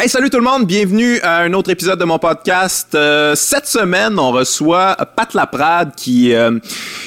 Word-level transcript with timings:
Hey, 0.00 0.08
salut 0.08 0.30
tout 0.30 0.38
le 0.38 0.44
monde, 0.44 0.64
bienvenue 0.64 1.18
à 1.22 1.38
un 1.38 1.52
autre 1.54 1.70
épisode 1.70 1.98
de 1.98 2.04
mon 2.04 2.20
podcast. 2.20 2.94
Euh, 2.94 3.34
cette 3.34 3.66
semaine, 3.66 4.16
on 4.16 4.30
reçoit 4.30 4.94
Pat 5.16 5.34
Laprade 5.34 5.96
qui 5.96 6.32
euh, 6.34 6.56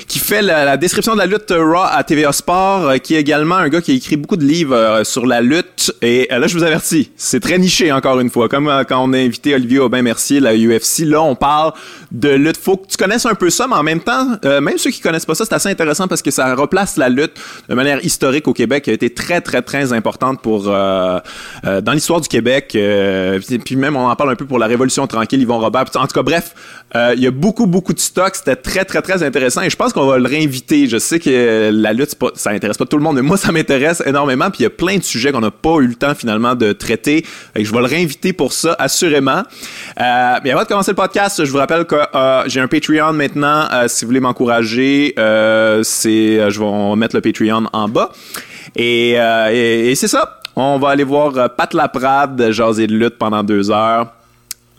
qui 0.10 0.20
fait 0.20 0.42
la, 0.42 0.76
description 0.76 1.14
de 1.14 1.20
la 1.20 1.26
lutte 1.26 1.54
Raw 1.56 1.86
à 1.90 2.04
TVA 2.04 2.34
Sport, 2.34 2.90
euh, 2.90 2.98
qui 2.98 3.16
est 3.16 3.22
également 3.22 3.56
un 3.56 3.70
gars 3.70 3.80
qui 3.80 3.92
a 3.92 3.94
écrit 3.94 4.18
beaucoup 4.18 4.36
de 4.36 4.44
livres 4.44 5.04
sur 5.06 5.26
la 5.26 5.40
lutte. 5.40 5.96
Et 6.02 6.28
là, 6.30 6.46
je 6.48 6.58
vous 6.58 6.66
avertis, 6.66 7.12
c'est 7.16 7.40
très 7.40 7.58
niché 7.58 7.94
encore 7.94 8.20
une 8.20 8.30
fois. 8.30 8.50
Comme 8.50 8.70
quand 8.90 9.02
on 9.02 9.14
a 9.14 9.18
invité 9.18 9.56
Olivier 9.56 9.80
Aubin-Mercier, 9.80 10.42
la 10.42 10.54
UFC, 10.54 11.06
là, 11.06 11.22
on 11.22 11.36
parle 11.36 11.72
de 12.12 12.28
lutte. 12.28 12.58
Faut 12.58 12.76
que 12.76 12.88
tu 12.88 12.98
connaisses 12.98 13.26
un 13.26 13.36
peu 13.36 13.50
ça, 13.50 13.68
mais 13.70 13.76
en 13.76 13.84
même 13.84 14.02
temps, 14.02 14.38
même 14.44 14.78
ceux 14.78 14.92
qui 14.92 15.00
connaissent 15.00 15.26
pas 15.26 15.36
ça, 15.36 15.46
c'est 15.46 15.56
assez 15.56 15.70
intéressant 15.70 16.10
parce 16.10 16.22
que 16.22 16.32
ça 16.32 16.56
replace 16.56 16.98
la 16.98 17.08
lutte 17.08 17.40
de 17.70 17.74
manière 17.74 18.04
historique 18.04 18.50
au 18.50 18.54
Québec, 18.54 18.84
qui 18.84 18.90
a 18.90 18.94
été 18.94 19.14
très, 19.14 19.40
très, 19.40 19.62
très 19.62 19.94
importante 19.94 20.42
pour 20.42 20.64
dans 20.64 21.22
l'histoire 21.94 22.20
du 22.20 22.28
Québec. 22.28 22.76
Euh, 22.82 23.40
puis 23.64 23.76
même, 23.76 23.96
on 23.96 24.08
en 24.08 24.16
parle 24.16 24.32
un 24.32 24.36
peu 24.36 24.46
pour 24.46 24.60
la 24.60 24.68
Révolution 24.68 25.08
tranquille, 25.08 25.42
Yvon 25.42 25.60
Robert. 25.60 25.86
En 25.96 26.08
tout 26.08 26.14
cas, 26.14 26.24
bref, 26.24 26.54
euh, 26.96 27.14
il 27.16 27.24
y 27.24 27.28
a 27.28 27.32
beaucoup, 27.32 27.68
beaucoup 27.68 27.94
de 27.94 28.00
stocks. 28.00 28.36
C'était 28.36 28.56
très, 28.56 28.86
très, 28.86 29.02
très 29.02 29.24
intéressant. 29.24 29.62
Et 29.62 29.70
je 29.70 29.76
pense 29.76 29.94
qu'on 29.94 30.06
va 30.06 30.18
le 30.18 30.28
réinviter. 30.28 30.88
Je 30.88 30.98
sais 30.98 31.20
que 31.20 31.70
la 31.74 31.94
lutte, 31.94 32.16
ça 32.36 32.52
intéresse 32.52 32.78
pas 32.78 32.86
tout 32.86 32.98
le 32.98 33.04
monde, 33.04 33.16
mais 33.16 33.22
moi, 33.22 33.38
ça 33.38 33.52
m'intéresse 33.52 34.04
énormément. 34.06 34.50
Puis 34.50 34.60
il 34.60 34.64
y 34.64 34.68
a 34.68 34.72
plein 34.72 34.98
de 34.98 35.04
sujets 35.04 35.32
qu'on 35.32 35.42
n'a 35.42 35.52
pas 35.52 35.78
eu 35.80 35.88
le 35.88 35.96
temps 35.96 36.16
finalement 36.16 36.56
de 36.56 36.74
traiter. 36.74 37.26
Et 37.56 37.66
je 37.66 37.72
vais 37.72 37.80
le 37.80 37.86
réinviter 37.86 38.34
pour 38.34 38.54
ça, 38.54 38.76
assurément. 38.78 39.44
Euh, 40.00 40.36
mais 40.44 40.52
avant 40.52 40.64
de 40.64 40.68
commencer 40.68 40.92
le 40.92 40.96
podcast, 40.96 41.44
je 41.44 41.52
vous 41.52 41.58
rappelle 41.58 41.86
que 41.86 41.96
j'ai 42.48 42.60
un 42.60 42.68
Patreon 42.68 43.14
maintenant. 43.14 43.68
si 43.88 44.06
vous 44.06 44.10
voulez 44.10 44.20
m'encourager, 44.20 45.14
c'est, 45.16 46.52
je 46.52 46.60
vais 46.60 46.96
mettre 46.96 47.16
le 47.16 47.22
Patreon 47.22 47.66
en 47.72 47.88
bas. 47.88 48.12
et 48.76 49.94
c'est 49.96 50.08
ça. 50.08 50.41
On 50.64 50.78
va 50.78 50.90
aller 50.90 51.04
voir 51.04 51.36
euh, 51.38 51.48
Pat 51.48 51.74
Laprade 51.74 52.52
jaser 52.52 52.86
de 52.86 52.96
lutte 52.96 53.18
pendant 53.18 53.44
deux 53.44 53.72
heures. 53.72 54.14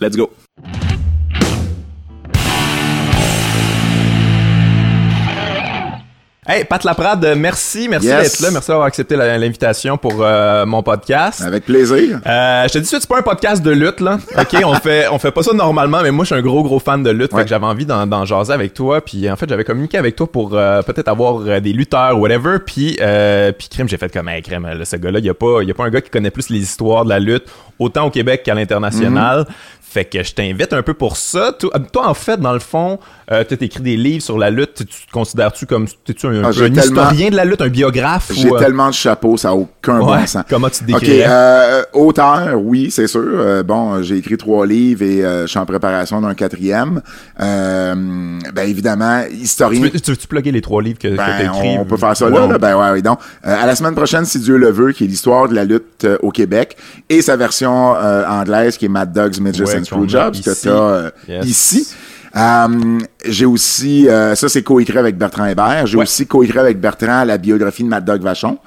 Let's 0.01 0.17
go. 0.17 0.31
Hey, 6.45 6.65
Pat 6.65 6.83
Laprade, 6.83 7.35
merci, 7.37 7.87
merci 7.89 8.09
d'être 8.09 8.41
là, 8.41 8.51
merci 8.51 8.67
d'avoir 8.67 8.89
accepté 8.89 9.15
l'invitation 9.15 9.97
pour 9.97 10.15
euh, 10.19 10.67
mon 10.67 10.83
podcast. 10.83 11.41
Avec 11.41 11.67
plaisir. 11.67 12.19
Euh, 12.27 12.67
je 12.67 12.73
te 12.73 12.79
dis 12.79 12.87
c'est 12.87 13.07
pas 13.07 13.19
un 13.21 13.23
podcast 13.23 13.63
de 13.63 13.71
lutte 13.71 14.01
là. 14.01 14.19
OK, 14.37 14.57
on 14.65 14.75
fait 14.75 15.07
on 15.13 15.21
fait 15.21 15.31
pas 15.31 15.45
ça 15.45 15.53
normalement, 15.53 16.03
mais 16.03 16.11
moi 16.11 16.25
je 16.25 16.35
suis 16.35 16.35
un 16.35 16.43
gros 16.43 16.65
gros 16.65 16.81
fan 16.81 17.05
de 17.05 17.11
lutte, 17.11 17.33
fait 17.33 17.45
que 17.45 17.49
j'avais 17.49 17.67
envie 17.67 17.87
d'en 17.87 18.25
jaser 18.25 18.53
avec 18.53 18.75
toi, 18.75 19.01
puis 19.01 19.31
en 19.31 19.37
fait, 19.37 19.49
j'avais 19.49 19.63
communiqué 19.63 19.99
avec 19.99 20.17
toi 20.17 20.27
pour 20.27 20.55
euh, 20.55 20.83
peut-être 20.83 21.07
avoir 21.07 21.61
des 21.61 21.73
lutteurs 21.73 22.19
whatever, 22.19 22.59
puis 22.59 22.97
puis 22.97 23.69
crème, 23.69 23.89
j'ai 23.89 23.97
fait 23.97 24.13
comme 24.13 24.29
hey, 24.29 24.43
crème, 24.43 24.69
ce 24.83 24.97
gars-là, 24.97 25.21
il 25.21 25.25
y 25.25 25.31
a 25.31 25.35
pas 25.35 25.63
il 25.63 25.69
y 25.69 25.71
a 25.71 25.75
pas 25.75 25.85
un 25.85 25.91
gars 25.91 26.01
qui 26.01 26.11
connaît 26.11 26.33
plus 26.33 26.51
les 26.51 26.59
histoires 26.59 27.05
de 27.05 27.11
la 27.11 27.21
lutte 27.21 27.45
autant 27.79 28.07
au 28.07 28.11
Québec 28.11 28.43
qu'à 28.43 28.55
l'international. 28.55 29.43
Mm-hmm. 29.43 29.83
Fait 29.93 30.07
que 30.07 30.23
je 30.23 30.33
t'invite 30.33 30.73
un 30.73 30.81
peu 30.81 30.95
pour 30.95 31.19
ça. 31.19 31.53
Toi, 31.53 32.09
en 32.09 32.15
fait, 32.15 32.41
dans 32.41 32.55
le 32.55 32.61
fond, 32.61 32.99
euh, 33.33 33.45
tu 33.49 33.55
as 33.55 33.65
écrit 33.65 33.83
des 33.83 33.97
livres 33.97 34.23
sur 34.23 34.39
la 34.39 34.51
lutte. 34.51 34.75
Tu 34.75 34.85
te 34.85 35.13
considères-tu 35.13 35.67
comme 35.67 35.87
-tu 35.87 36.27
un, 36.27 36.45
ah, 36.45 36.51
historien 36.51 37.31
de 37.31 37.37
la 37.37 37.45
lutte, 37.45 37.63
un 37.63 37.69
biographe? 37.69 38.31
J'ai 38.35 38.53
euh? 38.53 38.59
tellement 38.59 38.89
de 38.89 38.95
chapeaux, 38.95 39.37
ça 39.37 39.49
n'a 39.49 39.55
aucun 39.55 39.99
bon 40.01 40.27
sens. 40.27 40.45
Comment 40.49 40.69
tu 40.69 40.81
te 40.81 40.85
décris? 40.85 41.23
Euh, 41.23 41.83
auteur, 41.93 42.61
oui, 42.63 42.91
c'est 42.91 43.07
sûr. 43.07 43.65
bon, 43.65 44.03
j'ai 44.03 44.17
écrit 44.17 44.37
trois 44.37 44.67
livres 44.67 45.03
et 45.03 45.23
je 45.23 45.47
suis 45.47 45.59
en 45.59 45.67
préparation 45.67 46.21
d'un 46.21 46.35
quatrième. 46.35 47.01
ben 47.39 48.41
évidemment, 48.59 49.23
historien... 49.31 49.89
Tu 49.89 50.11
veux-tu 50.11 50.27
plugger 50.27 50.53
les 50.53 50.61
trois 50.61 50.83
livres 50.83 50.99
que, 50.99 51.09
tu 51.09 51.19
as 51.19 51.39
ben, 51.39 51.53
écrits? 51.53 51.77
On 51.79 51.85
peut 51.85 51.97
faire 51.97 52.17
ça 52.17 52.29
là, 52.29 52.59
Ben 52.59 52.77
ouais, 52.77 52.91
oui, 52.93 53.03
donc. 53.03 53.19
à 53.43 53.67
la 53.67 53.75
semaine 53.75 53.95
prochaine, 53.95 54.25
si 54.25 54.39
Dieu 54.41 54.57
le 54.57 54.71
veut, 54.71 54.93
qui 54.93 55.05
est 55.05 55.07
l'histoire 55.07 55.49
de 55.49 55.55
la 55.55 55.65
lutte 55.65 56.07
au 56.23 56.31
Québec 56.31 56.77
et 57.09 57.23
sa 57.23 57.37
version 57.37 57.93
anglaise 57.93 58.77
qui 58.77 58.87
est 58.87 58.89
Mad 58.89 59.13
Dogs, 59.13 59.41
Midgets 59.41 59.65
Jobs 60.07 60.35
que 60.35 60.61
tu 60.61 60.69
as 60.69 61.45
ici. 61.45 61.89
Euh, 62.35 62.99
j'ai 63.27 63.45
aussi, 63.45 64.09
euh, 64.09 64.35
ça 64.35 64.49
c'est 64.49 64.63
coécrit 64.63 64.99
avec 64.99 65.17
Bertrand 65.19 65.47
Hébert. 65.47 65.87
J'ai 65.87 65.99
aussi 65.99 66.27
coécrit 66.27 66.59
avec 66.59 66.81
Bertrand 66.81 67.25
la 67.25 67.39
biographie 67.39 67.85
de 67.85 67.89
Mad 67.89 68.05
Dog 68.05 68.23
Vachon. 68.23 68.59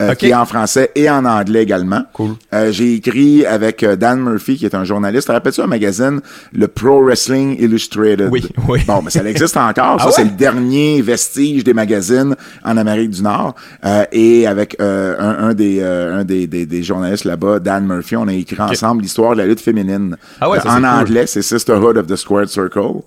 Euh, 0.00 0.14
qui 0.14 0.28
est 0.30 0.34
en 0.34 0.46
français 0.46 0.90
et 0.94 1.10
en 1.10 1.26
anglais 1.26 1.62
également. 1.62 2.02
Cool. 2.14 2.30
Euh, 2.54 2.72
j'ai 2.72 2.94
écrit 2.94 3.44
avec 3.44 3.82
euh, 3.82 3.96
Dan 3.96 4.20
Murphy, 4.22 4.56
qui 4.56 4.64
est 4.64 4.74
un 4.74 4.84
journaliste. 4.84 5.26
Tu 5.26 5.32
rappelles-tu 5.32 5.60
un 5.60 5.66
magazine, 5.66 6.20
le 6.54 6.68
Pro 6.68 7.04
Wrestling 7.04 7.56
Illustrated? 7.60 8.28
Oui, 8.32 8.48
oui. 8.66 8.80
Bon, 8.86 9.02
mais 9.02 9.10
ça 9.10 9.22
existe 9.24 9.56
encore. 9.56 9.80
Ah 10.00 10.04
ça, 10.04 10.10
c'est 10.12 10.24
le 10.24 10.30
dernier 10.30 11.02
vestige 11.02 11.64
des 11.64 11.74
magazines 11.74 12.34
en 12.64 12.76
Amérique 12.76 13.10
du 13.10 13.22
Nord. 13.22 13.54
et 14.12 14.46
avec 14.46 14.76
un, 14.80 15.16
un, 15.18 15.52
des, 15.52 15.82
un 15.82 16.24
des, 16.24 16.46
des, 16.46 16.64
des 16.64 16.82
journalistes 16.82 17.24
là-bas, 17.24 17.58
Dan 17.58 17.86
Murphy, 17.86 18.16
on 18.16 18.28
a 18.28 18.32
écrit 18.32 18.60
ensemble 18.60 19.02
l'histoire 19.02 19.32
de 19.32 19.38
la 19.38 19.46
lutte 19.46 19.60
féminine. 19.60 20.16
Ah 20.40 20.48
ouais, 20.48 20.58
en 20.66 20.84
anglais, 20.84 21.26
c'est 21.26 21.42
Sisterhood 21.42 21.98
of 21.98 22.06
the 22.06 22.16
Squared 22.16 22.48
Circle. 22.48 23.02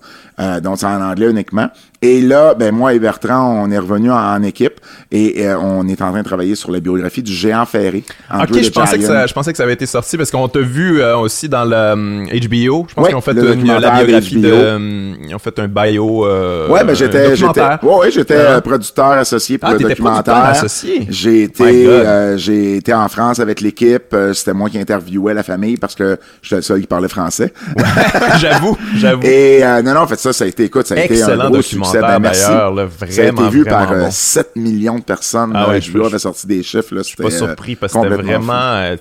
donc, 0.62 0.78
c'est 0.78 0.86
en 0.86 1.00
anglais 1.00 1.30
uniquement. 1.30 1.70
Et 2.04 2.20
là, 2.20 2.52
ben 2.52 2.74
moi 2.74 2.92
et 2.92 2.98
Bertrand, 2.98 3.64
on 3.64 3.70
est 3.70 3.78
revenus 3.78 4.12
en, 4.12 4.42
équipe 4.42 4.78
et, 5.10 5.48
on 5.54 5.88
est 5.88 6.02
en 6.02 6.10
train 6.10 6.20
de 6.20 6.26
travailler 6.26 6.54
sur 6.54 6.70
la 6.70 6.80
biographie 6.80 7.22
du 7.22 7.32
géant 7.32 7.64
ferré. 7.64 8.04
Ok, 8.30 8.60
je 8.60 8.68
pensais, 8.68 8.98
que 8.98 9.04
ça, 9.04 9.26
je 9.26 9.32
pensais 9.32 9.52
que 9.52 9.56
ça 9.56 9.62
avait 9.62 9.72
été 9.72 9.86
sorti 9.86 10.18
parce 10.18 10.30
qu'on 10.30 10.46
t'a 10.48 10.60
vu 10.60 11.00
euh, 11.00 11.16
aussi 11.16 11.48
dans 11.48 11.64
le 11.64 12.26
HBO. 12.26 12.82
Euh, 12.82 12.86
je 12.88 12.94
pense 12.94 13.06
qu'ils 13.06 13.16
ont 13.16 13.20
fait 13.22 13.32
une, 13.32 13.66
la 13.66 14.02
biographie 14.02 14.36
de, 14.36 14.50
euh, 14.52 15.14
ils 15.26 15.34
ont 15.34 15.38
fait 15.38 15.58
un 15.58 15.66
bio. 15.66 16.26
ouais, 16.68 16.84
ben 16.84 16.94
j'étais, 16.94 17.36
j'étais, 17.36 17.62
ouais, 17.82 18.10
j'étais 18.10 18.60
producteur 18.60 19.12
associé 19.12 19.56
pour 19.56 19.70
ah, 19.70 19.72
le 19.72 19.78
documentaire. 19.78 20.44
associé? 20.44 21.06
J'ai 21.08 21.44
été, 21.44 22.36
j'ai 22.36 22.76
été 22.76 22.92
en 22.92 23.08
France 23.08 23.40
avec 23.40 23.62
l'équipe. 23.62 24.14
C'était 24.34 24.52
moi 24.52 24.68
qui 24.68 24.78
interviewais 24.78 25.32
la 25.32 25.42
famille 25.42 25.78
parce 25.78 25.94
que 25.94 26.18
j'étais 26.42 26.56
le 26.56 26.62
seul 26.62 26.80
qui 26.82 26.86
parlait 26.86 27.08
français. 27.08 27.54
j'avoue, 28.40 28.76
j'avoue. 28.94 29.22
Et 29.22 29.62
non, 29.82 29.94
non, 29.94 30.00
en 30.00 30.06
fait 30.06 30.18
ça, 30.18 30.34
ça 30.34 30.44
a 30.44 30.48
été, 30.48 30.64
écoute, 30.64 30.86
ça 30.86 30.96
a 30.96 31.04
été 31.04 31.22
un 31.22 31.48
gros 31.48 31.62
succès 32.00 32.18
ben, 32.18 32.20
d'ailleurs, 32.20 32.74
vraiment, 32.74 33.12
Ça 33.12 33.22
a 33.22 33.26
été 33.26 33.48
vu 33.50 33.64
par 33.64 34.12
7 34.12 34.46
euh, 34.56 34.60
millions 34.60 34.98
de 34.98 35.04
personnes. 35.04 35.52
Ah 35.54 35.68
ouais, 35.68 35.80
je 35.80 35.98
avait 35.98 36.18
sorti 36.18 36.46
des 36.46 36.62
chiffres. 36.62 36.94
Là, 36.94 37.02
je 37.02 37.08
suis 37.08 37.16
pas 37.16 37.30
surpris 37.30 37.76
parce 37.76 37.92
que 37.92 38.00
c'était 38.00 38.22
vraiment... 38.22 38.52
Euh, 38.54 38.96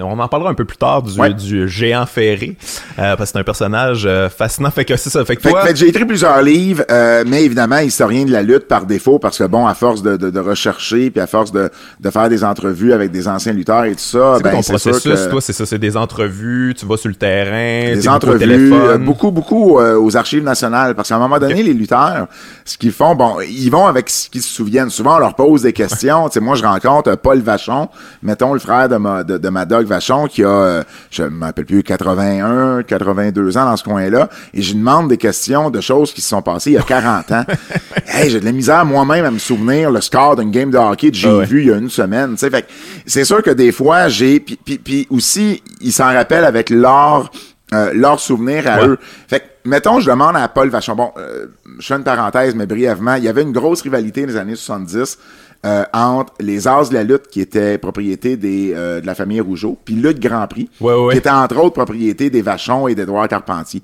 on 0.00 0.18
en 0.18 0.28
parlera 0.28 0.50
un 0.50 0.54
peu 0.54 0.64
plus 0.64 0.76
tard 0.76 1.02
du, 1.02 1.34
du 1.34 1.68
géant 1.68 2.06
ferré, 2.06 2.56
euh, 2.98 3.16
parce 3.16 3.30
que 3.30 3.34
c'est 3.34 3.38
un 3.38 3.44
personnage 3.44 4.08
fascinant. 4.36 4.70
Fait 4.70 4.84
que 4.84 4.96
c'est 4.96 5.10
ça. 5.10 5.24
Fait 5.24 5.36
que 5.36 5.48
toi... 5.48 5.74
j'ai 5.74 5.88
écrit 5.88 6.04
plusieurs 6.04 6.42
livres, 6.42 6.84
mais 7.26 7.44
évidemment, 7.44 7.78
historien 7.78 8.24
de 8.24 8.32
la 8.32 8.42
lutte 8.42 8.68
par 8.68 8.86
défaut, 8.86 9.18
parce 9.18 9.38
que 9.38 9.44
bon, 9.44 9.66
à 9.66 9.74
force 9.74 10.02
de, 10.02 10.16
de, 10.16 10.30
de 10.30 10.40
rechercher, 10.40 11.10
puis 11.10 11.20
à 11.20 11.26
force 11.26 11.52
de, 11.52 11.70
de 12.00 12.10
faire 12.10 12.28
des 12.28 12.44
entrevues 12.44 12.92
avec 12.92 13.10
des 13.10 13.28
anciens 13.28 13.52
lutteurs 13.52 13.84
et 13.84 13.92
tout 13.92 14.00
ça, 14.00 14.38
ben, 14.42 14.52
ton 14.52 14.62
processus, 14.62 15.28
toi, 15.30 15.40
c'est 15.40 15.52
ça, 15.52 15.66
c'est 15.66 15.78
des 15.78 15.96
entrevues, 15.96 16.74
tu 16.78 16.86
vas 16.86 16.96
sur 16.96 17.08
le 17.08 17.14
terrain, 17.14 17.94
des 17.94 18.08
entrevues, 18.08 18.72
beaucoup, 18.98 19.30
beaucoup 19.30 19.78
aux 19.78 20.16
archives 20.16 20.44
nationales, 20.44 20.94
parce 20.94 21.08
qu'à 21.08 21.16
un 21.16 21.20
moment 21.20 21.38
donné, 21.38 21.62
les 21.62 21.74
lutteurs, 21.76 22.26
ce 22.64 22.76
qu'ils 22.78 22.92
font, 22.92 23.14
bon, 23.14 23.40
ils 23.40 23.70
vont 23.70 23.86
avec 23.86 24.10
ce 24.10 24.28
qu'ils 24.28 24.42
se 24.42 24.52
souviennent. 24.52 24.90
Souvent, 24.90 25.16
on 25.16 25.18
leur 25.18 25.34
pose 25.34 25.62
des 25.62 25.72
questions. 25.72 26.28
tu 26.28 26.34
sais, 26.34 26.40
moi, 26.40 26.54
je 26.56 26.64
rencontre 26.64 27.14
Paul 27.16 27.40
Vachon, 27.40 27.88
mettons 28.22 28.52
le 28.52 28.58
frère 28.58 28.88
de 28.88 28.96
ma, 28.96 29.24
de, 29.24 29.48
ma 29.48 29.64
dog 29.64 29.86
Vachon, 29.86 30.26
qui 30.26 30.42
a, 30.42 30.48
euh, 30.48 30.84
je 31.10 31.22
ne 31.22 31.28
m'appelle 31.28 31.66
plus, 31.66 31.82
81, 31.82 32.82
82 32.82 33.58
ans 33.58 33.64
dans 33.64 33.76
ce 33.76 33.84
coin-là, 33.84 34.28
et 34.54 34.62
je 34.62 34.72
lui 34.72 34.78
demande 34.78 35.08
des 35.08 35.16
questions 35.16 35.70
de 35.70 35.80
choses 35.80 36.12
qui 36.12 36.20
se 36.20 36.28
sont 36.28 36.42
passées 36.42 36.70
il 36.70 36.74
y 36.74 36.78
a 36.78 36.82
40 36.82 37.32
ans. 37.32 37.44
hey, 38.06 38.30
j'ai 38.30 38.40
de 38.40 38.44
la 38.44 38.52
misère 38.52 38.84
moi-même 38.84 39.24
à 39.24 39.30
me 39.30 39.38
souvenir 39.38 39.90
le 39.90 40.00
score 40.00 40.36
d'une 40.36 40.50
game 40.50 40.70
de 40.70 40.78
hockey 40.78 41.10
que 41.10 41.16
j'ai 41.16 41.28
ah 41.28 41.44
vu 41.44 41.62
il 41.62 41.68
y 41.68 41.72
a 41.72 41.76
une 41.76 41.90
semaine. 41.90 42.32
Tu 42.32 42.38
sais, 42.38 42.50
fait 42.50 42.66
c'est 43.06 43.24
sûr 43.24 43.42
que 43.42 43.50
des 43.50 43.72
fois, 43.72 44.08
j'ai, 44.08 44.40
puis, 44.40 44.56
puis, 44.56 45.06
aussi, 45.10 45.62
ils 45.80 45.92
s'en 45.92 46.12
rappellent 46.12 46.44
avec 46.44 46.70
leur, 46.70 47.30
euh, 47.72 47.92
leur 47.94 48.20
souvenir 48.20 48.66
à 48.68 48.86
eux. 48.86 48.98
Fait 49.28 49.56
mettons, 49.66 50.00
je 50.00 50.10
demande 50.10 50.36
à 50.36 50.48
Paul 50.48 50.68
Vachon. 50.68 50.94
Bon, 50.94 51.12
euh, 51.18 51.46
je 51.78 51.86
fais 51.86 51.94
une 51.94 52.04
parenthèse, 52.04 52.54
mais 52.54 52.66
brièvement, 52.66 53.14
il 53.14 53.24
y 53.24 53.28
avait 53.28 53.42
une 53.42 53.52
grosse 53.52 53.82
rivalité 53.82 54.22
dans 54.22 54.28
les 54.28 54.36
années 54.36 54.56
70 54.56 55.18
euh, 55.64 55.84
entre 55.92 56.32
les 56.40 56.68
As 56.68 56.88
de 56.88 56.94
la 56.94 57.02
lutte, 57.02 57.28
qui 57.28 57.40
étaient 57.40 57.78
propriété 57.78 58.36
des, 58.36 58.72
euh, 58.74 59.00
de 59.00 59.06
la 59.06 59.14
famille 59.14 59.40
Rougeau, 59.40 59.78
puis 59.84 59.94
Lutte 59.94 60.20
Grand 60.20 60.46
Prix, 60.46 60.70
qui 60.78 61.16
était 61.16 61.30
entre 61.30 61.58
autres 61.58 61.74
propriété 61.74 62.30
des 62.30 62.42
Vachons 62.42 62.88
et 62.88 62.94
d'Edouard 62.94 63.28
Carpentier. 63.28 63.82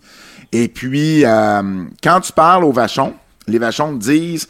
Et 0.52 0.68
puis, 0.68 1.24
quand 1.24 2.20
tu 2.20 2.32
parles 2.32 2.64
aux 2.64 2.72
Vachons, 2.72 3.14
les 3.48 3.58
Vachons 3.58 3.94
disent 3.94 4.48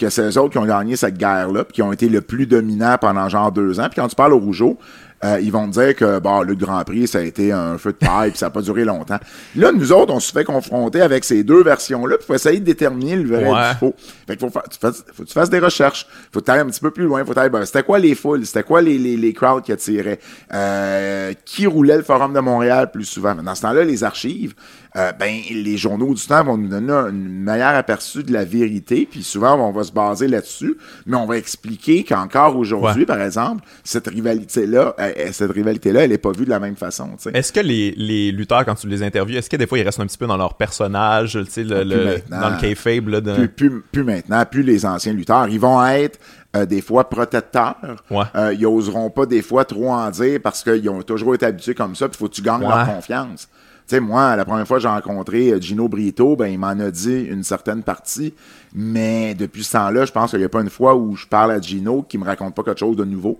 que 0.00 0.08
c'est 0.08 0.22
eux 0.22 0.38
autres 0.38 0.50
qui 0.50 0.58
ont 0.58 0.64
gagné 0.64 0.96
cette 0.96 1.18
guerre-là, 1.18 1.64
puis 1.64 1.74
qui 1.74 1.82
ont 1.82 1.92
été 1.92 2.08
le 2.08 2.22
plus 2.22 2.46
dominants 2.46 2.96
pendant 2.98 3.28
genre 3.28 3.52
deux 3.52 3.78
ans. 3.78 3.88
Puis 3.90 4.00
quand 4.00 4.08
tu 4.08 4.16
parles 4.16 4.32
aux 4.32 4.38
Rougeau, 4.38 4.78
euh, 5.24 5.40
ils 5.40 5.52
vont 5.52 5.68
te 5.68 5.80
dire 5.80 5.94
que 5.94 6.18
bah, 6.18 6.42
le 6.44 6.54
Grand 6.54 6.82
Prix, 6.84 7.08
ça 7.08 7.18
a 7.18 7.22
été 7.22 7.52
un 7.52 7.78
feu 7.78 7.92
de 7.92 8.06
paille, 8.06 8.30
puis 8.30 8.38
ça 8.38 8.46
n'a 8.46 8.50
pas 8.50 8.62
duré 8.62 8.84
longtemps. 8.84 9.18
Là, 9.56 9.72
nous 9.72 9.92
autres, 9.92 10.12
on 10.12 10.20
se 10.20 10.32
fait 10.32 10.44
confronter 10.44 11.00
avec 11.00 11.24
ces 11.24 11.44
deux 11.44 11.62
versions-là, 11.62 12.16
puis 12.16 12.24
il 12.24 12.26
faut 12.26 12.34
essayer 12.34 12.60
de 12.60 12.64
déterminer 12.64 13.16
le 13.16 13.28
vrai 13.28 13.50
ouais. 13.50 13.70
du 13.70 13.78
faux. 13.78 13.94
Fait 14.26 14.36
qu'il 14.36 14.50
faut, 14.50 14.60
tu 14.70 14.78
fasses, 14.78 15.04
faut 15.12 15.22
que 15.22 15.28
tu 15.28 15.34
fasses 15.34 15.50
des 15.50 15.58
recherches. 15.58 16.06
faut 16.32 16.40
que 16.40 16.44
tu 16.44 16.50
ailles 16.50 16.60
un 16.60 16.66
petit 16.66 16.80
peu 16.80 16.90
plus 16.90 17.04
loin. 17.04 17.24
faut 17.24 17.32
que 17.32 17.48
ben, 17.48 17.64
c'était 17.64 17.82
quoi 17.82 17.98
les 17.98 18.14
foules? 18.14 18.44
C'était 18.46 18.62
quoi 18.62 18.82
les, 18.82 18.98
les, 18.98 19.16
les 19.16 19.32
crowds 19.32 19.62
qui 19.62 19.72
attiraient? 19.72 20.18
Euh, 20.52 21.32
qui 21.44 21.66
roulait 21.66 21.96
le 21.96 22.02
Forum 22.02 22.32
de 22.32 22.40
Montréal 22.40 22.90
plus 22.90 23.04
souvent? 23.04 23.34
Dans 23.34 23.54
ce 23.54 23.62
temps-là, 23.62 23.84
les 23.84 24.04
archives, 24.04 24.54
euh, 24.96 25.10
ben 25.12 25.40
les 25.50 25.76
journaux 25.76 26.12
du 26.14 26.26
temps 26.26 26.44
vont 26.44 26.56
nous 26.58 26.68
donner 26.68 26.92
un 26.92 27.10
meilleur 27.12 27.74
aperçu 27.74 28.22
de 28.22 28.32
la 28.32 28.44
vérité, 28.44 29.08
puis 29.10 29.22
souvent 29.22 29.54
on 29.56 29.72
va 29.72 29.84
se 29.84 29.92
baser 29.92 30.28
là-dessus, 30.28 30.76
mais 31.06 31.16
on 31.16 31.26
va 31.26 31.36
expliquer 31.38 32.04
qu'encore 32.04 32.56
aujourd'hui, 32.56 33.06
par 33.06 33.20
exemple, 33.20 33.64
cette 33.84 34.06
rivalité-là, 34.08 34.94
elle- 34.98 35.32
cette 35.32 35.50
rivalité-là, 35.52 36.04
elle 36.04 36.12
est 36.12 36.18
pas 36.18 36.32
vue 36.32 36.44
de 36.44 36.50
la 36.50 36.60
même 36.60 36.76
façon. 36.76 37.08
Est-ce 37.32 37.52
que 37.52 37.60
les, 37.60 37.92
les 37.96 38.32
lutteurs, 38.32 38.64
quand 38.64 38.74
tu 38.74 38.86
les 38.88 39.02
interviews, 39.02 39.38
est-ce 39.38 39.48
que 39.50 39.56
des 39.56 39.66
fois 39.66 39.78
ils 39.78 39.82
restent 39.84 40.00
un 40.00 40.06
petit 40.06 40.18
peu 40.18 40.26
dans 40.26 40.36
leur 40.36 40.54
personnage, 40.54 41.36
le, 41.36 41.44
Plus 41.44 41.64
le- 41.64 42.22
dans 42.30 42.50
le 42.50 42.60
kayfabe, 42.60 43.08
là, 43.08 43.20
de... 43.20 43.32
plus, 43.34 43.48
plus, 43.48 43.80
plus 43.92 44.04
maintenant, 44.04 44.44
plus 44.44 44.62
les 44.62 44.84
anciens 44.84 45.12
lutteurs. 45.12 45.48
Ils 45.48 45.60
vont 45.60 45.84
être 45.86 46.18
euh, 46.54 46.66
des 46.66 46.82
fois 46.82 47.08
protecteurs. 47.08 47.76
Ouais. 48.10 48.24
Euh, 48.36 48.52
ils 48.52 48.66
oseront 48.66 49.08
pas 49.10 49.24
des 49.26 49.40
fois 49.42 49.64
trop 49.64 49.90
en 49.90 50.10
dire 50.10 50.38
parce 50.42 50.62
qu'ils 50.62 50.88
ont 50.90 51.00
toujours 51.02 51.34
été 51.34 51.46
habitués 51.46 51.74
comme 51.74 51.94
ça, 51.96 52.08
puis 52.08 52.18
faut 52.18 52.28
que 52.28 52.34
tu 52.34 52.42
gagnes 52.42 52.62
Ouais. 52.62 52.68
leur 52.68 52.86
confiance. 52.86 53.48
Tu 53.92 53.98
sais, 53.98 54.00
moi, 54.00 54.36
la 54.36 54.46
première 54.46 54.66
fois 54.66 54.78
que 54.78 54.82
j'ai 54.84 54.88
rencontré 54.88 55.50
euh, 55.50 55.60
Gino 55.60 55.86
Brito, 55.86 56.34
ben, 56.34 56.46
il 56.46 56.58
m'en 56.58 56.68
a 56.68 56.90
dit 56.90 57.24
une 57.24 57.42
certaine 57.44 57.82
partie, 57.82 58.32
mais 58.74 59.34
depuis 59.34 59.64
ce 59.64 59.72
temps-là, 59.72 60.06
je 60.06 60.12
pense 60.12 60.30
qu'il 60.30 60.38
n'y 60.38 60.46
a 60.46 60.48
pas 60.48 60.62
une 60.62 60.70
fois 60.70 60.94
où 60.96 61.14
je 61.14 61.26
parle 61.26 61.50
à 61.50 61.60
Gino 61.60 62.02
qui 62.02 62.16
me 62.16 62.24
raconte 62.24 62.54
pas 62.54 62.62
quelque 62.62 62.80
chose 62.80 62.96
de 62.96 63.04
nouveau. 63.04 63.38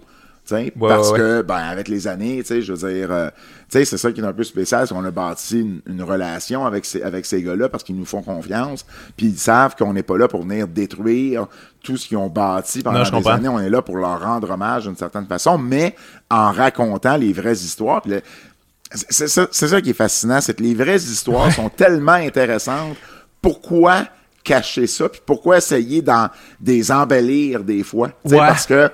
Ouais, 0.51 0.73
parce 0.77 1.13
ouais, 1.13 1.19
que, 1.19 1.43
ben, 1.43 1.55
avec 1.55 1.89
les 1.89 2.07
années, 2.07 2.39
tu 2.41 2.49
sais, 2.49 2.61
je 2.61 2.75
veux 2.75 2.87
dire, 2.91 3.11
euh, 3.11 3.29
tu 3.71 3.79
sais, 3.79 3.85
c'est 3.87 3.97
ça 3.97 4.13
qui 4.13 4.21
est 4.21 4.25
un 4.25 4.33
peu 4.35 4.43
spécial, 4.43 4.87
c'est 4.87 4.93
qu'on 4.93 5.05
a 5.05 5.11
bâti 5.11 5.61
une, 5.61 5.81
une 5.87 6.03
relation 6.03 6.67
avec 6.67 6.85
ces, 6.85 7.01
avec 7.01 7.25
ces 7.25 7.43
gars-là 7.43 7.71
parce 7.71 7.83
qu'ils 7.85 7.97
nous 7.97 8.05
font 8.05 8.21
confiance, 8.23 8.85
puis 9.17 9.27
ils 9.29 9.39
savent 9.39 9.75
qu'on 9.75 9.95
n'est 9.95 10.03
pas 10.03 10.19
là 10.19 10.29
pour 10.29 10.43
venir 10.43 10.69
détruire 10.69 11.47
tout 11.83 11.97
ce 11.97 12.09
qu'ils 12.09 12.19
ont 12.19 12.29
bâti 12.29 12.83
pendant 12.83 13.05
Non, 13.05 13.21
des 13.21 13.29
années. 13.29 13.49
On 13.49 13.61
est 13.61 13.71
là 13.71 13.81
pour 13.81 13.97
leur 13.97 14.21
rendre 14.21 14.51
hommage 14.51 14.83
d'une 14.83 14.97
certaine 14.97 15.27
façon, 15.27 15.57
mais 15.57 15.95
en 16.29 16.51
racontant 16.51 17.17
les 17.17 17.33
vraies 17.33 17.53
histoires. 17.53 18.03
Le- 18.05 18.21
c'est 19.09 19.29
ça, 19.29 19.81
qui 19.81 19.91
est 19.91 19.95
fascinant, 19.95 20.41
c'est 20.41 20.57
que 20.57 20.63
les 20.63 20.75
vraies 20.75 20.97
histoires 20.97 21.53
sont 21.53 21.69
tellement 21.69 22.13
intéressantes. 22.13 22.97
Pourquoi 23.41 24.07
cacher 24.45 24.87
ça? 24.87 25.09
Puis 25.09 25.21
pourquoi 25.25 25.59
essayer 25.59 26.03
d'en 26.03 26.29
des 26.61 26.91
embellir 26.91 27.65
des 27.65 27.83
fois? 27.83 28.11
Ouais. 28.25 28.37
Parce 28.37 28.67
que 28.67 28.91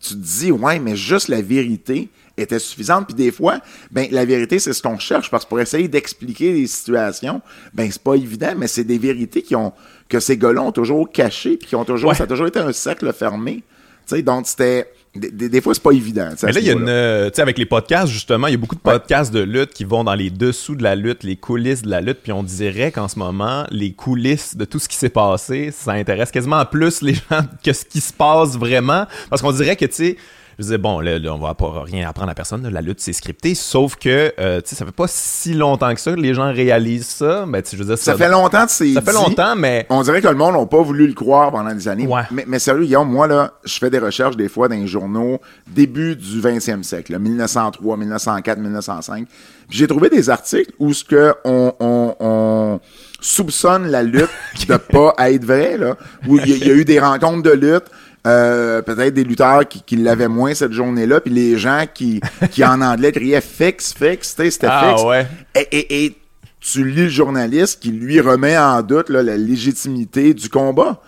tu 0.00 0.10
te 0.14 0.18
dis, 0.18 0.50
ouais, 0.52 0.78
mais 0.78 0.96
juste 0.96 1.28
la 1.28 1.42
vérité 1.42 2.08
était 2.36 2.58
suffisante. 2.58 3.06
Puis 3.06 3.14
des 3.14 3.32
fois, 3.32 3.58
ben 3.90 4.06
la 4.10 4.24
vérité, 4.24 4.58
c'est 4.58 4.72
ce 4.72 4.82
qu'on 4.82 4.98
cherche. 4.98 5.30
Parce 5.30 5.44
que 5.44 5.48
pour 5.48 5.60
essayer 5.60 5.88
d'expliquer 5.88 6.52
les 6.52 6.66
situations, 6.66 7.40
ben 7.74 7.90
c'est 7.90 8.02
pas 8.02 8.14
évident, 8.14 8.54
mais 8.56 8.68
c'est 8.68 8.84
des 8.84 8.98
vérités 8.98 9.42
qui 9.42 9.56
ont 9.56 9.72
que 10.08 10.20
ces 10.20 10.36
gars-là 10.38 10.62
ont 10.62 10.72
toujours 10.72 11.10
cachées, 11.10 11.56
puis 11.58 11.68
qui 11.68 11.76
ont 11.76 11.84
toujours, 11.84 12.10
Ouais. 12.10 12.16
ça 12.16 12.24
a 12.24 12.26
toujours 12.26 12.46
été 12.46 12.58
un 12.60 12.72
cercle 12.72 13.12
fermé. 13.12 13.62
Tu 14.06 14.16
sais, 14.16 14.22
donc 14.22 14.46
c'était. 14.46 14.90
Des, 15.18 15.30
des- 15.30 15.48
des 15.48 15.60
fois, 15.60 15.74
c'est 15.74 15.82
pas 15.82 15.90
évident. 15.92 16.28
Mais 16.42 16.52
là, 16.52 16.60
il 16.60 16.66
y 16.66 16.70
a 16.70 16.72
une. 16.72 16.88
euh, 16.88 17.28
Tu 17.30 17.36
sais, 17.36 17.42
avec 17.42 17.58
les 17.58 17.66
podcasts, 17.66 18.12
justement, 18.12 18.46
il 18.46 18.52
y 18.52 18.54
a 18.54 18.58
beaucoup 18.58 18.74
de 18.76 18.80
podcasts 18.80 19.32
de 19.32 19.40
lutte 19.40 19.70
qui 19.74 19.84
vont 19.84 20.04
dans 20.04 20.14
les 20.14 20.30
dessous 20.30 20.74
de 20.74 20.82
la 20.82 20.94
lutte, 20.96 21.24
les 21.24 21.36
coulisses 21.36 21.82
de 21.82 21.90
la 21.90 22.00
lutte, 22.00 22.18
puis 22.22 22.32
on 22.32 22.42
dirait 22.42 22.92
qu'en 22.92 23.08
ce 23.08 23.18
moment, 23.18 23.64
les 23.70 23.92
coulisses 23.92 24.56
de 24.56 24.64
tout 24.64 24.78
ce 24.78 24.88
qui 24.88 24.96
s'est 24.96 25.08
passé, 25.08 25.70
ça 25.72 25.92
intéresse 25.92 26.30
quasiment 26.30 26.64
plus 26.64 27.02
les 27.02 27.14
gens 27.30 27.42
que 27.64 27.72
ce 27.72 27.84
qui 27.84 28.00
se 28.00 28.12
passe 28.12 28.56
vraiment. 28.56 29.06
Parce 29.30 29.42
qu'on 29.42 29.52
dirait 29.52 29.76
que, 29.76 29.84
tu 29.86 29.92
sais, 29.94 30.16
je 30.58 30.64
disais, 30.64 30.78
bon, 30.78 30.98
là, 31.00 31.18
là, 31.18 31.32
on 31.34 31.38
va 31.38 31.54
pas 31.54 31.82
rien 31.84 32.08
apprendre 32.08 32.30
à 32.30 32.34
personne, 32.34 32.62
là, 32.64 32.70
la 32.70 32.80
lutte, 32.80 33.00
c'est 33.00 33.12
scripté, 33.12 33.54
sauf 33.54 33.94
que, 33.96 34.32
euh, 34.40 34.60
tu 34.60 34.70
sais, 34.70 34.76
ça 34.76 34.84
fait 34.84 34.90
pas 34.92 35.06
si 35.06 35.54
longtemps 35.54 35.94
que 35.94 36.00
ça 36.00 36.10
que 36.12 36.20
les 36.20 36.34
gens 36.34 36.52
réalisent 36.52 37.06
ça. 37.06 37.44
Ben, 37.46 37.62
tu 37.62 37.70
sais, 37.70 37.76
je 37.76 37.82
veux 37.82 37.88
dire, 37.88 37.98
Ça 37.98 38.16
fait 38.16 38.28
longtemps 38.28 38.66
que 38.66 38.72
c'est 38.72 38.92
Ça 38.94 39.00
fait 39.02 39.10
dit. 39.12 39.16
longtemps, 39.16 39.54
mais. 39.56 39.86
On 39.88 40.02
dirait 40.02 40.20
que 40.20 40.28
le 40.28 40.34
monde 40.34 40.54
n'a 40.56 40.66
pas 40.66 40.82
voulu 40.82 41.06
le 41.06 41.12
croire 41.14 41.52
pendant 41.52 41.72
des 41.72 41.86
années. 41.86 42.06
Ouais. 42.06 42.22
Mais, 42.32 42.44
mais 42.48 42.58
sérieux, 42.58 42.84
Guillaume, 42.84 43.10
moi, 43.10 43.26
là, 43.28 43.52
je 43.64 43.78
fais 43.78 43.90
des 43.90 43.98
recherches 44.00 44.36
des 44.36 44.48
fois 44.48 44.68
dans 44.68 44.74
les 44.74 44.86
journaux 44.88 45.40
début 45.68 46.16
du 46.16 46.40
20e 46.40 46.82
siècle, 46.82 47.12
là, 47.12 47.18
1903, 47.20 47.96
1904, 47.96 48.58
1905. 48.58 49.26
Puis 49.68 49.78
j'ai 49.78 49.86
trouvé 49.86 50.08
des 50.08 50.28
articles 50.30 50.72
où 50.78 50.92
ce 50.92 51.04
que 51.04 51.34
on, 51.44 51.72
on, 51.78 52.16
on 52.20 52.80
soupçonne 53.20 53.86
la 53.88 54.02
lutte 54.02 54.28
de 54.68 54.76
pas 54.76 55.14
être 55.18 55.44
vrai, 55.44 55.76
là. 55.76 55.96
Où 56.26 56.38
il 56.38 56.48
y, 56.48 56.52
a- 56.52 56.56
il 56.56 56.66
y 56.66 56.70
a 56.70 56.74
eu 56.74 56.84
des 56.84 56.98
rencontres 57.00 57.42
de 57.42 57.50
lutte. 57.52 57.84
Euh, 58.26 58.82
peut-être 58.82 59.14
des 59.14 59.24
lutteurs 59.24 59.66
qui, 59.68 59.82
qui 59.82 59.96
l'avaient 59.96 60.28
moins 60.28 60.54
cette 60.54 60.72
journée-là, 60.72 61.20
puis 61.20 61.32
les 61.32 61.56
gens 61.58 61.84
qui, 61.92 62.20
qui 62.50 62.64
en 62.64 62.80
anglais 62.82 63.12
criaient 63.12 63.40
fixe, 63.40 63.94
fixe, 63.94 64.34
tu 64.34 64.42
sais, 64.44 64.50
c'était 64.50 64.66
Ah, 64.70 64.90
fixe. 64.90 65.02
ouais. 65.04 65.26
Et, 65.54 65.68
et- 65.78 66.04
et 66.04 66.18
tu 66.60 66.84
lis 66.84 67.04
le 67.04 67.08
journaliste 67.08 67.80
qui 67.80 67.90
lui 67.92 68.20
remet 68.20 68.58
en 68.58 68.82
doute 68.82 69.08
là, 69.10 69.22
la 69.22 69.36
légitimité 69.36 70.34
du 70.34 70.48
combat. 70.48 71.00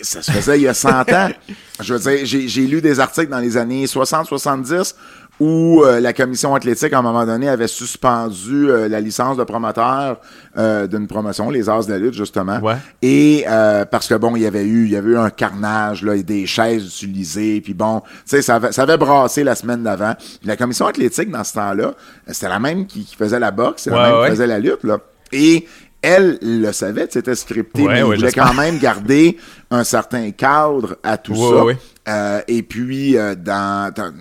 Et 0.00 0.04
ça 0.04 0.22
se 0.22 0.30
faisait 0.30 0.58
il 0.58 0.62
y 0.62 0.68
a 0.68 0.74
100 0.74 1.12
ans. 1.12 1.28
Je 1.80 1.94
veux 1.94 2.00
dire, 2.00 2.24
j'ai 2.24 2.48
j'ai 2.48 2.66
lu 2.66 2.80
des 2.80 2.98
articles 3.00 3.28
dans 3.28 3.38
les 3.40 3.56
années 3.56 3.84
60-70 3.86 4.94
où 5.40 5.82
euh, 5.84 6.00
la 6.00 6.12
commission 6.12 6.54
athlétique, 6.54 6.92
à 6.92 6.98
un 6.98 7.02
moment 7.02 7.24
donné, 7.24 7.48
avait 7.48 7.68
suspendu 7.68 8.70
euh, 8.70 8.88
la 8.88 9.00
licence 9.00 9.36
de 9.36 9.44
promoteur 9.44 10.20
euh, 10.56 10.86
d'une 10.86 11.06
promotion, 11.06 11.50
les 11.50 11.68
As 11.68 11.86
de 11.86 11.92
la 11.92 11.98
lutte, 11.98 12.14
justement. 12.14 12.58
Ouais. 12.60 12.76
Et 13.02 13.44
euh, 13.48 13.84
parce 13.84 14.08
que 14.08 14.14
bon, 14.14 14.34
il 14.36 14.42
y 14.42 14.46
avait 14.46 14.64
eu, 14.64 14.86
il 14.86 14.90
y 14.90 14.96
avait 14.96 15.10
eu 15.10 15.16
un 15.16 15.30
carnage, 15.30 16.02
là, 16.02 16.16
et 16.16 16.22
des 16.22 16.46
chaises 16.46 16.84
utilisées, 16.84 17.60
puis 17.60 17.74
bon, 17.74 18.00
tu 18.00 18.08
sais, 18.26 18.42
ça 18.42 18.56
avait, 18.56 18.72
ça 18.72 18.82
avait 18.82 18.96
brassé 18.96 19.44
la 19.44 19.54
semaine 19.54 19.82
d'avant. 19.82 20.14
La 20.44 20.56
commission 20.56 20.86
athlétique, 20.86 21.30
dans 21.30 21.44
ce 21.44 21.54
temps-là, 21.54 21.94
c'était 22.26 22.48
la 22.48 22.58
même 22.58 22.86
qui, 22.86 23.04
qui 23.04 23.14
faisait 23.14 23.38
la 23.38 23.50
boxe, 23.50 23.82
c'est 23.82 23.90
la 23.90 24.10
même 24.10 24.18
ouais. 24.18 24.24
qui 24.24 24.30
faisait 24.30 24.46
la 24.46 24.58
lutte, 24.58 24.82
là. 24.84 24.98
Et 25.30 25.66
elle 26.00 26.38
le 26.42 26.70
savait, 26.72 27.08
c'était 27.10 27.34
scripté, 27.34 27.82
Ouais, 27.82 27.94
mais 27.94 28.02
ouais, 28.02 28.14
il 28.16 28.20
voulait 28.20 28.32
quand 28.32 28.54
même 28.54 28.78
garder 28.78 29.36
un 29.70 29.84
certain 29.84 30.30
cadre 30.30 30.96
à 31.02 31.18
tout 31.18 31.32
Ouais, 31.32 31.74
ça. 31.74 31.78
Euh, 32.08 32.40
et 32.48 32.62
puis, 32.62 33.18
euh, 33.18 33.34
dans, 33.34 33.92
dans, 33.94 34.14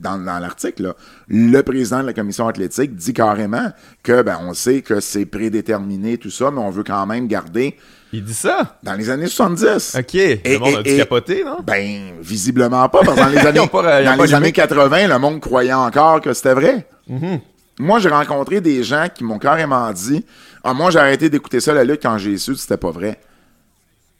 dans, 0.00 0.18
dans 0.18 0.38
l'article, 0.40 0.94
le 1.28 1.60
président 1.62 2.00
de 2.00 2.06
la 2.06 2.12
commission 2.12 2.48
athlétique 2.48 2.96
dit 2.96 3.12
carrément 3.12 3.70
que, 4.02 4.22
ben, 4.22 4.38
on 4.42 4.54
sait 4.54 4.80
que 4.82 4.98
c'est 5.00 5.26
prédéterminé, 5.26 6.18
tout 6.18 6.30
ça, 6.30 6.50
mais 6.50 6.60
on 6.60 6.70
veut 6.70 6.82
quand 6.82 7.06
même 7.06 7.28
garder 7.28 7.76
Il 8.12 8.24
dit 8.24 8.34
ça? 8.34 8.78
dans 8.82 8.94
les 8.94 9.08
années 9.10 9.28
70. 9.28 9.96
Ok. 10.00 10.14
le 10.14 10.58
monde 10.58 10.76
a 10.78 10.82
dû 10.82 10.96
capoter, 10.96 11.44
non? 11.44 11.58
Ben, 11.64 12.14
visiblement 12.20 12.88
pas, 12.88 13.00
parce 13.04 13.14
que 13.14 13.20
dans 13.20 13.28
les 13.28 13.68
pas- 13.68 14.16
dans 14.16 14.34
années 14.34 14.52
80, 14.52 15.06
le 15.06 15.18
monde 15.18 15.40
croyait 15.40 15.72
encore 15.72 16.20
que 16.20 16.32
c'était 16.32 16.54
vrai. 16.54 16.88
Mm-hmm. 17.08 17.40
Moi, 17.80 18.00
j'ai 18.00 18.08
rencontré 18.08 18.60
des 18.60 18.82
gens 18.82 19.06
qui 19.14 19.22
m'ont 19.22 19.38
carrément 19.38 19.92
dit 19.92 20.24
Ah, 20.64 20.74
moi, 20.74 20.90
j'ai 20.90 20.98
arrêté 20.98 21.30
d'écouter 21.30 21.60
ça, 21.60 21.72
la 21.72 21.84
lutte, 21.84 22.02
quand 22.02 22.18
j'ai 22.18 22.36
su 22.38 22.52
que 22.52 22.58
c'était 22.58 22.76
pas 22.76 22.90
vrai. 22.90 23.20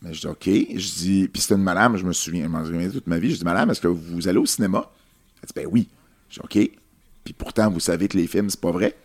Mais 0.02 0.14
je 0.14 0.20
dis 0.20 0.26
OK. 0.26 0.44
Je 0.46 0.94
dis, 0.94 1.28
puis 1.32 1.42
c'était 1.42 1.54
une 1.54 1.62
madame, 1.62 1.96
je 1.96 2.04
me 2.04 2.12
souviens, 2.12 2.44
je 2.44 2.48
m'en 2.48 2.64
souviens 2.64 2.88
toute 2.88 3.06
ma 3.06 3.18
vie. 3.18 3.32
Je 3.32 3.38
dis, 3.38 3.44
madame, 3.44 3.70
est-ce 3.70 3.80
que 3.80 3.88
vous 3.88 4.28
allez 4.28 4.38
au 4.38 4.46
cinéma? 4.46 4.88
Elle 5.42 5.46
dit, 5.46 5.52
ben 5.54 5.66
oui. 5.70 5.88
Je 6.30 6.34
dis, 6.34 6.40
OK. 6.44 6.70
Puis 7.24 7.34
pourtant, 7.34 7.70
vous 7.70 7.80
savez 7.80 8.08
que 8.08 8.16
les 8.16 8.26
films, 8.26 8.48
c'est 8.50 8.60
pas 8.60 8.70
vrai. 8.70 8.96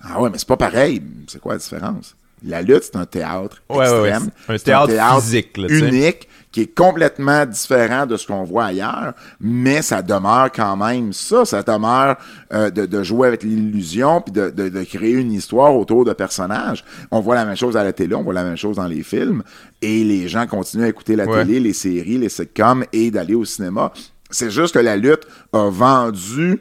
Ah 0.00 0.20
ouais, 0.20 0.30
mais 0.30 0.38
c'est 0.38 0.46
pas 0.46 0.56
pareil. 0.56 1.02
C'est 1.26 1.40
quoi 1.40 1.54
la 1.54 1.58
différence? 1.58 2.14
La 2.44 2.62
lutte, 2.62 2.84
c'est 2.84 2.96
un 2.96 3.06
théâtre 3.06 3.62
Ouais, 3.68 3.78
ouais, 3.90 4.00
ouais. 4.00 4.12
un 4.12 4.58
théâtre 4.58 5.20
physique, 5.20 5.56
là, 5.56 5.66
unique, 5.68 6.27
qui 6.50 6.62
est 6.62 6.74
complètement 6.74 7.44
différent 7.44 8.06
de 8.06 8.16
ce 8.16 8.26
qu'on 8.26 8.42
voit 8.44 8.64
ailleurs, 8.66 9.12
mais 9.38 9.82
ça 9.82 10.00
demeure 10.00 10.50
quand 10.50 10.76
même 10.78 11.12
ça. 11.12 11.44
Ça 11.44 11.62
demeure 11.62 12.16
euh, 12.54 12.70
de, 12.70 12.86
de 12.86 13.02
jouer 13.02 13.28
avec 13.28 13.42
l'illusion, 13.42 14.22
puis 14.22 14.32
de, 14.32 14.48
de, 14.48 14.68
de 14.70 14.82
créer 14.84 15.12
une 15.12 15.32
histoire 15.32 15.76
autour 15.76 16.06
de 16.06 16.12
personnages. 16.14 16.84
On 17.10 17.20
voit 17.20 17.34
la 17.34 17.44
même 17.44 17.56
chose 17.56 17.76
à 17.76 17.84
la 17.84 17.92
télé, 17.92 18.14
on 18.14 18.22
voit 18.22 18.32
la 18.32 18.44
même 18.44 18.56
chose 18.56 18.76
dans 18.76 18.86
les 18.86 19.02
films, 19.02 19.42
et 19.82 20.04
les 20.04 20.26
gens 20.26 20.46
continuent 20.46 20.84
à 20.84 20.88
écouter 20.88 21.16
la 21.16 21.26
Ouais. 21.26 21.44
télé, 21.44 21.60
les 21.60 21.74
séries, 21.74 22.16
les 22.16 22.30
sitcoms, 22.30 22.84
et 22.94 23.10
d'aller 23.10 23.34
au 23.34 23.44
cinéma. 23.44 23.92
C'est 24.30 24.50
juste 24.50 24.74
que 24.74 24.78
la 24.78 24.96
lutte 24.96 25.26
a 25.52 25.68
vendu 25.70 26.60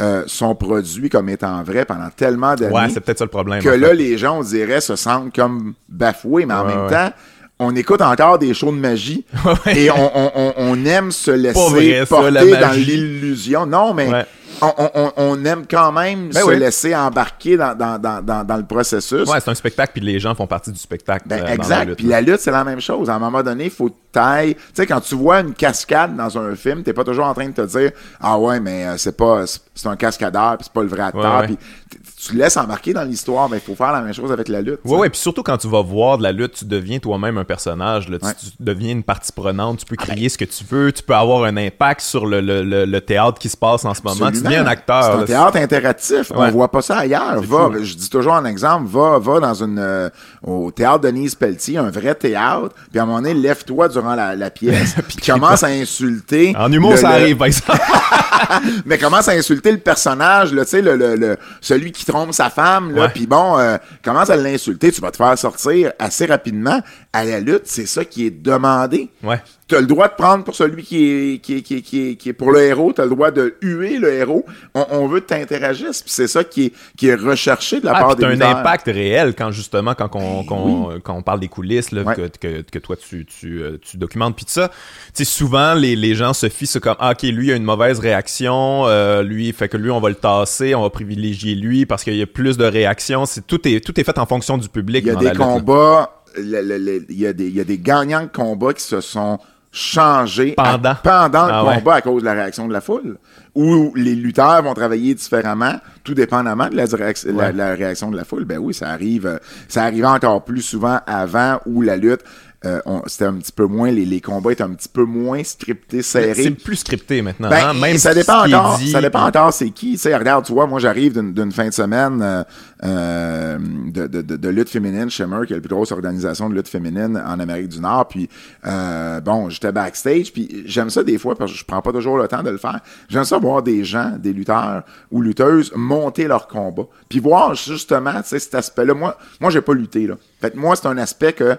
euh, 0.00 0.24
son 0.26 0.54
produit 0.54 1.08
comme 1.10 1.28
étant 1.28 1.62
vrai 1.62 1.84
pendant 1.84 2.08
tellement 2.10 2.54
d'années 2.54 2.74
Ouais, 2.74 2.88
c'est 2.88 3.00
peut-être 3.00 3.18
ça 3.18 3.24
le 3.24 3.30
problème. 3.30 3.62
que 3.62 3.68
en 3.68 3.72
fait. 3.72 3.78
là, 3.78 3.92
les 3.94 4.16
gens, 4.18 4.38
on 4.38 4.42
dirait, 4.42 4.80
se 4.80 4.96
sentent 4.96 5.34
comme 5.34 5.74
bafoués, 5.88 6.44
mais 6.46 6.54
en 6.54 6.66
Ouais, 6.66 6.74
même 6.74 6.84
ouais. 6.86 6.90
temps, 6.90 7.12
on 7.58 7.76
écoute 7.76 8.00
encore 8.02 8.38
des 8.38 8.54
shows 8.54 8.72
de 8.72 8.76
magie 8.76 9.24
et 9.74 9.90
on, 9.90 10.16
on- 10.18 10.32
on- 10.34 10.54
on 10.56 10.84
aime 10.84 11.12
se 11.12 11.30
laisser 11.30 11.54
ça, 12.00 12.16
porter 12.16 12.30
la 12.32 12.60
dans 12.60 12.72
l'illusion. 12.72 13.66
Non, 13.66 13.94
mais 13.94 14.08
Ouais. 14.08 14.24
On, 14.62 14.72
on- 14.78 14.90
on- 14.94 15.12
on 15.16 15.44
aime 15.44 15.64
quand 15.68 15.92
même 15.92 16.30
Ben 16.30 16.40
se 16.42 16.46
oui. 16.46 16.58
laisser 16.58 16.94
embarquer 16.94 17.56
dans, 17.56 17.76
dans- 17.76 17.98
dans- 18.00 18.44
dans- 18.44 18.56
le 18.56 18.64
processus. 18.64 19.28
Ouais, 19.28 19.40
c'est 19.40 19.50
un 19.50 19.54
spectacle, 19.54 19.92
puis 19.94 20.02
les 20.02 20.18
gens 20.20 20.34
font 20.34 20.46
partie 20.46 20.70
du 20.72 20.78
spectacle. 20.78 21.26
Ben, 21.28 21.42
euh, 21.42 21.46
exact. 21.54 21.94
Puis 21.96 22.06
la 22.06 22.20
lutte, 22.20 22.40
c'est 22.40 22.50
la 22.50 22.64
même 22.64 22.80
chose. 22.80 23.10
À 23.10 23.14
un 23.14 23.18
moment 23.18 23.42
donné, 23.42 23.64
il 23.64 23.70
faut 23.70 23.90
taille. 24.12 24.54
Tu 24.54 24.60
sais, 24.74 24.86
quand 24.86 25.00
tu 25.00 25.14
vois 25.14 25.40
une 25.40 25.54
cascade 25.54 26.16
dans 26.16 26.36
un 26.38 26.54
film, 26.54 26.82
t'es 26.82 26.92
pas 26.92 27.02
toujours 27.04 27.24
en 27.26 27.34
train 27.34 27.48
de 27.48 27.54
te 27.54 27.62
dire 27.66 27.92
Ah 28.20 28.38
ouais, 28.38 28.60
mais 28.60 28.86
euh, 28.86 28.96
c'est 28.98 29.16
pas 29.16 29.44
c'est- 29.46 29.86
un 29.88 29.96
cascadeur, 29.96 30.56
puis 30.58 30.64
c'est 30.64 30.72
pas 30.72 30.82
le 30.82 30.88
vrai 30.88 31.02
acteur. 31.02 31.22
Ouais, 31.34 31.40
ouais. 31.40 31.46
Puis 31.46 31.56
t- 31.56 31.98
tu 32.28 32.36
laisses 32.36 32.56
embarquer 32.56 32.92
dans 32.92 33.02
l'histoire, 33.04 33.48
mais 33.48 33.56
il 33.56 33.60
faut 33.62 33.74
faire 33.74 33.90
la 33.90 34.00
même 34.02 34.12
chose 34.14 34.30
avec 34.30 34.48
la 34.48 34.60
lutte. 34.60 34.80
sais. 34.84 34.92
ouais, 34.94 35.08
puis 35.10 35.18
surtout 35.18 35.42
quand 35.42 35.56
tu 35.56 35.66
vas 35.66 35.80
voir 35.82 36.18
de 36.18 36.22
la 36.22 36.30
lutte, 36.32 36.52
tu 36.54 36.64
deviens 36.66 36.98
toi-même 37.00 37.36
un 37.38 37.44
personnage. 37.44 38.08
Là. 38.08 38.18
Tu- 38.18 38.26
Ouais. 38.26 38.32
Tu, 38.38 38.46
deviens 38.60 38.92
une 38.92 39.02
partie 39.02 39.32
prenante, 39.32 39.78
tu 39.80 39.86
peux 39.86 39.96
crier 39.96 40.28
ce 40.28 40.38
que 40.38 40.44
tu 40.44 40.62
veux, 40.70 40.92
tu 40.92 41.02
peux 41.02 41.14
avoir 41.14 41.44
un 41.44 41.56
impact 41.56 42.02
sur 42.02 42.26
le, 42.26 42.40
le, 42.40 42.62
le, 42.62 42.84
le 42.84 43.00
théâtre 43.00 43.38
qui 43.38 43.48
se 43.48 43.56
passe 43.56 43.84
en 43.84 43.94
ce 43.94 44.02
moment. 44.02 44.30
Tu 44.30 44.42
Un 44.56 44.66
acteur. 44.66 45.04
C'est 45.04 45.22
un 45.22 45.24
théâtre 45.24 45.56
interactif. 45.58 46.30
Ouais. 46.30 46.36
On 46.38 46.50
voit 46.50 46.70
pas 46.70 46.82
ça 46.82 46.98
ailleurs. 46.98 47.40
Va, 47.42 47.70
je 47.82 47.94
dis 47.94 48.08
toujours 48.10 48.34
un 48.34 48.44
exemple, 48.44 48.86
va, 48.88 49.18
va 49.18 49.40
dans 49.40 49.54
une 49.54 49.78
euh, 49.78 50.08
au 50.42 50.70
théâtre 50.70 51.00
Denise 51.00 51.34
Pelletier, 51.34 51.78
un 51.78 51.90
vrai 51.90 52.14
théâtre, 52.14 52.74
puis 52.90 52.98
à 52.98 53.02
un 53.02 53.06
moment 53.06 53.18
donné, 53.22 53.34
lève-toi 53.34 53.88
durant 53.88 54.14
la, 54.14 54.34
la 54.36 54.50
pièce, 54.50 54.94
puis 55.08 55.16
commence 55.18 55.62
à 55.62 55.68
insulter. 55.68 56.54
En 56.58 56.70
humour, 56.72 56.92
le- 56.92 56.96
ça 56.96 57.08
le- 57.10 57.14
arrive, 57.24 57.36
par 57.38 57.46
exemple. 57.46 57.78
mais 58.86 58.98
commence 58.98 59.28
à 59.28 59.32
insulter 59.32 59.72
le 59.72 59.78
personnage, 59.78 60.52
là, 60.52 60.64
tu 60.64 60.70
sais, 60.72 60.82
le, 60.82 60.96
le, 60.96 61.16
le- 61.16 61.36
celui 61.60 61.92
qui 61.92 62.04
trompe 62.04 62.32
sa 62.32 62.50
femme, 62.50 62.92
là, 62.94 63.08
puis 63.08 63.26
bon, 63.26 63.58
euh, 63.58 63.76
commence 64.04 64.30
à 64.30 64.36
l'insulter, 64.36 64.90
tu 64.92 65.00
vas 65.00 65.10
te 65.10 65.16
faire 65.16 65.36
sortir 65.38 65.92
assez 65.98 66.26
rapidement. 66.26 66.80
À 67.12 67.24
la 67.24 67.40
lutte, 67.40 67.62
c'est 67.66 67.86
ça 67.86 68.04
qui 68.04 68.26
est 68.26 68.30
demandé. 68.30 69.10
Ouais. 69.22 69.40
T'as 69.72 69.80
le 69.80 69.86
droit 69.86 70.08
de 70.08 70.14
prendre 70.14 70.44
pour 70.44 70.54
celui 70.54 70.82
qui 70.82 71.04
est, 71.04 71.38
qui 71.38 71.56
est, 71.56 71.62
qui 71.62 71.76
est, 71.76 71.80
qui 71.80 72.08
est, 72.10 72.16
qui 72.16 72.28
est 72.28 72.32
pour 72.34 72.52
le 72.52 72.60
héros, 72.60 72.92
t'as 72.92 73.04
le 73.04 73.10
droit 73.10 73.30
de 73.30 73.54
huer 73.62 73.96
le 73.96 74.12
héros. 74.12 74.44
On, 74.74 74.84
on 74.90 75.06
veut 75.08 75.20
que 75.20 75.26
t'interagisses, 75.28 76.02
puis 76.02 76.10
c'est 76.10 76.26
ça 76.26 76.44
qui 76.44 76.66
est, 76.66 76.72
qui 76.98 77.08
est 77.08 77.14
recherché 77.14 77.80
de 77.80 77.86
la 77.86 77.92
Ah, 77.96 78.00
part 78.00 78.16
des 78.16 78.24
un 78.26 78.40
impact 78.40 78.86
réel 78.86 79.34
quand 79.34 79.50
justement 79.50 79.94
quand 79.94 80.10
on, 80.14 80.42
Ben 80.42 81.00
quand 81.02 81.14
on 81.14 81.22
parle 81.22 81.40
des 81.40 81.48
coulisses 81.48 81.90
là, 81.90 82.02
Ouais. 82.02 82.14
que, 82.16 82.28
que, 82.38 82.60
que 82.62 82.78
toi 82.78 82.96
tu, 82.96 83.24
tu, 83.24 83.62
euh, 83.62 83.78
tu 83.80 83.96
documentes 83.96 84.36
puis 84.36 84.44
tout 84.44 84.50
ça. 84.52 84.68
Tu 84.68 84.74
sais 85.14 85.24
souvent 85.24 85.72
les, 85.74 85.96
les 85.96 86.14
gens 86.14 86.34
se 86.34 86.48
fient 86.50 86.68
comme 86.80 86.96
ah, 86.98 87.12
OK, 87.12 87.22
lui 87.22 87.46
il 87.46 87.52
a 87.52 87.56
une 87.56 87.64
mauvaise 87.64 87.98
réaction, 87.98 88.86
euh, 88.86 89.22
lui 89.22 89.52
fait 89.52 89.68
que 89.68 89.76
lui 89.78 89.90
on 89.90 90.00
va 90.00 90.10
le 90.10 90.16
tasser, 90.16 90.74
on 90.74 90.82
va 90.82 90.90
privilégier 90.90 91.54
lui 91.54 91.86
parce 91.86 92.04
qu'il 92.04 92.16
y 92.16 92.22
a 92.22 92.26
plus 92.26 92.58
de 92.58 92.64
réactions, 92.64 93.24
c'est 93.24 93.46
tout 93.46 93.66
est 93.66 93.80
tout 93.80 93.98
est 93.98 94.04
fait 94.04 94.18
en 94.18 94.26
fonction 94.26 94.58
du 94.58 94.68
public 94.68 95.04
Il 95.04 95.08
y 95.08 95.10
a 95.10 95.14
dans 95.14 95.20
des 95.20 95.32
combats, 95.32 96.22
il 96.36 97.06
y, 97.10 97.22
y 97.22 97.60
a 97.60 97.64
des 97.64 97.78
gagnants 97.78 98.22
de 98.24 98.30
combats 98.30 98.74
qui 98.74 98.82
se 98.84 99.00
sont 99.00 99.38
changés 99.72 100.54
à- 100.58 100.78
Pendant. 101.02 101.48
Ah 101.50 101.62
le 101.62 101.68
ouais. 101.68 101.74
combat 101.78 101.94
à 101.96 102.00
cause 102.02 102.20
de 102.22 102.26
la 102.26 102.34
réaction 102.34 102.68
de 102.68 102.72
la 102.72 102.80
foule. 102.80 103.16
Où 103.54 103.92
les 103.96 104.14
lutteurs 104.14 104.62
vont 104.62 104.74
travailler 104.74 105.14
différemment, 105.14 105.74
tout 106.04 106.14
dépendamment 106.14 106.68
de 106.68 106.76
la, 106.76 107.52
la 107.52 107.74
réaction 107.74 108.10
de 108.10 108.16
la 108.16 108.24
foule. 108.24 108.44
Ben 108.44 108.58
oui, 108.58 108.72
ça 108.74 108.88
arrive, 108.90 109.26
euh, 109.26 109.38
ça 109.68 109.82
arrive 109.84 110.04
encore 110.06 110.44
plus 110.44 110.62
souvent 110.62 111.00
avant 111.06 111.58
où 111.66 111.82
la 111.82 111.96
lutte, 111.96 112.20
euh, 112.64 112.80
on- 112.86 113.02
c'était 113.06 113.24
un 113.26 113.34
petit 113.34 113.52
peu 113.52 113.66
moins, 113.66 113.90
les, 113.90 114.04
les 114.04 114.20
combats 114.20 114.52
étaient 114.52 114.62
un 114.62 114.70
petit 114.74 114.88
peu 114.88 115.04
moins 115.04 115.42
scriptés, 115.44 116.02
serrés. 116.02 116.34
C'est 116.34 116.50
plus 116.50 116.76
scripté 116.76 117.22
maintenant, 117.22 117.48
Ben, 117.50 117.68
hein, 117.70 117.74
même 117.74 117.98
ça 117.98 118.14
dépend 118.14 118.44
encore. 118.46 118.78
dit, 118.78 118.90
ça 118.90 119.00
dépend 119.00 119.26
encore 119.26 119.52
c'est 119.52 119.70
qui. 119.70 119.92
Tu 119.92 119.98
sais, 119.98 120.16
regarde, 120.16 120.44
tu 120.44 120.52
vois, 120.52 120.66
moi 120.66 120.78
j'arrive 120.80 121.14
d'une 121.14 121.32
d'une 121.32 121.52
fin 121.52 121.66
de 121.68 121.72
semaine 121.72 122.20
euh, 122.22 122.44
euh, 122.84 123.58
de, 123.86 124.06
de, 124.06 124.22
de, 124.22 124.36
de 124.36 124.48
lutte 124.48 124.68
féminine 124.68 125.10
chez 125.10 125.26
Merck, 125.26 125.46
qui 125.46 125.52
est 125.52 125.56
la 125.56 125.62
plus 125.62 125.74
grosse 125.74 125.92
organisation 125.92 126.48
de 126.48 126.54
lutte 126.54 126.68
féminine 126.68 127.16
en 127.24 127.38
Amérique 127.40 127.68
du 127.68 127.80
Nord. 127.80 128.08
Puis 128.08 128.28
euh, 128.66 129.20
bon, 129.20 129.50
j'étais 129.50 129.72
backstage, 129.72 130.32
puis 130.32 130.62
j'aime 130.66 130.90
ça 130.90 131.02
des 131.02 131.18
fois 131.18 131.34
parce 131.34 131.52
que 131.52 131.58
je 131.58 131.64
prends 131.64 131.82
pas 131.82 131.92
toujours 131.92 132.18
le 132.18 132.28
temps 132.28 132.42
de 132.42 132.50
le 132.50 132.58
faire. 132.58 132.80
J'aime 133.08 133.24
ça 133.24 133.38
voir 133.38 133.62
des 133.62 133.84
gens, 133.84 134.12
des 134.18 134.32
lutteurs 134.32 134.82
ou 135.10 135.20
lutteuses 135.20 135.72
monter 135.74 136.26
leur 136.26 136.46
combat, 136.48 136.84
puis 137.08 137.18
voir 137.18 137.54
justement, 137.54 138.14
tu 138.22 138.28
sais, 138.28 138.38
cet 138.38 138.54
aspect-là. 138.54 138.94
Moi, 138.94 139.16
moi 139.40 139.50
j'ai 139.50 139.60
pas 139.60 139.74
lutté 139.74 140.06
là. 140.06 140.14
Fait 140.40 140.50
que 140.50 140.56
moi 140.58 140.74
c'est 140.76 140.86
un 140.88 140.98
aspect 140.98 141.32
que 141.32 141.56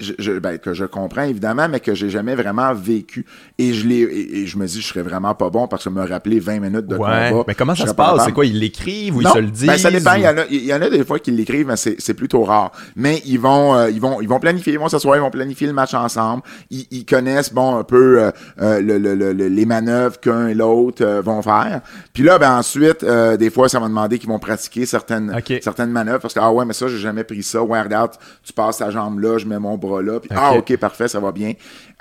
je, 0.00 0.12
je- 0.18 0.38
ben, 0.38 0.58
que 0.58 0.74
je 0.74 0.84
comprends 0.84 1.22
évidemment, 1.22 1.68
mais 1.68 1.80
que 1.80 1.94
j'ai 1.94 2.10
jamais 2.10 2.34
vraiment 2.34 2.72
vécu. 2.74 3.26
Et 3.58 3.72
je 3.72 3.86
l'ai, 3.86 4.00
et, 4.00 4.38
et 4.40 4.46
je 4.46 4.58
me 4.58 4.66
dis, 4.66 4.80
je 4.80 4.86
serais 4.86 5.02
vraiment 5.02 5.34
pas 5.34 5.50
bon 5.50 5.68
parce 5.68 5.84
que 5.84 5.90
me 5.90 6.06
rappeler 6.06 6.40
20 6.40 6.60
minutes 6.60 6.86
de 6.86 6.96
Ouais, 6.96 7.30
combat. 7.30 7.44
mais 7.48 7.54
comment 7.54 7.74
ça 7.74 7.86
se 7.86 7.94
passe? 7.94 8.24
C'est 8.24 8.32
quoi? 8.32 8.46
Ils 8.46 8.58
l'écrivent 8.58 9.16
ou 9.16 9.22
Non, 9.22 9.30
ils 9.30 9.34
se 9.34 9.38
le 9.40 9.46
disent? 9.50 9.66
ben, 9.66 9.78
ça 9.78 9.90
dépend. 9.90 10.12
ou- 10.14 10.16
Il 10.18 10.22
y, 10.22 10.28
en 10.28 10.36
a, 10.38 10.44
il 10.50 10.64
y 10.64 10.74
en 10.74 10.82
a 10.82 10.90
des 10.90 11.04
fois 11.04 11.18
qui 11.18 11.30
l'écrivent, 11.30 11.66
mais 11.66 11.76
c'est, 11.76 12.14
plutôt 12.14 12.42
rare. 12.44 12.72
Mais 12.96 13.22
ils 13.26 13.38
vont, 13.38 13.74
euh, 13.74 13.90
ils 13.90 14.00
vont, 14.00 14.20
ils 14.20 14.28
vont 14.28 14.40
planifier, 14.40 14.72
ils 14.72 14.78
vont 14.78 14.88
s'asseoir, 14.88 15.16
ils 15.16 15.20
vont 15.20 15.30
planifier 15.30 15.66
le 15.66 15.72
match 15.72 15.94
ensemble. 15.94 16.42
Ils, 16.70 16.86
ils 16.90 17.04
connaissent, 17.06 17.52
bon, 17.52 17.76
un 17.76 17.84
peu 17.84 18.22
euh, 18.22 18.30
euh, 18.60 18.80
le, 18.80 18.98
le- 18.98 19.14
le- 19.14 19.32
le- 19.32 19.48
les 19.48 19.66
manœuvres 19.66 20.18
qu'un 20.20 20.48
et 20.48 20.54
l'autre 20.54 21.04
vont 21.22 21.42
faire. 21.42 21.80
Puis 22.12 22.22
là, 22.22 22.38
ben 22.38 22.56
ensuite, 22.58 23.04
des 23.04 23.50
fois, 23.50 23.68
ça 23.68 23.78
va 23.80 23.88
demander 23.88 24.18
qu'ils 24.18 24.28
vont 24.28 24.38
pratiquer 24.38 24.86
certaines, 24.86 25.34
certaines 25.62 25.90
manœuvres 25.90 26.20
parce 26.20 26.34
que 26.34 26.40
ah 26.40 26.52
ouais, 26.52 26.64
mais 26.64 26.72
ça, 26.74 26.88
j'ai 26.88 26.98
jamais 26.98 27.24
pris 27.24 27.42
ça. 27.42 27.62
Ouais, 27.62 27.80
regarde, 27.80 28.12
tu 28.42 28.52
passes 28.52 28.78
ta 28.78 28.90
jambe 28.90 29.18
là, 29.20 29.38
je 29.38 29.46
mets 29.46 29.58
mon 29.58 29.76
bras 29.76 29.89
là. 29.98 30.20
Puis 30.20 30.30
ah 30.34 30.54
ok, 30.54 30.76
parfait, 30.76 31.08
ça 31.08 31.20
va 31.20 31.32
bien. 31.32 31.52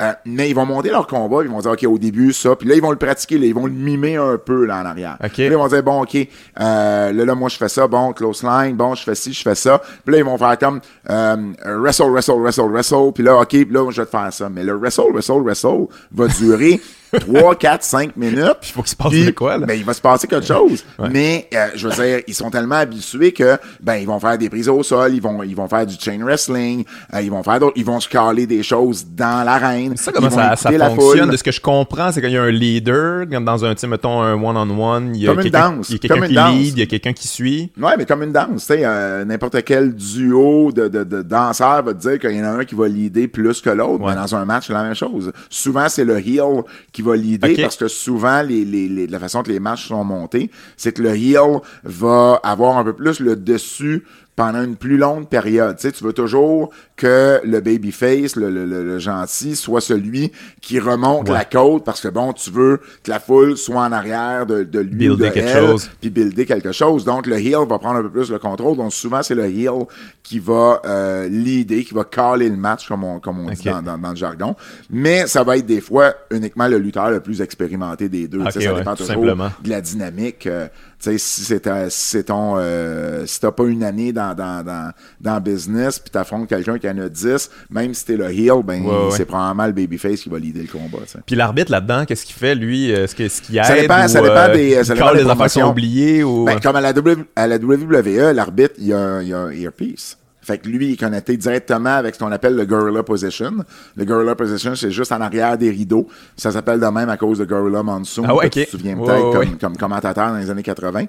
Euh, 0.01 0.13
mais 0.25 0.49
ils 0.49 0.55
vont 0.55 0.65
monter 0.65 0.89
leur 0.89 1.07
combat, 1.07 1.41
ils 1.43 1.49
vont 1.49 1.59
dire 1.59 1.71
ok 1.71 1.83
au 1.83 1.97
début 1.97 2.31
ça, 2.31 2.55
puis 2.55 2.67
là 2.67 2.75
ils 2.75 2.81
vont 2.81 2.91
le 2.91 2.97
pratiquer, 2.97 3.37
là, 3.37 3.45
ils 3.45 3.53
vont 3.53 3.65
le 3.65 3.73
mimer 3.73 4.15
un 4.15 4.37
peu 4.37 4.65
là 4.65 4.81
en 4.81 4.85
arrière. 4.85 5.17
Puis 5.33 5.43
là, 5.43 5.49
ils 5.49 5.57
vont 5.57 5.67
dire 5.67 5.83
bon 5.83 6.03
ok, 6.03 6.15
euh, 6.15 7.11
là 7.11 7.25
là 7.25 7.35
moi 7.35 7.49
je 7.49 7.57
fais 7.57 7.69
ça, 7.69 7.87
bon 7.87 8.13
close 8.13 8.43
line, 8.43 8.75
bon 8.75 8.95
je 8.95 9.03
fais 9.03 9.15
ci, 9.15 9.33
je 9.33 9.41
fais 9.41 9.55
ça. 9.55 9.81
Puis 10.05 10.13
là 10.13 10.19
ils 10.19 10.23
vont 10.23 10.37
faire 10.37 10.57
comme 10.57 10.79
euh, 11.09 11.35
wrestle, 11.65 12.11
wrestle, 12.11 12.39
wrestle, 12.39 12.69
wrestle. 12.69 13.11
Puis 13.13 13.23
là 13.23 13.37
ok, 13.37 13.49
puis 13.49 13.65
là 13.65 13.89
je 13.91 14.01
vais 14.01 14.05
te 14.05 14.11
faire 14.11 14.31
ça. 14.31 14.49
Mais 14.49 14.63
le 14.63 14.75
wrestle, 14.75 15.11
wrestle, 15.11 15.41
wrestle 15.41 15.87
va 16.11 16.27
durer 16.27 16.79
3, 17.17 17.55
4, 17.55 17.83
5 17.83 18.15
minutes. 18.17 18.57
Puis 18.61 18.71
faut 18.71 18.81
qu'il 18.81 18.91
se 18.91 18.95
passe 18.95 19.11
de 19.11 19.31
quoi, 19.31 19.57
là? 19.57 19.65
Ben, 19.65 19.77
il 19.77 19.85
va 19.85 19.93
se 19.93 20.01
passer 20.01 20.27
quelque 20.27 20.45
chose. 20.45 20.83
Mais, 21.11 21.47
euh, 21.53 21.67
je 21.75 21.87
veux 21.87 21.93
dire, 22.03 22.19
ils 22.27 22.33
sont 22.33 22.49
tellement 22.49 22.75
habitués 22.75 23.31
que, 23.31 23.57
ben, 23.81 23.95
ils 23.95 24.07
vont 24.07 24.19
faire 24.19 24.37
des 24.37 24.49
prises 24.49 24.69
au 24.69 24.83
sol, 24.83 25.13
ils 25.13 25.21
vont, 25.21 25.41
ils 25.43 25.55
vont 25.55 25.67
faire 25.67 25.85
du 25.85 25.95
chain 25.99 26.19
wrestling, 26.23 26.83
euh, 27.13 27.21
ils 27.21 27.29
vont 27.31 27.43
faire 27.43 27.59
d'autres, 27.59 27.73
ils 27.75 27.85
vont 27.85 27.99
se 27.99 28.07
caler 28.09 28.45
des 28.45 28.63
choses 28.63 29.05
dans 29.07 29.43
l'arène. 29.45 29.95
Ça, 29.97 30.11
comment 30.11 30.29
ça, 30.29 30.55
ça 30.55 30.71
la 30.71 30.89
fonctionne? 30.89 31.19
foule. 31.23 31.31
De 31.31 31.37
ce 31.37 31.43
que 31.43 31.51
je 31.51 31.61
comprends, 31.61 32.11
c'est 32.11 32.21
qu'il 32.21 32.31
y 32.31 32.37
a 32.37 32.43
un 32.43 32.51
leader, 32.51 33.25
comme 33.29 33.45
dans 33.45 33.65
un, 33.65 33.73
mettons, 33.87 34.21
un 34.21 34.33
one-on-one, 34.33 35.15
il 35.15 35.21
y 35.21 35.27
a 35.27 35.29
Comme 35.31 35.37
une 35.39 35.43
quelqu'un 35.51 35.71
danse, 35.71 35.89
il 35.89 35.93
y 35.93 35.95
a 35.95 35.99
quelqu'un 35.99 36.15
comme 36.15 36.23
une 36.23 36.29
qui 36.29 36.35
danse. 36.35 36.53
lead, 36.55 36.73
il 36.77 36.79
y 36.79 36.83
a 36.83 36.85
quelqu'un 36.85 37.13
qui 37.13 37.27
suit. 37.27 37.71
Ouais, 37.79 37.93
mais 37.97 38.05
comme 38.05 38.23
une 38.23 38.31
danse, 38.31 38.47
tu 38.67 38.73
sais, 38.73 38.81
euh, 38.83 39.25
n'importe 39.25 39.63
quel 39.63 39.93
duo 39.95 40.71
de, 40.71 40.87
de, 40.87 41.03
de 41.03 41.21
danseurs 41.21 41.83
va 41.83 41.93
te 41.93 41.99
dire 41.99 42.19
qu'il 42.19 42.31
y 42.31 42.41
en 42.41 42.45
a 42.45 42.49
un 42.49 42.65
qui 42.65 42.75
va 42.75 42.87
leader 42.87 43.27
plus 43.31 43.61
que 43.61 43.69
l'autre, 43.69 44.03
Ouais. 44.03 44.11
mais 44.13 44.15
dans 44.21 44.35
un 44.35 44.45
match, 44.45 44.67
c'est 44.67 44.73
la 44.73 44.83
même 44.83 44.95
chose. 44.95 45.31
Souvent, 45.49 45.89
c'est 45.89 46.05
le 46.05 46.17
heel 46.19 46.63
qui 46.91 46.98
va 47.01 47.15
Ok. 47.53 47.61
parce 47.61 47.77
que 47.77 47.87
souvent, 47.87 48.41
les, 48.41 48.65
les, 48.65 48.87
les- 48.89 49.07
la 49.07 49.19
façon 49.19 49.43
que 49.43 49.51
les 49.51 49.59
matchs 49.59 49.87
sont 49.87 50.03
montés, 50.03 50.49
c'est 50.77 50.93
que 50.93 51.01
le 51.01 51.15
heel 51.15 51.59
va 51.83 52.39
avoir 52.43 52.77
un 52.77 52.83
peu 52.83 52.93
plus 52.93 53.19
le 53.19 53.35
dessus 53.35 54.03
pendant 54.39 54.63
une 54.63 54.77
plus 54.77 54.97
longue 54.97 55.27
période. 55.27 55.75
Tu 55.75 55.81
sais, 55.81 55.91
tu 55.91 56.01
veux 56.05 56.13
toujours 56.13 56.69
que 56.95 57.41
le 57.43 57.59
babyface, 57.59 58.37
le, 58.37 58.49
le, 58.49 58.65
le, 58.65 58.85
le 58.85 58.97
gentil, 58.99 59.55
soit 59.57 59.81
celui 59.81 60.31
qui 60.61 60.79
remonte 60.79 61.27
Ouais. 61.27 61.33
la 61.35 61.43
côte 61.43 61.83
parce 61.83 61.99
que 61.99 62.07
bon, 62.07 62.31
tu 62.31 62.49
veux 62.49 62.79
que 63.03 63.09
la 63.11 63.19
foule 63.19 63.57
soit 63.57 63.81
en 63.81 63.91
arrière 63.91 64.45
de, 64.45 64.63
de 64.63 64.79
lui 64.79 64.95
Builder 65.09 65.27
de 65.27 65.33
quelque 65.33 65.47
elle, 65.49 65.67
chose. 65.67 65.89
puis 65.99 66.09
builder 66.09 66.45
quelque 66.45 66.71
chose. 66.71 67.03
Donc, 67.03 67.27
le 67.27 67.35
heel 67.37 67.67
va 67.67 67.77
prendre 67.79 67.97
un 67.97 68.01
peu 68.03 68.09
plus 68.09 68.31
le 68.31 68.39
contrôle. 68.39 68.77
Donc, 68.77 68.93
souvent, 68.93 69.21
c'est 69.23 69.35
le 69.35 69.45
heel 69.45 69.85
qui 70.23 70.39
va 70.39 70.81
euh, 70.85 71.27
leader, 71.27 71.79
qui 71.83 71.93
va 71.93 72.05
caler 72.05 72.47
le 72.47 72.55
match, 72.55 72.87
comme 72.87 73.03
on, 73.03 73.19
comme 73.19 73.39
on 73.39 73.49
dit 73.51 73.63
dans, 73.65 73.81
dans, 73.81 73.97
dans 73.97 74.11
le 74.11 74.15
jargon. 74.15 74.55
Mais 74.89 75.27
ça 75.27 75.43
va 75.43 75.57
être 75.57 75.65
des 75.65 75.81
fois 75.81 76.13
uniquement 76.31 76.67
le 76.69 76.77
lutteur 76.77 77.09
le 77.11 77.19
plus 77.19 77.41
expérimenté 77.41 78.07
des 78.07 78.27
deux. 78.29 78.39
Ok, 78.39 78.47
Tu 78.47 78.51
sais, 78.53 78.61
ça 78.67 78.71
ouais, 78.73 78.79
dépend 78.79 78.95
toujours 78.95 79.15
simplement. 79.15 79.49
de 79.61 79.69
la 79.69 79.81
dynamique. 79.81 80.47
Euh, 80.47 80.67
tu 81.01 81.11
sais, 81.11 81.17
si 81.17 81.43
c'est 81.45 81.89
si 81.89 82.23
ton... 82.25 82.55
euh, 82.57 83.25
si 83.25 83.39
t'as 83.39 83.51
pas 83.51 83.63
une 83.65 83.83
année 83.83 84.11
dans, 84.11 84.33
dans, 84.35 84.63
dans, 84.65 84.91
dans 85.21 85.35
le 85.35 85.39
business, 85.39 85.97
puis 85.99 86.09
t'affrontes 86.11 86.47
quelqu'un 86.49 86.77
qui 86.77 86.89
en 86.89 86.97
a 86.97 87.07
10, 87.09 87.49
même 87.69 87.93
si 87.93 88.05
t'es 88.05 88.17
le 88.17 88.29
heel, 88.29 88.61
ben 88.63 88.83
Ouais, 88.83 88.91
ouais. 89.05 89.11
c'est 89.11 89.25
probablement 89.25 89.65
le 89.67 89.71
babyface 89.73 90.19
qui 90.21 90.29
va 90.29 90.39
leader 90.39 90.63
le 90.63 90.67
combat. 90.67 91.03
tu 91.05 91.11
sais. 91.13 91.19
Puis 91.25 91.35
l'arbitre 91.35 91.71
là-dedans, 91.71 92.05
qu'est-ce 92.05 92.25
qu'il 92.25 92.35
fait, 92.35 92.53
lui? 92.55 92.89
Est-ce 92.91 93.15
qu'il 93.15 93.29
qu'il 93.29 93.57
aide? 93.57 93.63
Ça 93.65 93.75
dépend- 93.75 94.05
ou, 94.05 94.07
ça 94.09 94.21
dépend 94.21 94.33
euh, 94.35 94.53
des- 94.53 94.83
ça 94.83 94.93
dépend 94.93 95.13
des 95.13 95.23
des 95.23 95.29
affaires 95.29 95.45
qui 95.45 95.59
sont 95.59 95.69
oubliées 95.71 96.23
ou... 96.23 96.45
Ben, 96.45 96.59
comme 96.59 96.75
à 96.75 96.81
la, 96.81 96.91
w, 96.93 97.23
à 97.35 97.47
la 97.47 97.55
WWE, 97.57 98.33
l'arbitre, 98.33 98.75
il 98.77 98.87
y 98.87 98.93
a, 98.93 99.21
il 99.21 99.29
y 99.29 99.33
a 99.33 99.39
un 99.39 99.51
earpiece. 99.51 100.17
Fait 100.49 100.57
que 100.57 100.67
lui, 100.67 100.87
il 100.87 100.93
est 100.93 100.97
connecté 100.97 101.37
directement 101.37 101.93
avec 101.93 102.15
ce 102.15 102.19
qu'on 102.19 102.31
appelle 102.31 102.55
le 102.55 102.65
Gorilla 102.65 103.03
Position. 103.03 103.51
Le 103.95 104.03
Gorilla 104.03 104.33
Position, 104.33 104.73
c'est 104.73 104.89
juste 104.89 105.11
en 105.11 105.21
arrière 105.21 105.59
des 105.59 105.69
rideaux. 105.69 106.07
Ça 106.35 106.51
s'appelle 106.51 106.79
de 106.79 106.87
même 106.87 107.07
à 107.07 107.17
cause 107.17 107.37
de 107.37 107.45
Gorilla 107.45 107.83
Monsoon. 107.83 108.23
Ah 108.27 108.33
ouais, 108.33 108.49
que 108.49 108.61
ok. 108.61 108.65
Tu 108.65 108.65
te 108.65 108.71
souviens 108.71 108.97
peut-être 108.97 109.59
comme, 109.59 109.77
commentateur 109.77 110.29
dans 110.29 110.37
les 110.37 110.49
années 110.49 110.63
80. 110.63 111.05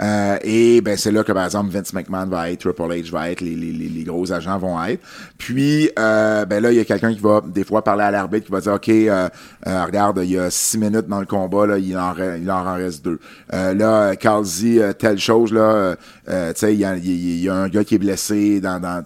Euh, 0.00 0.36
et 0.44 0.80
ben 0.80 0.96
c'est 0.96 1.10
là 1.10 1.24
que, 1.24 1.32
par 1.32 1.44
exemple, 1.44 1.70
Vince 1.70 1.92
McMahon 1.92 2.26
va 2.26 2.52
être, 2.52 2.60
Triple 2.60 2.92
H 2.92 3.10
va 3.10 3.30
être, 3.32 3.40
les, 3.40 3.56
les, 3.56 3.72
les, 3.72 3.88
les 3.88 4.04
gros 4.04 4.30
agents 4.30 4.58
vont 4.58 4.80
être. 4.84 5.02
Puis, 5.38 5.90
euh, 5.98 6.44
ben 6.44 6.62
là, 6.62 6.70
il 6.70 6.76
y 6.76 6.80
a 6.80 6.84
quelqu'un 6.84 7.12
qui 7.12 7.20
va 7.20 7.42
des 7.44 7.64
fois 7.64 7.82
parler 7.82 8.04
à 8.04 8.12
l'arbitre, 8.12 8.46
qui 8.46 8.52
va 8.52 8.60
dire, 8.60 8.74
OK, 8.74 8.88
euh, 8.88 9.28
regarde, 9.66 10.20
il 10.22 10.30
y 10.30 10.38
a 10.38 10.50
six 10.50 10.78
minutes 10.78 11.08
dans 11.08 11.18
le 11.18 11.26
combat, 11.26 11.66
là, 11.66 11.78
il 11.78 11.98
en, 11.98 12.14
il 12.40 12.48
en 12.48 12.74
reste 12.74 13.04
deux. 13.04 13.18
Là, 13.50 14.14
Carl 14.14 14.44
dit 14.44 14.78
telle 15.00 15.18
chose, 15.18 15.52
là, 15.52 15.96
tu 16.26 16.32
sais, 16.54 16.74
il 16.74 16.80
y 16.80 17.44
y 17.44 17.48
a 17.48 17.54
un 17.54 17.68
gars 17.68 17.82
qui 17.82 17.96
est 17.96 17.98
blessé 17.98 18.60
dans, 18.60 18.80
dans 18.84 19.02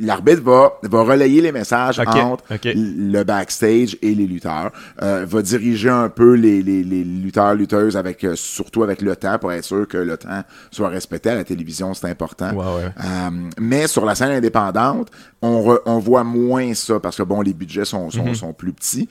l'arbitre 0.00 0.42
va, 0.42 0.72
va 0.82 1.02
relayer 1.02 1.40
les 1.40 1.52
messages 1.52 1.98
entre 2.26 2.42
le 2.74 3.22
backstage 3.22 3.96
et 4.02 4.14
les 4.14 4.26
lutteurs, 4.26 4.72
euh, 5.02 5.24
va 5.28 5.42
diriger 5.42 5.90
un 5.90 6.08
peu 6.08 6.34
les, 6.34 6.62
les, 6.62 6.82
les 6.82 7.04
lutteurs, 7.04 7.54
lutteuses 7.54 7.96
avec, 7.96 8.24
euh, 8.24 8.34
surtout 8.36 8.82
avec 8.82 9.02
le 9.02 9.14
temps 9.16 9.38
pour 9.38 9.52
être 9.52 9.64
sûr 9.64 9.86
que 9.86 9.98
le 9.98 10.16
temps 10.16 10.42
soit 10.70 10.88
respecté 10.88 11.30
à 11.30 11.34
la 11.34 11.44
télévision, 11.44 11.94
c'est 11.94 12.08
important. 12.08 12.52
Ouais. 12.54 12.84
Euh, 12.86 13.30
mais 13.58 13.86
sur 13.86 14.04
la 14.04 14.14
scène 14.14 14.30
indépendante, 14.32 15.08
on, 15.42 15.60
re- 15.62 15.80
on 15.86 15.98
voit 15.98 16.24
moins 16.24 16.74
ça 16.74 16.98
parce 17.00 17.16
que 17.16 17.22
bon, 17.22 17.40
les 17.42 17.54
budgets 17.54 17.84
sont, 17.84 18.10
sont, 18.10 18.34
sont 18.34 18.52
plus 18.52 18.72
petits. 18.72 19.08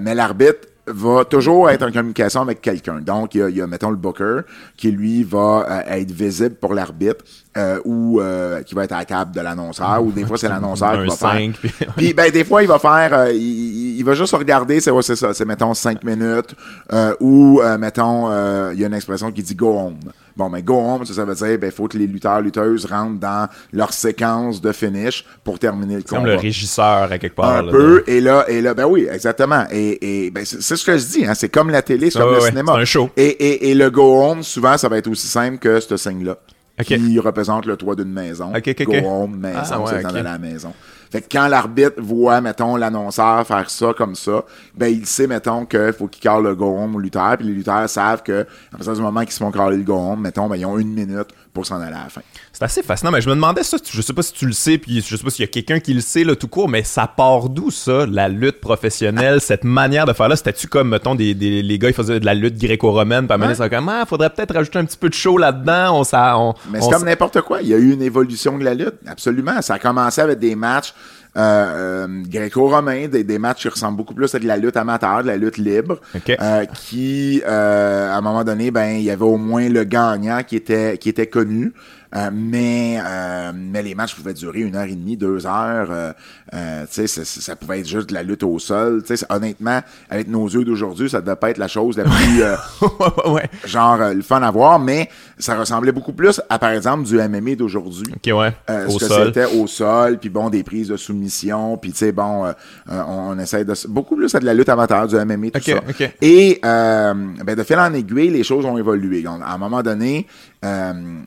Mais 0.00 0.14
l'arbitre 0.14 0.68
va 0.86 1.24
toujours 1.24 1.70
être 1.70 1.84
en 1.86 1.92
communication 1.92 2.40
avec 2.42 2.60
quelqu'un. 2.60 3.00
Donc, 3.00 3.34
il 3.34 3.38
y 3.38 3.42
a, 3.42 3.48
il 3.48 3.56
y 3.56 3.60
a, 3.60 3.66
mettons, 3.66 3.90
le 3.90 3.96
booker 3.96 4.40
qui, 4.76 4.90
lui, 4.90 5.22
va 5.22 5.64
euh, 5.68 5.80
être 6.00 6.10
visible 6.10 6.56
pour 6.56 6.74
l'arbitre 6.74 7.24
euh, 7.56 7.78
ou 7.84 8.20
euh, 8.20 8.62
qui 8.62 8.74
va 8.74 8.84
être 8.84 8.92
à 8.92 8.98
la 8.98 9.04
table 9.04 9.32
de 9.34 9.40
l'annonceur 9.40 10.02
ou 10.02 10.10
des 10.10 10.24
fois, 10.24 10.36
c'est 10.38 10.48
l'annonceur 10.48 10.92
qui 11.02 11.08
va 11.10 11.14
cinq, 11.16 11.56
faire... 11.56 11.92
puis- 11.96 12.12
ben, 12.14 12.30
des 12.30 12.44
fois, 12.44 12.62
il 12.62 12.68
va 12.68 12.78
faire... 12.78 13.12
euh, 13.14 13.32
il, 13.32 13.98
il- 13.98 14.04
va 14.04 14.14
juste 14.14 14.34
regarder, 14.34 14.80
c'est 14.80 14.90
ouais, 14.90 15.02
c'est 15.02 15.14
ça, 15.16 15.32
c'est, 15.32 15.44
mettons, 15.44 15.72
cinq 15.74 16.02
minutes 16.02 16.56
euh, 16.92 17.14
ou, 17.20 17.60
euh, 17.62 17.78
mettons, 17.78 18.28
euh, 18.30 18.70
il 18.74 18.80
y 18.80 18.84
a 18.84 18.88
une 18.88 18.94
expression 18.94 19.30
qui 19.30 19.42
dit 19.44 19.54
«go 19.56 19.78
home». 19.78 19.98
Bon, 20.36 20.48
mais 20.48 20.62
go 20.62 20.74
home, 20.78 21.04
ça, 21.04 21.14
ça 21.14 21.24
veut 21.24 21.34
dire, 21.34 21.58
ben, 21.58 21.66
il 21.66 21.72
faut 21.72 21.88
que 21.88 21.98
les 21.98 22.06
lutteurs, 22.06 22.40
lutteuses 22.40 22.86
rentrent 22.86 23.20
dans 23.20 23.48
leur 23.72 23.92
séquence 23.92 24.60
de 24.60 24.72
finish 24.72 25.24
pour 25.44 25.58
terminer 25.58 25.96
le 25.96 26.00
C'est 26.00 26.08
comme 26.08 26.18
combat 26.20 26.32
le 26.32 26.38
régisseur, 26.38 27.10
à 27.12 27.18
quelque 27.18 27.34
part. 27.36 27.50
un 27.58 27.62
là, 27.62 27.70
peu 27.72 28.04
et 28.06 28.20
là 28.20 28.44
et 28.48 28.60
là 28.60 28.74
ben 28.74 28.86
oui 28.86 29.06
exactement 29.10 29.64
et, 29.70 30.26
et 30.26 30.30
ben 30.30 30.44
c'est 30.44 30.60
ce 30.76 30.84
que 30.84 30.96
je 30.96 31.04
dis 31.04 31.26
hein, 31.26 31.34
c'est 31.34 31.48
comme 31.48 31.70
la 31.70 31.82
télé 31.82 32.10
c'est 32.10 32.18
Ah 32.18 32.22
comme 32.22 32.32
ouais, 32.34 32.40
le 32.40 32.46
cinéma 32.46 32.72
c'est 32.76 32.80
un 32.80 32.84
show. 32.84 33.10
et, 33.16 33.24
et, 33.26 33.70
et 33.70 33.74
le 33.74 33.90
go 33.90 34.22
home 34.22 34.42
souvent 34.42 34.76
ça 34.78 34.88
va 34.88 34.98
être 34.98 35.08
aussi 35.08 35.26
simple 35.26 35.58
que 35.58 35.80
ce 35.80 35.96
signe 35.96 36.24
là 36.24 36.36
Ok. 36.80 36.86
qui 36.86 37.18
représente 37.18 37.66
le 37.66 37.76
toit 37.76 37.94
d'une 37.94 38.10
maison 38.12 38.50
go 38.50 38.92
home 39.04 39.36
maison 39.36 39.58
Ah, 39.70 39.80
ouais, 39.80 39.90
c'est 40.00 40.06
à 40.06 40.22
la 40.22 40.38
maison 40.38 40.72
Fait 41.12 41.20
que 41.20 41.26
quand 41.30 41.46
l'arbitre 41.46 42.00
voit, 42.00 42.40
mettons, 42.40 42.74
l'annonceur 42.74 43.46
faire 43.46 43.68
ça 43.68 43.92
comme 43.94 44.14
ça, 44.14 44.46
ben 44.74 44.86
il 44.86 45.04
sait, 45.04 45.26
mettons, 45.26 45.66
qu'il 45.66 45.92
faut 45.92 46.08
qu'il 46.08 46.22
cale 46.22 46.42
le 46.42 46.54
gomme 46.54 46.96
au 46.96 46.98
lutteur, 46.98 47.36
puis 47.36 47.48
les 47.48 47.52
lutteurs 47.52 47.86
savent 47.86 48.22
que, 48.22 48.46
à 48.72 48.78
partir 48.78 48.94
du 48.94 49.02
moment 49.02 49.20
qu'ils 49.20 49.32
se 49.32 49.38
font 49.38 49.50
caler 49.50 49.76
le 49.76 49.82
gomme, 49.82 50.22
mettons, 50.22 50.48
ben 50.48 50.56
ils 50.56 50.64
ont 50.64 50.78
une 50.78 50.94
minute 50.94 51.28
pour 51.52 51.66
s'en 51.66 51.80
aller 51.80 51.94
à 51.94 52.04
la 52.04 52.08
fin. 52.08 52.22
C'est 52.52 52.62
assez 52.62 52.82
fascinant, 52.82 53.10
mais 53.10 53.20
je 53.20 53.28
me 53.28 53.34
demandais 53.34 53.62
ça, 53.62 53.76
je 53.84 54.00
sais 54.00 54.12
pas 54.12 54.22
si 54.22 54.32
tu 54.32 54.46
le 54.46 54.52
sais, 54.52 54.78
puis 54.78 55.02
je 55.06 55.16
sais 55.16 55.22
pas 55.22 55.30
s'il 55.30 55.42
y 55.42 55.48
a 55.48 55.50
quelqu'un 55.50 55.80
qui 55.80 55.92
le 55.92 56.00
sait, 56.00 56.24
là, 56.24 56.34
tout 56.34 56.48
court, 56.48 56.68
mais 56.68 56.82
ça 56.82 57.06
part 57.06 57.48
d'où, 57.48 57.70
ça, 57.70 58.06
la 58.06 58.28
lutte 58.28 58.60
professionnelle, 58.60 59.40
cette 59.42 59.64
manière 59.64 60.06
de 60.06 60.12
faire 60.12 60.28
là? 60.28 60.36
C'était-tu 60.36 60.66
comme, 60.66 60.88
mettons, 60.88 61.14
des, 61.14 61.34
des, 61.34 61.62
les 61.62 61.78
gars, 61.78 61.88
ils 61.88 61.94
faisaient 61.94 62.20
de 62.20 62.26
la 62.26 62.34
lutte 62.34 62.58
gréco-romaine, 62.58 63.26
puis 63.28 63.42
à 63.42 63.54
ça 63.54 63.68
comme, 63.68 63.88
ah, 63.88 64.04
faudrait 64.06 64.30
peut-être 64.30 64.54
rajouter 64.54 64.78
un 64.78 64.84
petit 64.84 64.96
peu 64.96 65.08
de 65.08 65.14
show 65.14 65.36
là-dedans, 65.36 66.00
on, 66.00 66.04
ça, 66.04 66.38
on, 66.38 66.54
Mais 66.70 66.80
c'est 66.80 66.90
comme 66.90 67.04
n'importe 67.04 67.40
quoi, 67.42 67.60
il 67.60 67.68
y 67.68 67.74
a 67.74 67.78
eu 67.78 67.92
une 67.92 68.02
évolution 68.02 68.58
de 68.58 68.64
la 68.64 68.74
lutte, 68.74 68.94
absolument. 69.06 69.60
Ça 69.60 69.74
a 69.74 69.78
commencé 69.78 70.20
avec 70.20 70.38
des 70.38 70.54
matchs 70.54 70.94
euh, 71.36 72.06
euh, 72.06 72.22
gréco-romains, 72.26 73.08
des, 73.08 73.24
des, 73.24 73.38
matchs 73.38 73.62
qui 73.62 73.68
ressemblent 73.68 73.96
beaucoup 73.96 74.14
plus 74.14 74.34
à 74.34 74.38
de 74.38 74.46
la 74.46 74.58
lutte 74.58 74.76
amateur, 74.76 75.22
de 75.22 75.28
la 75.28 75.36
lutte 75.38 75.56
libre, 75.56 75.98
euh, 76.28 76.66
qui, 76.66 77.42
euh, 77.46 78.10
à 78.12 78.16
un 78.16 78.20
moment 78.20 78.44
donné, 78.44 78.70
ben, 78.70 78.96
il 78.96 79.02
y 79.02 79.10
avait 79.10 79.24
au 79.24 79.38
moins 79.38 79.68
le 79.68 79.84
gagnant 79.84 80.42
qui 80.46 80.56
était, 80.56 80.98
qui 80.98 81.08
était 81.08 81.28
connu. 81.28 81.72
Euh, 82.14 82.30
mais, 82.32 82.98
euh, 83.02 83.52
mais 83.54 83.82
les 83.82 83.94
matchs 83.94 84.14
pouvaient 84.14 84.34
durer 84.34 84.60
une 84.60 84.76
heure 84.76 84.84
et 84.84 84.94
demie, 84.94 85.16
deux 85.16 85.46
heures. 85.46 85.88
Euh, 85.90 86.12
euh 86.54 86.84
ça, 86.90 87.06
ça 87.06 87.56
pouvait 87.56 87.80
être 87.80 87.88
juste 87.88 88.10
de 88.10 88.14
la 88.14 88.22
lutte 88.22 88.42
au 88.42 88.58
sol. 88.58 89.02
Honnêtement, 89.30 89.80
avec 90.10 90.28
nos 90.28 90.46
yeux 90.46 90.64
d'aujourd'hui, 90.64 91.08
ça 91.08 91.20
devait 91.20 91.36
pas 91.36 91.50
être 91.50 91.58
la 91.58 91.68
chose 91.68 91.96
la 91.96 92.04
plus 92.04 92.42
ouais. 93.30 93.48
genre 93.64 93.98
le 94.14 94.22
fun 94.22 94.42
à 94.42 94.50
voir, 94.50 94.78
mais 94.78 95.08
ça 95.38 95.58
ressemblait 95.58 95.92
beaucoup 95.92 96.12
plus 96.12 96.40
à, 96.50 96.58
par 96.58 96.70
exemple, 96.70 97.04
du 97.04 97.16
MMA 97.16 97.54
d'aujourd'hui. 97.56 98.12
Ok, 98.14 98.36
ouais. 98.36 98.52
ce 98.68 98.98
que 98.98 99.26
c'était 99.26 99.46
au 99.56 99.66
sol, 99.66 100.18
puis 100.18 100.28
bon, 100.28 100.50
des 100.50 100.62
prises 100.62 100.88
de 100.88 100.96
soumission, 100.96 101.76
puis 101.78 101.92
tu 101.92 101.98
sais, 101.98 102.12
bon, 102.12 102.52
on, 102.88 102.94
on, 102.94 103.38
essaie 103.38 103.64
de... 103.64 103.74
Beaucoup 103.88 104.16
plus 104.16 104.34
à 104.34 104.40
de 104.40 104.44
la 104.44 104.54
lutte 104.54 104.68
amateur, 104.68 105.06
du 105.06 105.16
MMA, 105.16 105.50
tout 105.50 105.60
ça. 105.62 105.80
Et 106.20 106.60
ben, 106.62 107.54
de 107.56 107.62
fil 107.62 107.78
en 107.78 107.92
aiguille, 107.94 108.30
les 108.30 108.44
choses 108.44 108.64
ont 108.66 108.76
évolué. 108.76 109.24
À 109.26 109.54
un 109.54 109.58
moment 109.58 109.82
donné, 109.82 110.26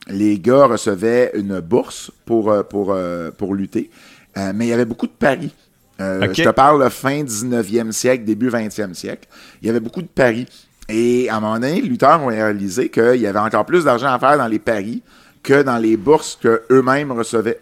les 0.07 0.39
gars 0.39 0.65
recevait 0.65 1.31
une 1.33 1.59
bourse 1.59 2.11
pour, 2.25 2.51
euh, 2.51 2.63
pour, 2.63 2.93
euh, 2.93 3.31
pour 3.31 3.53
lutter, 3.53 3.89
euh, 4.37 4.51
mais 4.55 4.67
il 4.67 4.69
y 4.69 4.73
avait 4.73 4.85
beaucoup 4.85 5.07
de 5.07 5.11
paris. 5.11 5.53
Je 5.99 6.43
te 6.43 6.49
parle 6.49 6.83
de 6.83 6.89
fin 6.89 7.23
19e 7.23 7.91
siècle, 7.93 8.25
début 8.25 8.49
20e 8.49 8.93
siècle. 8.93 9.29
Il 9.61 9.67
y 9.67 9.69
avait 9.69 9.79
beaucoup 9.79 10.01
de 10.01 10.07
paris. 10.07 10.45
Et 10.89 11.29
à 11.29 11.37
un 11.37 11.39
moment 11.39 11.53
donné, 11.53 11.81
les 11.81 11.87
lutteurs 11.87 12.21
ont 12.21 12.27
réalisé 12.27 12.89
qu'il 12.89 13.15
y 13.15 13.27
avait 13.27 13.39
encore 13.39 13.65
plus 13.65 13.85
d'argent 13.85 14.13
à 14.13 14.19
faire 14.19 14.37
dans 14.37 14.47
les 14.47 14.59
paris 14.59 15.01
que 15.41 15.63
dans 15.63 15.77
les 15.77 15.95
bourses 15.95 16.37
qu'eux-mêmes 16.41 17.11
recevaient. 17.13 17.61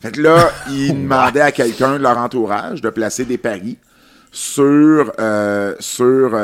Fait 0.00 0.12
que 0.12 0.22
là, 0.22 0.50
ils 0.70 0.94
demandaient 0.94 1.42
à 1.42 1.52
quelqu'un 1.52 1.98
de 1.98 2.02
leur 2.02 2.16
entourage 2.16 2.80
de 2.80 2.88
placer 2.88 3.26
des 3.26 3.38
paris 3.38 3.76
sur 4.32 5.12
sur, 5.78 6.38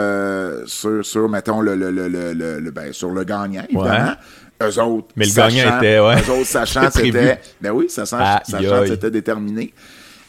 sur 0.66 1.04
sur 1.04 1.28
mettons 1.28 1.60
le 1.60 1.74
le 1.74 1.90
le 1.90 2.08
le, 2.08 2.70
ben, 2.70 2.92
sur 2.92 3.10
le 3.10 3.24
gagnant 3.24 3.64
évidemment 3.68 4.14
eux 4.62 4.80
autres. 4.80 5.08
Mais 5.16 5.26
le 5.26 5.34
gagnant 5.34 5.78
était, 5.78 5.98
ouais. 5.98 6.16
Eux 6.16 6.30
autres, 6.30 6.46
sachant, 6.46 6.90
c'était. 6.92 7.40
Ben 7.60 7.70
oui, 7.72 7.86
sachant, 7.88 8.18
sachant 8.44 8.86
c'était 8.86 9.10
déterminé. 9.10 9.72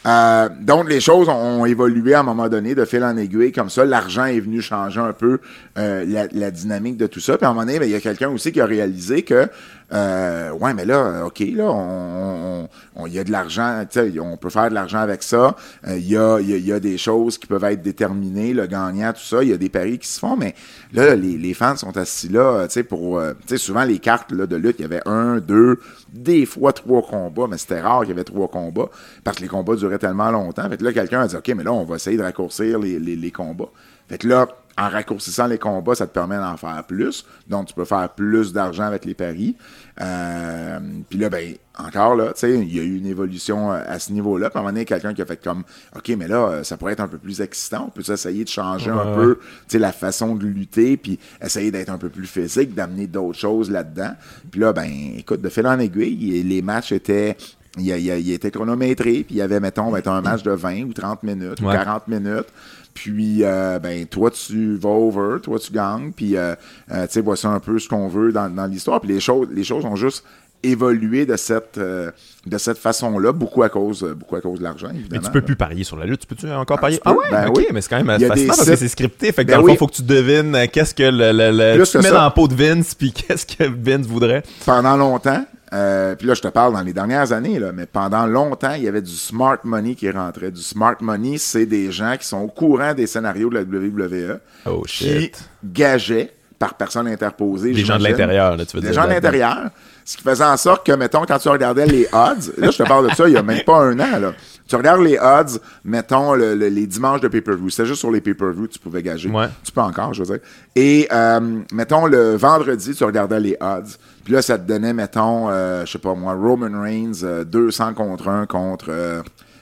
Euh, 0.06 0.48
donc, 0.60 0.88
les 0.88 1.00
choses 1.00 1.28
ont, 1.28 1.66
évolué 1.66 2.14
à 2.14 2.20
un 2.20 2.22
moment 2.22 2.48
donné 2.48 2.74
de 2.74 2.84
fil 2.84 3.02
en 3.02 3.16
aiguille. 3.16 3.50
Comme 3.50 3.70
ça, 3.70 3.84
l'argent 3.84 4.26
est 4.26 4.38
venu 4.38 4.62
changer 4.62 5.00
un 5.00 5.12
peu 5.12 5.40
euh, 5.78 6.04
la, 6.06 6.28
la, 6.32 6.50
dynamique 6.52 6.96
de 6.96 7.08
tout 7.08 7.18
ça. 7.18 7.36
Puis 7.36 7.44
à 7.44 7.50
un 7.50 7.52
moment 7.52 7.66
donné, 7.66 7.80
ben, 7.80 7.86
il 7.86 7.90
y 7.90 7.96
a 7.96 8.00
quelqu'un 8.00 8.28
aussi 8.28 8.52
qui 8.52 8.60
a 8.60 8.66
réalisé 8.66 9.22
que 9.22 9.48
euh, 9.92 10.50
ouais, 10.50 10.74
mais 10.74 10.84
là, 10.84 11.26
OK, 11.26 11.40
là, 11.52 11.70
on, 11.70 13.06
y 13.06 13.18
a 13.18 13.24
de 13.24 13.30
l'argent, 13.30 13.84
on 14.20 14.36
peut 14.36 14.50
faire 14.50 14.68
de 14.68 14.74
l'argent 14.74 14.98
avec 14.98 15.22
ça. 15.22 15.54
Euh, 15.86 15.96
il 15.96 16.08
y, 16.08 16.16
a, 16.16 16.40
y, 16.40 16.72
a, 16.72 16.80
des 16.80 16.98
choses 16.98 17.38
qui 17.38 17.46
peuvent 17.46 17.62
être 17.64 17.82
déterminées, 17.82 18.52
le 18.52 18.66
gagnant, 18.66 19.12
tout 19.12 19.20
ça. 19.22 19.42
Il 19.42 19.50
y 19.50 19.52
a 19.52 19.56
des 19.56 19.68
paris 19.68 19.98
qui 19.98 20.08
se 20.08 20.18
font, 20.18 20.36
mais 20.36 20.54
là, 20.92 21.14
les, 21.14 21.38
les 21.38 21.54
fans 21.54 21.76
sont 21.76 21.96
assis 21.96 22.28
là, 22.28 22.66
tu 22.66 22.72
sais, 22.72 22.82
pour, 22.82 23.18
euh, 23.18 23.34
tu 23.42 23.48
sais, 23.48 23.58
souvent 23.58 23.84
les 23.84 24.00
cartes 24.00 24.32
là, 24.32 24.46
de 24.46 24.56
lutte, 24.56 24.76
il 24.80 24.82
y 24.82 24.84
avait 24.84 25.06
un, 25.06 25.38
deux, 25.38 25.78
des 26.12 26.46
fois 26.46 26.72
trois 26.72 27.02
combats, 27.02 27.46
mais 27.48 27.58
c'était 27.58 27.80
rare 27.80 28.00
qu'il 28.00 28.10
y 28.10 28.12
avait 28.12 28.24
trois 28.24 28.48
combats 28.48 28.88
parce 29.22 29.36
que 29.36 29.42
les 29.42 29.48
combats 29.48 29.76
duraient 29.76 29.98
tellement 29.98 30.30
longtemps. 30.30 30.68
Fait 30.68 30.78
que 30.78 30.84
là, 30.84 30.92
quelqu'un 30.92 31.22
a 31.22 31.28
dit, 31.28 31.36
OK, 31.36 31.48
mais 31.56 31.62
là, 31.64 31.72
on 31.72 31.84
va 31.84 31.96
essayer 31.96 32.16
de 32.16 32.22
raccourcir 32.22 32.80
les, 32.80 32.98
les, 32.98 33.14
les 33.14 33.30
combats. 33.30 33.70
Fait 34.08 34.18
que 34.18 34.26
là, 34.26 34.48
en 34.78 34.88
raccourcissant 34.90 35.46
les 35.46 35.58
combats, 35.58 35.94
ça 35.94 36.06
te 36.06 36.12
permet 36.12 36.36
d'en 36.36 36.56
faire 36.56 36.84
plus. 36.86 37.24
Donc, 37.48 37.66
tu 37.66 37.74
peux 37.74 37.84
faire 37.84 38.10
plus 38.10 38.52
d'argent 38.52 38.84
avec 38.84 39.04
les 39.06 39.14
paris. 39.14 39.56
Euh, 40.02 40.78
puis 41.08 41.18
là, 41.18 41.30
ben, 41.30 41.54
encore 41.78 42.14
là, 42.14 42.32
tu 42.34 42.40
sais, 42.40 42.58
il 42.58 42.74
y 42.74 42.78
a 42.78 42.82
eu 42.82 42.98
une 42.98 43.06
évolution 43.06 43.72
euh, 43.72 43.82
à 43.86 43.98
ce 43.98 44.12
niveau-là. 44.12 44.50
Puis 44.50 44.58
à 44.58 44.60
un 44.60 44.62
moment 44.62 44.72
donné, 44.72 44.84
quelqu'un 44.84 45.14
qui 45.14 45.22
a 45.22 45.26
fait 45.26 45.42
comme, 45.42 45.64
OK, 45.94 46.08
mais 46.18 46.28
là, 46.28 46.48
euh, 46.48 46.62
ça 46.62 46.76
pourrait 46.76 46.92
être 46.92 47.00
un 47.00 47.08
peu 47.08 47.16
plus 47.16 47.40
excitant. 47.40 47.86
On 47.86 47.90
peut 47.90 48.12
essayer 48.12 48.44
de 48.44 48.48
changer 48.50 48.90
un 48.90 49.14
peu, 49.14 49.38
tu 49.40 49.44
sais, 49.68 49.78
la 49.78 49.92
façon 49.92 50.34
de 50.34 50.44
lutter, 50.44 50.98
puis 50.98 51.18
essayer 51.40 51.70
d'être 51.70 51.90
un 51.90 51.98
peu 51.98 52.10
plus 52.10 52.26
physique, 52.26 52.74
d'amener 52.74 53.06
d'autres 53.06 53.38
choses 53.38 53.70
là-dedans. 53.70 54.12
Puis 54.50 54.60
là, 54.60 54.74
ben, 54.74 54.90
écoute, 55.16 55.40
de 55.40 55.48
fil 55.48 55.66
en 55.66 55.78
aiguille, 55.78 56.42
les 56.42 56.62
matchs 56.62 56.92
étaient 56.92 57.36
il, 57.78 57.86
il, 57.86 58.32
était 58.32 58.50
chronométré, 58.50 59.24
puis 59.24 59.26
il 59.30 59.36
y 59.36 59.42
avait, 59.42 59.60
mettons, 59.60 59.94
un 59.94 60.20
match 60.20 60.42
de 60.42 60.52
20 60.52 60.84
ou 60.84 60.92
30 60.92 61.22
minutes 61.22 61.60
ou 61.60 61.66
40 61.66 62.08
minutes. 62.08 62.46
Puis, 62.94 63.44
euh, 63.44 63.78
ben, 63.78 64.06
toi, 64.06 64.30
tu 64.30 64.76
vas 64.76 64.88
over, 64.88 65.40
toi, 65.42 65.58
tu 65.58 65.70
gagnes. 65.70 66.12
Puis, 66.12 66.36
euh, 66.36 66.54
euh, 66.90 67.06
tu 67.06 67.12
sais, 67.12 67.20
voici 67.20 67.46
un 67.46 67.60
peu 67.60 67.78
ce 67.78 67.88
qu'on 67.88 68.08
veut 68.08 68.32
dans, 68.32 68.48
dans 68.48 68.66
l'histoire. 68.66 69.00
Puis 69.02 69.12
les 69.12 69.20
choses, 69.20 69.48
les 69.52 69.64
choses 69.64 69.84
ont 69.84 69.96
juste 69.96 70.24
évolué 70.62 71.26
de 71.26 71.36
cette, 71.36 71.78
de 71.78 72.58
cette 72.58 72.78
façon-là, 72.78 73.32
beaucoup 73.32 73.62
à 73.62 73.68
cause, 73.68 74.02
beaucoup 74.18 74.34
à 74.36 74.40
cause 74.40 74.58
de 74.58 74.64
l'argent, 74.64 74.88
évidemment. 74.88 75.08
Mais 75.12 75.18
tu 75.20 75.30
peux 75.30 75.42
plus 75.42 75.54
parier 75.54 75.84
sur 75.84 75.98
la 75.98 76.06
lutte. 76.06 76.20
Tu 76.20 76.26
peux-tu 76.26 76.50
encore 76.50 76.80
parier? 76.80 76.98
Ah 77.04 77.12
ouais? 77.12 77.30
Ben 77.30 77.52
oui, 77.54 77.66
mais 77.72 77.82
c'est 77.82 77.90
quand 77.90 78.02
même 78.02 78.18
fascinant 78.18 78.46
parce 78.48 78.64
que 78.64 78.76
c'est 78.76 78.88
scripté. 78.88 79.30
Fait 79.30 79.44
que 79.44 79.50
ben 79.50 79.58
dans 79.58 79.66
le 79.66 79.72
fond, 79.72 79.76
faut 79.76 79.86
que 79.88 79.96
tu 79.96 80.02
devines 80.02 80.66
qu'est-ce 80.72 80.94
que 80.94 81.02
le, 81.02 81.32
le, 81.32 81.84
tu 81.84 81.98
mets 81.98 82.10
dans 82.10 82.22
la 82.22 82.30
peau 82.30 82.48
de 82.48 82.54
Vince 82.54 82.94
puis 82.94 83.12
qu'est-ce 83.28 83.46
que 83.46 83.64
Vince 83.64 84.06
voudrait. 84.06 84.42
Pendant 84.64 84.96
longtemps, 84.96 85.44
euh, 85.72 86.14
puis 86.14 86.26
là, 86.26 86.34
je 86.34 86.42
te 86.42 86.48
parle 86.48 86.74
dans 86.74 86.82
les 86.82 86.92
dernières 86.92 87.32
années, 87.32 87.58
là, 87.58 87.72
mais 87.72 87.86
pendant 87.86 88.26
longtemps, 88.26 88.74
il 88.74 88.84
y 88.84 88.88
avait 88.88 89.02
du 89.02 89.14
smart 89.14 89.58
money 89.64 89.94
qui 89.94 90.08
rentrait. 90.10 90.50
Du 90.50 90.62
smart 90.62 90.96
money, 91.00 91.38
c'est 91.38 91.66
des 91.66 91.90
gens 91.90 92.16
qui 92.18 92.26
sont 92.26 92.38
au 92.38 92.48
courant 92.48 92.94
des 92.94 93.06
scénarios 93.06 93.50
de 93.50 93.54
la 93.54 93.62
WWE, 93.62 94.38
oh, 94.66 94.82
qui 94.86 95.32
gageaient 95.64 96.32
par 96.58 96.74
personne 96.74 97.08
interposée. 97.08 97.72
Des 97.72 97.84
gens 97.84 97.98
de 97.98 98.04
l'intérieur, 98.04 98.56
tu 98.56 98.76
veux 98.76 98.80
des 98.80 98.88
dire. 98.88 98.90
Des 98.90 98.94
gens 98.94 99.04
de 99.04 99.12
l'intérieur. 99.12 99.70
Ce 100.04 100.16
qui 100.16 100.22
faisait 100.22 100.44
en 100.44 100.56
sorte 100.56 100.86
que, 100.86 100.92
mettons, 100.92 101.24
quand 101.26 101.38
tu 101.38 101.48
regardais 101.48 101.84
les 101.84 102.06
odds, 102.12 102.52
là, 102.58 102.70
je 102.70 102.78
te 102.78 102.84
parle 102.84 103.10
de 103.10 103.14
ça 103.14 103.26
il 103.26 103.34
y 103.34 103.36
a 103.36 103.42
même 103.42 103.64
pas 103.64 103.78
un 103.78 103.98
an, 103.98 104.20
là. 104.20 104.32
Tu 104.68 104.74
regardes 104.74 105.02
les 105.02 105.18
odds, 105.18 105.60
mettons, 105.84 106.34
les 106.34 106.86
dimanches 106.86 107.20
de 107.20 107.28
pay-per-view. 107.28 107.70
C'était 107.70 107.86
juste 107.86 108.00
sur 108.00 108.10
les 108.10 108.20
pay-per-view 108.20 108.66
tu 108.68 108.78
pouvais 108.78 109.02
gager. 109.02 109.30
Tu 109.64 109.72
peux 109.72 109.80
encore, 109.80 110.14
je 110.14 110.22
veux 110.22 110.36
dire. 110.36 110.44
Et, 110.74 111.08
euh, 111.12 111.40
mettons, 111.72 112.06
le 112.06 112.36
vendredi, 112.36 112.94
tu 112.94 113.04
regardais 113.04 113.40
les 113.40 113.56
odds. 113.60 113.96
Puis 114.26 114.32
là, 114.34 114.42
ça 114.42 114.58
te 114.58 114.66
donnait, 114.66 114.92
mettons, 114.92 115.48
euh, 115.50 115.86
je 115.86 115.92
sais 115.92 115.98
pas 116.00 116.12
moi, 116.16 116.34
Roman 116.34 116.82
Reigns, 116.82 117.44
200 117.44 117.90
euh, 117.90 117.92
contre 117.92 118.26
1 118.26 118.46
contre, 118.46 118.86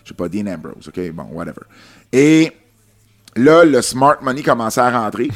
je 0.05 0.09
sais 0.09 0.15
pas, 0.15 0.27
Dean 0.27 0.47
Ambrose. 0.47 0.89
OK, 0.89 1.13
bon, 1.13 1.27
whatever. 1.33 1.67
Et 2.11 2.51
là, 3.37 3.63
le 3.67 3.83
smart 3.83 4.17
money 4.23 4.43
commençait 4.43 4.81
à 4.81 4.91
rentrer. 4.91 5.29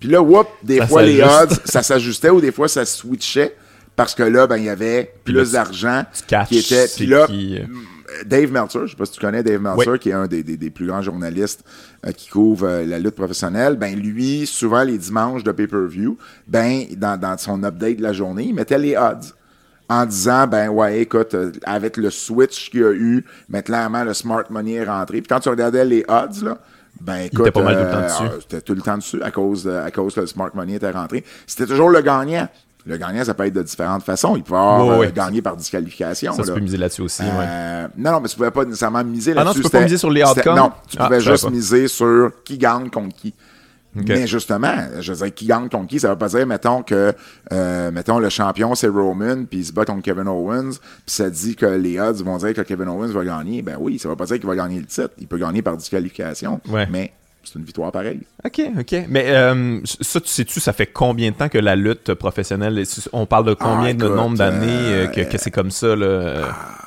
Puis 0.00 0.08
là, 0.08 0.20
whoop, 0.20 0.48
des 0.60 0.84
fois, 0.88 1.04
les 1.04 1.22
odds, 1.22 1.54
ça 1.64 1.84
s'ajustait 1.84 2.30
ou 2.30 2.40
des 2.40 2.50
fois, 2.50 2.66
ça 2.66 2.84
switchait 2.84 3.54
parce 3.94 4.12
que 4.12 4.24
là, 4.24 4.48
ben, 4.48 4.56
il 4.56 4.64
y 4.64 4.68
avait 4.68 5.14
plus 5.22 5.52
d'argent 5.52 6.02
qui 6.48 6.58
était. 6.58 6.88
Puis 6.96 7.06
là, 7.06 7.28
euh, 7.30 7.64
Dave 8.26 8.50
Meltzer, 8.52 8.86
je 8.86 8.92
sais 8.92 8.96
pas 8.96 9.06
si 9.06 9.12
tu 9.12 9.20
connais 9.20 9.42
Dave 9.42 9.60
Meltzer, 9.60 9.98
qui 9.98 10.10
est 10.10 10.14
un 10.14 10.26
des, 10.26 10.42
des, 10.42 10.70
plus 10.70 10.86
grands 10.86 11.02
journalistes 11.02 11.64
euh, 12.06 12.12
qui 12.12 12.28
couvre 12.28 12.66
euh, 12.66 12.84
la 12.84 12.98
lutte 12.98 13.14
professionnelle, 13.14 13.76
ben 13.76 13.94
lui, 13.98 14.46
souvent 14.46 14.82
les 14.82 14.98
dimanches 14.98 15.44
de 15.44 15.52
pay-per-view, 15.52 16.16
ben 16.46 16.84
dans, 16.96 17.18
dans 17.18 17.36
son 17.38 17.62
update 17.64 17.98
de 17.98 18.02
la 18.02 18.12
journée, 18.12 18.44
il 18.44 18.54
mettait 18.54 18.78
les 18.78 18.96
odds 18.96 19.34
en 19.88 20.06
disant 20.06 20.46
ben 20.46 20.68
ouais 20.70 21.00
écoute 21.00 21.36
avec 21.64 21.96
le 21.98 22.10
switch 22.10 22.70
qu'il 22.70 22.80
y 22.80 22.84
a 22.84 22.92
eu 22.92 23.24
mais 23.50 23.62
clairement 23.62 24.02
le 24.02 24.14
smart 24.14 24.44
money 24.50 24.74
est 24.74 24.84
rentré. 24.84 25.20
Puis 25.20 25.28
quand 25.28 25.40
tu 25.40 25.50
regardais 25.50 25.84
les 25.84 26.04
odds 26.08 26.42
là 26.42 26.58
ben 27.00 27.18
écoute 27.18 27.50
pas 27.50 27.62
mal 27.62 27.76
tout 27.76 27.84
le 27.84 27.90
temps 27.90 28.24
dessus. 28.24 28.36
c'était 28.40 28.60
tout 28.62 28.74
le 28.74 28.80
temps 28.80 28.96
dessus 28.96 29.22
à 29.22 29.30
cause 29.30 29.68
à 29.68 29.90
cause 29.90 30.14
que 30.14 30.20
le 30.20 30.26
smart 30.26 30.50
money 30.54 30.74
était 30.74 30.90
rentré. 30.90 31.22
C'était 31.46 31.66
toujours 31.66 31.90
le 31.90 32.00
gagnant 32.00 32.48
le 32.86 32.96
gagnant, 32.98 33.24
ça 33.24 33.34
peut 33.34 33.46
être 33.46 33.54
de 33.54 33.62
différentes 33.62 34.02
façons. 34.02 34.36
Il 34.36 34.42
peut 34.42 34.54
avoir 34.54 35.00
euh, 35.00 35.10
gagné 35.10 35.40
par 35.40 35.56
disqualification. 35.56 36.32
Ça, 36.32 36.42
tu 36.42 36.52
peux 36.52 36.60
miser 36.60 36.76
là-dessus 36.76 37.02
aussi. 37.02 37.22
Euh, 37.24 37.88
non, 37.96 38.12
non, 38.12 38.20
mais 38.20 38.28
tu 38.28 38.36
pouvais 38.36 38.50
pas 38.50 38.64
nécessairement 38.64 39.02
miser 39.02 39.32
là-dessus. 39.32 39.40
Ah 39.40 39.44
non, 39.44 39.54
tu 39.54 39.62
peux 39.62 39.78
pas 39.78 39.84
miser 39.84 39.98
sur 39.98 40.10
les 40.10 40.22
outcomes? 40.22 40.56
Non, 40.56 40.72
tu 40.88 40.96
pouvais 40.96 41.16
ah, 41.16 41.20
juste 41.20 41.50
miser 41.50 41.88
sur 41.88 42.30
qui 42.44 42.58
gagne 42.58 42.90
contre 42.90 43.16
qui. 43.16 43.34
Mais 43.94 44.26
justement, 44.26 44.74
je 44.98 45.12
veux 45.12 45.24
dire, 45.24 45.34
qui 45.34 45.46
gagne 45.46 45.68
contre 45.68 45.86
qui, 45.86 46.00
ça 46.00 46.10
veut 46.10 46.18
pas 46.18 46.28
dire, 46.28 46.46
mettons, 46.46 46.82
que, 46.82 47.12
euh, 47.52 47.90
mettons, 47.92 48.18
le 48.18 48.28
champion, 48.28 48.74
c'est 48.74 48.88
Roman, 48.88 49.44
puis 49.44 49.60
il 49.60 49.64
se 49.64 49.72
bat 49.72 49.84
contre 49.84 50.02
Kevin 50.02 50.26
Owens, 50.26 50.72
puis 50.72 50.80
ça 51.06 51.30
dit 51.30 51.54
que 51.54 51.66
les 51.66 52.00
odds 52.00 52.24
vont 52.24 52.36
dire 52.38 52.54
que 52.54 52.62
Kevin 52.62 52.88
Owens 52.88 53.12
va 53.12 53.24
gagner. 53.24 53.62
Ben 53.62 53.76
oui, 53.78 53.98
ça 53.98 54.08
veut 54.08 54.16
pas 54.16 54.26
dire 54.26 54.38
qu'il 54.38 54.48
va 54.48 54.56
gagner 54.56 54.80
le 54.80 54.86
titre. 54.86 55.10
Il 55.18 55.28
peut 55.28 55.38
gagner 55.38 55.62
par 55.62 55.76
disqualification. 55.76 56.60
Mais 56.90 57.12
c'est 57.44 57.58
une 57.58 57.64
victoire 57.64 57.92
pareille. 57.92 58.20
OK, 58.44 58.60
OK. 58.78 58.94
Mais 59.08 59.26
euh, 59.28 59.80
ça, 59.84 60.20
tu 60.20 60.28
sais-tu, 60.28 60.60
ça 60.60 60.72
fait 60.72 60.86
combien 60.86 61.30
de 61.30 61.36
temps 61.36 61.48
que 61.48 61.58
la 61.58 61.76
lutte 61.76 62.14
professionnelle, 62.14 62.82
on 63.12 63.26
parle 63.26 63.46
de 63.46 63.54
combien 63.54 63.90
ah, 63.90 63.94
de 63.94 64.08
nombre 64.08 64.38
d'années 64.38 64.66
euh, 64.66 65.06
que, 65.06 65.20
que 65.22 65.38
c'est 65.38 65.50
comme 65.50 65.70
ça, 65.70 65.94
là? 65.94 66.44
Ah, 66.50 66.84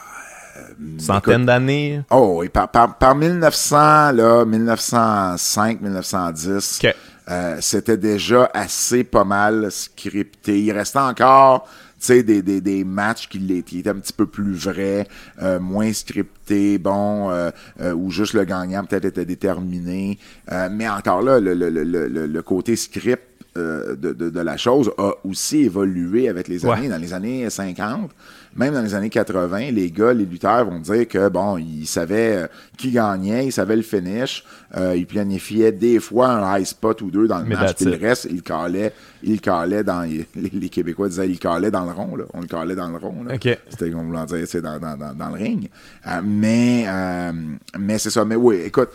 Centaines 0.99 1.45
d'années? 1.45 2.01
Oh 2.11 2.37
oui, 2.39 2.49
par, 2.49 2.69
par, 2.69 2.97
par 2.97 3.15
1900, 3.15 4.11
là, 4.11 4.45
1905, 4.45 5.81
1910, 5.81 6.79
OK. 6.83 6.95
euh, 7.29 7.57
c'était 7.61 7.97
déjà 7.97 8.49
assez 8.53 9.03
pas 9.03 9.23
mal 9.23 9.71
scripté. 9.71 10.61
Il 10.61 10.71
restait 10.71 10.99
encore, 10.99 11.67
sais, 12.05 12.23
des, 12.23 12.41
des, 12.41 12.61
des 12.61 12.83
matchs 12.83 13.27
qui 13.27 13.39
l'étaient 13.39 13.63
qui 13.67 13.79
étaient 13.79 13.89
un 13.89 13.95
petit 13.99 14.13
peu 14.13 14.25
plus 14.27 14.53
vrais, 14.53 15.07
euh, 15.41 15.59
moins 15.59 15.91
scriptés, 15.93 16.77
bon, 16.77 17.29
euh, 17.31 17.49
euh, 17.81 17.93
où 17.93 18.11
juste 18.11 18.33
le 18.33 18.43
gagnant 18.45 18.83
peut-être 18.85 19.05
était 19.05 19.25
déterminé. 19.25 20.17
Euh, 20.51 20.69
mais 20.71 20.87
encore 20.87 21.21
là, 21.21 21.39
le, 21.39 21.53
le, 21.53 21.69
le, 21.69 21.83
le, 21.83 22.27
le 22.27 22.41
côté 22.41 22.75
script 22.75 23.23
de, 23.55 23.95
de, 24.13 24.29
de 24.29 24.39
la 24.39 24.55
chose 24.55 24.91
a 24.99 25.13
aussi 25.23 25.63
évolué 25.63 26.29
avec 26.29 26.47
les 26.47 26.63
Ouais. 26.63 26.73
années. 26.73 26.89
Dans 26.89 27.01
les 27.01 27.13
années 27.13 27.49
50, 27.49 28.11
même 28.55 28.71
dans 28.75 28.83
les 28.83 28.93
années 28.93 29.09
80, 29.09 29.71
les 29.71 29.89
gars, 29.89 30.13
les 30.13 30.25
lutteurs 30.25 30.63
vont 30.69 30.79
dire 30.79 31.07
que 31.07 31.27
bon, 31.29 31.57
ils 31.57 31.87
savaient 31.87 32.47
qui 32.77 32.91
gagnait, 32.91 33.47
ils 33.47 33.51
savaient 33.51 33.75
le 33.75 33.81
finish, 33.81 34.43
euh, 34.75 34.95
ils 34.97 35.05
planifiaient 35.07 35.71
des 35.71 35.99
fois 35.99 36.27
un 36.29 36.57
high 36.57 36.65
spot 36.65 37.01
ou 37.01 37.09
deux 37.09 37.27
dans 37.27 37.39
le 37.39 37.45
Mais 37.45 37.55
match, 37.55 37.75
puis 37.75 37.85
le 37.85 38.07
reste, 38.07 38.43
calaient, 38.43 38.91
ils 39.23 39.33
le 39.33 39.37
calaient 39.39 39.83
dans 39.83 40.01
les, 40.01 40.27
les 40.35 40.69
Québécois 40.69 41.07
disaient 41.07 41.25
ils 41.27 41.33
le 41.33 41.37
calaient 41.37 41.71
dans 41.71 41.85
le 41.85 41.91
rond 41.91 42.15
là, 42.15 42.25
on 42.33 42.41
le 42.41 42.47
calait 42.47 42.75
dans 42.75 42.89
le 42.89 42.97
rond 42.97 43.23
là. 43.23 43.35
C'était 43.69 43.89
comme 43.91 44.07
voulant 44.07 44.25
dire, 44.25 44.45
c'est 44.45 44.61
dans, 44.61 44.77
dans, 44.79 44.97
dans, 44.97 45.13
dans 45.13 45.29
le 45.29 45.35
ring. 45.35 45.69
Euh, 46.07 46.21
mais 46.23 46.85
euh, 46.87 47.31
mais 47.79 47.97
c'est 47.97 48.09
ça. 48.09 48.25
Mais 48.25 48.35
oui, 48.35 48.57
écoute, 48.65 48.89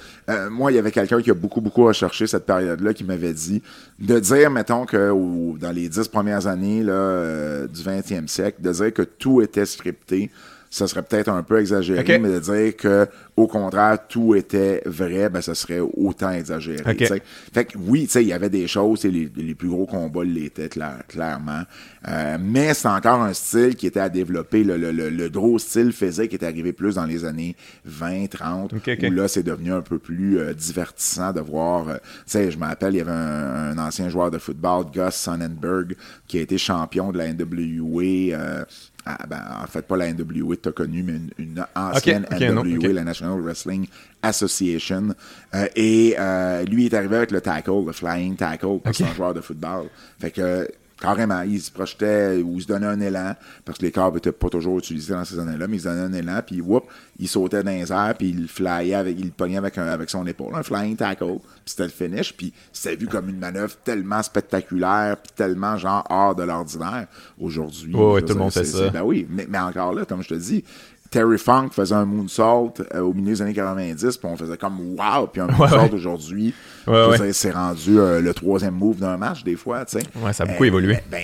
moi, 0.51 0.73
il 0.73 0.75
y 0.77 0.79
avait 0.79 0.91
quelqu'un 0.93 1.21
qui 1.23 1.31
a 1.31 1.35
beaucoup, 1.35 1.61
beaucoup 1.61 1.85
recherché 1.85 2.27
cette 2.27 2.47
période-là 2.47 2.93
qui 2.95 3.05
m'avait 3.05 3.33
dit 3.35 3.63
de 3.99 4.19
dire, 4.19 4.51
mettons, 4.51 4.85
que 4.85 5.11
au- 5.11 5.57
dans 5.59 5.73
les 5.73 5.89
dix 5.89 6.09
premières 6.09 6.47
années 6.47 6.83
là, 6.83 7.67
du 7.67 7.83
20e 7.83 8.29
siècle, 8.29 8.61
de 8.61 8.73
dire 8.73 8.93
que 8.93 9.03
tout 9.03 9.41
était 9.43 9.67
scripté. 9.67 10.31
Ça 10.75 10.87
serait 10.89 11.03
peut-être 11.03 11.29
un 11.29 11.43
peu 11.43 11.61
exagéré, 11.61 12.01
mais 12.19 12.31
de 12.31 12.39
dire 12.39 12.75
que 12.79 13.07
au 13.37 13.47
contraire 13.47 13.99
tout 14.09 14.35
était 14.35 14.81
vrai, 14.87 15.29
ben 15.29 15.43
ça 15.43 15.55
serait 15.55 15.81
autant 15.81 16.31
exagéré. 16.31 16.81
OK. 16.87 16.97
tu 16.97 17.07
sais. 17.07 17.23
Fait 17.53 17.67
que 17.67 17.77
oui, 17.79 18.05
tu 18.07 18.13
sais, 18.13 18.23
il 18.23 18.29
y 18.29 18.33
avait 18.33 18.49
des 18.49 18.67
choses, 18.67 19.05
les, 19.05 19.31
les 19.37 19.55
plus 19.55 19.69
gros 19.69 19.85
combats 19.85 20.25
l'étaient 20.25 20.71
clair- 20.71 21.03
clairement. 21.09 21.63
Euh, 22.09 22.39
mais 22.41 22.73
c'est 22.73 22.89
encore 22.89 23.21
un 23.21 23.35
style 23.35 23.77
qui 23.77 23.87
était 23.87 24.01
à 24.01 24.09
développer. 24.09 24.65
Le, 24.65 24.79
le, 24.79 24.93
le, 24.93 25.11
le 25.11 25.29
gros 25.29 25.59
style 25.59 25.93
physique 25.93 26.33
est 26.33 26.43
arrivé 26.43 26.73
plus 26.73 26.95
dans 26.95 27.05
les 27.07 27.27
années 27.27 27.55
20, 27.85 28.31
30, 28.31 28.73
OK, 28.73 28.89
OK. 28.99 29.07
où 29.09 29.11
là, 29.13 29.29
c'est 29.29 29.43
devenu 29.43 29.73
un 29.75 29.83
peu 29.83 29.99
plus 29.99 30.39
euh, 30.39 30.55
divertissant 30.55 31.33
de 31.35 31.41
voir. 31.41 31.89
euh, 31.89 31.95
tu 31.97 32.01
sais, 32.27 32.51
je 32.51 32.57
me 32.59 32.65
rappelle, 32.65 32.95
il 32.95 32.99
y 32.99 33.01
avait 33.03 33.11
un, 33.11 33.77
un 33.77 33.79
ancien 33.79 34.09
joueur 34.09 34.31
de 34.31 34.39
football, 34.39 34.87
Gus 34.91 35.15
Sonnenberg, 35.15 35.97
qui 36.27 36.39
a 36.39 36.41
été 36.41 36.57
champion 36.57 37.13
de 37.13 37.19
la 37.19 37.31
NWA. 37.33 38.65
Ah, 39.05 39.19
ben, 39.29 39.41
en 39.63 39.67
fait, 39.67 39.83
pas 39.83 39.97
la 39.97 40.13
NWA 40.13 40.57
que 40.57 40.61
tu 40.63 40.69
as 40.69 40.73
connue, 40.73 41.03
mais 41.03 41.15
une, 41.15 41.31
une 41.39 41.67
ancienne 41.75 42.27
NWA, 42.31 42.53
non, 42.53 42.95
la 42.95 43.05
National 43.05 43.41
Wrestling 43.41 43.87
Association. 44.23 45.09
Euh, 45.55 45.67
et 45.75 46.15
euh, 46.19 46.63
lui 46.65 46.87
est 46.87 46.95
arrivé 46.95 47.17
avec 47.17 47.31
le 47.33 47.41
tackle, 47.41 47.85
le 47.85 47.93
flying 47.93 48.37
tackle, 48.37 48.79
parce 48.83 48.97
que 48.99 49.03
Ok. 49.03 49.09
c'est 49.09 49.13
un 49.13 49.15
joueur 49.15 49.35
de 49.35 49.41
football. 49.41 49.89
Fait 50.21 50.31
que 50.31 50.69
carrément, 51.03 51.43
il 51.43 51.61
se 51.61 51.71
projetait 51.73 52.41
ou 52.43 52.61
se 52.61 52.67
donnait 52.67 52.87
un 52.87 53.01
élan, 53.01 53.35
parce 53.65 53.79
que 53.79 53.85
les 53.85 53.91
câbles 53.91 54.15
n'étaient 54.15 54.31
pas 54.33 54.49
toujours 54.49 54.79
utilisés 54.79 55.13
dans 55.13 55.25
ces 55.25 55.39
années-là, 55.39 55.67
mais 55.67 55.77
il 55.77 55.81
se 55.81 55.89
donnait 55.89 56.01
un 56.03 56.13
élan, 56.13 56.41
puis 56.47 56.61
whoop, 56.61 56.85
il 57.19 57.29
sautait 57.29 57.63
dans 57.65 57.73
les 57.73 57.91
airs, 57.93 58.15
puis 58.17 58.29
il 58.31 58.47
flyait 58.47 58.95
avec, 58.95 59.19
il 59.19 59.27
le 59.27 59.31
pognait 59.33 59.57
avec, 59.59 59.77
un- 59.79 59.87
avec 59.89 60.09
son 60.09 60.25
épaule, 60.27 60.55
un 60.55 60.63
flying 60.63 60.95
tackle, 60.97 61.39
puis 61.41 61.41
c'était 61.67 61.83
le 61.85 61.89
finish, 61.91 62.33
puis 62.37 62.53
c'était 62.73 62.95
vu 62.97 63.09
comme 63.09 63.29
une 63.29 63.39
manœuvre 63.39 63.75
tellement 63.85 64.23
spectaculaire, 64.23 65.17
puis 65.17 65.33
tellement 65.35 65.77
genre 65.77 66.05
hors 66.09 66.35
de 66.37 66.45
l'ordinaire. 66.45 67.07
Aujourd'hui, 67.39 67.93
je 67.93 67.97
veux 68.15 68.23
tout 68.23 68.35
le 68.35 68.39
monde 68.39 68.53
fait 68.53 68.65
ça. 68.65 68.91
ben 68.91 69.03
oui, 69.03 69.27
mais, 69.29 69.47
mais 69.49 69.59
encore 69.59 69.93
là, 69.93 70.05
comme 70.05 70.23
je 70.23 70.29
te 70.29 70.35
dis, 70.35 70.65
Terry 71.13 71.39
Funk 71.39 71.69
faisait 71.73 71.95
un 71.95 72.05
moonsault 72.05 72.75
euh, 72.95 73.01
au 73.01 73.13
milieu 73.13 73.33
des 73.33 73.43
années 73.43 73.53
90, 73.53 74.17
puis 74.17 74.29
on 74.29 74.37
faisait 74.37 74.57
comme 74.57 74.97
wow, 74.99 75.29
puis 75.31 75.41
un 75.41 75.47
moonsault 75.47 75.77
ouais. 75.77 75.95
aujourd'hui, 75.95 76.55
Ouais, 76.87 77.33
c'est 77.33 77.51
rendu 77.53 77.99
euh, 77.99 78.21
le 78.21 78.35
troisième 78.35 78.75
move 78.75 78.99
d'un 78.99 79.17
match 79.17 79.45
des 79.45 79.57
fois, 79.57 79.85
tu 79.85 79.99
sais. 79.99 80.05
Ouais, 80.17 80.33
ça 80.33 80.45
a 80.45 80.47
beaucoup 80.47 80.65
évolué. 80.65 80.99
Ben, 81.11 81.21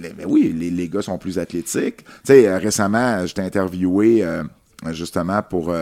ben 0.00 0.26
oui, 0.26 0.54
les, 0.56 0.70
les 0.70 0.88
gars 0.88 1.02
sont 1.02 1.18
plus 1.18 1.38
athlétiques. 1.38 1.98
Tu 2.04 2.10
sais, 2.24 2.48
euh, 2.48 2.58
récemment, 2.58 3.24
j'étais 3.26 3.42
interviewé 3.42 4.24
euh, 4.24 4.42
justement 4.90 5.42
pour 5.42 5.72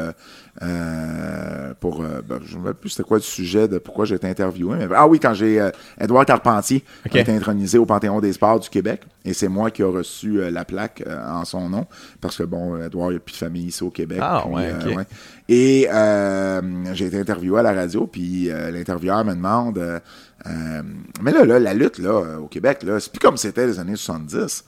euh, 0.63 1.65
euh, 1.65 1.75
pour 1.79 2.03
euh, 2.03 2.23
ben, 2.27 2.39
je 2.45 2.55
ne 2.55 2.61
me 2.61 2.67
rappelle 2.67 2.81
plus 2.81 2.91
c'était 2.91 3.03
quoi 3.03 3.17
le 3.17 3.23
sujet 3.23 3.67
de 3.69 3.79
pourquoi 3.79 4.05
j'ai 4.05 4.15
été 4.15 4.29
interviewé. 4.29 4.77
Mais, 4.79 4.89
ah 4.95 5.07
oui, 5.07 5.19
quand 5.19 5.35
j'ai 5.35 5.61
euh, 5.61 5.71
Edouard 6.01 6.25
Carpentier 6.25 6.85
Ok. 7.07 7.17
a 7.17 7.21
été 7.21 7.33
intronisé 7.33 7.79
au 7.79 7.87
Panthéon 7.87 8.21
des 8.21 8.33
Sports 8.33 8.61
du 8.61 8.69
Québec. 8.69 9.03
Et 9.25 9.33
c'est 9.33 9.49
moi 9.49 9.71
qui 9.71 9.83
ai 9.83 9.87
reçu 9.87 10.41
euh, 10.41 10.51
la 10.51 10.65
plaque 10.65 11.03
euh, 11.07 11.19
en 11.29 11.45
son 11.45 11.69
nom. 11.69 11.87
Parce 12.21 12.37
que 12.37 12.43
bon, 12.45 12.81
Edouard, 12.81 13.11
il 13.11 13.15
n'y 13.15 13.17
a 13.17 13.21
plus 13.21 13.33
de 13.33 13.39
famille 13.39 13.67
ici 13.67 13.83
au 13.83 13.91
Québec. 13.91 14.19
Ah, 14.23 14.43
Puis, 14.45 14.55
ouais, 14.55 14.73
euh. 14.99 15.05
Et 15.49 15.89
euh, 15.93 16.61
j'ai 16.95 17.07
été 17.07 17.19
interviewé 17.19 17.61
à 17.61 17.63
la 17.63 17.73
radio, 17.73 18.07
puis 18.07 18.51
euh, 18.51 18.71
l'intervieweur 18.71 19.25
me 19.25 19.35
demande 19.35 19.79
euh, 19.79 19.99
euh, 20.47 20.83
Mais 21.23 21.33
là, 21.33 21.45
là, 21.45 21.59
la 21.59 21.75
lutte 21.75 21.99
là, 21.99 22.11
euh, 22.11 22.37
au 22.39 22.47
Québec, 22.47 22.83
là, 22.83 23.01
c'est 23.01 23.11
plus 23.13 23.19
comme 23.21 23.37
c'était 23.37 23.67
les 23.67 23.79
années 23.79 23.97
70. 23.97 24.65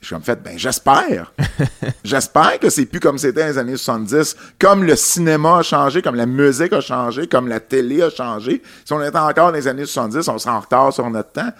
Je 0.00 0.06
suis 0.06 0.14
comme 0.14 0.22
fait, 0.22 0.42
ben 0.42 0.58
j'espère. 0.58 1.32
j'espère 2.04 2.58
que 2.58 2.70
c'est 2.70 2.86
plus 2.86 3.00
comme 3.00 3.18
c'était 3.18 3.46
les 3.46 3.58
années 3.58 3.76
70. 3.76 4.34
Comme 4.58 4.84
le 4.84 4.96
cinéma 4.96 5.58
a 5.58 5.62
changé, 5.62 6.00
comme 6.00 6.14
la 6.14 6.24
musique 6.26 6.72
a 6.72 6.80
changé, 6.80 7.26
comme 7.26 7.48
la 7.48 7.60
télé 7.60 8.02
a 8.02 8.08
changé. 8.10 8.62
Si 8.84 8.92
on 8.94 9.02
était 9.02 9.18
encore 9.18 9.48
dans 9.50 9.56
les 9.56 9.68
années 9.68 9.84
70, 9.84 10.26
on 10.28 10.38
serait 10.38 10.54
en 10.54 10.60
retard 10.60 10.92
sur 10.92 11.08
notre 11.10 11.32
temps. 11.32 11.50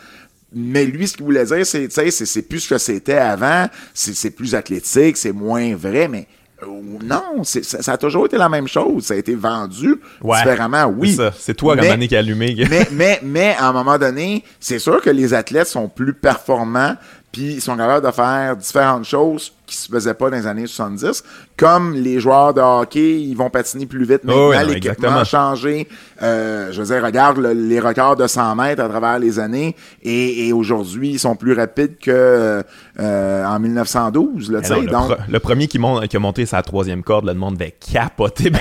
Mais 0.55 0.85
lui, 0.87 1.07
ce 1.07 1.16
qu'il 1.16 1.26
voulait 1.26 1.44
dire, 1.44 1.64
c'est, 1.66 1.92
c'est, 1.92 2.11
c'est 2.11 2.42
plus 2.42 2.61
ce 2.61 2.70
que 2.70 2.79
c'était 2.79 3.18
avant, 3.18 3.68
c'est, 3.94 4.14
c'est 4.14 4.31
plus 4.31 4.55
athlétique, 4.55 5.16
c'est 5.16 5.31
moins 5.33 5.76
vrai, 5.76 6.09
mais 6.09 6.26
euh, 6.62 6.66
non, 7.05 7.44
ça, 7.44 7.62
ça 7.62 7.92
a 7.92 7.96
toujours 7.96 8.26
été 8.26 8.37
la 8.37 8.48
même 8.48 8.66
chose. 8.66 9.05
Ça 9.05 9.14
a 9.14 9.16
été 9.16 9.35
vendu 9.35 10.00
Ouais. 10.20 10.38
différemment, 10.38 10.87
oui. 10.87 11.11
C'est 11.11 11.16
ça. 11.16 11.33
C'est 11.38 11.55
toi, 11.55 11.76
Gamani, 11.76 12.09
qui 12.09 12.16
a 12.16 12.18
allumé. 12.18 12.55
mais, 12.68 12.88
mais, 12.90 13.20
mais, 13.22 13.57
à 13.59 13.68
un 13.68 13.72
moment 13.72 13.96
donné, 13.96 14.44
c'est 14.59 14.79
sûr 14.79 15.00
que 15.00 15.11
les 15.11 15.33
athlètes 15.35 15.68
sont 15.68 15.88
plus 15.88 16.14
performants, 16.14 16.96
puis 17.33 17.55
ils 17.55 17.61
sont 17.61 17.77
capables 17.77 18.05
de 18.07 18.12
faire 18.12 18.57
différentes 18.57 19.05
choses 19.05 19.53
qui 19.66 19.77
se 19.77 19.88
faisaient 19.88 20.14
pas 20.14 20.31
dans 20.31 20.37
les 20.37 20.49
années 20.49 20.66
70. 20.66 21.23
Comme 21.57 21.95
les 21.95 22.19
joueurs 22.19 22.53
de 22.53 22.61
hockey, 22.61 23.21
ils 23.21 23.37
vont 23.37 23.51
patiner 23.51 23.87
plus 23.87 24.01
vite 24.05 24.25
maintenant, 24.25 24.47
Oh 24.49 24.51
oui, 24.51 24.57
non, 24.57 24.66
l'équipement 24.73 25.11
a 25.19 25.23
changé. 25.25 25.87
Euh, 26.23 26.73
je 26.73 26.83
veux 26.83 26.93
dire, 26.93 27.05
regarde 27.05 27.38
le- 27.38 27.53
les 27.53 27.79
records 27.79 28.16
de 28.16 28.27
100 28.27 28.57
mètres 28.57 28.83
à 28.83 28.88
travers 28.88 29.21
les 29.21 29.38
années, 29.38 29.77
et, 30.03 30.49
et 30.49 30.53
aujourd'hui, 30.53 31.11
ils 31.11 31.19
sont 31.21 31.37
plus 31.37 31.53
rapides 31.53 31.99
que 32.03 32.64
euh, 32.99 33.45
en 33.45 33.61
1912. 33.61 34.51
Là, 34.51 34.61
non, 34.69 34.81
le, 34.81 34.87
donc, 34.88 35.11
pre- 35.11 35.19
le 35.29 35.38
premier 35.38 35.69
qui, 35.69 35.79
monte, 35.79 36.09
qui 36.09 36.16
a 36.16 36.21
monté 36.21 36.47
sa 36.47 36.62
troisième 36.62 37.05
corde, 37.05 37.27
le 37.27 37.35
monde 37.35 37.55
devait 37.57 37.77
capoter. 37.93 38.51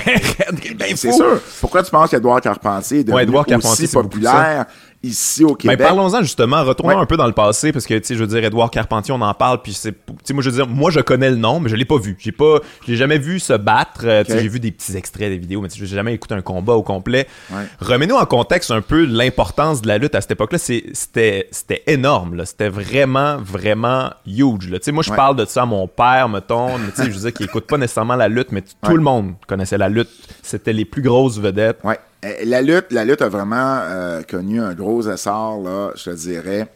Ben, 0.50 0.76
ben, 0.78 0.96
c'est 0.96 1.12
sûr. 1.12 1.40
Pourquoi 1.60 1.82
tu 1.82 1.90
penses 1.90 2.10
qu'Edouard 2.10 2.40
Carpentier 2.40 3.00
est 3.00 3.04
devenu 3.04 3.16
Ouais, 3.16 3.22
Édouard 3.24 3.46
Carpentier, 3.46 3.84
aussi 3.84 3.94
populaire? 3.94 4.66
Ici 5.02 5.44
au 5.44 5.50
Ben, 5.50 5.56
Québec? 5.56 5.78
parlons-en 5.78 6.22
justement, 6.22 6.62
retournons 6.64 6.96
Ouais. 6.96 7.00
un 7.02 7.06
peu 7.06 7.16
dans 7.16 7.26
le 7.26 7.32
passé, 7.32 7.72
parce 7.72 7.86
que, 7.86 7.94
tu 7.94 8.04
sais, 8.04 8.14
je 8.14 8.20
veux 8.20 8.26
dire, 8.26 8.44
Édouard 8.44 8.70
Carpentier, 8.70 9.14
on 9.14 9.20
en 9.22 9.32
parle, 9.34 9.62
puis 9.62 9.72
c'est, 9.72 9.92
tu 9.92 9.98
sais, 10.24 10.34
moi, 10.34 10.42
je 10.42 10.50
veux 10.50 10.56
dire, 10.56 10.66
moi, 10.66 10.90
je 10.90 11.00
connais 11.00 11.30
le 11.30 11.36
nom, 11.36 11.58
mais 11.60 11.68
je 11.70 11.76
l'ai 11.76 11.84
pas 11.84 11.98
vu. 11.98 12.16
J'ai 12.18 12.32
pas, 12.32 12.58
je 12.86 12.92
l'ai 12.92 12.96
jamais 12.98 13.18
vu 13.18 13.40
se 13.40 13.52
battre. 13.54 14.02
euh, 14.04 14.22
tu 14.24 14.32
sais, 14.32 14.36
Ok. 14.36 14.42
J'ai 14.42 14.48
vu 14.48 14.60
des 14.60 14.70
petits 14.72 14.96
extraits 14.96 15.30
des 15.30 15.38
vidéos, 15.38 15.60
mais 15.62 15.68
j'ai 15.72 15.86
jamais 15.86 16.12
écouté 16.14 16.34
un 16.34 16.42
combat 16.42 16.74
au 16.74 16.82
complet. 16.82 17.26
Ouais. 17.50 17.62
Remets-nous 17.80 18.16
en 18.16 18.26
contexte 18.26 18.70
un 18.70 18.80
peu 18.82 19.04
l'importance 19.04 19.80
de 19.82 19.88
la 19.88 19.98
lutte 19.98 20.14
à 20.14 20.20
cette 20.20 20.32
époque-là. 20.32 20.58
C'était, 20.58 21.48
c'était 21.50 21.82
énorme, 21.86 22.34
là. 22.36 22.44
C'était 22.44 22.68
vraiment, 22.68 23.36
vraiment 23.38 24.10
huge, 24.26 24.68
là. 24.70 24.78
Tu 24.78 24.84
sais, 24.84 24.92
moi, 24.92 25.02
je 25.02 25.10
Ouais. 25.10 25.16
parle 25.16 25.36
de 25.36 25.44
ça 25.46 25.62
à 25.62 25.66
mon 25.66 25.86
père, 25.88 26.28
mettons, 26.28 26.76
mais 26.78 26.90
tu 26.90 26.96
sais, 27.02 27.04
je 27.10 27.10
veux 27.16 27.20
dire, 27.20 27.32
qui 27.32 27.44
écoute 27.44 27.66
pas 27.66 27.78
nécessairement 27.78 28.16
la 28.16 28.28
lutte, 28.28 28.52
mais 28.52 28.62
tout 28.82 28.96
le 28.96 29.02
monde 29.02 29.32
connaissait 29.46 29.78
la 29.78 29.88
lutte. 29.88 30.10
C'était 30.42 30.72
les 30.72 30.84
plus 30.84 31.02
grosses 31.02 31.38
vedettes. 31.38 31.78
Euh, 32.24 32.34
La 32.44 32.60
lutte, 32.62 32.86
la 32.92 33.04
lutte 33.04 33.22
a 33.22 33.28
vraiment 33.28 33.78
euh, 33.82 34.22
connu 34.22 34.60
un 34.60 34.74
gros 34.74 35.08
essor, 35.08 35.62
là, 35.62 35.90
je 35.96 36.10
te 36.10 36.16
dirais. 36.16 36.68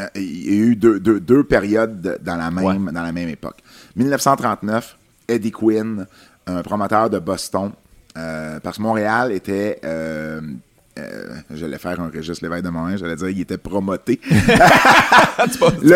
Euh, 0.00 0.06
Il 0.14 0.54
y 0.54 0.60
a 0.60 0.62
eu 0.66 0.76
deux, 0.76 1.00
deux, 1.00 1.20
deux 1.20 1.44
périodes 1.44 2.00
de- 2.00 2.18
dans 2.22 2.36
la, 2.36 2.50
même, 2.50 2.64
Ouais. 2.64 2.92
dans 2.92 3.02
la 3.02 3.12
même 3.12 3.28
époque. 3.28 3.58
1939, 3.96 4.96
Eddie 5.28 5.50
Quinn, 5.52 6.06
un 6.46 6.62
promoteur 6.62 7.10
de 7.10 7.18
Boston, 7.18 7.72
euh, 8.16 8.60
parce 8.60 8.76
que 8.76 8.82
Montréal 8.82 9.32
était... 9.32 9.80
euh, 9.84 10.40
euh, 10.98 11.34
j'allais 11.52 11.78
faire 11.78 12.00
un 12.00 12.08
registre 12.08 12.44
l'évêque 12.44 12.62
de 12.62 12.68
Montréal, 12.70 12.98
j'allais 12.98 13.16
dire 13.16 13.28
il 13.28 13.40
était 13.40 13.58
promoté. 13.58 14.20
Tu 15.52 15.58
peux- 15.58 15.66
tu 15.72 15.80
peux 15.80 15.86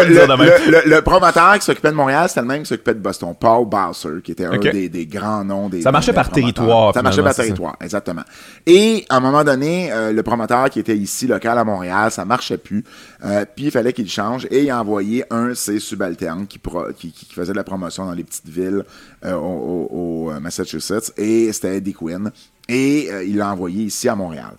le, 0.91 1.01
promoteur 1.01 1.59
qui 1.59 1.65
s'occupait 1.65 1.91
de 1.91 1.95
Montréal, 1.97 2.29
c'était 2.29 2.41
le 2.41 2.47
même 2.49 2.63
qui 2.63 2.69
s'occupait 2.69 2.95
de 2.95 2.99
Boston, 2.99 3.35
Paul 3.39 3.67
Bowser, 3.67 4.21
qui 4.23 4.33
était 4.33 4.45
un 4.45 4.59
des, 4.59 4.89
des 4.89 5.07
grands 5.07 5.45
noms 5.45 5.69
des 5.69 5.81
Ça 5.83 5.93
marchait 5.93 6.11
des 6.11 6.17
par 6.17 6.29
promoteurs. 6.31 6.55
territoire, 6.55 6.95
Ça 6.95 7.03
marchait 7.03 7.23
par 7.23 7.33
ça. 7.35 7.43
territoire, 7.45 7.77
exactement. 7.81 8.23
Et 8.67 9.07
à 9.09 9.17
un 9.17 9.21
moment 9.21 9.45
donné, 9.45 9.93
euh, 9.93 10.13
le 10.13 10.23
promoteur 10.25 10.69
qui 10.71 10.81
était 10.81 10.97
ici, 10.97 11.27
local 11.29 11.57
à 11.57 11.65
Montréal, 11.65 12.11
ça 12.11 12.25
marchait 12.25 12.59
plus. 12.59 12.85
Euh, 13.25 13.45
puis 13.55 13.67
il 13.67 13.71
fallait 13.71 13.93
qu'il 13.93 14.09
change 14.11 14.47
et 14.51 14.65
il 14.65 14.71
a 14.71 14.81
envoyé 14.81 15.25
un 15.31 15.49
de 15.51 15.55
ses 15.55 15.79
subalternes 15.79 16.47
qui, 16.49 16.59
pro- 16.59 16.93
qui, 16.97 17.13
qui- 17.13 17.27
qui 17.27 17.35
faisait 17.35 17.53
de 17.53 17.57
la 17.59 17.65
promotion 17.65 18.07
dans 18.07 18.13
les 18.15 18.25
petites 18.25 18.49
villes 18.49 18.85
au, 19.25 19.29
au- 19.29 20.29
au, 20.33 20.41
Massachusetts 20.41 21.13
et 21.17 21.53
c'était 21.53 21.77
Eddie 21.77 21.95
Quinn. 21.95 22.31
Et 22.69 23.09
il 23.27 23.37
l'a 23.39 23.51
envoyé 23.53 23.85
ici 23.85 24.09
à 24.09 24.15
Montréal. 24.17 24.53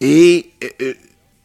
Et 0.00 0.50
euh, 0.64 0.66
euh, 0.82 0.92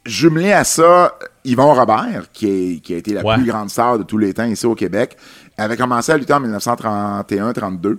jumelé 0.05 0.51
à 0.53 0.63
ça, 0.63 1.17
Yvon 1.43 1.73
Robert, 1.73 2.25
qui, 2.31 2.47
est- 2.47 2.79
qui 2.79 2.93
a 2.93 2.97
été 2.97 3.13
la 3.13 3.23
Ouais. 3.23 3.35
plus 3.35 3.45
grande 3.45 3.69
star 3.69 3.97
de 3.97 4.03
tous 4.03 4.17
les 4.17 4.33
temps 4.33 4.45
ici 4.45 4.65
au 4.65 4.75
Québec, 4.75 5.17
avait 5.57 5.77
commencé 5.77 6.11
à 6.11 6.17
lutter 6.17 6.33
en 6.33 6.39
1931-32. 6.41 7.97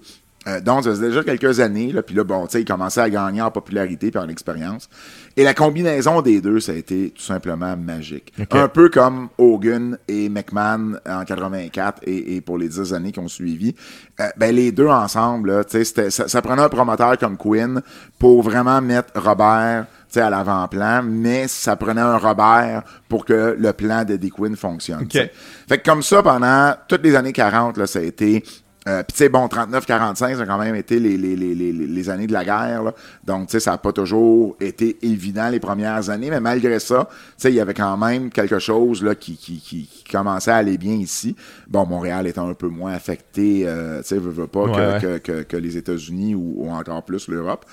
Euh, 0.48 0.60
donc, 0.60 0.84
ça 0.84 0.90
faisait 0.90 1.08
déjà 1.08 1.24
quelques 1.24 1.58
années, 1.58 1.90
là, 1.90 2.02
puis 2.02 2.14
là, 2.14 2.22
bon, 2.22 2.46
tu 2.46 2.52
sais, 2.52 2.60
il 2.60 2.64
commençait 2.64 3.00
à 3.00 3.10
gagner 3.10 3.42
en 3.42 3.50
popularité 3.50 4.12
puis 4.12 4.20
en 4.20 4.28
expérience. 4.28 4.88
Et 5.36 5.42
la 5.42 5.54
combinaison 5.54 6.22
des 6.22 6.40
deux, 6.40 6.60
ça 6.60 6.70
a 6.70 6.76
été 6.76 7.10
tout 7.16 7.22
simplement 7.22 7.76
magique. 7.76 8.32
Un 8.52 8.68
peu 8.68 8.88
comme 8.88 9.28
Hogan 9.38 9.98
et 10.06 10.28
McMahon 10.28 10.98
en 11.04 11.24
84 11.24 12.02
et, 12.04 12.36
et 12.36 12.40
pour 12.40 12.58
les 12.58 12.68
dix 12.68 12.94
années 12.94 13.10
qui 13.10 13.18
ont 13.18 13.26
suivi. 13.26 13.74
Euh, 14.20 14.28
ben, 14.36 14.54
les 14.54 14.70
deux 14.70 14.86
ensemble, 14.86 15.64
tu 15.64 15.84
sais, 15.84 16.10
ça, 16.10 16.28
ça 16.28 16.42
prenait 16.42 16.62
un 16.62 16.68
promoteur 16.68 17.18
comme 17.18 17.36
Quinn 17.36 17.82
pour 18.20 18.42
vraiment 18.42 18.80
mettre 18.80 19.20
Robert 19.20 19.86
à 20.14 20.30
l'avant-plan, 20.30 21.02
mais 21.02 21.48
ça 21.48 21.76
prenait 21.76 22.00
un 22.00 22.16
Robert 22.16 22.82
pour 23.08 23.24
que 23.24 23.56
le 23.58 23.72
plan 23.72 24.04
de 24.04 24.16
Dick 24.16 24.34
Quinn 24.34 24.56
fonctionne. 24.56 25.02
Okay. 25.02 25.30
Fait 25.68 25.78
que 25.78 25.84
comme 25.88 26.02
ça, 26.02 26.22
pendant 26.22 26.74
toutes 26.88 27.02
les 27.02 27.14
années 27.14 27.32
40, 27.32 27.76
là, 27.76 27.86
ça 27.86 27.98
a 27.98 28.02
été 28.02 28.42
euh, 28.88 29.02
Puis 29.02 29.14
tu 29.14 29.24
sais, 29.24 29.28
bon, 29.28 29.46
39-45, 29.46 30.36
ça 30.36 30.42
a 30.42 30.46
quand 30.46 30.58
même 30.58 30.76
été 30.76 31.00
les, 31.00 31.16
les, 31.16 31.34
les, 31.34 31.54
les 31.54 32.10
années 32.10 32.28
de 32.28 32.32
la 32.32 32.44
guerre. 32.44 32.84
Là. 32.84 32.94
Donc, 33.24 33.48
tu 33.48 33.52
sais, 33.52 33.60
ça 33.60 33.72
n'a 33.72 33.78
pas 33.78 33.92
toujours 33.92 34.56
été 34.60 34.96
évident 35.02 35.48
les 35.48 35.58
premières 35.58 36.08
années, 36.08 36.30
mais 36.30 36.40
malgré 36.40 36.78
ça, 36.78 37.08
tu 37.10 37.16
sais, 37.36 37.50
il 37.50 37.56
y 37.56 37.60
avait 37.60 37.74
quand 37.74 37.96
même 37.96 38.30
quelque 38.30 38.60
chose 38.60 39.02
là, 39.02 39.16
qui, 39.16 39.36
qui, 39.36 39.58
qui, 39.58 39.88
qui, 39.88 40.04
commençait 40.04 40.52
à 40.52 40.56
aller 40.56 40.78
bien 40.78 40.94
ici. 40.94 41.34
Bon, 41.66 41.84
Montréal 41.84 42.28
étant 42.28 42.48
un 42.48 42.54
peu 42.54 42.68
moins 42.68 42.92
affecté, 42.92 43.62
euh, 43.66 44.02
tu 44.02 44.08
sais, 44.08 44.18
veut, 44.18 44.30
veut 44.30 44.46
pas 44.46 44.62
Ouais, 44.66 44.72
que, 45.00 45.06
ouais. 45.14 45.20
que, 45.20 45.32
que, 45.32 45.42
que 45.42 45.56
les 45.56 45.76
États-Unis 45.76 46.36
ou, 46.36 46.54
ou 46.58 46.70
encore 46.70 47.02
plus 47.02 47.26
l'Europe. 47.26 47.64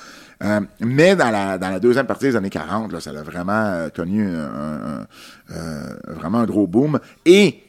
Euh, 0.44 0.60
mais 0.82 1.16
dans 1.16 1.30
la, 1.30 1.58
dans 1.58 1.70
la 1.70 1.80
deuxième 1.80 2.06
partie 2.06 2.26
des 2.26 2.36
années 2.36 2.50
40, 2.50 2.92
là, 2.92 3.00
ça 3.00 3.12
a 3.12 3.24
vraiment 3.24 3.54
euh, 3.54 3.90
connu 3.90 4.28
un, 4.28 4.42
un- 4.44 5.08
euh, 5.56 5.96
vraiment 6.08 6.40
un 6.40 6.46
gros 6.46 6.68
boom. 6.68 7.00
Et 7.26 7.64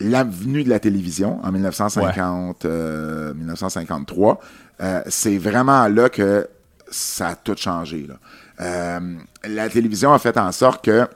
l'avenue 0.00 0.62
de 0.64 0.68
la 0.68 0.78
télévision 0.78 1.40
en 1.44 1.50
1950, 1.52 2.64
euh, 2.64 3.34
1953, 3.34 4.40
euh, 4.80 5.00
c'est 5.08 5.38
vraiment 5.38 5.88
là 5.88 6.08
que 6.08 6.48
ça 6.90 7.28
a 7.28 7.34
tout 7.34 7.56
changé. 7.56 8.06
Là. 8.08 8.14
Euh, 8.60 9.14
la 9.48 9.68
télévision 9.68 10.12
a 10.12 10.18
fait 10.18 10.36
en 10.38 10.52
sorte 10.52 10.84
que 10.84 11.06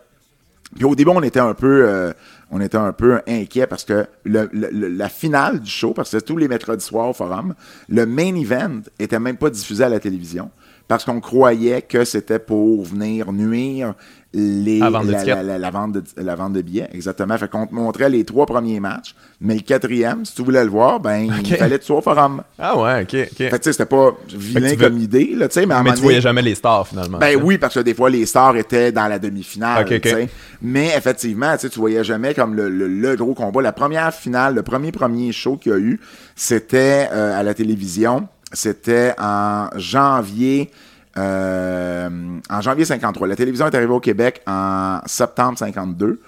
puis 0.74 0.84
au 0.86 0.94
début, 0.94 1.10
on 1.10 1.22
était 1.22 1.38
un 1.38 1.52
peu, 1.52 1.84
on 2.52 2.60
était 2.60 2.76
un 2.76 2.92
peu 2.92 3.20
inquiet 3.26 3.66
parce 3.66 3.84
que 3.84 4.06
la 4.24 5.08
finale 5.08 5.60
du 5.60 5.70
show, 5.70 5.94
parce 5.94 6.10
que 6.10 6.18
tous 6.18 6.36
les 6.36 6.48
mercredis 6.48 6.84
soirs 6.84 7.08
au 7.08 7.14
forum, 7.14 7.54
le 7.88 8.04
main 8.04 8.34
event 8.36 8.82
était 8.98 9.18
même 9.18 9.38
pas 9.38 9.50
diffusé 9.50 9.82
à 9.82 9.88
la 9.88 9.98
télévision 9.98 10.50
parce 10.86 11.06
qu'on 11.06 11.20
croyait 11.20 11.80
que 11.80 12.04
c'était 12.04 12.38
pour 12.38 12.84
venir 12.84 13.32
nuire 13.32 13.94
les, 14.34 14.78
la, 14.78 14.90
d'étiquettes. 14.90 15.26
la- 15.36 15.42
la- 15.42 15.58
la 15.58 15.70
vente 15.70 15.92
de, 15.92 16.02
la 16.16 16.34
vente 16.34 16.54
de 16.54 16.62
billets. 16.62 16.88
Exactement. 16.94 17.36
Fait 17.36 17.50
qu'on 17.50 17.66
te 17.66 17.74
montrait 17.74 18.08
les 18.08 18.24
trois 18.24 18.46
premiers 18.46 18.80
matchs, 18.80 19.14
mais 19.40 19.54
le 19.56 19.60
quatrième, 19.60 20.24
si 20.24 20.34
tu 20.34 20.42
voulais 20.42 20.64
le 20.64 20.70
voir, 20.70 21.00
ben, 21.00 21.28
il 21.44 21.56
fallait 21.56 21.76
que 21.76 21.82
tu 21.82 21.86
sois 21.88 21.98
au 21.98 22.00
forum. 22.02 22.42
Ah 22.58 22.78
ouais, 22.78 23.02
ok, 23.02 23.14
ok. 23.30 23.36
Fait 23.36 23.50
que 23.50 23.56
tu 23.56 23.62
sais, 23.64 23.72
c'était 23.72 23.84
pas 23.86 24.16
vilain 24.34 24.70
veux- 24.70 24.76
comme 24.76 24.98
idée, 24.98 25.34
là, 25.36 25.48
tu 25.48 25.54
sais, 25.60 25.66
mais 25.66 25.74
à 25.74 25.82
Mais 25.82 25.92
tu 25.94 26.00
voyais 26.02 26.20
jamais 26.22 26.40
les 26.42 26.54
stars 26.54 26.88
finalement. 26.88 27.18
ben 27.18 27.38
oui, 27.42 27.58
parce 27.58 27.74
que 27.74 27.80
des 27.80 27.94
fois, 27.94 28.08
les 28.08 28.24
stars 28.24 28.56
étaient 28.56 28.90
dans 28.90 29.06
la 29.06 29.18
demi-finale. 29.18 29.84
Mais 30.62 30.90
effectivement, 30.96 31.52
tu 31.54 31.60
sais, 31.60 31.68
tu 31.70 31.78
voyais 31.78 32.02
jamais 32.04 32.32
comme 32.34 32.54
le, 32.54 32.68
le- 32.70 32.88
le 32.88 33.16
gros 33.16 33.34
combat. 33.34 33.60
La 33.60 33.72
première 33.72 34.14
finale, 34.14 34.54
le 34.54 34.62
premier 34.62 34.92
premier 34.92 35.32
show 35.32 35.56
qu'il 35.56 35.72
y 35.72 35.74
a 35.74 35.78
eu, 35.78 36.00
c'était 36.36 37.08
euh, 37.12 37.38
à 37.38 37.42
la 37.42 37.52
télévision. 37.54 38.28
C'était 38.54 39.14
en 39.18 39.68
janvier. 39.76 40.70
Euh, 41.16 42.38
en 42.48 42.60
janvier 42.60 42.84
53. 42.84 43.28
La 43.28 43.36
télévision 43.36 43.66
est 43.66 43.74
arrivée 43.74 43.92
au 43.92 44.00
Québec 44.00 44.42
en 44.46 45.00
septembre 45.06 45.58
52. 45.58 46.20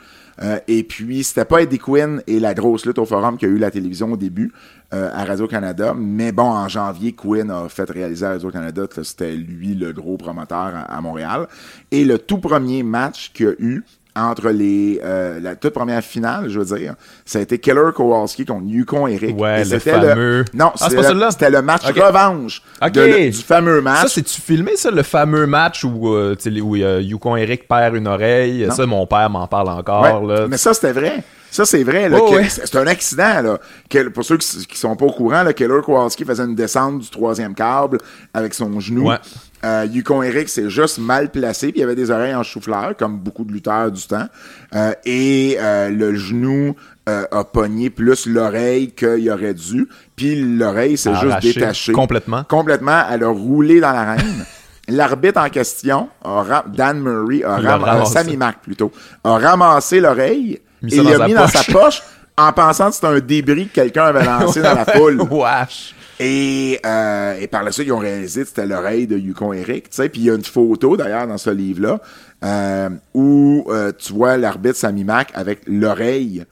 Euh, 0.42 0.58
et 0.66 0.82
puis, 0.82 1.22
c'était 1.22 1.44
pas 1.44 1.62
Eddie 1.62 1.78
Quinn 1.78 2.22
et 2.26 2.40
la 2.40 2.54
grosse 2.54 2.86
lutte 2.86 2.98
au 2.98 3.04
forum 3.04 3.38
qui 3.38 3.44
a 3.44 3.48
eu 3.48 3.58
la 3.58 3.70
télévision 3.70 4.12
au 4.12 4.16
début 4.16 4.52
euh, 4.92 5.10
à 5.12 5.24
Radio-Canada. 5.24 5.94
Mais 5.96 6.32
bon, 6.32 6.48
en 6.48 6.68
janvier, 6.68 7.12
Quinn 7.12 7.50
a 7.50 7.68
fait 7.68 7.88
réaliser 7.88 8.26
à 8.26 8.30
Radio-Canada 8.30 8.86
que 8.88 9.02
c'était 9.04 9.36
lui 9.36 9.74
le 9.74 9.92
gros 9.92 10.16
promoteur 10.16 10.56
à, 10.74 10.82
à 10.82 11.00
Montréal. 11.00 11.46
Et 11.90 12.04
le 12.04 12.18
tout 12.18 12.38
premier 12.38 12.82
match 12.82 13.32
qu'il 13.32 13.46
y 13.46 13.48
a 13.48 13.52
eu 13.58 13.84
entre 14.16 14.50
les 14.50 15.00
euh, 15.02 15.40
la 15.40 15.56
toute 15.56 15.74
première 15.74 16.02
finale, 16.02 16.48
je 16.48 16.60
veux 16.60 16.76
dire, 16.76 16.94
ça 17.24 17.40
a 17.40 17.42
été 17.42 17.58
Keller 17.58 17.90
Kowalski 17.94 18.44
contre 18.44 18.66
Yukon 18.66 19.06
Eric. 19.08 19.36
Ouais, 19.38 19.56
Et 19.62 19.64
le 19.64 19.70
c'était 19.78 19.90
fameux- 19.92 20.44
Non, 20.54 20.70
Ah, 20.80 20.88
c'était 21.30 21.50
le- 21.50 21.62
match 21.62 21.82
Ok. 21.88 21.96
revanche 21.96 22.62
Ok. 22.80 22.92
de 22.92 23.00
le- 23.00 23.30
du 23.30 23.42
fameux 23.42 23.80
match. 23.80 24.02
Ça, 24.02 24.08
c'est-tu 24.08 24.40
filmé, 24.40 24.76
ça, 24.76 24.90
le 24.90 25.02
fameux 25.02 25.46
match 25.46 25.82
où, 25.84 26.08
euh, 26.14 26.36
où 26.62 26.76
euh, 26.76 27.00
Yukon 27.02 27.36
Eric 27.36 27.66
perd 27.66 27.96
une 27.96 28.06
oreille? 28.06 28.66
Non. 28.68 28.74
Ça, 28.74 28.86
mon 28.86 29.06
père 29.06 29.28
m'en 29.30 29.46
parle 29.48 29.68
encore. 29.70 30.22
Ouais, 30.22 30.34
là. 30.36 30.46
Mais 30.48 30.58
ça, 30.58 30.72
c'était 30.74 30.92
vrai. 30.92 31.22
Ça, 31.50 31.64
c'est 31.64 31.84
vrai. 31.84 32.08
Oh, 32.12 32.34
ouais. 32.34 32.48
C'est 32.48 32.66
c'est 32.66 32.76
un 32.78 32.86
accident. 32.88 33.40
Là, 33.42 33.58
que- 33.88 34.08
pour 34.08 34.24
ceux 34.24 34.36
qui, 34.38 34.66
qui 34.66 34.76
sont 34.76 34.96
pas 34.96 35.04
au 35.06 35.12
courant, 35.12 35.44
là, 35.44 35.52
Keller 35.52 35.80
Kowalski 35.84 36.24
faisait 36.24 36.42
une 36.44 36.56
descente 36.56 36.98
du 37.00 37.08
troisième 37.10 37.54
câble 37.54 37.98
avec 38.32 38.54
son 38.54 38.80
genou. 38.80 39.08
Ouais. 39.08 39.18
Euh, 39.64 39.86
Yukon 39.90 40.22
Eric 40.22 40.48
s'est 40.48 40.68
juste 40.68 40.98
mal 40.98 41.30
placé, 41.30 41.72
puis 41.72 41.80
il 41.80 41.84
avait 41.84 41.94
des 41.94 42.10
oreilles 42.10 42.34
en 42.34 42.42
chou-fleur, 42.42 42.94
comme 42.96 43.18
beaucoup 43.18 43.44
de 43.44 43.52
lutteurs 43.52 43.90
du 43.90 44.06
temps. 44.06 44.26
Euh, 44.74 44.92
et 45.04 45.56
euh, 45.58 45.88
le 45.90 46.14
genou 46.14 46.76
a 47.06 47.44
pogné 47.44 47.90
plus 47.90 48.24
l'oreille 48.24 48.92
qu'il 48.92 49.30
aurait 49.30 49.52
dû, 49.52 49.86
puis 50.16 50.36
l'oreille 50.36 50.96
s'est 50.96 51.14
juste 51.14 51.42
détachée. 51.42 51.92
complètement. 51.92 52.44
Complètement. 52.44 53.02
Elle 53.10 53.24
a 53.24 53.28
roulé 53.28 53.78
dans 53.78 53.92
l'arène. 53.92 54.46
L'arbitre 54.88 55.38
en 55.38 55.50
question, 55.50 56.08
a 56.24 56.64
Dan 56.66 57.00
Murray, 57.00 57.42
a 57.44 57.56
ramassé. 57.56 58.12
Sammy 58.12 58.38
Mack 58.38 58.62
plutôt, 58.62 58.90
a 59.22 59.36
ramassé 59.38 60.00
l'oreille 60.00 60.60
et 60.90 61.02
l'a 61.02 61.26
mis 61.26 61.34
dans 61.34 61.46
sa 61.46 61.62
poche. 61.64 61.72
poche 61.72 62.02
en 62.36 62.52
pensant 62.52 62.88
que 62.88 62.94
c'était 62.94 63.06
un 63.06 63.20
débris 63.20 63.68
que 63.68 63.74
quelqu'un 63.74 64.04
avait 64.04 64.24
lancé 64.24 64.60
dans 64.62 64.74
la 64.74 64.84
foule. 64.84 65.20
Wesh. 65.30 65.93
Et, 66.20 66.80
euh, 66.86 67.38
et 67.40 67.46
par 67.46 67.62
la 67.62 67.72
suite, 67.72 67.86
ils 67.88 67.92
ont 67.92 67.98
réalisé 67.98 68.42
que 68.42 68.48
c'était 68.48 68.66
l'oreille 68.66 69.06
de 69.06 69.16
Yukon 69.18 69.52
Eric. 69.52 69.90
Puis 69.90 70.10
il 70.14 70.22
y 70.24 70.30
a 70.30 70.34
une 70.34 70.44
photo 70.44 70.96
d'ailleurs 70.96 71.26
dans 71.26 71.38
ce 71.38 71.50
livre-là 71.50 72.00
euh, 72.44 72.90
où 73.14 73.66
euh, 73.68 73.92
tu 73.98 74.12
vois 74.12 74.36
l'arbitre 74.36 74.76
Sammy 74.76 75.04
Mack 75.04 75.30
avec 75.34 75.60
l'oreille 75.66 76.44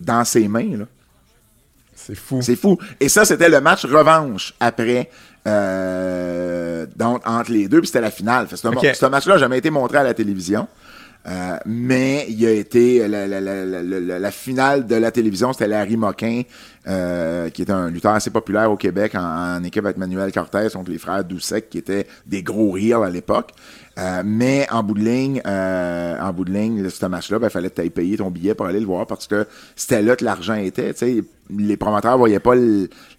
dans 0.00 0.24
ses 0.24 0.48
mains. 0.48 0.78
Là. 0.78 0.84
C'est 1.94 2.14
fou. 2.14 2.40
C'est 2.40 2.56
fou. 2.56 2.78
Et 2.98 3.08
ça, 3.08 3.24
c'était 3.24 3.50
le 3.50 3.60
match 3.60 3.84
revanche 3.84 4.54
après, 4.58 5.10
donc, 6.96 7.22
entre 7.26 7.50
les 7.52 7.68
deux, 7.68 7.80
puis 7.80 7.88
c'était 7.88 8.00
la 8.00 8.10
finale. 8.10 8.46
Fait 8.46 8.54
que 8.56 8.94
ce, 8.94 9.06
match-là 9.06 9.34
n'a 9.34 9.38
jamais 9.38 9.58
été 9.58 9.70
montré 9.70 9.98
à 9.98 10.02
la 10.02 10.14
télévision. 10.14 10.66
Euh, 11.26 11.56
mais 11.66 12.24
il 12.30 12.46
a 12.46 12.50
été 12.50 13.06
la- 13.06 13.26
la 13.28 14.30
finale 14.30 14.86
de 14.86 14.94
la 14.94 15.10
télévision, 15.10 15.52
c'était 15.52 15.68
Larry 15.68 15.98
Moquin, 15.98 16.42
euh, 16.90 17.50
qui 17.50 17.62
était 17.62 17.72
un 17.72 17.88
lutteur 17.88 18.14
assez 18.14 18.30
populaire 18.30 18.72
au 18.72 18.76
Québec 18.76 19.14
en, 19.14 19.62
équipe 19.62 19.84
avec 19.84 19.96
Manuel 19.96 20.32
Cortez 20.32 20.68
contre 20.72 20.90
les 20.90 20.98
frères 20.98 21.22
Doucet, 21.24 21.62
qui 21.62 21.78
étaient 21.78 22.06
des 22.26 22.42
gros 22.42 22.72
rires 22.72 23.02
à 23.02 23.10
l'époque. 23.10 23.52
Euh, 23.98 24.22
mais 24.24 24.66
en 24.72 24.82
bout 24.82 24.94
de 24.94 25.04
ligne, 25.04 25.40
euh, 25.46 26.18
en 26.20 26.32
bout 26.32 26.44
de 26.44 26.88
ce 26.88 27.06
match-là, 27.06 27.38
il 27.40 27.50
fallait 27.50 27.70
que 27.70 27.80
tu 27.80 27.90
payer 27.90 28.16
ton 28.16 28.30
billet 28.30 28.54
pour 28.54 28.66
aller 28.66 28.80
le 28.80 28.86
voir 28.86 29.06
parce 29.06 29.28
que 29.28 29.46
c'était 29.76 30.02
là 30.02 30.16
que 30.16 30.24
l'argent 30.24 30.54
était. 30.54 30.92
Les 31.58 31.76
promoteurs 31.76 32.16
voyaient 32.18 32.38
pas 32.40 32.54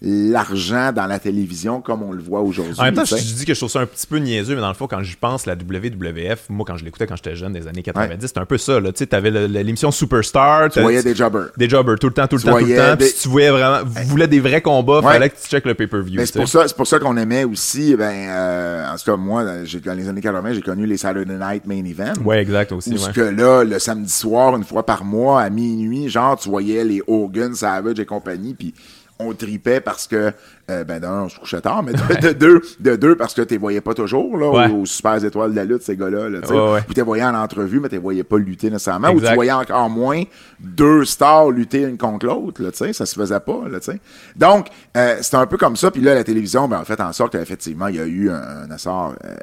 l'argent 0.00 0.92
dans 0.92 1.06
la 1.06 1.18
télévision 1.18 1.80
comme 1.80 2.02
on 2.02 2.12
le 2.12 2.22
voit 2.22 2.40
aujourd'hui. 2.40 2.74
En 2.78 2.84
même 2.84 2.94
temps, 2.94 3.04
je, 3.04 3.16
je 3.16 3.34
dis 3.34 3.44
que 3.44 3.54
je 3.54 3.58
trouve 3.60 3.70
ça 3.70 3.80
un 3.80 3.86
petit 3.86 4.06
peu 4.06 4.18
niaiseux, 4.18 4.54
mais 4.54 4.60
dans 4.60 4.68
le 4.68 4.74
fond, 4.74 4.86
quand 4.86 5.02
j'y 5.02 5.16
pense, 5.16 5.46
la 5.46 5.54
WWF, 5.54 6.46
moi, 6.48 6.64
quand 6.66 6.76
je 6.76 6.84
l'écoutais 6.84 7.06
quand 7.06 7.16
j'étais 7.16 7.36
jeune, 7.36 7.52
des 7.52 7.66
années 7.66 7.82
90, 7.82 8.26
c'était 8.26 8.40
un 8.40 8.44
peu 8.46 8.58
ça. 8.58 8.80
là. 8.80 8.92
Tu 8.92 9.06
le- 9.10 9.46
l'émission 9.46 9.90
Superstar. 9.90 10.70
tu 10.70 10.80
voyais 10.80 11.02
des 11.02 11.14
jobbers. 11.14 11.48
Des 11.56 11.68
jobbers 11.68 11.98
tout 11.98 12.08
le 12.08 12.12
temps, 12.14 12.26
tout 12.26 12.36
le 12.36 12.42
Tu 12.42 12.48
temps, 12.48 12.58
tout 12.58 12.64
le. 12.66 12.96
Puis 12.96 13.06
si 13.08 13.22
tu 13.22 13.28
voulais 13.28 13.50
vraiment, 13.50 13.80
vous 13.84 14.04
voulez 14.08 14.26
des 14.26 14.40
vrais 14.40 14.60
combats, 14.62 15.00
Ouais. 15.00 15.12
fallait 15.12 15.30
que 15.30 15.36
tu 15.40 15.48
checkes 15.48 15.64
le 15.66 15.74
pay-per-view. 15.74 16.20
C'est 16.26 16.38
pour 16.38 16.48
ça, 16.48 16.66
c'est 16.68 16.76
pour 16.76 16.86
ça 16.86 16.98
qu'on 16.98 17.16
aimait 17.16 17.44
aussi, 17.44 17.94
ben, 17.96 18.10
euh, 18.28 18.92
en 18.92 18.96
tout 18.96 19.04
cas, 19.04 19.16
moi, 19.16 19.44
dans 19.44 19.94
les 19.96 20.08
années 20.08 20.20
80, 20.20 20.52
j'ai 20.54 20.62
connu 20.62 20.86
les 20.86 20.96
Saturday 20.96 21.34
Night 21.38 21.66
Main 21.66 21.84
Event. 21.84 22.12
Ouais, 22.24 22.40
exact 22.40 22.72
aussi. 22.72 22.90
Où 22.94 23.04
Ouais. 23.04 23.12
que 23.12 23.20
là, 23.20 23.64
le 23.64 23.78
samedi 23.78 24.12
soir, 24.12 24.56
une 24.56 24.64
fois 24.64 24.84
par 24.86 25.04
mois, 25.04 25.42
à 25.42 25.50
minuit, 25.50 26.08
genre, 26.08 26.36
tu 26.38 26.48
voyais 26.48 26.84
les 26.84 27.02
Hogan, 27.06 27.54
Savage 27.54 27.98
et 27.98 28.06
compagnie, 28.06 28.21
puis 28.54 28.74
on 29.18 29.34
tripait 29.34 29.80
parce 29.80 30.08
que, 30.08 30.32
euh, 30.70 30.82
ben, 30.82 30.98
d'un, 30.98 31.22
on 31.22 31.28
se 31.28 31.38
couchait 31.38 31.60
tard, 31.60 31.84
mais 31.84 31.92
de, 31.92 32.28
de 32.28 32.32
deux, 32.32 32.60
de 32.80 32.96
deux, 32.96 33.14
parce 33.14 33.34
que 33.34 33.42
tu 33.42 33.54
les 33.54 33.58
voyais 33.58 33.80
pas 33.80 33.94
toujours, 33.94 34.36
là, 34.36 34.50
Ouais. 34.50 34.68
aux, 34.72 34.80
aux 34.80 34.86
super 34.86 35.22
étoiles 35.24 35.52
de 35.52 35.56
la 35.56 35.64
lutte, 35.64 35.82
ces 35.82 35.96
gars-là, 35.96 36.28
là, 36.28 36.40
tu 36.40 36.48
sais. 36.48 36.54
Ouais, 36.54 37.04
voyais 37.04 37.22
en 37.24 37.34
entrevue, 37.36 37.78
mais 37.78 37.88
tu 37.88 37.94
les 37.94 38.00
voyais 38.00 38.24
pas 38.24 38.38
lutter 38.38 38.68
nécessairement, 38.68 39.10
ou 39.10 39.20
tu 39.20 39.32
voyais 39.34 39.52
encore 39.52 39.88
moins 39.90 40.22
deux 40.58 41.04
stars 41.04 41.50
lutter 41.50 41.82
une 41.82 41.98
contre 41.98 42.26
l'autre, 42.26 42.62
là, 42.62 42.72
tu 42.72 42.78
sais, 42.78 42.92
ça 42.92 43.06
se 43.06 43.14
faisait 43.14 43.38
pas, 43.38 43.60
là, 43.70 43.78
tu 43.78 43.92
sais. 43.92 44.00
Donc, 44.34 44.68
euh, 44.96 45.16
c'était 45.20 45.36
un 45.36 45.46
peu 45.46 45.56
comme 45.58 45.76
ça, 45.76 45.92
puis 45.92 46.00
là, 46.00 46.14
la 46.14 46.24
télévision, 46.24 46.66
ben, 46.66 46.80
a 46.80 46.84
fait 46.84 47.00
en 47.00 47.12
sorte 47.12 47.32
qu'effectivement, 47.32 47.86
il 47.88 47.96
y 47.96 48.00
a 48.00 48.06
eu 48.06 48.28
un, 48.28 48.42
un 48.68 48.74
essor 48.74 49.14
euh, 49.24 49.34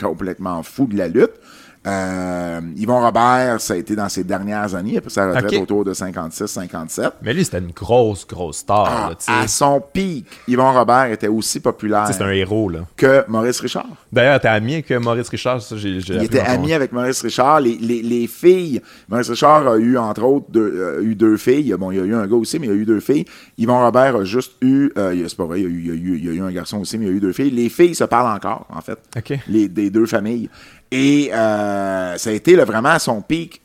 complètement 0.00 0.62
fou 0.62 0.86
de 0.86 0.96
la 0.96 1.08
lutte. 1.08 1.32
Euh, 1.86 2.60
Yvon 2.76 3.00
Robert, 3.00 3.60
ça 3.60 3.74
a 3.74 3.76
été 3.76 3.94
dans 3.94 4.08
ses 4.08 4.24
dernières 4.24 4.74
années, 4.74 4.96
après 4.96 5.10
sa 5.10 5.26
retraite 5.28 5.52
Ok. 5.52 5.62
autour 5.62 5.84
de 5.84 5.92
56-57. 5.92 7.10
Mais 7.22 7.34
lui, 7.34 7.44
c'était 7.44 7.58
une 7.58 7.72
grosse, 7.72 8.26
grosse 8.26 8.58
star. 8.58 8.86
Ah, 8.88 9.10
là, 9.10 9.40
à 9.42 9.48
son 9.48 9.82
pic, 9.92 10.26
Yvon 10.48 10.72
Robert 10.72 11.06
était 11.12 11.28
aussi 11.28 11.60
populaire 11.60 12.08
C'est 12.10 12.22
un 12.22 12.30
héros, 12.30 12.68
là. 12.70 12.80
que 12.96 13.24
Maurice 13.28 13.60
Richard. 13.60 13.86
D'ailleurs, 14.12 14.40
t'es 14.40 14.48
ami 14.48 14.74
avec 14.74 14.90
euh, 14.90 15.00
Maurice 15.00 15.28
Richard, 15.28 15.60
ça, 15.60 15.76
j'ai 15.76 16.00
j'ai 16.00 16.14
Il 16.14 16.22
était 16.24 16.40
ami 16.40 16.72
avec 16.72 16.92
Maurice 16.92 17.20
Richard. 17.20 17.60
Les, 17.60 17.76
les, 17.76 18.02
les 18.02 18.26
filles, 18.26 18.80
Maurice 19.08 19.28
Richard 19.28 19.68
a 19.68 19.76
eu, 19.76 19.98
entre 19.98 20.22
autres, 20.22 20.46
deux, 20.50 20.72
euh, 20.76 21.02
eu 21.02 21.14
deux 21.14 21.36
filles. 21.36 21.74
Bon, 21.78 21.90
il 21.90 21.98
y 21.98 22.00
a 22.00 22.04
eu 22.04 22.14
un 22.14 22.26
gars 22.26 22.36
aussi, 22.36 22.58
mais 22.58 22.66
il 22.66 22.70
y 22.70 22.72
a 22.72 22.76
eu 22.76 22.84
deux 22.86 23.00
filles. 23.00 23.24
Yvon 23.58 23.78
Robert 23.80 24.16
a 24.16 24.24
juste 24.24 24.52
eu, 24.62 24.90
euh, 24.96 25.14
c'est 25.28 25.36
pas 25.36 25.44
vrai, 25.44 25.60
il 25.60 25.64
y, 25.64 25.66
a 25.66 25.68
eu, 25.68 25.80
il, 25.80 25.86
y 25.86 25.90
a 25.90 25.94
eu, 25.94 26.16
il 26.18 26.24
y 26.24 26.28
a 26.30 26.32
eu 26.32 26.40
un 26.42 26.52
garçon 26.52 26.78
aussi, 26.78 26.96
mais 26.98 27.06
il 27.06 27.08
y 27.10 27.12
a 27.12 27.16
eu 27.16 27.20
deux 27.20 27.32
filles. 27.32 27.50
Les 27.50 27.68
filles 27.68 27.94
se 27.94 28.04
parlent 28.04 28.34
encore, 28.34 28.66
en 28.70 28.80
fait. 28.80 28.98
OK. 29.16 29.38
Les, 29.48 29.68
des 29.68 29.90
deux 29.90 30.06
familles. 30.06 30.48
Et 30.96 31.34
euh, 31.34 32.16
ça 32.16 32.30
a 32.30 32.32
été 32.32 32.54
là, 32.54 32.64
vraiment 32.64 32.90
à 32.90 33.00
son 33.00 33.20
pic, 33.20 33.60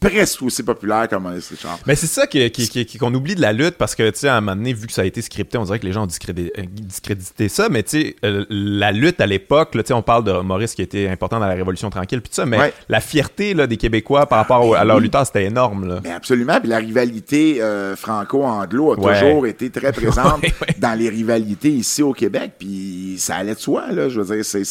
presque 0.00 0.42
aussi 0.42 0.62
populaire 0.62 1.06
que 1.08 1.14
Maurice 1.16 1.50
Richard. 1.50 1.78
Mais 1.86 1.94
c'est 1.94 2.06
ça 2.06 2.26
qui- 2.26 2.50
qui- 2.50 2.68
qui- 2.68 2.86
qui- 2.86 2.96
qu'on 2.98 3.12
oublie 3.14 3.34
de 3.34 3.40
la 3.42 3.52
lutte 3.52 3.76
parce 3.76 3.94
que, 3.94 4.08
tu 4.10 4.20
sais, 4.20 4.28
à 4.28 4.36
un 4.36 4.40
moment 4.40 4.56
donné, 4.56 4.72
vu 4.72 4.86
que 4.86 4.92
ça 4.92 5.02
a 5.02 5.04
été 5.04 5.20
scripté, 5.20 5.58
on 5.58 5.64
dirait 5.64 5.78
que 5.78 5.86
les 5.86 5.92
gens 5.92 6.04
ont 6.04 6.06
discrédité, 6.06 6.52
euh, 6.58 6.62
discrédité 6.70 7.48
ça. 7.50 7.68
Mais, 7.68 7.82
tu 7.82 7.90
sais, 8.00 8.16
euh, 8.24 8.44
la 8.48 8.92
lutte 8.92 9.20
à 9.20 9.26
l'époque, 9.26 9.70
tu 9.72 9.80
sais, 9.84 9.92
on 9.92 10.02
parle 10.02 10.24
de 10.24 10.32
Maurice 10.32 10.74
qui 10.74 10.82
était 10.82 11.08
important 11.08 11.38
dans 11.38 11.46
la 11.46 11.54
Révolution 11.54 11.90
tranquille, 11.90 12.20
puis 12.22 12.30
tout 12.30 12.34
ça, 12.36 12.46
mais 12.46 12.58
Ouais. 12.58 12.72
la 12.88 13.00
fierté 13.00 13.52
là, 13.54 13.66
des 13.66 13.76
Québécois 13.76 14.26
par 14.26 14.38
rapport 14.38 14.66
au- 14.66 14.74
à 14.74 14.84
leur 14.84 14.96
oui. 14.96 15.02
lutteur, 15.04 15.26
c'était 15.26 15.44
énorme. 15.44 15.86
Là. 15.86 16.00
Mais 16.02 16.12
absolument. 16.12 16.58
Puis 16.60 16.68
la 16.70 16.78
rivalité 16.78 17.60
euh, 17.60 17.94
franco-anglo 17.94 18.92
a 18.92 18.98
Ouais. 18.98 19.20
toujours 19.20 19.46
été 19.46 19.68
très 19.70 19.92
présente 19.92 20.42
Ouais, 20.42 20.74
dans 20.78 20.98
les 20.98 21.08
rivalités 21.10 21.70
ici 21.70 22.02
au 22.02 22.12
Québec. 22.14 22.52
Puis 22.58 23.16
ça 23.18 23.36
allait 23.36 23.54
de 23.54 23.60
soi, 23.60 23.92
là. 23.92 24.08
Je 24.08 24.20
veux 24.20 24.34
dire, 24.36 24.44
c'est, 24.44 24.62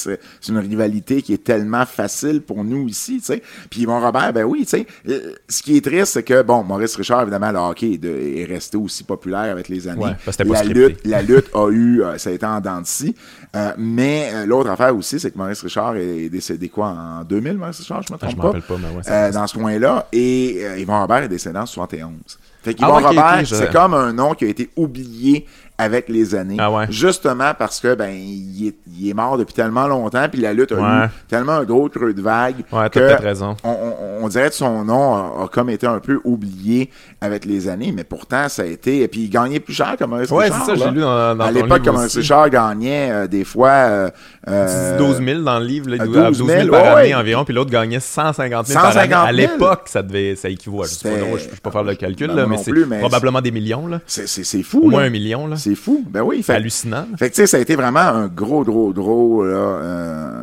une 0.50 0.58
rivalité 0.58 1.22
qui 1.22 1.34
est 1.34 1.44
tellement 1.44 1.86
facile 1.86 2.42
pour 2.42 2.64
nous 2.64 2.88
ici, 2.88 3.20
tu 3.20 3.26
sais. 3.26 3.44
Puis 3.70 3.82
Yvon 3.82 4.00
Robert, 4.02 4.34
ben 4.34 4.44
oui, 4.44 4.62
tu 4.66 4.70
sais. 4.70 4.88
Euh, 5.26 5.34
Ce 5.48 5.62
qui 5.64 5.78
est 5.78 5.82
triste, 5.86 6.14
c'est 6.14 6.24
que, 6.24 6.42
bon, 6.42 6.64
Maurice 6.64 6.96
Richard, 6.96 7.22
évidemment, 7.24 7.52
le 7.52 7.60
hockey 7.60 7.94
est, 7.94 7.98
de- 7.98 8.10
est 8.38 8.46
resté 8.46 8.78
aussi 8.78 9.04
populaire 9.04 9.52
avec 9.52 9.68
les 9.70 9.88
années. 9.88 10.04
Ouais, 10.06 10.16
parce 10.26 10.38
que 10.38 10.44
la, 10.44 10.64
lutte, 10.64 11.00
la 11.06 11.22
lutte 11.22 11.48
a 11.54 11.70
eu, 11.70 12.02
euh, 12.02 12.18
ça 12.18 12.30
a 12.30 12.34
été 12.34 12.46
en 12.46 12.60
dents 12.62 12.82
de 12.82 12.86
scie. 12.88 13.16
Euh, 13.56 13.72
mais 13.78 14.30
euh, 14.34 14.46
l'autre 14.46 14.70
affaire 14.70 14.96
aussi, 14.96 15.20
c'est 15.20 15.32
que 15.32 15.38
Maurice 15.38 15.62
Richard 15.62 15.96
est 15.98 16.30
décédé 16.30 16.70
quoi, 16.70 16.88
en 16.88 17.24
2000, 17.24 17.58
Maurice 17.58 17.80
Richard, 17.80 18.04
je 18.04 18.14
me 18.14 18.18
Ah, 18.18 18.20
trompe 18.20 18.32
je 18.32 18.36
me 18.38 18.42
pas? 18.42 18.48
rappelle 18.48 18.62
pas, 18.64 18.78
mais 18.78 18.96
ouais, 18.98 19.04
ça 19.04 19.26
Euh, 19.28 19.32
dans 19.32 19.48
ce 19.48 19.54
coin-là. 19.58 20.08
Et 20.12 20.62
Yvon 20.80 21.00
Robert 21.02 21.24
est 21.24 21.28
décédé 21.30 21.58
en 21.60 21.66
71. 21.66 22.12
Fait 22.62 22.74
qu'Yvon 22.74 22.92
Ah 22.94 22.98
ouais, 22.98 23.08
Robert, 23.08 23.46
je- 23.46 23.56
c'est 23.56 23.72
comme 23.72 23.94
un 23.94 24.12
nom 24.14 24.34
qui 24.34 24.46
a 24.46 24.48
été 24.50 24.70
oublié 24.76 25.46
avec 25.80 26.10
les 26.10 26.36
années. 26.36 26.58
Ah 26.60 26.70
ouais. 26.72 26.86
Justement 26.90 27.54
parce 27.58 27.80
que 27.80 27.96
ben 27.96 28.10
il 28.14 28.68
est, 28.68 28.76
il 29.00 29.10
est 29.10 29.14
mort 29.14 29.38
depuis 29.38 29.54
tellement 29.56 29.88
longtemps, 29.88 30.28
puis 30.32 30.42
la 30.42 30.54
lutte 30.54 30.72
a 30.74 30.76
Ouais. 30.76 31.06
eu 31.06 31.10
tellement 31.28 31.54
un 31.54 31.64
gros 31.64 31.88
creux 31.90 32.14
de 32.14 32.22
vague 32.22 32.58
Ouais, 32.72 32.90
t'as 32.90 33.18
que 33.18 33.24
raison. 33.24 33.56
On, 33.64 33.70
on- 33.72 34.26
on 34.26 34.28
dirait 34.28 34.50
que 34.50 34.56
son 34.56 34.84
nom 34.84 35.16
a, 35.16 35.46
a 35.46 35.48
comme 35.48 35.70
été 35.70 35.88
un 35.88 36.00
peu 36.00 36.20
oublié 36.26 36.92
avec 37.22 37.44
les 37.46 37.68
années, 37.68 37.92
mais 37.94 38.04
pourtant 38.06 38.48
ça 38.48 38.62
a 38.62 38.66
été. 38.66 39.02
Et 39.02 39.08
puis 39.10 39.22
il 39.24 39.30
gagnait 39.30 39.60
plus 39.60 39.74
cher 39.74 39.96
Maurice 40.08 40.32
Ouais, 40.32 40.46
Richard. 40.46 40.66
c'est 40.66 40.78
ça, 40.78 40.86
j'ai 40.86 40.92
lu 40.92 41.02
dans, 41.02 41.36
dans 41.36 41.44
à 41.46 41.52
l'époque, 41.52 41.86
Maurice 41.88 42.06
aussi. 42.06 42.20
Richard 42.20 42.50
gagnait 42.50 43.12
euh, 43.12 43.28
des 43.28 43.44
fois 43.44 43.70
euh, 43.70 44.10
euh, 44.48 44.98
12 44.98 45.22
000 45.26 45.42
dans 45.42 45.60
le 45.60 45.66
livre, 45.66 45.90
là, 45.90 46.02
à 46.02 46.06
12 46.06 46.38
12 46.40 46.48
000, 46.48 46.60
000, 46.62 46.72
par 46.72 46.82
ouais, 46.96 47.02
année 47.02 47.16
environ, 47.16 47.44
puis 47.44 47.54
l'autre 47.54 47.72
gagnait 47.72 48.00
150 48.00 48.68
000 48.68 48.80
par 48.80 48.94
150 48.94 49.28
année. 49.28 49.42
000. 49.44 49.50
À 49.50 49.54
l'époque, 49.54 49.82
ça 49.88 50.02
devait, 50.02 50.36
ça 50.36 50.50
équivaut, 50.50 50.84
à- 50.84 50.86
je 50.86 50.92
sais 50.92 51.10
pas, 51.10 51.16
C'était- 51.16 51.30
non, 51.30 51.38
je 51.38 51.44
je 51.44 51.50
peux 51.50 51.56
pas 51.58 51.72
faire 51.72 51.84
le 51.84 51.96
calcul, 51.96 52.28
Ben, 52.28 52.36
là, 52.36 52.46
mais 52.48 52.58
c'est 52.58 52.72
probablement 53.00 53.42
des 53.42 53.52
millions, 53.52 53.88
là. 53.88 54.00
c'est, 54.08 54.28
c'est, 54.28 54.44
c'est 54.46 54.64
fou. 54.64 54.80
Au 54.86 54.90
moins 54.90 55.02
là. 55.02 55.08
un 55.08 55.12
million, 55.12 55.46
là. 55.48 55.56
C'est 55.58 55.76
fou. 55.76 56.06
Ben 56.10 56.22
oui. 56.22 56.38
C'est 56.38 56.44
Fait, 56.54 56.54
hallucinant. 56.54 57.06
fait 57.18 57.30
que 57.30 57.36
tu 57.36 57.42
sais, 57.42 57.48
ça 57.48 57.58
a 57.58 57.60
été 57.60 57.76
vraiment 57.76 58.00
un 58.00 58.28
gros, 58.28 58.64
gros, 58.64 58.94
gros, 58.94 59.44
là, 59.44 59.58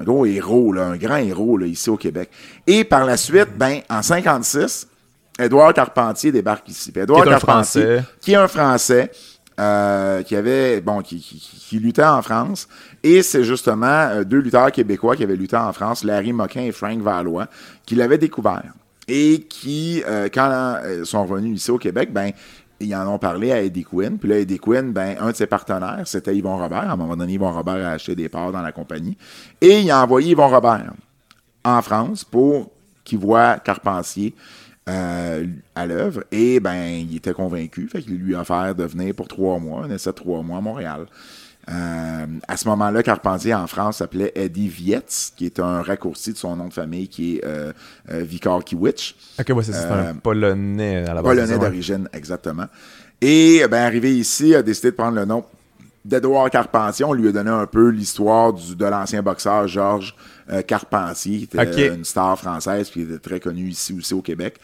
un 0.01 0.03
gros 0.05 0.27
héros, 0.27 0.73
là, 0.75 0.87
un 0.89 0.97
grand 0.97 1.17
héros 1.17 1.57
là, 1.57 1.67
ici 1.67 1.89
au 1.89 1.97
Québec. 1.97 2.29
Et 2.67 2.85
par 2.85 3.05
la 3.07 3.17
suite, 3.17 3.49
ben, 3.57 3.79
en 3.89 4.03
56, 4.03 4.89
Édouard 5.39 5.75
Carpentier 5.75 6.33
débarque 6.33 6.69
ici. 6.69 6.93
Édouard 6.95 7.23
Qui 7.23 7.29
est 7.29 7.33
un 7.33 7.39
Carpentier, 7.39 7.83
Français. 7.83 8.05
qui 8.21 8.33
est 8.33 8.37
un 8.37 8.49
Français, 8.49 9.11
euh, 9.61 10.23
qui 10.23 10.37
avait, 10.37 10.81
bon, 10.81 11.01
qui, 11.03 11.21
qui, 11.21 11.79
luttait 11.79 12.05
en 12.05 12.23
France. 12.23 12.69
Et 13.03 13.23
c'est 13.23 13.45
justement 13.45 13.87
euh, 13.87 14.25
deux 14.25 14.39
lutteurs 14.39 14.73
québécois 14.73 15.17
qui 15.17 15.23
avaient 15.23 15.37
lutté 15.37 15.57
en 15.57 15.73
France, 15.73 16.05
Larry 16.05 16.33
Moquin 16.33 16.63
et 16.63 16.73
Frank 16.73 17.01
Valois, 17.01 17.49
qui 17.85 17.95
l'avaient 17.95 18.19
découvert. 18.19 18.73
Et 19.09 19.47
qui, 19.49 20.03
euh, 20.07 20.29
quand 20.33 20.51
euh, 20.85 21.05
sont 21.05 21.25
revenus 21.25 21.61
ici 21.61 21.71
au 21.71 21.79
Québec, 21.79 22.13
ben, 22.13 22.33
ils 22.81 22.95
en 22.95 23.09
ont 23.09 23.19
parlé 23.19 23.53
à 23.53 23.63
Eddie 23.63 23.85
Quinn. 23.85 24.19
Puis 24.19 24.29
là, 24.29 24.39
Eddie 24.39 24.59
Quinn, 24.59 24.93
ben, 24.93 25.17
un 25.21 25.31
de 25.31 25.37
ses 25.37 25.47
partenaires, 25.47 26.03
c'était 26.07 26.35
Yvon 26.37 26.57
Robert. 26.59 26.91
À 26.91 26.93
un 26.93 26.97
moment 26.97 27.17
donné, 27.17 27.35
Yvon 27.35 27.53
Robert 27.53 27.87
a 27.87 27.93
acheté 27.93 28.15
des 28.15 28.29
parts 28.29 28.53
dans 28.53 28.63
la 28.63 28.73
compagnie. 28.73 29.17
Et 29.61 29.81
il 29.81 29.91
a 29.91 30.03
envoyé 30.03 30.33
Yvon 30.33 30.49
Robert 30.49 30.93
en 31.65 31.83
France 31.83 32.25
pour 32.25 32.71
qu'il 33.05 33.19
voit 33.19 33.59
Carpentier 33.59 34.35
euh, 34.89 35.47
à 35.75 35.87
l'œuvre. 35.87 36.25
Et 36.33 36.61
ben, 36.61 37.07
il 37.09 37.17
était 37.17 37.33
convaincu. 37.33 37.89
Fait 37.89 38.03
qu'il 38.03 38.17
lui 38.17 38.35
a 38.35 38.41
offert 38.41 38.75
de 38.75 38.85
venir 38.85 39.15
pour 39.15 39.29
trois 39.29 39.59
mois, 39.59 39.85
un 39.85 39.91
essai 39.91 40.11
de 40.11 40.15
trois 40.15 40.43
mois 40.43 40.59
à 40.59 40.61
Montréal. 40.61 41.07
Euh, 41.69 42.27
à 42.47 42.57
ce 42.57 42.69
moment-là, 42.69 43.03
Carpentier 43.03 43.53
en 43.53 43.67
France 43.67 43.97
s'appelait 43.97 44.31
Eddie 44.37 44.69
Vietz, 44.69 45.33
qui 45.37 45.47
est 45.47 45.59
un 45.59 45.83
raccourci 45.83 46.33
de 46.33 46.39
son 46.39 46.55
nom 46.55 46.69
de 46.69 46.73
famille 46.73 47.09
qui 47.09 47.37
est 47.37 47.45
euh, 47.45 47.73
euh, 48.13 48.23
Vikarkiewicz. 48.23 49.17
Ok, 49.41 49.49
ouais, 49.49 49.65
c'est 49.65 49.73
c'est 49.73 49.91
Euh, 49.91 50.11
un 50.11 50.15
polonais 50.15 50.99
à 50.99 51.15
la 51.15 51.23
base. 51.23 51.35
Polonais 51.35 51.59
d'origine, 51.59 52.09
exactement. 52.13 52.67
Et 53.21 53.65
ben, 53.69 53.83
arrivé 53.83 54.17
ici, 54.17 54.55
a 54.55 54.63
décidé 54.63 54.93
de 54.93 54.97
prendre 54.97 55.17
le 55.17 55.25
nom 55.25 55.45
d'Edouard 56.05 56.51
Carpentier. 56.51 57.05
On 57.05 57.13
lui 57.13 57.29
a 57.29 57.33
donné 57.33 57.51
un 57.51 57.67
peu 57.67 57.89
l'histoire 57.89 58.53
de 58.53 58.85
l'ancien 58.85 59.23
boxeur 59.23 59.67
Georges 59.67 60.15
euh, 60.51 60.63
Carpentier, 60.63 61.47
qui 61.47 61.59
était 61.59 61.89
une 61.89 62.05
star 62.05 62.39
française, 62.39 62.89
puis 62.91 63.03
était 63.03 63.19
très 63.19 63.41
connu 63.41 63.69
ici 63.69 63.95
aussi 63.99 64.15
au 64.15 64.23
Québec. 64.23 64.57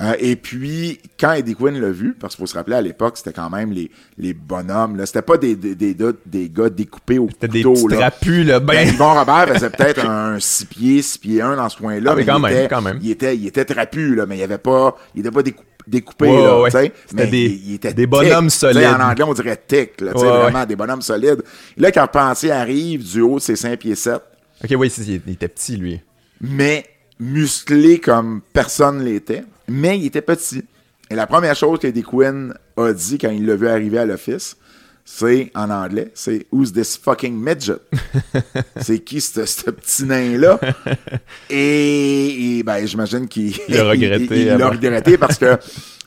Euh, 0.00 0.14
et 0.18 0.36
puis, 0.36 0.98
quand 1.18 1.32
Eddie 1.32 1.54
Quinn 1.54 1.78
l'a 1.80 1.90
vu, 1.90 2.14
parce 2.18 2.34
qu'il 2.36 2.42
faut 2.42 2.46
se 2.46 2.54
rappeler, 2.54 2.76
à 2.76 2.80
l'époque, 2.82 3.16
c'était 3.16 3.32
quand 3.32 3.50
même 3.50 3.72
les, 3.72 3.90
les 4.18 4.32
bonhommes. 4.34 4.96
Là. 4.96 5.06
C'était 5.06 5.22
pas 5.22 5.36
des, 5.36 5.56
des, 5.56 5.74
des, 5.74 5.94
gars- 5.94 6.12
des 6.26 6.48
gars 6.48 6.70
découpés 6.70 7.18
au 7.18 7.26
des 7.40 7.62
couteau. 7.62 7.72
petits 7.74 7.88
là. 7.88 7.96
trapus, 8.10 8.46
là, 8.46 8.60
Ben, 8.60 8.74
ben. 8.74 8.88
Yvon 8.94 9.14
Robert 9.14 9.48
faisait 9.54 9.70
peut-être 9.70 10.06
un 10.06 10.38
6 10.40 10.64
pieds, 10.66 11.02
6 11.02 11.18
pieds 11.18 11.42
1 11.42 11.56
dans 11.56 11.68
ce 11.68 11.76
coin-là. 11.78 12.10
Ah, 12.12 12.16
mais 12.16 12.24
quand 12.24 12.36
il 12.38 12.42
même, 12.42 12.52
était, 12.52 12.68
quand 12.68 12.82
même. 12.82 12.98
Il 13.02 13.10
était, 13.10 13.36
il 13.36 13.46
était 13.46 13.64
trapu, 13.64 14.14
là, 14.14 14.26
mais 14.26 14.38
il 14.38 14.42
avait 14.42 14.58
pas, 14.58 14.96
il 15.14 15.20
était 15.20 15.30
pas 15.30 15.42
décou- 15.42 15.64
découpé, 15.86 16.26
Ouais, 16.28 16.42
là, 16.42 16.60
ouais. 16.60 16.70
tu 16.70 16.76
sais. 16.78 16.92
C'était 17.08 17.24
Mais 17.24 17.30
des- 17.30 17.38
il- 17.46 17.68
il 17.70 17.74
était 17.74 17.92
des 17.94 18.06
bonhommes 18.06 18.48
sais, 18.50 18.72
solides. 18.72 18.88
En 18.88 19.00
anglais, 19.10 19.24
on 19.24 19.34
dirait 19.34 19.60
thick, 19.66 20.00
là, 20.00 20.12
tu 20.12 20.20
sais, 20.20 20.26
Ouais, 20.26 20.38
vraiment 20.42 20.64
des 20.64 20.76
bonhommes 20.76 21.02
solides. 21.02 21.42
Là, 21.76 21.90
Carpentier 21.90 22.52
arrive 22.52 23.02
du 23.04 23.20
haut 23.22 23.36
de 23.36 23.40
ses 23.42 23.56
5 23.56 23.78
pieds 23.78 23.94
7, 23.96 24.20
Ok, 24.62 24.74
oui, 24.78 24.92
il 25.26 25.32
était 25.32 25.48
petit, 25.48 25.76
lui. 25.76 26.00
mais 26.40 26.84
musclé 27.18 27.98
comme 27.98 28.40
personne 28.52 29.02
l'était, 29.04 29.44
mais 29.68 29.98
il 29.98 30.06
était 30.06 30.22
petit. 30.22 30.64
Et 31.10 31.14
la 31.14 31.26
première 31.26 31.56
chose 31.56 31.78
qu'Eddie 31.78 32.02
Quinn 32.02 32.54
a 32.76 32.92
dit 32.92 33.18
quand 33.18 33.30
il 33.30 33.44
l'a 33.46 33.56
vu 33.56 33.68
arriver 33.68 33.98
à 33.98 34.04
l'office, 34.06 34.56
c'est 35.04 35.50
en 35.54 35.70
anglais, 35.70 36.10
c'est 36.14 36.46
Who's 36.52 36.72
this 36.72 36.96
fucking 37.02 37.34
midget? 37.36 37.78
c'est 38.80 39.00
qui 39.00 39.20
ce 39.20 39.44
ce 39.44 39.70
petit 39.70 40.04
nain-là? 40.04 40.60
Et, 41.50 42.58
et, 42.58 42.62
ben, 42.62 42.86
j'imagine 42.86 43.26
qu'il 43.28 43.52
Il 43.68 43.76
a 43.78 43.84
regretté 43.90 44.24
il- 44.30 44.36
il 44.42 44.46
l'a 44.56 44.68
regretté 44.68 45.18
parce 45.18 45.36
que 45.38 45.56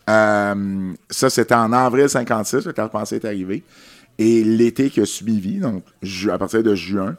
euh, 0.09 0.93
ça, 1.09 1.29
c'était 1.29 1.55
en 1.55 1.71
avril 1.73 2.07
56 2.09 2.63
que 2.65 2.69
Carpentier 2.71 3.17
est 3.17 3.25
arrivé. 3.25 3.63
Et 4.19 4.43
l'été 4.43 4.89
qui 4.89 5.01
a 5.01 5.05
suivi, 5.05 5.57
donc 5.57 5.83
à 6.31 6.37
partir 6.37 6.61
de 6.63 6.75
juin, 6.75 7.15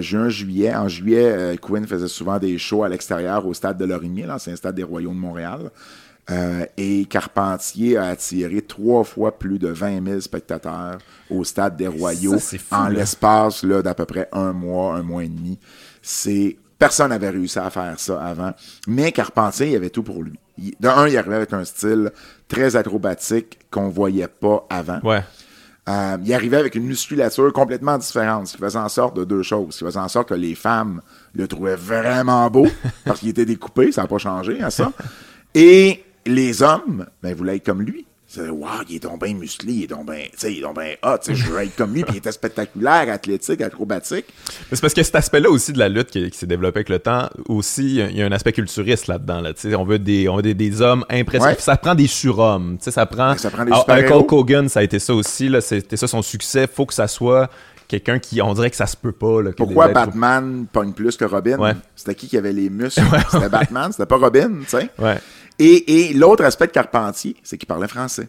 juin, 0.00 0.28
juillet. 0.28 0.74
En 0.74 0.88
juillet, 0.88 1.32
euh, 1.32 1.56
Quinn 1.56 1.86
faisait 1.86 2.08
souvent 2.08 2.38
des 2.38 2.56
shows 2.58 2.84
à 2.84 2.88
l'extérieur 2.88 3.46
au 3.46 3.54
stade 3.54 3.78
de 3.78 3.84
Lorimier, 3.84 4.26
l'ancien 4.26 4.54
stade 4.56 4.74
des 4.76 4.82
Royaux 4.84 5.10
de 5.10 5.16
Montréal. 5.16 5.70
Euh, 6.30 6.64
et 6.76 7.04
Carpentier 7.06 7.96
a 7.96 8.04
attiré 8.04 8.62
trois 8.62 9.02
fois 9.02 9.36
plus 9.36 9.58
de 9.58 9.66
20 9.68 10.04
000 10.06 10.20
spectateurs 10.20 10.98
au 11.28 11.42
stade 11.42 11.76
des 11.76 11.88
Royaux 11.88 12.34
Ça, 12.34 12.38
c'est 12.38 12.58
fou, 12.58 12.74
en 12.76 12.86
l'espace 12.88 13.64
là, 13.64 13.82
d'à 13.82 13.92
peu 13.94 14.04
près 14.04 14.28
un 14.32 14.52
mois, 14.52 14.94
un 14.94 15.02
mois 15.02 15.24
et 15.24 15.28
demi. 15.28 15.58
C'est 16.00 16.56
personne 16.78 17.08
n'avait 17.10 17.30
réussi 17.30 17.58
à 17.58 17.70
faire 17.70 17.94
ça 17.98 18.22
avant. 18.24 18.52
Mais 18.86 19.10
Carpentier, 19.10 19.70
il 19.70 19.76
avait 19.76 19.90
tout 19.90 20.04
pour 20.04 20.22
lui. 20.22 20.38
Il- 20.58 20.74
de 20.78 20.86
un, 20.88 21.08
il 21.08 21.16
arrivait 21.16 21.36
avec 21.36 21.52
un 21.52 21.64
style 21.64 22.12
très 22.46 22.76
acrobatique 22.76 23.58
qu'on 23.70 23.88
voyait 23.88 24.28
pas 24.28 24.64
avant. 24.70 25.00
Ouais. 25.02 25.22
Euh, 25.88 26.16
il 26.24 26.32
arrivait 26.32 26.58
avec 26.58 26.76
une 26.76 26.84
musculature 26.84 27.52
complètement 27.52 27.98
différente, 27.98 28.46
ce 28.46 28.52
qui 28.52 28.62
faisait 28.62 28.78
en 28.78 28.88
sorte 28.88 29.16
de 29.16 29.24
deux 29.24 29.42
choses. 29.42 29.74
Ce 29.74 29.78
qui 29.78 29.84
faisait 29.84 29.98
en 29.98 30.08
sorte 30.08 30.28
que 30.28 30.34
les 30.34 30.54
femmes 30.54 31.00
le 31.34 31.48
trouvaient 31.48 31.76
vraiment 31.76 32.48
beau, 32.50 32.68
parce 33.04 33.20
qu'il 33.20 33.30
était 33.30 33.44
découpé, 33.44 33.90
ça 33.90 34.02
n'a 34.02 34.08
pas 34.08 34.18
changé 34.18 34.62
à 34.62 34.70
ça. 34.70 34.92
Et 35.54 36.04
les 36.24 36.62
hommes, 36.62 37.06
ben, 37.22 37.34
voulaient 37.34 37.56
être 37.56 37.66
comme 37.66 37.82
lui. 37.82 38.06
C'est 38.34 38.48
Waouh, 38.48 38.70
il 38.88 38.96
est 38.96 38.98
donc 39.00 39.22
bien 39.22 39.34
musclé, 39.34 39.72
il 39.74 39.82
est 39.84 39.86
donc 39.88 40.06
bien, 40.06 40.22
tu 40.22 40.38
sais, 40.38 40.52
il 40.54 40.58
est 40.60 40.62
donc 40.62 40.78
bien 40.78 40.94
hot, 41.02 41.16
je 41.28 41.44
veux 41.50 41.60
être 41.62 41.76
comme 41.76 41.92
lui, 41.92 42.02
puis 42.02 42.14
il 42.14 42.18
était 42.18 42.32
spectaculaire, 42.32 43.12
athlétique, 43.12 43.60
acrobatique. 43.60 44.24
Mais 44.70 44.76
C'est 44.76 44.80
parce 44.80 44.94
que 44.94 45.02
cet 45.02 45.14
aspect-là 45.16 45.50
aussi 45.50 45.74
de 45.74 45.78
la 45.78 45.90
lutte 45.90 46.08
qui, 46.10 46.30
qui 46.30 46.38
s'est 46.38 46.46
développé 46.46 46.78
avec 46.78 46.88
le 46.88 46.98
temps, 46.98 47.28
aussi, 47.46 47.96
il 47.96 48.16
y 48.16 48.22
a 48.22 48.24
un 48.26 48.32
aspect 48.32 48.52
culturiste 48.52 49.06
là-dedans. 49.06 49.42
Là, 49.42 49.52
tu 49.52 49.60
sais. 49.68 49.74
on 49.74 49.84
veut 49.84 49.98
des, 49.98 50.30
on 50.30 50.36
veut 50.36 50.42
des, 50.42 50.54
des 50.54 50.80
hommes 50.80 51.04
impressionnants. 51.10 51.52
Ouais. 51.52 51.60
Ça 51.60 51.76
prend 51.76 51.94
des 51.94 52.06
surhommes. 52.06 52.78
tu 52.78 52.84
sais, 52.84 52.90
Ça 52.92 53.04
prend, 53.04 53.36
Ça 53.36 53.50
prend 53.50 53.64
des 53.66 53.72
Alors, 53.72 53.80
super-héros. 53.82 54.20
Hulk 54.20 54.32
Hogan, 54.32 54.68
ça 54.70 54.80
a 54.80 54.82
été 54.82 54.98
ça 54.98 55.14
aussi. 55.14 55.50
là, 55.50 55.60
C'était 55.60 55.98
ça 55.98 56.06
son 56.06 56.22
succès. 56.22 56.66
faut 56.72 56.86
que 56.86 56.94
ça 56.94 57.08
soit 57.08 57.50
quelqu'un 57.86 58.18
qui, 58.18 58.40
on 58.40 58.54
dirait 58.54 58.70
que 58.70 58.76
ça 58.76 58.86
se 58.86 58.96
peut 58.96 59.12
pas. 59.12 59.42
Là, 59.42 59.50
Pourquoi 59.54 59.88
des 59.88 59.92
Batman 59.92 60.64
pogne 60.72 60.92
plus 60.94 61.18
que 61.18 61.26
Robin? 61.26 61.58
Ouais. 61.58 61.72
C'était 61.94 62.14
qui 62.14 62.28
qui 62.28 62.38
avait 62.38 62.54
les 62.54 62.70
muscles? 62.70 63.02
C'était 63.30 63.50
Batman, 63.50 63.92
c'était 63.92 64.06
pas 64.06 64.16
Robin, 64.16 64.60
tu 64.62 64.68
sais? 64.68 64.88
Et, 65.58 66.08
et 66.10 66.14
l'autre 66.14 66.44
aspect 66.44 66.66
de 66.66 66.72
Carpentier, 66.72 67.36
c'est 67.42 67.56
qu'il 67.58 67.66
parlait 67.68 67.88
français. 67.88 68.28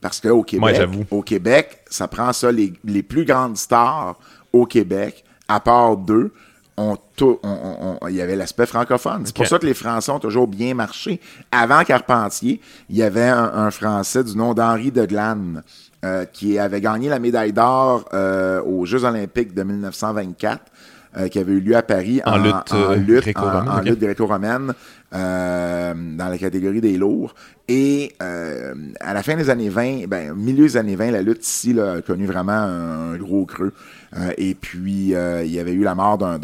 Parce 0.00 0.20
qu'au 0.20 0.42
Québec, 0.42 0.64
Ouais, 0.78 1.06
au 1.10 1.22
Québec, 1.22 1.80
ça 1.88 2.08
prend 2.08 2.32
ça, 2.32 2.50
les, 2.50 2.72
les 2.84 3.02
plus 3.02 3.24
grandes 3.24 3.56
stars 3.56 4.18
au 4.52 4.66
Québec, 4.66 5.24
à 5.48 5.60
part 5.60 5.96
deux, 5.96 6.32
ont 6.76 6.96
tout- 7.16 7.38
on- 7.42 7.48
on- 7.48 7.98
on- 8.00 8.08
il 8.08 8.16
y 8.16 8.20
avait 8.20 8.34
l'aspect 8.34 8.66
francophone. 8.66 9.22
C'est 9.26 9.36
pour 9.36 9.46
ça 9.46 9.58
que 9.58 9.66
les 9.66 9.74
Français 9.74 10.10
ont 10.10 10.18
toujours 10.18 10.48
bien 10.48 10.74
marché. 10.74 11.20
Avant 11.52 11.84
Carpentier, 11.84 12.60
il 12.90 12.96
y 12.96 13.02
avait 13.02 13.28
un, 13.28 13.44
un 13.54 13.70
Français 13.70 14.24
du 14.24 14.36
nom 14.36 14.54
d'Henri 14.54 14.90
de 14.90 15.04
Glane, 15.04 15.62
euh, 16.04 16.24
qui 16.24 16.58
avait 16.58 16.80
gagné 16.80 17.08
la 17.08 17.20
médaille 17.20 17.52
d'or 17.52 18.06
euh, 18.12 18.60
aux 18.62 18.84
Jeux 18.86 19.04
olympiques 19.04 19.54
de 19.54 19.62
1924, 19.62 20.60
euh, 21.18 21.28
qui 21.28 21.38
avait 21.38 21.52
eu 21.52 21.60
lieu 21.60 21.76
à 21.76 21.82
Paris 21.82 22.20
En 22.24 22.38
lutte, 22.38 22.72
lutte, 23.06 23.36
en- 23.36 23.78
ok. 23.78 23.84
lutte 23.84 24.00
gréco-romaine 24.00 24.72
euh, 25.14 25.94
dans 26.16 26.28
la 26.28 26.38
catégorie 26.38 26.80
des 26.80 26.96
lourds. 26.96 27.34
Et 27.68 28.12
euh, 28.22 28.74
à 29.00 29.14
la 29.14 29.22
fin 29.22 29.36
des 29.36 29.48
années 29.48 29.68
20, 29.68 30.06
ben, 30.08 30.34
milieu 30.34 30.64
des 30.64 30.76
années 30.76 30.96
20, 30.96 31.10
la 31.12 31.22
lutte 31.22 31.46
ici 31.46 31.72
là, 31.72 31.92
a 31.98 32.02
connu 32.02 32.26
vraiment 32.26 32.52
un, 32.52 33.12
un 33.12 33.16
gros 33.16 33.46
creux. 33.46 33.72
Euh, 34.14 34.30
et 34.36 34.54
puis, 34.54 35.14
euh, 35.14 35.42
il 35.42 35.52
y 35.54 35.58
avait 35.58 35.72
eu 35.72 35.82
la 35.84 35.94
mort 35.94 36.18
d'un- 36.18 36.38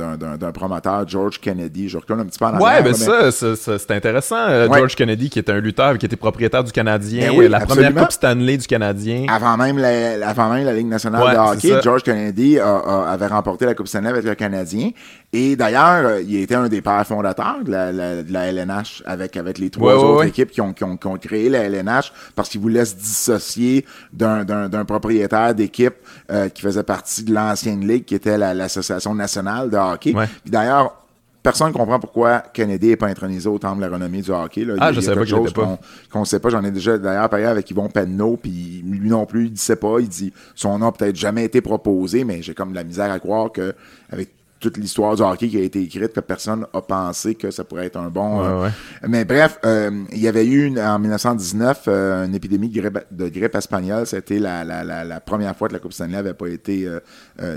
promoteur, 0.55 1.07
George 1.07 1.39
Kennedy. 1.39 1.89
Je 1.89 1.99
retourne 1.99 2.21
un 2.21 2.25
petit 2.25 2.39
peu 2.39 2.47
en 2.47 2.55
arrière. 2.55 2.63
Ouais, 2.63 2.83
ben 2.83 2.95
mais- 2.99 3.31
ça, 3.31 3.31
ça, 3.57 3.79
c'est 3.79 3.91
intéressant. 3.91 4.47
Ouais. 4.49 4.79
George 4.79 4.97
Kennedy, 4.97 5.29
qui 5.29 5.39
était 5.39 5.53
un 5.53 5.61
lutteur, 5.61 5.99
qui 5.99 6.07
était 6.07 6.17
propriétaire 6.17 6.65
du 6.65 6.73
Canadien, 6.73 7.31
Ben 7.33 7.39
oui, 7.39 7.49
la 7.49 7.61
première. 7.61 7.95
Coupe 7.95 8.13
Stanley 8.13 8.57
du 8.57 8.67
Canadien. 8.67 9.27
Avant 9.29 9.57
même, 9.59 9.77
la, 9.77 10.27
avant 10.29 10.49
même 10.51 10.65
la 10.65 10.73
Ligue 10.73 10.87
nationale 10.87 11.23
Ouais, 11.23 11.35
de 11.35 11.39
hockey, 11.39 11.83
George 11.83 12.03
Kennedy 12.05 12.59
a- 12.59 12.77
a- 12.79 13.11
avait 13.13 13.27
remporté 13.27 13.67
la 13.67 13.75
Coupe 13.75 13.89
Stanley 13.89 14.09
avec 14.11 14.25
le 14.25 14.35
Canadien. 14.35 14.91
Et 15.35 15.55
d'ailleurs, 15.57 16.21
il 16.21 16.37
était 16.41 16.55
un 16.55 16.69
des 16.69 16.81
pères 16.81 17.07
fondateurs 17.07 17.59
de 17.65 17.71
la, 17.71 17.93
la- 17.93 18.23
de 18.23 18.33
la 18.33 18.51
LNH 18.59 19.03
avec, 19.07 19.37
avec 19.37 19.59
les 19.59 19.71
trois 19.71 19.95
Ouais, 19.97 20.03
autres 20.03 20.19
ouais. 20.21 20.29
équipes 20.29 20.51
qui 20.51 20.61
ont, 20.61 20.73
qui, 20.73 20.85
ont, 20.85 20.97
qui 20.97 21.07
ont 21.07 21.17
créé 21.17 21.49
la 21.49 21.61
LNH 21.65 22.13
parce 22.35 22.49
qu'ils 22.49 22.61
voulaient 22.61 22.85
se 22.85 22.95
dissocier 22.95 23.85
d'un- 24.13 24.85
propriétaire 24.85 25.55
d'équipe 25.55 25.95
euh, 26.31 26.49
qui 26.49 26.63
faisait 26.63 26.83
partie 26.83 27.23
de 27.25 27.33
l'ancienne 27.35 27.87
ligue 27.87 28.05
qui 28.05 28.15
était 28.15 28.39
la- 28.39 28.55
l'Association 28.55 29.15
nationale 29.15 29.71
de 29.71 29.77
hockey. 29.77 30.15
Ouais. 30.15 30.27
D'ailleurs, 30.47 30.95
personne 31.43 31.69
ne 31.69 31.73
comprend 31.73 31.99
pourquoi 32.01 32.41
Kennedy 32.53 32.89
n'est 32.89 32.97
pas 32.97 33.07
intronisé 33.07 33.49
au 33.49 33.59
temple 33.59 33.79
de 33.81 33.87
la 33.87 33.93
renommée 33.93 34.21
du 34.23 34.31
hockey. 34.31 34.65
là. 34.65 34.75
Ah, 34.81 34.91
il 34.91 34.95
je 34.97 35.01
savais 35.01 35.15
pas 35.21 35.25
quelque 35.25 35.35
qu'il 35.37 35.45
chose 35.45 35.53
pas. 35.53 35.63
qu'on 35.65 35.79
qu'on 36.21 36.25
sait 36.25 36.41
pas. 36.41 36.51
J'en 36.51 36.65
ai 36.65 36.71
déjà 36.71 36.99
d'ailleurs 36.99 37.29
parlé 37.29 37.47
avec 37.47 37.71
Yvon 37.71 37.89
Penneau, 37.89 38.37
puis 38.37 38.83
lui 38.85 39.09
non 39.09 39.25
plus, 39.25 39.47
il 39.47 39.53
dit 39.53 39.61
sait 39.61 39.77
pas. 39.77 39.97
Il 40.01 40.09
dit 40.09 40.33
son 40.55 40.79
nom 40.79 40.89
a 40.89 40.93
peut-être 40.93 41.17
jamais 41.17 41.45
été 41.45 41.61
proposé, 41.61 42.25
mais 42.25 42.43
j'ai 42.43 42.55
comme 42.55 42.71
de 42.71 42.75
la 42.75 42.85
misère 42.85 43.11
à 43.11 43.19
croire 43.19 43.51
que 43.53 43.75
avec 44.11 44.31
toute 44.61 44.77
l'histoire 44.77 45.15
du 45.17 45.23
hockey 45.23 45.49
qui 45.49 45.57
a 45.59 45.63
été 45.63 45.81
écrite, 45.83 46.13
que 46.13 46.21
personne 46.21 46.67
a 46.73 46.81
pensé 46.83 47.35
que 47.35 47.51
ça 47.51 47.65
pourrait 47.65 47.87
être 47.87 47.97
un 47.99 48.09
bon. 48.09 48.41
Ouais, 48.41 48.47
euh, 48.47 48.63
ouais. 48.65 48.71
Mais 49.09 49.25
bref, 49.25 49.59
euh, 49.65 49.91
il 50.13 50.19
y 50.19 50.29
avait 50.29 50.47
eu 50.47 50.65
une- 50.67 50.81
en 50.81 50.99
1919 50.99 51.85
euh, 51.89 52.27
une 52.27 52.35
épidémie 52.35 52.69
de 52.69 52.81
grippe, 52.81 52.99
de 53.11 53.29
grippe 53.29 53.55
espagnole. 53.55 54.07
C'était 54.07 54.39
la, 54.39 54.65
la, 54.65 54.83
la, 54.85 55.05
la 55.05 55.21
première 55.21 55.55
fois 55.57 55.69
que 55.69 55.75
la 55.75 55.79
Coupe 55.79 55.93
Stanley 55.93 56.17
avait 56.17 56.35
pas 56.35 56.49
été 56.49 56.89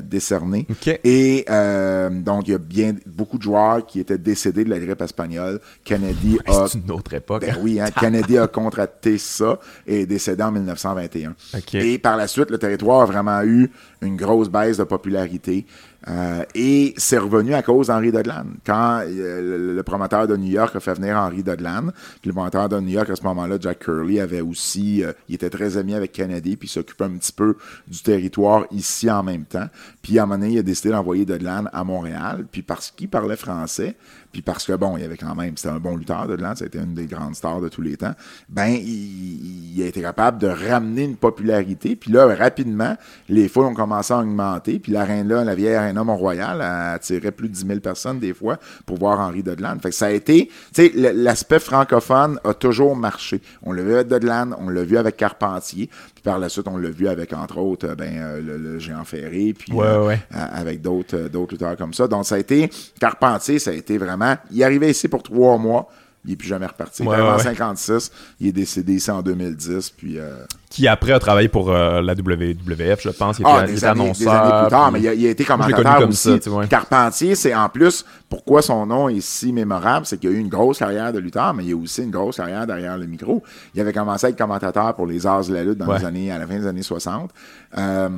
décernée. 0.01 0.67
Et 1.03 1.45
euh, 1.49 2.09
donc, 2.09 2.47
il 2.47 2.51
y 2.51 2.55
a 2.55 2.57
bien 2.57 2.93
beaucoup 3.05 3.37
de 3.37 3.43
joueurs 3.43 3.85
qui 3.85 3.99
étaient 3.99 4.17
décédés 4.17 4.63
de 4.63 4.69
la 4.69 4.79
grippe 4.79 5.01
espagnole. 5.01 5.59
Kennedy 5.83 6.37
a 6.47 6.67
C'est 6.67 6.77
une 6.79 6.91
autre 6.91 7.13
époque. 7.13 7.41
ben 7.41 7.55
oui, 7.61 7.79
hein, 7.79 7.89
Kennedy 7.99 8.37
a 8.37 8.47
contracté 8.47 9.17
ça 9.17 9.59
et 9.87 10.01
est 10.01 10.05
décédé 10.05 10.43
en 10.43 10.51
1921. 10.51 11.33
Ok. 11.55 11.75
Et 11.75 11.97
par 11.97 12.17
la 12.17 12.27
suite, 12.27 12.51
le 12.51 12.57
territoire 12.57 13.01
a 13.01 13.05
vraiment 13.05 13.41
eu 13.43 13.71
une 14.01 14.15
grosse 14.15 14.49
baisse 14.49 14.77
de 14.77 14.83
popularité. 14.83 15.65
Euh, 16.07 16.43
et 16.55 16.93
c'est 16.97 17.19
revenu 17.19 17.53
à 17.53 17.61
cause 17.61 17.87
d'Henri 17.87 18.11
Dodlan. 18.11 18.45
Quand 18.65 19.01
euh, 19.05 19.75
le, 19.75 19.83
promoteur 19.83 20.27
de 20.27 20.35
New 20.35 20.51
York 20.51 20.75
a 20.75 20.79
fait 20.79 20.95
venir 20.95 21.15
Henri 21.15 21.43
Dodlan, 21.43 21.91
puis 22.21 22.29
le 22.29 22.33
promoteur 22.33 22.69
de 22.69 22.79
New 22.79 22.89
York 22.89 23.09
à 23.09 23.15
ce 23.15 23.23
moment-là, 23.23 23.57
Jack 23.59 23.79
Curley, 23.79 24.19
avait 24.19 24.41
aussi, 24.41 25.03
euh, 25.03 25.13
il 25.29 25.35
était 25.35 25.51
très 25.51 25.77
ami 25.77 25.93
avec 25.93 26.11
Kennedy, 26.11 26.57
puis 26.57 26.67
s'occupait 26.67 27.03
un 27.03 27.17
petit 27.17 27.31
peu 27.31 27.55
du 27.87 28.01
territoire 28.01 28.65
ici 28.71 29.11
en 29.11 29.21
même 29.21 29.45
temps. 29.45 29.67
Puis 30.01 30.17
à 30.17 30.23
un 30.23 30.25
moment 30.25 30.39
donné, 30.39 30.53
il 30.53 30.59
a 30.59 30.63
décidé 30.63 30.89
d'envoyer 30.89 31.25
Dodlan 31.25 31.65
à 31.71 31.83
Montréal, 31.83 32.45
puis 32.51 32.63
parce 32.63 32.89
qu'il 32.89 33.09
parlait 33.09 33.35
français, 33.35 33.95
puis 34.31 34.41
parce 34.41 34.65
que 34.65 34.73
bon, 34.73 34.97
il 34.97 35.01
y 35.03 35.05
avait 35.05 35.17
quand 35.17 35.35
même, 35.35 35.57
c'était 35.57 35.73
un 35.73 35.79
bon 35.79 35.97
lutteur 35.97 36.27
Dodlan, 36.27 36.55
c'était 36.55 36.79
une 36.79 36.93
des 36.93 37.05
grandes 37.05 37.35
stars 37.35 37.61
de 37.61 37.69
tous 37.69 37.81
les 37.81 37.97
temps, 37.97 38.13
ben 38.49 38.67
il, 38.67 39.75
il 39.75 39.83
a 39.83 39.87
été 39.87 40.01
capable 40.01 40.37
de 40.37 40.47
ramener 40.47 41.03
une 41.03 41.15
popularité, 41.15 41.95
puis 41.95 42.11
là, 42.11 42.33
rapidement, 42.35 42.95
les 43.29 43.47
foules 43.47 43.65
ont 43.65 43.73
commencé 43.73 44.13
à 44.13 44.19
augmenter, 44.19 44.79
puis 44.79 44.91
l'aréna, 44.91 45.43
la 45.43 45.55
vieille 45.55 45.75
aréna 45.75 46.03
Mont-Royal, 46.03 46.61
a 46.61 46.93
attiré 46.93 47.31
plus 47.31 47.49
de 47.49 47.53
10 47.53 47.67
000 47.67 47.79
personnes 47.79 48.19
des 48.19 48.33
fois 48.33 48.57
pour 48.85 48.97
voir 48.97 49.19
Henri 49.19 49.43
Dodlan. 49.43 49.77
Fait 49.79 49.89
que 49.89 49.95
ça 49.95 50.07
a 50.07 50.11
été, 50.11 50.47
tu 50.73 50.87
sais, 50.87 50.91
l'aspect 51.13 51.59
francophone 51.59 52.39
a 52.43 52.53
toujours 52.53 52.95
marché. 52.95 53.41
On 53.63 53.71
l'a 53.71 53.83
vu 53.83 53.93
avec 53.93 54.07
Dodlan, 54.07 54.51
on 54.59 54.69
l'a 54.69 54.83
vu 54.83 54.97
avec 54.97 55.17
Carpentier, 55.17 55.89
puis 56.21 56.29
par 56.31 56.39
la 56.39 56.49
suite, 56.49 56.67
on 56.67 56.77
l'a 56.77 56.89
vu 56.89 57.07
avec, 57.07 57.33
entre 57.33 57.57
autres, 57.57 57.87
euh, 57.89 57.95
ben, 57.95 58.13
euh, 58.17 58.41
le, 58.41 58.57
le 58.57 58.79
Géant 58.79 59.03
Ferré, 59.03 59.53
puis 59.57 59.73
Ouais, 59.73 59.85
euh, 59.87 60.05
ouais. 60.05 60.19
avec 60.31 60.81
d'autres 60.81 61.29
d'autres 61.29 61.53
lutteurs 61.53 61.75
comme 61.77 61.93
ça. 61.93 62.07
Donc, 62.07 62.25
ça 62.25 62.35
a 62.35 62.37
été, 62.39 62.69
Carpentier, 62.99 63.57
ça 63.59 63.71
a 63.71 63.73
été 63.73 63.97
vraiment, 63.97 64.35
il 64.51 64.61
est 64.61 64.63
arrivé 64.63 64.89
ici 64.91 65.07
pour 65.07 65.23
trois 65.23 65.57
mois, 65.57 65.87
il 66.25 66.33
est 66.33 66.35
plus 66.35 66.47
jamais 66.47 66.65
reparti. 66.67 67.03
Il 67.03 67.09
Ouais, 67.09 67.19
en 67.19 67.35
ouais. 67.37 67.43
56, 67.43 68.11
il 68.39 68.47
est 68.47 68.51
décédé 68.51 68.93
ici 68.93 69.09
en 69.11 69.21
2010, 69.21 69.89
puis... 69.91 70.19
euh, 70.19 70.43
Qui 70.69 70.87
après 70.87 71.11
a 71.13 71.19
travaillé 71.19 71.47
pour 71.47 71.71
euh, 71.71 72.01
la 72.01 72.13
WWF, 72.13 73.01
je 73.01 73.09
pense. 73.09 73.39
Il 73.39 73.41
était, 73.41 73.51
ah, 73.51 73.63
des 73.65 73.73
était 73.77 73.85
années, 73.85 74.11
des 74.13 74.27
annonceur. 74.27 74.33
années 74.33 74.61
plus 74.63 74.69
tard, 74.69 74.91
puis- 74.91 74.93
mais 74.93 74.99
il 75.01 75.07
a, 75.09 75.13
il 75.15 75.25
a 75.25 75.29
été 75.31 75.43
commentateur 75.43 75.83
connu 75.83 75.95
comme 75.99 76.09
aussi. 76.09 76.29
ça, 76.33 76.39
tu 76.39 76.49
vois. 76.49 76.67
Carpentier, 76.67 77.35
c'est 77.35 77.55
en 77.55 77.69
plus, 77.69 78.05
pourquoi 78.29 78.61
son 78.61 78.85
nom 78.85 79.09
est 79.09 79.19
si 79.21 79.51
mémorable, 79.51 80.05
c'est 80.05 80.17
qu'il 80.19 80.29
a 80.29 80.33
eu 80.33 80.37
une 80.37 80.49
grosse 80.49 80.79
carrière 80.79 81.11
de 81.11 81.19
lutteur, 81.19 81.53
mais 81.53 81.65
il 81.65 81.73
a 81.73 81.75
aussi 81.75 82.03
une 82.03 82.11
grosse 82.11 82.37
carrière 82.37 82.65
derrière 82.67 82.97
le 82.97 83.05
micro. 83.07 83.43
Il 83.73 83.81
avait 83.81 83.93
commencé 83.93 84.27
à 84.27 84.29
être 84.29 84.37
commentateur 84.37 84.93
pour 84.95 85.07
les 85.07 85.25
Arts 85.25 85.45
de 85.45 85.53
la 85.53 85.63
lutte 85.63 85.77
dans 85.79 85.87
Ouais. 85.87 85.99
les 85.99 86.05
années, 86.05 86.31
à 86.31 86.37
la 86.37 86.45
fin 86.47 86.57
des 86.59 86.67
années 86.67 86.83
60. 86.83 87.31
Euh, 87.77 88.09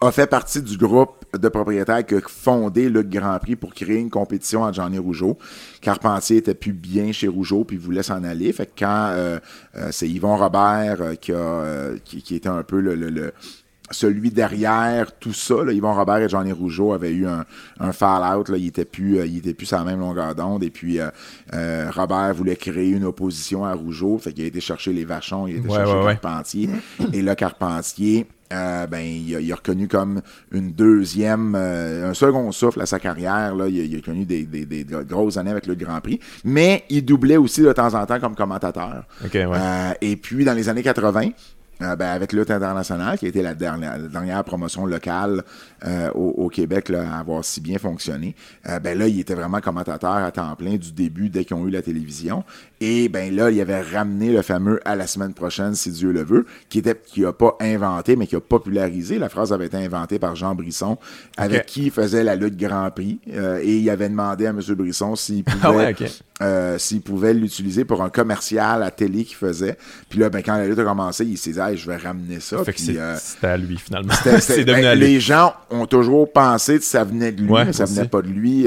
a 0.00 0.10
fait 0.12 0.26
partie 0.26 0.62
du 0.62 0.76
groupe 0.76 1.24
de 1.38 1.48
propriétaires 1.48 2.04
qui 2.04 2.14
a 2.14 2.20
fondé 2.20 2.88
le 2.88 3.02
Grand 3.02 3.38
Prix 3.38 3.56
pour 3.56 3.74
créer 3.74 3.98
une 3.98 4.10
compétition 4.10 4.64
à 4.64 4.72
Johnny 4.72 4.98
Rougeau. 4.98 5.38
Carpentier 5.80 6.38
était 6.38 6.54
plus 6.54 6.72
bien 6.72 7.12
chez 7.12 7.28
Rougeau 7.28 7.64
puis 7.64 7.76
voulait 7.76 8.02
s'en 8.02 8.24
aller. 8.24 8.52
Fait 8.52 8.66
que 8.66 8.72
quand 8.78 9.08
euh, 9.10 9.38
euh, 9.76 9.88
c'est 9.92 10.08
Yvon 10.08 10.36
Robert 10.36 11.00
euh, 11.00 11.14
qui, 11.14 11.32
a, 11.32 11.90
qui, 12.04 12.34
était 12.34 12.48
un 12.48 12.62
peu 12.62 12.80
le- 12.80 13.32
celui 13.90 14.30
derrière 14.30 15.12
tout 15.18 15.32
ça, 15.32 15.64
là, 15.64 15.72
Yvon 15.72 15.92
Robert 15.94 16.18
et 16.18 16.28
Johnny 16.28 16.52
Rougeau 16.52 16.92
avaient 16.92 17.12
eu 17.12 17.26
un, 17.26 17.44
un 17.80 17.92
fall-out. 17.92 18.48
Là, 18.48 18.56
il 18.56 18.66
était 18.68 18.84
plus, 18.84 19.18
euh, 19.18 19.26
il 19.26 19.38
était 19.38 19.54
plus 19.54 19.66
sur 19.66 19.78
la 19.78 19.84
même 19.84 20.00
longueur 20.00 20.34
d'onde. 20.34 20.62
Et 20.62 20.70
puis 20.70 21.00
euh, 21.00 21.08
euh, 21.54 21.90
Robert 21.94 22.34
voulait 22.34 22.56
créer 22.56 22.90
une 22.90 23.04
opposition 23.04 23.64
à 23.64 23.72
Rougeau. 23.74 24.18
Fait 24.18 24.32
qu'il 24.32 24.44
a 24.44 24.46
été 24.46 24.60
chercher 24.60 24.92
les 24.92 25.04
vachons, 25.04 25.46
il 25.46 25.56
a 25.56 25.58
été 25.58 25.68
Ouais, 25.68 25.74
chercher 25.76 25.92
ouais, 25.94 26.04
ouais. 26.04 26.18
Carpentier. 26.22 26.70
Et 27.12 27.22
là, 27.22 27.34
Carpentier, 27.36 28.26
euh, 28.52 28.86
ben, 28.86 28.98
il 29.00 29.36
a, 29.36 29.40
il 29.40 29.52
a 29.52 29.54
reconnu 29.56 29.86
comme 29.86 30.22
une 30.50 30.72
deuxième, 30.72 31.54
euh, 31.56 32.10
un 32.10 32.14
second 32.14 32.50
souffle 32.52 32.80
à 32.80 32.86
sa 32.86 32.98
carrière. 32.98 33.54
Là. 33.54 33.68
Il, 33.68 33.80
a, 33.80 33.84
il 33.84 33.96
a 33.96 34.00
connu 34.00 34.24
des, 34.24 34.44
des- 34.44 34.66
des 34.66 34.84
grosses 34.84 35.36
années 35.36 35.50
avec 35.52 35.66
le 35.66 35.74
Grand 35.76 36.00
Prix. 36.00 36.18
Mais 36.44 36.84
il 36.90 37.04
doublait 37.04 37.36
aussi 37.36 37.62
de 37.62 37.72
temps 37.72 37.94
en 37.94 38.04
temps 38.06 38.18
comme 38.20 38.34
commentateur. 38.34 39.04
Ouais. 39.22 39.30
Euh, 39.36 39.92
et 40.00 40.16
puis, 40.16 40.44
dans 40.44 40.54
les 40.54 40.68
années 40.68 40.82
80, 40.82 41.28
euh, 41.82 41.96
ben, 41.96 42.10
avec 42.10 42.32
Lutte 42.32 42.50
internationale, 42.50 43.18
qui 43.18 43.26
a 43.26 43.28
été 43.28 43.42
la 43.42 43.54
dernière, 43.54 44.44
promotion 44.44 44.86
locale 44.86 45.42
euh, 45.84 46.10
au, 46.12 46.48
Québec 46.48 46.90
à 46.90 47.18
avoir 47.18 47.44
si 47.44 47.60
bien 47.60 47.78
fonctionné, 47.78 48.34
euh, 48.68 48.78
ben 48.80 48.98
là, 48.98 49.06
il 49.06 49.20
était 49.20 49.34
vraiment 49.34 49.60
commentateur 49.60 50.12
à 50.12 50.30
temps 50.30 50.54
plein 50.56 50.76
du 50.76 50.92
début, 50.92 51.30
dès 51.30 51.44
qu'ils 51.44 51.56
ont 51.56 51.66
eu 51.66 51.70
la 51.70 51.82
télévision. 51.82 52.44
Et 52.80 53.08
ben 53.10 53.34
là, 53.34 53.50
il 53.50 53.60
avait 53.60 53.82
ramené 53.82 54.32
le 54.32 54.40
fameux 54.42 54.80
«à 54.86 54.96
la 54.96 55.06
semaine 55.06 55.34
prochaine, 55.34 55.74
si 55.74 55.90
Dieu 55.90 56.12
le 56.12 56.22
veut», 56.24 56.46
qui 56.70 56.78
était 56.78 56.98
qui 57.04 57.24
a 57.26 57.32
pas 57.32 57.56
inventé, 57.60 58.16
mais 58.16 58.26
qui 58.26 58.36
a 58.36 58.40
popularisé. 58.40 59.18
La 59.18 59.28
phrase 59.28 59.52
avait 59.52 59.66
été 59.66 59.76
inventée 59.76 60.18
par 60.18 60.34
Jean 60.34 60.54
Brisson, 60.54 60.96
avec 61.36 61.66
qui 61.66 61.84
il 61.86 61.90
faisait 61.90 62.24
la 62.24 62.36
lutte 62.36 62.56
Grand 62.56 62.90
Prix. 62.90 63.20
Euh, 63.34 63.60
et 63.62 63.76
il 63.76 63.90
avait 63.90 64.08
demandé 64.08 64.46
à 64.46 64.50
M. 64.50 64.60
Brisson 64.70 65.14
s'il 65.14 65.44
pouvait 65.44 65.58
Ah 65.62 65.72
ouais, 65.72 65.90
ok. 65.90 66.10
euh, 66.42 66.78
s'il 66.78 67.02
pouvait 67.02 67.34
l'utiliser 67.34 67.84
pour 67.84 68.02
un 68.02 68.08
commercial 68.08 68.82
à 68.82 68.90
télé 68.90 69.24
qu'il 69.24 69.36
faisait. 69.36 69.76
Puis 70.08 70.18
là, 70.18 70.30
ben, 70.30 70.42
quand 70.42 70.56
la 70.56 70.66
lutte 70.66 70.78
a 70.78 70.84
commencé, 70.84 71.26
il 71.26 71.36
s'est 71.36 71.52
dit, 71.52 71.58
Hey, 71.60 71.76
je 71.76 71.86
vais 71.90 71.96
ramener 71.98 72.40
ça. 72.40 72.64
Fait 72.64 72.72
que 72.72 72.78
Puis, 72.78 72.96
euh, 72.98 73.14
c'était 73.16 73.46
à 73.48 73.56
lui, 73.58 73.76
finalement. 73.76 74.14
c'était- 74.14 74.30
c'est 74.40 74.52
c'était- 74.54 74.64
devenu 74.64 74.82
ben, 74.84 74.88
à 74.88 74.94
lui. 74.94 75.06
les 75.06 75.20
gens 75.20 75.52
ont 75.70 75.84
toujours 75.86 76.32
pensé 76.32 76.78
que 76.78 76.84
ça 76.84 77.04
venait 77.04 77.30
de 77.32 77.42
lui, 77.42 77.50
Ouais, 77.50 77.66
mais 77.66 77.72
ça 77.74 77.84
aussi. 77.84 77.94
venait 77.96 78.08
pas 78.08 78.22
de 78.22 78.28
lui. 78.28 78.66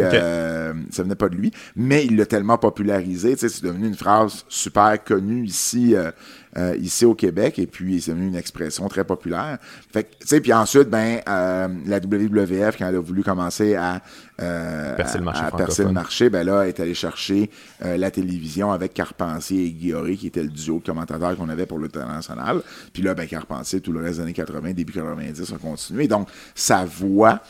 Ça 0.91 1.01
venait 1.03 1.15
pas 1.15 1.29
de 1.29 1.35
lui, 1.35 1.51
mais 1.75 2.05
il 2.05 2.15
l'a 2.17 2.25
tellement 2.27 2.57
popularisé, 2.59 3.33
tu 3.33 3.39
sais, 3.39 3.49
c'est 3.49 3.63
devenu 3.63 3.87
une 3.87 3.95
phrase 4.03 4.45
super 4.49 5.01
connue 5.03 5.45
ici, 5.45 5.95
euh, 5.95 6.11
euh, 6.57 6.75
ici 6.77 7.05
au 7.05 7.15
Québec, 7.15 7.57
et 7.57 7.67
puis 7.67 8.01
c'est 8.01 8.11
devenu 8.11 8.27
une 8.27 8.35
expression 8.35 8.87
très 8.89 9.05
populaire. 9.05 9.57
Fait 9.91 10.03
tu 10.03 10.27
sais, 10.27 10.41
puis 10.41 10.51
ensuite, 10.51 10.89
ben, 10.89 11.21
euh, 11.27 11.67
la 11.85 11.97
WWF, 11.99 12.77
quand 12.77 12.87
elle 12.87 12.95
a 12.95 12.99
voulu 12.99 13.23
commencer 13.23 13.75
à, 13.75 14.01
Percer 14.35 15.19
le 15.19 15.23
marché 15.23 15.41
à, 15.41 15.47
à 15.47 15.51
percer 15.51 15.83
le 15.85 15.91
marché, 15.91 16.29
ben 16.29 16.43
là, 16.43 16.63
elle 16.63 16.69
est 16.69 16.79
allée 16.81 16.93
chercher 16.93 17.49
la 17.79 18.11
télévision 18.11 18.73
avec 18.73 18.93
Carpentier 18.93 19.67
et 19.67 19.71
Guilloré, 19.71 20.17
qui 20.17 20.27
était 20.27 20.43
le 20.43 20.49
duo 20.49 20.79
de 20.79 20.85
commentateurs 20.85 21.37
qu'on 21.37 21.47
avait 21.47 21.65
pour 21.65 21.79
l'international. 21.79 22.61
Puis 22.91 23.03
là, 23.03 23.13
ben, 23.13 23.25
Carpentier, 23.25 23.79
tout 23.79 23.93
le 23.93 24.01
reste 24.01 24.17
des 24.17 24.23
années 24.23 24.33
80, 24.33 24.73
début 24.73 24.91
90, 24.91 25.53
a 25.53 25.57
continué. 25.57 26.07
Donc, 26.09 26.27
sa 26.55 26.83
voix, 26.83 27.41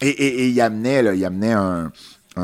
et, 0.00 0.08
et, 0.08 0.40
et 0.40 0.48
il 0.48 0.60
amenait, 0.60 1.02
là, 1.02 1.14
il 1.14 1.24
amenait 1.24 1.52
un, 1.52 1.92
un, 2.36 2.42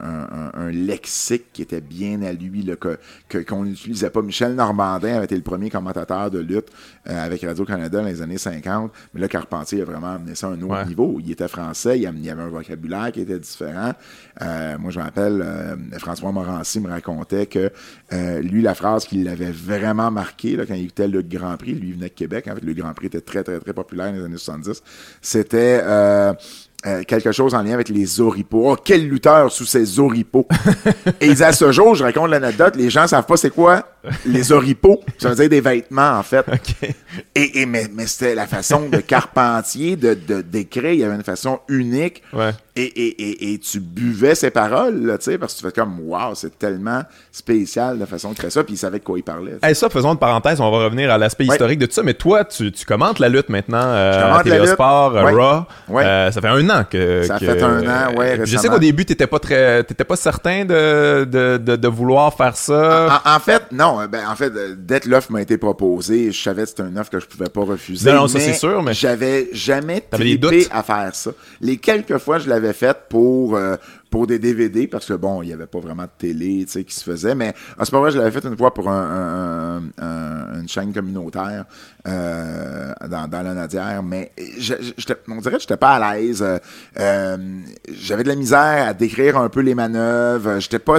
un, 0.00 0.28
un- 0.30 0.50
un 0.54 0.70
lexique 0.70 1.46
qui 1.52 1.62
était 1.62 1.80
bien 1.80 2.20
à 2.22 2.32
lui, 2.32 2.62
là, 2.62 2.76
que, 2.76 2.98
que- 3.28 3.38
qu'on 3.38 3.64
n'utilisait 3.64 4.10
pas. 4.10 4.20
Michel 4.22 4.54
Normandin 4.54 5.14
avait 5.16 5.24
été 5.24 5.36
le 5.36 5.42
premier 5.42 5.70
commentateur 5.70 6.30
de 6.30 6.38
lutte 6.40 6.68
euh, 7.08 7.24
avec 7.24 7.42
Radio-Canada 7.42 8.00
dans 8.00 8.06
les 8.06 8.20
années 8.20 8.36
50, 8.38 8.92
mais 9.14 9.20
là, 9.22 9.28
Carpentier 9.28 9.80
a 9.82 9.84
vraiment 9.84 10.14
amené 10.14 10.34
ça 10.34 10.48
à 10.48 10.50
un 10.50 10.60
autre 10.62 10.74
Ouais. 10.74 10.84
niveau. 10.84 11.18
Il 11.24 11.30
était 11.30 11.48
français, 11.48 11.98
il, 11.98 12.02
y 12.02 12.30
avait 12.30 12.42
un 12.42 12.48
vocabulaire 12.48 13.10
qui 13.12 13.20
était 13.22 13.38
différent. 13.38 13.92
Euh, 14.42 14.76
moi, 14.78 14.90
je 14.90 14.98
me 14.98 15.04
rappelle, 15.04 15.42
euh, 15.42 15.76
François 15.98 16.30
Morancy 16.30 16.78
me 16.80 16.90
racontait 16.90 17.46
que 17.46 17.70
euh, 18.12 18.40
lui, 18.42 18.60
la 18.62 18.74
phrase 18.74 19.06
qui 19.06 19.22
l'avait 19.24 19.50
vraiment 19.52 20.10
marqué 20.10 20.54
là, 20.56 20.66
quand 20.66 20.74
il 20.74 20.84
écoutait 20.84 21.08
le 21.08 21.22
Grand 21.22 21.56
Prix, 21.56 21.72
lui 21.74 21.88
il 21.88 21.94
venait 21.94 22.08
de 22.08 22.14
Québec, 22.14 22.46
en 22.50 22.54
fait, 22.54 22.62
le 22.64 22.74
Grand 22.74 22.92
Prix 22.92 23.06
était 23.06 23.20
très, 23.22 23.42
très, 23.42 23.58
très 23.58 23.72
populaire 23.72 24.12
dans 24.12 24.18
les 24.18 24.24
années 24.24 24.36
70, 24.36 24.82
c'était... 25.22 25.82
euh, 26.86 27.02
quelque 27.02 27.32
chose 27.32 27.54
en 27.54 27.62
lien 27.62 27.74
avec 27.74 27.88
les 27.88 28.20
oripeaux. 28.20 28.70
Oh, 28.70 28.76
quel 28.82 29.08
lutteur 29.08 29.50
sous 29.50 29.64
ses 29.64 29.98
oripeaux. 29.98 30.46
Et 31.20 31.42
à 31.42 31.52
ce 31.52 31.72
jour, 31.72 31.96
je 31.96 32.04
raconte 32.04 32.30
l'anecdote, 32.30 32.76
les 32.76 32.88
gens 32.88 33.06
savent 33.08 33.26
pas 33.26 33.36
c'est 33.36 33.50
quoi 33.50 33.84
les 34.26 34.52
oripeaux. 34.52 35.00
Ça 35.18 35.30
veut 35.30 35.34
dire 35.34 35.48
des 35.48 35.60
vêtements, 35.60 36.18
en 36.18 36.22
fait. 36.22 36.44
Et, 37.34 37.60
et 37.62 37.66
mais, 37.66 37.86
mais 37.92 38.06
c'était 38.06 38.34
la 38.34 38.46
façon 38.46 38.88
de 38.88 38.98
Carpentier 38.98 39.96
de, 39.96 40.14
de 40.14 40.40
d'écrire. 40.42 40.92
Il 40.92 41.00
y 41.00 41.04
avait 41.04 41.14
une 41.16 41.24
façon 41.24 41.60
unique. 41.68 42.22
Ouais. 42.32 42.50
Et, 42.76 42.84
et, 42.84 43.22
et, 43.22 43.52
et 43.54 43.58
tu 43.58 43.80
buvais 43.80 44.36
ses 44.36 44.50
paroles, 44.50 45.04
là, 45.04 45.18
tu 45.18 45.36
parce 45.36 45.54
que 45.54 45.58
tu 45.58 45.66
fais 45.66 45.72
comme, 45.72 45.98
wow, 46.00 46.34
c'est 46.36 46.56
tellement 46.56 47.02
spécial 47.32 47.98
de 47.98 48.04
façon 48.06 48.30
de 48.32 48.38
faire 48.38 48.52
ça. 48.52 48.62
Puis 48.62 48.74
il 48.74 48.78
savait 48.78 49.00
de 49.00 49.04
quoi 49.04 49.18
il 49.18 49.24
parlait. 49.24 49.58
tu. 49.60 49.66
Hey, 49.68 49.74
ça, 49.74 49.88
faisons 49.90 50.12
une 50.12 50.18
parenthèse, 50.18 50.60
on 50.60 50.70
va 50.70 50.84
revenir 50.84 51.10
à 51.10 51.18
l'aspect 51.18 51.46
Ouais. 51.48 51.54
historique 51.54 51.78
de 51.80 51.86
tout 51.86 51.92
ça, 51.94 52.02
mais 52.04 52.14
toi, 52.14 52.44
tu, 52.44 52.70
tu 52.70 52.84
commentes 52.84 53.18
la 53.18 53.28
lutte 53.28 53.48
maintenant 53.48 53.82
euh, 53.82 54.12
à 54.12 54.22
commente 54.22 54.36
la 54.46 54.50
TVA 54.52 54.64
lutte. 54.64 54.74
Sport, 54.74 55.16
euh, 55.16 55.24
Ouais. 55.24 55.32
Raw. 55.32 55.64
Euh, 55.98 56.30
ça 56.30 56.40
fait 56.40 56.48
un 56.48 56.70
an 56.70 56.84
que... 56.88 57.22
Ça 57.24 57.38
que- 57.38 57.46
fait 57.46 57.62
un 57.62 57.80
an, 57.80 58.14
ouais, 58.16 58.40
Je 58.44 58.56
sais 58.56 58.68
qu'au 58.68 58.78
début, 58.78 59.04
t'étais 59.04 59.26
pas 59.26 59.38
très... 59.40 59.82
T'étais 59.84 60.04
pas 60.04 60.16
certain 60.16 60.64
de, 60.64 61.24
de, 61.24 61.56
de, 61.56 61.74
de 61.76 61.88
vouloir 61.88 62.32
faire 62.34 62.56
ça. 62.56 63.20
En, 63.24 63.34
en 63.36 63.40
fait, 63.40 63.62
non. 63.72 63.87
Euh, 64.00 64.06
Ben, 64.06 64.26
en 64.28 64.34
fait, 64.36 64.52
euh, 64.54 64.74
dès 64.76 65.00
que 65.00 65.08
l'offre 65.08 65.30
m'a 65.32 65.42
été 65.42 65.56
proposée, 65.58 66.32
je 66.32 66.42
savais 66.42 66.62
que 66.62 66.68
c'était 66.68 66.82
une 66.82 66.98
offre 66.98 67.10
que 67.10 67.20
je 67.20 67.26
pouvais 67.26 67.48
pas 67.48 67.62
refuser. 67.62 68.10
Non, 68.10 68.16
non, 68.22 68.28
ça, 68.28 68.40
c'est 68.40 68.54
sûr, 68.54 68.82
mais- 68.82 68.94
J'avais 68.94 69.48
jamais 69.52 70.00
trippé 70.00 70.66
à 70.70 70.82
faire 70.82 71.14
ça. 71.14 71.30
Les 71.60 71.76
quelques 71.76 72.18
fois, 72.18 72.38
je 72.38 72.48
l'avais 72.48 72.72
fait 72.72 72.96
pour, 73.08 73.56
euh, 73.56 73.76
pour 74.10 74.26
des 74.26 74.38
DVD, 74.38 74.86
parce 74.86 75.06
que 75.06 75.12
bon, 75.14 75.42
il 75.42 75.46
n'y 75.48 75.52
avait 75.52 75.66
pas 75.66 75.80
vraiment 75.80 76.04
de 76.04 76.10
télé, 76.18 76.64
tu 76.66 76.72
sais, 76.72 76.84
qui 76.84 76.94
se 76.94 77.04
faisait, 77.04 77.34
mais 77.34 77.54
à 77.78 77.84
ce 77.84 77.92
moment-là, 77.94 78.10
je 78.12 78.18
l'avais 78.18 78.30
fait 78.30 78.46
une 78.46 78.56
fois 78.56 78.72
pour 78.72 78.88
un, 78.88 79.80
un- 79.98 80.04
un- 80.04 80.60
une 80.60 80.68
chaîne 80.68 80.92
communautaire, 80.92 81.64
euh, 82.06 82.92
dans, 83.08 83.28
dans 83.28 83.42
la 83.42 83.54
Nadière, 83.54 84.02
mais 84.02 84.32
je, 84.58 84.74
je- 84.96 85.14
on 85.28 85.36
dirait 85.40 85.56
que 85.56 85.60
j'étais 85.60 85.76
pas 85.76 85.90
à 85.96 86.14
l'aise. 86.16 86.42
euh, 86.42 86.58
euh, 86.98 87.36
j'avais 87.92 88.22
de 88.22 88.28
la 88.28 88.34
misère 88.34 88.88
à 88.88 88.94
décrire 88.94 89.36
un 89.36 89.48
peu 89.48 89.60
les 89.60 89.74
manœuvres. 89.74 90.58
J'étais 90.58 90.78
pas, 90.78 90.98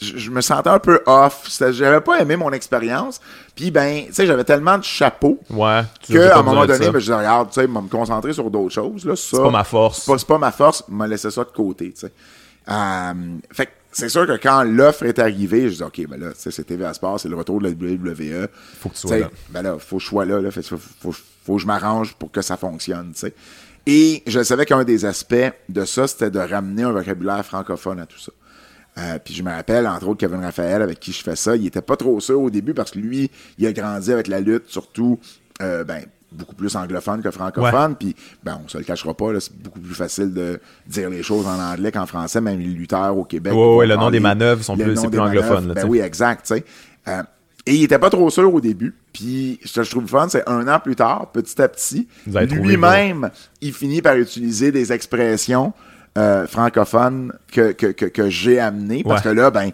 je, 0.00 0.16
je 0.18 0.30
me 0.30 0.40
sentais 0.40 0.68
un 0.70 0.78
peu 0.78 1.00
off. 1.06 1.48
J'avais 1.70 2.00
pas 2.00 2.20
aimé 2.20 2.36
mon 2.36 2.52
expérience. 2.52 3.20
Puis 3.56 3.70
ben, 3.70 4.04
tu 4.06 4.12
sais, 4.14 4.26
j'avais 4.26 4.44
tellement 4.44 4.78
de 4.78 4.84
chapeaux 4.84 5.38
Ouais. 5.50 5.82
que 6.08 6.18
à 6.30 6.38
un 6.38 6.42
moment 6.42 6.66
donné, 6.66 6.90
ben, 6.90 6.98
je 6.98 7.06
dis 7.06 7.12
regarde, 7.12 7.48
tu 7.48 7.54
sais, 7.54 7.62
je 7.62 7.66
me 7.68 7.80
concentrer 7.88 8.32
sur 8.32 8.50
d'autres 8.50 8.74
choses. 8.74 9.04
Là, 9.04 9.16
ça, 9.16 9.36
C'est 9.36 9.42
pas 9.42 9.50
ma 9.50 9.64
force. 9.64 10.02
C'est 10.04 10.26
pas, 10.26 10.34
pas 10.34 10.38
ma 10.38 10.52
force. 10.52 10.84
Je 10.88 10.94
me 10.94 11.06
laissé 11.06 11.30
ça 11.30 11.42
de 11.44 11.50
côté. 11.50 11.92
Tu 11.92 12.00
sais. 12.00 12.12
Euh, 12.70 13.14
fait 13.52 13.66
que 13.66 13.70
c'est 13.92 14.08
sûr 14.08 14.26
que 14.26 14.36
quand 14.36 14.62
l'offre 14.62 15.04
est 15.04 15.18
arrivée, 15.18 15.68
je 15.68 15.76
dis 15.76 15.82
OK, 15.82 16.06
ben 16.08 16.20
là, 16.20 16.30
c'est 16.36 16.64
TVA 16.64 16.94
Sport, 16.94 17.18
c'est 17.18 17.28
le 17.28 17.36
retour 17.36 17.60
de 17.60 17.68
la 17.68 17.70
WWE. 17.70 18.48
Faut 18.80 18.88
que 18.88 18.94
tu 18.94 19.00
sois 19.00 19.18
là. 19.18 19.30
Ben 19.50 19.62
là, 19.62 19.78
faut 19.78 19.96
que 19.96 20.02
je 20.02 20.08
sois 20.08 20.24
là. 20.24 20.40
là 20.40 20.50
fait, 20.50 20.62
faut, 20.62 20.78
faut, 20.78 21.12
faut 21.12 21.56
que 21.56 21.62
je 21.62 21.66
m'arrange 21.66 22.14
pour 22.14 22.30
que 22.30 22.42
ça 22.42 22.56
fonctionne. 22.56 23.12
tu 23.12 23.20
sais. 23.20 23.34
Et 23.86 24.22
je 24.26 24.42
savais 24.42 24.66
qu'un 24.66 24.84
des 24.84 25.04
aspects 25.04 25.52
de 25.68 25.84
ça, 25.84 26.06
c'était 26.06 26.30
de 26.30 26.38
ramener 26.38 26.82
un 26.82 26.92
vocabulaire 26.92 27.44
francophone 27.44 27.98
à 27.98 28.06
tout 28.06 28.18
ça. 28.18 28.32
Euh, 28.98 29.18
puis 29.24 29.34
je 29.34 29.42
me 29.42 29.50
rappelle, 29.50 29.86
entre 29.86 30.08
autres, 30.08 30.20
Kevin 30.20 30.42
Raphaël, 30.42 30.82
avec 30.82 31.00
qui 31.00 31.12
je 31.12 31.22
fais 31.22 31.36
ça, 31.36 31.56
il 31.56 31.66
était 31.66 31.82
pas 31.82 31.96
trop 31.96 32.20
sûr 32.20 32.40
au 32.40 32.50
début 32.50 32.74
parce 32.74 32.90
que 32.90 32.98
lui, 32.98 33.30
il 33.58 33.66
a 33.66 33.72
grandi 33.72 34.12
avec 34.12 34.26
la 34.26 34.40
lutte, 34.40 34.68
surtout, 34.68 35.18
euh, 35.62 35.84
ben, 35.84 36.04
beaucoup 36.32 36.54
plus 36.54 36.74
anglophone 36.76 37.22
que 37.22 37.30
francophone. 37.30 37.96
Puis, 37.96 38.14
ben, 38.44 38.60
on 38.64 38.68
se 38.68 38.78
le 38.78 38.84
cachera 38.84 39.14
pas, 39.14 39.38
c'est 39.40 39.56
beaucoup 39.60 39.80
plus 39.80 39.94
facile 39.94 40.32
de 40.32 40.60
dire 40.86 41.10
les 41.10 41.22
choses 41.22 41.46
en 41.46 41.58
anglais 41.58 41.90
qu'en 41.92 42.06
français, 42.06 42.40
même 42.40 42.58
les 42.60 42.66
lutteurs 42.66 43.16
au 43.16 43.24
Québec. 43.24 43.52
Vont 43.52 43.76
ouais, 43.76 43.86
le 43.86 43.96
nom 43.96 44.10
des 44.10 44.20
manœuvres 44.20 44.62
sont 44.62 44.76
plus- 44.76 44.94
plus 44.94 45.18
anglophone, 45.18 45.68
là, 45.68 45.74
ben 45.74 45.86
oui, 45.88 45.98
exact, 46.00 46.46
tu 46.46 46.54
sais. 46.54 46.64
Euh, 47.08 47.22
et 47.66 47.74
il 47.74 47.84
était 47.84 47.98
pas 47.98 48.10
trop 48.10 48.30
sûr 48.30 48.52
au 48.52 48.60
début. 48.60 48.94
Puis, 49.12 49.60
ce 49.64 49.80
que 49.80 49.82
je 49.84 49.90
trouve 49.90 50.06
fun, 50.06 50.28
c'est 50.28 50.48
un 50.48 50.66
an 50.68 50.78
plus 50.80 50.96
tard, 50.96 51.30
petit 51.32 51.60
à 51.60 51.68
petit, 51.68 52.08
lui-même, 52.26 53.30
il 53.60 53.72
finit 53.72 54.02
par 54.02 54.16
utiliser 54.16 54.72
des 54.72 54.92
expressions 54.92 55.72
euh, 56.18 56.46
francophones 56.46 57.32
que, 57.52 57.72
que, 57.72 57.86
que, 57.88 58.06
que 58.06 58.30
j'ai 58.30 58.58
amenées. 58.58 59.02
Parce 59.04 59.24
Ouais. 59.24 59.30
que 59.30 59.36
là, 59.36 59.50
ben, 59.50 59.70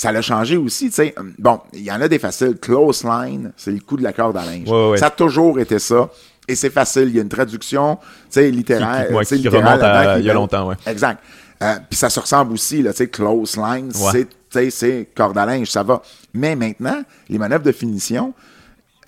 ça 0.00 0.10
l'a 0.12 0.22
changé 0.22 0.56
aussi, 0.56 0.86
tu 0.88 0.94
sais. 0.94 1.14
Bon, 1.38 1.60
il 1.74 1.82
y 1.82 1.92
en 1.92 2.00
a 2.00 2.08
des 2.08 2.18
faciles. 2.18 2.56
Close 2.58 3.04
line, 3.04 3.52
c'est 3.54 3.70
le 3.70 3.80
coup 3.80 3.98
de 3.98 4.02
la 4.02 4.14
corde 4.14 4.34
à 4.38 4.46
linge. 4.46 4.66
Ouais, 4.66 4.72
ouais, 4.72 4.90
ouais. 4.92 4.96
Ça 4.96 5.08
a 5.08 5.10
toujours 5.10 5.58
été 5.60 5.78
ça. 5.78 6.08
Et 6.48 6.54
c'est 6.54 6.70
facile. 6.70 7.08
Il 7.08 7.16
y 7.16 7.18
a 7.18 7.22
une 7.22 7.28
traduction, 7.28 7.96
tu 7.96 8.06
sais, 8.30 8.50
littéraire. 8.50 9.02
Qui- 9.02 9.08
qui- 9.12 9.14
ouais, 9.18 9.24
qui 9.26 9.34
littérale 9.36 9.64
remonte 9.78 9.82
à- 9.82 10.18
il 10.18 10.24
y 10.24 10.30
a 10.30 10.32
longtemps, 10.34 10.68
ouais. 10.68 10.76
Exact. 10.86 11.22
Euh, 11.62 11.74
Puis 11.90 11.98
ça 11.98 12.08
se 12.08 12.18
ressemble 12.18 12.54
aussi, 12.54 12.82
là, 12.82 12.92
tu 12.92 12.96
sais, 12.98 13.08
close 13.08 13.58
line, 13.58 13.88
Ouais. 13.88 14.10
c'est, 14.12 14.24
tu 14.24 14.30
sais, 14.48 14.70
c'est 14.70 15.08
corde 15.14 15.36
à 15.36 15.44
linge, 15.44 15.68
ça 15.70 15.82
va. 15.82 16.00
Mais 16.32 16.56
maintenant, 16.56 17.02
les 17.28 17.36
manœuvres 17.36 17.64
de 17.64 17.72
finition, 17.72 18.32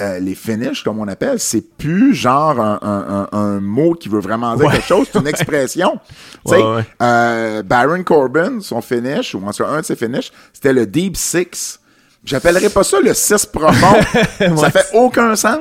euh, 0.00 0.18
les 0.18 0.34
finishes, 0.34 0.82
comme 0.82 0.98
on 1.00 1.08
appelle, 1.08 1.38
c'est 1.38 1.60
plus 1.76 2.14
genre 2.14 2.58
un, 2.60 2.78
un- 2.82 3.28
un- 3.32 3.38
un 3.38 3.60
mot 3.60 3.92
qui 3.94 4.08
veut 4.08 4.20
vraiment 4.20 4.56
dire 4.56 4.66
Ouais. 4.66 4.72
quelque 4.72 4.86
chose, 4.86 5.06
c'est 5.12 5.18
une 5.18 5.26
expression. 5.26 5.98
Ouais, 6.44 6.60
ouais. 6.62 6.82
euh, 7.00 7.62
Baron 7.62 8.02
Corbin, 8.02 8.60
son 8.60 8.80
finish, 8.80 9.34
ou 9.34 9.42
en 9.46 9.52
tout 9.52 9.62
cas 9.62 9.68
un 9.70 9.80
de 9.80 9.84
ses 9.84 9.94
finishes, 9.96 10.32
c'était 10.52 10.72
le 10.72 10.86
Deep 10.86 11.16
Six. 11.16 11.78
J'appellerais 12.24 12.68
pas 12.70 12.84
ça 12.84 12.98
le 13.00 13.12
6 13.14 13.46
profond. 13.46 13.96
Ça 14.56 14.70
fait 14.70 14.86
aucun 14.94 15.34
sens. 15.34 15.58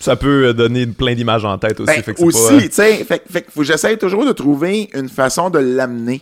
Ça 0.00 0.16
peut 0.16 0.46
euh, 0.48 0.52
donner 0.52 0.86
plein 0.86 1.14
d'images 1.14 1.44
en 1.44 1.56
tête 1.56 1.78
aussi. 1.80 1.86
Ben, 1.94 2.02
fait 2.02 2.14
que 2.14 2.18
c'est 2.18 2.24
aussi, 2.26 2.68
tu 2.68 2.74
sais, 2.74 3.04
fait, 3.04 3.22
fait 3.30 3.42
que 3.42 3.50
faut 3.52 3.60
que 3.60 3.66
j'essaie 3.66 3.96
toujours 3.96 4.26
de 4.26 4.32
trouver 4.32 4.90
une 4.94 5.08
façon 5.08 5.50
de 5.50 5.58
l'amener. 5.60 6.20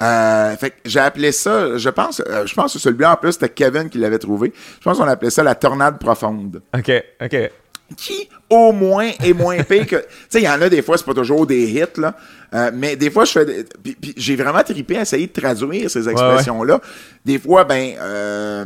Euh, 0.00 0.56
fait 0.56 0.74
j'ai 0.84 1.00
appelé 1.00 1.32
ça, 1.32 1.76
je 1.76 1.88
pense, 1.88 2.22
euh, 2.28 2.46
je 2.46 2.54
pense 2.54 2.72
que 2.72 2.78
celui-là 2.78 3.12
en 3.12 3.16
plus 3.16 3.32
c'était 3.32 3.48
Kevin 3.48 3.90
qui 3.90 3.98
l'avait 3.98 4.18
trouvé. 4.18 4.52
Je 4.78 4.84
pense 4.84 4.98
qu'on 4.98 5.08
appelait 5.08 5.30
ça 5.30 5.42
la 5.42 5.54
tornade 5.54 5.98
profonde. 5.98 6.62
OK, 6.76 6.92
OK. 7.20 7.50
Qui 7.96 8.28
au 8.50 8.72
moins 8.72 9.10
est 9.24 9.32
moins 9.32 9.62
pire 9.62 9.86
que, 9.86 9.96
tu 9.96 10.02
sais, 10.28 10.40
il 10.40 10.44
y 10.44 10.48
en 10.48 10.60
a 10.60 10.68
des 10.68 10.82
fois 10.82 10.98
c'est 10.98 11.06
pas 11.06 11.14
toujours 11.14 11.46
des 11.46 11.64
hits 11.70 11.98
là, 11.98 12.14
euh, 12.54 12.70
mais 12.74 12.96
des 12.96 13.10
fois 13.10 13.24
je 13.24 13.32
fais, 13.32 13.44
des- 13.46 13.64
puis, 13.82 13.96
puis 14.00 14.14
j'ai 14.16 14.36
vraiment 14.36 14.62
trippé 14.62 14.98
à 14.98 15.02
essayer 15.02 15.26
de 15.26 15.32
traduire 15.32 15.90
ces 15.90 16.06
expressions 16.08 16.62
là. 16.64 16.80
Des 17.24 17.38
fois 17.38 17.64
ben, 17.64 17.94
euh, 17.98 18.64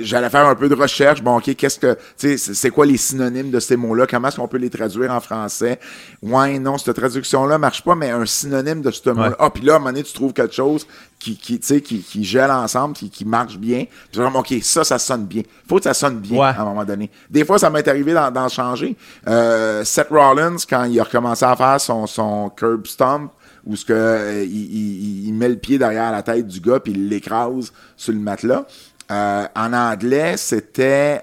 j'allais 0.00 0.28
faire 0.30 0.46
un 0.46 0.54
peu 0.54 0.68
de 0.68 0.74
recherche. 0.74 1.22
Bon 1.22 1.38
ok, 1.38 1.54
qu'est-ce 1.56 1.78
que, 1.78 1.94
tu 2.18 2.36
sais, 2.38 2.54
c'est- 2.54 2.70
quoi 2.70 2.84
les 2.84 2.98
synonymes 2.98 3.50
de 3.50 3.58
ces 3.60 3.76
mots 3.76 3.94
là 3.94 4.06
Comment 4.06 4.28
est-ce 4.28 4.36
qu'on 4.36 4.48
peut 4.48 4.58
les 4.58 4.70
traduire 4.70 5.10
en 5.12 5.20
français? 5.20 5.78
Ouais, 6.22 6.58
non, 6.58 6.76
cette 6.78 6.94
traduction 6.96 7.46
là 7.46 7.56
marche 7.58 7.82
pas, 7.82 7.94
mais 7.94 8.10
un 8.10 8.26
synonyme 8.26 8.82
de 8.82 8.90
ce 8.90 9.08
mot-là. 9.10 9.28
Ouais. 9.30 9.34
Ah, 9.38 9.48
puis 9.50 9.62
là, 9.64 9.74
à 9.74 9.76
un 9.76 9.78
moment 9.78 9.90
donné, 9.92 10.02
tu 10.04 10.12
trouves 10.12 10.32
quelque 10.34 10.54
chose 10.54 10.86
qui, 11.22 11.58
qui, 11.60 11.80
qui, 11.82 12.00
qui 12.00 12.24
gèle 12.24 12.50
ensemble, 12.50 12.94
qui, 12.94 13.08
qui 13.10 13.24
marche 13.24 13.56
bien. 13.58 13.84
Puis 14.10 14.20
vraiment, 14.20 14.40
OK, 14.40 14.52
ça, 14.62 14.82
ça 14.84 14.98
sonne 14.98 15.24
bien. 15.26 15.42
Faut 15.68 15.76
que 15.76 15.84
ça 15.84 15.94
sonne 15.94 16.18
bien 16.18 16.38
Ouais. 16.40 16.46
à 16.48 16.60
un 16.60 16.64
moment 16.64 16.84
donné. 16.84 17.10
Des 17.30 17.44
fois, 17.44 17.58
ça 17.58 17.70
m'est 17.70 17.86
arrivé 17.86 18.12
d'en, 18.12 18.48
changer. 18.48 18.96
Euh, 19.28 19.84
Seth 19.84 20.08
Rollins, 20.10 20.56
quand 20.68 20.84
il 20.84 20.98
a 20.98 21.04
recommencé 21.04 21.44
à 21.44 21.54
faire 21.56 21.80
son, 21.80 22.06
son 22.06 22.50
curb 22.50 22.86
stomp, 22.86 23.30
où 23.64 23.76
ce 23.76 23.84
que, 23.84 23.92
euh, 23.92 24.42
il, 24.44 24.50
il- 24.50 25.26
il 25.28 25.34
met 25.34 25.48
le 25.48 25.56
pied 25.56 25.78
derrière 25.78 26.10
la 26.10 26.22
tête 26.22 26.46
du 26.48 26.60
gars, 26.60 26.80
puis 26.80 26.92
il 26.92 27.08
l'écrase 27.08 27.72
sur 27.96 28.12
le 28.12 28.18
matelas. 28.18 28.64
Euh, 29.10 29.46
en 29.54 29.72
anglais, 29.72 30.36
c'était... 30.36 31.20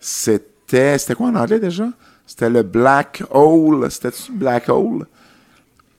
c'était... 0.00 0.98
C'était 0.98 1.14
quoi 1.14 1.28
en 1.28 1.36
anglais 1.36 1.60
déjà? 1.60 1.88
C'était 2.26 2.50
le 2.50 2.62
Black 2.62 3.22
Hole. 3.30 3.88
C'était-tu 3.90 4.32
Black 4.32 4.68
Hole? 4.68 5.06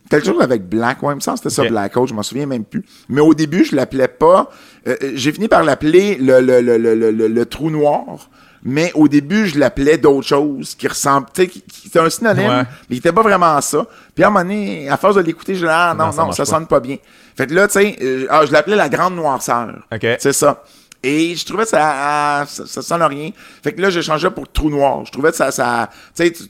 Quelque 0.10 0.26
chose 0.26 0.42
avec 0.42 0.68
Black, 0.70 1.04
ouais, 1.04 1.14
il 1.14 1.18
me 1.18 1.20
semble 1.22 1.38
c'était 1.38 1.50
ça, 1.50 1.64
Black 1.66 1.96
Hole, 1.98 2.08
je 2.08 2.14
m'en 2.14 2.24
souviens 2.24 2.46
même 2.46 2.64
plus. 2.64 2.84
Mais 3.10 3.22
au 3.22 3.34
début, 3.34 3.66
je 3.66 3.76
l'appelais 3.76 4.08
pas. 4.08 4.50
euh, 4.88 4.96
euh, 5.04 5.12
J'ai 5.16 5.32
fini 5.34 5.48
par 5.48 5.64
l'appeler 5.64 6.16
le, 6.16 6.40
le, 6.40 6.62
le, 6.62 6.78
le, 6.78 6.96
le, 6.96 7.12
le- 7.12 7.28
le 7.28 7.46
trou 7.46 7.70
noir. 7.70 8.30
mais 8.64 8.92
au 8.96 9.08
début, 9.08 9.48
je 9.48 9.60
l'appelais 9.60 9.98
d'autres 9.98 10.28
choses 10.28 10.76
qui 10.76 10.88
ressemblent, 10.88 11.28
tu 11.34 11.42
sais, 11.44 11.48
qui, 11.48 11.62
qui- 11.62 11.82
c'était 11.84 12.00
un 12.00 12.10
synonyme, 12.10 12.50
Ouais. 12.50 12.64
mais 12.90 12.96
il 12.96 12.98
était 12.98 13.12
pas 13.14 13.22
vraiment 13.22 13.60
ça. 13.62 13.86
Puis 14.16 14.24
à 14.24 14.28
un 14.28 14.30
moment 14.32 14.44
donné, 14.44 14.90
à 14.90 14.98
force 14.98 15.16
de 15.16 15.22
l'écouter, 15.22 15.56
je 15.56 15.62
dis, 15.66 15.70
ah 15.70 15.94
non, 15.98 16.06
Non, 16.08 16.26
non, 16.26 16.32
ça 16.32 16.44
pas. 16.44 16.46
sonne 16.46 16.68
pas 16.68 16.80
bien. 16.80 16.98
Fait 17.38 17.46
que 17.48 17.54
là, 17.54 17.68
tu 17.68 17.74
sais, 17.74 17.96
euh, 18.02 18.26
ah, 18.30 18.46
je 18.46 18.52
l'appelais 18.52 18.76
la 18.76 18.90
grande 18.90 19.16
noirceur. 19.16 19.86
OK. 19.94 20.06
C'est 20.20 20.34
ça. 20.34 20.64
Et 21.04 21.36
je 21.36 21.46
trouvais 21.46 21.64
que 21.64 21.70
ça, 21.70 21.80
ah, 21.84 22.46
ça, 22.48 22.66
ça 22.66 22.82
sonne 22.82 23.04
rien. 23.04 23.30
Fait 23.64 23.72
que 23.74 23.82
là, 23.82 23.90
j'ai 23.92 24.02
changé 24.02 24.30
pour 24.32 24.52
trou 24.52 24.70
noir. 24.70 25.06
Je 25.06 25.12
trouvais 25.12 25.30
que 25.30 25.38
ça, 25.38 25.52
ça, 25.52 25.90
tu 26.16 26.26
sais, 26.26 26.32
tu 26.32 26.44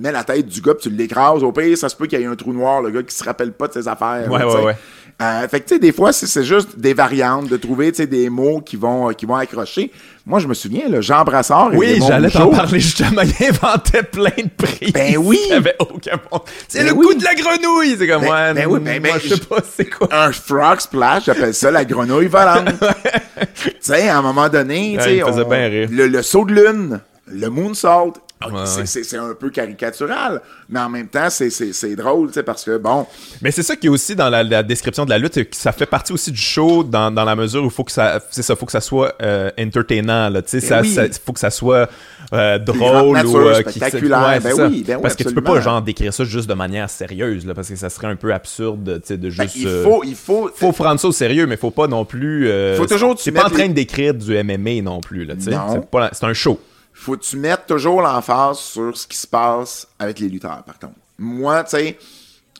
mets 0.00 0.12
la 0.12 0.24
tête 0.24 0.46
du 0.46 0.60
gars, 0.60 0.74
puis 0.74 0.90
tu 0.90 0.96
l'écrases. 0.96 1.42
Au 1.42 1.52
pire, 1.52 1.76
ça 1.78 1.88
se 1.88 1.96
peut 1.96 2.06
qu'il 2.06 2.20
y 2.20 2.22
ait 2.22 2.26
un 2.26 2.36
trou 2.36 2.52
noir, 2.52 2.82
le 2.82 2.90
gars 2.90 3.02
qui 3.02 3.14
se 3.14 3.24
rappelle 3.24 3.52
pas 3.52 3.68
de 3.68 3.74
ses 3.74 3.86
affaires. 3.88 4.26
Ouais, 4.30 4.42
ouais, 4.44 4.62
ouais. 4.64 4.76
Euh, 5.22 5.46
fait 5.48 5.60
que, 5.60 5.68
tu 5.68 5.74
sais, 5.74 5.78
des 5.78 5.92
fois, 5.92 6.14
c'est- 6.14 6.42
juste 6.42 6.78
des 6.78 6.94
variantes, 6.94 7.46
de 7.46 7.58
trouver, 7.58 7.90
tu 7.92 7.98
sais, 7.98 8.06
des 8.06 8.30
mots 8.30 8.62
qui 8.62 8.76
vont, 8.76 9.08
qui 9.12 9.26
vont 9.26 9.34
accrocher. 9.36 9.92
Moi, 10.24 10.38
je 10.38 10.46
me 10.48 10.54
souviens, 10.54 10.88
là, 10.88 11.02
Jean 11.02 11.24
Brassard 11.24 11.72
Oui, 11.74 12.00
j'allais 12.08 12.30
t'en 12.30 12.48
parler 12.48 12.80
justement. 12.80 13.20
Il 13.20 13.46
inventait 13.46 14.02
plein 14.02 14.30
de 14.38 14.48
prix. 14.64 14.92
Ben 14.92 15.18
oui. 15.18 15.38
Il 15.48 15.52
avait 15.52 15.76
aucun 15.78 16.16
bon. 16.30 16.40
C'est 16.68 16.78
Ben 16.78 16.86
le 16.86 16.92
oui. 16.94 17.06
coup 17.06 17.14
de 17.14 17.24
la 17.24 17.34
grenouille. 17.34 17.96
C'est 17.98 18.08
comme, 18.08 18.22
Ben- 18.22 18.30
ouais, 18.30 18.54
ben 18.54 18.66
oui, 18.66 18.80
ben- 18.80 19.02
moi, 19.02 19.10
ben, 19.12 19.20
je 19.22 19.34
sais 19.34 19.40
pas 19.40 19.58
c'est 19.76 19.90
quoi. 19.90 20.08
un 20.10 20.32
frog 20.32 20.80
splash, 20.80 21.24
j'appelle 21.26 21.52
ça 21.52 21.70
la 21.70 21.84
grenouille 21.84 22.28
volante. 22.28 22.70
tu 23.62 23.70
sais, 23.80 24.08
à 24.08 24.18
un 24.18 24.22
moment 24.22 24.48
donné, 24.48 24.92
tu 24.92 24.98
Ouais, 25.06 25.18
sais, 25.18 25.30
faisait 25.30 25.42
on- 25.44 25.48
bien 25.50 25.66
rire. 25.68 25.88
Le, 25.92 26.06
le 26.06 26.22
saut 26.22 26.46
de 26.46 26.54
lune, 26.54 27.00
le 27.26 27.48
moonsault, 27.48 28.14
Ouais, 28.42 28.62
c'est- 28.86 29.12
ouais. 29.12 29.18
un 29.18 29.34
peu 29.34 29.50
caricatural, 29.50 30.40
mais 30.68 30.80
en 30.80 30.88
même 30.88 31.08
temps, 31.08 31.28
c'est- 31.28 31.94
drôle, 31.94 32.28
tu 32.28 32.34
sais, 32.34 32.42
parce 32.42 32.64
que, 32.64 32.78
bon, 32.78 33.06
Mais 33.42 33.50
c'est 33.50 33.62
ça 33.62 33.76
qui 33.76 33.86
est 33.88 33.90
aussi 33.90 34.16
dans 34.16 34.30
la, 34.30 34.42
la 34.42 34.62
description 34.62 35.04
de 35.04 35.10
la 35.10 35.18
lutte, 35.18 35.34
que 35.34 35.56
ça 35.56 35.72
fait 35.72 35.84
partie 35.86 36.12
aussi 36.12 36.32
du 36.32 36.40
show 36.40 36.82
dans, 36.82 37.10
dans 37.10 37.24
la 37.24 37.36
mesure 37.36 37.62
où 37.62 37.66
il 37.66 37.70
faut 37.70 37.84
que 37.84 37.92
ça, 37.92 38.18
c'est 38.30 38.42
ça, 38.42 38.56
faut 38.56 38.64
que 38.66 38.72
ça 38.72 38.80
soit 38.80 39.14
euh, 39.22 39.50
entertainant, 39.58 40.30
là, 40.30 40.40
tu 40.40 40.58
sais, 40.58 40.60
Ben 40.60 40.66
ça, 40.66 40.80
oui. 40.80 40.94
ça- 41.12 41.20
faut 41.24 41.32
que 41.34 41.40
ça 41.40 41.50
soit 41.50 41.88
euh, 42.32 42.58
drôle 42.58 43.12
nature, 43.14 43.34
ou 43.34 43.38
euh, 43.40 43.54
spectaculaire. 43.60 44.20
ouais, 44.28 44.40
Ben 44.40 44.52
oui, 44.54 44.84
ben 44.86 44.96
oui, 44.96 45.02
parce 45.02 45.16
que 45.16 45.24
tu 45.24 45.34
peux 45.34 45.42
pas 45.42 45.60
genre 45.60 45.82
décrire 45.82 46.14
ça 46.14 46.24
juste 46.24 46.48
de 46.48 46.54
manière 46.54 46.88
sérieuse, 46.88 47.44
là, 47.44 47.54
parce 47.54 47.68
que 47.68 47.76
ça 47.76 47.90
serait 47.90 48.06
un 48.06 48.16
peu 48.16 48.32
absurde, 48.32 49.00
tu 49.02 49.08
sais, 49.08 49.16
de 49.18 49.28
ben, 49.30 49.42
juste. 49.44 49.56
il 49.56 49.66
euh, 49.68 49.84
faut, 49.84 50.02
il 50.04 50.14
faut, 50.14 50.50
faut 50.54 50.72
prendre 50.72 50.98
ça 50.98 51.08
au 51.08 51.12
sérieux, 51.12 51.46
mais 51.46 51.56
faut 51.56 51.70
pas 51.72 51.88
non 51.88 52.04
plus. 52.04 52.48
Faut 52.76 52.86
toujours 52.86 53.16
C'est 53.18 53.32
pas 53.32 53.46
en 53.46 53.50
train 53.50 53.64
les- 53.64 53.68
de 53.68 53.74
décrire 53.74 54.14
du 54.14 54.34
MMA 54.34 54.80
non 54.82 55.00
plus, 55.00 55.24
là, 55.26 55.34
C'est 55.38 56.24
un 56.24 56.32
show. 56.32 56.58
Faut 57.00 57.16
que 57.16 57.22
tu 57.22 57.36
mettes 57.36 57.66
toujours 57.66 58.02
l'emphase 58.02 58.58
sur 58.58 58.96
ce 58.96 59.06
qui 59.06 59.16
se 59.16 59.26
passe 59.26 59.86
avec 59.98 60.18
les 60.18 60.28
lutteurs, 60.28 60.62
par 60.64 60.78
contre. 60.78 60.94
Moi, 61.18 61.64
tu 61.64 61.70
sais, 61.70 61.98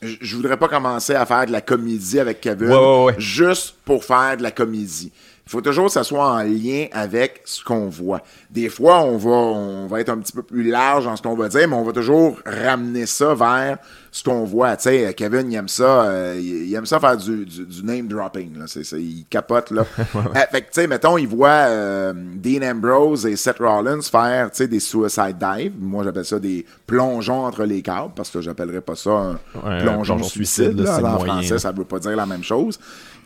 je- 0.01 0.35
voudrais 0.35 0.57
pas 0.57 0.67
commencer 0.67 1.13
à 1.15 1.25
faire 1.25 1.45
de 1.45 1.51
la 1.51 1.61
comédie 1.61 2.19
avec 2.19 2.41
Kevin 2.41 2.69
Ouais, 2.69 2.75
ouais, 2.75 3.03
ouais. 3.05 3.15
juste 3.19 3.75
pour 3.85 4.03
faire 4.03 4.37
de 4.37 4.43
la 4.43 4.51
comédie. 4.51 5.11
Il 5.51 5.55
faut 5.55 5.61
toujours 5.61 5.87
que 5.87 5.91
ça 5.91 6.05
soit 6.05 6.25
en 6.25 6.43
lien 6.43 6.85
avec 6.93 7.41
ce 7.43 7.61
qu'on 7.61 7.89
voit. 7.89 8.21
Des 8.49 8.69
fois, 8.69 9.01
on 9.03 9.17
va, 9.17 9.29
on 9.31 9.85
va 9.87 9.99
être 9.99 10.07
un 10.07 10.17
petit 10.19 10.31
peu 10.31 10.43
plus 10.43 10.63
large 10.63 11.03
dans 11.03 11.15
ce 11.17 11.21
qu'on 11.21 11.35
va 11.35 11.49
dire, 11.49 11.67
mais 11.67 11.75
on 11.75 11.83
va 11.83 11.91
toujours 11.91 12.37
ramener 12.45 13.05
ça 13.05 13.33
vers 13.35 13.77
ce 14.13 14.23
qu'on 14.23 14.45
voit. 14.45 14.77
Tu 14.77 14.83
sais, 14.83 15.13
Kevin, 15.13 15.51
il 15.51 15.55
aime 15.57 15.67
ça, 15.67 16.03
euh, 16.03 16.39
il, 16.41 16.73
aime 16.73 16.85
ça 16.85 17.01
faire 17.01 17.17
du, 17.17 17.45
du, 17.45 17.65
du 17.65 17.83
name 17.83 18.07
dropping. 18.07 18.57
Là. 18.59 18.63
C'est, 18.67 18.85
c'est- 18.85 19.01
il 19.01 19.25
capote, 19.29 19.71
là. 19.71 19.85
Euh, 20.15 20.39
fait 20.51 20.61
que, 20.61 20.67
tu 20.67 20.81
sais, 20.81 20.87
mettons, 20.87 21.17
il 21.17 21.27
voit 21.27 21.49
euh, 21.49 22.13
Dean 22.15 22.61
Ambrose 22.71 23.25
et 23.25 23.35
Seth 23.35 23.57
Rollins 23.59 24.01
faire, 24.03 24.51
tu 24.51 24.57
sais, 24.57 24.67
des 24.69 24.79
suicide 24.79 25.35
dives. 25.37 25.73
Moi, 25.77 26.05
j'appelle 26.05 26.23
ça 26.25 26.39
des 26.39 26.65
plongeons 26.87 27.45
entre 27.45 27.65
les 27.65 27.81
câbles, 27.81 28.13
parce 28.15 28.29
que 28.29 28.39
j'appellerais 28.39 28.79
pas 28.81 28.95
ça 28.95 29.09
un 29.09 29.31
Ouais, 29.33 29.81
plongeon 29.81 30.15
plongeon 30.15 30.23
suicide. 30.23 30.63
suicide, 30.71 30.79
là, 30.79 30.83
là. 30.85 30.95
c'est 30.95 31.01
le 31.01 31.07
en 31.07 31.11
moyen, 31.17 31.33
français, 31.33 31.59
ça 31.59 31.71
veut 31.73 31.83
pas 31.83 31.99
dire 31.99 32.15
la 32.15 32.25
même 32.25 32.43
chose. 32.43 32.79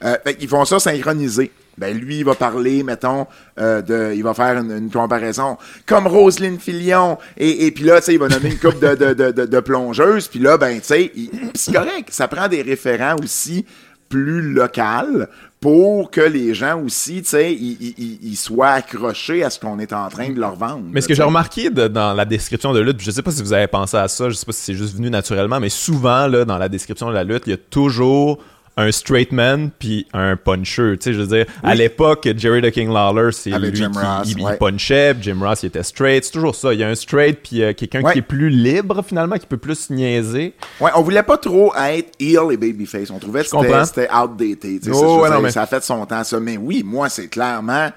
Euh, 0.04 0.16
fait 0.24 0.36
qu'ils 0.36 0.50
font 0.50 0.66
ça 0.66 0.80
synchronisé. 0.80 1.52
Ben 1.78 1.98
lui, 1.98 2.20
il 2.20 2.26
va 2.26 2.36
parler, 2.36 2.84
mettons, 2.84 3.28
euh, 3.60 3.82
de, 3.82 4.14
il 4.16 4.24
va 4.24 4.34
faire 4.34 4.58
une, 4.58 4.72
une 4.72 4.90
comparaison. 4.90 5.58
Comme 5.86 6.08
Roselyne 6.08 6.60
Filion, 6.60 7.18
et, 7.38 7.66
et 7.66 7.72
puis 7.72 7.84
là, 7.84 8.00
tu 8.00 8.06
sais, 8.06 8.14
il 8.14 8.20
va 8.20 8.28
nommer 8.28 8.52
une 8.52 8.60
coupe 8.60 8.80
de, 8.80 8.96
de, 8.96 9.46
de, 9.46 9.60
plongeuses, 9.60 10.28
puis 10.28 10.40
là, 10.40 10.58
ben, 10.58 10.80
tu 10.80 10.86
sais, 10.86 11.12
c'est 11.54 11.74
correct, 11.74 12.10
ça 12.12 12.28
prend 12.28 12.48
des 12.48 12.62
référents 12.62 13.16
aussi 13.22 13.66
plus 14.10 14.54
locales 14.54 15.28
pour 15.60 16.12
que 16.12 16.22
les 16.22 16.54
gens 16.54 16.80
aussi, 16.82 17.24
tu 17.24 17.30
sais, 17.30 17.52
ils, 17.54 18.36
soient 18.36 18.70
accrochés 18.70 19.44
à 19.44 19.50
ce 19.50 19.60
qu'on 19.60 19.80
est 19.80 19.94
en 19.94 20.08
train 20.10 20.30
de 20.30 20.40
leur 20.40 20.56
vendre. 20.56 20.84
Mais 20.92 21.02
ce 21.02 21.08
que 21.08 21.16
j'ai 21.16 21.24
remarqué 21.24 21.72
de- 21.72 21.88
dans 21.88 22.14
la 22.14 22.24
description 22.26 22.72
de 22.72 22.80
lutte, 22.82 23.02
je 23.02 23.10
sais 23.10 23.24
pas 23.24 23.32
si 23.32 23.42
vous 23.42 23.52
avez 23.52 23.66
pensé 23.66 23.98
à 23.98 24.08
ça, 24.08 24.30
je 24.30 24.36
sais 24.36 24.46
pas 24.46 24.52
si 24.52 24.62
c'est 24.62 24.76
juste 24.76 24.96
venu 24.96 25.10
naturellement, 25.10 25.60
mais 25.60 25.70
souvent, 25.70 26.28
là, 26.28 26.46
dans 26.46 26.60
la 26.60 26.70
description 26.70 27.10
de 27.10 27.14
la 27.14 27.24
lutte, 27.24 27.44
il 27.48 27.50
y 27.50 27.54
a 27.54 27.58
toujours 27.58 28.38
un 28.78 28.92
straight 28.92 29.32
man 29.32 29.70
puis 29.80 30.06
un 30.14 30.36
puncher. 30.36 30.98
Tu 30.98 31.04
sais, 31.06 31.14
je 31.14 31.22
veux 31.22 31.28
dire, 31.28 31.46
à 31.64 31.76
l'époque, 31.76 32.28
Jerry 32.38 32.62
the 32.62 32.72
King 32.72 32.92
Lawler, 32.92 33.32
c'est 33.32 33.52
lui 33.52 33.72
qui 33.72 33.86
Ross, 33.86 34.28
il, 34.28 34.58
punchait, 34.60 35.16
Jim 35.22 35.38
Ross, 35.42 35.64
il 35.64 35.68
était 35.68 35.84
straight. 35.84 36.26
C'est 36.26 36.32
toujours 36.32 36.56
ça. 36.56 36.74
Il 36.74 36.80
y 36.80 36.84
a 36.84 36.90
un 36.90 36.96
straight 36.96 37.40
puis 37.42 37.64
euh, 37.64 37.74
quelqu'un 37.74 38.02
Ouais. 38.02 38.14
qui 38.14 38.20
est 38.20 38.22
plus 38.22 38.50
libre, 38.50 39.02
finalement, 39.08 39.38
qui 39.38 39.46
peut 39.48 39.58
plus 39.58 39.90
niaiser. 39.90 40.54
Ouais, 40.82 40.92
on 40.96 41.02
voulait 41.04 41.24
pas 41.24 41.38
trop 41.38 41.74
être 41.76 42.12
heel 42.20 42.52
et 42.52 42.58
babyface. 42.58 43.10
On 43.12 43.20
trouvait 43.20 43.44
que 43.44 43.48
c'était- 43.86 44.10
outdated. 44.14 44.82
Oh, 44.94 45.22
ouais, 45.22 45.30
mais- 45.42 45.52
Ça 45.52 45.62
a 45.64 45.68
fait 45.68 45.84
son 45.84 46.06
temps, 46.06 46.24
ça. 46.24 46.40
Mais 46.40 46.58
oui, 46.58 46.84
moi, 46.86 47.08
c'est 47.10 47.28
clairement, 47.28 47.90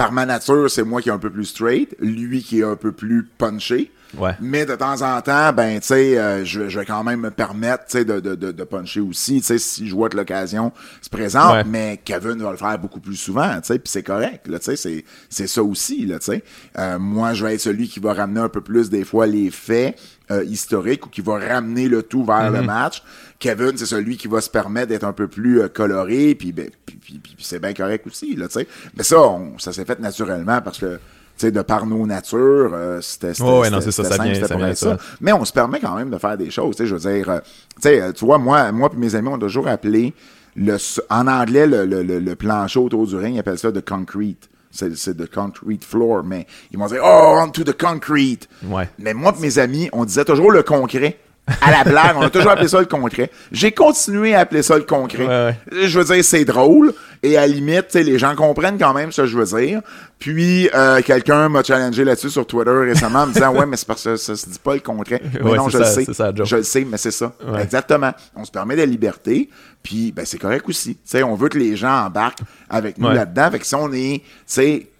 par 0.00 0.12
ma 0.12 0.24
nature, 0.24 0.70
c'est 0.70 0.82
moi 0.82 1.02
qui 1.02 1.10
est 1.10 1.12
un 1.12 1.18
peu 1.18 1.28
plus 1.28 1.44
straight, 1.44 1.94
lui 2.00 2.42
qui 2.42 2.60
est 2.60 2.64
un 2.64 2.76
peu 2.76 2.90
plus 2.90 3.28
punché. 3.36 3.92
Ouais. 4.16 4.34
Mais 4.40 4.64
de 4.64 4.74
temps 4.74 5.02
en 5.02 5.20
temps, 5.20 5.52
ben, 5.52 5.78
tu 5.78 5.88
sais, 5.88 6.18
euh, 6.18 6.42
je, 6.42 6.70
je 6.70 6.78
vais 6.80 6.86
quand 6.86 7.04
même 7.04 7.20
me 7.20 7.30
permettre, 7.30 7.84
tu 7.84 7.98
sais, 7.98 8.04
de, 8.06 8.18
de, 8.18 8.64
puncher 8.64 9.00
aussi, 9.00 9.40
tu 9.40 9.46
sais, 9.46 9.58
si 9.58 9.86
je 9.86 9.94
vois 9.94 10.08
que 10.08 10.16
l'occasion 10.16 10.72
se 11.02 11.10
présente. 11.10 11.52
Ouais. 11.52 11.64
Mais 11.64 12.00
Kevin 12.02 12.42
va 12.42 12.50
le 12.50 12.56
faire 12.56 12.78
beaucoup 12.78 12.98
plus 12.98 13.14
souvent, 13.14 13.54
tu 13.60 13.66
sais, 13.66 13.78
puis 13.78 13.90
c'est 13.90 14.02
correct, 14.02 14.48
là, 14.48 14.58
tu 14.58 14.64
sais, 14.64 14.76
c'est, 14.76 15.04
c'est 15.28 15.46
ça 15.46 15.62
aussi, 15.62 16.06
là, 16.06 16.18
tu 16.18 16.32
sais. 16.32 16.44
Euh, 16.78 16.98
moi, 16.98 17.34
je 17.34 17.44
vais 17.44 17.54
être 17.54 17.60
celui 17.60 17.86
qui 17.86 18.00
va 18.00 18.14
ramener 18.14 18.40
un 18.40 18.48
peu 18.48 18.62
plus, 18.62 18.88
des 18.88 19.04
fois, 19.04 19.26
les 19.26 19.50
faits 19.50 20.00
euh, 20.30 20.42
historiques 20.44 21.06
ou 21.06 21.10
qui 21.10 21.20
va 21.20 21.38
ramener 21.38 21.88
le 21.88 22.02
tout 22.02 22.24
vers 22.24 22.50
le 22.50 22.62
match. 22.62 23.02
Kevin, 23.40 23.72
c'est 23.76 23.86
celui 23.86 24.16
qui 24.16 24.28
va 24.28 24.40
se 24.40 24.50
permettre 24.50 24.88
d'être 24.88 25.04
un 25.04 25.12
peu 25.12 25.26
plus 25.26 25.62
euh, 25.62 25.68
coloré, 25.68 26.34
puis, 26.36 26.52
ben, 26.52 26.70
puis, 26.86 26.96
puis- 26.96 27.18
puis- 27.18 27.34
puis 27.34 27.44
c'est 27.44 27.58
bien 27.58 27.72
correct 27.74 28.06
aussi, 28.06 28.36
là, 28.36 28.46
tu 28.46 28.54
sais. 28.60 28.68
Mais 28.96 29.02
ça, 29.02 29.18
on- 29.20 29.58
ça 29.58 29.72
s'est 29.72 29.84
fait 29.84 29.98
naturellement 29.98 30.60
parce 30.60 30.78
que, 30.78 30.96
tu 30.96 31.00
sais, 31.46 31.50
de 31.50 31.62
par 31.62 31.86
nos 31.86 32.06
natures, 32.06 32.70
euh, 32.74 33.00
c'était 33.00 33.32
Oh, 33.40 33.60
ouais, 33.62 33.70
non, 33.70 33.80
c'était- 33.80 33.92
c'est 33.92 34.02
ça, 34.02 34.08
ça 34.10 34.16
simple, 34.16 34.28
ça 34.46 34.54
ça. 34.74 34.98
Mais 35.22 35.32
on 35.32 35.44
se 35.44 35.52
permet 35.52 35.80
quand 35.80 35.96
même 35.96 36.10
de 36.10 36.18
faire 36.18 36.36
des 36.36 36.50
choses, 36.50 36.76
tu 36.76 36.82
sais, 36.82 36.86
je 36.86 36.94
veux 36.94 37.00
dire, 37.12 37.30
euh, 37.30 37.40
tu 37.76 37.82
sais, 37.82 38.00
euh, 38.02 38.12
tu 38.12 38.24
vois, 38.26 38.36
moi, 38.38 38.70
moi 38.72 38.90
puis 38.90 38.98
mes 39.00 39.14
amis, 39.14 39.28
on 39.32 39.36
a 39.36 39.38
toujours 39.38 39.68
appelé 39.68 40.12
le, 40.54 40.76
en 41.08 41.26
anglais, 41.26 41.66
le, 41.66 41.86
le, 41.86 42.02
le, 42.02 42.18
le 42.20 42.34
plancher 42.36 42.78
autour 42.80 43.06
du 43.06 43.16
ring, 43.16 43.36
ils 43.36 43.38
appellent 43.38 43.58
ça 43.58 43.70
de 43.72 43.80
concrete. 43.80 44.48
C'est, 44.72 45.16
de 45.16 45.26
concrete 45.26 45.82
floor, 45.84 46.22
mais 46.22 46.46
ils 46.70 46.78
vont 46.78 46.86
dire, 46.86 47.00
oh, 47.04 47.40
onto 47.42 47.64
the 47.64 47.76
concrete. 47.76 48.48
Ouais. 48.64 48.88
Mais 49.00 49.14
moi 49.14 49.34
et 49.36 49.40
mes 49.40 49.58
amis, 49.58 49.88
on 49.92 50.04
disait 50.04 50.24
toujours 50.24 50.52
le 50.52 50.62
concret. 50.62 51.18
À 51.60 51.70
la 51.70 51.84
blague, 51.84 52.16
on 52.16 52.22
a 52.22 52.30
toujours 52.30 52.50
appelé 52.50 52.68
ça 52.68 52.78
le 52.80 52.86
concret. 52.86 53.30
J'ai 53.52 53.72
continué 53.72 54.34
à 54.34 54.40
appeler 54.40 54.62
ça 54.62 54.76
le 54.76 54.84
concret. 54.84 55.26
Ouais, 55.26 55.54
Je 55.86 55.98
veux 55.98 56.04
dire, 56.14 56.24
c'est 56.24 56.44
drôle. 56.44 56.92
Et 57.22 57.36
à 57.36 57.42
la 57.42 57.48
limite, 57.48 57.92
les 57.94 58.18
gens 58.18 58.34
comprennent 58.34 58.78
quand 58.78 58.94
même 58.94 59.12
ce 59.12 59.20
que 59.22 59.26
je 59.28 59.36
veux 59.36 59.44
dire. 59.60 59.82
Puis, 60.18 60.70
euh, 60.74 61.02
quelqu'un 61.02 61.50
m'a 61.50 61.62
challengé 61.62 62.02
là-dessus 62.02 62.30
sur 62.30 62.46
Twitter 62.46 62.70
récemment 62.70 63.20
en 63.20 63.26
me 63.26 63.32
disant, 63.34 63.54
ouais, 63.58 63.66
mais 63.66 63.76
c'est 63.76 63.86
parce 63.86 64.04
que 64.04 64.16
ça 64.16 64.34
se 64.36 64.48
dit 64.48 64.58
pas 64.58 64.72
le 64.74 64.80
concret. 64.80 65.20
Mais 65.34 65.42
Ouais, 65.50 65.56
non, 65.58 65.68
je 65.68 65.78
ça- 65.82 65.98
le 65.98 66.04
sais. 66.06 66.12
ça. 66.14 66.32
Je 66.42 66.56
le 66.56 66.62
sais, 66.62 66.86
mais 66.90 66.96
c'est 66.96 67.10
ça. 67.10 67.32
Exactement. 67.60 68.12
On 68.34 68.44
se 68.44 68.50
permet 68.50 68.74
de 68.74 68.80
la 68.80 68.86
liberté. 68.86 69.50
Puis, 69.82 70.12
ben, 70.12 70.24
c'est 70.24 70.38
correct 70.38 70.66
aussi. 70.68 70.96
On 71.24 71.34
veut 71.34 71.48
que 71.48 71.58
les 71.58 71.76
gens 71.76 72.06
embarquent 72.06 72.40
avec 72.70 72.96
nous 72.98 73.08
là-dedans. 73.10 73.50
Fait 73.50 73.58
que 73.58 73.66
si 73.66 73.74
on 73.74 73.92
est, 73.92 74.22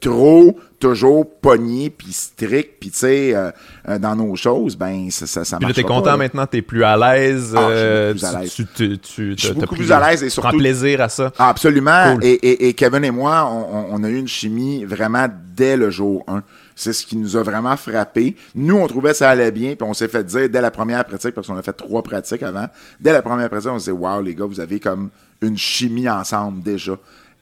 trop, 0.01 0.59
toujours 0.81 1.25
pogné, 1.41 1.91
puis 1.91 2.13
strict, 2.13 2.81
puis 2.81 2.91
tu 2.91 2.99
sais, 2.99 3.35
euh, 3.35 3.51
euh, 3.89 3.99
dans 3.99 4.17
nos 4.17 4.35
choses, 4.35 4.77
ben, 4.77 5.11
ça, 5.11 5.27
ça, 5.27 5.45
ça 5.45 5.59
Puis 5.59 5.73
t'es 5.75 5.83
content 5.83 6.17
maintenant, 6.17 6.47
t'es 6.47 6.63
plus 6.63 6.83
à 6.83 6.97
l'aise. 6.97 7.55
Ah, 7.57 7.61
euh, 7.69 8.13
beaucoup 8.15 8.21
plus 8.21 8.27
à 8.37 8.41
l'aise. 8.41 8.55
tu, 8.55 8.67
tu, 8.67 8.99
tu, 8.99 9.31
Je 9.37 9.37
suis 9.37 9.49
t'as- 9.49 9.55
t'as 9.55 9.61
beaucoup 9.61 9.75
plus 9.77 9.93
à 9.93 10.11
l'aise 10.11 10.23
et 10.25 10.29
tu 10.29 10.41
prends 10.41 10.51
surtout- 10.51 10.59
plaisir 10.59 11.01
à 11.03 11.09
ça. 11.09 11.31
Ah, 11.39 11.51
absolument. 11.51 12.15
Cool. 12.15 12.25
Et, 12.25 12.33
et, 12.33 12.69
et 12.69 12.75
Kevin 12.75 13.05
et 13.05 13.11
moi, 13.11 13.47
on, 13.91 14.03
a 14.03 14.09
eu 14.09 14.17
une 14.17 14.27
chimie 14.29 14.85
vraiment 14.85 15.27
dès 15.55 15.77
le 15.77 15.91
jour 15.91 16.25
1. 16.27 16.43
C'est 16.75 16.95
ce 16.95 17.05
qui 17.05 17.17
nous 17.19 17.37
a 17.37 17.43
vraiment 17.43 17.77
frappé. 17.77 18.35
Nous, 18.55 18.75
on 18.75 18.87
trouvait 18.87 19.11
que 19.11 19.17
ça 19.19 19.29
allait 19.29 19.53
bien, 19.53 19.75
puis 19.77 19.87
on 19.87 19.93
s'est 19.93 20.09
fait 20.09 20.25
dire 20.25 20.49
dès 20.49 20.63
la 20.63 20.71
première 20.71 21.05
pratique, 21.05 21.35
parce 21.35 21.47
qu'on 21.47 21.57
a 21.59 21.63
fait 21.63 21.75
trois 21.75 22.03
pratiques 22.03 22.43
avant, 22.43 22.67
dès 22.99 23.13
la 23.13 23.21
première 23.21 23.51
pratique, 23.51 23.71
on 23.71 23.79
s'est 23.79 23.93
dit, 23.93 23.99
wow, 23.99 24.23
les 24.23 24.35
gars, 24.35 24.47
vous 24.47 24.61
avez 24.61 24.81
comme 24.81 25.11
une 25.43 25.59
chimie 25.59 26.09
ensemble 26.09 26.63
déjà. 26.63 26.97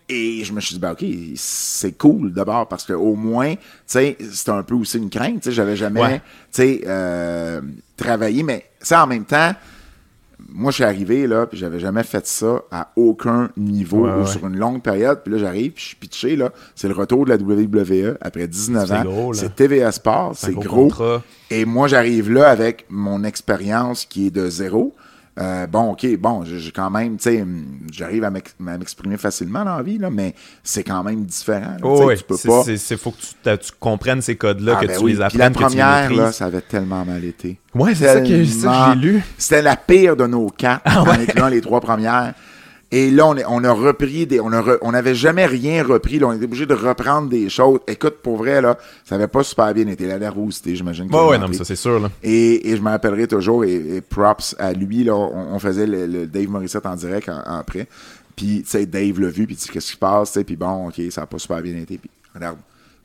Et 0.09 0.43
je 0.43 0.53
me 0.55 0.61
suis 0.61 0.75
dit, 0.75 0.81
ben, 0.81 0.93
OK, 0.93 1.05
c'est 1.37 1.93
cool 1.99 2.33
d'abord, 2.33 2.67
parce 2.67 2.85
que 2.85 2.95
au 2.95 3.15
moins, 3.15 3.55
tu 3.55 3.61
sais, 3.87 4.17
c'est 4.33 4.49
un 4.51 4.63
peu 4.63 4.75
aussi 4.75 4.97
une 4.99 5.11
crainte, 5.11 5.43
tu 5.43 5.51
sais, 5.51 5.53
j'avais 5.53 5.77
jamais, 5.77 6.01
Ouais. 6.01 6.19
tu 6.53 6.63
sais, 6.63 6.81
euh, 6.87 7.61
travaillé, 7.97 8.43
mais 8.43 8.65
ça, 8.81 9.05
en 9.05 9.07
même 9.07 9.25
temps, 9.27 9.53
moi, 10.51 10.71
je 10.71 10.77
suis 10.77 10.85
arrivé, 10.85 11.27
là, 11.27 11.47
puis 11.47 11.59
j'avais 11.59 11.79
jamais 11.81 12.05
fait 12.05 12.27
ça 12.27 12.63
à 12.71 12.91
aucun 12.97 13.51
niveau 13.57 14.07
Ouais, 14.07 14.13
ou 14.13 14.21
ouais. 14.21 14.27
sur 14.27 14.47
une 14.47 14.57
longue 14.57 14.81
période. 14.83 15.21
Puis 15.23 15.33
là, 15.33 15.39
j'arrive, 15.39 15.73
puis 15.73 15.83
je 15.83 15.89
suis 15.89 15.97
pitché, 15.97 16.37
là. 16.37 16.53
C'est 16.75 16.89
le 16.89 16.95
retour 16.95 17.27
de 17.27 17.31
la 17.31 17.37
WWE 17.37 18.17
après 18.21 18.47
19 18.49 18.87
C'est 18.89 18.95
ans. 18.95 19.05
gros, 19.05 19.33
là. 19.33 19.39
C'est 19.39 19.55
TVA 19.55 19.93
Sport, 19.93 20.33
c'est 20.37 20.55
gros 20.55 20.87
gros. 20.87 21.19
Et 21.51 21.65
moi, 21.67 21.87
j'arrive 21.89 22.31
là 22.33 22.49
avec 22.49 22.87
mon 22.89 23.25
expérience 23.25 24.07
qui 24.07 24.29
est 24.29 24.31
de 24.31 24.49
zéro. 24.49 24.95
Euh, 25.39 25.67
bon, 25.69 25.93
OK, 25.93 26.05
bon, 26.19 26.43
j'ai 26.45 26.73
quand 26.73 26.91
même, 26.91 27.17
tu 27.17 27.23
sais, 27.31 27.43
hum, 27.43 27.65
j'arrive 27.93 28.25
à 28.25 28.31
m'ex- 28.31 28.55
à 28.61 28.77
m'exprimer 28.77 29.17
facilement 29.17 29.65
dans 29.65 29.77
la 29.77 29.83
vie, 29.85 29.97
là, 29.99 30.11
mais 30.11 30.35
c'est 30.65 30.83
quand 30.83 31.05
même 31.05 31.25
différent. 31.25 31.61
là, 31.61 31.77
sais, 31.77 31.85
Oh, 31.85 32.05
oui, 32.07 32.17
tu 32.17 32.25
peux 32.25 32.37
c'est- 32.37 32.49
pas. 32.49 32.63
c'est- 32.65 32.97
faut 32.97 33.13
que 33.13 33.19
tu, 33.19 33.59
tu 33.67 33.73
comprennes 33.79 34.21
ces 34.21 34.35
codes-là, 34.37 34.75
Ah, 34.79 34.81
que 34.83 34.87
ben 34.89 34.97
tu 34.97 35.05
oui. 35.05 35.13
les 35.13 35.29
Puis 35.29 35.39
la 35.39 35.45
apprennes, 35.47 35.53
que 35.53 35.59
tu 35.59 35.63
les 35.63 35.67
première, 35.69 36.11
là, 36.11 36.17
maîtrises. 36.17 36.37
ça 36.37 36.47
avait 36.47 36.61
tellement 36.61 37.05
mal 37.05 37.25
été. 37.25 37.59
Ouais, 37.75 37.95
c'est 37.95 38.07
ça 38.07 38.21
que, 38.21 38.27
j'ai 38.27 39.01
lu. 39.01 39.23
C'était 39.39 39.63
la 39.63 39.77
pire 39.77 40.17
de 40.17 40.27
nos 40.27 40.49
quatre, 40.49 40.83
Ah 40.85 41.03
en 41.03 41.09
incluant 41.11 41.49
les 41.49 41.61
trois 41.61 41.81
premières. 41.81 42.35
Et 42.91 43.11
là, 43.11 43.27
on, 43.27 43.37
est- 43.37 43.45
on 43.47 43.63
a 43.65 43.73
repris 43.73 44.27
des. 44.27 44.41
On 44.41 44.51
a 44.51 44.63
re- 44.63 44.79
on 44.81 44.93
n'avait 44.93 45.15
jamais 45.15 45.45
rien 45.45 45.85
repris. 45.85 46.19
Là, 46.19 46.29
on 46.29 46.33
était 46.33 46.45
obligé 46.47 46.65
de 46.65 46.73
reprendre 46.75 47.29
des 47.29 47.51
choses. 47.51 47.81
Écoute, 47.87 48.17
pour 48.23 48.37
vrai, 48.39 48.63
là, 48.63 48.79
ça 49.05 49.17
avait 49.17 49.29
pas 49.29 49.43
super 49.43 49.75
bien 49.75 49.87
été. 49.89 50.07
La 50.07 50.19
nervosité, 50.19 50.75
j'imagine. 50.75 51.05
Ouais, 51.13 51.19
a 51.19 51.27
ouais, 51.29 51.39
non, 51.39 51.49
mais 51.49 51.55
ça, 51.55 51.65
c'est 51.67 51.77
sûr, 51.77 52.01
là. 52.01 52.11
Et, 52.23 52.71
et 52.71 52.77
je 52.77 52.81
me 52.81 52.89
rappellerai 52.89 53.27
toujours, 53.29 53.65
et, 53.65 53.75
et 53.97 54.01
props 54.01 54.57
à 54.59 54.73
lui, 54.73 55.05
là, 55.05 55.15
on, 55.15 55.55
on 55.55 55.59
faisait 55.59 55.87
le, 55.87 56.07
le 56.07 56.27
Dave 56.27 56.49
Morissette 56.49 56.87
en 56.87 56.97
direct 56.97 57.29
en, 57.29 57.41
en 57.47 57.59
après. 57.59 57.87
Puis, 58.35 58.63
tu 58.63 58.71
sais, 58.71 58.87
Dave 58.87 59.21
l'a 59.21 59.29
vu, 59.29 59.47
puis 59.47 59.57
dit 59.57 59.69
qu'est-ce 59.69 59.87
qui 59.89 59.93
se 59.93 59.99
passe, 59.99 60.33
tu 60.33 60.39
sais, 60.39 60.45
puis 60.45 60.57
bon, 60.57 60.89
ok, 60.89 61.01
ça 61.11 61.23
n'a 61.23 61.27
pas 61.27 61.39
super 61.39 61.61
bien 61.61 61.77
été. 61.77 61.99
Puis, 61.99 62.09
regarde, 62.35 62.57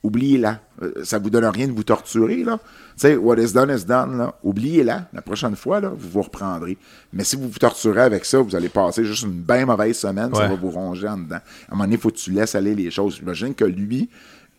oubliez-la. 0.04 0.60
Euh, 0.82 0.92
ça 1.04 1.18
vous 1.20 1.30
donne 1.30 1.46
rien 1.46 1.68
de 1.68 1.72
vous 1.72 1.84
torturer, 1.84 2.44
là. 2.44 2.60
Tu 2.96 3.02
sais, 3.08 3.16
what 3.16 3.38
is 3.38 3.54
done 3.54 3.72
is 3.76 3.86
done, 3.86 4.18
là. 4.18 4.36
Oubliez-la. 4.44 5.08
La 5.14 5.22
prochaine 5.22 5.56
fois, 5.56 5.80
là, 5.80 5.90
vous 5.90 6.10
vous 6.10 6.22
reprendrez. 6.22 6.78
Mais 7.12 7.24
si 7.24 7.36
vous 7.36 7.50
vous 7.50 7.60
torturez 7.60 8.02
avec 8.02 8.26
ça, 8.26 8.40
vous 8.40 8.56
allez 8.56 8.70
passer 8.70 9.04
juste 9.06 9.24
une 9.24 9.32
bien 9.42 9.66
mauvaise 9.66 9.98
semaine, 9.98 10.34
ça 10.34 10.48
va 10.50 10.56
vous 10.56 10.70
ronger 10.70 11.08
en 11.08 11.18
dedans. 11.18 11.36
À 11.38 11.40
un 11.40 11.72
moment 11.72 11.84
donné, 11.86 11.96
il 11.96 12.02
faut 12.02 12.10
que 12.10 12.18
tu 12.18 12.32
laisses 12.32 12.54
aller 12.56 12.76
les 12.76 12.92
choses. 12.92 13.16
J'imagine 13.18 13.56
que 13.56 13.66
lui 13.66 14.10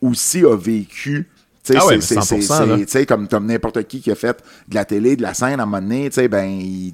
aussi 0.00 0.44
a 0.44 0.56
vécu. 0.56 1.28
tu 1.62 1.72
sais, 1.72 1.78
Ah 1.80 1.86
ouais, 1.86 2.00
c'est- 2.00 2.16
mais 2.16 2.20
c'est- 2.22 2.40
100%, 2.42 2.58
c'est- 2.58 2.66
là. 2.66 2.76
tu 2.78 2.84
sais, 2.88 3.06
comme, 3.06 3.26
n'importe 3.46 3.82
qui 3.84 4.00
qui 4.00 4.10
a 4.10 4.14
fait 4.14 4.42
de 4.68 4.74
la 4.74 4.84
télé, 4.84 5.16
de 5.16 5.22
la 5.22 5.32
scène, 5.32 5.60
à 5.60 5.62
un 5.62 5.66
moment 5.66 5.80
donné, 5.80 6.10
tu 6.10 6.16
sais, 6.16 6.28
ben, 6.28 6.44
il 6.44 6.92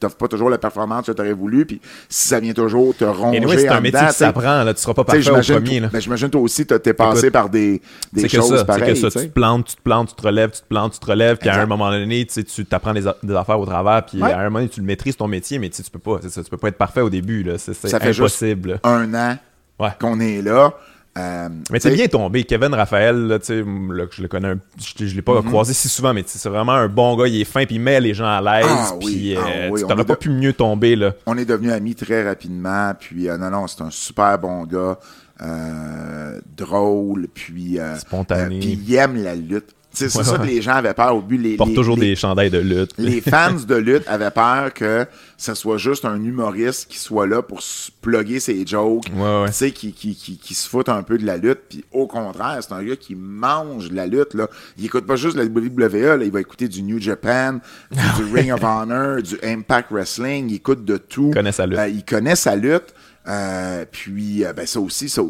t'offre 0.00 0.16
pas 0.16 0.28
toujours 0.28 0.50
la 0.50 0.58
performance 0.58 1.06
que 1.06 1.12
tu 1.12 1.20
aurais 1.20 1.32
voulu, 1.32 1.66
puis 1.66 1.80
si 2.08 2.28
ça 2.28 2.40
vient 2.40 2.52
toujours 2.52 2.96
te 2.96 3.04
ronger 3.04 3.38
Et 3.38 3.58
c'est 3.58 3.68
en 3.68 3.74
un 3.74 3.80
métier 3.80 4.00
tu 4.00 4.06
sais, 4.06 4.12
s'apprend, 4.12 4.64
là. 4.64 4.74
Tu 4.74 4.80
seras 4.80 4.94
pas 4.94 5.04
parfait 5.04 5.30
au 5.30 5.34
premier, 5.34 5.80
ben, 5.80 6.00
j'imagine 6.00 6.30
toi 6.30 6.40
aussi, 6.40 6.66
t'es 6.66 6.94
passé 6.94 7.30
par 7.30 7.48
des, 7.48 7.80
des 8.12 8.22
C'est 8.22 8.28
que 8.28 8.36
choses 8.36 8.50
ça, 8.50 8.58
c'est 8.58 8.64
pareilles, 8.66 8.94
que 9.00 9.10
ça, 9.10 9.20
tu 9.20 9.28
te 9.28 9.32
plantes, 9.32 9.66
tu 9.66 9.76
te 9.76 9.82
plantes, 9.82 10.08
tu 10.08 10.14
te 10.14 10.22
relèves, 10.22 10.50
tu 10.50 10.60
te 10.60 10.66
plantes, 10.68 10.92
tu 10.94 10.98
te 10.98 11.06
relèves, 11.06 11.36
puis 11.36 11.48
à 11.48 11.60
un 11.60 11.66
moment 11.66 11.90
donné, 11.90 12.26
tu 12.26 12.64
t'apprends 12.64 12.94
des, 12.94 13.06
affaires 13.36 13.60
au 13.60 13.66
travers, 13.66 14.04
puis 14.04 14.22
à 14.22 14.38
un 14.38 14.44
moment 14.44 14.58
donné, 14.60 14.70
tu 14.70 14.80
le 14.80 14.86
maîtrises 14.86 15.16
ton 15.16 15.28
métier, 15.28 15.58
mais 15.58 15.68
tu 15.68 15.82
peux 15.82 15.98
pas, 15.98 16.18
c'est 16.22 16.30
ça, 16.30 16.42
tu 16.42 16.50
peux 16.50 16.56
pas 16.56 16.68
être 16.68 16.78
parfait 16.78 17.00
au 17.00 17.10
début, 17.10 17.42
là, 17.42 17.58
c'est 17.58 17.74
c'est 17.74 17.88
Ça 17.88 17.98
impossible. 18.02 18.80
un 18.84 19.14
an 19.14 19.36
Ouais. 19.80 19.88
qu'on 19.98 20.20
est 20.20 20.42
là. 20.42 20.74
Euh, 21.18 21.48
Mais 21.70 21.80
c'est 21.80 21.90
bien 21.92 22.06
tombé. 22.06 22.44
Kevin 22.44 22.72
Raphaël, 22.74 23.16
là, 23.26 23.38
je 23.42 24.22
le 24.22 24.28
connais, 24.28 24.48
un- 24.48 24.60
je, 24.78 25.06
je 25.06 25.14
l'ai 25.14 25.22
pas 25.22 25.40
Mhm. 25.40 25.48
croisé 25.48 25.74
si 25.74 25.88
souvent, 25.88 26.14
mais 26.14 26.22
c'est 26.26 26.48
vraiment 26.48 26.72
un 26.72 26.88
bon 26.88 27.16
gars, 27.16 27.26
il 27.26 27.40
est 27.40 27.44
fin, 27.44 27.66
puis 27.66 27.76
il 27.76 27.80
met 27.80 28.00
les 28.00 28.14
gens 28.14 28.26
à 28.26 28.40
l'aise, 28.40 28.66
Ah 28.68 28.92
oui, 29.02 29.06
puis 29.16 29.36
ah 29.36 29.40
euh, 29.48 29.68
oui, 29.70 29.80
t'aurais 29.82 30.04
pas 30.04 30.16
pu 30.16 30.30
mieux 30.30 30.52
tomber, 30.52 30.94
là. 30.96 31.12
on 31.26 31.36
est 31.36 31.44
devenus 31.44 31.72
amis 31.72 31.94
très 31.94 32.26
rapidement. 32.26 32.92
Puis, 32.98 33.28
euh, 33.28 33.36
non, 33.36 33.50
non, 33.50 33.66
c'est 33.66 33.82
un 33.82 33.90
super 33.90 34.38
bon 34.38 34.64
gars. 34.64 34.98
euh, 35.42 36.38
drôle, 36.54 37.26
puis... 37.32 37.78
Spontané. 37.98 38.58
puis 38.58 38.78
il 38.86 38.94
aime 38.94 39.22
la 39.22 39.34
lutte. 39.34 39.74
C'est 39.92 40.06
Ouais, 40.16 40.24
ça 40.24 40.32
ouais. 40.32 40.38
que 40.38 40.44
les 40.44 40.62
gens 40.62 40.72
avaient 40.74 40.94
peur 40.94 41.14
au 41.16 41.20
but. 41.20 41.38
Les, 41.38 41.56
porte 41.56 41.70
les- 41.70 41.74
toujours 41.76 41.96
les- 41.96 42.10
des 42.10 42.16
chandails 42.16 42.50
de 42.50 42.58
lutte. 42.58 42.92
les 42.98 43.20
fans 43.20 43.52
de 43.66 43.74
lutte 43.74 44.04
avaient 44.06 44.30
peur 44.30 44.72
que 44.72 45.04
ce 45.36 45.54
soit 45.54 45.78
juste 45.78 46.04
un 46.04 46.22
humoriste 46.22 46.86
qui 46.90 46.98
soit 46.98 47.26
là 47.26 47.42
pour 47.42 47.60
plugger 48.02 48.40
ses 48.40 48.64
jokes, 48.66 49.04
ouais. 49.14 49.46
tu 49.48 49.52
sais, 49.52 49.70
qui, 49.72 49.92
qui, 49.92 50.14
qui, 50.14 50.36
qui 50.38 50.54
se 50.54 50.68
fout 50.68 50.88
un 50.88 51.02
peu 51.02 51.18
de 51.18 51.24
la 51.26 51.36
lutte. 51.38 51.60
Puis 51.68 51.84
au 51.92 52.06
contraire, 52.06 52.58
c'est 52.60 52.72
un 52.72 52.82
gars 52.82 52.96
qui 52.96 53.14
mange 53.14 53.88
de 53.90 53.96
la 53.96 54.06
lutte. 54.06 54.34
Là. 54.34 54.48
Il 54.78 54.84
écoute 54.84 55.06
pas 55.06 55.16
juste 55.16 55.36
la 55.36 55.44
WWE, 55.44 56.18
là, 56.18 56.24
il 56.24 56.30
va 56.30 56.40
écouter 56.40 56.68
du 56.68 56.82
New 56.82 57.00
Japan, 57.00 57.58
du, 57.90 57.98
du 58.24 58.32
Ring 58.34 58.52
of 58.52 58.62
Honor, 58.62 59.22
du 59.22 59.38
Impact 59.42 59.90
Wrestling. 59.90 60.50
Il 60.50 60.56
écoute 60.56 60.84
de 60.84 60.98
tout. 60.98 61.28
Il 61.30 61.34
connaît 61.34 61.52
sa 61.52 61.66
lutte. 61.66 61.78
Euh, 61.78 61.88
il 61.88 62.04
connaît 62.04 62.36
sa 62.36 62.54
lutte. 62.54 62.94
Euh, 63.30 63.84
puis 63.90 64.44
euh, 64.44 64.52
ben 64.52 64.66
ça 64.66 64.80
aussi 64.80 65.08
ça, 65.08 65.22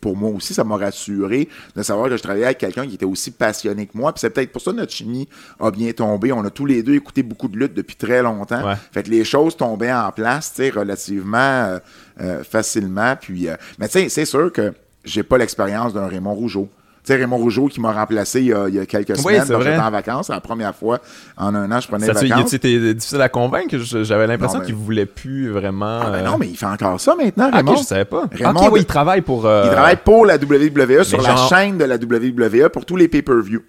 pour 0.00 0.16
moi 0.16 0.30
aussi 0.30 0.54
ça 0.54 0.62
m'a 0.62 0.76
rassuré 0.76 1.48
de 1.74 1.82
savoir 1.82 2.08
que 2.08 2.16
je 2.16 2.22
travaillais 2.22 2.44
avec 2.44 2.58
quelqu'un 2.58 2.86
qui 2.86 2.94
était 2.94 3.04
aussi 3.04 3.32
passionné 3.32 3.86
que 3.86 3.98
moi. 3.98 4.12
Puis 4.12 4.20
c'est 4.20 4.30
peut-être 4.30 4.52
pour 4.52 4.62
ça 4.62 4.70
que 4.70 4.76
notre 4.76 4.92
chimie 4.92 5.28
a 5.58 5.70
bien 5.70 5.90
tombé. 5.92 6.32
On 6.32 6.44
a 6.44 6.50
tous 6.50 6.66
les 6.66 6.82
deux 6.82 6.94
écouté 6.94 7.22
beaucoup 7.24 7.48
de 7.48 7.56
lutte 7.56 7.74
depuis 7.74 7.96
très 7.96 8.22
longtemps. 8.22 8.64
Ouais. 8.64 8.74
fait 8.92 9.02
que 9.02 9.10
les 9.10 9.24
choses 9.24 9.56
tombaient 9.56 9.92
en 9.92 10.12
place 10.12 10.52
tu 10.54 10.62
sais 10.62 10.70
relativement 10.70 11.78
euh, 12.20 12.44
facilement. 12.44 13.16
Puis 13.20 13.48
mais 13.78 13.88
tu 13.88 14.00
sais 14.00 14.08
c'est 14.08 14.26
sûr 14.26 14.52
que 14.52 14.72
j'ai 15.04 15.22
pas 15.22 15.38
l'expérience 15.38 15.92
d'un 15.92 16.06
Raymond 16.06 16.34
Rougeau 16.34 16.68
sais, 17.04 17.16
Raymond 17.16 17.36
Rougeau 17.38 17.66
qui 17.68 17.80
m'a 17.80 17.92
remplacé 17.92 18.40
il 18.40 18.46
y 18.46 18.52
a, 18.52 18.68
il 18.68 18.74
y 18.74 18.78
a 18.78 18.86
quelques 18.86 19.10
Oui, 19.24 19.34
semaines, 19.34 19.44
j'étais 19.62 19.76
en 19.78 19.90
vacances, 19.90 20.28
la 20.28 20.40
première 20.40 20.74
fois 20.74 21.00
en 21.36 21.54
un 21.54 21.70
an, 21.70 21.80
je 21.80 21.88
prenais 21.88 22.06
Ça, 22.06 22.14
des 22.14 22.20
tu- 22.20 22.28
vacances. 22.28 22.50
c'était 22.50 22.94
difficile 22.94 23.20
à 23.20 23.28
convaincre. 23.28 23.76
J'avais 23.78 24.26
l'impression 24.26 24.60
qu'il 24.60 24.74
voulait 24.74 25.06
plus 25.06 25.50
vraiment. 25.50 26.00
Ah, 26.02 26.10
ben 26.10 26.18
euh, 26.18 26.24
non, 26.24 26.38
mais 26.38 26.48
il 26.48 26.56
fait 26.56 26.66
encore 26.66 27.00
ça 27.00 27.14
maintenant, 27.14 27.50
Ah, 27.52 27.56
Raymond. 27.58 27.72
ok, 27.72 27.78
je 27.78 27.84
savais 27.84 28.04
pas. 28.04 28.24
Raymond 28.32 28.68
oui, 28.72 28.80
il 28.80 28.86
travaille 28.86 29.20
pour. 29.22 29.46
euh, 29.46 29.64
Il 29.66 29.70
travaille 29.72 29.98
pour 30.04 30.24
la 30.26 30.36
WWE 30.36 31.02
sur 31.04 31.20
la 31.20 31.36
chaîne 31.48 31.78
de 31.78 31.84
la 31.84 31.96
WWE 31.96 32.68
pour 32.70 32.84
tous 32.86 32.96
les 32.96 33.08
pay-per-view, 33.08 33.62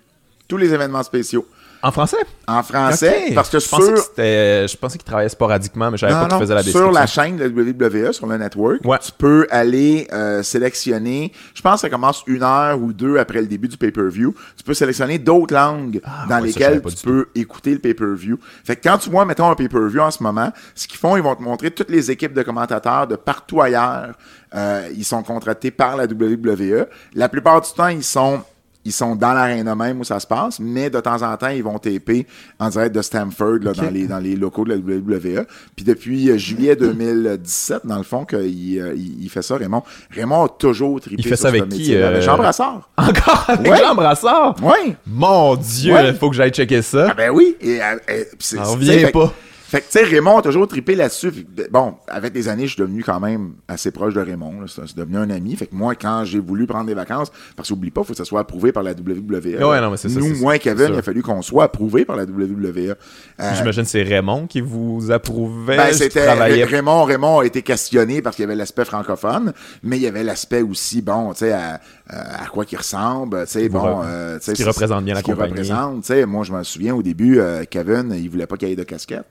tous 0.48 0.58
les 0.58 0.74
événements 0.74 1.04
spéciaux. 1.04 1.46
En 1.88 1.92
français? 1.92 2.18
En 2.48 2.64
français, 2.64 3.32
parce 3.36 3.50
que 3.50 3.60
je 3.60 3.70
pensais 3.70 3.86
sur, 3.86 3.94
que 3.94 4.00
c'était- 4.02 4.68
je 4.68 4.76
pensais 4.76 4.98
qu'il 4.98 5.06
travaillait 5.06 5.30
sporadiquement, 5.30 5.92
mais 5.92 5.98
je 5.98 6.08
savais 6.08 6.14
pas 6.14 6.28
qu'il 6.28 6.40
faisait 6.40 6.54
la 6.56 6.64
sur 6.64 6.72
description. 6.72 6.92
la 6.92 7.06
chaîne 7.06 7.38
de 7.38 7.44
la 7.44 7.50
WWE, 7.50 8.12
sur 8.12 8.26
le 8.26 8.38
network, 8.38 8.80
Ouais. 8.84 8.98
tu 9.00 9.12
peux 9.18 9.46
aller 9.52 10.08
euh, 10.12 10.42
sélectionner, 10.42 11.32
je 11.54 11.62
pense 11.62 11.76
que 11.76 11.80
ça 11.82 11.90
commence 11.90 12.24
une 12.26 12.42
heure 12.44 12.80
ou 12.82 12.92
deux 12.92 13.18
après 13.18 13.40
le 13.42 13.48
début 13.48 13.68
du 13.68 13.78
pay-per-view, 13.78 14.34
tu 14.58 14.64
peux 14.64 14.74
sélectionner 14.74 15.20
d'autres 15.20 15.54
langues 15.54 16.02
Ah, 16.04 16.26
dans 16.28 16.36
ouais, 16.42 16.48
lesquelles 16.48 16.82
tu 16.82 16.96
peux 17.06 17.28
écouter 17.36 17.74
le 17.74 17.80
pay-per-view. 17.80 18.40
Fait 18.64 18.76
que 18.76 18.88
quand 18.90 18.98
tu 18.98 19.10
vois, 19.12 19.26
mettons, 19.26 19.50
un 19.52 19.56
pay-per-view 19.56 20.02
en 20.02 20.10
ce 20.12 20.24
moment, 20.24 20.52
ce 20.74 20.88
qu'ils 20.88 20.98
font, 21.00 21.16
ils 21.18 21.24
vont 21.24 21.36
te 21.36 21.44
montrer 21.44 21.70
toutes 21.70 21.92
les 21.92 22.10
équipes 22.10 22.34
de 22.34 22.42
commentateurs 22.42 23.06
de 23.06 23.16
partout 23.16 23.62
ailleurs. 23.62 24.14
Euh, 24.56 24.88
ils 24.96 25.06
sont 25.06 25.22
contractés 25.22 25.70
par 25.70 25.98
la 25.98 26.06
WWE. 26.08 26.88
La 27.14 27.30
plupart 27.30 27.62
du 27.62 27.70
temps, 27.72 27.88
ils 27.90 28.04
sont 28.04 28.42
ils 28.86 28.92
sont 28.92 29.16
dans 29.16 29.34
l'aréna 29.34 29.76
même 29.76 30.00
où 30.00 30.04
ça 30.04 30.20
se 30.20 30.28
passe, 30.28 30.60
mais 30.60 30.90
de 30.90 31.00
temps 31.00 31.22
en 31.24 31.36
temps, 31.38 31.48
ils 31.50 31.64
vont 31.64 31.80
taper 31.80 32.26
en 32.60 32.70
direct 32.70 32.96
de 32.96 33.02
Stamford 33.02 33.58
là, 33.64 33.74
dans, 33.74 33.90
les, 33.90 34.08
dans 34.08 34.20
les 34.20 34.36
locaux 34.36 34.64
de 34.64 34.70
la 34.70 34.76
WWE. 34.78 35.46
Puis 35.76 35.84
depuis 35.84 36.30
euh, 36.30 36.38
juillet 36.38 36.76
2017, 36.76 37.82
dans 37.86 37.98
le 37.98 38.04
fond, 38.04 38.26
qu'il 38.26 38.38
euh, 38.80 38.94
il, 38.96 39.24
il 39.24 39.30
fait 39.30 39.42
ça, 39.42 39.56
Raymond. 39.58 39.84
Raymond 40.12 40.44
a 40.46 40.50
toujours 40.50 41.02
trippé 41.02 41.16
Il 41.20 41.24
fait 41.28 41.36
sur 41.36 41.48
ça 41.48 41.52
ce 41.52 41.58
avec 41.58 41.70
qui, 41.70 41.96
euh, 41.96 42.08
Avec 42.10 42.22
Jean 42.22 42.38
Brassard. 42.38 42.90
Encore 42.98 43.46
avec 43.48 43.72
Ouais. 43.72 43.78
Jean 43.80 43.96
Brassard? 43.96 44.56
Oui. 44.62 44.96
Mon 45.08 45.56
Dieu, 45.56 45.94
Ouais. 45.94 46.10
il 46.10 46.16
faut 46.16 46.30
que 46.30 46.36
j'aille 46.36 46.52
checker 46.52 46.82
ça. 46.82 47.08
Ah 47.10 47.14
ben 47.16 47.32
oui. 47.32 47.56
Et, 47.62 47.82
euh, 47.82 47.96
puis 48.08 48.24
c'est- 48.40 48.58
Ça 48.58 48.66
c'est- 48.66 48.72
revient 48.72 49.12
pas. 49.12 49.28
Fait 49.28 49.34
que, 49.72 49.78
tu 49.78 49.84
sais, 49.90 50.04
Raymond 50.04 50.38
a 50.38 50.42
toujours 50.42 50.68
trippé 50.68 50.96
là-dessus. 50.96 51.32
Ben, 51.32 51.68
Bon, 51.72 51.96
avec 52.08 52.34
les 52.34 52.48
années, 52.48 52.68
je 52.68 52.74
suis 52.74 52.82
devenu 52.82 53.04
quand 53.04 53.20
même 53.20 53.54
assez 53.68 53.92
proche 53.92 54.14
de 54.14 54.20
Raymond. 54.22 54.66
C'est 54.68 54.96
devenu 54.98 55.18
un 55.18 55.30
ami. 55.30 55.56
Fait 55.56 55.66
que 55.68 55.76
moi, 55.76 55.96
quand 55.96 56.24
j'ai 56.26 56.40
voulu 56.40 56.68
prendre 56.68 56.86
des 56.86 56.94
vacances, 56.94 57.32
parce 57.56 57.70
qu'oublie 57.70 57.92
pas, 57.92 58.02
il 58.02 58.08
faut 58.08 58.14
que 58.14 58.18
ça 58.18 58.26
soit 58.26 58.42
approuvé 58.42 58.72
par 58.72 58.84
la 58.84 58.92
WWE. 58.92 59.64
Ouais, 59.64 59.82
non, 59.82 59.92
mais 59.92 59.98
c'est 59.98 60.10
ça, 60.10 60.20
Nous, 60.20 60.36
moi 60.38 60.56
et 60.56 60.60
Kevin, 60.60 60.90
il 60.94 61.00
a 61.00 61.02
fallu 61.02 61.22
qu'on 61.24 61.42
soit 61.42 61.64
approuvé 61.66 62.06
par 62.06 62.16
la 62.16 62.24
WWE. 62.24 62.96
Euh, 63.40 63.52
J'imagine 63.56 63.84
que 63.84 63.90
c'est 63.90 64.04
Raymond 64.04 64.48
qui 64.48 64.62
vous 64.62 65.10
approuvait. 65.12 65.78
ben, 65.78 65.94
c'était 65.94 66.32
Raymond. 66.66 67.04
Raymond 67.04 67.40
a 67.40 67.46
été 67.46 67.62
questionné 67.62 68.22
parce 68.22 68.36
qu'il 68.36 68.44
y 68.44 68.46
avait 68.48 68.56
l'aspect 68.56 68.86
francophone, 68.86 69.54
mais 69.84 69.98
il 69.98 70.04
y 70.04 70.08
avait 70.08 70.24
l'aspect 70.24 70.62
aussi, 70.62 71.02
bon, 71.02 71.32
tu 71.34 71.40
sais, 71.40 71.54
à, 71.54 71.80
à 72.08 72.46
quoi 72.52 72.66
qu'il 72.66 72.78
ressemble, 72.78 73.46
tu 73.46 73.52
sais, 73.52 73.70
bon, 73.70 74.02
euh, 74.04 74.38
ce 74.42 74.52
qui 74.52 74.64
représente 74.64 75.04
bien 75.06 75.14
la 75.16 75.20
ce 75.22 75.26
qui 75.26 75.32
compagnie. 75.32 75.52
représente, 75.52 76.02
tu 76.02 76.08
sais, 76.08 76.26
moi, 76.26 76.44
je 76.44 76.54
me 76.54 76.64
souviens 76.64 76.94
au 76.96 77.02
début, 77.02 77.40
euh, 77.40 77.64
Kevin, 77.70 78.14
il 78.16 78.30
voulait 78.30 78.48
pas 78.48 78.58
qu'il 78.58 78.70
y 78.70 78.72
ait 78.72 78.76
de 78.76 78.84
casquette. 78.84 79.26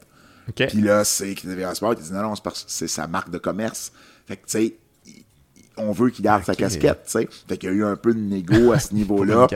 Puis 0.67 0.81
là, 0.81 1.05
c'est 1.05 1.35
TVA 1.35 1.75
Sport 1.75 1.95
qui 1.97 2.03
dit 2.03 2.13
non, 2.13 2.23
non, 2.23 2.35
c'est 2.67 2.89
sa 2.89 3.07
marque 3.07 3.31
de 3.31 3.39
commerce. 3.39 3.93
Fait 4.27 4.37
que, 4.37 4.47
tu 4.47 4.51
sais, 4.53 4.65
il- 5.07 5.25
on 5.77 5.91
veut 5.93 6.11
qu'il 6.11 6.25
garde 6.25 6.45
sa 6.45 6.55
casquette, 6.55 7.03
tu 7.07 7.11
sais. 7.11 7.29
Fait 7.49 7.57
qu'il 7.59 7.69
y 7.69 7.73
a 7.73 7.75
eu 7.75 7.85
un 7.85 7.97
peu 7.97 8.15
de 8.15 8.21
négo 8.21 8.73
à 8.73 8.79
ce 8.79 8.95
niveau-là 8.95 9.47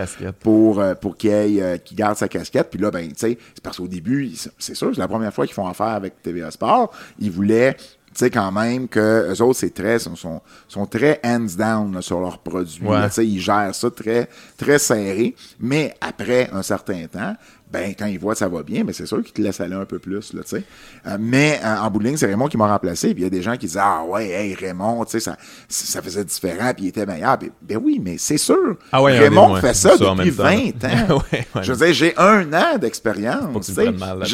pour, 0.41 0.81
euh, 0.81 0.95
pour 0.95 1.17
qu'il 1.17 1.31
ait, 1.31 1.63
euh, 1.63 1.77
qu'il 1.79 1.97
garde 1.97 2.17
sa 2.17 2.29
casquette. 2.29 2.71
Puis 2.71 2.81
là, 2.81 2.91
ben, 2.91 3.07
tu 3.09 3.15
sais, 3.17 3.39
c'est 3.55 3.63
parce 3.63 3.77
qu'au 3.77 3.87
début, 3.89 4.33
c'est 4.59 4.75
sûr, 4.75 4.91
c'est 4.95 5.01
la 5.01 5.09
première 5.09 5.33
fois 5.33 5.47
qu'ils 5.47 5.55
font 5.55 5.67
affaire 5.69 5.87
avec 5.89 6.21
TVA 6.23 6.51
Sport. 6.51 6.93
Ils 7.21 7.31
voulaient, 7.31 7.75
tu 7.75 7.85
sais, 8.15 8.31
quand 8.31 8.51
même 8.51 8.89
que 8.89 9.33
eux 9.33 9.43
autres, 9.43 9.61
c'est 9.61 9.73
très, 9.73 10.01
sont, 10.01 10.17
sont, 10.17 10.41
sont 10.67 10.87
très 10.87 11.21
hands 11.25 11.55
down 11.57 11.95
là, 11.95 12.03
sur 12.03 12.19
leurs 12.21 12.39
produits. 12.39 12.85
Ouais. 12.85 13.07
Tu 13.09 13.13
sais, 13.15 13.27
ils 13.27 13.41
gèrent 13.41 13.75
ça 13.75 13.89
très, 13.91 14.29
très 14.57 14.81
serré. 14.81 15.37
Mais 15.61 15.95
après 16.01 16.51
un 16.53 16.63
certain 16.63 17.07
temps, 17.07 17.35
ben, 17.71 17.95
quand 17.99 18.07
ils 18.07 18.19
voient 18.19 18.33
que 18.33 18.39
ça 18.39 18.49
va 18.49 18.63
bien, 18.63 18.85
ben, 18.85 18.93
c'est 18.93 19.07
sûr 19.07 19.23
qu'ils 19.23 19.33
te 19.33 19.43
laissent 19.43 19.61
aller 19.61 19.75
un 19.75 19.85
peu 19.85 19.99
plus, 19.99 20.33
là, 20.33 20.43
tu 20.43 20.57
sais. 20.57 20.63
Euh, 21.07 21.19
mais, 21.21 21.61
euh, 21.63 21.77
en 21.77 21.91
bout 21.91 21.99
de 21.99 22.05
ligne, 22.05 22.17
c'est 22.17 22.27
Raymond 22.27 22.49
qui 22.49 22.57
m'a 22.57 22.67
remplacé, 22.67 23.13
puis 23.13 23.23
il 23.23 23.25
y 23.25 23.27
a 23.27 23.31
des 23.31 23.43
gens 23.43 23.53
qui 23.53 23.67
disent, 23.67 23.79
ah 23.81 24.03
ouais, 24.05 24.29
hey, 24.29 24.55
Raymond, 24.55 25.05
tu 25.05 25.13
sais, 25.13 25.21
ça, 25.21 25.37
ça 25.69 26.01
faisait 26.01 26.25
différent, 26.25 26.73
puis 26.75 26.87
il 26.87 26.89
était 26.89 27.05
meilleur. 27.05 27.37
Ben, 27.37 27.51
ben 27.63 27.79
oui, 27.83 28.01
mais 28.03 28.17
c'est 28.19 28.39
sûr. 28.39 28.77
Ah 28.91 29.03
ouais, 29.03 29.19
Raymond 29.19 29.57
fait 29.57 29.75
ça, 29.75 29.97
depuis 29.97 30.31
même 30.31 30.73
temps. 30.73 30.89
20 30.89 31.13
ans. 31.15 31.23
Ouais, 31.33 31.47
ouais. 31.55 31.63
Je 31.63 31.73
veux 31.73 31.87
dire, 31.87 31.95
j'ai 31.95 32.17
un 32.17 32.53
an 32.53 32.79
d'expérience. 32.79 33.73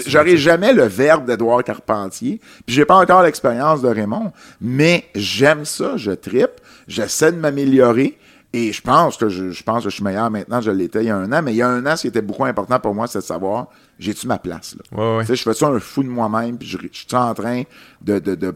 J'aurais 0.06 0.36
jamais 0.36 0.72
le 0.72 0.84
verbe 0.84 1.24
d'Edouard 1.24 1.64
Carpentier, 1.64 2.40
puis 2.66 2.74
j'ai 2.74 2.84
pas 2.84 2.96
encore 2.96 3.22
l'expérience 3.22 3.82
de 3.82 3.88
Raymond, 3.88 4.32
mais 4.60 5.04
j'aime 5.14 5.64
ça, 5.64 5.96
je 5.96 6.10
tripe, 6.12 6.60
j'essaie 6.86 7.32
de 7.32 7.38
m'améliorer, 7.38 8.18
Et 8.56 8.72
je 8.72 8.80
pense 8.80 9.16
que 9.16 9.28
je, 9.28 9.50
je 9.50 9.62
pense 9.64 9.82
que 9.82 9.90
je 9.90 9.96
suis 9.96 10.04
meilleur 10.04 10.30
maintenant 10.30 10.60
que 10.60 10.66
je 10.66 10.70
l'étais 10.70 11.02
il 11.02 11.08
y 11.08 11.10
a 11.10 11.16
un 11.16 11.32
an, 11.32 11.42
mais 11.42 11.52
il 11.52 11.56
y 11.56 11.62
a 11.62 11.68
un 11.68 11.84
an, 11.86 11.96
ce 11.96 12.02
qui 12.02 12.06
était 12.06 12.22
beaucoup 12.22 12.44
important 12.44 12.78
pour 12.78 12.94
moi, 12.94 13.08
c'est 13.08 13.18
de 13.18 13.24
savoir, 13.24 13.66
j'ai-tu 13.98 14.28
ma 14.28 14.38
place, 14.38 14.76
là? 14.76 14.96
Ouais, 14.96 15.16
ouais. 15.16 15.22
Tu 15.24 15.28
sais, 15.28 15.36
je 15.36 15.42
fais 15.42 15.54
ça 15.54 15.66
un 15.66 15.80
fou 15.80 16.04
de 16.04 16.08
moi-même, 16.08 16.56
puis 16.56 16.68
je, 16.68 16.78
je 16.78 16.88
suis 16.92 17.16
en 17.16 17.34
train 17.34 17.64
de, 18.00 18.20
de, 18.20 18.36
de 18.36 18.54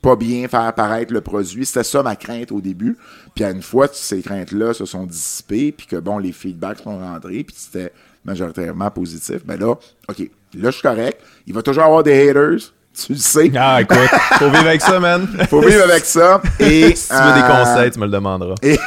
pas 0.00 0.16
bien 0.16 0.48
faire 0.48 0.62
apparaître 0.62 1.12
le 1.12 1.20
produit. 1.20 1.66
C'était 1.66 1.84
ça 1.84 2.02
ma 2.02 2.16
crainte 2.16 2.52
au 2.52 2.62
début. 2.62 2.96
Puis 3.34 3.44
à 3.44 3.50
une 3.50 3.62
fois 3.62 3.86
ces 3.92 4.22
craintes-là 4.22 4.72
se 4.72 4.86
sont 4.86 5.04
dissipées, 5.04 5.72
puis 5.72 5.86
que 5.86 5.96
bon, 5.96 6.18
les 6.18 6.32
feedbacks 6.32 6.78
sont 6.78 6.98
rentrés, 6.98 7.44
puis 7.44 7.54
c'était 7.56 7.92
majoritairement 8.24 8.90
positif, 8.90 9.44
ben 9.44 9.60
là, 9.60 9.74
OK, 10.08 10.18
là, 10.54 10.70
je 10.70 10.70
suis 10.70 10.82
correct. 10.82 11.20
Il 11.46 11.52
va 11.52 11.60
toujours 11.60 11.84
avoir 11.84 12.02
des 12.02 12.30
haters. 12.30 12.72
Tu 12.96 13.12
le 13.12 13.18
sais. 13.18 13.50
Ah, 13.58 13.82
écoute, 13.82 13.98
faut 14.38 14.50
vivre 14.50 14.66
avec 14.66 14.80
ça, 14.80 15.00
man. 15.00 15.26
Faut 15.50 15.60
vivre 15.60 15.82
avec 15.82 16.04
ça. 16.04 16.40
Et, 16.60 16.94
si 16.94 17.08
tu 17.08 17.14
veux 17.14 17.32
des 17.34 17.40
euh, 17.40 17.64
conseils, 17.64 17.90
tu 17.90 17.98
me 17.98 18.04
le 18.04 18.12
demanderas. 18.12 18.54
et, 18.62 18.78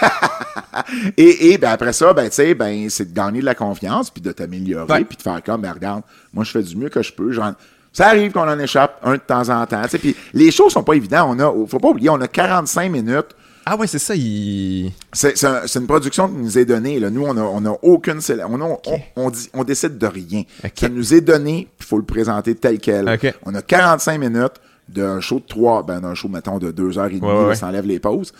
et, 1.18 1.52
et, 1.52 1.58
ben 1.58 1.72
après 1.72 1.92
ça, 1.92 2.14
ben, 2.14 2.30
tu 2.30 2.36
sais, 2.36 2.54
ben, 2.54 2.90
c'est 2.90 3.12
de 3.12 3.16
gagner 3.16 3.42
de 3.42 3.46
la 3.46 3.56
confiance, 3.56 4.10
puis 4.10 4.22
de 4.22 4.32
t'améliorer, 4.32 4.92
Ouais. 4.92 5.04
puis 5.04 5.18
de 5.18 5.22
faire 5.22 5.42
comme, 5.44 5.62
ben, 5.62 5.74
regarde, 5.74 6.04
moi, 6.34 6.44
je 6.46 6.52
fais 6.52 6.64
du 6.64 6.76
mieux 6.78 6.90
que 6.90 7.02
je 7.04 7.12
peux. 7.12 7.32
Genre, 7.32 7.52
ça 7.92 8.08
arrive 8.08 8.32
qu'on 8.32 8.48
en 8.48 8.60
échappe 8.60 9.00
un 9.04 9.14
de 9.14 9.18
temps 9.18 9.50
en 9.50 9.66
temps. 9.66 9.82
tu 9.84 9.90
sais, 9.90 9.98
Puis 9.98 10.16
les 10.34 10.52
choses 10.52 10.72
sont 10.72 10.84
pas 10.84 10.94
évidentes. 10.94 11.28
On 11.30 11.40
a, 11.40 11.68
faut 11.68 11.80
pas 11.80 11.90
oublier, 11.90 12.10
on 12.10 12.22
a 12.22 12.28
45 12.28 12.92
minutes. 12.92 13.36
Ah 13.70 13.76
ouais, 13.76 13.88
c'est 13.88 14.00
ça, 14.00 14.16
il... 14.16 14.92
C'est 15.12 15.38
c'est 15.38 15.46
un- 15.48 15.68
c'est 15.68 15.80
une 15.80 15.88
production 15.88 16.28
qui 16.30 16.36
nous 16.36 16.58
est 16.58 16.64
donnée. 16.66 17.00
Là. 17.00 17.10
Nous, 17.10 17.24
on 17.24 17.36
a, 17.36 17.42
on 17.42 17.66
a 17.66 17.78
aucune 17.82 18.20
on, 18.30 18.62
a- 18.62 18.64
on, 18.66 18.80
on, 19.18 19.30
dit, 19.30 19.50
on 19.54 19.64
décide 19.66 19.98
de 19.98 20.08
rien. 20.08 20.44
Ok. 20.64 20.72
Ça 20.76 20.90
nous 20.90 21.14
est 21.14 21.22
donné, 21.22 21.68
puis 21.78 21.86
il 21.86 21.90
faut 21.90 21.98
le 21.98 22.06
présenter 22.06 22.56
tel 22.56 22.80
quel. 22.80 23.10
On 23.46 23.54
a 23.56 23.62
45 23.62 24.20
minutes 24.20 24.54
d'un 24.88 25.20
show 25.20 25.40
de 25.40 25.46
3, 25.48 25.84
ben, 25.84 26.00
d'un 26.00 26.16
show, 26.16 26.30
mettons, 26.30 26.60
de 26.60 26.72
2 26.72 26.98
heures 26.98 27.08
et 27.08 27.10
demie, 27.20 27.22
Ouais, 27.22 27.28
ouais, 27.34 27.42
là, 27.42 27.48
ouais. 27.50 27.56
ça 27.56 27.68
enlève 27.68 27.86
les 27.86 28.00
pauses. 28.00 28.32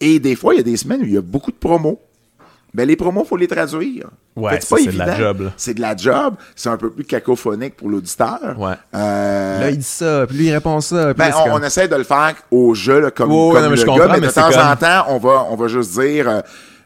Et 0.00 0.18
des 0.20 0.36
fois, 0.36 0.52
il 0.54 0.58
y 0.58 0.60
a 0.60 0.64
des 0.64 0.76
semaines 0.76 1.00
où 1.00 1.06
il 1.06 1.14
y 1.14 1.16
a 1.16 1.22
beaucoup 1.22 1.50
de 1.52 1.56
promos. 1.56 1.98
Ben, 2.76 2.86
les 2.86 2.94
promos, 2.94 3.22
il 3.24 3.26
faut 3.28 3.36
les 3.38 3.48
traduire. 3.48 4.06
Ouais, 4.36 4.58
c'est 4.60 4.92
de 4.92 4.98
la 4.98 5.16
job. 5.16 5.50
C'est 5.56 5.72
de 5.74 5.80
la 5.80 5.96
job. 5.96 6.34
C'est 6.54 6.68
un 6.68 6.76
peu 6.76 6.90
plus 6.90 7.04
cacophonique 7.04 7.74
pour 7.74 7.88
l'auditeur. 7.88 8.38
Ouais. 8.58 8.74
Euh, 8.94 9.60
Là, 9.60 9.70
il 9.70 9.78
dit 9.78 9.82
ça, 9.82 10.26
puis 10.28 10.36
lui, 10.36 10.46
il 10.48 10.52
répond 10.52 10.80
ça. 10.82 11.06
Puis 11.06 11.14
ben, 11.14 11.30
là, 11.30 11.36
on, 11.40 11.44
comme- 11.44 11.52
on 11.54 11.64
essaie 11.64 11.88
de 11.88 11.96
le 11.96 12.04
faire 12.04 12.34
au 12.50 12.74
jeu, 12.74 13.00
là, 13.00 13.10
comme, 13.10 13.30
non, 13.30 13.52
mais 13.54 13.68
le 13.70 13.76
je 13.76 13.86
gars, 13.86 13.94
mais 14.08 14.20
mais 14.20 14.26
de 14.26 14.30
temps 14.32 14.50
comme- 14.50 14.60
en 14.60 14.76
temps, 14.76 15.04
on 15.08 15.18
va, 15.18 15.46
on 15.50 15.56
va 15.56 15.68
juste 15.68 15.98
dire, 15.98 16.28
euh, 16.28 16.40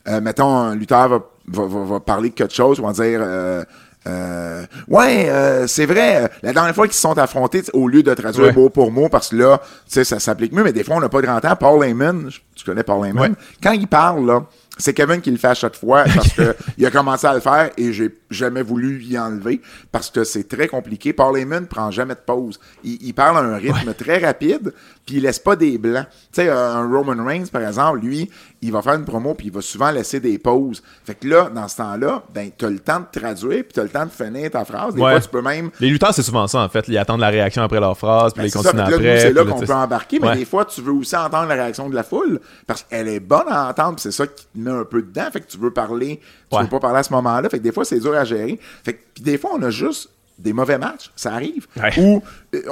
euh, 0.08 0.20
mettons, 0.20 0.48
un 0.56 0.76
lutteur 0.76 1.08
va, 1.08 1.18
va, 1.48 1.66
va, 1.66 1.84
va 1.84 2.00
parler 2.00 2.28
de 2.30 2.34
quelque 2.34 2.54
chose, 2.54 2.78
on 2.80 2.86
va 2.86 2.92
dire, 2.92 3.18
euh, 3.20 3.64
euh, 4.06 4.62
ouais, 4.88 5.28
euh, 5.28 5.66
c'est 5.66 5.86
vrai, 5.86 6.24
euh, 6.24 6.28
la 6.42 6.52
dernière 6.52 6.74
fois 6.74 6.86
qu'ils 6.86 6.94
se 6.94 7.00
sont 7.02 7.18
affrontés, 7.18 7.62
au 7.74 7.88
lieu 7.88 8.02
de 8.02 8.14
traduire 8.14 8.46
Ouais. 8.46 8.52
mot 8.52 8.70
pour 8.70 8.90
mot, 8.92 9.08
parce 9.08 9.28
que 9.30 9.36
là, 9.36 9.58
tu 9.58 9.66
sais, 9.88 10.04
ça 10.04 10.18
s'applique 10.20 10.52
mieux, 10.52 10.62
mais 10.64 10.72
des 10.72 10.84
fois, 10.84 10.96
on 10.96 11.00
n'a 11.00 11.08
pas 11.08 11.20
grand 11.20 11.40
temps. 11.40 11.56
Paul 11.56 11.84
Heyman, 11.84 12.30
tu 12.54 12.64
connais 12.64 12.82
Paul 12.84 13.06
Heyman, 13.06 13.22
Ouais. 13.32 13.36
quand 13.62 13.72
il 13.72 13.86
parle, 13.88 14.24
là, 14.26 14.42
c'est 14.80 14.94
Kevin 14.94 15.20
qui 15.20 15.30
le 15.30 15.36
fait 15.36 15.48
à 15.48 15.54
chaque 15.54 15.76
fois 15.76 16.04
parce 16.14 16.32
que 16.32 16.54
il 16.78 16.84
a 16.86 16.90
commencé 16.90 17.26
à 17.26 17.34
le 17.34 17.40
faire 17.40 17.70
et 17.76 17.92
j'ai 17.92 18.10
jamais 18.30 18.62
voulu 18.62 19.02
y 19.02 19.18
enlever 19.18 19.60
parce 19.92 20.10
que 20.10 20.24
c'est 20.24 20.48
très 20.48 20.68
compliqué. 20.68 21.12
Paul 21.12 21.36
Heyman 21.38 21.66
prend 21.66 21.90
jamais 21.90 22.14
de 22.14 22.20
pause. 22.24 22.58
Il, 22.84 22.98
il 23.02 23.12
parle 23.14 23.38
à 23.38 23.40
un 23.40 23.56
rythme 23.56 23.92
très 23.94 24.18
rapide 24.18 24.72
puis 25.06 25.16
il 25.16 25.22
laisse 25.22 25.38
pas 25.38 25.56
des 25.56 25.78
blancs. 25.78 26.06
Tu 26.32 26.42
sais, 26.42 26.48
un 26.48 26.88
Roman 26.88 27.24
Reigns, 27.24 27.46
par 27.52 27.62
exemple, 27.62 28.00
lui, 28.00 28.30
il 28.62 28.70
va 28.72 28.82
faire 28.82 28.94
une 28.94 29.04
promo 29.04 29.34
puis 29.34 29.46
il 29.48 29.52
va 29.52 29.60
souvent 29.60 29.90
laisser 29.90 30.20
des 30.20 30.38
pauses. 30.38 30.82
Fait 31.04 31.14
que 31.14 31.26
là, 31.26 31.50
dans 31.52 31.66
ce 31.66 31.78
temps-là, 31.78 32.22
ben, 32.32 32.50
t'as 32.56 32.68
le 32.70 32.78
temps 32.78 33.00
de 33.00 33.20
traduire 33.20 33.64
puis 33.64 33.72
t'as 33.74 33.82
le 33.82 33.88
temps 33.88 34.06
de 34.06 34.10
finir 34.10 34.50
ta 34.50 34.64
phrase. 34.64 34.94
Des 34.94 35.00
Ouais. 35.00 35.12
fois, 35.12 35.20
tu 35.20 35.28
peux 35.28 35.42
même 35.42 35.70
Les 35.80 35.88
lutteurs, 35.88 36.14
c'est 36.14 36.22
souvent 36.22 36.46
ça, 36.46 36.60
en 36.60 36.68
fait. 36.68 36.84
Ils 36.88 36.98
attendent 36.98 37.20
la 37.20 37.28
réaction 37.30 37.62
après 37.62 37.80
leur 37.80 37.96
phrase, 37.98 38.32
puis 38.32 38.42
ben, 38.42 38.46
ils 38.46 38.50
ça, 38.50 38.58
continuent 38.62 38.82
après. 38.82 39.20
c'est 39.20 39.32
là 39.32 39.44
qu'on 39.44 39.58
peut 39.60 39.72
embarquer, 39.72 40.18
mais 40.20 40.28
Ouais. 40.28 40.36
des 40.36 40.44
fois, 40.44 40.64
tu 40.64 40.80
veux 40.82 40.92
aussi 40.92 41.16
entendre 41.16 41.48
la 41.48 41.54
réaction 41.54 41.88
de 41.88 41.94
la 41.94 42.02
foule, 42.04 42.38
parce 42.66 42.82
qu'elle 42.84 43.08
est 43.08 43.20
bonne 43.20 43.48
à 43.48 43.68
entendre, 43.70 43.98
c'est 43.98 44.12
ça 44.12 44.26
qui 44.26 44.44
te 44.44 44.58
met 44.58 44.69
un 44.70 44.84
peu 44.84 45.02
dedans, 45.02 45.28
fait 45.32 45.40
que 45.40 45.46
tu 45.50 45.58
veux 45.58 45.72
parler, 45.72 46.20
tu 46.50 46.56
Ouais. 46.56 46.62
veux 46.62 46.68
pas 46.68 46.80
parler 46.80 46.98
à 46.98 47.02
ce 47.02 47.12
moment-là, 47.12 47.48
fait 47.48 47.58
que 47.58 47.62
des 47.64 47.72
fois, 47.72 47.84
c'est 47.84 47.98
dur 48.00 48.14
à 48.14 48.24
gérer. 48.24 48.58
Fait 48.84 48.94
que, 48.94 49.00
puis 49.14 49.22
des 49.22 49.38
fois, 49.38 49.50
on 49.54 49.62
a 49.62 49.70
juste 49.70 50.10
des 50.38 50.52
mauvais 50.52 50.78
matchs, 50.78 51.10
ça 51.16 51.34
arrive, 51.34 51.66
ou 51.98 52.22
euh, 52.54 52.62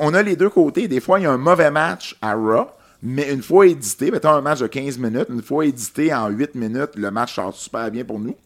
on, 0.00 0.12
a 0.12 0.22
les 0.22 0.36
deux 0.36 0.50
côtés. 0.50 0.86
Des 0.86 1.00
fois, 1.00 1.18
il 1.18 1.22
y 1.22 1.26
a 1.26 1.32
un 1.32 1.38
mauvais 1.38 1.70
match 1.70 2.14
à 2.20 2.34
Raw, 2.34 2.66
mais 3.02 3.32
une 3.32 3.42
fois 3.42 3.66
édité, 3.66 4.10
mettons 4.10 4.30
un 4.30 4.42
match 4.42 4.58
de 4.60 4.66
15 4.66 4.98
minutes, 4.98 5.28
une 5.30 5.42
fois 5.42 5.64
édité 5.64 6.12
en 6.12 6.28
8 6.28 6.54
minutes, 6.54 6.90
le 6.96 7.10
match 7.10 7.34
sort 7.34 7.54
super 7.54 7.90
bien 7.90 8.04
pour 8.04 8.18
nous. 8.18 8.36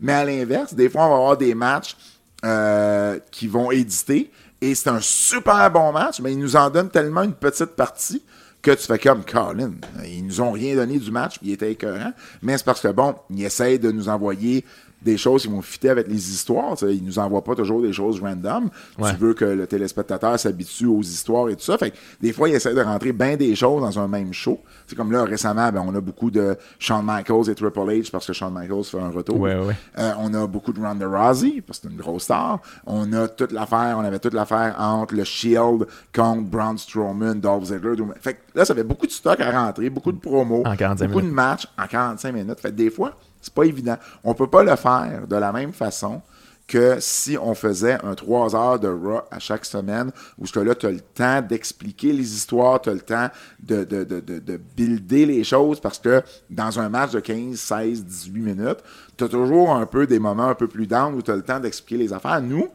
Mais 0.00 0.12
à 0.12 0.24
l'inverse, 0.24 0.74
des 0.74 0.88
fois, 0.88 1.06
on 1.06 1.10
va 1.10 1.14
avoir 1.16 1.36
des 1.36 1.54
matchs 1.54 1.96
euh, 2.44 3.18
qui 3.30 3.46
vont 3.46 3.70
éditer 3.70 4.30
et 4.60 4.74
c'est 4.74 4.88
un 4.90 5.00
super 5.00 5.70
bon 5.70 5.92
match, 5.92 6.20
mais 6.20 6.32
ils 6.32 6.38
nous 6.38 6.56
en 6.56 6.68
donnent 6.70 6.90
tellement 6.90 7.22
une 7.22 7.32
petite 7.34 7.76
partie 7.76 8.22
que 8.66 8.72
tu 8.72 8.84
fais 8.84 8.98
comme 8.98 9.24
Colin. 9.24 9.74
Ils 10.04 10.26
nous 10.26 10.40
ont 10.40 10.50
rien 10.50 10.74
donné 10.74 10.98
du 10.98 11.12
match, 11.12 11.38
puis 11.38 11.50
il 11.50 11.52
était 11.52 11.70
écœurant. 11.70 12.12
Mais 12.42 12.58
c'est 12.58 12.64
parce 12.64 12.80
que, 12.80 12.88
bon, 12.88 13.14
ils 13.30 13.44
essayent 13.44 13.78
de 13.78 13.92
nous 13.92 14.08
envoyer 14.08 14.64
des 15.06 15.16
choses 15.16 15.42
qui 15.42 15.48
vont 15.48 15.62
fitter 15.62 15.88
avec 15.88 16.08
les 16.08 16.30
histoires. 16.30 16.76
tu 16.76 16.86
sais. 16.86 16.94
Ils 16.94 17.02
nous 17.04 17.18
envoient 17.18 17.42
pas 17.44 17.54
toujours 17.54 17.80
des 17.80 17.92
choses 17.92 18.20
random. 18.20 18.68
Ouais. 18.98 19.10
Tu 19.12 19.16
veux 19.16 19.32
que 19.34 19.44
le 19.44 19.66
téléspectateur 19.66 20.38
s'habitue 20.38 20.86
aux 20.86 21.00
histoires 21.00 21.48
et 21.48 21.56
tout 21.56 21.64
ça. 21.64 21.78
Fait 21.78 21.92
que 21.92 21.96
des 22.20 22.32
fois, 22.32 22.48
ils 22.48 22.54
essaient 22.56 22.74
de 22.74 22.80
rentrer 22.82 23.12
bien 23.12 23.36
des 23.36 23.54
choses 23.56 23.80
dans 23.80 23.98
un 23.98 24.08
même 24.08 24.32
show. 24.34 24.60
C'est 24.86 24.96
comme 24.96 25.12
là, 25.12 25.24
récemment, 25.24 25.70
ben, 25.72 25.82
on 25.86 25.94
a 25.94 26.00
beaucoup 26.00 26.30
de 26.30 26.56
Shawn 26.78 27.04
Michaels 27.06 27.48
et 27.50 27.54
Triple 27.54 27.78
H 27.78 28.10
parce 28.10 28.26
que 28.26 28.32
Shawn 28.32 28.52
Michaels 28.52 28.84
fait 28.84 29.00
un 29.00 29.10
retour. 29.10 29.38
Ouais, 29.40 29.56
ouais. 29.56 29.74
Euh, 29.98 30.12
on 30.18 30.34
a 30.34 30.46
beaucoup 30.46 30.72
de 30.72 30.80
Ronda 30.80 31.06
Rousey, 31.08 31.62
parce 31.66 31.78
que 31.78 31.86
c'est 31.88 31.92
une 31.94 31.98
grosse 32.00 32.24
star. 32.24 32.60
On 32.86 33.12
a 33.12 33.28
toute 33.28 33.52
l'affaire, 33.52 33.96
on 33.98 34.04
avait 34.04 34.18
toute 34.18 34.34
l'affaire 34.34 34.74
entre 34.78 35.14
le 35.14 35.24
Shield 35.24 35.86
contre 36.14 36.42
Braun 36.42 36.76
Strowman, 36.76 37.34
Dolph 37.40 37.64
Ziggler. 37.64 37.94
Fait 38.20 38.34
que 38.34 38.38
là, 38.54 38.64
ça 38.64 38.74
fait 38.74 38.84
beaucoup 38.84 39.06
de 39.06 39.12
stock 39.12 39.38
à 39.40 39.50
rentrer, 39.50 39.88
beaucoup 39.90 40.12
de 40.12 40.18
promos, 40.18 40.62
En 40.66 40.74
45 40.76 41.06
beaucoup 41.06 41.18
minutes. 41.20 41.30
de 41.30 41.34
matchs 41.36 41.66
en 41.78 41.86
45 41.86 42.32
minutes. 42.32 42.60
Fait 42.60 42.70
que 42.70 42.74
des 42.76 42.90
fois, 42.90 43.12
c'est 43.40 43.54
pas 43.54 43.64
évident. 43.64 43.96
On 44.24 44.34
peut 44.34 44.48
pas 44.48 44.62
le 44.62 44.74
faire 44.76 45.26
de 45.28 45.36
la 45.36 45.52
même 45.52 45.72
façon 45.72 46.22
que 46.66 46.96
si 46.98 47.38
on 47.40 47.54
faisait 47.54 47.98
un 48.04 48.14
3 48.14 48.56
heures 48.56 48.80
de 48.80 48.88
Raw 48.88 49.20
à 49.30 49.38
chaque 49.38 49.64
semaine, 49.64 50.10
où 50.38 50.46
ce 50.46 50.52
que 50.52 50.60
là, 50.60 50.74
tu 50.74 50.86
as 50.86 50.90
le 50.90 51.00
temps 51.00 51.40
d'expliquer 51.40 52.12
les 52.12 52.34
histoires, 52.34 52.80
tu 52.80 52.90
as 52.90 52.94
le 52.94 53.00
temps 53.00 53.28
de, 53.60 53.84
de, 53.84 54.04
de, 54.04 54.20
de, 54.20 54.38
de 54.40 54.60
builder 54.76 55.26
les 55.26 55.44
choses, 55.44 55.78
parce 55.78 55.98
que 55.98 56.22
dans 56.50 56.80
un 56.80 56.88
match 56.88 57.12
de 57.12 57.20
15, 57.20 57.56
16, 57.56 58.04
18 58.04 58.40
minutes, 58.40 58.78
tu 59.16 59.24
as 59.24 59.28
toujours 59.28 59.74
un 59.74 59.86
peu 59.86 60.06
des 60.06 60.18
moments 60.18 60.48
un 60.48 60.54
peu 60.54 60.66
plus 60.66 60.86
down 60.86 61.14
où 61.14 61.22
tu 61.22 61.30
as 61.30 61.36
le 61.36 61.42
temps 61.42 61.60
d'expliquer 61.60 62.02
les 62.02 62.12
affaires. 62.12 62.42
Nous, 62.42 62.68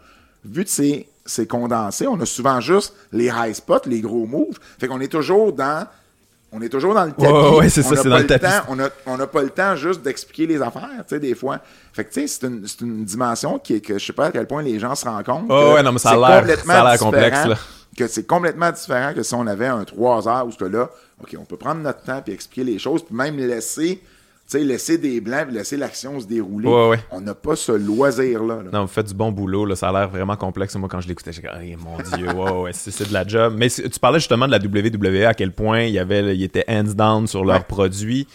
vu 0.46 0.64
que 0.64 0.70
c'est 0.70 1.48
condensé, 1.48 2.08
on 2.08 2.20
a 2.22 2.26
souvent 2.26 2.62
juste 2.62 2.96
les 3.12 3.28
high 3.28 3.54
spots, 3.54 3.88
les 3.88 4.00
gros 4.00 4.26
moves. 4.26 4.58
Fait 4.80 4.88
qu'on 4.88 5.02
est 5.02 5.12
toujours 5.12 5.52
dans... 5.52 5.86
On 6.54 6.62
est 6.62 6.70
toujours 6.70 6.94
dans 6.94 7.06
le 7.06 7.12
tapis. 7.14 7.32
Ouais, 7.32 7.70
c'est 7.70 7.80
On 7.82 7.84
ça, 7.84 7.90
n'a 7.96 7.96
c'est 7.98 8.04
pas 8.04 8.10
dans 8.10 8.18
le 8.18 8.28
tapis. 8.28 8.46
temps- 8.46 8.90
on 9.08 9.18
n'a 9.18 9.28
pas 9.28 9.42
le 9.42 9.50
temps 9.52 9.76
juste 9.76 10.02
d'expliquer 10.02 10.48
les 10.48 10.62
affaires, 10.62 10.90
tu 11.08 11.16
sais, 11.16 11.20
des 11.20 11.34
fois. 11.34 11.60
Fait 11.94 12.04
que, 12.04 12.12
tu 12.14 12.22
sais, 12.22 12.28
c'est 12.28 12.48
une, 12.48 12.68
c'est 12.68 12.82
une 12.82 13.06
dimension 13.06 13.58
qui 13.58 13.76
est 13.76 13.80
que 13.82 13.98
je 13.98 14.06
sais 14.06 14.12
pas 14.14 14.26
à 14.26 14.32
quel 14.32 14.48
point 14.48 14.62
les 14.62 14.78
gens 14.78 14.94
se 14.96 15.06
rendent 15.06 15.24
compte. 15.24 15.46
Oh, 15.50 15.74
ouais, 15.76 15.84
non, 15.84 15.94
mais 15.94 16.00
ça 16.00 16.10
a 16.10 16.14
c'est 16.14 16.46
l'air- 16.48 17.00
complexe, 17.00 17.46
là. 17.46 17.56
Que 17.98 18.08
c'est 18.08 18.26
complètement 18.26 18.72
différent 18.72 19.14
que 19.14 19.22
si 19.24 19.34
on 19.34 19.46
avait 19.48 19.68
un 19.68 19.84
3 19.84 20.28
heures 20.28 20.46
où 20.48 20.52
ce 20.52 20.58
que 20.58 20.66
là, 20.66 20.90
OK, 21.22 21.36
on 21.40 21.44
peut 21.46 21.58
prendre 21.58 21.82
notre 21.82 22.02
temps 22.04 22.22
puis 22.24 22.34
expliquer 22.34 22.64
les 22.64 22.80
choses, 22.80 23.04
puis 23.04 23.16
même 23.16 23.36
laisser, 23.38 24.02
sais, 24.52 24.64
laisser 24.64 24.98
des 24.98 25.22
blancs 25.22 25.48
laisser 25.52 25.78
l'action 25.78 26.20
se 26.20 26.26
dérouler. 26.26 26.68
Ouais, 26.68 26.90
ouais. 26.90 27.00
On 27.12 27.22
n'a 27.22 27.34
pas 27.36 27.56
ce 27.56 27.72
loisir-là. 27.72 28.64
là. 28.64 28.70
Non, 28.72 28.82
vous 28.82 28.88
faites 28.88 29.08
du 29.08 29.14
bon 29.14 29.32
boulot, 29.32 29.66
là. 29.66 29.76
ça 29.76 29.90
a 29.90 29.92
l'air 29.92 30.10
vraiment 30.10 30.36
complexe. 30.36 30.76
Moi, 30.76 30.90
quand 30.90 31.02
je 31.02 31.08
l'écoutais, 31.08 31.32
j'ai 31.32 31.42
dit, 31.42 31.76
mon 31.76 31.98
Dieu, 32.18 32.28
ouais, 32.32 32.52
ouais, 32.52 32.72
c'est 32.74 33.08
de 33.08 33.14
la 33.14 33.26
job. 33.26 33.56
Mais 33.58 33.70
tu 33.70 34.00
parlais 34.00 34.20
justement 34.20 34.48
de 34.48 34.52
la 34.52 34.60
WWE, 34.60 35.26
à 35.26 35.34
quel 35.34 35.52
point 35.52 35.84
il 35.84 35.94
y 35.94 36.00
avait, 36.00 36.36
il 36.36 36.44
était 36.44 36.66
hands 36.68 36.94
down 36.96 37.28
sur 37.28 37.46
leurs 37.46 37.66
produits. 37.66 38.28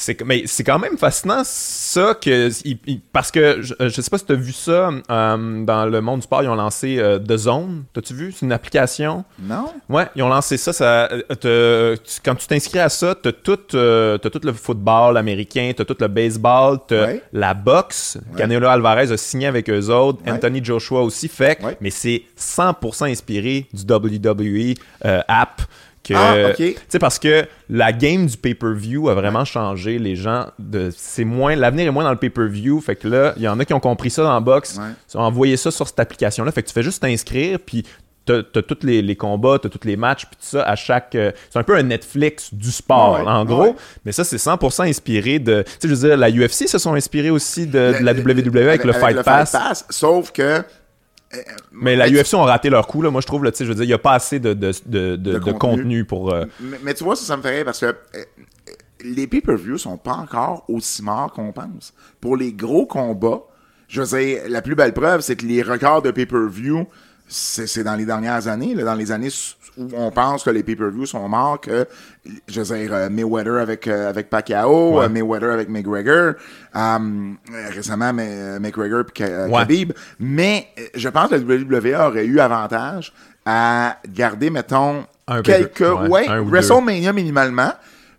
C'est 0.00 0.22
mais 0.24 0.44
c'est 0.46 0.62
quand 0.62 0.78
même 0.78 0.96
fascinant 0.96 1.42
ça 1.44 2.14
que 2.14 2.48
il- 2.64 2.78
il- 2.86 3.00
parce 3.12 3.32
que 3.32 3.60
je, 3.62 3.74
je 3.80 4.00
sais 4.00 4.08
pas 4.08 4.18
si 4.18 4.24
tu 4.26 4.30
as 4.32 4.36
vu 4.36 4.52
ça 4.52 4.90
euh, 5.10 5.64
dans 5.64 5.86
le 5.86 6.00
monde 6.00 6.20
du 6.20 6.22
sport 6.22 6.40
ils 6.44 6.48
ont 6.48 6.54
lancé 6.54 6.98
euh, 7.00 7.18
The 7.18 7.36
Zone 7.36 7.82
t'as-tu 7.92 8.14
vu? 8.14 8.30
C'est 8.30 8.46
une 8.46 8.52
application 8.52 9.24
Non? 9.40 9.72
Ouais, 9.88 10.06
ils 10.14 10.22
ont 10.22 10.28
lancé 10.28 10.56
ça. 10.56 10.72
ça 10.72 11.08
euh, 11.10 11.22
te- 11.34 11.96
tu- 11.96 12.20
quand 12.24 12.36
tu 12.36 12.46
t'inscris 12.46 12.78
à 12.78 12.88
ça, 12.88 13.16
t'as 13.20 13.32
tout, 13.32 13.58
euh, 13.74 14.18
t'as 14.18 14.30
tout 14.30 14.40
le 14.44 14.52
football 14.52 15.16
américain, 15.16 15.72
t'as 15.76 15.84
tout 15.84 15.96
le 15.98 16.06
baseball, 16.06 16.78
t'as 16.86 17.04
Ouais. 17.06 17.22
la 17.32 17.54
boxe. 17.54 18.18
Canelo 18.36 18.68
Alvarez 18.68 19.10
a 19.10 19.16
signé 19.16 19.48
avec 19.48 19.68
eux 19.68 19.88
autres, 19.88 20.22
Ouais. 20.24 20.30
Anthony 20.30 20.64
Joshua 20.64 21.02
aussi. 21.02 21.26
Fait, 21.26 21.58
mais 21.80 21.90
c'est 21.90 22.22
100% 22.36 23.06
inspiré 23.10 23.66
du 23.72 23.82
WWE 23.84 24.74
euh, 25.04 25.20
app. 25.26 25.62
Que, 26.08 26.14
Ah. 26.16 26.54
Tu 26.56 26.74
sais, 26.88 26.98
parce 26.98 27.18
que 27.18 27.44
la 27.68 27.92
game 27.92 28.26
du 28.26 28.36
pay-per-view 28.36 29.08
a 29.10 29.14
vraiment 29.14 29.44
changé. 29.44 29.98
Les 29.98 30.16
gens, 30.16 30.46
de, 30.58 30.90
c'est 30.96 31.24
moins, 31.24 31.54
l'avenir 31.54 31.86
est 31.88 31.90
moins 31.90 32.04
dans 32.04 32.10
le 32.12 32.16
pay-per-view. 32.16 32.80
Fait 32.80 32.96
que 32.96 33.06
là, 33.08 33.34
il 33.36 33.42
y 33.42 33.48
en 33.48 33.58
a 33.60 33.64
qui 33.64 33.74
ont 33.74 33.80
compris 33.80 34.10
ça 34.10 34.22
dans 34.22 34.32
la 34.32 34.40
boxe, 34.40 34.76
Ouais. 34.78 34.84
ils 35.12 35.16
ont 35.16 35.20
envoyé 35.22 35.56
ça 35.56 35.70
sur 35.70 35.86
cette 35.86 36.00
application-là. 36.00 36.50
Fait 36.52 36.62
que 36.62 36.68
tu 36.68 36.74
fais 36.74 36.82
juste 36.82 37.02
t'inscrire, 37.02 37.58
puis 37.64 37.84
t'as 38.24 38.42
t'as 38.42 38.60
tous 38.62 38.78
les, 38.82 39.00
les 39.00 39.16
combats, 39.16 39.58
t'as 39.58 39.68
tous 39.70 39.86
les 39.86 39.96
matchs, 39.96 40.26
puis 40.26 40.36
tout 40.36 40.46
ça 40.46 40.62
à 40.62 40.76
chaque. 40.76 41.14
euh, 41.14 41.32
c'est 41.50 41.58
un 41.58 41.62
peu 41.62 41.74
un 41.76 41.82
Netflix 41.82 42.52
du 42.52 42.70
sport, 42.70 43.14
Ouais, 43.20 43.26
en 43.26 43.40
ouais. 43.40 43.46
gros. 43.46 43.76
Mais 44.04 44.12
ça, 44.12 44.22
c'est 44.24 44.36
100% 44.36 44.82
inspiré 44.88 45.38
de. 45.38 45.62
Tu 45.62 45.70
sais, 45.72 45.88
je 45.88 45.94
veux 45.94 46.08
dire, 46.08 46.16
la 46.16 46.30
UFC 46.30 46.66
se 46.68 46.78
sont 46.78 46.94
inspirés 46.94 47.30
aussi 47.30 47.66
de, 47.66 47.98
de 47.98 48.04
la 48.04 48.12
WWE 48.12 48.56
avec, 48.68 48.84
le 48.84 48.92
Fight 48.92 49.22
Pass. 49.22 49.86
Sauf 49.90 50.30
que 50.32 50.62
Mais 51.72 51.96
la 51.96 52.08
Mais 52.08 52.22
UFC 52.22 52.34
ont 52.34 52.42
raté 52.42 52.70
leur 52.70 52.86
coup, 52.86 53.02
là. 53.02 53.10
Moi, 53.10 53.20
je 53.20 53.26
trouve, 53.26 53.44
là, 53.44 53.50
tu 53.52 53.58
sais, 53.58 53.64
je 53.64 53.68
veux 53.70 53.74
dire, 53.74 53.84
il 53.84 53.88
n'y 53.88 53.92
a 53.92 53.98
pas 53.98 54.14
assez 54.14 54.38
de, 54.40 54.54
de, 54.54 54.72
de, 55.16 55.38
contenu. 55.38 55.58
contenu 55.58 56.04
pour. 56.04 56.32
euh, 56.32 56.44
Mais, 56.60 56.78
mais 56.82 56.94
tu 56.94 57.04
vois, 57.04 57.16
ça, 57.16 57.24
ça 57.24 57.36
me 57.36 57.42
fait 57.42 57.56
rire 57.56 57.64
parce 57.64 57.80
que 57.80 57.86
euh, 57.86 57.92
les 59.02 59.26
pay-per-views 59.26 59.78
sont 59.78 59.98
pas 59.98 60.14
encore 60.14 60.64
aussi 60.68 61.02
morts 61.02 61.32
qu'on 61.32 61.52
pense. 61.52 61.92
Pour 62.20 62.36
les 62.36 62.52
gros 62.52 62.86
combats, 62.86 63.42
je 63.88 64.02
veux 64.02 64.18
dire, 64.18 64.42
la 64.48 64.62
plus 64.62 64.74
belle 64.74 64.92
preuve, 64.94 65.20
c'est 65.20 65.36
que 65.36 65.46
les 65.46 65.62
records 65.62 66.02
de 66.02 66.10
pay-per-view, 66.10 66.86
c'est 67.26 67.84
dans 67.84 67.94
les 67.94 68.06
dernières 68.06 68.48
années, 68.48 68.74
là, 68.74 68.84
dans 68.84 68.94
les 68.94 69.12
années 69.12 69.28
on 69.94 70.10
pense 70.10 70.42
que 70.44 70.50
les 70.50 70.62
pay-per-views 70.62 71.06
sont 71.06 71.28
morts, 71.28 71.60
que, 71.60 71.86
je 72.48 72.60
veux 72.60 72.76
dire, 72.78 72.92
euh, 72.94 73.08
Mayweather 73.10 73.58
avec, 73.58 73.86
euh, 73.86 74.08
avec 74.08 74.28
Pacquiao, 74.30 74.98
Ouais. 74.98 75.04
euh, 75.04 75.08
Mayweather 75.08 75.50
avec 75.52 75.68
McGregor, 75.68 76.34
récemment 77.74 78.12
mais, 78.12 78.58
McGregor 78.58 79.04
Ouais. 79.18 79.50
Khabib. 79.52 79.92
Mais 80.18 80.68
je 80.94 81.08
pense 81.08 81.28
que 81.30 81.34
la 81.36 81.40
WWE 81.40 81.94
aurait 82.08 82.24
eu 82.26 82.40
avantage 82.40 83.12
à 83.46 83.98
garder, 84.08 84.50
mettons, 84.50 85.04
Un 85.26 85.42
quelques, 85.42 85.80
ouais, 85.80 86.08
ouais, 86.08 86.28
un 86.28 86.40
ou 86.40 86.44
deux. 86.44 86.50
WrestleMania 86.50 87.12
minimalement. 87.12 87.72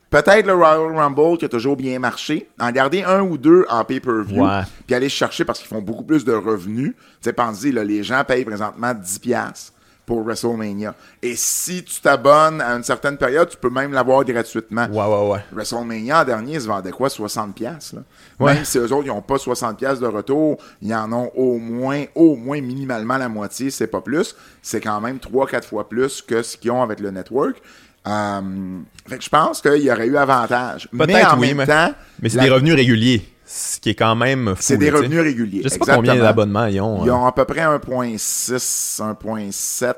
Peut-être 0.09 0.47
le 0.47 0.55
Royal 0.55 0.95
Rumble 0.97 1.37
qui 1.37 1.45
a 1.45 1.49
toujours 1.49 1.75
bien 1.77 1.99
marché. 1.99 2.49
En 2.59 2.71
garder 2.71 3.03
un 3.03 3.21
ou 3.21 3.37
deux 3.37 3.63
en 3.69 3.83
pay-per-view. 3.85 4.43
Puis 4.87 4.95
aller 4.95 5.07
chercher 5.09 5.45
parce 5.45 5.59
qu'ils 5.59 5.67
font 5.67 5.81
beaucoup 5.83 6.03
plus 6.03 6.25
de 6.25 6.33
revenus. 6.33 6.93
Tu 6.95 7.03
sais, 7.21 7.33
pensez, 7.33 7.71
là, 7.71 7.83
les 7.83 8.01
gens 8.03 8.23
payent 8.23 8.43
présentement 8.45 8.91
10$ 8.95 9.19
piastres 9.19 9.73
pour 10.09 10.23
WrestleMania. 10.23 10.95
Et 11.21 11.35
si 11.35 11.83
tu 11.83 12.01
t'abonnes 12.01 12.61
à 12.61 12.71
une 12.75 12.83
certaine 12.83 13.15
période, 13.15 13.47
tu 13.47 13.57
peux 13.57 13.69
même 13.69 13.93
l'avoir 13.93 14.25
gratuitement. 14.25 14.87
Ouais, 14.91 15.05
ouais, 15.05 15.29
ouais. 15.33 15.39
WrestleMania, 15.53 16.21
en 16.21 16.25
dernier, 16.25 16.53
ils 16.55 16.61
se 16.61 16.67
vendaient 16.67 16.89
quoi? 16.89 17.09
60$. 17.09 17.53
piastres, 17.53 17.97
Là. 17.97 18.01
Ouais. 18.39 18.55
Même 18.55 18.65
si 18.65 18.79
eux 18.79 18.91
autres, 18.91 19.05
ils 19.05 19.09
n'ont 19.09 19.21
pas 19.21 19.35
60$ 19.35 19.75
piastres 19.75 20.01
de 20.01 20.07
retour, 20.07 20.57
ils 20.81 20.93
en 20.95 21.13
ont 21.13 21.31
au 21.35 21.59
moins, 21.59 22.05
au 22.15 22.35
moins 22.35 22.59
minimalement 22.59 23.17
la 23.17 23.29
moitié, 23.29 23.69
c'est 23.69 23.85
pas 23.85 24.01
plus. 24.01 24.35
C'est 24.63 24.81
quand 24.81 24.99
même 24.99 25.17
3-4 25.19 25.63
fois 25.65 25.87
plus 25.87 26.23
que 26.23 26.41
ce 26.41 26.57
qu'ils 26.57 26.71
ont 26.71 26.81
avec 26.81 26.99
le 27.01 27.11
network. 27.11 27.61
Euh, 28.07 28.41
fait 29.07 29.17
que 29.19 29.23
je 29.23 29.29
pense 29.29 29.61
qu'il 29.61 29.83
y 29.83 29.91
aurait 29.91 30.07
eu 30.07 30.17
avantage. 30.17 30.89
Mais 30.91 31.23
en 31.23 31.37
oui, 31.39 31.49
même 31.49 31.57
mais- 31.57 31.67
temps, 31.67 31.93
Mais 32.21 32.29
c'est 32.29 32.37
la- 32.37 32.43
des 32.45 32.49
revenus 32.49 32.73
réguliers. 32.73 33.21
Ce 33.51 33.79
qui 33.79 33.89
est 33.89 33.95
quand 33.95 34.15
même 34.15 34.49
fou. 34.49 34.57
c'est 34.59 34.77
des 34.77 34.91
revenus 34.91 35.21
réguliers. 35.21 35.61
Je 35.63 35.69
sais 35.69 35.79
pas 35.79 35.95
combien 35.95 36.15
d'abonnements 36.15 36.67
ils 36.67 36.79
ont. 36.81 37.03
Ils 37.03 37.09
hein. 37.09 37.15
ont 37.15 37.25
à 37.25 37.31
peu 37.31 37.45
près 37.45 37.61
1.6, 37.61 39.01
1.7 39.01 39.93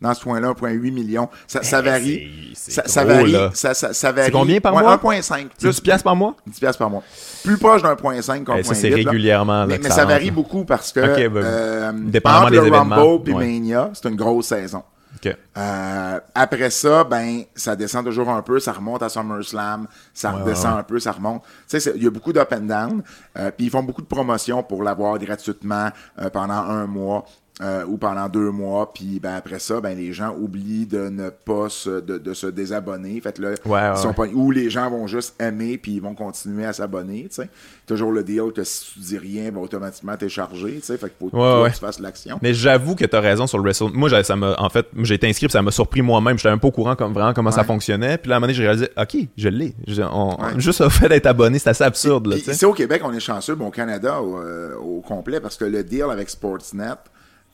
dans 0.00 0.14
ce 0.14 0.22
point-là, 0.22 0.52
1.8 0.52 0.90
millions. 0.92 1.28
Ça, 1.46 1.62
ça 1.62 1.82
varie. 1.82 2.52
C'est- 2.54 2.70
Ça, 2.70 2.82
c'est 2.86 2.92
ça 2.92 3.04
gros, 3.04 3.14
varie. 3.14 3.32
là. 3.32 3.50
Ça, 3.52 3.74
ça, 3.74 3.92
ça 3.92 4.12
varie. 4.12 4.30
combien 4.30 4.60
par 4.60 4.74
Ouais, 4.74 4.82
mois? 4.82 4.94
1.5. 4.96 5.48
C'est 5.58 5.68
10 5.68 5.80
piastres 5.80 6.04
par 6.04 6.16
mois? 6.16 6.34
10 6.46 6.58
piastres 6.60 6.78
par 6.78 6.88
mois. 6.88 7.02
Plus 7.44 7.58
proche 7.58 7.82
d'un 7.82 7.96
point 7.96 8.22
5 8.22 8.44
qu'un 8.46 8.54
Eh, 8.56 8.62
point 8.62 8.74
ça, 8.74 8.80
c'est 8.80 8.88
8, 8.90 9.02
là. 9.04 9.10
régulièrement, 9.10 9.64
là, 9.64 9.76
Mais, 9.82 9.90
ça 9.90 10.04
varie 10.04 10.30
beaucoup 10.30 10.64
parce 10.64 10.92
que 10.92 11.00
Ok, 11.00 11.32
ben, 11.32 11.42
euh, 11.44 11.92
dépendamment 11.94 12.42
entre 12.44 12.50
des 12.52 12.56
le 12.58 12.66
événements, 12.68 12.94
Rumble 12.96 13.30
et 13.30 13.34
ouais. 13.34 13.44
Mania, 13.46 13.90
c'est 13.92 14.08
une 14.08 14.16
grosse 14.16 14.46
saison. 14.46 14.82
Euh, 15.26 16.20
après 16.34 16.70
ça, 16.70 17.04
ben, 17.04 17.42
ça 17.54 17.76
descend 17.76 18.04
toujours 18.04 18.28
un 18.30 18.42
peu, 18.42 18.60
ça 18.60 18.72
remonte 18.72 19.02
à 19.02 19.08
SummerSlam, 19.08 19.86
ça 20.14 20.32
Ouais, 20.32 20.42
redescend 20.42 20.74
ouais, 20.74 20.80
un 20.80 20.82
peu, 20.82 20.98
ça 20.98 21.12
remonte. 21.12 21.42
Tu 21.68 21.80
sais, 21.80 21.92
il 21.96 22.02
y 22.02 22.06
a 22.06 22.10
beaucoup 22.10 22.32
d'up 22.32 22.52
and 22.52 22.60
down, 22.60 23.02
euh, 23.36 23.50
puis 23.50 23.66
ils 23.66 23.70
font 23.70 23.82
beaucoup 23.82 24.02
de 24.02 24.06
promotions 24.06 24.62
pour 24.62 24.82
l'avoir 24.82 25.18
gratuitement 25.18 25.90
euh, 26.18 26.30
pendant 26.30 26.54
un 26.54 26.86
mois. 26.86 27.24
Euh, 27.60 27.84
ou 27.86 27.96
pendant 27.96 28.28
deux 28.28 28.52
mois, 28.52 28.92
puis 28.92 29.18
ben 29.18 29.34
après 29.34 29.58
ça, 29.58 29.80
ben 29.80 29.96
les 29.98 30.12
gens 30.12 30.32
oublient 30.38 30.86
de 30.86 31.08
ne 31.08 31.28
pas 31.30 31.68
se, 31.68 32.00
de, 32.00 32.16
de 32.16 32.32
se 32.32 32.46
désabonner. 32.46 33.20
Fait 33.20 33.36
que 33.36 33.42
là, 33.42 33.48
Ouais, 33.66 33.72
ouais, 33.72 33.90
ils 33.96 33.98
sont 33.98 34.12
pas- 34.12 34.26
ou 34.28 34.52
les 34.52 34.70
gens 34.70 34.88
vont 34.90 35.08
juste 35.08 35.34
aimer 35.42 35.76
puis 35.76 35.92
ils 35.96 36.00
vont 36.00 36.14
continuer 36.14 36.64
à 36.64 36.72
s'abonner. 36.72 37.26
Tu 37.28 37.42
sais, 37.42 37.48
toujours 37.84 38.12
le 38.12 38.22
deal 38.22 38.52
que 38.54 38.62
si 38.62 38.92
tu 38.94 38.98
dis 39.00 39.18
rien, 39.18 39.50
ben 39.50 39.58
automatiquement 39.60 40.16
t'es 40.16 40.28
chargé. 40.28 40.76
Tu 40.76 40.82
sais, 40.82 40.96
fait 40.98 41.08
que 41.08 41.14
faut 41.18 41.30
que 41.30 41.36
Ouais, 41.36 41.62
ouais. 41.64 41.70
tu 41.72 41.78
fasses 41.78 41.98
l'action. 41.98 42.38
Mais 42.42 42.54
j'avoue 42.54 42.94
que 42.94 43.04
t'as 43.04 43.20
raison 43.20 43.48
sur 43.48 43.58
le 43.58 43.64
Wrestle. 43.64 43.90
Moi, 43.92 44.08
ça 44.22 44.36
m'a, 44.36 44.54
en 44.58 44.68
fait, 44.68 44.86
j'ai 45.02 45.14
été 45.14 45.26
inscrit, 45.28 45.46
puis 45.46 45.52
ça 45.52 45.62
m'a 45.62 45.72
surpris 45.72 46.00
moi-même. 46.02 46.38
J'étais 46.38 46.50
un 46.50 46.58
peu 46.58 46.68
au 46.68 46.72
courant 46.72 46.94
comme 46.94 47.12
vraiment 47.12 47.32
comment 47.34 47.50
ça 47.50 47.64
fonctionnait. 47.64 48.18
Puis 48.18 48.28
là, 48.28 48.36
à 48.36 48.38
un 48.38 48.40
moment 48.40 48.46
donné, 48.46 48.54
j'ai 48.54 48.62
réalisé, 48.64 48.88
ok, 48.96 49.16
je 49.36 49.48
l'ai. 49.48 49.74
Juste 50.58 50.80
le 50.80 50.88
fait 50.90 51.08
d'être 51.08 51.26
abonné, 51.26 51.58
c'est 51.58 51.70
assez 51.70 51.84
absurde, 51.84 52.26
là, 52.28 52.34
Puis 52.34 52.42
tu 52.44 52.50
sais. 52.50 52.56
ici 52.56 52.64
au 52.64 52.72
Québec, 52.72 53.02
on 53.04 53.12
est 53.12 53.20
chanceux, 53.20 53.54
bon, 53.56 53.66
au 53.66 53.70
Canada 53.70 54.20
au, 54.22 54.38
euh, 54.38 54.76
au 54.76 55.00
complet, 55.00 55.40
parce 55.40 55.56
que 55.56 55.64
le 55.64 55.82
deal 55.82 56.04
avec 56.10 56.30
Sportsnet, 56.30 56.84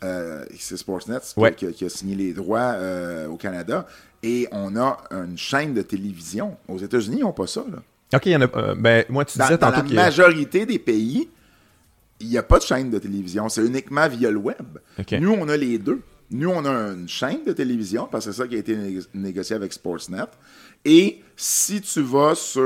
euh, 0.04 0.44
c'est 0.58 0.76
Sportsnet 0.76 1.18
qui, 1.20 1.40
Ouais. 1.40 1.54
qui 1.54 1.66
a- 1.66 1.72
qui 1.72 1.84
a 1.84 1.88
signé 1.88 2.14
les 2.14 2.32
droits 2.32 2.60
euh, 2.76 3.26
au 3.28 3.36
Canada, 3.36 3.86
et 4.22 4.46
on 4.52 4.76
a 4.76 4.98
une 5.10 5.36
chaîne 5.36 5.74
de 5.74 5.82
télévision. 5.82 6.56
Aux 6.68 6.78
États-Unis, 6.78 7.16
ils 7.18 7.22
n'ont 7.24 7.32
pas 7.32 7.46
ça. 7.46 7.64
Là. 7.70 7.78
Ok, 8.14 8.26
il 8.26 8.32
y 8.32 8.36
en 8.36 8.42
a. 8.42 8.48
euh, 8.56 8.74
ben, 8.76 9.04
moi, 9.08 9.24
tu 9.24 9.38
Dans, 9.38 9.44
disais 9.46 9.58
dans 9.58 9.70
tantôt 9.72 9.88
la 9.94 10.02
majorité 10.04 10.66
des 10.66 10.78
pays, 10.78 11.28
il 12.20 12.28
n'y 12.28 12.38
a 12.38 12.42
pas 12.42 12.58
de 12.58 12.62
chaîne 12.64 12.90
de 12.90 12.98
télévision. 12.98 13.48
C'est 13.48 13.64
uniquement 13.66 14.08
via 14.08 14.30
le 14.30 14.38
web. 14.38 14.78
Nous, 15.20 15.32
on 15.32 15.48
a 15.48 15.56
les 15.56 15.78
deux. 15.78 16.00
Nous, 16.30 16.48
on 16.48 16.64
a 16.64 16.70
une 16.92 17.08
chaîne 17.08 17.44
de 17.46 17.52
télévision, 17.52 18.08
parce 18.10 18.24
que 18.26 18.32
c'est 18.32 18.38
ça 18.42 18.48
qui 18.48 18.54
a 18.54 18.58
été 18.58 18.74
négo- 18.76 19.06
négocié 19.14 19.56
avec 19.56 19.72
Sportsnet. 19.72 20.24
Et 20.84 21.20
si 21.36 21.80
tu 21.80 22.02
vas 22.02 22.34
sur 22.34 22.62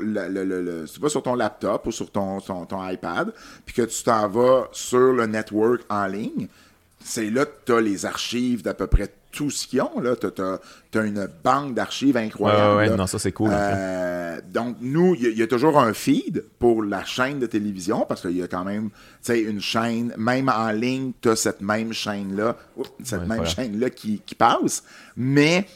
le, 0.00 0.28
le- 0.28 0.44
le- 0.44 0.62
le- 0.62 0.86
si 0.86 0.94
tu 0.94 1.00
vas 1.00 1.08
sur 1.08 1.22
ton 1.22 1.34
laptop 1.34 1.86
ou 1.86 1.92
sur 1.92 2.10
ton, 2.10 2.40
ton, 2.40 2.66
ton 2.66 2.88
iPad, 2.88 3.32
puis 3.64 3.74
que 3.74 3.82
tu 3.82 4.02
t'en 4.04 4.28
vas 4.28 4.68
sur 4.72 5.12
le 5.12 5.26
network 5.26 5.82
en 5.88 6.06
ligne, 6.06 6.46
c'est 7.02 7.30
là 7.30 7.44
que 7.46 7.52
tu 7.66 7.72
as 7.72 7.80
les 7.80 8.06
archives 8.06 8.62
d'à 8.62 8.74
peu 8.74 8.86
près 8.86 9.08
tout 9.32 9.48
ce 9.50 9.66
qu'ils 9.66 9.80
ont. 9.80 9.90
Tu 10.20 10.98
as, 10.98 11.02
une 11.04 11.28
banque 11.44 11.74
d'archives 11.74 12.16
incroyable. 12.16 12.76
Ouais, 12.78 12.88
ouais, 12.90 12.96
non, 12.96 13.06
ça, 13.06 13.18
c'est 13.18 13.30
cool, 13.32 13.48
en 13.48 13.52
fait. 13.52 13.56
Euh, 13.76 14.40
donc, 14.52 14.76
nous, 14.80 15.14
il 15.14 15.22
y, 15.22 15.26
a- 15.26 15.30
il 15.30 15.38
y 15.38 15.42
a 15.42 15.46
toujours 15.46 15.78
un 15.78 15.92
feed 15.94 16.44
pour 16.58 16.82
la 16.82 17.04
chaîne 17.04 17.38
de 17.38 17.46
télévision 17.46 18.04
parce 18.08 18.22
qu'il 18.22 18.36
y 18.36 18.42
a 18.42 18.48
quand 18.48 18.64
même 18.64 18.90
tu 18.90 19.32
sais, 19.32 19.40
une 19.40 19.60
chaîne, 19.60 20.12
même 20.18 20.48
en 20.48 20.70
ligne, 20.72 21.12
tu 21.22 21.28
as 21.30 21.36
cette 21.36 21.60
même 21.60 21.92
chaîne-là, 21.92 22.56
cette 23.04 23.20
Ouais, 23.20 23.26
même 23.26 23.46
chaîne-là 23.46 23.90
qui, 23.90 24.20
qui 24.26 24.34
passe, 24.34 24.82
mais 25.16 25.66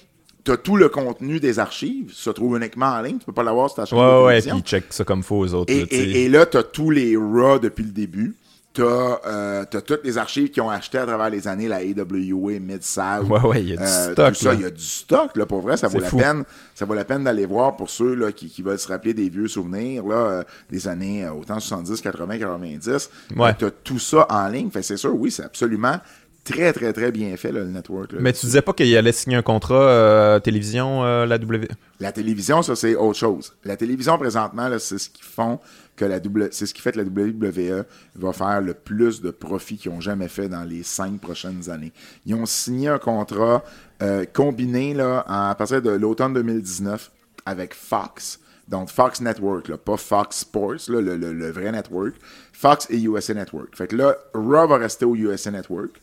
tu 0.45 0.51
as 0.51 0.57
tout 0.57 0.77
le 0.77 0.89
contenu 0.89 1.39
des 1.41 1.59
archives, 1.61 2.13
se 2.13 2.31
trouve 2.31 2.57
uniquement 2.59 2.87
en 2.87 3.01
ligne, 3.03 3.19
tu 3.19 3.25
peux 3.25 3.33
pas 3.33 3.45
l'avoir 3.45 3.69
sur 3.71 3.77
ta 3.77 3.87
chaîne 3.87 3.99
Ouais, 3.99 4.05
de 4.05 4.11
ouais, 4.25 4.29
télévision. 4.41 4.55
puis 4.57 4.63
ils 4.63 4.69
check 4.69 4.85
ça 4.93 5.05
comme 5.05 5.23
faut 5.23 5.37
aux 5.39 5.55
autres, 5.55 5.73
Et, 5.73 5.81
là, 5.83 5.87
et, 5.91 6.25
et 6.25 6.29
là, 6.29 6.45
tu 6.45 6.57
as 6.59 6.65
tous 6.65 6.91
les 6.91 7.17
RAW 7.17 7.61
depuis 7.61 7.85
le 7.85 7.93
début. 7.93 8.35
Tu 8.75 8.83
as, 8.83 9.67
toutes 9.67 10.05
les 10.05 10.19
archives 10.19 10.51
qui 10.51 10.61
ont 10.61 10.69
acheté 10.69 10.99
à 10.99 11.07
travers 11.07 11.31
les 11.31 11.47
années 11.47 11.69
la 11.69 11.77
AWA, 11.77 12.59
Mid-South. 12.59 13.29
Ouais, 13.29 13.41
ouais, 13.41 13.63
il 13.63 13.69
y 13.71 13.73
a 13.75 13.77
du 13.77 13.83
euh, 13.85 14.13
stock, 14.13 14.35
Tout 14.35 14.45
ça, 14.45 14.55
il 14.55 14.61
y 14.63 14.65
a 14.65 14.71
du 14.71 14.83
stock, 14.83 15.37
là, 15.37 15.47
pour 15.47 15.61
vrai. 15.61 15.77
Ça 15.77 15.87
vaut 15.87 16.01
la 16.01 16.09
fou. 16.09 16.17
peine. 16.17 16.45
Ça 16.75 16.85
vaut 16.85 16.95
la 16.95 17.05
peine 17.05 17.23
d'aller 17.23 17.47
voir 17.47 17.77
pour 17.77 17.89
ceux 17.89 18.15
là, 18.15 18.33
qui, 18.33 18.49
qui 18.49 18.63
veulent 18.63 18.79
se 18.79 18.89
rappeler 18.89 19.15
des 19.15 19.29
vieux 19.29 19.47
souvenirs 19.47 20.05
là, 20.05 20.17
euh, 20.17 20.43
des 20.71 20.89
années 20.89 21.25
euh, 21.25 21.33
autant 21.33 21.61
70, 21.61 22.01
80, 22.01 22.39
90. 22.39 23.11
Ouais. 23.37 23.55
tu 23.57 23.65
as 23.65 23.71
tout 23.71 24.01
ça 24.01 24.27
en 24.29 24.49
ligne. 24.49 24.71
Fait 24.71 24.83
c'est 24.83 24.97
sûr, 24.97 25.15
oui, 25.15 25.31
c'est 25.31 25.45
absolument 25.45 26.01
très, 26.45 26.73
très, 26.73 26.93
très 26.93 27.11
bien 27.11 27.37
fait, 27.37 27.51
là, 27.51 27.61
le 27.61 27.71
network. 27.71 28.13
là. 28.13 28.19
Mais 28.21 28.33
tu 28.33 28.47
disais 28.47 28.63
pas 28.63 28.73
qu'il 28.73 28.95
allait 28.97 29.13
signer 29.13 29.37
un 29.37 29.43
contrat 29.43 29.75
euh, 29.75 30.39
télévision, 30.39 31.05
euh, 31.05 31.27
la 31.27 31.39
W. 31.39 31.69
La 32.01 32.13
télévision, 32.13 32.63
ça, 32.63 32.77
c'est 32.77 32.95
autre 32.95 33.19
chose. 33.19 33.55
La 33.65 33.77
télévision, 33.77 34.19
présentement, 34.19 34.69
là, 34.69 34.79
c'est 34.79 34.99
ce 34.99 35.09
qui 35.09 35.23
font 35.23 35.59
que 35.97 36.05
c'est 36.51 36.67
ce 36.67 36.75
qui 36.75 36.81
fait 36.83 36.93
que 36.93 36.99
la 37.01 37.05
WWE 37.05 37.85
va 38.17 38.33
faire 38.33 38.61
le 38.61 38.75
plus 38.75 39.21
de 39.23 39.31
profits 39.31 39.77
qu'ils 39.77 39.91
ont 39.93 40.01
jamais 40.01 40.29
fait 40.29 40.49
dans 40.49 40.65
les 40.65 40.83
cinq 40.83 41.21
prochaines 41.21 41.71
années. 41.71 41.93
Ils 42.27 42.35
ont 42.35 42.47
signé 42.47 42.89
un 42.89 42.99
contrat 42.99 43.63
euh, 44.03 44.25
combiné 44.25 44.93
là, 44.95 45.25
à 45.29 45.55
partir 45.55 45.81
de 45.83 45.91
l'automne 45.91 46.33
2019 46.35 47.11
avec 47.47 47.75
Fox. 47.75 48.41
Donc 48.67 48.89
Fox 48.91 49.21
Network, 49.21 49.77
pas 49.77 49.97
Fox 49.97 50.39
Sports, 50.39 50.89
le- 50.89 51.01
le 51.17 51.51
vrai 51.51 51.71
network. 51.71 52.15
Fox 52.53 52.87
et 52.89 53.01
USA 53.03 53.35
Network. 53.35 53.77
Fait 53.77 53.87
que 53.87 53.95
là, 53.97 54.17
Raw 54.33 54.67
va 54.67 54.79
rester 54.79 55.05
au 55.05 55.15
USA 55.15 55.51
Network 55.51 56.01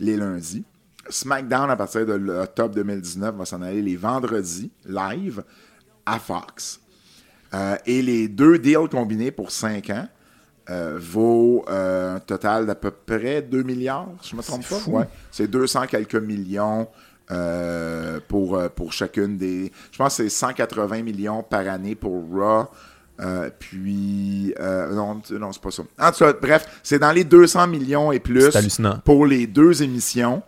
les 0.00 0.16
lundis. 0.16 0.64
SmackDown, 1.08 1.70
à 1.70 1.76
partir 1.76 2.04
de 2.06 2.14
l'octobre 2.14 2.74
2019, 2.74 3.36
va 3.36 3.44
s'en 3.44 3.62
aller 3.62 3.82
les 3.82 3.96
vendredis, 3.96 4.70
live, 4.86 5.44
à 6.06 6.18
Fox. 6.18 6.80
Euh, 7.54 7.76
et 7.86 8.02
les 8.02 8.28
deux 8.28 8.58
deals 8.58 8.88
combinés 8.90 9.30
pour 9.30 9.50
5 9.50 9.90
ans 9.90 10.08
euh, 10.70 10.98
vaut 11.00 11.64
euh, 11.68 12.16
un 12.16 12.20
total 12.20 12.66
d'à 12.66 12.74
peu 12.74 12.90
près 12.90 13.42
2 13.42 13.62
milliards, 13.62 14.08
si 14.22 14.30
je 14.30 14.36
me 14.36 14.42
trompe 14.42 14.66
pas? 14.66 14.80
Ouais. 14.88 15.04
C'est 15.30 15.46
200 15.46 15.86
quelques 15.86 16.16
millions 16.16 16.88
pour, 18.28 18.60
pour 18.74 18.92
chacune 18.92 19.38
des... 19.38 19.72
Je 19.90 19.98
pense 19.98 20.16
que 20.16 20.24
c'est 20.24 20.28
180 20.28 21.02
millions 21.02 21.42
par 21.42 21.66
année 21.68 21.94
pour 21.94 22.22
Raw. 22.30 22.66
puis, 23.58 24.54
non, 24.60 25.22
non 25.30 25.52
c'est 25.52 25.62
pas 25.62 25.70
ça. 25.70 25.82
En 25.98 26.12
tout 26.12 26.18
cas, 26.18 26.32
bref, 26.34 26.80
c'est 26.82 26.98
dans 26.98 27.12
les 27.12 27.24
200 27.24 27.66
millions 27.68 28.12
et 28.12 28.20
plus 28.20 28.50
pour 29.04 29.26
les 29.26 29.46
deux 29.46 29.82
émissions 29.82 30.42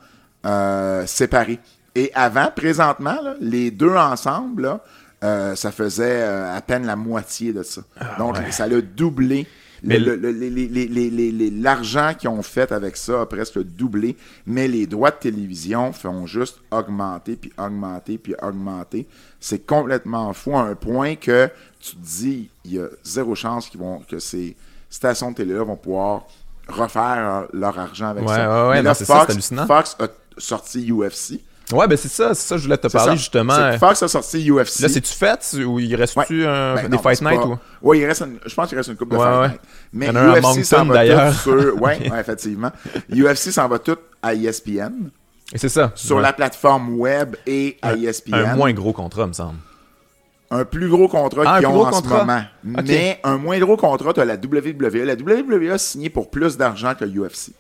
séparées. 1.07 1.61
Et 1.94 2.12
avant, 2.14 2.50
présentement, 2.54 3.16
là, 3.22 3.36
les 3.40 3.70
deux 3.70 3.94
ensemble, 3.96 4.64
là, 4.64 4.84
euh, 5.25 5.55
ça 5.57 5.73
faisait 5.73 6.23
euh, 6.23 6.55
à 6.55 6.61
peine 6.61 6.85
la 6.87 6.97
moitié 6.97 7.53
de 7.53 7.62
ça. 7.62 7.83
Donc, 8.19 8.37
ouais. 8.37 8.53
ça 8.53 8.67
l'a 8.67 8.81
doublé. 8.81 9.47
L'argent 11.62 12.12
qu'ils 12.19 12.29
ont 12.29 12.43
fait 12.43 12.73
avec 12.73 12.97
ça 12.97 13.23
a 13.23 13.27
presque 13.27 13.62
doublé, 13.62 14.17
mais 14.47 14.69
les 14.69 14.87
droits 14.87 15.11
de 15.11 15.17
télévision 15.17 15.93
font 15.93 16.27
juste 16.27 16.59
augmenter, 16.71 17.37
puis 17.37 17.53
augmenter, 17.59 18.19
puis 18.19 18.35
augmenter. 18.43 19.07
C'est 19.41 19.64
complètement 19.67 20.33
fou 20.33 20.57
à 20.57 20.62
un 20.62 20.75
point 20.75 21.14
que 21.17 21.49
tu 21.81 21.97
te 21.97 22.01
dis, 22.05 22.49
il 22.64 22.75
y 22.75 22.79
a 22.81 22.87
zéro 23.05 23.35
chance 23.35 23.69
qu'ils 23.69 23.81
vont, 23.81 24.01
que 24.09 24.19
ces 24.19 24.57
stations 24.91 25.31
de 25.31 25.37
télé-là 25.37 25.62
vont 25.64 25.77
pouvoir 25.77 26.27
refaire 26.69 27.47
leur 27.53 27.79
argent 27.79 28.09
avec 28.09 28.27
Ouais, 28.27 28.35
ça. 28.35 28.69
ouais, 28.69 28.75
Mais 28.77 28.83
là, 28.83 28.91
non, 28.91 28.95
ça. 28.95 29.67
Fox 29.67 29.97
a 30.01 30.09
sorti 30.39 30.91
UFC 30.91 31.41
Ouais, 31.73 31.89
ben 31.89 31.97
c'est 31.99 32.09
ça, 32.09 32.33
c'est 32.33 32.47
ça, 32.47 32.57
je 32.57 32.62
voulais 32.62 32.77
te 32.77 32.87
parler 32.87 33.11
ça. 33.11 33.17
justement. 33.17 33.55
C'est 33.55 33.73
que 33.73 33.79
Fox 33.87 34.03
a 34.05 34.09
sorti 34.09 34.49
UFC. 34.51 34.81
Là, 34.83 34.89
c'est-tu 34.89 35.12
fait 35.12 35.57
ou 35.67 35.81
il 35.81 35.95
reste-tu 35.97 36.43
Ouais. 36.43 36.47
un, 36.47 36.75
Ben 36.77 36.83
des 36.89 36.97
non, 36.97 37.03
Fight 37.03 37.21
Night 37.23 37.41
pas- 37.41 37.47
ou? 37.47 37.59
Ouais, 37.83 37.99
il 37.99 38.07
reste 38.07 38.21
une- 38.23 38.39
je 38.47 38.55
pense 38.55 38.69
qu'il 38.69 38.79
reste 38.79 38.89
une 38.91 38.97
coupe 38.97 39.11
de 39.11 39.17
Ouais, 39.17 39.25
Fight 39.25 39.41
ouais. 39.41 39.49
Night. 39.49 39.61
Mais 39.93 40.07
Il 40.07 40.09
y 40.09 40.12
en 40.12 40.17
a 40.17 40.21
un 40.21 40.35
UFC 40.35 40.64
s'en 40.64 40.85
Moncton, 40.85 40.93
va 41.17 41.33
tout 41.33 41.39
sur... 41.39 41.83
Ouais, 41.83 41.99
effectivement. 42.21 42.71
UFC 43.11 43.51
s'en 43.51 43.67
va 43.69 43.79
tout 43.81 43.97
à 44.23 44.33
E 44.35 44.37
ESPN, 44.45 45.11
Et 45.53 45.59
c'est 45.59 45.69
ça. 45.69 45.91
sur 45.97 46.21
la 46.21 46.33
plateforme 46.33 47.01
web 47.01 47.35
et 47.47 47.77
à 47.83 47.95
E 47.95 47.99
ESPN. 48.05 48.35
Un 48.35 48.55
moins 48.57 48.73
gros 48.73 48.93
contrat, 48.93 49.27
me 49.27 49.33
semble. 49.33 49.59
un 50.53 50.64
plus 50.64 50.89
gros 50.89 51.09
contrat 51.09 51.43
Ah, 51.47 51.59
qu'ils 51.59 51.67
ont 51.67 51.73
gros 51.73 51.87
en 51.87 51.91
contrat? 51.91 52.21
ce 52.21 52.25
moment. 52.25 52.43
Mais 52.85 53.19
un 53.25 53.39
moins 53.39 53.59
gros 53.59 53.77
contrat, 53.77 54.12
tu 54.12 54.21
as 54.21 54.25
la 54.25 54.37
WWE. 54.37 55.03
La 55.05 55.14
WWE 55.17 55.73
a 55.73 55.79
signé 55.79 56.11
pour 56.11 56.31
plus 56.31 56.57
d'argent 56.57 56.95
que 56.95 57.05
UFC. 57.05 57.51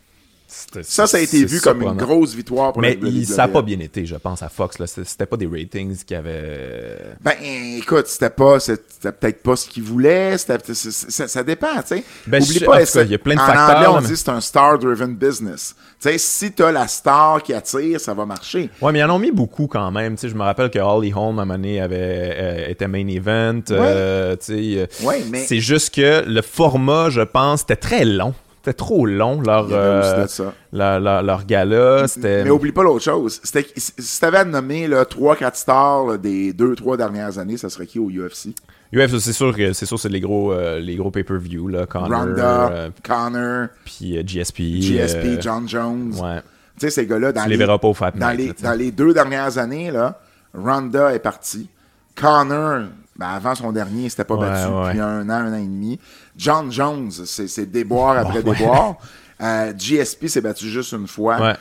Ça, 0.48 1.06
ça 1.06 1.16
a 1.16 1.20
été 1.20 1.44
vu 1.44 1.60
comme 1.60 1.82
une 1.82 1.94
grosse 1.96 2.34
victoire 2.34 2.72
pour 2.72 2.80
Mais 2.80 2.96
la 3.00 3.08
WWE. 3.08 3.24
ça 3.24 3.36
n'a 3.46 3.48
pas 3.48 3.62
bien 3.62 3.80
été, 3.80 4.06
je 4.06 4.14
pense, 4.14 4.42
à 4.42 4.48
Fox. 4.48 4.76
C'était 4.86 5.26
pas 5.26 5.36
des 5.36 5.46
ratings 5.46 5.96
qui 6.04 6.14
avaient. 6.14 6.98
Ben, 7.20 7.34
écoute, 7.78 8.06
c'était 8.06 8.30
pas, 8.30 8.60
c'était 8.60 9.12
peut-être 9.12 9.42
pas 9.42 9.56
ce 9.56 9.68
qu'ils 9.68 9.82
voulaient. 9.82 10.36
Ça, 10.38 11.42
dépend, 11.42 11.74
tu 11.82 11.96
sais. 11.96 12.04
Ben, 12.26 12.42
Oublie 12.42 12.58
je- 12.60 12.64
pas, 12.64 12.84
cas, 12.84 13.02
il 13.02 13.10
y 13.10 13.14
a 13.14 13.18
plein 13.18 13.34
de 13.34 13.40
en 13.40 13.46
facteurs, 13.46 13.76
anglais, 13.76 13.88
on 13.88 14.00
dit 14.08 14.16
c'est 14.16 14.28
un 14.28 14.40
star-driven 14.40 15.16
business. 15.16 15.74
Tu 16.00 16.10
sais, 16.10 16.18
si 16.18 16.52
t'as 16.52 16.70
la 16.72 16.86
star 16.88 17.42
qui 17.42 17.52
attire, 17.52 18.00
ça 18.00 18.14
va 18.14 18.24
marcher. 18.26 18.70
Ouais, 18.80 18.92
mais 18.92 19.00
ils 19.00 19.04
en 19.04 19.10
ont 19.16 19.18
mis 19.18 19.32
beaucoup 19.32 19.66
quand 19.66 19.90
même. 19.90 20.14
Tu 20.14 20.22
sais, 20.22 20.28
je 20.28 20.34
me 20.34 20.42
rappelle 20.42 20.70
que 20.70 20.78
Holly 20.78 21.12
Holm, 21.14 21.38
à 21.38 21.42
un 21.42 21.44
moment 21.44 21.54
donné, 21.54 21.80
avait, 21.80 21.96
euh, 21.98 22.68
était 22.68 22.86
main 22.88 23.06
event. 23.08 23.60
euh, 23.70 24.36
tu 24.36 24.44
sais, 24.44 24.78
euh, 24.78 24.86
Ouais, 25.06 25.22
mais- 25.30 25.44
C'est 25.46 25.60
juste 25.60 25.94
que 25.94 26.22
le 26.26 26.42
format, 26.42 27.10
je 27.10 27.22
pense, 27.22 27.60
c'était 27.60 27.76
très 27.76 28.04
long. 28.04 28.34
C'était 28.66 28.78
trop 28.78 29.06
long, 29.06 29.40
leur, 29.42 29.68
euh, 29.70 30.26
leur, 30.72 30.98
leur- 30.98 31.22
leur 31.22 31.44
gala. 31.46 32.08
C'était... 32.08 32.42
Mais 32.42 32.50
oublie 32.50 32.72
pas 32.72 32.82
l'autre 32.82 33.04
chose. 33.04 33.38
C'était, 33.44 33.64
si 33.76 34.20
t'avais 34.20 34.38
à 34.38 34.44
nommer 34.44 34.88
là, 34.88 35.04
3-4 35.04 35.54
stars 35.54 36.06
là, 36.06 36.16
des 36.18 36.52
2-3 36.52 36.96
dernières 36.96 37.38
années, 37.38 37.56
ça 37.58 37.70
serait 37.70 37.86
qui 37.86 38.00
au 38.00 38.10
UFC? 38.10 38.48
UFC, 38.92 39.20
c'est 39.20 39.32
sûr 39.32 39.54
que 39.56 39.72
c'est 39.72 39.86
sûr 39.86 40.00
c'est 40.00 40.08
les 40.08 40.18
gros 40.18 40.52
euh, 40.52 40.80
les 40.80 40.96
gros 40.96 41.12
pay-per-view 41.12 41.68
là, 41.68 41.86
Connor, 41.86 42.08
Ronda, 42.22 42.68
euh, 42.72 42.90
Connor, 43.04 43.68
puis 43.84 44.20
GSP. 44.26 44.80
GSP, 44.80 45.40
John 45.40 45.68
Jones. 45.68 46.12
Ouais. 46.20 46.40
Tu 46.40 46.80
sais, 46.86 46.90
ces 46.90 47.06
gars-là, 47.06 47.30
dans, 47.30 47.44
Tu 47.44 47.50
les 47.50 47.56
verras 47.56 47.78
pas 47.78 47.86
au 47.86 47.94
Fat 47.94 48.10
dans, 48.16 48.30
Night, 48.30 48.38
les, 48.38 48.46
là, 48.48 48.52
dans 48.72 48.72
les 48.76 48.90
deux 48.90 49.14
dernières 49.14 49.58
années, 49.58 49.92
là, 49.92 50.18
Ronda 50.52 51.14
est 51.14 51.20
parti. 51.20 51.68
Connor, 52.16 52.80
ben, 53.16 53.26
avant 53.28 53.54
son 53.54 53.70
dernier, 53.70 54.04
il 54.04 54.10
s'était 54.10 54.24
pas 54.24 54.34
Ouais, 54.34 54.48
battu 54.48 54.66
depuis 54.68 55.00
un 55.00 55.28
an, 55.28 55.32
un 55.32 55.52
an 55.52 55.56
et 55.56 55.62
demi. 55.62 56.00
John 56.36 56.70
Jones, 56.70 57.10
c'est 57.10 57.66
déboire 57.70 58.18
après 58.18 58.42
déboire. 58.42 58.96
Euh, 59.40 59.72
GSP 59.76 60.28
s'est 60.28 60.40
battu 60.40 60.68
juste 60.68 60.92
une 60.92 61.06
fois. 61.08 61.40
Ouais. 61.40 61.54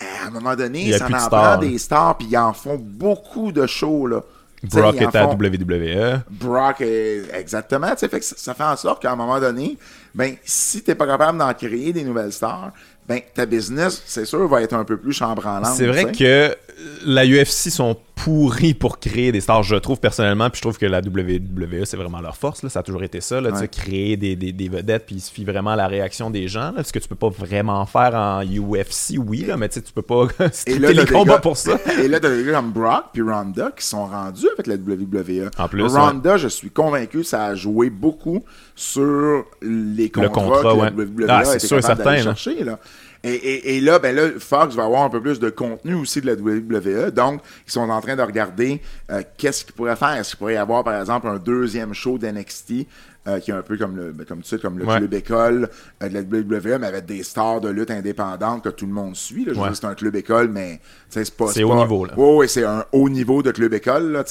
À 0.00 0.26
un 0.26 0.30
moment 0.30 0.54
donné, 0.56 0.92
ça 0.92 1.08
de 1.08 1.14
en 1.14 1.18
stars, 1.18 1.28
prend 1.30 1.56
des 1.58 1.78
stars, 1.78 2.18
puis 2.18 2.26
ils 2.30 2.36
en 2.36 2.52
font 2.52 2.76
beaucoup 2.78 3.52
de 3.52 3.66
shows, 3.66 4.06
là. 4.08 4.22
Brock 4.64 4.96
était 4.96 5.16
à 5.18 5.28
font- 5.28 5.34
WWE. 5.36 6.20
Brock, 6.30 6.80
est- 6.80 7.24
exactement. 7.34 7.94
Fait 7.96 8.08
que 8.08 8.24
ça, 8.24 8.54
fait 8.54 8.62
en 8.64 8.76
sorte 8.76 9.02
qu'à 9.02 9.12
un 9.12 9.16
moment 9.16 9.38
donné, 9.38 9.76
ben, 10.14 10.34
si 10.44 10.82
t'es 10.82 10.94
pas 10.94 11.06
capable 11.06 11.38
d'en 11.38 11.52
créer 11.52 11.92
des 11.92 12.02
nouvelles 12.02 12.32
stars, 12.32 12.72
ben, 13.06 13.20
ta 13.34 13.44
business, 13.44 14.02
c'est 14.06 14.24
sûr, 14.24 14.48
va 14.48 14.62
être 14.62 14.72
un 14.72 14.84
peu 14.84 14.96
plus 14.96 15.12
chambranlante. 15.12 15.74
C'est 15.76 15.86
vrai 15.86 16.10
que 16.12 16.56
la 17.04 17.26
UFC 17.26 17.68
sont 17.70 17.96
pourris 18.14 18.74
pour 18.74 19.00
créer 19.00 19.32
des 19.32 19.40
stars, 19.40 19.62
je 19.64 19.76
trouve 19.76 19.98
personnellement, 19.98 20.48
puis 20.48 20.58
je 20.58 20.62
trouve 20.62 20.78
que 20.78 20.86
la 20.86 21.00
WWE, 21.00 21.84
c'est 21.84 21.96
vraiment 21.96 22.20
leur 22.20 22.36
force. 22.36 22.62
Là. 22.62 22.68
Ça 22.68 22.80
a 22.80 22.82
toujours 22.82 23.02
été 23.02 23.20
ça, 23.20 23.40
là, 23.40 23.50
Ouais. 23.50 23.68
créer 23.68 24.16
des, 24.16 24.36
des, 24.36 24.52
des 24.52 24.68
vedettes, 24.68 25.04
puis 25.06 25.16
il 25.16 25.20
suffit 25.20 25.44
vraiment 25.44 25.70
à 25.70 25.76
la 25.76 25.88
réaction 25.88 26.30
des 26.30 26.46
gens. 26.48 26.72
Là, 26.72 26.84
ce 26.84 26.92
que 26.92 26.98
tu 27.00 27.08
peux 27.08 27.16
pas 27.16 27.28
vraiment 27.28 27.84
faire 27.86 28.14
en 28.14 28.42
UFC, 28.42 29.18
oui, 29.18 29.44
là, 29.46 29.56
mais 29.56 29.68
tu 29.68 29.80
peux 29.94 30.02
pas 30.02 30.26
là, 30.38 30.92
les 30.92 31.06
combats 31.06 31.34
gars- 31.34 31.38
pour 31.40 31.56
ça. 31.56 31.72
Et 32.02 32.08
là, 32.08 32.20
t'as 32.20 32.30
des 32.34 32.44
gars 32.44 32.52
comme 32.54 32.72
Brock 32.72 33.04
puis 33.12 33.22
Ronda 33.22 33.72
qui 33.76 33.84
sont 33.84 34.06
rendus 34.06 34.46
avec 34.54 34.66
la 34.68 34.76
WWE. 34.76 35.50
En 35.58 35.68
plus, 35.68 35.82
Ronda, 35.84 36.36
je 36.36 36.48
suis 36.48 36.70
convaincu, 36.70 37.24
ça 37.24 37.44
a 37.46 37.54
joué 37.54 37.90
beaucoup 37.90 38.44
sur 38.76 39.44
les 39.60 40.08
contrats 40.10 40.28
contrat, 40.30 40.62
que 40.62 40.76
ouais. 40.78 40.90
la 40.90 41.04
WWE 41.04 41.26
Ah, 41.28 41.44
c'est 41.44 41.58
sûr 41.58 41.82
certain, 41.82 42.16
chercher. 42.18 42.62
Là. 42.64 42.78
Et, 43.24 43.32
et, 43.32 43.76
et 43.76 43.80
là, 43.80 43.98
ben 43.98 44.14
là, 44.14 44.28
Fox 44.38 44.74
va 44.74 44.84
avoir 44.84 45.02
un 45.02 45.08
peu 45.08 45.20
plus 45.20 45.40
de 45.40 45.48
contenu 45.48 45.94
aussi 45.94 46.20
de 46.20 46.26
la 46.26 46.34
WWE. 46.34 47.10
Donc, 47.10 47.40
ils 47.66 47.72
sont 47.72 47.88
en 47.88 48.00
train 48.02 48.16
de 48.16 48.22
regarder 48.22 48.82
euh, 49.10 49.22
qu'est-ce 49.38 49.64
qu'ils 49.64 49.74
pourraient 49.74 49.96
faire. 49.96 50.10
Est-ce 50.10 50.30
qu'il 50.30 50.38
pourrait 50.38 50.54
y 50.54 50.58
avoir, 50.58 50.84
par 50.84 51.00
exemple, 51.00 51.26
un 51.28 51.38
deuxième 51.38 51.94
show 51.94 52.18
d'NXT 52.18 52.86
euh, 53.26 53.40
qui 53.40 53.50
est 53.50 53.54
un 53.54 53.62
peu 53.62 53.76
comme 53.78 53.96
le, 53.96 54.12
ben, 54.12 54.26
comme 54.26 54.42
tu 54.42 54.48
sais, 54.48 54.58
comme 54.58 54.78
le 54.78 54.84
Ouais. 54.84 54.98
club 54.98 55.14
école 55.14 55.70
euh, 56.02 56.08
de 56.08 56.14
la 56.14 56.20
WWE, 56.20 56.78
mais 56.78 56.86
avec 56.86 57.06
des 57.06 57.22
stars 57.22 57.60
de 57.60 57.68
lutte 57.70 57.90
indépendantes 57.90 58.62
que 58.64 58.68
tout 58.68 58.86
le 58.86 58.92
monde 58.92 59.16
suit. 59.16 59.44
Là. 59.46 59.52
Je 59.52 59.58
veux 59.58 59.62
Ouais. 59.62 59.68
dire, 59.70 59.76
c'est 59.78 59.86
un 59.86 59.94
club 59.94 60.14
école, 60.16 60.48
mais 60.48 60.80
c'est 61.08 61.34
pas. 61.34 61.46
C'est 61.48 61.64
haut 61.64 61.74
niveau, 61.74 62.04
là. 62.04 62.18
Ouais, 62.18 62.36
ouais, 62.36 62.48
c'est 62.48 62.64
un 62.64 62.84
haut 62.92 63.08
niveau 63.08 63.42
de 63.42 63.50
club 63.50 63.72
école, 63.72 64.12
là. 64.12 64.24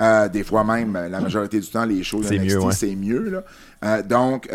Euh, 0.00 0.28
des 0.28 0.44
fois 0.44 0.62
même, 0.62 0.92
la 0.92 1.20
majorité 1.20 1.58
du 1.58 1.66
temps, 1.68 1.84
les 1.84 2.02
shows 2.04 2.22
C'est 2.22 2.36
NXT, 2.38 2.54
mieux, 2.56 2.62
ouais. 2.64 2.72
c'est 2.72 2.94
mieux, 2.94 3.42
là. 3.82 4.02
Donc, 4.02 4.48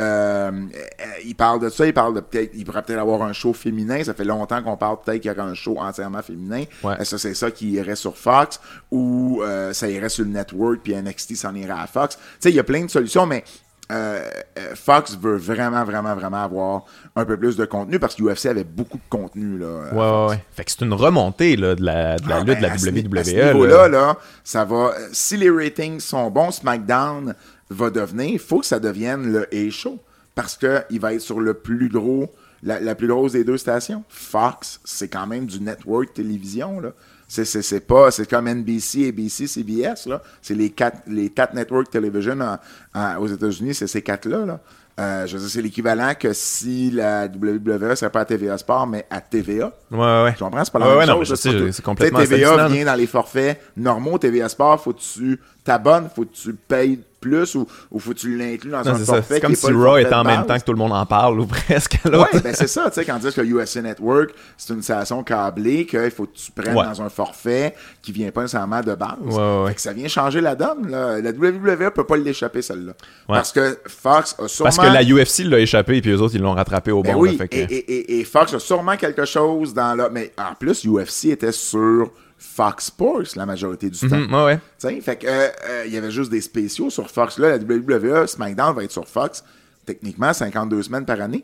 il 1.26 1.36
parle 1.36 1.60
de 1.62 1.70
ça, 1.70 1.86
il 1.86 1.94
parle 1.94 2.16
de 2.16 2.20
peut-être, 2.22 2.52
il 2.54 2.64
pourrait 2.66 2.84
peut-être 2.84 3.00
avoir 3.00 3.24
un 3.24 3.34
show 3.34 3.54
féminin. 3.54 4.04
Ça 4.04 4.14
fait 4.14 4.24
longtemps 4.26 4.62
qu'on 4.64 4.78
parle 4.78 4.98
peut-être 5.04 5.22
qu'il 5.22 5.32
y 5.32 5.34
aurait 5.34 5.50
un 5.50 5.54
show 5.54 5.76
entièrement 5.80 6.22
féminin. 6.22 6.64
Que 6.82 7.04
c'est 7.04 7.34
ça 7.34 7.52
qui 7.52 7.72
irait 7.72 7.96
sur 7.96 8.18
Fox 8.18 8.60
ou 8.92 9.42
ça 9.74 9.90
irait 9.90 10.10
sur 10.10 10.24
le 10.24 10.32
network 10.32 10.80
puis 10.84 10.94
NXT 10.96 11.36
s'en 11.36 11.54
irait 11.56 11.72
à 11.78 11.88
Fox? 11.88 12.16
Tu 12.16 12.22
sais, 12.40 12.50
il 12.50 12.56
y 12.56 12.60
a 12.60 12.64
plein 12.64 12.86
de 12.86 12.90
solutions, 12.90 13.26
mais 13.26 13.44
euh, 13.94 14.30
euh, 14.58 14.76
Fox 14.76 15.18
veut 15.22 15.38
vraiment, 15.38 15.84
vraiment, 15.84 16.16
vraiment 16.16 16.44
avoir 16.44 16.86
un 17.16 17.26
peu 17.26 17.38
plus 17.38 17.56
de 17.56 17.66
contenu 17.66 18.00
parce 18.00 18.16
que 18.16 18.24
UFC 18.24 18.48
avait 18.48 18.64
beaucoup 18.64 18.98
de 18.98 19.04
contenu, 19.10 19.58
là. 19.60 19.66
euh, 19.66 19.92
Ouais, 19.92 20.26
ouais, 20.26 20.30
ouais. 20.32 20.44
Fait 20.52 20.64
que 20.66 20.72
c'est 20.72 20.82
une 20.82 20.94
remontée 20.94 21.56
là, 21.56 21.76
de 21.76 21.84
la, 21.84 22.18
de 22.18 22.28
la 22.28 22.36
ah, 22.38 22.40
lutte 22.40 22.48
ben, 22.48 22.58
de 22.58 22.62
la 22.64 22.72
à 22.74 22.78
ce- 22.78 22.90
WWE. 22.90 23.18
À 23.18 23.24
ce 23.24 23.36
là. 23.36 23.54
niveau-là, 23.54 23.88
là, 23.88 24.18
ça 24.44 24.66
va. 24.66 24.94
Si 25.12 25.38
les 25.38 25.50
ratings 25.50 26.00
sont 26.00 26.30
bons, 26.32 26.52
SmackDown 26.52 27.36
va 27.70 27.90
devenir. 27.90 28.30
Il 28.32 28.40
faut 28.40 28.60
que 28.60 28.66
ça 28.66 28.80
devienne 28.80 29.32
le 29.32 29.48
A-Show. 29.54 30.00
Parce 30.36 30.58
qu'il 30.58 31.00
va 31.00 31.14
être 31.14 31.22
sur 31.22 31.40
le 31.40 31.54
plus 31.54 31.90
gros. 31.90 32.34
La, 32.64 32.80
la 32.80 32.96
plus 32.96 33.08
grosse 33.08 33.34
des 33.34 33.44
deux 33.44 33.58
stations. 33.58 34.04
Fox, 34.10 34.80
c'est 34.84 35.08
quand 35.10 35.28
même 35.28 35.46
du 35.46 35.60
network 35.60 36.14
télévision, 36.14 36.80
là. 36.80 36.92
C'est, 37.34 37.46
c'est, 37.46 37.64
c'est 37.64 37.80
pas, 37.80 38.12
c'est 38.12 38.30
comme 38.30 38.48
NBC, 38.48 39.08
ABC, 39.10 39.48
CBS, 39.48 40.06
là. 40.06 40.22
C'est 40.40 40.54
les 40.54 40.70
quatre, 40.70 41.00
les 41.08 41.30
quatre 41.32 41.56
network 41.56 41.90
television 41.90 42.38
en- 42.40 42.60
en- 42.94 43.18
aux 43.18 43.26
États-Unis, 43.28 43.74
c'est 43.74 43.88
ces 43.88 44.04
quatre-là, 44.04 44.46
là. 44.46 44.60
Euh, 45.00 45.26
je 45.26 45.34
veux 45.34 45.40
dire, 45.40 45.50
c'est 45.50 45.62
l'équivalent 45.64 46.14
que 46.14 46.32
si 46.34 46.92
la 46.92 47.26
WWE 47.26 47.96
serait 47.96 48.12
pas 48.12 48.20
à 48.20 48.26
TVA 48.26 48.60
Sport, 48.60 48.86
mais 48.86 49.08
à 49.10 49.20
TVA. 49.20 49.72
Ouais, 49.90 49.98
ouais. 49.98 50.34
Tu 50.38 50.44
comprends? 50.44 50.64
C'est 50.64 50.72
pas 50.72 50.78
la 50.78 50.86
Ouais, 50.86 50.92
même 50.92 51.00
ouais, 51.00 51.06
non, 51.08 51.14
chose. 51.24 51.44
mais 51.44 51.52
je 51.54 51.66
sais, 51.66 51.72
c'est 51.72 51.82
complètement 51.84 52.20
TVA 52.20 52.68
vient 52.68 52.86
dans 52.86 52.94
les 52.94 53.08
forfaits 53.08 53.60
normaux. 53.76 54.20
TVA 54.20 54.48
Sport, 54.50 54.80
faut 54.84 54.94
que 54.94 55.00
tu 55.02 55.40
t'abonnes, 55.64 56.10
faut 56.16 56.26
que 56.26 56.34
tu 56.36 56.54
payes 56.54 57.00
plus 57.24 57.56
ou, 57.56 57.66
ou 57.92 58.00
faut 58.00 58.12
que 58.12 58.18
tu 58.20 58.38
l'inclues 58.38 58.72
dans 58.72 58.82
Non, 58.84 58.92
un 58.92 58.96
forfait 59.00 59.24
C'est 59.36 59.42
comme 59.42 59.56
si 59.56 59.72
Raw 59.72 59.98
était 59.98 60.14
en 60.14 60.24
même 60.24 60.46
temps 60.46 60.58
que 60.60 60.64
tout 60.66 60.72
le 60.74 60.78
monde 60.78 60.92
en 60.94 61.06
parle, 61.06 61.40
ou 61.40 61.46
presque. 61.48 61.98
Ouais, 62.06 62.40
ben 62.44 62.54
c'est 62.54 62.68
ça, 62.68 62.90
tu 62.90 62.96
sais, 62.96 63.06
quand 63.06 63.16
on 63.16 63.20
dit 63.20 63.34
que 63.34 63.42
USA 63.42 63.82
Network, 63.82 64.32
c'est 64.58 64.74
une 64.74 64.82
station 64.84 65.24
câblée, 65.24 65.86
qu'il 65.86 66.12
faut 66.12 66.26
que 66.26 66.36
tu 66.36 66.52
prennes 66.52 66.76
Ouais. 66.76 66.84
dans 66.86 67.02
un 67.02 67.10
forfait 67.10 67.76
qui 68.02 68.12
vient 68.12 68.32
pas 68.32 68.42
nécessairement 68.42 68.82
de 68.82 68.96
base. 68.96 69.12
Ouais, 69.22 69.36
ouais, 69.36 69.62
ouais. 69.64 69.68
Fait 69.70 69.76
que 69.76 69.82
ça 69.82 69.94
vient 69.94 70.08
changer 70.08 70.42
la 70.42 70.56
donne, 70.56 70.90
là. 70.90 71.20
La 71.22 71.30
WWE 71.32 71.92
peut 71.94 72.04
pas 72.06 72.18
l'échapper, 72.18 72.62
celle-là. 72.62 72.94
Parce 73.28 73.52
que 73.52 73.78
Fox 73.88 74.36
a 74.40 74.48
sûrement... 74.48 74.70
Parce 74.76 74.78
que 74.78 74.94
la 74.94 75.04
UFC 75.04 75.44
l'a 75.50 75.60
échappé 75.60 75.98
et 75.98 76.02
puis 76.02 76.12
eux 76.12 76.22
autres, 76.22 76.36
ils 76.36 76.42
l'ont 76.42 76.54
rattrapé 76.54 76.92
au 76.92 77.02
Ben 77.04 77.14
bon. 77.14 77.22
oui, 77.22 77.32
là, 77.32 77.38
fait 77.38 77.48
que- 77.48 77.56
et, 77.58 77.62
et- 77.64 77.94
et- 77.94 78.20
et 78.20 78.24
Fox 78.24 78.54
a 78.54 78.60
sûrement 78.60 78.98
quelque 78.98 79.26
chose 79.26 79.74
dans 79.74 79.96
là. 79.96 80.10
Mais 80.12 80.32
en 80.38 80.56
plus, 80.56 80.86
UFC 80.86 81.26
était 81.32 81.52
sur 81.52 82.10
Fox 82.44 82.86
Sports 82.88 83.36
la 83.36 83.46
majorité 83.46 83.90
du 83.90 83.98
temps. 84.10 84.18
Mhm, 84.18 84.34
ouais, 84.34 84.44
ouais. 84.46 84.58
Tu 84.80 84.88
sais, 84.90 85.02
fait 85.02 85.16
que 85.16 85.28
euh, 85.28 85.48
euh, 85.70 85.84
il 85.88 85.94
y 85.94 85.98
avait 85.98 86.12
juste 86.12 86.30
des 86.30 86.42
spéciaux 86.42 86.90
sur 86.90 87.10
Fox. 87.10 87.40
Là, 87.40 87.58
la 87.58 87.58
WWE, 87.58 88.28
SmackDown 88.28 88.76
va 88.76 88.84
être 88.84 88.92
sur 88.92 89.08
Fox, 89.08 89.44
techniquement 89.86 90.34
52 90.34 90.84
semaines 90.84 91.06
par 91.06 91.20
année. 91.22 91.44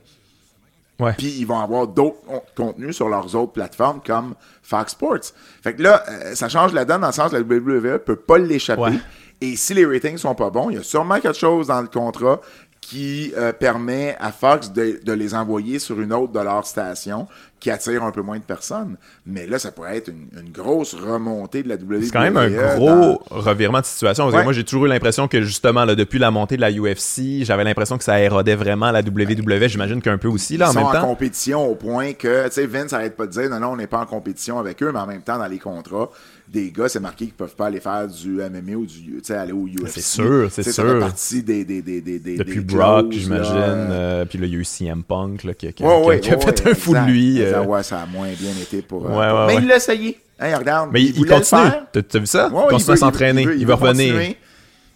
Ouais. 0.99 1.13
Puis 1.17 1.27
ils 1.39 1.45
vont 1.45 1.59
avoir 1.59 1.87
d'autres 1.87 2.17
con- 2.27 2.43
contenus 2.55 2.95
sur 2.95 3.07
leurs 3.07 3.33
autres 3.35 3.53
plateformes 3.53 4.01
comme 4.05 4.35
Fox 4.61 4.91
Sports. 4.91 5.31
Fait 5.63 5.73
que 5.73 5.81
là, 5.81 6.03
euh, 6.09 6.35
ça 6.35 6.49
change 6.49 6.73
la 6.73 6.83
donne 6.85 7.01
dans 7.01 7.07
le 7.07 7.13
sens 7.13 7.31
que 7.31 7.37
la 7.37 7.41
WWE 7.41 7.99
peut 7.99 8.17
pas 8.17 8.37
l'échapper. 8.37 8.81
Ouais. 8.81 8.99
Et 9.41 9.55
si 9.55 9.73
les 9.73 9.85
ratings 9.85 10.17
sont 10.17 10.35
pas 10.35 10.49
bons, 10.49 10.69
il 10.69 10.75
y 10.75 10.79
a 10.79 10.83
sûrement 10.83 11.19
quelque 11.21 11.37
chose 11.39 11.67
dans 11.67 11.81
le 11.81 11.87
contrat 11.87 12.41
qui 12.81 13.33
euh, 13.37 13.53
permet 13.53 14.15
à 14.19 14.31
Fox 14.31 14.71
de, 14.71 14.99
de 15.03 15.13
les 15.13 15.33
envoyer 15.33 15.79
sur 15.79 15.99
une 16.01 16.11
autre 16.11 16.33
de 16.33 16.39
leur 16.39 16.65
station 16.65 17.27
qui 17.59 17.69
attire 17.71 18.03
un 18.03 18.11
peu 18.11 18.21
moins 18.21 18.37
de 18.37 18.43
personnes. 18.43 18.95
Mais 19.25 19.45
là, 19.47 19.59
ça 19.59 19.71
pourrait 19.71 19.97
être 19.97 20.07
une, 20.09 20.27
une 20.39 20.51
grosse 20.51 20.93
remontée 20.93 21.63
de 21.63 21.69
la 21.69 21.75
WWE. 21.75 22.03
C'est 22.03 22.11
quand 22.11 22.21
même 22.21 22.37
un 22.37 22.49
dans- 22.49 22.75
gros 22.77 23.21
revirement 23.29 23.81
de 23.81 23.85
situation. 23.85 24.23
Parce 24.25 24.33
que 24.33 24.37
Ouais. 24.39 24.43
Moi, 24.45 24.53
j'ai 24.53 24.63
toujours 24.63 24.85
eu 24.85 24.89
l'impression 24.89 25.27
que 25.27 25.41
justement, 25.41 25.83
là, 25.85 25.95
depuis 25.95 26.19
la 26.19 26.31
montée 26.31 26.55
de 26.55 26.61
la 26.61 26.71
UFC, 26.71 27.43
j'avais 27.43 27.63
l'impression 27.63 27.97
que 27.97 28.03
ça 28.03 28.21
érodait 28.21 28.55
vraiment 28.55 28.91
la 28.91 29.01
WWE. 29.01 29.67
J'imagine 29.67 30.01
qu'un 30.01 30.17
peu 30.17 30.27
aussi, 30.29 30.55
là, 30.57 30.67
en 30.67 30.71
Ils 30.71 30.73
sont 30.73 30.79
même 30.79 30.87
en 30.87 30.93
temps. 30.93 31.01
compétition 31.07 31.69
au 31.69 31.75
point 31.75 32.13
que, 32.13 32.45
tu 32.47 32.53
sais, 32.53 32.65
Vince 32.65 32.93
arrête 32.93 33.17
pas 33.17 33.25
de 33.25 33.31
dire, 33.31 33.49
non, 33.49 33.59
non, 33.59 33.67
on 33.73 33.75
n'est 33.77 33.87
pas 33.87 33.99
en 33.99 34.05
compétition 34.05 34.57
avec 34.59 34.81
eux, 34.81 34.91
mais 34.93 34.99
en 34.99 35.07
même 35.07 35.21
temps, 35.21 35.37
dans 35.37 35.47
les 35.47 35.59
contrats, 35.59 36.09
des 36.47 36.71
gars, 36.71 36.89
c'est 36.89 36.99
marqué 36.99 37.25
qu'ils 37.25 37.33
peuvent 37.35 37.55
pas 37.55 37.67
aller 37.67 37.79
faire 37.79 38.07
du 38.07 38.37
MMA 38.41 38.75
ou 38.75 38.85
du, 38.85 38.95
tu 39.03 39.19
sais, 39.21 39.35
aller 39.35 39.51
au 39.51 39.67
UFC. 39.67 39.87
C'est 39.87 40.01
sûr, 40.01 40.47
c'est 40.51 40.63
sais, 40.63 40.71
Ça 40.71 40.81
sûr. 40.81 40.93
fait 40.93 40.99
partie 40.99 41.43
des, 41.43 41.63
des, 41.63 41.81
des, 41.83 42.01
des, 42.01 42.17
des 42.19 42.37
Depuis 42.37 42.63
des 42.63 42.75
Brock, 42.75 43.11
j'imagine. 43.11 43.53
euh, 43.55 44.25
puis 44.25 44.39
là, 44.39 44.47
il 44.47 44.53
y 44.53 44.55
a 44.55 44.59
eu 44.59 44.63
CM 44.63 45.03
Punk 45.03 45.43
là, 45.43 45.53
qui, 45.53 45.71
qui- 45.73 45.83
Ouais, 45.83 46.01
qui- 46.01 46.07
ouais, 46.07 46.19
qui 46.21 46.31
a 46.31 46.39
fait 46.39 46.67
un 46.67 46.73
fou 46.73 46.93
de 46.95 46.99
lui. 47.01 47.41
Ça, 47.51 47.59
euh. 47.59 47.65
ouais, 47.65 47.83
ça 47.83 48.01
a 48.01 48.05
moins 48.05 48.27
bien 48.39 48.51
été 48.61 48.81
pour. 48.81 49.05
euh, 49.09 49.45
Ouais, 49.47 49.47
mais 49.55 49.61
il 49.61 49.67
l'a 49.67 49.77
essayé. 49.77 50.19
Regarde, 50.39 50.89
Mais 50.93 51.01
il, 51.03 51.17
il 51.19 51.25
continue. 51.25 51.61
T'as 51.91 52.19
vu 52.19 52.25
ça? 52.25 52.49
Il 52.51 52.69
continue 52.69 52.93
à 52.93 52.97
s'entraîner. 52.97 53.43
Il, 53.57 53.65
va 53.65 53.75
revenir. 53.75 54.15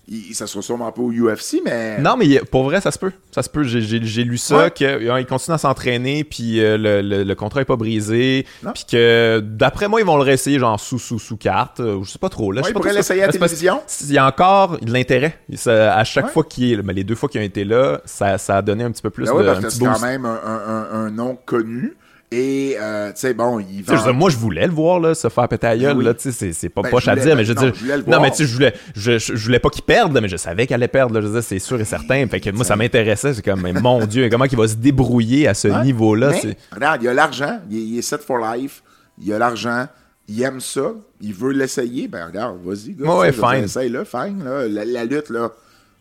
Il, 0.10 0.36
ça 0.36 0.48
sera 0.48 0.62
sûrement 0.62 0.92
pas 0.92 1.02
au 1.02 1.12
UFC, 1.14 1.62
mais. 1.64 1.98
Non, 1.98 2.18
mais 2.18 2.40
pour 2.52 2.64
vrai, 2.64 2.82
ça 2.82 2.92
se 2.92 3.00
peut. 3.00 3.14
Ça 3.32 3.42
se 3.42 3.50
peut. 3.50 3.64
J'ai- 3.64 3.80
lu 4.26 4.38
ça, 4.38 4.58
Ouais. 4.66 4.72
qu'il 4.72 5.26
continue 5.30 5.56
à 5.56 5.58
s'entraîner, 5.58 6.26
puis 6.26 6.62
euh, 6.62 6.78
le, 6.78 7.02
le- 7.02 7.24
le 7.24 7.36
contrat 7.36 7.62
est 7.62 7.66
pas 7.66 7.78
brisé, 7.78 8.46
puis 8.74 8.84
que 8.90 9.40
d'après 9.42 9.88
moi, 9.88 10.02
ils 10.02 10.06
vont 10.06 10.18
le 10.18 10.24
réessayer 10.24 10.60
genre 10.60 10.78
sous 10.78 11.00
sous 11.00 11.20
sous 11.20 11.38
carte. 11.38 11.80
euh, 11.80 12.04
Je 12.04 12.10
sais 12.12 12.20
pas 12.20 12.28
trop. 12.28 12.52
Là, 12.52 12.58
Ouais, 12.58 12.64
je 12.64 12.66
sais 12.68 12.72
il 12.72 12.74
pas 12.74 12.80
pourrait 12.82 12.90
trop 12.90 12.98
l'essayer 12.98 13.24
à 13.24 13.28
la 13.28 13.32
télévision. 13.34 13.80
Il 14.02 14.12
y 14.12 14.18
a 14.18 14.28
encore 14.28 14.78
de 14.80 14.92
l'intérêt. 14.92 15.40
À 15.68 16.04
chaque 16.04 16.26
Ouais. 16.26 16.32
fois 16.32 16.44
qu'il 16.44 16.74
est, 16.74 16.82
ben, 16.82 16.94
les 16.94 17.06
deux 17.06 17.16
fois 17.16 17.30
qu'ils 17.30 17.40
ont 17.40 17.46
été 17.46 17.64
là, 17.64 18.02
ça, 18.04 18.38
ça 18.38 18.58
a 18.58 18.62
donné 18.62 18.84
un 18.84 18.92
petit 18.92 19.02
peu 19.02 19.10
plus 19.10 19.26
Ben 19.26 19.34
ouais, 19.34 19.44
de 19.44 19.48
parce 19.48 19.60
que 19.64 19.70
c'est 19.70 19.86
quand 19.86 20.02
même 20.02 20.26
un- 20.26 20.88
un 20.92 21.12
nom 21.12 21.38
connu. 21.46 21.96
Et, 22.36 22.76
euh, 22.80 23.10
tu 23.12 23.20
sais, 23.20 23.34
bon, 23.36 23.60
il 23.60 23.84
dire, 23.84 24.14
moi, 24.14 24.30
je 24.32 24.38
voulais 24.38 24.66
le 24.66 24.74
voir 24.74 25.00
là, 25.00 25.14
se 25.14 25.30
faire 25.30 25.48
péter 25.48 25.68
la 25.68 25.78
gueule. 25.78 25.98
Oui. 25.98 26.04
Là, 26.04 26.14
tu 26.16 26.32
sais, 26.32 26.52
c'est, 26.52 26.70
pas 26.70 26.82
Ben, 26.82 26.90
poche 26.90 27.08
à 27.08 27.16
dire, 27.16 27.26
ben, 27.26 27.36
mais 27.38 27.46
je 27.46 27.54
veux 27.54 27.60
non, 27.62 27.70
dire. 27.70 27.76
je 27.76 28.10
non, 28.10 28.22
mais 28.22 28.32
tu 28.32 28.38
sais, 28.38 28.46
je 28.46 28.54
voulais, 28.54 28.74
je, 28.96 29.20
je, 29.20 29.36
je 29.36 29.46
voulais 29.46 29.60
pas 29.60 29.70
qu'il 29.70 29.84
perde, 29.84 30.14
là, 30.16 30.20
mais 30.22 30.28
je 30.30 30.38
savais 30.38 30.66
qu'elle 30.66 30.76
allait 30.76 30.88
perdre. 30.88 31.14
là. 31.14 31.22
je 31.22 31.28
veux 31.28 31.34
dire, 31.34 31.44
c'est 31.44 31.60
sûr 31.60 31.80
et 31.80 31.86
certain. 31.86 32.26
Fait 32.28 32.40
que 32.40 32.50
moi, 32.50 32.66
ça 32.66 32.76
m'intéressait. 32.76 33.34
C'est 33.36 33.44
comme, 33.46 33.62
mais 33.62 33.74
mon 33.74 34.04
Dieu, 34.06 34.30
comment 34.32 34.46
il 34.46 34.58
va 34.58 34.68
se 34.68 34.76
débrouiller 34.76 35.48
à 35.48 35.54
ce 35.54 35.68
Ouais. 35.68 35.84
niveau-là. 35.84 36.32
Regarde, 36.74 37.04
il 37.04 37.08
a 37.10 37.14
l'argent, 37.14 37.60
il, 37.70 37.78
est- 37.78 37.82
il 37.82 37.98
est 38.00 38.02
set 38.02 38.22
for 38.22 38.38
life, 38.40 38.82
il 39.24 39.32
a 39.32 39.38
l'argent, 39.38 39.86
il 40.28 40.42
aime 40.42 40.60
ça, 40.60 40.94
il 41.22 41.34
veut 41.34 41.52
l'essayer, 41.52 42.08
ben 42.08 42.26
regarde, 42.28 42.58
vas-y, 42.64 42.94
gars. 42.94 43.14
Ouais, 43.16 43.32
je 43.32 43.40
veux 43.42 43.48
fine. 43.48 44.06
fine, 44.06 44.44
là. 44.44 44.68
La, 44.68 44.86
la 44.86 45.06
lutte, 45.06 45.30
là, 45.30 45.52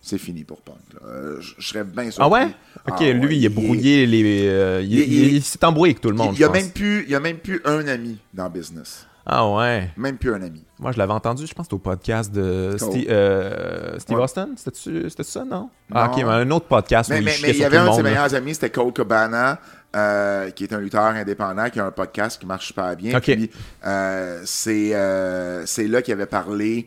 c'est 0.02 0.18
fini 0.18 0.44
pour 0.44 0.60
Punk. 0.60 0.76
Euh, 1.06 1.40
Je 1.40 1.64
serais 1.66 1.84
bien 1.84 2.10
sûr. 2.10 2.22
Ah 2.22 2.28
ouais? 2.28 2.48
Ok, 2.88 3.00
lui, 3.00 3.38
il 3.38 3.44
est 3.44 3.48
brouillé 3.48 4.04
les. 4.06 4.46
euh, 4.48 4.82
il, 4.82 4.92
il- 4.92 5.00
il- 5.00 5.12
il- 5.28 5.34
il 5.36 5.42
s'est 5.42 5.64
embrouillé 5.64 5.92
avec 5.92 6.00
tout 6.02 6.10
le 6.10 6.16
monde. 6.16 6.34
Il 6.34 6.40
y 6.40 6.44
a 6.44 6.50
même 6.50 6.70
plus, 6.70 7.04
il 7.04 7.10
y 7.10 7.14
a 7.14 7.20
même 7.20 7.38
plus 7.38 7.62
un 7.64 7.86
ami 7.88 8.18
dans 8.34 8.44
le 8.44 8.50
business. 8.50 9.06
Ah 9.24 9.48
ouais. 9.48 9.88
Même 9.96 10.16
plus 10.18 10.34
un 10.34 10.42
ami. 10.42 10.64
Moi, 10.80 10.90
je 10.90 10.98
l'avais 10.98 11.12
entendu, 11.12 11.46
je 11.46 11.54
pense, 11.54 11.72
au 11.72 11.78
podcast 11.78 12.32
de 12.34 12.74
Cool. 12.76 12.90
Steve, 12.90 13.06
euh, 13.08 13.96
Steve 14.00 14.16
Ouais. 14.18 14.24
Austin. 14.24 14.48
C'était 14.56 15.22
ça, 15.22 15.44
non? 15.44 15.70
Ah, 15.94 16.08
ok, 16.10 16.16
mais 16.16 16.22
un 16.24 16.50
autre 16.50 16.66
podcast 16.66 17.08
Mais 17.08 17.20
où 17.20 17.24
mais- 17.24 17.36
il 17.38 17.42
mais 17.42 17.50
il 17.50 17.58
y 17.58 17.64
avait 17.64 17.76
un 17.76 17.88
de 17.88 17.94
ses 17.94 18.02
meilleurs 18.02 18.34
amis, 18.34 18.54
c'était 18.54 18.70
Cole 18.70 18.92
Cabana, 18.92 19.60
euh, 19.94 20.51
qui 20.51 20.64
est 20.64 20.73
un 20.73 20.81
lutteur 20.81 21.02
indépendant, 21.02 21.69
qui 21.70 21.78
a 21.81 21.85
un 21.86 21.90
podcast 21.90 22.40
qui 22.40 22.47
marche 22.47 22.69
super 22.69 22.97
bien. 22.97 23.19
Puis 23.20 23.51
euh, 23.85 24.40
c'est 24.44 24.94
euh, 24.94 25.66
c'est 25.66 25.86
là 25.89 26.01
qu'il 26.02 26.14
avait 26.14 26.27
parlé, 26.27 26.86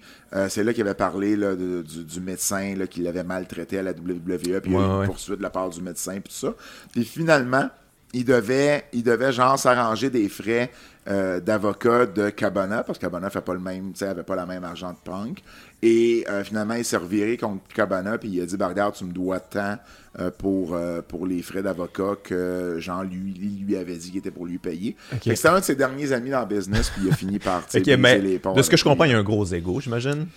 c'est 0.49 0.63
là 0.63 0.73
qu'il 0.73 0.81
avait 0.83 0.95
parlé 0.95 1.35
là, 1.35 1.55
de- 1.55 1.81
du, 1.81 2.03
du 2.03 2.19
médecin 2.19 2.75
là, 2.77 2.87
qui 2.87 3.01
l'avait 3.01 3.23
maltraité 3.23 3.79
à 3.79 3.83
la 3.83 3.91
WWE, 3.91 4.37
puis 4.37 4.41
il 4.43 4.49
y 4.49 4.53
a 4.53 4.59
eu 4.59 4.75
Ouais, 4.75 4.83
une 4.83 4.99
ouais. 5.01 5.05
poursuite 5.05 5.37
de 5.37 5.43
la 5.43 5.49
part 5.49 5.69
du 5.69 5.81
médecin, 5.81 6.13
puis 6.13 6.23
tout 6.33 6.47
ça. 6.47 6.53
Puis 6.91 7.05
finalement, 7.05 7.69
il 8.13 8.25
devait, 8.25 8.85
il 8.93 9.03
devait 9.03 9.31
genre 9.31 9.57
s'arranger 9.59 10.09
des 10.09 10.27
frais 10.29 10.71
d'avocat 11.07 12.05
de 12.07 12.29
Cabana, 12.31 12.83
parce 12.83 12.97
que 12.97 13.05
Cabana 13.05 13.29
fait 13.29 13.41
pas 13.41 13.53
le 13.53 13.59
même, 13.59 13.91
tu 13.93 13.99
sais, 13.99 14.07
avait 14.07 14.23
pas 14.23 14.35
la 14.35 14.45
même 14.47 14.63
argent 14.63 14.91
de 14.91 14.97
Punk. 15.03 15.43
Et 15.81 16.25
euh, 16.29 16.43
finalement, 16.43 16.73
il 16.75 16.85
s'est 16.85 16.97
reviré 16.97 17.37
contre 17.37 17.61
Cabana, 17.73 18.17
puis 18.17 18.29
il 18.29 18.41
a 18.41 18.45
dit, 18.45 18.57
bah, 18.57 18.67
regarde, 18.67 18.95
tu 18.95 19.03
me 19.03 19.11
dois 19.11 19.39
tant 19.39 19.77
euh, 20.19 20.31
pour, 20.35 20.73
euh, 20.73 21.01
pour 21.01 21.27
les 21.27 21.41
frais 21.41 21.61
d'avocat 21.61 22.15
que 22.23 22.77
Jean 22.79 23.03
lui, 23.03 23.59
lui 23.65 23.75
avait 23.75 23.95
dit 23.97 24.09
qu'il 24.09 24.17
était 24.19 24.31
pour 24.31 24.45
lui 24.45 24.57
payer. 24.57 24.95
C'était 25.21 25.47
un 25.47 25.59
de 25.59 25.63
ses 25.63 25.75
derniers 25.75 26.11
amis 26.11 26.29
dans 26.29 26.39
le 26.39 26.45
business, 26.47 26.89
puis 26.89 27.03
il 27.05 27.11
a 27.11 27.15
fini 27.15 27.39
par 27.39 27.65
tu 27.65 27.71
sais, 27.71 27.77
Ok, 27.79 27.83
briser 27.83 27.97
mais 27.97 28.19
les 28.19 28.39
ponts 28.39 28.53
de 28.53 28.61
ce 28.61 28.69
que 28.69 28.77
je 28.77 28.83
comprends, 28.83 29.05
il 29.05 29.11
y 29.11 29.13
a 29.13 29.17
un 29.17 29.23
gros 29.23 29.45
ego, 29.45 29.79
j'imagine. 29.81 30.27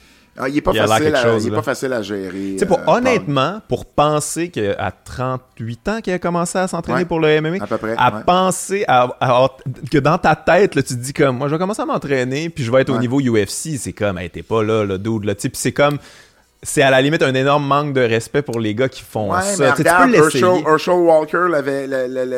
Ah, 0.40 0.48
il 0.48 0.56
est 0.56 0.60
pas 0.60 0.70
il 0.72 0.78
facile, 0.78 1.14
à, 1.14 1.22
chose, 1.22 1.44
il 1.44 1.52
est 1.52 1.56
pas 1.56 1.62
facile 1.62 1.92
à 1.92 2.02
gérer. 2.02 2.52
Tu 2.52 2.58
sais, 2.58 2.66
pour 2.66 2.78
euh, 2.78 2.82
honnêtement, 2.86 3.60
pour 3.68 3.86
penser 3.86 4.50
qu'à 4.50 4.92
38 5.04 5.88
ans 5.88 6.00
qu'il 6.00 6.12
a 6.12 6.18
commencé 6.18 6.58
à 6.58 6.68
s'entraîner 6.68 7.00
Ouais, 7.00 7.04
pour 7.04 7.20
le 7.20 7.40
MMA, 7.40 7.62
à 7.62 7.66
peu 7.66 7.78
près, 7.78 7.94
à 7.96 8.14
ouais. 8.14 8.22
penser 8.24 8.84
à, 8.86 9.08
que 9.90 9.98
dans 9.98 10.18
ta 10.18 10.36
tête, 10.36 10.74
là, 10.74 10.82
tu 10.82 10.94
te 10.94 11.00
dis 11.00 11.12
comme, 11.12 11.38
moi, 11.38 11.48
je 11.48 11.54
vais 11.54 11.58
commencer 11.58 11.82
à 11.82 11.86
m'entraîner, 11.86 12.50
puis 12.50 12.64
je 12.64 12.70
vais 12.70 12.82
être 12.82 12.90
au 12.90 12.98
niveau 12.98 13.20
UFC. 13.20 13.76
C'est 13.78 13.92
comme, 13.92 14.18
hey, 14.18 14.30
t'es 14.30 14.42
pas 14.42 14.62
là, 14.62 14.84
le 14.84 14.98
dude, 14.98 15.24
là. 15.24 15.34
Tu 15.34 15.42
sais, 15.42 15.48
puis 15.48 15.58
c'est 15.60 15.72
comme, 15.72 15.98
c'est 16.62 16.82
à 16.82 16.90
la 16.90 17.00
limite 17.00 17.22
un 17.22 17.34
énorme 17.34 17.64
manque 17.66 17.92
de 17.92 18.00
respect 18.00 18.42
pour 18.42 18.58
les 18.58 18.74
gars 18.74 18.88
qui 18.88 19.02
font 19.02 19.32
Ouais, 19.32 19.42
ça. 19.42 19.48
mais 19.58 19.68
sais, 19.68 19.74
tu 19.74 19.78
regarde, 19.82 20.10
peux. 20.10 20.16
Herschel, 20.70 20.94
Walker 20.94 21.46
l'avait. 21.50 21.86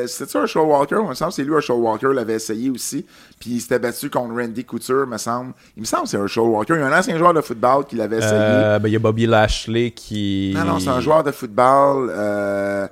C'était-tu 0.08 0.36
Herschel 0.36 0.62
Walker? 0.62 0.96
Il 1.02 1.08
me 1.08 1.14
semble 1.14 1.32
c'est 1.32 1.42
lui, 1.42 1.54
Herschel 1.54 1.76
Walker 1.76 2.08
l'avait 2.14 2.34
essayé 2.34 2.68
aussi. 2.68 3.06
Puis 3.38 3.50
il 3.50 3.60
s'était 3.60 3.78
battu 3.78 4.10
contre 4.10 4.34
Randy 4.34 4.64
Couture, 4.64 5.06
me 5.06 5.16
semble. 5.16 5.52
Il 5.76 5.80
me 5.80 5.86
semble 5.86 6.02
que 6.04 6.10
c'est 6.10 6.18
Herschel 6.18 6.42
Walker. 6.42 6.74
Il 6.74 6.80
y 6.80 6.82
a 6.82 6.86
un 6.86 6.98
ancien 6.98 7.16
joueur 7.16 7.32
de 7.32 7.40
football 7.40 7.86
qui 7.86 7.96
l'avait 7.96 8.18
essayé. 8.18 8.32
Euh, 8.34 8.78
ben, 8.78 8.88
il 8.88 8.92
y 8.92 8.96
a 8.96 8.98
Bobby 8.98 9.26
Lashley 9.26 9.92
qui. 9.92 10.52
Non, 10.54 10.64
non, 10.64 10.78
c'est 10.80 10.90
un 10.90 11.00
joueur 11.00 11.22
de 11.24 11.30
football. 11.30 12.10
Euh, 12.14 12.86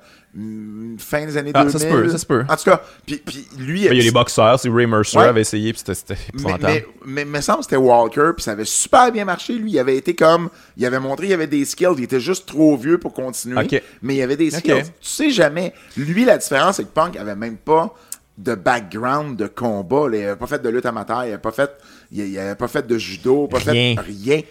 fin 0.97 1.25
des 1.25 1.37
années 1.37 1.51
Ah, 1.53 1.63
2000. 1.65 1.71
ça 1.71 1.79
se 1.79 1.91
peut, 1.91 2.09
ça 2.09 2.17
se 2.17 2.25
peut. 2.25 2.43
En 2.47 2.55
tout 2.55 2.63
cas, 2.65 2.81
puis, 3.05 3.17
puis 3.25 3.47
lui. 3.57 3.81
Il 3.81 3.85
y 3.85 3.87
a 3.87 3.93
les 4.03 4.11
boxeurs, 4.11 4.59
c'est 4.59 4.69
Ray 4.69 4.85
Mercer 4.87 5.17
Ouais. 5.17 5.25
avait 5.25 5.41
essayé, 5.41 5.73
puis 5.73 5.81
c'était- 5.85 6.15
Mais, 6.33 6.55
mais, 6.61 6.85
mais, 7.05 7.25
me 7.25 7.41
semble 7.41 7.59
que 7.59 7.63
c'était 7.65 7.75
Walker, 7.77 8.31
puis 8.35 8.43
ça 8.43 8.51
avait 8.51 8.65
super 8.65 9.11
bien 9.11 9.25
marché. 9.25 9.53
Lui, 9.53 9.71
il 9.71 9.79
avait 9.79 9.97
été 9.97 10.15
comme. 10.15 10.49
Il 10.77 10.85
avait 10.85 10.99
montré 10.99 11.25
qu'il 11.27 11.33
avait 11.33 11.47
des 11.47 11.65
skills. 11.65 11.95
Il 11.97 12.03
était 12.03 12.19
juste 12.19 12.47
trop 12.47 12.75
vieux 12.77 12.97
pour 12.97 13.13
continuer. 13.13 13.81
Mais 14.01 14.15
il 14.15 14.21
avait 14.21 14.37
des 14.37 14.51
skills. 14.51 14.83
Tu 14.83 14.91
sais 15.01 15.29
jamais. 15.31 15.73
Lui, 15.97 16.25
la 16.25 16.37
différence, 16.37 16.77
c'est 16.77 16.83
que 16.83 16.89
Punk 16.93 17.15
avait 17.17 17.35
même 17.35 17.57
pas 17.57 17.93
de 18.37 18.55
background 18.55 19.35
de 19.37 19.47
combat. 19.47 20.07
là. 20.07 20.17
Il 20.17 20.23
avait 20.23 20.35
pas 20.37 20.47
fait 20.47 20.61
de 20.61 20.69
lutte 20.69 20.85
amateur. 20.85 21.25
Il 21.25 21.29
avait 21.29 21.37
pas 21.39 21.51
fait. 21.51 21.71
Il, 22.11 22.25
il 22.25 22.39
avait 22.39 22.55
pas 22.55 22.69
fait 22.69 22.87
de 22.87 22.97
judo. 22.97 23.47
Pas 23.47 23.57
Rien. 23.57 23.95
fait 23.95 24.01
rien. 24.01 24.41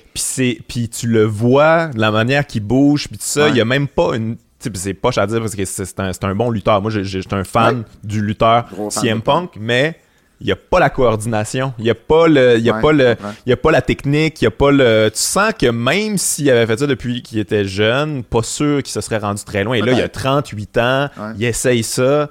Puis 0.69 0.89
tu 0.91 1.07
le 1.07 1.25
vois 1.25 1.87
de 1.87 1.99
la 1.99 2.11
manière 2.11 2.47
qu'il 2.47 2.63
bouge 2.63 3.09
puis 3.09 3.17
tout 3.17 3.25
ça, 3.25 3.49
il 3.49 3.53
Ouais. 3.53 3.59
y 3.59 3.61
a 3.63 3.65
même 3.65 3.89
pas 3.89 4.15
une 4.15 4.37
c'est 4.59 4.95
poche 4.95 5.19
à 5.19 5.27
dire 5.27 5.41
parce 5.41 5.55
que 5.55 5.65
c'est 5.65 6.01
un, 6.01 6.11
un 6.23 6.35
bon 6.35 6.51
lutteur. 6.51 6.81
Moi 6.83 6.91
j'étais 6.91 7.35
un 7.35 7.45
fan 7.45 7.79
Ouais. 7.79 7.85
du 8.05 8.21
lutteur 8.23 8.67
Gros 8.73 8.91
CM 8.91 9.23
Punk, 9.23 9.53
mais 9.59 9.99
il 10.41 10.47
y 10.47 10.53
a 10.53 10.57
pas 10.57 10.79
la 10.79 10.89
coordination, 10.91 11.75
il 11.81 11.87
y 11.87 11.91
a 11.91 11.95
pas 11.97 12.29
le 12.29 12.59
y 12.59 12.71
a 12.71 12.75
Ouais, 12.77 12.81
pas 12.83 12.93
le 12.93 13.17
y 13.47 13.53
a 13.53 13.57
pas 13.57 13.71
la 13.73 13.83
technique, 13.83 14.41
il 14.41 14.47
a 14.47 14.51
pas 14.53 14.71
le 14.71 15.11
tu 15.13 15.19
sens 15.21 15.53
que 15.59 15.67
même 15.67 16.17
s'il 16.17 16.49
avait 16.51 16.67
fait 16.67 16.79
ça 16.79 16.87
depuis 16.87 17.23
qu'il 17.23 17.39
était 17.41 17.65
jeune, 17.65 18.23
pas 18.23 18.43
sûr 18.43 18.83
qu'il 18.83 18.93
se 18.93 19.01
serait 19.01 19.19
rendu 19.19 19.43
très 19.45 19.65
loin 19.65 19.75
et 19.75 19.81
là 19.81 19.93
il 19.93 19.99
a 20.01 20.09
Peut-être. 20.09 20.21
38 20.21 20.79
ans, 20.79 21.09
Ouais. 21.19 21.25
il 21.39 21.45
essaye 21.45 21.83
ça. 21.83 22.29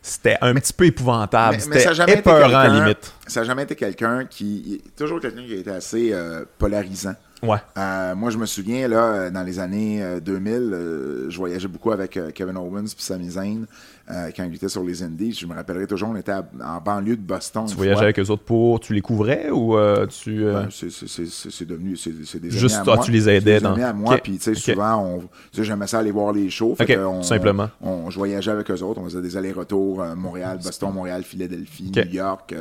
C'était 0.00 0.38
un 0.40 0.54
petit 0.54 0.72
peu 0.72 0.86
épouvantable, 0.86 1.60
c'était 1.60 1.84
épeurant 2.18 2.54
à 2.54 2.68
limite. 2.68 3.12
Ça 3.26 3.40
n'a 3.40 3.46
jamais 3.46 3.64
été 3.64 3.74
quelqu'un 3.74 4.24
qui. 4.24 4.80
Toujours 4.96 5.20
quelqu'un 5.20 5.42
qui 5.44 5.52
a 5.54 5.56
été 5.56 5.70
assez 5.70 6.10
euh, 6.12 6.44
polarisant. 6.58 7.14
Ouais. 7.42 7.58
Euh, 7.76 8.14
moi, 8.16 8.30
je 8.30 8.38
me 8.38 8.46
souviens, 8.46 8.88
là, 8.88 9.04
euh, 9.04 9.30
dans 9.30 9.42
les 9.44 9.58
années 9.60 10.02
euh, 10.02 10.18
2000, 10.20 10.52
euh, 10.54 11.30
je 11.30 11.36
voyageais 11.38 11.68
beaucoup 11.68 11.92
avec 11.92 12.18
Kevin 12.34 12.56
Owens 12.56 12.86
puis 12.94 13.04
Sami 13.04 13.30
Zayn 13.30 13.66
euh, 14.10 14.30
quand 14.36 14.42
il 14.44 14.54
était 14.56 14.68
sur 14.68 14.82
les 14.82 15.02
Indies. 15.04 15.34
Je 15.34 15.46
me 15.46 15.54
rappellerai 15.54 15.86
toujours, 15.86 16.08
on 16.08 16.16
était 16.16 16.32
à- 16.32 16.48
en 16.64 16.80
banlieue 16.80 17.16
de 17.16 17.20
Boston. 17.22 17.66
Tu 17.68 17.76
voyageais 17.76 17.94
fois. 17.94 18.02
avec 18.04 18.18
eux 18.18 18.30
autres 18.30 18.42
pour 18.42 18.80
tu 18.80 18.92
les 18.92 19.00
couvrais 19.02 19.50
ou 19.50 19.76
tu 20.08 20.44
Ben, 20.44 20.68
c'est- 20.70 21.64
devenu 21.64 21.96
c'est 21.96 22.40
des 22.40 22.50
Juste 22.50 22.82
toi, 22.84 22.96
moi. 22.96 23.04
tu 23.04 23.12
les 23.12 23.28
aidais 23.28 23.54
des 23.56 23.60
dans- 23.60 23.74
à 23.76 23.92
moi 23.92 24.16
puis 24.18 24.38
tu 24.38 24.42
sais 24.42 24.54
souvent 24.54 25.04
on 25.04 25.62
j'aimais 25.62 25.86
ça 25.86 25.98
aller 25.98 26.10
voir 26.10 26.32
les 26.32 26.48
shows 26.50 26.74
fait 26.76 26.84
Ok, 26.84 26.88
que 26.96 27.04
on- 27.04 27.22
simplement. 27.22 27.68
on, 27.82 27.90
on- 27.90 28.10
je 28.10 28.18
voyageais 28.18 28.50
avec 28.50 28.70
eux 28.70 28.82
autres 28.82 29.00
on 29.00 29.04
faisait 29.04 29.20
des 29.20 29.36
allers-retours 29.36 30.02
Montréal 30.16 30.58
Boston 30.62 30.92
Montréal 30.92 31.22
Philadelphie. 31.22 31.92
New 31.94 32.12
York 32.14 32.54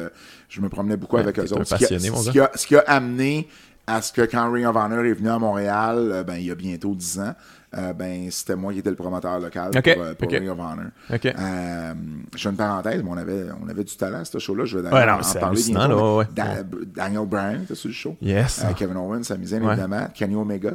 je 0.49 0.61
me 0.61 0.69
promenais 0.69 0.97
beaucoup 0.97 1.15
Ouais, 1.15 1.21
avec 1.23 1.39
eux 1.39 1.43
autres 1.53 1.63
Ce 1.65 2.29
qui 2.31 2.39
a, 2.39 2.51
ce 2.55 2.67
qui 2.67 2.75
a 2.75 2.83
amené 2.87 3.47
à 3.88 4.01
ce 4.01 4.11
que 4.11 4.22
quand 4.23 4.51
Ring 4.51 4.65
of 4.65 4.76
Honor 4.76 5.05
est 5.05 5.14
venu 5.14 5.30
à 5.30 5.39
Montréal 5.39 5.97
euh, 6.11 6.23
ben 6.23 6.35
il 6.35 6.45
y 6.45 6.51
a 6.51 6.55
bientôt 6.55 6.93
10 6.93 7.19
ans 7.22 7.34
euh, 7.77 7.93
ben 7.93 8.30
c'était 8.31 8.55
moi 8.55 8.73
qui 8.73 8.80
étais 8.80 8.89
le 8.89 8.95
promoteur 8.95 9.39
local 9.39 9.72
pour, 9.72 10.03
euh, 10.03 10.14
pour. 10.14 10.30
Ring 10.31 10.49
of 10.49 10.59
Honor 10.59 10.85
euh, 11.11 11.93
je 12.35 12.41
fais 12.41 12.49
une 12.49 12.55
parenthèse, 12.55 13.01
mais 13.03 13.09
on 13.09 13.18
avait, 13.18 13.45
on 13.64 13.68
avait 13.68 13.84
du 13.84 13.95
talent, 13.95 14.23
ce 14.23 14.39
show-là. 14.39 14.64
Je 14.65 14.77
vais 14.80 14.89
Ouais, 14.89 15.05
non, 15.05 15.14
en, 15.14 15.19
en 15.19 15.23
c'est 15.23 15.39
parler 15.39 15.61
bientôt, 15.65 15.89
là, 15.97 16.15
ouais. 16.18 16.26
Da- 16.34 16.64
Daniel 16.95 17.26
Bryan 17.26 17.61
était 17.64 17.76
sur 17.76 17.89
le 17.89 17.93
show. 17.93 18.15
Yes. 18.22 18.64
Euh, 18.64 18.73
Kevin 18.73 18.95
Owens, 18.97 19.23
Sami 19.23 19.47
Zayn, 19.47 19.61
Ouais. 19.64 19.73
évidemment. 19.73 20.07
Kenny 20.14 20.35
Omega, 20.35 20.72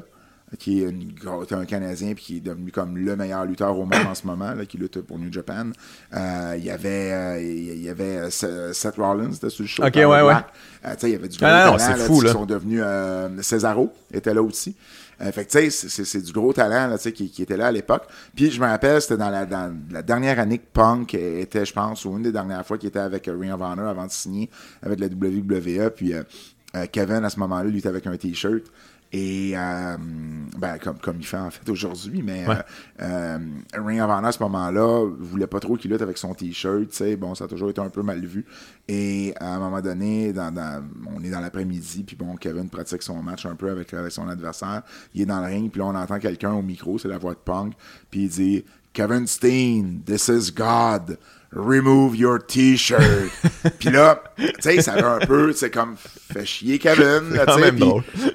qui 0.59 0.83
est 0.83 0.91
une, 0.91 1.13
gros- 1.15 1.45
un 1.51 1.65
Canadien 1.65 2.15
puis 2.15 2.25
qui 2.25 2.37
est 2.37 2.41
devenu 2.41 2.71
comme 2.71 2.97
le 2.99 3.17
meilleur 3.17 3.45
lutteur 3.47 3.73
au 3.79 3.85
monde 3.85 3.95
en 4.07 4.15
ce 4.15 4.27
moment, 4.27 4.53
là, 4.55 4.67
qui 4.67 4.77
lutte 4.79 5.01
pour 5.01 5.19
New 5.19 5.33
Japan. 5.33 5.71
Euh, 6.15 6.55
Il 6.59 6.65
y 6.65 6.71
avait, 6.71 7.13
euh, 7.13 7.41
il 7.43 7.83
y 7.83 7.89
avait 7.89 8.17
euh, 8.19 8.31
Se- 8.31 8.73
Seth 8.73 8.97
Rollins, 8.97 9.31
était 9.33 9.49
sur 9.51 9.63
le 9.63 9.69
show. 9.69 9.83
Ok, 9.85 9.95
ouais, 9.97 10.05
ouais. 10.07 10.33
Euh, 10.85 10.95
il 11.05 11.09
y 11.09 11.15
avait 11.15 11.29
du 11.29 11.39
gros 11.39 11.47
Ah, 11.49 11.71
non, 11.71 11.77
talent, 11.79 11.97
là, 11.97 12.05
fou, 12.05 12.21
qui 12.21 12.29
sont 12.29 12.45
devenus 12.47 12.83
Cesaro 13.43 13.93
était 14.13 14.35
là 14.35 14.43
aussi. 14.43 14.77
Fait 15.33 15.45
que 15.45 15.51
tu 15.53 15.71
sais, 15.71 15.89
c'est- 16.05 16.21
du 16.21 16.33
gros 16.33 16.53
talent 16.53 16.89
là, 16.89 16.99
qui, 16.99 17.31
qui 17.31 17.43
était 17.43 17.57
là 17.57 17.69
à 17.69 17.73
l'époque. 17.73 18.03
Puis 18.35 18.51
je 18.51 18.61
me 18.61 18.67
rappelle, 18.67 19.01
c'était 19.01 19.17
dans 19.17 19.31
la, 19.31 19.47
dans 19.47 19.73
la 19.93 20.03
dernière 20.03 20.41
année 20.41 20.59
que 20.59 20.67
Punk 20.73 21.15
était, 21.15 21.65
je 21.65 21.73
pense, 21.73 22.05
ou 22.05 22.17
une 22.17 22.25
des 22.25 22.33
dernières 22.33 22.67
fois 22.67 22.77
qu'il 22.77 22.89
était 22.89 22.99
avec 22.99 23.27
Ring 23.33 23.53
of 23.53 23.61
Honor 23.61 23.87
avant 23.89 24.07
de 24.07 24.11
signer 24.11 24.51
avec 24.83 24.99
la 24.99 25.07
WWE. 25.07 25.91
Puis 25.95 26.13
Kevin, 26.91 27.25
à 27.25 27.31
ce 27.31 27.39
moment-là, 27.39 27.69
lui 27.71 27.79
était 27.79 27.89
avec 27.89 28.07
un 28.07 28.17
T-shirt. 28.17 28.65
Et 29.15 29.53
euh, 29.55 29.97
ben, 30.59 30.79
comme, 30.79 30.97
comme 30.99 31.17
il 31.19 31.27
fait 31.27 31.37
en 31.37 31.51
fait 31.51 31.69
aujourd'hui, 31.69 32.23
mais 32.23 32.47
Ouais. 32.47 32.55
euh, 33.03 33.39
euh, 33.77 33.85
Ring 33.87 34.01
of 34.01 34.09
Honor 34.09 34.25
à 34.25 34.33
ce 34.33 34.43
moment-là 34.43 35.07
voulait 35.21 35.47
pas 35.47 35.61
trop 35.61 35.77
qu'il 35.77 35.91
lutte 35.91 36.01
avec 36.01 36.17
son 36.17 36.33
t-shirt, 36.33 36.89
tu 36.89 36.97
sais, 36.97 37.17
bon, 37.17 37.35
ça 37.35 37.45
a 37.45 37.49
toujours 37.49 37.69
été 37.69 37.81
un 37.83 37.91
peu 37.91 38.03
mal 38.03 38.25
vu. 38.25 38.47
Et 38.89 39.35
à 39.39 39.55
un 39.57 39.59
moment 39.59 39.83
donné, 39.83 40.33
dans, 40.33 40.51
dans- 40.51 40.83
on 41.15 41.23
est 41.23 41.31
dans 41.31 41.41
l'après-midi, 41.41 42.05
puis 42.05 42.17
bon, 42.17 42.37
Kevin 42.37 42.71
pratique 42.71 43.03
son 43.03 43.23
match 43.23 43.45
un 43.45 43.55
peu 43.55 43.71
avec, 43.71 43.93
avec 43.93 44.13
son 44.13 44.27
adversaire. 44.29 44.83
Il 45.15 45.21
est 45.21 45.27
dans 45.27 45.41
le 45.41 45.47
ring, 45.47 45.71
puis 45.71 45.81
là 45.81 45.87
on 45.89 45.95
entend 45.95 46.19
quelqu'un 46.19 46.53
au 46.53 46.63
micro, 46.63 46.99
c'est 46.99 47.09
la 47.09 47.19
voix 47.19 47.35
de 47.35 47.39
Punk, 47.45 47.75
puis 48.11 48.23
il 48.23 48.29
dit 48.31 48.65
Kevin 48.95 49.27
Steen, 49.27 50.01
this 50.07 50.29
is 50.29 50.51
God. 50.53 51.19
Remove 51.55 52.17
your 52.17 52.39
t-shirt. 52.45 53.31
puis 53.79 53.91
là, 53.91 54.23
tu 54.37 54.51
sais, 54.61 54.81
ça 54.81 54.95
va 54.95 55.13
un 55.15 55.19
peu, 55.19 55.53
c'est 55.53 55.71
comme, 55.71 55.97
fait 55.97 56.47
chier 56.47 56.79
Kevin, 56.79 57.31
là, 57.35 57.47
tu 57.57 57.63
sais. 57.63 57.73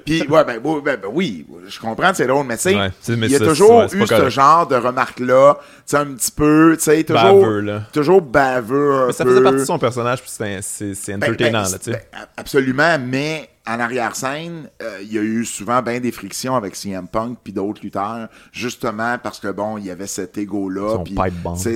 Puis, 0.04 0.22
ouais, 0.22 0.44
ben, 0.44 0.60
ben, 0.60 0.80
ben, 0.82 1.08
oui, 1.12 1.46
je 1.66 1.80
comprends, 1.80 2.12
c'est 2.14 2.26
drôle, 2.26 2.46
mais 2.46 2.56
tu 2.56 2.70
sais, 2.70 2.90
il 3.08 3.30
y 3.30 3.36
a 3.36 3.40
toujours 3.40 3.84
eu 3.92 4.06
ce 4.06 4.30
genre 4.30 4.66
de 4.66 4.76
remarque-là, 4.76 5.58
tu 5.60 5.82
sais, 5.86 5.96
un 5.96 6.06
petit 6.06 6.30
peu, 6.30 6.76
tu 6.76 6.84
sais, 6.84 7.02
toujours, 7.04 7.22
baveux, 7.22 7.60
là. 7.60 7.82
toujours 7.92 8.22
baveux 8.22 8.92
un 8.94 9.06
mais 9.08 9.12
ça 9.12 9.24
faisait 9.24 9.42
partie 9.42 9.58
de 9.58 9.64
son 9.64 9.78
personnage, 9.78 10.22
puis 10.22 10.30
c'est 10.62 11.18
ben, 11.18 11.24
entertainant, 11.24 11.62
là, 11.62 11.78
tu 11.78 11.92
sais. 11.92 12.08
absolument, 12.36 12.98
mais 13.00 13.50
en 13.68 13.80
arrière-scène, 13.80 14.70
euh, 14.82 14.98
il 15.02 15.12
y 15.12 15.18
a 15.18 15.22
eu 15.22 15.44
souvent 15.44 15.82
bien 15.82 16.00
des 16.00 16.10
frictions 16.10 16.56
avec 16.56 16.74
CM 16.74 17.06
Punk 17.06 17.38
puis 17.44 17.52
d'autres 17.52 17.82
lutteurs, 17.82 18.28
justement 18.50 19.18
parce 19.22 19.38
que 19.38 19.48
bon, 19.48 19.76
il 19.76 19.84
y 19.84 19.90
avait 19.90 20.06
cet 20.06 20.38
ego-là, 20.38 20.98
puis 21.04 21.14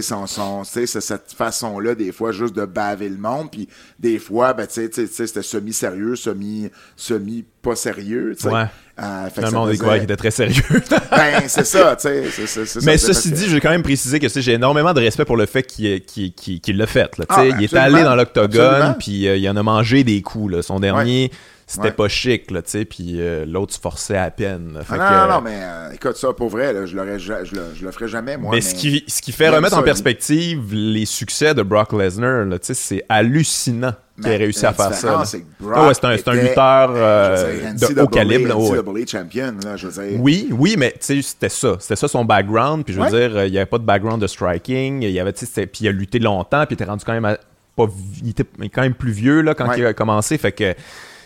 son, 0.03 0.27
son, 0.27 0.65
cette 0.65 1.33
façon-là 1.37 1.95
des 1.95 2.11
fois 2.11 2.33
juste 2.33 2.57
de 2.57 2.65
baver 2.65 3.11
le 3.11 3.19
monde, 3.19 3.51
puis 3.51 3.69
des 3.99 4.19
fois, 4.19 4.55
ben 4.55 4.67
tu 4.67 4.89
sais, 4.91 5.07
c'était 5.07 5.43
semi-sérieux, 5.43 6.17
semi, 6.17 6.71
semi 6.97 7.45
pas 7.61 7.77
sérieux, 7.77 8.35
tu 8.37 8.45
sais. 8.45 8.49
Ouais. 8.49 8.65
Euh, 9.01 9.29
Finalement, 9.33 9.63
on 9.63 9.67
découvrait 9.67 9.97
qu'il 9.97 10.05
était 10.05 10.17
très 10.17 10.31
sérieux. 10.31 10.63
ben, 11.11 11.43
c'est 11.47 11.65
ça, 11.65 11.97
tu 11.97 12.09
sais. 12.09 12.81
Mais 12.83 12.99
ceci 12.99 13.33
dit, 13.33 13.47
je 13.49 13.55
vais 13.55 13.61
quand 13.61 13.71
même 13.71 13.83
préciser 13.83 14.21
que 14.21 14.29
j'ai 14.29 14.53
énormément 14.53 14.93
de 14.93 15.01
respect 15.01 15.25
pour 15.25 15.37
le 15.37 15.47
fait 15.47 15.63
qu'il 15.63 16.77
l'a 16.77 16.87
fait. 16.87 17.19
Là, 17.19 17.25
ah, 17.29 17.45
il 17.47 17.65
est 17.65 17.75
allé 17.75 18.03
dans 18.03 18.17
l'octogone, 18.17 18.97
puis 18.99 19.29
euh, 19.29 19.37
il 19.37 19.49
en 19.49 19.57
a 19.57 19.63
mangé 19.63 20.05
des 20.05 20.21
coups. 20.23 20.53
Là. 20.53 20.63
Son 20.63 20.81
dernier, 20.81 21.31
c'était 21.73 21.93
pas 21.93 22.09
chic, 22.09 22.51
là, 22.51 22.63
tu 22.63 22.71
sais, 22.71 22.85
puis 22.85 23.17
euh, 23.19 23.47
l'autre 23.47 23.73
se 23.73 23.81
forçait 23.81 24.17
à 24.17 24.31
peine. 24.31 24.79
non, 24.91 24.97
non, 24.97 25.29
non, 25.29 25.41
mais 25.41 25.59
euh, 25.63 25.93
écoute, 25.93 26.17
ça, 26.17 26.33
pour 26.33 26.49
vrai, 26.49 26.73
là, 26.73 26.87
je, 26.87 26.97
je, 27.19 27.33
je, 27.75 27.85
le 27.85 27.91
ferai 27.91 28.09
jamais, 28.09 28.37
moi. 28.37 28.51
Mais, 28.53 28.61
ce, 28.61 28.75
qui, 28.75 29.05
ce 29.09 29.23
qui 29.23 29.33
fait 29.33 29.49
remettre 29.49 29.77
en 29.79 29.83
perspective 29.83 30.75
les 30.75 31.07
succès 31.07 31.55
de 31.55 31.63
Brock 31.63 31.93
Lesnar, 31.93 32.45
tu 32.51 32.59
sais, 32.63 32.75
c'est 32.75 33.05
hallucinant 33.09 33.95
qu'il 34.21 34.31
ait 34.31 34.37
réussi 34.37 34.67
à 34.67 34.73
faire 34.73 34.93
ça. 34.93 35.23
C'est 35.25 35.45
oh, 35.63 35.67
ouais, 35.67 35.93
un, 36.03 36.09
un, 36.09 36.35
lutteur 36.35 36.91
euh, 36.95 37.73
de 37.73 38.01
haut 38.01 38.07
calibre. 38.07 38.55
NCAA 38.55 39.07
champion, 39.07 39.55
là, 39.65 39.77
je 39.77 39.89
veux 39.89 40.03
dire. 40.05 40.21
Oui, 40.21 40.49
oui, 40.53 40.75
mais 40.77 40.91
tu 40.93 40.99
sais, 41.01 41.23
c'était 41.23 41.49
ça. 41.49 41.77
C'était 41.81 41.97
ça 41.97 42.09
son 42.09 42.25
background. 42.25 42.85
Puis 42.85 42.95
je 42.95 43.01
veux 43.01 43.09
dire, 43.09 43.45
il 43.47 43.51
n'y 43.51 43.57
avait 43.57 43.67
pas 43.67 43.79
de 43.79 43.85
background 43.85 44.21
de 44.21 44.27
striking. 44.27 45.03
Il 45.03 45.11
y 45.11 45.21
avait, 45.21 45.33
puis 45.33 45.69
il 45.81 45.89
a 45.89 45.93
lutté 45.93 46.19
longtemps. 46.19 46.67
Puis 46.67 46.75
il 46.75 46.75
était 46.75 46.85
rendu 46.85 47.05
quand 47.05 47.19
même, 47.19 47.37
pas, 47.77 47.87
il 48.23 48.31
était 48.31 48.45
quand 48.73 48.83
même 48.83 48.95
plus 48.95 49.13
vieux 49.13 49.41
là, 49.41 49.55
quand 49.55 49.73
il 49.73 49.87
a 49.87 49.95
commencé. 49.95 50.37
Fait 50.37 50.53
que 50.53 50.75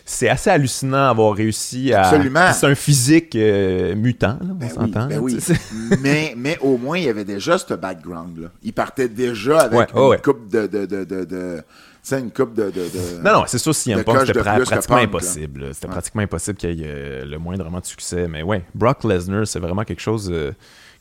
c'est 0.08 0.28
assez 0.28 0.50
hallucinant 0.50 1.08
d'avoir 1.08 1.34
réussi 1.34 1.92
à. 1.92 2.06
Absolument. 2.06 2.52
C'est 2.52 2.66
un 2.66 2.74
physique 2.76 3.34
euh, 3.34 3.96
mutant, 3.96 4.38
là, 4.40 4.46
on 4.50 4.54
ben 4.54 4.70
s'entend. 4.70 5.06
Ben 5.08 5.18
oui, 5.18 5.36
mais, 6.00 6.34
mais 6.36 6.56
au 6.60 6.78
moins, 6.78 6.96
il 6.96 7.04
y 7.04 7.08
avait 7.08 7.24
déjà 7.24 7.58
ce 7.58 7.74
background-là. 7.74 8.48
Il 8.62 8.72
partait 8.72 9.08
déjà 9.08 9.62
avec 9.62 9.92
une 9.92 10.16
coupe 10.22 10.48
de. 10.48 10.68
de, 10.68 10.86
de, 10.86 11.04
de, 11.04 11.24
de 11.24 11.62
une 12.12 12.30
coupe 12.30 12.54
de, 12.54 12.70
de, 12.70 13.20
Non, 13.24 13.32
non, 13.32 13.44
c'est 13.48 13.58
sûr, 13.58 13.74
si 13.74 13.92
un 13.92 14.04
Punk, 14.04 14.26
c'était 14.26 14.40
pratiquement 14.40 14.96
impossible. 14.96 15.74
C'était 15.74 15.88
pratiquement 15.88 16.22
impossible 16.22 16.56
qu'il 16.56 16.78
y 16.78 16.84
ait 16.84 16.86
euh, 16.86 17.24
le 17.24 17.38
moindrement 17.38 17.80
de 17.80 17.84
succès. 17.84 18.28
Mais 18.28 18.44
ouais, 18.44 18.62
Brock 18.76 19.02
Lesnar, 19.02 19.44
c'est 19.44 19.58
vraiment 19.58 19.82
quelque 19.82 20.02
chose 20.02 20.30
euh, 20.30 20.52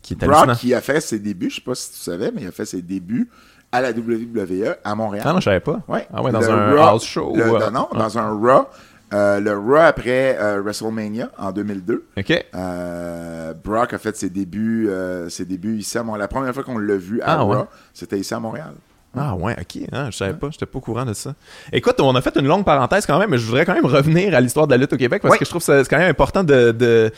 qui 0.01 0.15
est 0.15 0.23
hallucinant. 0.23 0.45
Brock, 0.47 0.57
qui 0.57 0.73
a 0.73 0.81
fait 0.81 0.99
ses 0.99 1.19
débuts, 1.19 1.51
je 1.51 1.57
sais 1.57 1.61
pas 1.61 1.75
si 1.75 1.91
tu 1.91 1.97
savais, 1.99 2.31
mais 2.33 2.41
il 2.41 2.47
a 2.47 2.51
fait 2.51 2.65
ses 2.65 2.81
débuts 2.81 3.29
à 3.71 3.81
la 3.81 3.91
WWE 3.91 4.77
à 4.83 4.95
Montréal. 4.95 5.25
Ah 5.27 5.33
non, 5.33 5.39
je 5.39 5.45
savais 5.45 5.59
pas. 5.59 5.81
Ouais. 5.87 6.07
Ah 6.11 6.23
ouais, 6.23 6.31
dans 6.31 6.49
un 6.49 6.75
house 6.77 7.05
show. 7.05 7.35
non, 7.35 7.71
non, 7.71 7.87
dans 7.93 8.17
un 8.17 8.29
Raw. 8.29 8.67
Euh, 9.13 9.39
le 9.39 9.57
Raw 9.57 9.75
après 9.75 10.37
euh, 10.39 10.61
WrestleMania 10.61 11.31
en 11.37 11.51
2002. 11.51 12.07
OK. 12.17 12.45
Euh, 12.53 13.53
Brock 13.53 13.93
a 13.93 13.97
fait 13.97 14.15
ses 14.15 14.29
débuts, 14.29 14.89
ses 15.29 15.45
débuts 15.45 15.77
ici 15.77 15.97
à 15.97 16.03
Montréal. 16.03 16.21
La 16.21 16.27
première 16.27 16.53
fois 16.53 16.63
qu'on 16.63 16.77
l'a 16.77 16.97
vu 16.97 17.21
à 17.21 17.39
ah, 17.39 17.41
Raw, 17.41 17.65
c'était 17.93 18.19
ici 18.19 18.33
à 18.33 18.39
Montréal. 18.39 18.73
Ah 19.17 19.35
ouais, 19.35 19.55
ok. 19.59 19.83
Hein, 19.91 20.09
je 20.11 20.17
savais 20.17 20.33
pas, 20.33 20.49
j'étais 20.51 20.65
pas 20.65 20.77
au 20.77 20.81
courant 20.81 21.05
de 21.05 21.13
ça. 21.13 21.33
Écoute, 21.71 21.95
on 21.99 22.13
a 22.15 22.21
fait 22.21 22.35
une 22.37 22.47
longue 22.47 22.65
parenthèse 22.65 23.05
quand 23.05 23.19
même, 23.19 23.29
mais 23.29 23.37
je 23.37 23.45
voudrais 23.45 23.65
quand 23.65 23.73
même 23.73 23.85
revenir 23.85 24.33
à 24.35 24.41
l'histoire 24.41 24.67
de 24.67 24.71
la 24.71 24.77
lutte 24.77 24.93
au 24.93 24.97
Québec 24.97 25.21
parce 25.21 25.37
que 25.37 25.45
je 25.45 25.49
trouve 25.49 25.65
que 25.65 25.83
c'est 25.83 25.89
quand 25.89 25.97
même 25.97 26.09
important 26.09 26.43
de 26.43 26.71
de 26.71 27.11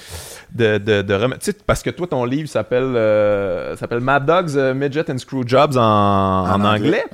de 0.53 0.77
de, 0.77 1.01
de 1.01 1.13
remettre. 1.13 1.41
Tu 1.41 1.51
sais, 1.51 1.57
parce 1.65 1.83
que 1.83 1.89
toi, 1.89 2.07
ton 2.07 2.25
livre 2.25 2.47
s'appelle 2.49 2.83
euh, 2.83 3.75
s'appelle 3.75 3.99
Mad 3.99 4.25
Dogs, 4.25 4.51
uh, 4.55 4.73
Midget 4.73 5.11
and 5.11 5.17
Screw 5.17 5.43
Jobs 5.45 5.77
en, 5.77 5.81
en, 5.81 6.63
anglais. 6.65 7.05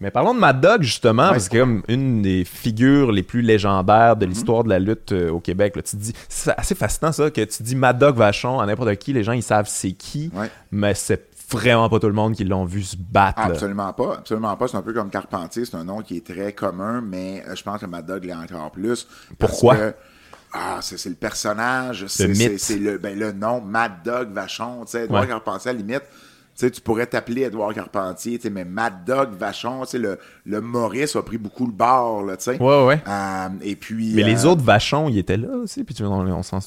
Mais 0.00 0.10
parlons 0.10 0.34
de 0.34 0.40
Mad 0.40 0.60
Dog 0.60 0.82
justement, 0.82 1.28
parce 1.28 1.48
que 1.48 1.58
comme 1.58 1.82
une 1.88 2.22
des 2.22 2.44
figures 2.44 3.12
les 3.12 3.22
plus 3.22 3.42
légendaires 3.42 4.16
de 4.16 4.24
l'histoire 4.26 4.64
de 4.64 4.70
la 4.70 4.78
lutte 4.78 5.12
euh, 5.12 5.30
au 5.30 5.40
Québec. 5.40 5.76
Là, 5.76 5.82
tu 5.82 5.96
dis, 5.96 6.14
c'est 6.28 6.54
assez 6.56 6.74
fascinant 6.74 7.12
ça 7.12 7.30
que 7.30 7.42
tu 7.42 7.62
dis 7.62 7.76
Mad 7.76 7.98
Dog 7.98 8.16
Vachon 8.16 8.60
à 8.60 8.66
n'importe 8.66 8.94
qui, 8.96 9.12
les 9.12 9.22
gens 9.22 9.32
ils 9.32 9.42
savent 9.42 9.68
c'est 9.68 9.92
qui, 9.92 10.30
mais 10.70 10.94
c'est 10.94 11.29
vraiment 11.50 11.88
pas 11.88 11.98
tout 11.98 12.06
le 12.06 12.12
monde 12.12 12.34
qui 12.34 12.44
l'ont 12.44 12.64
vu 12.64 12.82
se 12.82 12.96
battre. 12.96 13.40
Absolument 13.40 13.92
pas. 13.92 14.16
Absolument 14.18 14.56
pas. 14.56 14.68
C'est 14.68 14.76
un 14.76 14.82
peu 14.82 14.92
comme 14.92 15.10
Carpentier. 15.10 15.64
C'est 15.64 15.76
un 15.76 15.84
nom 15.84 16.02
qui 16.02 16.18
est 16.18 16.26
très 16.26 16.52
commun, 16.52 17.00
mais 17.00 17.44
euh, 17.46 17.54
je 17.54 17.62
pense 17.62 17.80
que 17.80 17.86
Mad 17.86 18.06
Dog 18.06 18.24
l'est 18.24 18.34
encore 18.34 18.70
plus. 18.70 19.06
Pourquoi? 19.38 19.76
ah, 20.52 20.78
c'est 20.80 21.04
le 21.08 21.14
personnage. 21.14 22.06
C'est 22.06 22.26
le, 22.28 22.98
ben, 22.98 23.18
le 23.18 23.32
nom. 23.32 23.60
Mad 23.60 24.02
Dog 24.04 24.32
Vachon. 24.32 24.84
Tu 24.84 24.92
sais, 24.92 25.04
Edouard 25.04 25.26
Carpentier, 25.26 25.70
à 25.70 25.72
la 25.72 25.78
limite, 25.78 26.02
tu 26.66 26.80
pourrais 26.80 27.06
t'appeler 27.06 27.42
Edouard 27.42 27.74
Carpentier, 27.74 28.38
mais 28.50 28.64
Mad 28.64 29.04
Dog 29.06 29.30
Vachon, 29.32 29.82
le, 29.94 30.18
le 30.44 30.60
Maurice 30.60 31.16
a 31.16 31.22
pris 31.22 31.38
beaucoup 31.38 31.66
le 31.66 31.72
bord, 31.72 32.24
là, 32.24 32.36
tu 32.36 32.44
sais. 32.44 32.60
Ouais, 32.60 32.86
ouais. 32.86 33.02
Euh, 33.06 33.48
et 33.62 33.76
puis, 33.76 34.14
mais 34.14 34.22
les 34.22 34.44
euh, 34.44 34.50
autres 34.50 34.62
Vachons, 34.62 35.08
ils 35.08 35.18
étaient 35.18 35.36
là 35.36 35.56
aussi. 35.56 35.84
Puis 35.84 35.94
tu 35.94 36.04
on, 36.04 36.12
on 36.12 36.42
s'en, 36.42 36.58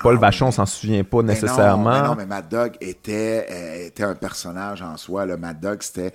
Paul 0.00 0.16
ah, 0.16 0.20
Vachon, 0.20 0.46
on 0.46 0.52
s'en 0.52 0.66
souvient 0.66 1.04
pas 1.04 1.22
nécessairement. 1.22 1.90
Non, 1.90 2.00
mais 2.02 2.08
non, 2.08 2.14
mais 2.16 2.26
Mad 2.26 2.48
Dog 2.48 2.72
était, 2.80 3.46
euh, 3.50 3.86
était 3.86 4.04
un 4.04 4.14
personnage 4.14 4.82
en 4.82 4.96
soi. 4.96 5.26
Le 5.26 5.36
Mad 5.36 5.60
Dog, 5.60 5.78
c'était 5.82 6.12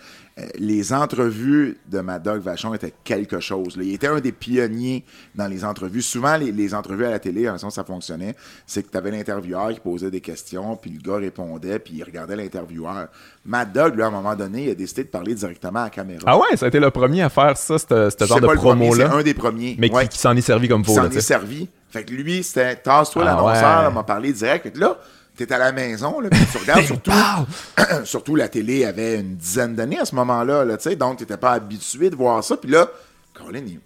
les 0.57 0.91
entrevues 0.91 1.77
de 1.89 1.99
Mad 1.99 2.21
Dog 2.21 2.41
Vachon 2.41 2.73
étaient 2.73 2.93
quelque 3.03 3.39
chose. 3.39 3.77
Il 3.81 3.93
était 3.93 4.07
un 4.07 4.19
des 4.19 4.33
pionniers 4.33 5.05
dans 5.33 5.47
les 5.47 5.63
entrevues. 5.63 6.01
Souvent, 6.01 6.35
les, 6.35 6.73
entrevues 6.73 7.05
à 7.05 7.11
la 7.11 7.19
télé, 7.19 7.49
en 7.49 7.57
ça 7.57 7.83
fonctionnait, 7.83 8.35
c'est 8.65 8.83
que 8.83 8.91
tu 8.91 8.97
avais 8.97 9.11
l'intervieweur 9.11 9.69
qui 9.73 9.79
posait 9.79 10.11
des 10.11 10.21
questions, 10.21 10.75
puis 10.75 10.91
le 10.91 10.99
gars 10.99 11.17
répondait, 11.17 11.79
puis 11.79 11.95
il 11.95 12.03
regardait 12.03 12.35
l'intervieweur. 12.35 13.07
Mad 13.45 13.71
Dog, 13.71 13.95
lui, 13.95 14.01
à 14.01 14.07
un 14.07 14.11
moment 14.11 14.35
donné, 14.35 14.63
il 14.63 14.69
a 14.71 14.75
décidé 14.75 15.03
de 15.03 15.09
parler 15.09 15.35
directement 15.35 15.81
à 15.81 15.83
la 15.85 15.89
caméra. 15.91 16.23
Ah 16.25 16.37
ouais, 16.37 16.57
ça 16.57 16.65
a 16.65 16.67
été 16.67 16.79
le 16.79 16.89
premier 16.89 17.21
à 17.21 17.29
faire 17.29 17.55
ça, 17.55 17.77
ce 17.77 18.25
genre 18.25 18.41
de 18.41 18.47
promo-là. 18.47 19.09
C'est 19.09 19.15
un 19.15 19.23
des 19.23 19.33
premiers. 19.33 19.75
Mais 19.77 19.89
qui, 20.07 20.17
s'en 20.17 20.35
est 20.35 20.41
servi 20.41 20.67
comme 20.67 20.83
faux. 20.83 20.93
Qui 20.93 20.97
s'en 20.97 21.09
est 21.09 21.21
servi. 21.21 21.67
Fait 21.89 22.03
que 22.03 22.11
lui, 22.11 22.43
c'était 22.43 22.75
tasse-toi 22.75 23.23
ah 23.25 23.25
l'annonceur, 23.25 23.93
m'a 23.93 24.03
parlé 24.03 24.33
direct. 24.33 24.63
Fait 24.63 24.71
que 24.71 24.79
là, 24.79 24.97
t'es 25.35 25.51
à 25.51 25.57
la 25.57 25.71
maison, 25.71 26.19
là, 26.19 26.29
tu 26.29 26.57
regardes 26.57 26.85
surtout, 26.85 27.11
surtout 28.03 28.35
la 28.35 28.47
télé 28.47 28.85
avait 28.85 29.19
une 29.19 29.35
dizaine 29.35 29.75
d'années 29.75 29.99
à 29.99 30.05
ce 30.05 30.15
moment-là, 30.15 30.65
là, 30.65 30.77
tu 30.77 30.89
sais, 30.89 30.95
donc 30.95 31.17
t'étais 31.17 31.37
pas 31.37 31.51
habitué 31.51 32.09
de 32.09 32.15
voir 32.15 32.43
ça, 32.43 32.57
puis 32.57 32.69
là, 32.69 32.87
Colin, 33.33 33.63
il, 33.65 33.79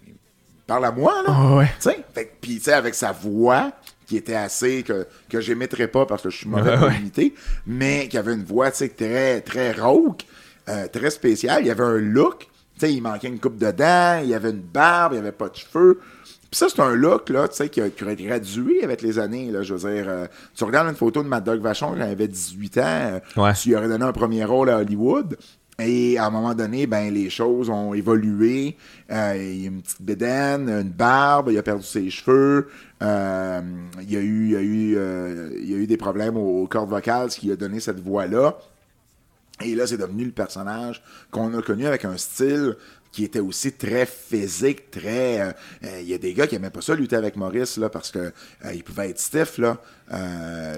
parle 0.66 0.84
à 0.84 0.92
moi, 0.92 1.14
là, 1.26 1.36
oh, 1.36 1.58
ouais. 1.58 1.70
tu 1.80 1.90
sais, 1.90 2.04
puis 2.40 2.58
tu 2.58 2.64
sais, 2.64 2.72
avec 2.72 2.94
sa 2.94 3.12
voix, 3.12 3.72
qui 4.10 4.16
était 4.16 4.34
assez, 4.34 4.82
que, 4.82 5.06
que 5.28 5.40
j'émettrais 5.40 5.86
pas 5.86 6.04
parce 6.04 6.22
que 6.22 6.30
je 6.30 6.38
suis 6.38 6.48
mauvais 6.48 6.76
pour 6.76 6.90
imiter, 6.90 7.32
mais 7.64 8.08
qui 8.08 8.18
avait 8.18 8.34
une 8.34 8.42
voix, 8.42 8.72
tu 8.72 8.90
très, 8.90 9.40
très 9.40 9.70
rauque, 9.70 10.24
euh, 10.68 10.88
très 10.88 11.10
spéciale, 11.10 11.62
il 11.62 11.68
y 11.68 11.70
avait 11.70 11.84
un 11.84 11.98
look, 11.98 12.48
tu 12.74 12.80
sais, 12.80 12.92
il 12.92 13.02
manquait 13.02 13.28
une 13.28 13.38
coupe 13.38 13.56
de 13.56 13.70
dents, 13.70 14.18
il 14.20 14.30
y 14.30 14.34
avait 14.34 14.50
une 14.50 14.62
barbe, 14.62 15.12
il 15.12 15.16
y 15.16 15.18
avait 15.20 15.30
pas 15.30 15.48
de 15.48 15.54
cheveux, 15.54 16.00
puis 16.50 16.58
ça, 16.58 16.66
c'est 16.68 16.80
un 16.80 16.92
look, 16.92 17.28
là, 17.28 17.46
tu 17.46 17.54
sais, 17.54 17.68
qui, 17.68 17.80
a, 17.80 17.86
aurait 18.02 18.16
gradué 18.16 18.82
avec 18.82 19.00
les 19.02 19.20
années, 19.20 19.52
là. 19.52 19.62
Je 19.62 19.74
veux 19.74 19.88
dire, 19.88 20.06
euh, 20.08 20.26
tu 20.56 20.64
regardes 20.64 20.88
une 20.88 20.96
photo 20.96 21.22
de 21.22 21.28
Mad 21.28 21.44
Dog 21.44 21.60
Vachon 21.60 21.90
quand 21.90 21.96
il 21.98 22.02
avait 22.02 22.26
18 22.26 22.78
ans, 22.78 22.82
euh, 23.36 23.52
tu 23.52 23.68
lui 23.68 23.76
aurais 23.76 23.86
donné 23.86 24.04
un 24.04 24.12
premier 24.12 24.44
rôle 24.44 24.70
à 24.70 24.78
Hollywood. 24.78 25.36
Et 25.80 26.18
à 26.18 26.26
un 26.26 26.30
moment 26.30 26.54
donné, 26.54 26.86
ben 26.86 27.12
les 27.12 27.30
choses 27.30 27.70
ont 27.70 27.94
évolué. 27.94 28.76
Euh, 29.10 29.34
il 29.36 29.62
y 29.62 29.64
a 29.64 29.68
une 29.68 29.82
petite 29.82 30.02
bédaine, 30.02 30.68
une 30.68 30.90
barbe, 30.90 31.48
il 31.50 31.58
a 31.58 31.62
perdu 31.62 31.84
ses 31.84 32.10
cheveux. 32.10 32.68
Euh, 33.02 33.60
il 34.02 34.10
y 34.10 34.16
a 34.16 34.20
eu, 34.20 34.44
il 34.46 34.52
y 34.52 34.56
a 34.56 34.60
eu, 34.60 35.56
il 35.58 35.70
y 35.70 35.74
a 35.74 35.76
eu 35.76 35.86
des 35.86 35.96
problèmes 35.96 36.36
aux, 36.36 36.66
cordes 36.66 36.90
vocales, 36.90 37.30
ce 37.30 37.38
qui 37.38 37.50
a 37.50 37.56
donné 37.56 37.80
cette 37.80 38.00
voix-là. 38.00 38.58
Et 39.62 39.74
là, 39.74 39.86
c'est 39.86 39.98
devenu 39.98 40.24
le 40.24 40.30
personnage 40.30 41.02
qu'on 41.30 41.56
a 41.58 41.62
connu 41.62 41.86
avec 41.86 42.04
un 42.04 42.16
style 42.16 42.76
qui 43.12 43.24
était 43.24 43.40
aussi 43.40 43.72
très 43.72 44.06
physique, 44.06 44.90
très. 44.90 45.40
Euh, 45.40 45.52
euh, 45.84 46.00
il 46.00 46.08
y 46.08 46.14
a 46.14 46.18
des 46.18 46.32
gars 46.32 46.46
qui 46.46 46.54
aimaient 46.54 46.70
pas 46.70 46.80
ça 46.80 46.94
lutter 46.94 47.16
avec 47.16 47.36
Maurice 47.36 47.76
là 47.76 47.88
parce 47.88 48.10
que 48.10 48.18
euh, 48.18 48.72
il 48.72 48.84
pouvait 48.84 49.10
être 49.10 49.18
stiff 49.18 49.58
là. 49.58 49.78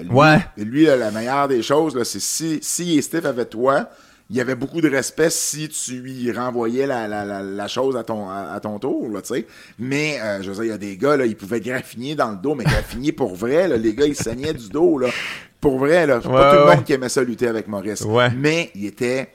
lui, 0.01 0.09
ouais. 0.09 0.39
Lui, 0.57 0.85
la 0.85 1.11
meilleure 1.11 1.47
des 1.47 1.61
choses 1.61 1.95
là, 1.95 2.03
c'est 2.03 2.19
si 2.19 2.59
si 2.61 2.97
est 2.97 3.01
stiff 3.01 3.25
avec 3.25 3.49
toi, 3.49 3.89
il 4.29 4.35
y 4.37 4.41
avait 4.41 4.55
beaucoup 4.55 4.81
de 4.81 4.89
respect 4.89 5.29
si 5.29 5.69
tu 5.69 5.99
lui 5.99 6.31
renvoyais 6.31 6.87
la, 6.87 7.07
la, 7.07 7.41
la, 7.41 7.67
chose 7.67 7.95
à 7.97 8.03
ton 8.03 8.29
à, 8.29 8.59
ton 8.61 8.79
tour 8.79 9.09
tu 9.21 9.35
sais. 9.35 9.47
Mais 9.77 10.19
je 10.41 10.49
veux 10.49 10.55
dire, 10.55 10.63
il 10.63 10.69
y 10.69 10.71
a 10.71 10.77
des 10.77 10.97
gars 10.97 11.17
là, 11.17 11.25
ils 11.25 11.35
pouvaient 11.35 11.61
graffiner 11.61 12.15
dans 12.15 12.31
le 12.31 12.37
dos, 12.37 12.55
mais 12.55 12.63
graffiner 12.63 13.11
pour 13.11 13.35
vrai 13.35 13.67
là, 13.67 13.77
les 13.77 13.93
gars 13.93 14.05
ils 14.05 14.15
saignaient 14.15 14.53
du 14.53 14.69
dos 14.69 14.97
là. 14.97 15.09
Pour 15.59 15.77
vrai 15.77 16.07
là, 16.07 16.19
pas 16.19 16.53
tout 16.53 16.59
le 16.59 16.75
monde 16.75 16.83
qui 16.83 16.93
aimait 16.93 17.09
ça 17.09 17.23
lutter 17.23 17.47
avec 17.47 17.67
Maurice. 17.67 18.05
Mais 18.35 18.71
il 18.75 18.85
était 18.85 19.29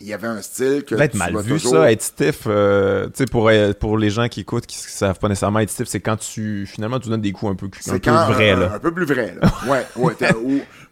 il 0.00 0.08
y 0.08 0.12
avait 0.12 0.26
un 0.26 0.42
style 0.42 0.84
que. 0.84 0.94
Être 0.96 1.14
mal 1.14 1.36
vu, 1.38 1.58
ça, 1.58 1.90
être 1.90 2.02
stiff. 2.02 2.42
Euh, 2.46 3.06
tu 3.06 3.12
sais, 3.14 3.24
pour, 3.26 3.48
euh, 3.48 3.72
pour 3.72 3.96
les 3.96 4.10
gens 4.10 4.28
qui 4.28 4.40
écoutent, 4.40 4.66
qui 4.66 4.76
ne 4.76 4.90
savent 4.90 5.18
pas 5.18 5.28
nécessairement 5.28 5.60
être 5.60 5.70
stiff, 5.70 5.88
c'est 5.88 6.00
quand 6.00 6.16
tu, 6.16 6.66
finalement, 6.66 6.98
tu 6.98 7.08
donnes 7.08 7.20
des 7.20 7.32
coups 7.32 7.52
un 7.52 7.54
peu, 7.54 7.66
un 7.66 7.98
peu 7.98 8.10
vrais, 8.32 8.56
là. 8.56 8.74
Un, 8.74 8.78
peu 8.78 8.92
plus 8.92 9.06
vrai, 9.06 9.34
là. 9.40 9.50
ouais, 9.68 9.86
ouais, 9.96 10.14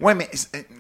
ouais, 0.01 0.15
mais, 0.15 0.31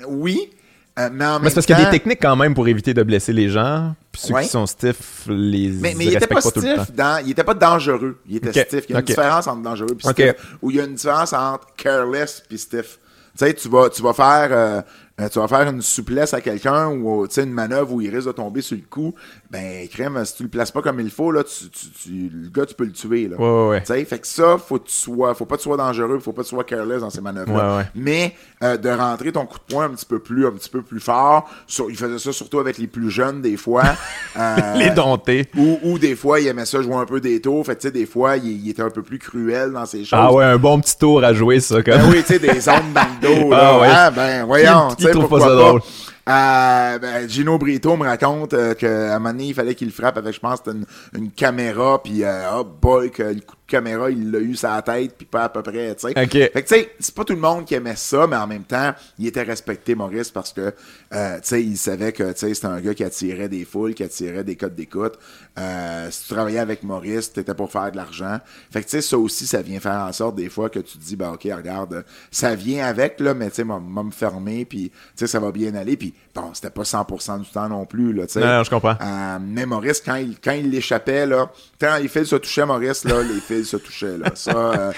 oui, 0.07 0.51
Euh, 0.99 1.09
mais 1.11 1.49
c'est 1.49 1.55
parce 1.55 1.67
qu'il 1.67 1.79
y 1.79 1.81
a 1.81 1.85
des 1.87 1.91
techniques 1.91 2.21
quand 2.21 2.37
même 2.37 2.53
pour 2.55 2.69
éviter 2.69 2.93
de 2.93 3.03
blesser 3.03 3.33
les 3.33 3.49
gens. 3.49 3.95
Puis 4.13 4.21
ceux 4.23 4.35
Ouais. 4.35 4.43
qui 4.43 4.49
sont 4.49 4.67
stiff, 4.67 5.25
les 5.27 5.69
Mais, 5.71 5.95
mais 5.97 6.05
il 6.05 6.09
était 6.15 6.27
respectent 6.27 6.61
pas 6.61 6.61
stiff, 6.85 6.95
dans, 6.95 7.25
il 7.25 7.31
était 7.31 7.45
pas 7.45 7.55
dangereux. 7.55 8.19
Il 8.29 8.37
était 8.37 8.53
stiff. 8.67 8.85
Il 8.89 8.93
y 8.93 8.97
a 8.97 8.99
une 8.99 9.05
différence 9.07 9.47
entre 9.47 9.63
dangereux 9.63 9.97
et 9.99 10.13
stiff. 10.13 10.35
Ou 10.61 10.71
il 10.71 10.77
y 10.77 10.81
a 10.81 10.85
une 10.85 10.95
différence 10.95 11.33
entre 11.33 11.67
careless 11.79 12.43
et 12.51 12.57
stiff. 12.59 12.99
Tu 13.39 13.47
sais, 13.47 13.55
tu 13.55 13.69
vas, 13.71 13.89
tu 13.89 14.03
vas 14.03 14.13
faire, 14.13 14.49
euh, 14.51 14.83
euh, 15.19 15.29
tu 15.31 15.39
vas 15.39 15.49
faire 15.49 15.67
une 15.71 15.81
souplesse 15.81 16.35
à 16.35 16.43
quelqu'un 16.43 16.89
ou, 16.89 17.27
tu 17.27 17.33
sais, 17.37 17.45
une 17.45 17.53
manœuvre 17.53 17.93
où 17.93 18.01
il 18.03 18.15
risque 18.15 18.27
de 18.27 18.33
tomber 18.33 18.61
sur 18.61 18.77
le 18.77 18.83
coup. 18.91 19.15
Ben, 19.53 19.87
crème, 19.87 20.19
si 20.25 20.35
tu 20.37 20.43
le 20.45 20.49
places 20.49 20.71
pas 20.71 20.81
comme 20.81 20.99
il 21.01 21.11
faut, 21.11 21.31
là, 21.31 21.45
tu, 21.45 21.69
tu, 21.69 21.87
tu- 21.91 22.31
le 22.33 22.49
gars, 22.49 22.65
tu 22.65 22.75
peux 22.75 22.85
le 22.87 22.93
tuer, 22.93 23.29
là. 23.29 23.37
Ouais, 23.37 23.45
ouais, 23.47 23.69
ouais. 23.69 23.81
Tu 23.83 23.89
sais, 23.93 24.03
fait 24.07 24.19
que 24.19 24.27
ça, 24.27 24.57
faut 24.57 24.79
que 24.79 24.87
tu 24.89 24.95
sois, 24.95 25.35
faut 25.35 25.45
pas 25.45 25.57
que 25.57 25.61
tu 25.61 25.65
sois 25.69 25.77
dangereux, 25.77 26.19
faut 26.21 26.33
pas 26.33 26.41
que 26.41 26.47
tu 26.49 26.55
sois 26.55 26.65
careless 26.65 27.01
dans 27.03 27.11
ces 27.11 27.21
manœuvres-là. 27.21 27.73
Ouais, 27.73 27.77
ouais. 27.81 27.87
Mais 27.95 28.35
euh, 28.63 28.79
de 28.79 28.89
rentrer 28.89 29.31
ton 29.31 29.45
coup 29.45 29.59
de 29.59 29.75
poing 29.75 29.85
un 29.85 29.91
petit 29.91 30.07
peu 30.07 30.21
plus, 30.21 30.47
un 30.47 30.53
petit 30.53 30.71
peu 30.71 30.81
plus 30.81 31.01
fort. 31.01 31.51
Sur- 31.67 31.91
il 31.91 31.97
faisait 31.99 32.19
ça 32.19 32.33
surtout 32.33 32.61
avec 32.61 32.79
les 32.79 32.87
plus 32.87 33.11
jeunes 33.11 33.43
des 33.43 33.57
fois. 33.59 33.83
Euh, 34.35 34.57
Les 34.77 34.89
dompter. 34.89 35.47
ou, 35.59 35.79
ou 35.83 35.99
des 35.99 36.17
fois, 36.17 36.41
il 36.41 36.47
aimait 36.47 36.65
ça 36.65 36.81
jouer 36.81 36.95
un 36.95 37.05
peu 37.05 37.21
des 37.21 37.39
tours. 37.43 37.67
Fait 37.67 37.77
tu 37.77 37.83
sais, 37.83 37.91
des 37.91 38.07
fois, 38.07 38.39
il, 38.39 38.65
il 38.65 38.71
était 38.71 38.81
un 38.81 38.89
peu 38.89 39.03
plus 39.03 39.19
cruel 39.19 39.73
dans 39.73 39.85
ses 39.85 39.99
choses. 40.07 40.19
Ah 40.23 40.33
ouais, 40.33 40.43
un 40.45 40.57
bon 40.57 40.81
petit 40.81 40.97
tour 40.97 41.23
à 41.23 41.35
jouer, 41.35 41.61
ça, 41.61 41.83
comme. 41.83 41.99
Ben 41.99 42.09
oui, 42.11 42.23
tu 42.27 42.33
sais, 42.33 42.39
des 42.39 42.59
zones 42.59 42.95
dans 42.95 43.03
le 43.21 43.29
dos. 43.45 43.51
Là. 43.51 43.59
Ah 43.61 43.79
ouais. 43.81 43.89
Ah, 43.91 44.11
ben, 44.11 44.45
voyons. 44.47 44.89
Tu 44.97 45.05
sais, 45.05 45.11
trouve 45.11 45.29
pas 45.29 45.41
ça 45.41 45.55
drôle? 45.55 45.83
Euh, 46.29 46.99
ben, 46.99 47.29
Gino 47.29 47.59
Brito 47.59 47.97
me 47.97 48.05
raconte 48.05 48.55
euh, 48.55 48.75
qu'à 48.75 49.17
un 49.17 49.19
moment 49.19 49.33
donné, 49.33 49.47
il 49.47 49.55
fallait 49.55 49.75
qu'il 49.75 49.91
frappe 49.91 50.17
avec, 50.17 50.35
je 50.35 50.41
pense, 50.41 50.61
une, 50.67 50.85
une 51.15 51.33
caméra, 51.33 52.01
puis 52.01 52.23
euh, 52.23 52.59
oh 52.59 52.65
boy, 52.65 53.11
que 53.11 53.25
le 53.25 53.41
caméra, 53.73 54.11
il 54.11 54.31
l'a 54.31 54.39
eu 54.39 54.55
la 54.63 54.83
tête, 54.83 55.15
puis 55.17 55.27
pas 55.27 55.45
à 55.45 55.49
peu 55.49 55.63
près, 55.63 55.95
tu 55.95 56.09
sais. 56.09 56.23
Ok. 56.23 56.33
Fait 56.33 56.51
que, 56.51 56.59
tu 56.61 56.75
sais, 56.75 56.95
c'est 56.99 57.15
pas 57.15 57.25
tout 57.25 57.33
le 57.33 57.41
monde 57.41 57.65
qui 57.65 57.75
aimait 57.75 57.97
ça, 57.97 58.27
mais 58.27 58.37
en 58.37 58.47
même 58.47 58.65
temps, 58.65 58.93
il 59.19 59.27
était 59.27 59.43
respecté, 59.43 59.95
Maurice, 59.95 60.31
parce 60.31 60.53
que, 60.53 60.75
euh, 61.15 61.37
tu 61.37 61.41
sais, 61.43 61.63
il 61.63 61.79
savait 61.79 62.13
que, 62.13 62.33
tu 62.33 62.39
sais, 62.39 62.55
c'était 62.55 62.67
un 62.67 62.81
gars 62.81 62.93
qui 62.93 63.03
attirait 63.03 63.49
des 63.49 63.65
foules, 63.65 63.95
qui 63.95 64.05
attirait 64.05 64.45
des 64.45 64.57
codes 64.57 64.75
d'écoute. 64.75 65.15
Euh, 65.59 66.11
si 66.11 66.25
tu 66.25 66.35
travaillais 66.35 66.59
avec 66.59 66.83
Maurice, 66.83 67.33
t'étais 67.33 67.55
pour 67.55 67.71
faire 67.71 67.91
de 67.91 67.97
l'argent. 67.97 68.39
Fait 68.71 68.81
que, 68.81 68.85
tu 68.85 68.91
sais, 68.91 69.01
ça 69.01 69.17
aussi, 69.17 69.47
ça 69.47 69.63
vient 69.63 69.81
faire 69.81 70.01
en 70.01 70.13
sorte, 70.13 70.37
des 70.37 70.51
fois, 70.51 70.69
que 70.69 70.81
tu 70.81 70.99
te 70.99 71.03
dis, 71.03 71.17
bah, 71.17 71.33
OK, 71.33 71.49
regarde, 71.51 72.05
ça 72.31 72.55
vient 72.55 72.85
avec, 72.87 73.21
là, 73.21 73.33
mais, 73.33 73.49
tu 73.49 73.57
sais, 73.57 73.65
m'a 73.65 73.81
me 73.81 74.11
fermer, 74.11 74.67
puis, 74.67 74.91
tu 74.91 74.97
sais, 75.15 75.27
ça 75.27 75.41
va 75.41 75.51
bien 75.51 75.75
aller. 75.75 75.97
Puis, 75.97 76.13
bon, 76.35 76.53
c'était 76.53 76.71
pas 76.71 76.83
100% 76.83 77.41
du 77.41 77.51
temps 77.51 77.69
non 77.71 77.87
plus, 77.87 78.13
là, 78.13 78.27
tu 78.27 78.35
sais. 78.35 78.41
Non, 78.41 78.59
non, 78.59 78.65
je 78.65 78.71
comprends. 78.71 78.97
Euh, 79.01 79.39
mais 79.41 79.65
Maurice, 79.65 80.03
quand 80.05 80.17
il, 80.17 80.39
quand 80.39 80.53
il 80.53 80.71
l'échappait, 80.71 81.25
là, 81.27 81.51
quand 81.81 81.97
les 81.97 82.09
fils 82.09 82.25
se 82.25 82.37
touchaient, 82.37 82.67
Maurice, 82.67 83.05
là, 83.05 83.23
les 83.23 83.41
fils 83.41 83.62
se 83.65 83.77
touchaient, 83.77 84.19
là. 84.19 84.33
Ça, 84.35 84.51
euh, 84.57 84.93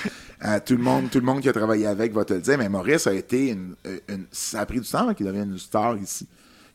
euh, 0.45 0.59
tout 0.65 0.77
le 0.77 0.83
monde, 0.83 1.11
tout 1.11 1.19
le 1.19 1.25
monde 1.25 1.41
qui 1.41 1.49
a 1.49 1.53
travaillé 1.53 1.87
avec 1.87 2.13
va 2.13 2.25
te 2.25 2.35
le 2.35 2.41
dire, 2.41 2.59
mais 2.59 2.69
Maurice 2.69 3.07
a 3.07 3.13
été 3.13 3.51
une, 3.51 3.75
une- 4.09 4.27
ça 4.31 4.61
a 4.61 4.67
pris 4.67 4.81
du 4.81 4.89
temps 4.89 4.99
avant 4.99 5.15
qu'il 5.15 5.27
devienne 5.27 5.51
une 5.53 5.59
star 5.59 5.97
ici. 5.97 6.27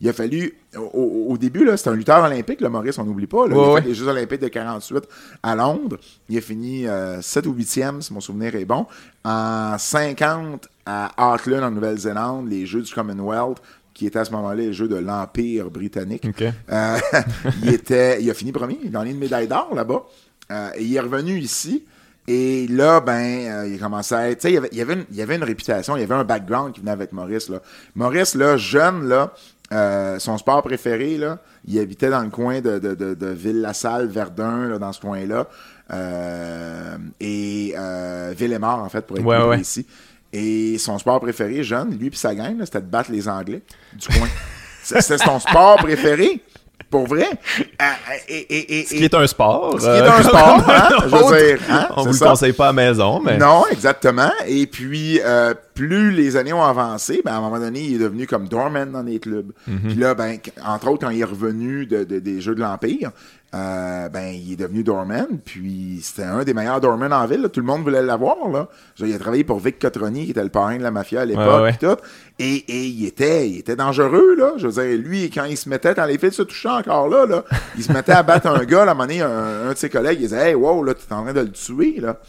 Il 0.02 0.07
a 0.07 0.14
fallu, 0.14 0.53
au, 0.94 1.38
début, 1.38 1.66
là, 1.66 1.76
c'était 1.76 1.90
un 1.90 1.95
lutteur 1.95 2.24
olympique, 2.24 2.61
Maurice, 2.61 2.98
on 2.99 3.03
n'oublie 3.03 3.28
pas. 3.28 3.48
Là, 3.48 3.53
il 3.53 3.57
ouais. 3.57 3.82
fait 3.82 3.88
les 3.90 3.94
Jeux 3.94 4.07
olympiques 4.07 4.40
de 4.40 4.48
48 4.48 5.03
à 5.44 5.56
Londres. 5.57 5.98
Il 6.30 6.38
a 6.38 6.41
fini 6.41 6.88
euh, 6.88 7.22
7 7.22 7.45
ou 7.48 7.53
8e, 7.53 7.99
si 7.99 8.14
mon 8.14 8.22
souvenir 8.22 8.56
est 8.56 8.64
bon. 8.64 8.86
En 9.26 9.78
50, 9.78 10.70
à 10.86 11.34
Auckland, 11.34 11.64
en 11.64 11.72
Nouvelle-Zélande, 11.72 12.49
les 12.49 12.66
Jeux 12.66 12.82
du 12.82 12.94
Commonwealth, 12.94 13.57
qui 13.94 14.07
étaient 14.07 14.20
à 14.20 14.24
ce 14.24 14.32
moment-là 14.32 14.56
les 14.56 14.72
Jeux 14.72 14.88
de 14.88 14.95
l'Empire 14.95 15.70
britannique. 15.70 16.26
Euh, 16.72 16.98
il, 17.64 17.74
était, 17.74 18.22
il 18.22 18.30
a 18.30 18.34
fini 18.34 18.53
premier, 18.53 18.80
il 18.82 18.95
a 18.95 18.99
gagné 18.99 19.11
une 19.11 19.20
médaille 19.20 19.49
d'or 19.49 19.76
là-bas. 19.76 20.06
Euh, 20.52 20.70
et 20.76 20.84
il 20.84 20.96
est 20.96 21.00
revenu 21.00 21.38
ici. 21.38 21.86
Et 22.28 22.68
là, 22.68 23.00
ben, 23.00 23.14
euh, 23.48 23.68
il 23.68 23.76
a 23.76 23.78
commencé 23.80 24.14
à 24.16 24.30
être. 24.30 24.40
Tu 24.40 24.48
sais, 24.48 24.52
il 24.52 24.56
y 24.56 24.58
avait, 24.58 24.70
il 24.72 24.78
y 24.78 24.82
avait 24.82 24.94
une, 24.94 25.06
il 25.12 25.18
y 25.18 25.22
avait 25.22 25.36
une 25.36 25.44
réputation, 25.44 25.96
il 25.98 26.02
y 26.02 26.04
avait 26.04 26.14
un 26.16 26.24
background 26.24 26.74
qui 26.74 26.80
venait 26.82 26.92
avec 26.92 27.12
Maurice. 27.12 27.50
Là. 27.50 27.60
Maurice, 27.96 28.36
là, 28.36 28.56
jeune, 28.58 29.08
là, 29.08 29.34
euh, 29.74 30.20
son 30.20 30.38
sport 30.38 30.62
préféré, 30.62 31.18
là, 31.18 31.40
il 31.68 31.80
habitait 31.80 32.10
dans 32.10 32.22
le 32.22 32.30
coin 32.30 32.62
de, 32.62 32.78
de, 32.80 32.94
de, 32.94 33.14
de 33.16 33.28
Ville-la-Salle, 33.28 34.08
Verdun, 34.08 34.68
là, 34.68 34.78
dans 34.78 34.94
ce 34.94 35.00
coin-là. 35.02 35.48
Euh, 35.92 36.98
et 37.20 37.74
euh, 37.78 38.34
Ville-et-Mort, 38.38 38.80
en 38.80 38.90
fait, 38.90 39.02
pour 39.06 39.18
être 39.18 39.26
Ouais, 39.26 39.38
ouais. 39.44 39.58
précis. 39.58 39.86
Et 40.32 40.78
son 40.78 41.00
sport 41.00 41.20
préféré, 41.20 41.64
jeune, 41.64 41.98
lui 41.98 42.08
et 42.08 42.16
sa 42.16 42.36
gang, 42.36 42.56
c'était 42.64 42.82
de 42.82 42.86
battre 42.86 43.12
les 43.12 43.28
Anglais 43.28 43.62
du 43.94 44.08
coin. 44.08 44.28
C'est- 44.84 45.02
C'était 45.02 45.24
son 45.24 45.40
sport 45.40 45.78
préféré. 45.78 46.42
Pour 46.90 47.06
vrai? 47.07 47.28
Euh, 47.30 47.86
et, 48.28 48.38
et, 48.38 48.80
et, 48.80 48.86
Ce 48.86 48.95
qui 48.95 49.03
est 49.03 49.14
un 49.14 49.28
sport. 49.28 49.76
ce 49.80 49.86
qui 49.86 49.91
est 49.91 50.02
euh, 50.02 50.11
un 50.11 50.24
sport, 50.24 50.64
hein, 50.68 50.90
je 51.03 51.07
veux 51.07 51.18
autre. 51.24 51.38
dire, 51.38 51.60
hein, 51.70 51.88
On 51.95 52.02
vous 52.03 52.14
le 52.14 52.20
conseille 52.20 52.53
pas 52.53 52.66
à 52.66 52.68
la 52.68 52.74
maison, 52.74 53.20
mais. 53.24 53.38
Non, 53.38 53.64
exactement. 53.72 54.32
Et 54.48 54.66
puis, 54.66 55.20
euh, 55.24 55.53
plus 55.76 56.11
les 56.11 56.36
années 56.36 56.52
ont 56.53 56.64
avancé, 56.64 57.22
ben, 57.24 57.34
à 57.34 57.38
un 57.38 57.41
moment 57.41 57.60
donné, 57.60 57.82
il 57.82 57.95
est 57.95 57.99
devenu 57.99 58.26
comme 58.26 58.48
doorman 58.48 58.91
dans 58.91 59.03
les 59.03 59.20
clubs. 59.20 59.52
Mhm. 59.68 59.80
Puis 59.84 59.95
là, 59.95 60.16
ben, 60.16 60.38
entre 60.66 60.88
autres, 60.90 61.06
quand 61.06 61.11
il 61.11 61.22
est 61.22 61.26
revenu 61.26 61.86
de, 61.86 62.03
de- 62.03 62.20
des 62.20 62.41
Jeux 62.41 62.56
de 62.56 62.61
l'Empire, 62.61 63.11
euh, 63.56 64.10
ben, 64.10 64.34
il 64.34 64.54
est 64.54 64.56
devenu 64.56 64.84
doorman. 64.84 65.40
Puis 65.44 66.00
c'était 66.04 66.24
un 66.24 66.44
des 66.44 66.54
meilleurs 66.54 66.82
doormen 66.82 67.12
en 67.12 67.26
ville. 67.26 67.42
là. 67.42 67.50
Tout 67.50 67.60
le 67.60 67.66
monde 67.66 67.84
voulait 67.84 68.02
l'avoir. 68.02 68.48
Là. 68.50 68.68
Il 69.00 69.14
a 69.14 69.18
travaillé 69.20 69.44
pour 69.44 69.60
Vic 69.60 69.80
Cotroni, 69.80 70.26
qui 70.26 70.32
était 70.32 70.44
le 70.44 70.50
parrain 70.50 70.78
de 70.78 70.84
la 70.84 70.92
mafia 70.92 71.22
à 71.22 71.26
l'époque. 71.26 71.46
Ouais, 71.46 71.62
ouais. 71.62 71.74
puis 71.78 71.88
tout. 71.88 71.98
Et, 72.38 72.56
et 72.56 72.86
il, 72.86 73.06
était, 73.06 73.50
il 73.50 73.58
était 73.60 73.76
dangereux. 73.76 74.36
Là. 74.38 74.54
Je 74.58 74.68
veux 74.68 74.84
dire, 74.84 74.98
lui, 75.04 75.30
quand 75.30 75.46
il 75.46 75.58
se 75.58 75.68
mettait, 75.68 75.96
dans 75.96 76.06
les 76.06 76.18
fils 76.18 76.36
se 76.36 76.44
touchant 76.44 76.78
encore 76.78 77.10
là, 77.10 77.26
là, 77.26 77.44
il 77.76 77.84
se 77.84 77.92
mettait 77.92 78.12
à 78.12 78.24
battre 78.24 78.48
un 78.48 78.64
gars. 78.66 78.86
Là, 78.86 78.92
à 78.92 78.94
un 78.94 78.98
moment 78.98 79.08
donné, 79.08 79.22
un, 79.22 79.70
un 79.70 79.74
de 79.74 79.78
ses 79.78 79.90
collègues, 79.90 80.20
il 80.22 80.28
disait 80.28 80.50
Hey, 80.50 80.56
wow, 80.56 80.84
là, 80.84 80.94
tu 80.94 81.02
es 81.10 81.14
en 81.14 81.24
train 81.24 81.34
de 81.34 81.42
le 81.42 81.52
tuer. 81.52 82.00
Là. 82.00 82.20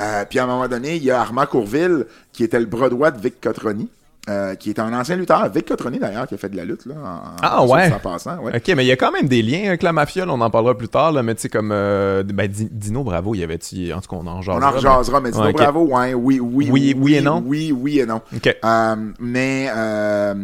Euh, 0.00 0.24
puis 0.28 0.38
à 0.38 0.44
un 0.44 0.46
moment 0.46 0.68
donné, 0.68 0.96
il 0.96 1.04
y 1.04 1.10
a 1.10 1.20
Armand 1.20 1.46
Courville, 1.46 2.06
qui 2.32 2.42
était 2.44 2.58
le 2.58 2.66
bras 2.66 2.88
droit 2.88 3.10
de 3.10 3.20
Vic 3.20 3.40
Cotroni. 3.40 3.88
Euh, 4.28 4.54
qui 4.54 4.70
est 4.70 4.78
un 4.78 4.92
ancien 4.98 5.16
lutteur, 5.16 5.48
Vic 5.50 5.66
Cotroni 5.68 5.98
d'ailleurs, 5.98 6.26
qui 6.26 6.34
a 6.34 6.38
fait 6.38 6.48
de 6.48 6.56
la 6.56 6.64
lutte 6.64 6.86
là, 6.86 6.94
en, 6.96 7.20
Ah, 7.42 7.60
en- 7.62 7.68
ouais. 7.68 7.90
passant, 8.02 8.38
ouais. 8.38 8.56
Ok, 8.56 8.72
mais 8.74 8.84
il 8.84 8.88
y 8.88 8.92
a 8.92 8.96
quand 8.96 9.12
même 9.12 9.28
des 9.28 9.42
liens 9.42 9.66
avec 9.68 9.82
la 9.82 9.92
mafia, 9.92 10.24
là, 10.24 10.32
on 10.32 10.40
en 10.40 10.50
parlera 10.50 10.76
plus 10.76 10.88
tard, 10.88 11.12
là, 11.12 11.22
mais 11.22 11.34
tu 11.34 11.42
sais, 11.42 11.48
comme 11.50 11.70
euh, 11.72 12.22
ben, 12.22 12.46
Di- 12.50 12.68
Dino 12.70 13.04
Bravo, 13.04 13.34
il 13.34 13.40
y 13.40 13.44
avait-tu. 13.44 13.92
En 13.92 14.00
tout 14.00 14.08
cas, 14.08 14.16
on 14.18 14.26
en 14.26 14.38
On 14.38 14.42
jasera. 14.42 14.70
en 14.70 14.72
rejasera, 14.72 15.20
mais 15.20 15.30
Dino 15.30 15.44
Ouais. 15.44 15.52
Bravo, 15.52 15.84
ouais, 15.86 16.14
oui, 16.14 16.40
oui, 16.40 16.68
Oui, 16.72 16.94
oui 16.98 17.14
et 17.16 17.20
non? 17.20 17.42
Oui, 17.46 17.70
oui 17.72 18.00
et 18.00 18.06
non. 18.06 18.22
Ok. 18.34 18.56
Euh, 18.64 18.96
mais, 19.20 19.68
euh, 19.76 20.34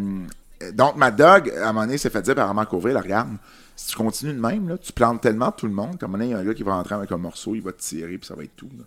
donc, 0.74 0.96
Mad 0.96 1.16
Dog, 1.16 1.50
à 1.62 1.70
un 1.70 1.72
moment 1.72 1.86
donné, 1.86 1.96
s'est 1.98 2.10
fait 2.10 2.20
dire 2.22 2.34
par 2.34 2.48
Armand 2.48 2.66
Courville, 2.66 2.98
regarde, 2.98 3.28
si 3.76 3.86
tu 3.88 3.96
continues 3.96 4.34
de 4.34 4.40
même, 4.40 4.68
là, 4.68 4.76
tu 4.76 4.92
plantes 4.92 5.22
tellement 5.22 5.52
tout 5.52 5.66
le 5.66 5.72
monde, 5.72 5.96
qu'à 5.98 6.04
un 6.04 6.08
moment 6.08 6.18
donné, 6.18 6.30
il 6.30 6.32
y 6.32 6.34
a 6.34 6.38
un 6.40 6.44
gars 6.44 6.52
qui 6.52 6.62
va 6.62 6.74
rentrer 6.74 6.96
avec 6.96 7.10
un 7.12 7.16
morceau, 7.16 7.54
il 7.54 7.62
va 7.62 7.72
te 7.72 7.80
tirer, 7.80 8.18
puis 8.18 8.26
ça 8.26 8.34
va 8.34 8.42
être 8.42 8.54
tout. 8.56 8.68
Là. 8.76 8.84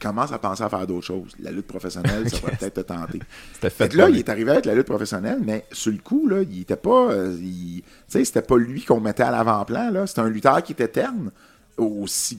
Commence 0.00 0.32
à 0.32 0.38
penser 0.38 0.62
à 0.62 0.68
faire 0.68 0.86
d'autres 0.86 1.06
choses. 1.06 1.32
La 1.40 1.50
lutte 1.50 1.66
professionnelle, 1.66 2.28
ça 2.28 2.36
va 2.44 2.50
peut-être 2.56 2.74
te 2.74 2.80
tenter. 2.80 3.20
C'était 3.54 3.70
Fait 3.70 3.84
fait 3.84 3.88
que 3.90 3.96
là, 3.96 4.08
il 4.10 4.18
est 4.18 4.28
arrivé 4.28 4.50
avec 4.50 4.66
la 4.66 4.74
lutte 4.74 4.86
professionnelle, 4.86 5.38
mais 5.42 5.64
sur 5.72 5.90
le 5.92 5.98
coup, 5.98 6.28
là, 6.28 6.42
il 6.42 6.60
était 6.60 6.76
pas. 6.76 7.10
euh, 7.10 7.34
Tu 7.36 7.82
sais, 8.06 8.24
c'était 8.24 8.42
pas 8.42 8.56
lui 8.58 8.82
qu'on 8.84 9.00
mettait 9.00 9.22
à 9.22 9.30
l'avant-plan, 9.30 9.90
là. 9.90 10.06
C'était 10.06 10.20
un 10.20 10.28
lutteur 10.28 10.62
qui 10.62 10.72
était 10.72 10.88
terne. 10.88 11.30
Aussi 11.78 12.38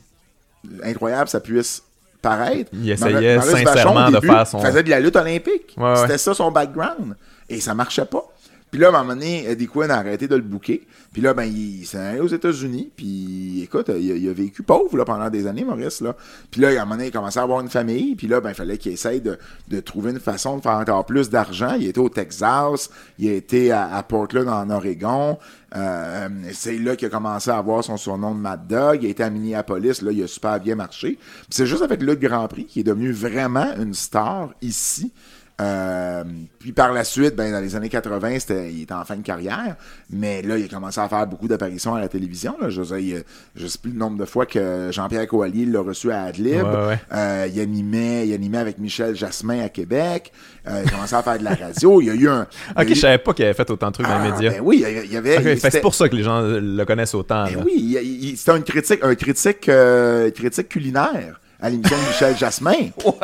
incroyable 0.83 1.29
ça 1.29 1.39
puisse 1.39 1.81
paraître. 2.21 2.69
Il 2.73 2.89
essayait 2.91 3.37
sincèrement 3.65 4.11
de 4.11 4.19
faire 4.19 4.47
son- 4.47 4.59
faisait 4.59 4.83
de 4.83 4.89
la 4.89 4.99
lutte 4.99 5.15
olympique. 5.15 5.73
Ouais, 5.77 5.83
ouais. 5.91 5.95
C'était 6.01 6.17
ça 6.17 6.33
son 6.33 6.51
background. 6.51 7.15
Et 7.47 7.59
ça 7.61 7.73
marchait 7.73 8.05
pas. 8.05 8.23
Puis 8.71 8.79
là, 8.79 8.87
à 8.87 8.89
un 8.89 9.03
moment 9.03 9.15
donné, 9.15 9.49
Eddie 9.49 9.67
Quinn 9.67 9.89
a 9.89 9.97
arrêté 9.97 10.27
de 10.27 10.35
le 10.35 10.41
booker. 10.41 10.85
Puis 11.11 11.21
là, 11.21 11.33
ben, 11.33 11.45
il 11.45 11.85
s'est 11.85 11.97
allé 11.97 12.19
aux 12.19 12.27
États-Unis. 12.27 12.91
Puis 12.95 13.61
écoute, 13.63 13.89
il 13.99 14.29
a, 14.29 14.33
vécu 14.33 14.61
pauvre 14.61 14.95
là, 14.97 15.05
pendant 15.05 15.29
des 15.29 15.47
années, 15.47 15.63
Maurice. 15.63 16.01
Là. 16.01 16.15
Puis 16.51 16.61
là, 16.61 16.69
à 16.69 16.71
un 16.71 16.85
moment 16.85 16.95
donné, 16.95 17.07
il 17.07 17.11
commençait 17.11 17.39
à 17.39 17.43
avoir 17.43 17.61
une 17.61 17.69
famille. 17.69 18.15
Puis 18.15 18.27
là, 18.27 18.41
ben, 18.41 18.49
il 18.49 18.55
fallait 18.55 18.77
qu'il 18.77 18.91
essaye 18.91 19.21
de, 19.21 19.37
trouver 19.79 20.11
une 20.11 20.19
façon 20.19 20.57
de 20.57 20.61
faire 20.61 20.73
encore 20.73 21.05
plus 21.05 21.29
d'argent. 21.29 21.75
Il 21.79 21.87
était 21.87 21.99
au 21.99 22.09
Texas. 22.09 22.89
Il 23.17 23.43
a 23.71 23.95
à, 23.97 24.03
Portland, 24.03 24.47
en 24.47 24.69
Oregon. 24.69 25.39
Euh, 25.75 26.29
c'est 26.53 26.77
là 26.77 26.95
qu'il 26.95 27.07
a 27.07 27.11
commencé 27.11 27.49
à 27.49 27.57
avoir 27.57 27.83
son 27.83 27.97
surnom 27.97 28.35
de 28.35 28.39
Mad 28.39 28.67
Dog. 28.67 28.99
Il 29.01 29.07
a 29.07 29.09
été 29.09 29.23
à 29.23 29.29
Minneapolis. 29.31 30.01
Là, 30.01 30.11
il 30.11 30.23
a 30.23 30.27
super 30.27 30.59
bien 30.59 30.75
marché. 30.75 31.17
C'est 31.49 31.65
juste 31.65 31.81
avec 31.81 32.03
le 32.03 32.15
Grand 32.15 32.47
Prix 32.47 32.65
qu'il 32.65 32.81
est 32.81 32.83
devenu 32.83 33.11
vraiment 33.11 33.67
une 33.79 33.93
star 33.95 34.49
ici. 34.61 35.11
Euh, 35.59 36.23
puis 36.59 36.71
par 36.71 36.93
la 36.93 37.03
suite, 37.03 37.35
ben, 37.35 37.51
dans 37.51 37.59
les 37.59 37.75
années 37.75 37.89
80, 37.89 38.39
c'était, 38.39 38.71
il 38.71 38.83
était 38.83 38.93
en 38.93 39.03
fin 39.03 39.15
de 39.17 39.21
carrière, 39.23 39.75
mais 40.09 40.41
là, 40.41 40.57
il 40.57 40.65
a 40.65 40.67
commencé 40.67 40.99
à 41.01 41.09
faire 41.09 41.25
beaucoup 41.27 41.47
d'apparitions 41.47 41.95
à 41.95 41.99
la 41.99 42.07
télévision. 42.07 42.55
Là. 42.61 42.69
Je, 42.69 42.81
dire, 42.81 42.97
il- 42.97 43.23
je 43.55 43.67
sais 43.67 43.77
plus 43.81 43.91
le 43.91 43.97
nombre 43.97 44.17
de 44.17 44.25
fois 44.25 44.45
que 44.45 44.89
Jean-Pierre 44.91 45.27
Coallier 45.27 45.65
l'a 45.65 45.81
reçu 45.81 46.11
à 46.11 46.23
Adlib. 46.23 46.63
Ouais, 46.63 46.87
ouais. 46.87 46.99
Euh, 47.13 47.47
il, 47.53 47.59
animait, 47.59 48.27
il 48.27 48.33
animait 48.33 48.57
avec 48.57 48.77
Michel 48.77 49.15
Jasmin 49.15 49.63
à 49.63 49.69
Québec. 49.69 50.31
Euh, 50.67 50.81
il 50.83 50.87
a 50.87 50.91
commencé 50.91 51.15
à 51.15 51.23
faire 51.23 51.39
de 51.39 51.43
la 51.43 51.55
radio. 51.55 52.01
Il 52.01 52.05
y 52.07 52.09
a 52.09 52.13
eu 52.13 52.29
un... 52.29 52.47
Ok, 52.77 52.85
eu- 52.89 52.95
je 52.95 52.99
savais 52.99 53.17
pas 53.17 53.33
qu'il 53.33 53.45
avait 53.45 53.53
fait 53.53 53.69
autant 53.69 53.87
de 53.87 53.93
trucs 53.93 54.07
dans 54.07 54.21
les 54.23 54.29
Ah, 54.29 54.33
médias. 54.33 54.51
ben 54.51 54.61
oui, 54.63 54.85
il 55.05 55.11
y 55.11 55.17
avait... 55.17 55.57
c'est 55.57 55.81
pour 55.81 55.93
ça 55.95 56.07
que 56.07 56.15
les 56.15 56.23
gens 56.23 56.41
le 56.41 56.83
connaissent 56.85 57.15
autant. 57.15 57.45
ben 57.45 57.63
oui, 57.65 58.33
c'était 58.37 58.51
un 58.51 58.61
critique, 58.61 58.99
un 59.03 59.15
critique, 59.15 59.67
euh, 59.69 60.31
critique 60.31 60.69
culinaire 60.69 61.39
à 61.61 61.69
l'émission 61.69 61.97
de 61.97 62.07
Michel 62.07 62.37
Jasmin. 62.39 62.89
What? 63.03 63.15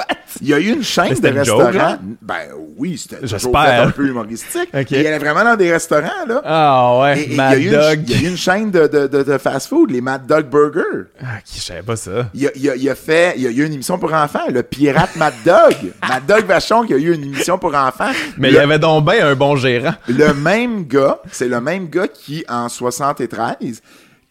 Il 0.41 0.47
y 0.49 0.53
a 0.53 0.59
eu 0.59 0.73
une 0.73 0.83
chaîne 0.83 1.13
de 1.13 1.27
une 1.27 1.37
restaurants. 1.37 1.71
là? 1.71 1.99
Ben 2.21 2.49
oui, 2.77 2.97
c'était 2.97 3.21
toujours 3.25 3.57
un 3.57 3.89
peu 3.91 4.05
humoristique. 4.07 4.69
Ok. 4.73 4.91
Et 4.91 4.99
il 5.01 5.07
allait 5.07 5.17
vraiment 5.17 5.45
dans 5.45 5.55
des 5.55 5.71
restaurants, 5.71 6.25
là. 6.27 6.41
Ah 6.43 6.99
ouais, 6.99 7.19
Et- 7.19 7.21
et 7.21 7.27
il 7.27 7.33
y, 7.33 7.37
Mad 7.37 7.53
a 7.53 7.57
eu 7.57 7.65
une, 7.67 7.71
Dog. 7.71 7.99
il 8.07 8.11
y 8.11 8.13
a 8.25 8.27
eu 8.27 8.31
une 8.31 8.37
chaîne 8.37 8.69
de, 8.71 8.87
de, 8.87 9.07
de, 9.07 9.23
de 9.23 9.37
fast-food, 9.37 9.91
les 9.91 10.01
Mad 10.01 10.25
Dog 10.27 10.47
Burger. 10.49 11.05
Ah, 11.21 11.39
qui- 11.45 11.59
je 11.59 11.63
savais 11.63 11.81
pas 11.83 11.95
ça? 11.95 12.29
Il 12.33 12.45
a, 12.47 12.49
il 12.55 12.69
a- 12.69 12.75
il 12.75 12.89
a 12.89 12.95
fait, 12.95 13.33
il 13.37 13.43
y 13.43 13.47
a 13.47 13.49
eu 13.51 13.65
une 13.65 13.71
émission 13.73 13.97
pour 13.97 14.13
enfants, 14.13 14.47
le 14.51 14.61
pirate 14.63 15.15
Mad 15.15 15.33
Dog. 15.45 15.93
Mad 16.07 16.25
Dog 16.27 16.43
Vachon 16.45 16.83
qui 16.83 16.93
a 16.93 16.97
eu 16.97 17.13
une 17.13 17.23
émission 17.23 17.57
pour 17.57 17.73
enfants. 17.73 18.11
Mais 18.37 18.49
le, 18.49 18.55
il 18.55 18.57
y 18.57 18.59
avait 18.59 18.79
donc 18.79 19.09
bien 19.09 19.25
un 19.25 19.35
bon 19.35 19.55
gérant. 19.55 19.93
le 20.09 20.33
même 20.33 20.85
gars, 20.85 21.19
c'est 21.31 21.47
le 21.47 21.61
même 21.61 21.87
gars 21.89 22.09
qui, 22.09 22.43
en 22.49 22.67
73, 22.67 23.81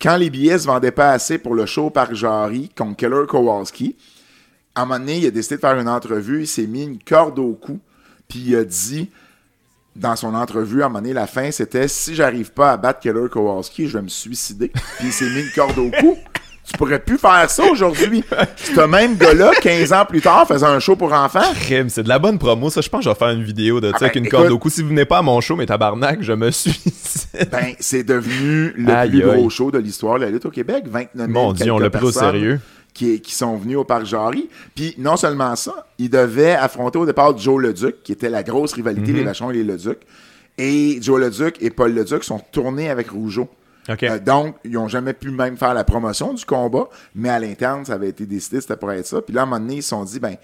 quand 0.05 0.19
les 0.19 0.29
billets 0.29 0.59
se 0.59 0.67
vendaient 0.67 0.91
pas 0.91 1.13
assez 1.13 1.39
pour 1.39 1.55
le 1.55 1.65
show 1.65 1.89
par 1.89 2.15
Jarry 2.15 2.69
contre 2.77 2.97
Keller 2.97 3.25
Kowalski, 3.27 3.97
à 4.75 4.83
un 4.83 4.85
moment 4.85 5.07
il 5.09 5.25
a 5.25 5.31
décidé 5.31 5.57
de 5.57 5.61
faire 5.63 5.81
une 5.81 5.89
entrevue, 5.89 6.43
il 6.43 6.47
s'est 6.47 6.67
mis 6.67 6.83
une 6.83 7.03
corde 7.03 7.39
au 7.39 7.55
cou, 7.55 7.81
puis 8.29 8.41
il 8.41 8.57
a 8.57 8.65
dit, 8.65 9.11
dans 9.97 10.15
son 10.15 10.35
entrevue, 10.35 10.83
à 10.83 10.87
un 10.87 10.89
moment 10.91 11.09
la 11.11 11.27
fin, 11.27 11.51
c'était 11.51 11.89
«Si 11.89 12.15
j'arrive 12.15 12.53
pas 12.53 12.73
à 12.73 12.77
battre 12.77 13.01
Keller 13.01 13.31
Kowalski, 13.31 13.89
je 13.89 13.97
vais 13.97 14.03
me 14.03 14.09
suicider.» 14.09 14.69
Puis 14.99 15.07
il 15.07 15.13
s'est 15.13 15.31
mis 15.31 15.41
une 15.41 15.53
corde 15.55 15.79
au 15.79 15.91
cou. 15.91 16.19
Tu 16.67 16.79
pourrais 16.79 16.99
plus 16.99 17.19
faire 17.19 17.49
ça 17.51 17.63
aujourd'hui. 17.71 18.25
Ce 18.57 18.81
même 18.87 19.17
gars-là, 19.17 19.51
15 19.61 19.93
ans 19.93 20.05
plus 20.09 20.23
tard, 20.23 20.47
faisait 20.49 20.65
un 20.65 20.79
show 20.81 20.97
pour 20.97 21.13
enfants. 21.13 21.43
C'est 21.89 22.03
de 22.03 22.09
la 22.09 22.19
bonne 22.19 22.39
promo, 22.39 22.71
ça. 22.71 22.81
Je 22.81 22.89
pense 22.89 23.01
que 23.01 23.05
je 23.05 23.11
vais 23.11 23.15
faire 23.15 23.29
une 23.31 23.43
vidéo 23.45 23.81
de 23.81 23.89
ça 23.91 23.97
Ah 23.97 23.99
ben, 24.01 24.05
avec 24.07 24.17
une 24.17 24.27
écoute- 24.27 24.39
corde 24.41 24.51
au 24.53 24.59
cou. 24.59 24.71
Si 24.71 24.81
vous 24.83 24.89
venez 24.89 25.05
pas 25.05 25.19
à 25.19 25.23
mon 25.23 25.41
show, 25.43 25.57
mais 25.57 25.67
tabarnak, 25.67 26.23
je 26.23 26.33
me 26.33 26.51
suis. 26.51 26.81
Ben, 27.51 27.75
c'est 27.81 28.05
devenu 28.05 28.73
le 28.77 28.93
Aïe, 28.93 29.11
plus 29.11 29.29
aïe. 29.29 29.37
gros 29.41 29.51
show 29.51 29.71
de 29.73 29.79
l'histoire 29.79 30.19
de 30.21 30.25
la 30.25 30.31
lutte 30.31 30.47
au 30.47 30.51
Québec. 30.51 30.85
29 30.87 31.27
000 31.27 31.29
Mon 31.29 31.53
Dieu, 31.53 31.73
on 31.73 31.79
l'a 31.79 31.91
pris 31.91 32.05
au 32.05 32.13
sérieux. 32.13 32.61
Qui, 32.95 33.21
qui 33.21 33.35
sont 33.35 33.57
venus 33.57 33.77
au 33.77 33.85
Parc 33.85 34.07
Jarry. 34.07 34.49
Puis 34.77 34.95
non 34.99 35.17
seulement 35.17 35.57
ça, 35.57 35.87
ils 35.99 36.09
devaient 36.09 36.55
affronter 36.55 36.97
au 36.99 37.05
départ 37.07 37.37
Joe 37.37 37.61
Leduc, 37.61 37.97
qui 38.05 38.13
était 38.13 38.31
la 38.31 38.45
grosse 38.45 38.73
rivalité 38.73 39.11
Mhm. 39.11 39.19
les 39.19 39.25
Vachons 39.25 39.51
et 39.51 39.55
les 39.55 39.65
Leduc. 39.65 39.99
Et 40.59 40.99
Joe 41.03 41.21
Leduc 41.21 41.57
et 41.61 41.71
Paul 41.71 41.93
Leduc 41.93 42.23
sont 42.23 42.41
tournés 42.53 42.89
avec 42.89 43.11
Rougeau. 43.11 43.49
Euh, 43.89 44.19
donc, 44.19 44.57
ils 44.65 44.73
n'ont 44.73 44.89
jamais 44.89 45.13
pu 45.13 45.31
même 45.31 45.57
faire 45.57 45.75
la 45.75 45.85
promotion 45.85 46.33
du 46.33 46.45
combat, 46.45 46.89
mais 47.15 47.29
à 47.29 47.39
l'interne, 47.39 47.85
ça 47.85 47.95
avait 47.95 48.09
été 48.09 48.25
décidé, 48.27 48.61
c'était 48.61 48.77
pour 48.77 48.91
être 48.93 49.07
ça. 49.07 49.21
Puis 49.21 49.35
là, 49.35 49.43
à 49.43 49.45
un 49.45 49.47
moment 49.47 49.61
donné, 49.61 49.77
ils 49.77 49.83
se 49.83 49.91
sont 49.91 50.05
dit, 50.05 50.21
ben, 50.21 50.37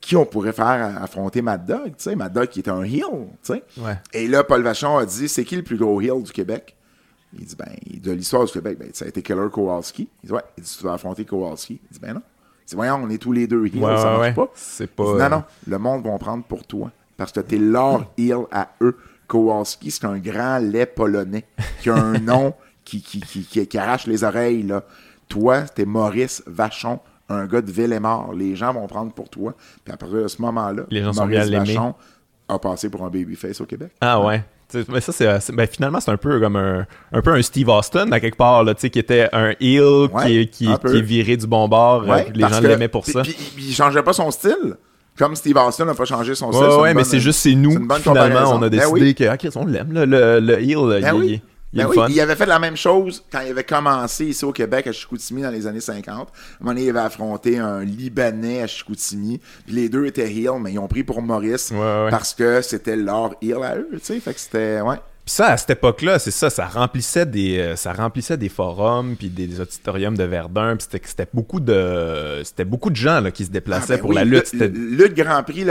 qui 0.00 0.16
on 0.16 0.24
pourrait 0.24 0.52
faire 0.52 1.00
affronter 1.02 1.42
Mad 1.42 1.64
Dog, 1.66 1.88
tu 1.88 1.92
sais, 1.98 2.16
Mad 2.16 2.32
Dog 2.32 2.48
qui 2.48 2.60
était 2.60 2.70
un 2.70 2.82
heel, 2.82 3.02
tu 3.42 3.52
sais? 3.54 3.62
Ouais. 3.78 3.96
Et 4.12 4.26
là, 4.26 4.42
Paul 4.42 4.62
Vachon 4.62 4.96
a 4.98 5.06
dit, 5.06 5.28
c'est 5.28 5.44
qui 5.44 5.54
le 5.56 5.62
plus 5.62 5.76
gros 5.76 6.00
heel 6.00 6.22
du 6.22 6.32
Québec? 6.32 6.74
Il 7.38 7.44
dit, 7.46 7.56
ben, 7.56 7.70
de 8.00 8.12
l'histoire 8.12 8.44
du 8.44 8.52
Québec, 8.52 8.78
ben, 8.78 8.88
ça 8.92 9.04
a 9.04 9.08
été 9.08 9.22
Keller 9.22 9.48
Kowalski. 9.52 10.08
Il 10.22 10.26
dit, 10.26 10.32
ouais, 10.32 10.42
il 10.58 10.64
dit, 10.64 10.76
tu 10.78 10.84
vas 10.84 10.94
affronter 10.94 11.24
Kowalski. 11.24 11.80
Il 11.90 11.94
dit, 11.94 12.00
ben 12.00 12.14
non. 12.14 12.22
Il 12.66 12.68
dit, 12.70 12.74
voyons, 12.74 13.00
on 13.02 13.08
est 13.10 13.18
tous 13.18 13.32
les 13.32 13.46
deux 13.46 13.64
heels, 13.66 13.82
Ouais, 13.82 13.96
ça 13.96 14.04
marche 14.04 14.20
ouais. 14.20 14.32
pas. 14.34 14.50
C'est 14.54 14.84
Il 14.84 14.88
pas. 14.88 15.04
dit, 15.04 15.10
euh, 15.10 15.28
non, 15.28 15.36
non, 15.36 15.44
le 15.66 15.78
monde 15.78 16.04
va 16.04 16.10
en 16.10 16.18
prendre 16.18 16.44
pour 16.44 16.66
toi. 16.66 16.90
Parce 17.16 17.30
que 17.32 17.40
t'es 17.40 17.58
leur 17.58 18.06
heel 18.18 18.40
à 18.50 18.70
eux. 18.80 18.96
Kowalski, 19.32 19.90
c'est 19.90 20.04
un 20.04 20.18
grand 20.18 20.58
lait 20.58 20.84
polonais 20.84 21.44
qui 21.80 21.88
a 21.88 21.94
un 21.94 22.18
nom 22.18 22.52
qui, 22.84 23.00
qui, 23.00 23.20
qui, 23.20 23.44
qui, 23.44 23.66
qui 23.66 23.78
arrache 23.78 24.06
les 24.06 24.24
oreilles. 24.24 24.62
Là. 24.62 24.84
Toi, 25.28 25.62
t'es 25.62 25.86
Maurice 25.86 26.42
Vachon, 26.46 27.00
un 27.30 27.46
gars 27.46 27.62
de 27.62 27.70
Villemort. 27.72 28.34
Les 28.34 28.54
gens 28.56 28.74
vont 28.74 28.86
prendre 28.86 29.12
pour 29.12 29.30
toi. 29.30 29.54
Puis 29.84 29.94
à 29.94 29.96
partir 29.96 30.18
de 30.18 30.28
ce 30.28 30.42
moment-là, 30.42 30.82
Les 30.90 31.02
gens 31.02 31.12
sont 31.14 31.26
Maurice. 31.26 31.48
Vachon 31.48 31.94
a 32.48 32.58
passé 32.58 32.90
pour 32.90 33.02
un 33.04 33.08
babyface 33.08 33.60
au 33.62 33.64
Québec. 33.64 33.92
Ah 34.02 34.20
ouais. 34.20 34.44
Mais 34.88 35.00
ça, 35.00 35.12
c'est, 35.12 35.26
euh, 35.26 35.38
ben, 35.52 35.66
finalement, 35.66 36.00
c'est 36.00 36.10
un 36.10 36.16
peu 36.16 36.40
comme 36.40 36.56
un, 36.56 36.86
un 37.12 37.20
peu 37.22 37.32
un 37.32 37.42
Steve 37.42 37.68
Austin, 37.68 38.10
à 38.12 38.20
quelque 38.20 38.36
part, 38.38 38.64
là, 38.64 38.74
tu 38.74 38.80
sais, 38.82 38.90
qui 38.90 38.98
était 38.98 39.28
un 39.32 39.50
heel 39.60 39.82
Ouais, 40.12 40.24
qui, 40.26 40.38
est- 40.38 40.46
qui, 40.46 40.66
un 40.66 40.76
qui 40.78 40.96
est 40.96 41.02
viré 41.02 41.36
du 41.36 41.46
bon 41.46 41.68
bord. 41.68 42.02
euh, 42.04 42.06
Ouais, 42.06 42.26
les 42.34 42.40
gens 42.48 42.60
l'aimaient 42.60 42.88
pour 42.88 43.04
ça. 43.06 43.20
Puis 43.22 43.34
il 43.58 43.74
changeait 43.74 44.02
pas 44.02 44.12
son 44.14 44.30
style. 44.30 44.76
Comme 45.18 45.36
Steve 45.36 45.56
Austin 45.56 45.84
n'a 45.84 45.94
pas 45.94 46.04
changé 46.06 46.34
son 46.34 46.50
style. 46.52 46.80
Ouais, 46.80 46.94
mais 46.94 47.04
c'est 47.04 47.20
juste, 47.20 47.40
c'est 47.40 47.54
nous, 47.54 47.72
finalement, 48.00 48.52
on 48.54 48.62
a 48.62 48.68
Ben 48.68 48.78
décidé 48.78 48.90
oui. 49.00 49.14
que, 49.14 49.24
ah, 49.24 49.36
on 49.56 49.66
l'aime, 49.66 49.92
là, 49.92 50.06
le, 50.06 50.40
le 50.40 50.60
heel, 50.62 51.00
Ben 51.02 51.14
il, 51.14 51.20
oui. 51.20 51.42
il- 51.74 51.78
Ben 51.78 51.84
le 51.84 51.88
oui, 51.88 52.06
il 52.10 52.20
avait 52.20 52.34
fait 52.36 52.46
la 52.46 52.58
même 52.58 52.76
chose 52.76 53.22
quand 53.32 53.40
il 53.40 53.50
avait 53.50 53.64
commencé 53.64 54.26
ici 54.26 54.44
au 54.44 54.52
Québec 54.52 54.86
à 54.86 54.92
Chicoutimi 54.92 55.42
dans 55.42 55.50
les 55.50 55.66
années 55.66 55.80
50. 55.80 56.08
À 56.08 56.20
un 56.20 56.24
moment 56.60 56.72
donné, 56.74 56.84
il 56.84 56.90
avait 56.90 56.98
affronté 57.00 57.58
un 57.58 57.82
Libanais 57.82 58.62
à 58.62 58.66
Chicoutimi. 58.66 59.40
Puis 59.66 59.74
les 59.74 59.88
deux 59.88 60.04
étaient 60.06 60.30
heel, 60.30 60.52
mais 60.60 60.72
ils 60.72 60.78
ont 60.78 60.88
pris 60.88 61.02
pour 61.04 61.20
Maurice 61.22 61.70
ouais. 61.70 62.08
parce 62.10 62.34
que 62.34 62.60
c'était 62.62 62.96
leur 62.96 63.34
heel 63.42 63.62
à 63.62 63.76
eux, 63.76 63.88
tu 63.92 63.98
sais. 64.02 64.20
Fait 64.20 64.34
que 64.34 64.40
c'était, 64.40 64.80
ouais. 64.82 64.96
Puis 65.24 65.34
ça, 65.34 65.48
à 65.52 65.56
cette 65.56 65.70
époque-là, 65.70 66.18
c'est 66.18 66.32
ça, 66.32 66.50
ça 66.50 66.66
remplissait 66.66 67.26
des, 67.26 67.58
euh, 67.58 67.76
ça 67.76 67.92
remplissait 67.92 68.36
des 68.36 68.48
forums 68.48 69.14
puis 69.16 69.28
des, 69.28 69.46
des 69.46 69.60
auditoriums 69.60 70.16
de 70.16 70.24
Verdun. 70.24 70.76
Puis 70.76 70.88
c'était, 71.04 71.28
beaucoup 71.32 71.60
de, 71.60 72.40
c'était 72.44 72.64
beaucoup 72.64 72.90
de 72.90 72.96
gens 72.96 73.20
là, 73.20 73.30
qui 73.30 73.44
se 73.44 73.50
déplaçaient 73.50 73.94
Ah, 73.94 73.96
ben 73.96 74.00
pour 74.00 74.10
oui, 74.10 74.16
la 74.16 74.24
lutte. 74.24 74.52
Le- 74.52 74.66
Lutte 74.66 75.14
Grand 75.14 75.42
Prix, 75.44 75.64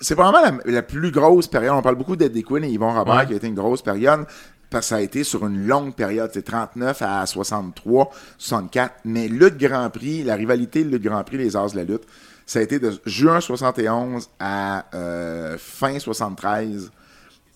c'est 0.00 0.14
probablement 0.14 0.60
la, 0.64 0.72
la 0.72 0.82
plus 0.82 1.10
grosse 1.10 1.46
période. 1.46 1.74
On 1.76 1.82
parle 1.82 1.96
beaucoup 1.96 2.16
d'Eddie 2.16 2.42
Quinn 2.42 2.64
et 2.64 2.70
Yvon 2.70 2.94
Robert 2.94 3.16
Ouais. 3.16 3.26
qui 3.26 3.32
a 3.34 3.36
été 3.36 3.46
une 3.48 3.54
grosse 3.54 3.82
période. 3.82 4.24
Parce 4.70 4.86
que 4.86 4.88
ça 4.88 4.96
a 4.96 5.00
été 5.00 5.22
sur 5.24 5.46
une 5.46 5.64
longue 5.66 5.94
période, 5.94 6.30
c'est 6.34 6.42
39 6.42 7.00
à 7.02 7.24
63, 7.26 8.10
64. 8.38 8.94
Mais 9.04 9.28
Lutte 9.28 9.58
Grand 9.58 9.88
Prix, 9.90 10.24
la 10.24 10.34
rivalité 10.34 10.82
Lutte 10.82 11.02
Grand 11.04 11.22
Prix, 11.22 11.36
les 11.38 11.54
As 11.56 11.70
de 11.72 11.76
la 11.76 11.84
lutte, 11.84 12.02
ça 12.46 12.58
a 12.58 12.62
été 12.62 12.78
de 12.80 12.92
juin 13.06 13.40
71 13.40 14.28
à 14.40 14.86
euh, 14.94 15.56
fin 15.58 15.98
73. 15.98 16.90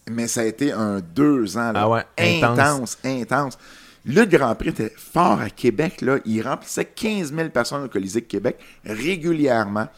Mais 0.09 0.29
ça 0.29 0.41
a 0.41 0.45
été 0.45 0.73
un 0.73 1.01
deux 1.01 1.57
ans 1.57 1.73
là, 1.73 1.83
Ah 1.83 1.89
ouais, 1.89 2.05
intense. 2.19 2.59
intense, 2.59 2.99
intense. 3.05 3.59
Le 4.05 4.25
Grand 4.25 4.55
Prix 4.55 4.71
était 4.71 4.93
fort 4.97 5.41
à 5.41 5.51
Québec. 5.51 6.01
Là. 6.01 6.19
Il 6.25 6.41
remplissait 6.43 6.87
15 6.87 7.35
000 7.35 7.51
personnes 7.51 7.85
au 7.85 7.89
Colisée 7.89 8.23
de 8.23 8.27
Québec 8.27 8.59
régulièrement. 8.85 9.89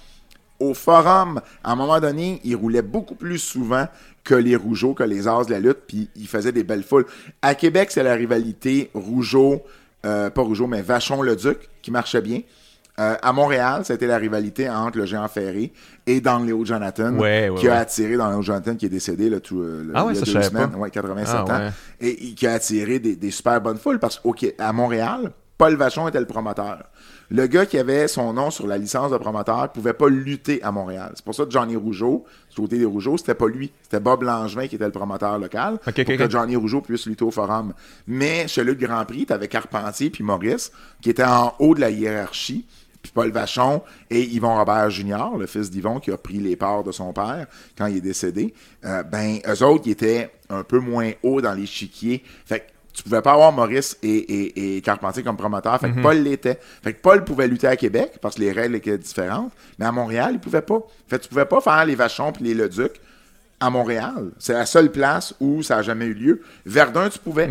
Au 0.58 0.74
forum, 0.74 1.40
à 1.64 1.72
un 1.72 1.76
moment 1.76 1.98
donné, 2.00 2.40
il 2.44 2.54
roulait 2.56 2.82
beaucoup 2.82 3.14
plus 3.14 3.38
souvent 3.38 3.86
que 4.24 4.34
les 4.34 4.54
Rougeaux, 4.54 4.94
que 4.94 5.02
les 5.02 5.26
As 5.26 5.44
de 5.46 5.50
la 5.50 5.60
lutte, 5.60 5.80
puis 5.88 6.08
il 6.14 6.28
faisait 6.28 6.52
des 6.52 6.62
belles 6.62 6.84
foules. 6.84 7.06
À 7.42 7.54
Québec, 7.54 7.90
c'est 7.90 8.02
la 8.04 8.14
rivalité 8.14 8.90
Rougeau, 8.94 9.62
euh, 10.06 10.30
pas 10.30 10.42
Rougeau, 10.42 10.66
mais 10.68 10.82
Vachon-le-Duc 10.82 11.68
qui 11.82 11.90
marchait 11.90 12.20
bien. 12.20 12.40
Euh, 12.98 13.16
à 13.23 13.32
Montréal, 13.32 13.82
c'était 13.85 14.06
la 14.06 14.19
rivalité 14.19 14.69
entre 14.69 14.98
le 14.98 15.06
géant 15.06 15.27
ferré 15.27 15.73
et 16.06 16.20
Don 16.20 16.40
Léo 16.44 16.62
Jonathan, 16.64 17.14
Ouais, 17.16 17.48
ouais, 17.48 17.59
qui 17.59 17.66
a 17.69 17.78
attiré 17.78 18.16
Don 18.19 18.28
Léo 18.28 18.43
Jonathan, 18.43 18.74
qui 18.77 18.85
est 18.85 18.90
décédé 18.90 19.31
là, 19.31 19.40
tout, 19.40 19.60
euh, 19.62 19.90
Ah 19.94 20.05
ouais, 20.05 20.12
il 20.12 20.19
y 20.19 20.23
a 20.23 20.24
deux 20.27 20.43
semaines, 20.43 20.74
ouais, 20.77 20.90
87 20.90 21.35
Ah 21.39 21.44
ans, 21.69 21.70
et, 22.01 22.28
et 22.28 22.35
qui 22.35 22.47
a 22.47 22.52
attiré 22.52 22.98
des, 22.98 23.16
des 23.16 23.31
super 23.31 23.60
bonnes 23.62 23.78
foules 23.78 23.98
parce 23.98 24.20
qu'à 24.36 24.73
Montréal, 24.74 25.32
Paul 25.56 25.74
Vachon 25.77 26.06
était 26.09 26.20
le 26.20 26.27
promoteur. 26.27 26.82
Le 27.31 27.47
gars 27.47 27.64
qui 27.64 27.78
avait 27.78 28.09
son 28.09 28.35
nom 28.35 28.51
sur 28.51 28.66
la 28.66 28.77
licence 28.77 29.10
de 29.10 29.16
promoteur 29.16 29.70
pouvait 29.73 29.94
pas 29.94 30.09
lutter 30.09 30.62
à 30.62 30.70
Montréal. 30.70 31.12
C'est 31.14 31.24
pour 31.24 31.35
ça 31.35 31.47
que 31.47 31.51
Johnny 31.51 31.77
Rougeau, 31.77 32.27
du 32.51 32.56
côté 32.60 32.77
des 32.78 32.85
Rougeaux, 32.85 33.16
c'était 33.16 33.35
pas 33.35 33.47
lui. 33.47 33.73
C'était 33.82 34.01
Bob 34.01 34.23
Langevin 34.23 34.66
qui 34.66 34.74
était 34.74 34.85
le 34.85 34.90
promoteur 34.90 35.39
local 35.39 35.78
pour 35.78 35.94
que. 35.94 36.28
Johnny 36.28 36.56
Rougeau 36.56 36.82
puisse 36.82 37.06
lutter 37.06 37.24
au 37.24 37.31
forum. 37.31 37.73
Mais 38.06 38.48
chez 38.48 38.64
le 38.64 38.74
Grand 38.74 39.06
Prix, 39.06 39.24
tu 39.24 39.32
avais 39.32 39.48
Carpentier 39.48 40.10
puis 40.10 40.23
Maurice 40.23 40.73
qui 41.01 41.09
étaient 41.09 41.24
en 41.24 41.55
haut 41.59 41.74
de 41.74 41.81
la 41.81 41.89
hiérarchie. 41.90 42.66
Puis 43.02 43.12
Paul 43.12 43.30
Vachon 43.30 43.82
et 44.10 44.22
Yvon 44.22 44.56
Robert 44.56 44.90
Junior, 44.90 45.36
le 45.36 45.46
fils 45.46 45.70
d'Yvon 45.70 45.98
qui 45.98 46.10
a 46.12 46.16
pris 46.16 46.38
les 46.38 46.56
parts 46.56 46.84
de 46.84 46.92
son 46.92 47.12
père 47.12 47.46
quand 47.76 47.86
il 47.86 47.96
est 47.96 48.00
décédé, 48.00 48.54
euh, 48.84 49.02
ben 49.02 49.38
eux 49.46 49.62
autres, 49.64 49.82
ils 49.86 49.92
étaient 49.92 50.30
un 50.48 50.62
peu 50.62 50.78
moins 50.78 51.10
haut 51.22 51.40
dans 51.40 51.52
l'échiquier. 51.52 52.22
Fait 52.46 52.60
que 52.60 52.64
tu 52.92 53.02
pouvais 53.02 53.22
pas 53.22 53.32
avoir 53.32 53.52
Maurice 53.52 53.96
et, 54.02 54.08
et, 54.08 54.76
et 54.76 54.80
Carpentier 54.82 55.22
comme 55.22 55.36
promoteur. 55.36 55.80
Fait 55.80 55.90
que 55.90 56.00
Paul 56.00 56.18
l'était. 56.18 56.58
Fait 56.82 56.92
que 56.92 57.00
Paul 57.00 57.24
pouvait 57.24 57.48
lutter 57.48 57.66
à 57.66 57.76
Québec 57.76 58.18
parce 58.20 58.36
que 58.36 58.42
les 58.42 58.52
règles 58.52 58.74
étaient 58.76 58.98
différentes. 58.98 59.52
Mais 59.78 59.86
à 59.86 59.92
Montréal, 59.92 60.32
il 60.34 60.40
pouvait 60.40 60.62
pas. 60.62 60.80
Fait 61.08 61.18
que 61.18 61.22
tu 61.22 61.28
pouvais 61.30 61.46
pas 61.46 61.60
faire 61.60 61.84
les 61.86 61.94
Vachons 61.94 62.32
puis 62.32 62.44
les 62.44 62.54
Leduc 62.54 63.00
à 63.60 63.70
Montréal. 63.70 64.30
C'est 64.38 64.52
la 64.52 64.66
seule 64.66 64.90
place 64.90 65.34
où 65.40 65.62
ça 65.62 65.78
a 65.78 65.82
jamais 65.82 66.04
eu 66.06 66.14
lieu. 66.14 66.42
Verdun, 66.66 67.08
tu 67.08 67.18
pouvais. 67.18 67.48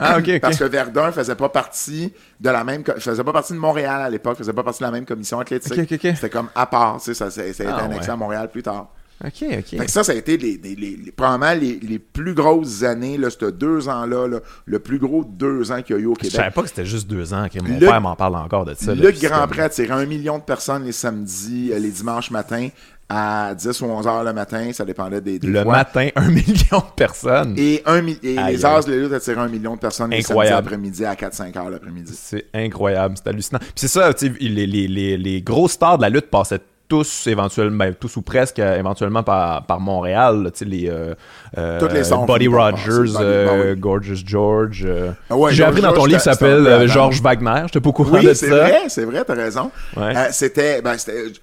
Ah. 0.00 0.18
Parce 0.40 0.58
que 0.58 0.64
Verdun 0.64 1.10
faisait 1.12 1.34
pas 1.34 1.48
partie 1.48 2.12
de 2.40 2.50
la 2.50 2.62
même, 2.62 2.84
faisait 2.98 3.24
pas 3.24 3.32
partie 3.32 3.52
de 3.52 3.58
Montréal 3.58 4.00
à 4.02 4.08
l'époque, 4.10 4.38
faisait 4.38 4.52
pas 4.52 4.62
partie 4.62 4.80
de 4.80 4.84
la 4.84 4.92
même 4.92 5.04
commission 5.04 5.40
athlétique. 5.40 5.72
Ok, 5.72 5.78
ok, 5.90 5.92
ok. 5.92 6.12
C'était 6.14 6.30
comme 6.30 6.48
à 6.54 6.66
part, 6.66 6.98
tu 6.98 7.04
sais, 7.06 7.14
ça, 7.14 7.30
ça, 7.30 7.40
ça 7.42 7.42
a 7.42 7.46
été 7.46 7.66
Ah, 7.66 7.78
annexé 7.84 8.06
ouais. 8.08 8.10
à 8.14 8.16
Montréal 8.16 8.48
plus 8.50 8.62
tard. 8.62 8.88
Ok, 9.24 9.32
Fait 9.38 9.58
ok. 9.76 9.84
que 9.86 9.90
ça, 9.90 10.04
ça 10.04 10.12
a 10.12 10.14
été 10.14 10.36
les, 10.36 10.56
les- 10.62 10.76
les- 10.76 10.94
les- 10.96 11.10
probablement 11.10 11.60
les, 11.60 11.80
les 11.80 11.98
plus 11.98 12.34
grosses 12.34 12.84
années, 12.84 13.18
là, 13.18 13.28
ces 13.30 13.50
deux 13.50 13.88
ans-là, 13.88 14.28
là, 14.28 14.38
le 14.64 14.78
plus 14.78 15.00
gros 15.00 15.24
deux 15.24 15.72
ans 15.72 15.82
qu'il 15.82 15.96
y 15.96 15.98
a 15.98 16.02
eu 16.02 16.06
au 16.06 16.14
Je 16.14 16.20
Québec. 16.20 16.36
savais 16.36 16.50
pas 16.52 16.62
que 16.62 16.68
c'était 16.68 16.86
juste 16.86 17.08
deux 17.10 17.34
ans 17.34 17.48
que 17.52 17.58
mon 17.60 17.80
Le- 17.80 17.84
père 17.86 18.00
m'en 18.00 18.14
parle 18.14 18.36
encore 18.36 18.64
de 18.64 18.74
ça. 18.74 18.94
là, 18.94 19.02
Le 19.02 19.12
c'est 19.12 19.26
Grand 19.26 19.48
Prix 19.48 19.62
attirait 19.62 19.90
un 19.94 20.06
million 20.06 20.38
de 20.38 20.44
personnes 20.44 20.84
les 20.84 20.92
samedis, 20.92 21.70
euh, 21.72 21.80
les 21.80 21.90
dimanches 21.90 22.30
matins, 22.30 22.68
à 23.08 23.54
10 23.54 23.80
ou 23.80 23.86
11 23.86 24.06
heures 24.06 24.24
le 24.24 24.32
matin, 24.32 24.70
ça 24.72 24.84
dépendait 24.84 25.20
des, 25.20 25.38
des 25.38 25.46
Le 25.46 25.62
fois. 25.62 25.72
matin, 25.72 26.08
un 26.16 26.28
million 26.28 26.78
de 26.78 26.92
personnes. 26.94 27.54
Et, 27.56 27.82
un, 27.86 28.02
mi- 28.02 28.18
et 28.22 28.34
les. 28.36 28.64
As 28.66 28.84
de 28.86 28.90
la 28.92 28.96
lutte 28.98 29.12
attiraient 29.12 29.40
un 29.40 29.48
million 29.48 29.74
de 29.76 29.80
personnes 29.80 30.12
Incroyable. 30.12 30.66
après-midi 30.68 31.04
à 31.04 31.14
4-5 31.14 31.56
heures 31.58 31.70
l'après-midi. 31.70 32.12
C'est 32.14 32.46
incroyable, 32.54 33.14
c'est 33.16 33.28
hallucinant. 33.28 33.58
Puis 33.60 33.70
c'est 33.76 33.88
ça, 33.88 34.10
les, 34.20 34.66
les, 34.66 34.86
les, 34.88 35.16
les 35.16 35.42
gros 35.42 35.68
stars 35.68 35.96
de 35.98 36.02
la 36.02 36.10
lutte 36.10 36.28
passaient 36.30 36.60
tous 36.88 37.26
éventuellement, 37.26 37.76
ben, 37.84 37.94
tous 37.94 38.16
ou 38.16 38.22
presque 38.22 38.58
euh, 38.58 38.78
éventuellement 38.78 39.22
par, 39.22 39.64
par 39.66 39.78
Montréal. 39.80 40.50
Tu 40.52 40.58
sais, 40.58 40.64
les, 40.64 40.88
euh, 40.88 41.14
euh, 41.56 41.80
les 41.92 42.02
Buddy 42.26 42.48
Rogers, 42.48 43.14
euh, 43.20 43.46
ben 43.46 43.70
oui. 43.74 43.80
Gorgeous 43.80 44.22
George. 44.24 44.84
euh. 44.86 45.10
Ah 45.30 45.36
ouais, 45.36 45.52
J'ai 45.52 45.64
appris 45.64 45.80
dans 45.82 45.88
George 45.88 45.98
ton 46.00 46.06
livre, 46.06 46.20
George, 46.20 46.36
s'appelle 46.38 46.66
euh, 46.66 46.76
avant. 46.76 46.86
Georges 46.86 47.20
Wagner. 47.22 47.62
J'étais 47.66 47.80
pas 47.80 47.88
au 47.90 47.92
courant 47.92 48.10
de 48.12 48.16
Oui, 48.28 48.34
c'est 48.34 48.48
ça. 48.48 48.56
vrai, 48.56 48.82
c'est 48.88 49.04
vrai, 49.04 49.24
t'as 49.26 49.34
raison. 49.34 49.70
Ouais. 49.96 50.16
Euh, 50.16 50.28
c'était, 50.32 50.82
ben, 50.82 50.96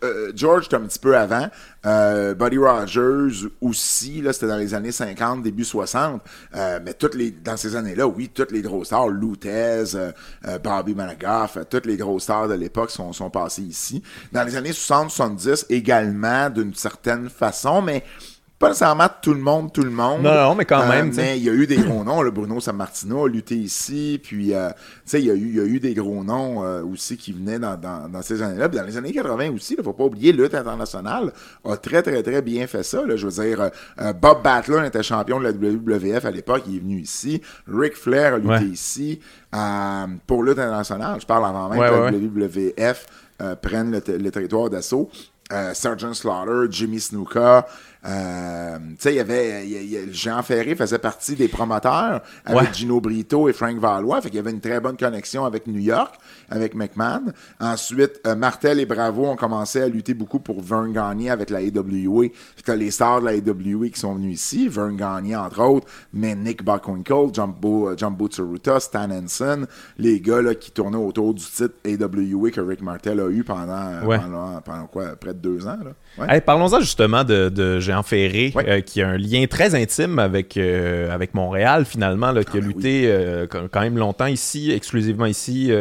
euh, 0.03 0.31
George, 0.35 0.67
un 0.73 0.79
petit 0.81 0.99
peu 0.99 1.15
avant. 1.15 1.47
Euh, 1.85 2.33
Buddy 2.33 2.57
Rogers 2.57 3.47
aussi, 3.61 4.21
là, 4.21 4.33
c'était 4.33 4.47
dans 4.47 4.57
les 4.57 4.73
années 4.73 4.91
50, 4.91 5.43
début 5.43 5.63
60. 5.63 6.21
Euh, 6.55 6.79
mais 6.83 6.93
toutes 6.93 7.15
les, 7.15 7.31
dans 7.31 7.57
ces 7.57 7.75
années-là, 7.75 8.07
oui, 8.07 8.29
toutes 8.33 8.51
les 8.51 8.61
grosses 8.61 8.87
stars, 8.87 9.09
Lou 9.09 9.35
Thez, 9.35 9.49
euh, 9.95 10.11
euh, 10.47 10.59
Bobby 10.59 10.95
Managoff, 10.95 11.57
euh, 11.57 11.63
toutes 11.69 11.85
les 11.85 11.97
grosses 11.97 12.23
stars 12.23 12.47
de 12.47 12.55
l'époque 12.55 12.91
sont, 12.91 13.13
sont 13.13 13.29
passées 13.29 13.63
ici. 13.63 14.01
Dans 14.31 14.43
les 14.43 14.55
années 14.55 14.71
60-70, 14.71 15.65
également, 15.69 16.49
d'une 16.49 16.73
certaine 16.73 17.29
façon, 17.29 17.81
mais 17.81 18.03
pas 18.57 18.69
nécessairement 18.69 19.09
tout 19.21 19.33
le 19.33 19.41
monde, 19.41 19.73
tout 19.73 19.81
le 19.83 19.89
monde. 19.89 20.21
Non, 20.21 20.33
non, 20.33 20.55
mais 20.55 20.63
quand 20.63 20.81
Euh, 20.83 20.87
même, 20.89 21.11
mais 21.13 21.37
il 21.37 21.43
y 21.43 21.49
a 21.49 21.53
eu 21.53 21.67
des 21.67 21.75
gros 21.75 22.05
noms. 22.05 22.21
Le 22.21 22.31
Bruno 22.31 22.61
Sammartino 22.61 23.25
a 23.25 23.29
lutté 23.29 23.55
ici. 23.55 24.17
Puis, 24.23 24.53
euh, 24.53 24.69
tu 24.69 24.75
sais, 25.05 25.19
il 25.21 25.25
y, 25.25 25.29
a 25.31 25.33
eu- 25.33 25.55
y 25.55 25.59
a 25.59 25.65
eu 25.65 25.79
des 25.81 25.93
gros 25.93 26.23
noms 26.23 26.63
euh, 26.63 26.81
aussi 26.83 27.17
qui 27.17 27.33
venaient 27.33 27.59
dans, 27.59 27.75
dans, 27.75 28.07
dans 28.07 28.21
ces 28.21 28.41
années-là. 28.41 28.69
Puis 28.69 28.77
dans 28.79 28.85
les 28.85 28.95
années 28.95 29.11
80 29.11 29.51
aussi, 29.53 29.73
il 29.73 29.79
ne 29.79 29.83
faut 29.83 29.91
pas 29.91 30.05
oublier, 30.05 30.31
Lutte 30.31 30.55
internationale 30.55 31.33
a 31.65 31.75
très, 31.75 32.01
très, 32.01 32.23
très 32.23 32.41
bien 32.41 32.65
fait 32.65 32.83
ça. 32.83 33.05
Là. 33.05 33.17
Je 33.17 33.27
veux 33.27 33.43
dire, 33.43 33.69
euh, 34.01 34.13
Bob 34.13 34.41
Backlund 34.41 34.85
était 34.85 35.03
champion 35.03 35.37
de 35.39 35.43
la 35.43 35.51
WWF 35.51 36.23
à 36.23 36.31
l'époque. 36.31 36.63
Il 36.67 36.77
est 36.77 36.79
venu 36.79 36.99
ici. 37.01 37.41
Ric 37.67 37.95
Flair 37.95 38.35
a 38.35 38.37
lutté 38.37 38.49
Ouais. 38.53 38.63
ici 38.63 39.19
pour 40.27 40.43
Lutte 40.43 40.59
internationale. 40.59 41.19
Je 41.19 41.25
parle 41.25 41.45
avant 41.45 41.67
même 41.69 41.79
Ouais, 41.79 41.89
que 41.89 41.93
la 41.93 42.17
WWF 42.17 43.05
prenne 43.61 43.91
le, 43.91 44.17
le 44.17 44.31
territoire 44.31 44.69
d'assaut. 44.69 45.09
Euh, 45.53 45.75
Sergeant 45.75 46.13
Slaughter, 46.15 46.65
Jimmy 46.71 46.99
Snuka, 46.99 47.67
euh, 48.07 48.77
tu 48.79 48.95
sais, 48.97 49.13
il 49.13 49.17
y 49.17 49.19
avait, 49.19 49.67
y 49.67 49.95
y 49.95 50.13
Jean 50.13 50.41
Ferré 50.41 50.75
faisait 50.75 50.97
partie 50.97 51.35
des 51.35 51.47
promoteurs 51.47 52.21
avec 52.45 52.69
Ouais. 52.69 52.73
Gino 52.73 52.99
Brito 52.99 53.47
et 53.47 53.53
Frank 53.53 53.77
Valois, 53.77 54.21
fait 54.21 54.29
qu'il 54.29 54.37
y 54.37 54.39
avait 54.39 54.49
une 54.49 54.59
très 54.59 54.79
bonne 54.79 54.97
connexion 54.97 55.45
avec 55.45 55.67
New 55.67 55.79
York, 55.79 56.15
avec 56.49 56.75
McMahon. 56.75 57.23
Ensuite, 57.59 58.19
euh, 58.27 58.35
Martel 58.35 58.79
et 58.79 58.85
Bravo 58.85 59.25
ont 59.25 59.35
commencé 59.35 59.81
à 59.81 59.87
lutter 59.87 60.13
beaucoup 60.13 60.39
pour 60.39 60.61
Vern 60.61 60.91
Gagne 60.91 61.29
avec 61.29 61.49
la 61.49 61.59
AWA. 61.59 62.25
Fait 62.55 62.63
que 62.63 62.71
les 62.71 62.91
stars 62.91 63.21
de 63.21 63.25
la 63.25 63.31
AWA 63.31 63.89
qui 63.89 63.99
sont 63.99 64.15
venus 64.15 64.35
ici, 64.41 64.67
Vern 64.67 64.95
Gagne 64.95 65.35
entre 65.35 65.61
autres, 65.61 65.87
mais 66.13 66.35
Nick 66.35 66.63
Buckwinkle, 66.63 67.33
Jumbo, 67.33 67.95
Jumbo 67.97 68.27
Tsuruta, 68.27 68.79
Stan 68.79 69.09
Henson, 69.11 69.65
les 69.97 70.19
gars 70.19 70.41
là, 70.41 70.55
qui 70.55 70.71
tournaient 70.71 70.97
autour 70.97 71.33
du 71.33 71.43
titre 71.43 71.73
AWA 71.85 72.51
que 72.51 72.61
Rick 72.61 72.81
Martel 72.81 73.19
a 73.19 73.29
eu 73.29 73.43
pendant, 73.43 73.71
euh, 73.71 74.05
Ouais. 74.05 74.17
pendant, 74.19 74.61
pendant 74.61 74.87
quoi, 74.87 75.15
près 75.15 75.33
de 75.33 75.39
deux 75.39 75.67
ans. 75.67 75.77
Ouais. 76.17 76.41
Parlons-en 76.41 76.79
justement 76.79 77.23
de, 77.23 77.49
de 77.49 77.79
Jean 77.79 78.03
Ferré, 78.03 78.51
Ouais. 78.55 78.69
euh, 78.69 78.81
qui 78.81 79.01
a 79.01 79.09
un 79.09 79.17
lien 79.17 79.45
très 79.47 79.75
intime 79.75 80.19
avec, 80.19 80.57
euh, 80.57 81.11
avec 81.13 81.33
Montréal, 81.33 81.85
finalement, 81.85 82.31
là, 82.31 82.43
qui 82.43 82.57
a 82.57 82.61
ben 82.61 82.67
lutté 82.67 83.45
quand 83.71 83.81
même 83.81 83.97
longtemps 83.97 84.25
ici, 84.27 84.71
exclusivement 84.71 85.25
ici. 85.25 85.71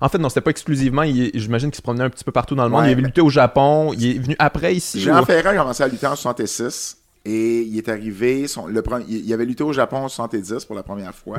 En 0.00 0.08
fait, 0.12 0.18
non, 0.18 0.28
c'était 0.28 0.40
pas 0.42 0.50
exclusivement. 0.50 1.02
il- 1.02 1.30
J'imagine 1.34 1.70
qu'il 1.70 1.76
se 1.78 1.82
promenait 1.82 2.04
un 2.04 2.10
petit 2.10 2.24
peu 2.24 2.32
partout 2.32 2.54
dans 2.54 2.64
le 2.64 2.70
monde. 2.70 2.82
Ouais, 2.82 2.88
il 2.88 2.92
avait 2.92 3.02
ben- 3.02 3.08
lutté 3.08 3.20
au 3.20 3.28
Japon. 3.30 3.92
Il 3.98 4.16
est 4.16 4.18
venu 4.18 4.36
après 4.38 4.74
ici. 4.74 5.00
Jean 5.00 5.22
ou- 5.22 5.24
Ferrand 5.24 5.50
a 5.50 5.56
commencé 5.56 5.82
à 5.82 5.88
lutter 5.88 6.06
en 6.06 6.14
66 6.16 6.96
et 7.24 7.60
il 7.62 7.78
est 7.78 7.88
arrivé, 7.88 8.48
son, 8.48 8.66
le, 8.66 8.80
pre- 8.82 9.04
il 9.08 9.24
il 9.24 9.32
avait 9.32 9.44
lutté 9.44 9.62
au 9.62 9.72
Japon 9.72 9.98
en 9.98 10.08
70 10.08 10.64
pour 10.64 10.74
la 10.74 10.82
première 10.82 11.14
fois. 11.14 11.38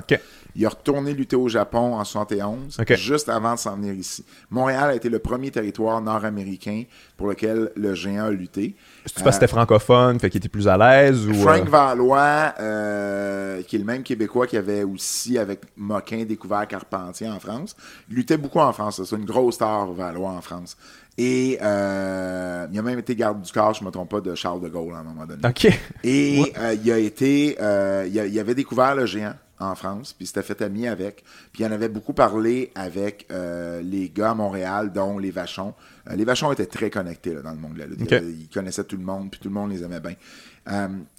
Il 0.56 0.66
a 0.66 0.70
retourné 0.70 1.14
lutter 1.14 1.36
au 1.36 1.50
Japon 1.50 1.96
en 1.96 2.04
71, 2.04 2.80
Ok. 2.80 2.96
juste 2.96 3.28
avant 3.28 3.56
de 3.56 3.60
s'en 3.60 3.76
venir 3.76 3.94
ici. 3.94 4.24
Montréal 4.50 4.92
a 4.92 4.96
été 4.96 5.10
le 5.10 5.20
premier 5.20 5.52
territoire 5.52 6.00
nord-américain 6.02 6.84
pour 7.18 7.28
lequel 7.28 7.72
le 7.76 7.94
géant 7.96 8.26
a 8.26 8.32
lutté. 8.32 8.76
C'est 9.06 9.16
parce 9.16 9.26
que 9.26 9.32
c'était 9.34 9.48
francophone, 9.48 10.20
fait 10.20 10.30
qu'il 10.30 10.38
était 10.40 10.48
plus 10.50 10.68
à 10.70 10.78
l'aise 10.78 11.28
ou. 11.28 11.34
Frank 11.34 11.64
euh, 11.68 11.70
Valois, 11.70 12.54
euh, 12.60 13.62
qui 13.64 13.76
est 13.76 13.80
le 13.80 13.86
même 13.86 14.04
Québécois 14.04 14.48
qui 14.48 14.56
avait 14.58 14.84
aussi, 14.84 15.38
avec 15.38 15.62
Moquin, 15.76 16.24
découvert 16.24 16.66
Carpentier 16.68 17.28
en 17.30 17.40
France. 17.40 17.76
Il 18.10 18.16
luttait 18.16 18.38
beaucoup 18.38 18.60
en 18.60 18.72
France. 18.72 19.02
C'est 19.04 19.16
une 19.16 19.26
grosse 19.26 19.56
star, 19.56 19.92
Valois, 19.92 20.30
en 20.30 20.42
France. 20.42 20.78
Et 21.18 21.60
euh, 21.62 22.66
il 22.72 22.80
a 22.80 22.82
même 22.82 22.98
été 23.00 23.16
garde 23.16 23.42
du 23.42 23.52
corps, 23.52 23.74
je 23.74 23.82
ne 23.82 23.86
me 23.88 23.92
trompe 23.92 24.10
pas, 24.10 24.22
de 24.22 24.34
Charles 24.34 24.62
de 24.62 24.70
Gaulle 24.70 24.94
à 24.96 24.98
un 25.00 25.04
moment 25.04 25.26
donné. 25.26 25.42
Ok. 25.48 25.68
Et 26.04 26.54
euh, 26.58 26.76
il 26.84 26.92
a 26.92 26.98
été, 26.98 27.56
euh, 27.62 28.08
il, 28.10 28.20
a- 28.20 28.26
il 28.26 28.40
avait 28.40 28.56
découvert 28.56 28.96
le 28.96 29.06
géant 29.06 29.36
en 29.60 29.76
France, 29.76 30.14
puis 30.14 30.24
il 30.26 30.28
s'était 30.28 30.42
fait 30.42 30.62
ami 30.64 30.88
avec. 30.88 31.24
Puis 31.52 31.64
il 31.64 31.68
en 31.68 31.72
avait 31.72 31.88
beaucoup 31.88 32.14
parlé 32.14 32.72
avec 32.76 33.28
les 33.30 34.10
gars 34.10 34.32
à 34.32 34.34
Montréal, 34.34 34.92
dont 34.92 35.20
les 35.20 35.32
Vachons. 35.32 35.74
Les 36.14 36.26
Vachons 36.26 36.52
étaient 36.52 36.66
très 36.66 36.90
connectés 36.90 37.34
là, 37.36 37.42
dans 37.42 37.52
le 37.52 37.58
monde 37.58 37.76
de 37.76 37.80
la 37.80 37.86
lutte. 37.86 38.02
Ok. 38.02 38.12
Ils, 38.12 38.50
connaissaient 38.54 38.84
tout 38.84 38.98
le 38.98 39.04
monde, 39.04 39.30
puis 39.30 39.40
tout 39.40 39.48
le 39.50 39.54
monde 39.54 39.72
les 39.72 39.84
aimait 39.84 40.02
bien. 40.02 40.16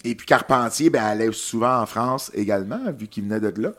Et 0.05 0.15
puis 0.15 0.27
Carpentier, 0.27 0.91
ben, 0.91 1.05
allait 1.05 1.33
souvent 1.33 1.81
en 1.81 1.87
France 1.87 2.31
également, 2.35 2.81
vu 2.93 3.07
qu'il 3.07 3.25
venait 3.25 3.41
de 3.41 3.63
là. 3.63 3.71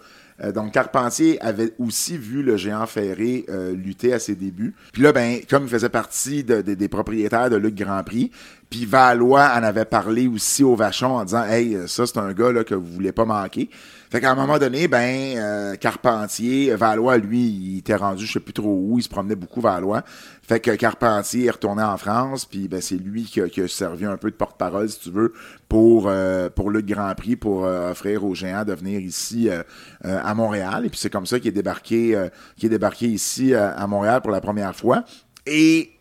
Euh, 0.43 0.51
donc 0.51 0.73
Carpentier 0.73 1.41
avait 1.41 1.71
aussi 1.79 2.17
vu 2.17 2.43
le 2.43 2.57
géant 2.57 2.85
ferré 2.85 3.45
euh, 3.49 3.73
lutter 3.73 4.11
à 4.13 4.19
ses 4.19 4.35
débuts. 4.35 4.73
Puis 4.91 5.01
là, 5.01 5.13
ben, 5.13 5.39
comme 5.49 5.63
il 5.63 5.69
faisait 5.69 5.87
partie 5.89 6.43
de- 6.43 6.61
de- 6.61 6.73
des 6.73 6.89
propriétaires 6.89 7.49
de 7.49 7.55
Luc 7.55 7.75
Grand 7.75 8.03
Prix, 8.03 8.31
puis 8.69 8.85
Valois 8.85 9.49
en 9.55 9.63
avait 9.63 9.85
parlé 9.85 10.27
aussi 10.27 10.63
au 10.63 10.75
Vachon 10.75 11.15
en 11.17 11.23
disant 11.23 11.45
Hey, 11.45 11.77
ça 11.87 12.05
c'est 12.05 12.17
un 12.17 12.33
gars 12.33 12.51
là, 12.51 12.63
que 12.65 12.75
vous 12.75 12.85
voulez 12.85 13.11
pas 13.13 13.23
manquer. 13.25 13.69
Fait 14.11 14.21
qu'à 14.21 14.31
un 14.31 14.35
moment 14.35 14.59
donné, 14.59 14.87
ben, 14.87 15.37
euh, 15.37 15.75
Carpentier, 15.75 16.75
Valois, 16.75 17.17
lui, 17.17 17.39
il 17.41 17.77
était 17.79 17.95
rendu, 17.95 18.25
je 18.25 18.33
sais 18.33 18.39
plus 18.39 18.53
trop 18.53 18.77
où, 18.89 18.97
il 18.99 19.03
se 19.03 19.09
promenait 19.09 19.35
beaucoup 19.35 19.61
Valois. 19.61 20.03
Fait 20.47 20.59
que 20.59 20.69
Carpentier 20.71 21.45
est 21.45 21.51
retourné 21.51 21.81
en 21.81 21.97
France, 21.97 22.45
puis 22.45 22.67
ben, 22.67 22.79
c'est 22.79 22.97
lui 22.97 23.23
qui 23.23 23.41
a, 23.41 23.49
qui 23.49 23.61
a 23.61 23.67
servi 23.67 24.05
un 24.05 24.15
peu 24.15 24.29
de 24.29 24.35
porte-parole, 24.35 24.87
si 24.87 24.99
tu 24.99 25.09
veux, 25.09 25.33
pour, 25.67 26.05
euh, 26.07 26.49
pour 26.51 26.69
le 26.69 26.81
Grand 26.81 27.15
Prix, 27.15 27.35
pour 27.35 27.65
euh, 27.65 27.89
offrir 27.89 28.23
aux 28.23 28.35
géants 28.35 28.63
de 28.63 28.73
venir 28.73 28.99
ici 28.99 29.49
euh, 29.49 29.63
à 30.03 30.35
Montréal. 30.35 30.85
Et 30.85 30.89
puis 30.89 30.99
c'est 30.99 31.09
comme 31.09 31.25
ça 31.25 31.39
qu'il 31.39 31.47
est 31.47 31.51
débarqué, 31.51 32.29
qu'il 32.57 32.67
est 32.67 32.69
débarqué 32.69 33.07
ici 33.07 33.55
à 33.55 33.87
Montréal 33.87 34.21
pour 34.21 34.31
la 34.31 34.41
première 34.41 34.75
fois. 34.75 35.03
Et 35.47 35.93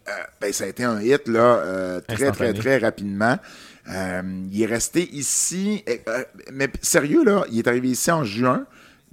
ben, 0.42 0.52
ça 0.52 0.64
a 0.64 0.66
été 0.66 0.84
un 0.84 1.00
hit 1.00 1.26
là, 1.26 2.00
très, 2.06 2.30
très, 2.30 2.52
très 2.52 2.76
rapidement. 2.76 3.38
Il 3.88 4.62
est 4.62 4.66
resté 4.66 5.08
ici, 5.14 5.84
mais 6.52 6.68
sérieux, 6.82 7.24
là, 7.24 7.44
il 7.50 7.60
est 7.60 7.68
arrivé 7.68 7.88
ici 7.88 8.10
en 8.10 8.24
juin. 8.24 8.66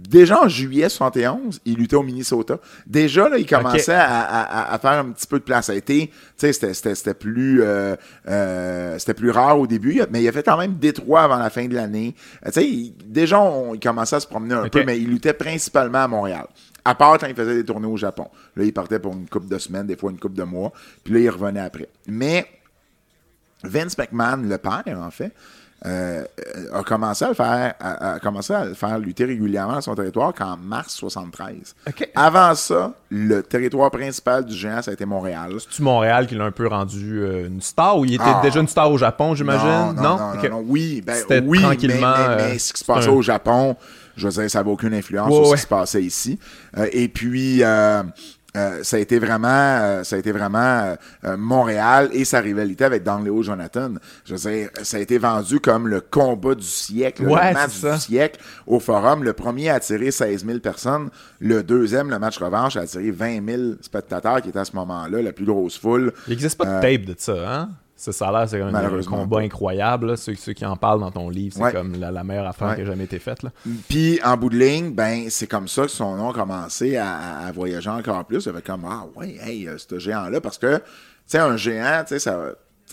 Déjà 0.10 0.41
en 0.44 0.48
juillet 0.49 0.90
71, 0.90 1.61
il 1.65 1.76
luttait 1.78 1.95
au 1.95 2.03
Minnesota. 2.03 2.60
Déjà, 2.88 3.30
là, 3.30 3.38
il 3.38 3.45
commençait 3.45 3.94
à, 3.94 4.22
à- 4.22 4.73
à 4.73 4.80
faire 4.80 4.91
un 4.99 5.11
petit 5.11 5.28
peu 5.28 5.40
de 5.40 5.44
place. 5.44 5.68
Ça 5.68 5.73
a 5.73 5.76
été, 5.76 6.07
tu 6.38 6.53
sais, 6.53 6.73
c'était- 6.73 7.14
plus, 7.14 7.61
euh, 7.61 7.95
euh, 8.28 8.98
c'était 8.99 9.14
plus 9.14 9.30
rare 9.32 9.60
au 9.60 9.68
début, 9.68 10.02
mais 10.11 10.22
il 10.23 10.28
a 10.28 10.32
fait 10.32 10.44
quand 10.44 10.57
même 10.57 10.73
Détroit 10.76 11.22
avant 11.23 11.38
la 11.38 11.49
fin 11.49 11.68
de 11.68 11.76
l'année. 11.76 12.15
Euh, 12.45 12.49
Tu 12.49 12.53
sais, 12.53 12.68
il- 12.68 12.94
déjà, 13.06 13.40
on- 13.40 13.73
il 13.76 13.80
commençait 13.80 14.15
à 14.15 14.19
se 14.19 14.28
promener 14.28 14.56
un 14.56 14.64
peu, 14.69 14.80
mais 14.86 14.99
il 14.99 15.07
luttait 15.10 15.34
principalement 15.34 15.99
à 15.99 16.07
Montréal. 16.07 16.45
À 16.84 16.95
part 16.95 17.18
quand 17.19 17.28
il 17.28 17.36
faisait 17.36 17.53
des 17.56 17.64
tournées 17.64 17.88
au 17.88 17.98
Japon. 17.98 18.28
Là, 18.56 18.64
il 18.64 18.73
partait 18.73 18.98
pour 18.99 19.14
une 19.14 19.30
couple 19.30 19.48
de 19.48 19.57
semaines, 19.60 19.86
des 19.86 19.95
fois 19.95 20.10
une 20.11 20.19
couple 20.19 20.36
de 20.36 20.44
mois, 20.44 20.72
puis 21.03 21.14
là, 21.14 21.19
il 21.19 21.30
revenait 21.30 21.60
après. 21.60 21.88
Mais 22.07 22.45
Vince 23.64 23.95
McMahon, 23.98 24.38
le 24.38 24.57
père, 24.57 24.84
en 24.99 25.11
fait, 25.11 25.32
euh, 25.85 26.23
euh, 26.73 26.79
a 26.79 26.83
commencé 26.83 27.25
à 27.25 27.29
le 27.29 27.33
faire, 27.33 27.73
a, 27.79 28.13
a 28.13 28.19
commencé 28.19 28.53
à 28.53 28.65
le 28.65 28.73
faire 28.75 28.99
lutter 28.99 29.25
régulièrement 29.25 29.73
dans 29.73 29.81
son 29.81 29.95
territoire 29.95 30.33
qu'en 30.33 30.55
mars 30.57 30.93
73. 30.95 31.75
Ok. 31.87 32.09
Avant 32.15 32.53
ça, 32.53 32.93
le 33.09 33.41
territoire 33.41 33.89
principal 33.89 34.45
du 34.45 34.53
géant, 34.55 34.81
ça 34.81 34.91
a 34.91 34.93
été 34.93 35.05
Montréal. 35.05 35.53
C'est-tu 35.59 35.81
Montréal 35.81 36.27
qui 36.27 36.35
l'a 36.35 36.45
un 36.45 36.51
peu 36.51 36.67
rendu 36.67 37.21
euh, 37.23 37.47
une 37.47 37.61
star 37.61 37.97
ou 37.97 38.05
il 38.05 38.13
était 38.13 38.23
Ah. 38.25 38.41
déjà 38.43 38.59
une 38.59 38.67
star 38.67 38.91
au 38.91 38.97
Japon, 38.97 39.33
j'imagine? 39.33 39.67
Non, 39.67 39.93
non, 39.93 40.01
non, 40.17 40.17
non, 40.43 40.49
non. 40.51 40.63
Oui, 40.67 41.01
ben, 41.05 41.23
oui, 41.47 41.61
tranquillement, 41.61 42.13
mais, 42.17 42.27
mais- 42.27 42.35
mais 42.35 42.55
euh, 42.55 42.59
ce 42.59 42.73
qui 42.73 42.79
se 42.79 42.85
passait 42.85 43.09
un- 43.09 43.13
au 43.13 43.21
Japon, 43.23 43.75
je 44.17 44.27
veux 44.27 44.33
dire, 44.33 44.51
ça 44.51 44.59
n'avait 44.59 44.71
aucune 44.71 44.93
influence 44.93 45.29
Ouais, 45.29 45.35
sur 45.35 45.45
ce 45.45 45.49
ouais. 45.51 45.55
qui 45.55 45.61
se 45.63 45.67
passait 45.67 46.03
ici. 46.03 46.39
Euh, 46.77 46.85
et 46.91 47.07
puis, 47.07 47.63
euh, 48.56 48.84
ça 48.84 48.98
a 48.98 48.99
été 48.99 49.18
vraiment, 49.18 49.48
euh, 49.48 50.03
ça 50.03 50.18
a 50.18 50.19
été 50.19 50.32
vraiment 50.32 50.95
euh, 51.23 51.38
Montréal 51.38 52.10
et 52.11 52.26
sa 52.26 52.41
rivalité 52.41 52.84
avec 52.84 53.03
Don 53.03 53.19
Leo 53.19 53.41
Jonathan. 53.44 53.94
Je 54.26 54.36
veux 54.36 54.52
dire, 54.52 54.69
ça 54.84 54.98
a 54.98 54.99
été 54.99 55.18
vendu 55.18 55.60
comme 55.61 55.88
le 55.88 56.02
combat 56.02 56.56
du 56.56 56.65
siècle, 56.65 57.23
Ouais, 57.23 57.49
le 57.49 57.53
match 57.53 57.80
du 57.80 57.99
siècle 57.99 58.41
au 58.68 58.80
forum. 58.80 59.23
Le 59.23 59.34
premier 59.34 59.69
a 59.69 59.76
attiré 59.76 60.11
16 60.11 60.45
000 60.45 60.60
personnes. 60.60 61.10
Le 61.40 61.64
deuxième, 61.64 62.10
le 62.10 62.19
match 62.19 62.40
revanche, 62.40 62.76
a 62.76 62.82
attiré 62.82 63.11
20 63.11 63.45
000 63.45 63.61
spectateurs 63.82 64.41
qui 64.41 64.49
étaient 64.49 64.60
à 64.60 64.65
ce 64.65 64.76
moment-là 64.76 65.22
la 65.22 65.32
plus 65.32 65.45
grosse 65.45 65.78
foule. 65.78 66.11
Il 66.28 66.32
n'existe 66.32 66.57
pas 66.57 66.65
de 66.65 66.82
tape 66.82 67.06
de 67.06 67.15
ça, 67.18 67.34
hein? 67.34 67.69
A 68.07 68.32
l'air, 68.32 68.49
c'est 68.49 68.60
quand 68.60 68.72
même 68.72 68.76
un 68.76 69.03
combat 69.03 69.40
incroyable. 69.40 70.07
là. 70.07 70.18
Ceux, 70.18 70.36
ceux 70.36 70.53
qui 70.53 70.65
en 70.65 70.76
parlent 70.76 70.99
dans 71.02 71.11
ton 71.11 71.30
livre, 71.30 71.56
c'est 71.56 71.64
Ouais. 71.64 71.72
comme 71.72 71.94
la, 71.99 72.11
la 72.11 72.23
meilleure 72.23 72.48
affaire 72.48 72.69
Ouais. 72.69 72.76
qui 72.76 72.82
a 72.82 72.86
jamais 72.86 73.03
été 73.03 73.19
faite. 73.19 73.44
Là. 73.44 73.52
Puis 73.90 74.19
en 74.23 74.38
bout 74.38 74.49
de 74.49 74.57
ligne, 74.57 74.91
ben 74.91 75.30
c'est 75.30 75.48
comme 75.48 75.68
ça 75.68 75.84
que 75.84 75.88
son 75.91 76.15
nom 76.15 76.30
a 76.32 76.34
commencé 76.34 76.98
à, 76.98 77.52
voyager 77.53 77.90
encore 77.90 78.26
plus. 78.26 78.45
Il 78.45 78.49
avait 78.49 78.61
comme 78.61 78.86
ah 78.86 79.06
ouais, 79.15 79.38
hey, 79.44 79.68
euh, 79.68 79.78
ce 79.78 79.99
géant-là, 79.99 80.41
parce 80.41 80.57
que 80.57 80.78
tu 80.78 80.84
sais, 81.28 81.38
un 81.40 81.57
géant, 81.57 82.02
tu 82.02 82.15
sais, 82.15 82.19
ça 82.19 82.40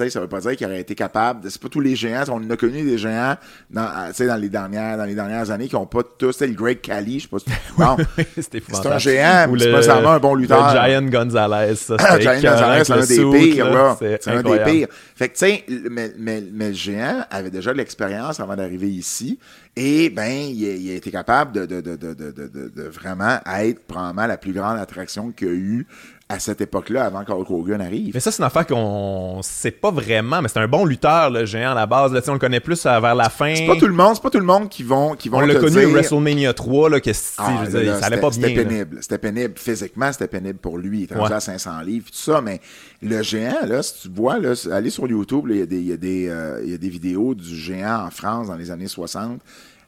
sais, 0.05 0.11
ça 0.11 0.21
veut 0.21 0.29
pas 0.29 0.41
dire 0.41 0.57
qu'il 0.57 0.67
aurait 0.67 0.81
été 0.81 0.95
capable. 0.95 1.51
C'est 1.51 1.61
pas 1.61 1.69
tous 1.69 1.81
les 1.81 1.95
géants. 1.97 2.25
On 2.31 2.51
a 2.51 2.57
connu 2.57 2.83
des 2.85 2.99
géants 2.99 3.37
dans, 3.71 3.83
euh, 3.83 4.27
dans 4.27 4.37
les 4.41 4.49
dernières, 4.49 4.97
dans 4.99 5.05
les 5.05 5.15
dernières 5.15 5.51
années 5.51 5.69
qui 5.69 5.77
ont 5.77 5.87
pas 5.87 6.03
tous. 6.19 6.33
C'était 6.33 6.47
le 6.49 6.55
Greg 6.55 6.81
Cali, 6.81 7.21
je 7.21 7.25
sais 7.25 7.29
pas 7.29 7.39
si 7.39 7.47
bon, 7.79 7.97
C'était 8.37 8.63
C'est 8.73 8.87
un 8.87 8.99
géant, 8.99 9.47
Ou 9.49 9.53
mais 9.55 9.83
c'est 9.83 9.89
pas 9.89 10.15
un 10.15 10.19
bon 10.19 10.35
lutteur. 10.35 10.67
Le 10.75 10.91
Giant 10.91 11.03
Gonzalez, 11.09 11.75
ça. 11.77 11.97
Ah, 12.01 12.19
Giant 12.19 12.35
Gonzalez, 12.41 12.85
c'est 12.85 12.93
un 12.93 13.07
des 13.33 13.39
pires, 13.53 13.71
là. 13.71 13.97
C'est 13.99 14.23
C'est 14.23 14.31
un 14.31 14.43
des 14.43 14.59
pires. 14.65 14.89
Fait 15.17 15.29
que, 15.29 15.35
tu 15.35 15.39
sais, 15.47 15.65
mais, 15.91 16.13
mais, 16.19 16.43
mais 16.53 16.69
le 16.69 16.75
géant 16.75 17.25
avait 17.31 17.51
déjà 17.51 17.73
de 17.73 17.79
l'expérience 17.79 18.41
avant 18.41 18.57
d'arriver 18.57 18.89
ici. 18.89 19.39
Et, 19.77 20.11
ben, 20.11 20.27
il, 20.33 20.65
a- 20.69 20.75
il 20.75 20.91
a 20.91 20.95
été 20.95 21.11
capable 21.11 21.53
de, 21.53 21.67
de, 21.67 21.81
de, 21.81 21.97
de, 21.97 22.15
de, 22.15 22.31
de, 22.33 22.49
de- 22.49 22.73
de 22.75 22.83
vraiment 22.89 23.39
être, 23.59 23.81
probablement, 23.87 24.27
la 24.27 24.37
plus 24.37 24.53
grande 24.53 24.79
attraction 24.79 25.31
qu'il 25.31 25.47
y 25.47 25.51
a 25.51 25.55
eu 25.55 25.87
à 26.31 26.39
cette 26.39 26.61
époque-là, 26.61 27.07
avant 27.07 27.25
qu'Hulk 27.25 27.51
Hogan 27.51 27.81
arrive. 27.81 28.11
Mais 28.13 28.21
ça, 28.21 28.31
c'est 28.31 28.43
une 28.43 28.47
affaire 28.47 28.67
qu'on 28.67 29.41
sait 29.43 29.71
pas 29.71 29.91
vraiment, 29.91 30.43
mais 30.43 30.49
c'est 30.49 30.59
un 30.59 30.69
bon 30.69 30.85
lutteur, 30.85 31.31
le 31.31 31.47
géant, 31.47 31.71
à 31.73 31.75
la 31.75 31.87
base. 31.87 32.13
Là, 32.13 32.21
on 32.29 32.35
le 32.35 32.39
connaît 32.39 32.61
plus 32.61 32.85
euh, 32.85 33.01
vers 33.01 33.15
la 33.15 33.31
fin. 33.31 33.55
C'est 33.57 33.67
pas 33.67 33.77
tout 33.77 33.87
le 33.87 33.95
monde, 33.95 34.15
c'est 34.15 34.23
pas 34.23 34.29
tout 34.29 34.39
le 34.39 34.45
monde 34.45 34.69
qui 34.69 34.83
vont, 34.83 35.15
qui 35.15 35.31
vont 35.31 35.39
on 35.39 35.41
l'a 35.41 35.55
connu 35.55 35.71
dire... 35.79 35.89
à 35.89 35.93
WrestleMania 35.93 36.53
3, 36.53 36.91
là, 36.91 37.01
que 37.01 37.13
si, 37.15 37.33
Ah, 37.39 37.63
je 37.65 37.71
veux 37.71 37.83
dire, 37.83 37.97
ça 37.97 38.07
allait 38.07 38.17
c'était- 38.17 38.21
pas 38.21 38.31
bien. 38.31 38.49
C'était 38.49 38.65
pénible. 38.65 38.99
C'était 39.01 39.19
pénible. 39.19 39.55
Physiquement, 39.57 40.13
c'était 40.13 40.29
pénible 40.29 40.59
pour 40.59 40.77
lui. 40.77 40.99
Il 40.99 41.05
était 41.05 41.15
Ouais. 41.17 41.33
à 41.33 41.41
500 41.41 41.81
livres, 41.81 42.07
tout 42.11 42.19
ça. 42.19 42.43
Mais 42.43 42.61
le 43.01 43.23
géant, 43.23 43.65
là, 43.67 43.83
si 43.83 44.03
tu 44.03 44.09
vois, 44.15 44.39
là, 44.39 44.53
allez 44.71 44.91
sur 44.91 45.07
YouTube, 45.09 45.47
il 45.49 45.57
y 45.57 45.63
a 45.63 45.67
des, 45.67 45.81
y 45.81 45.93
a 45.93 45.97
des, 45.97 46.29
euh, 46.29 46.61
y 46.63 46.75
a 46.75 46.79
des 46.79 46.91
vidéos 46.91 47.35
du 47.35 47.57
géant 47.57 48.05
en 48.07 48.11
France 48.11 48.49
dans 48.49 48.57
les 48.57 48.71
années 48.71 48.87
60. 48.89 49.41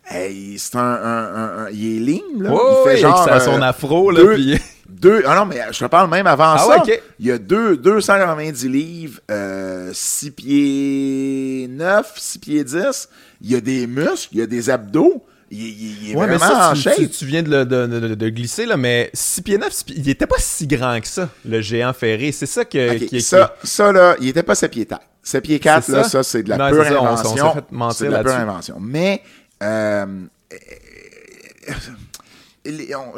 Hey, 0.08 0.58
c'est 0.58 0.76
un, 0.76 0.80
un, 0.80 1.34
un- 1.34 1.64
un- 1.66 1.70
il 1.70 1.96
est 1.96 2.00
ligne, 2.00 2.38
là. 2.42 2.50
Il 2.52 2.82
fait 2.84 2.94
ouais, 2.94 2.96
genre. 2.96 3.22
sa- 3.24 3.40
son 3.40 3.60
euh, 3.60 3.64
afro, 3.64 4.10
là, 4.10 4.20
deux, 4.22 4.34
puis- 4.34 4.58
deux- 5.00 5.22
ah 5.26 5.34
non, 5.36 5.46
mais 5.46 5.60
je 5.72 5.78
te 5.78 5.84
parle 5.86 6.10
même 6.10 6.26
avant 6.26 6.52
Ah 6.54 6.58
ça. 6.58 6.82
ouais. 6.84 7.02
Il 7.18 7.26
y 7.26 7.30
a 7.32 7.38
deux, 7.38 7.76
290 7.76 8.68
livres, 8.68 9.20
euh, 9.30 9.90
6 9.92 10.30
pieds 10.30 11.66
9, 11.70 12.12
6 12.16 12.38
pieds 12.38 12.64
10. 12.64 13.08
Il 13.42 13.50
y 13.50 13.54
a 13.56 13.60
des 13.60 13.86
muscles, 13.86 14.28
il 14.32 14.38
y 14.38 14.42
a 14.42 14.46
des 14.46 14.70
abdos. 14.70 15.24
Il, 15.52 15.58
il- 15.62 16.02
il 16.04 16.10
est 16.12 16.14
Ouais, 16.16 16.28
mais 16.28 16.38
ça, 16.38 16.70
en 16.70 16.74
tu, 16.74 16.80
shape. 16.82 16.94
tu, 16.96 17.08
tu 17.08 17.24
viens 17.26 17.42
de, 17.42 17.50
le- 17.50 17.64
de, 17.64 17.86
de- 17.86 18.14
de 18.14 18.28
glisser, 18.28 18.66
là, 18.66 18.76
mais 18.76 19.10
6 19.14 19.42
pieds 19.42 19.58
9, 19.58 19.72
il 19.88 20.08
était 20.08 20.26
pas 20.28 20.36
si 20.38 20.66
grand 20.68 21.00
que 21.00 21.08
ça, 21.08 21.28
le 21.44 21.60
géant 21.60 21.92
ferré. 21.92 22.30
C'est 22.30 22.46
ça 22.46 22.64
que, 22.64 22.98
qui, 22.98 23.20
ça, 23.20 23.56
ça, 23.64 23.90
là, 23.90 24.14
il 24.20 24.28
était 24.28 24.44
pas 24.44 24.54
7 24.54 24.70
pieds 24.70 24.86
4. 24.86 25.02
7 25.24 25.42
pieds 25.42 25.58
4, 25.58 25.84
C'est 25.86 25.92
là, 25.92 26.02
ça? 26.04 26.08
ça, 26.10 26.22
c'est 26.22 26.42
de 26.44 26.50
la 26.50 26.56
Non, 26.56 26.70
pure 26.70 26.84
c'est 26.84 26.90
ça, 26.90 27.02
on- 27.02 27.06
on 27.06 27.16
s'est 27.16 27.20
invention. 27.26 27.52
fait 27.54 27.64
mentir 27.72 27.96
C'est 27.98 28.06
de 28.06 28.10
la 28.12 28.22
pure 28.22 28.32
invention. 28.34 28.76
Mais, 28.80 29.22
euh, 29.62 30.06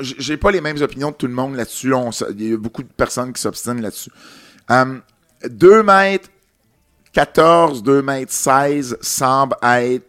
j'ai 0.00 0.36
pas 0.36 0.50
les 0.50 0.60
mêmes 0.60 0.80
opinions 0.80 1.10
de 1.10 1.16
tout 1.16 1.26
le 1.26 1.32
monde 1.34 1.56
là-dessus. 1.56 1.92
Il 2.38 2.48
y 2.50 2.52
a 2.52 2.56
beaucoup 2.56 2.82
de 2.82 2.88
personnes 2.88 3.32
qui 3.32 3.40
s'obstinent 3.40 3.80
là-dessus. 3.80 4.10
Euh, 4.70 4.98
2 5.48 5.82
mètres 5.82 6.28
14, 7.12 7.82
2 7.82 8.02
mètres 8.02 8.32
16 8.32 8.98
semble 9.00 9.56
être 9.62 10.06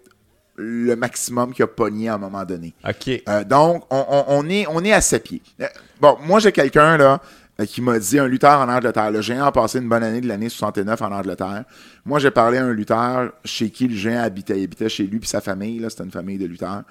le 0.55 0.95
maximum 0.95 1.51
qu'il 1.53 1.63
a 1.63 1.67
pogné 1.67 2.09
à 2.09 2.13
un 2.15 2.17
moment 2.19 2.45
donné. 2.45 2.73
Ok. 2.87 3.09
Euh, 3.27 3.43
donc, 3.43 3.83
on, 3.89 4.05
on- 4.07 4.25
on 4.27 4.49
est, 4.49 4.67
on 4.67 4.83
est 4.83 4.93
à 4.93 5.01
sept 5.01 5.23
pieds. 5.23 5.41
Euh, 5.59 5.65
bon, 5.99 6.15
moi, 6.23 6.39
j'ai 6.39 6.51
quelqu'un, 6.51 6.95
là, 6.95 7.19
euh, 7.59 7.65
qui 7.65 7.81
m'a 7.81 7.97
dit, 7.97 8.19
un 8.19 8.27
lutteur 8.27 8.59
en 8.61 8.69
Angleterre. 8.69 9.09
Le 9.09 9.21
géant 9.21 9.45
a 9.45 9.51
passé 9.51 9.79
une 9.79 9.89
bonne 9.89 10.03
année 10.03 10.21
de 10.21 10.27
l'année 10.27 10.49
69 10.49 11.01
en 11.01 11.11
Angleterre. 11.11 11.65
Moi, 12.05 12.19
j'ai 12.19 12.29
parlé 12.31 12.59
à 12.59 12.65
un 12.65 12.71
lutteur 12.71 13.31
chez 13.43 13.71
qui 13.71 13.87
le 13.87 13.95
géant 13.95 14.21
habitait. 14.21 14.59
Il 14.59 14.63
habitait 14.65 14.89
chez 14.89 15.03
lui 15.07 15.19
puis 15.19 15.27
sa 15.27 15.41
famille, 15.41 15.79
là, 15.79 15.89
c'était 15.89 16.03
une 16.03 16.11
famille 16.11 16.37
de 16.37 16.45
lutteurs. 16.45 16.83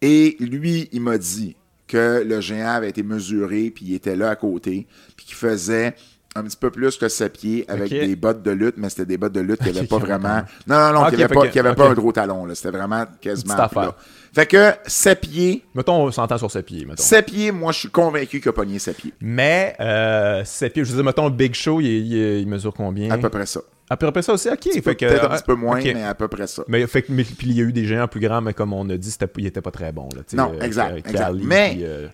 Et 0.00 0.36
lui, 0.38 0.88
il 0.92 1.00
m'a 1.02 1.18
dit 1.18 1.56
que 1.88 2.22
le 2.24 2.40
géant 2.40 2.68
avait 2.68 2.90
été 2.90 3.02
mesuré 3.02 3.70
puis 3.70 3.86
il 3.86 3.94
était 3.94 4.14
là 4.14 4.30
à 4.30 4.36
côté 4.36 4.86
puis 5.16 5.26
qu'il 5.26 5.34
faisait 5.34 5.94
un 6.36 6.42
petit 6.44 6.56
peu 6.56 6.70
plus 6.70 6.96
que 6.96 7.08
7 7.08 7.32
pieds 7.32 7.64
avec 7.68 7.90
des 7.90 8.14
bottes 8.16 8.42
de 8.42 8.50
lutte, 8.50 8.74
mais 8.76 8.90
c'était 8.90 9.06
des 9.06 9.16
bottes 9.16 9.32
de 9.32 9.40
lutte 9.40 9.60
qui 9.62 9.72
n'avaient 9.72 9.86
pas 9.86 9.98
vraiment... 9.98 10.42
Non, 10.66 10.78
non, 10.78 10.92
non, 10.92 11.04
qui 11.10 11.16
n'avaient 11.16 11.34
pas, 11.34 11.48
qui 11.48 11.58
avaient 11.58 11.74
pas 11.74 11.88
un 11.88 11.94
gros 11.94 12.12
talon. 12.12 12.44
là. 12.46 12.54
C'était 12.54 12.70
vraiment 12.76 13.04
quasiment 13.20 13.68
plat. 13.68 13.96
Fait 14.32 14.46
que 14.46 14.72
7 14.86 15.20
pieds, 15.20 15.64
Mettons, 15.74 16.04
on 16.04 16.10
s'entend 16.12 16.38
sur 16.38 16.50
7 16.50 16.64
pieds, 16.64 16.84
mettons. 16.84 17.02
7 17.02 17.26
pieds, 17.26 17.50
moi, 17.50 17.72
je 17.72 17.78
suis 17.80 17.88
convaincu 17.90 18.40
qu'il 18.40 18.48
a 18.50 18.52
pogné 18.52 18.78
7 18.78 18.96
pieds. 18.96 19.14
Mais, 19.20 19.74
euh, 19.80 20.44
7 20.44 20.72
pieds, 20.74 20.84
je 20.84 20.90
veux 20.90 20.96
dire, 20.96 21.04
mettons, 21.04 21.30
Big 21.30 21.54
Show, 21.54 21.80
il, 21.80 21.86
il- 21.86 22.40
il 22.40 22.46
mesure 22.46 22.74
combien? 22.74 23.10
À 23.10 23.18
peu 23.18 23.30
près 23.30 23.46
ça. 23.46 23.60
À 23.90 23.96
peu 23.96 24.10
près 24.12 24.20
ça 24.20 24.34
aussi, 24.34 24.50
ok. 24.50 24.82
Peut-être 24.82 25.24
un 25.24 25.32
euh, 25.32 25.36
petit 25.36 25.44
peu 25.44 25.54
moins, 25.54 25.80
mais 25.82 26.04
à 26.04 26.14
peu 26.14 26.28
près 26.28 26.46
ça. 26.46 26.62
Mais, 26.68 26.86
fait 26.86 27.06
mais- 27.08 27.24
puis 27.24 27.46
il 27.48 27.56
y 27.56 27.60
a 27.60 27.64
eu 27.64 27.72
des 27.72 27.86
géants 27.86 28.06
plus 28.06 28.20
grands, 28.20 28.42
mais 28.42 28.52
comme 28.52 28.74
on 28.74 28.88
a 28.90 28.98
dit, 28.98 29.16
il 29.38 29.46
était 29.46 29.62
pas 29.62 29.70
très 29.70 29.92
bon. 29.92 30.10
Là, 30.14 30.20
Non, 30.34 30.52
euh, 30.54 30.62
exact, 30.62 30.88
Cali, 30.88 30.98
exact. 31.08 31.32
Mais 31.42 31.70
puis, 31.72 31.84
euh, 31.86 32.06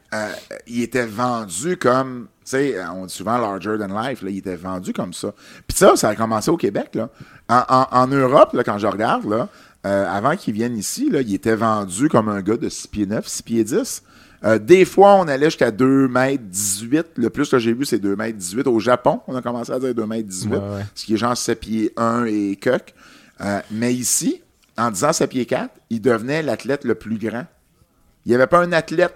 il 0.69 0.83
était 0.83 1.05
vendu 1.05 1.77
comme, 1.77 2.29
sais, 2.51 2.75
on 2.95 3.07
dit 3.07 3.15
souvent 3.15 3.39
larger 3.39 3.77
than 3.79 3.89
life, 4.01 4.23
là, 4.23 4.31
il 4.31 4.39
était 4.39 4.57
vendu 4.57 4.93
comme 4.93 5.13
ça. 5.13 5.33
Puis 5.67 5.77
ça, 5.77 5.97
ça 5.97 6.09
a 6.11 6.15
commencé 6.15 6.51
au 6.51 6.57
Québec, 6.57 6.91
là. 6.95 7.09
En, 7.49 7.63
en- 7.69 7.87
en 7.91 8.07
Europe, 8.07 8.53
là, 8.55 8.65
quand 8.65 8.79
je 8.79 8.87
regarde, 8.87 9.25
là, 9.29 9.49
euh, 9.87 10.07
avant 10.11 10.35
qu'il 10.37 10.55
vienne 10.55 10.77
ici, 10.77 11.11
là, 11.11 11.21
il 11.21 11.35
était 11.35 11.57
vendu 11.57 12.09
comme 12.09 12.29
un 12.29 12.41
gars 12.41 12.57
de 12.57 12.69
6 12.69 12.87
pieds 12.89 13.07
9, 13.07 13.27
6 13.27 13.43
pieds 13.43 13.65
10. 13.65 14.03
Euh, 14.45 14.59
des 14.59 14.85
fois, 14.85 15.15
on 15.15 15.27
allait 15.29 15.47
jusqu'à 15.47 15.71
2 15.71 16.09
mètres 16.09 16.43
18. 16.45 17.07
Le 17.17 17.31
plus 17.31 17.49
que 17.49 17.59
j'ai 17.59 17.73
vu, 17.73 17.85
c'est 17.87 17.99
2 17.99 18.15
mètres 18.17 18.37
18. 18.39 18.67
Au 18.67 18.79
Japon, 18.79 19.21
on 19.27 19.35
a 19.37 19.41
commencé 19.43 19.73
à 19.73 19.79
dire 19.79 19.95
2 19.95 20.07
mètres 20.07 20.29
18. 20.29 20.51
Ouais, 20.53 20.59
ouais. 20.59 20.85
Ce 20.95 21.05
qui 21.07 21.15
est 21.15 21.17
genre 21.17 21.37
7 21.37 21.61
pieds 21.61 21.93
1 21.97 22.25
et 22.27 22.57
coq. 22.63 22.93
Euh, 23.41 23.61
mais 23.71 23.95
ici, 23.95 24.43
en 24.77 24.91
disant 24.91 25.13
7 25.13 25.31
pieds 25.31 25.47
4, 25.47 25.71
il 25.91 26.01
devenait 26.03 26.43
l'athlète 26.43 26.85
le 26.85 26.95
plus 26.95 27.17
grand. 27.19 27.45
Il 28.27 28.31
n'y 28.31 28.35
avait 28.35 28.47
pas 28.47 28.61
un 28.61 28.73
athlète 28.73 29.15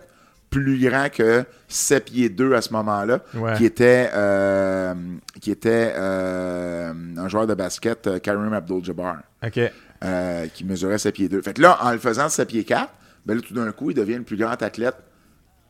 plus 0.50 0.78
grand 0.80 1.08
que 1.10 1.44
7 1.68 2.04
pieds 2.06 2.28
2 2.28 2.54
à 2.54 2.62
ce 2.62 2.72
moment-là, 2.72 3.20
Ouais. 3.34 3.54
qui 3.56 3.64
était, 3.66 4.10
euh, 4.14 4.94
qui 5.40 5.50
était 5.50 5.92
euh, 5.96 6.92
un 7.16 7.28
joueur 7.28 7.46
de 7.46 7.54
basket, 7.54 8.06
euh, 8.06 8.18
Karim 8.18 8.52
Abdul-Jabbar, 8.52 9.16
euh, 10.04 10.46
qui 10.54 10.64
mesurait 10.64 10.98
7 10.98 11.14
pieds 11.14 11.28
2. 11.28 11.42
Fait 11.42 11.52
que 11.54 11.62
là, 11.62 11.78
en 11.82 11.92
le 11.92 11.98
faisant 11.98 12.28
7 12.28 12.48
pieds 12.48 12.64
4, 12.64 12.88
ben 13.26 13.34
là, 13.36 13.42
tout 13.46 13.52
d'un 13.54 13.70
coup, 13.72 13.90
il 13.90 13.94
devient 13.94 14.16
le 14.16 14.22
plus 14.22 14.36
grand 14.36 14.60
athlète 14.62 14.94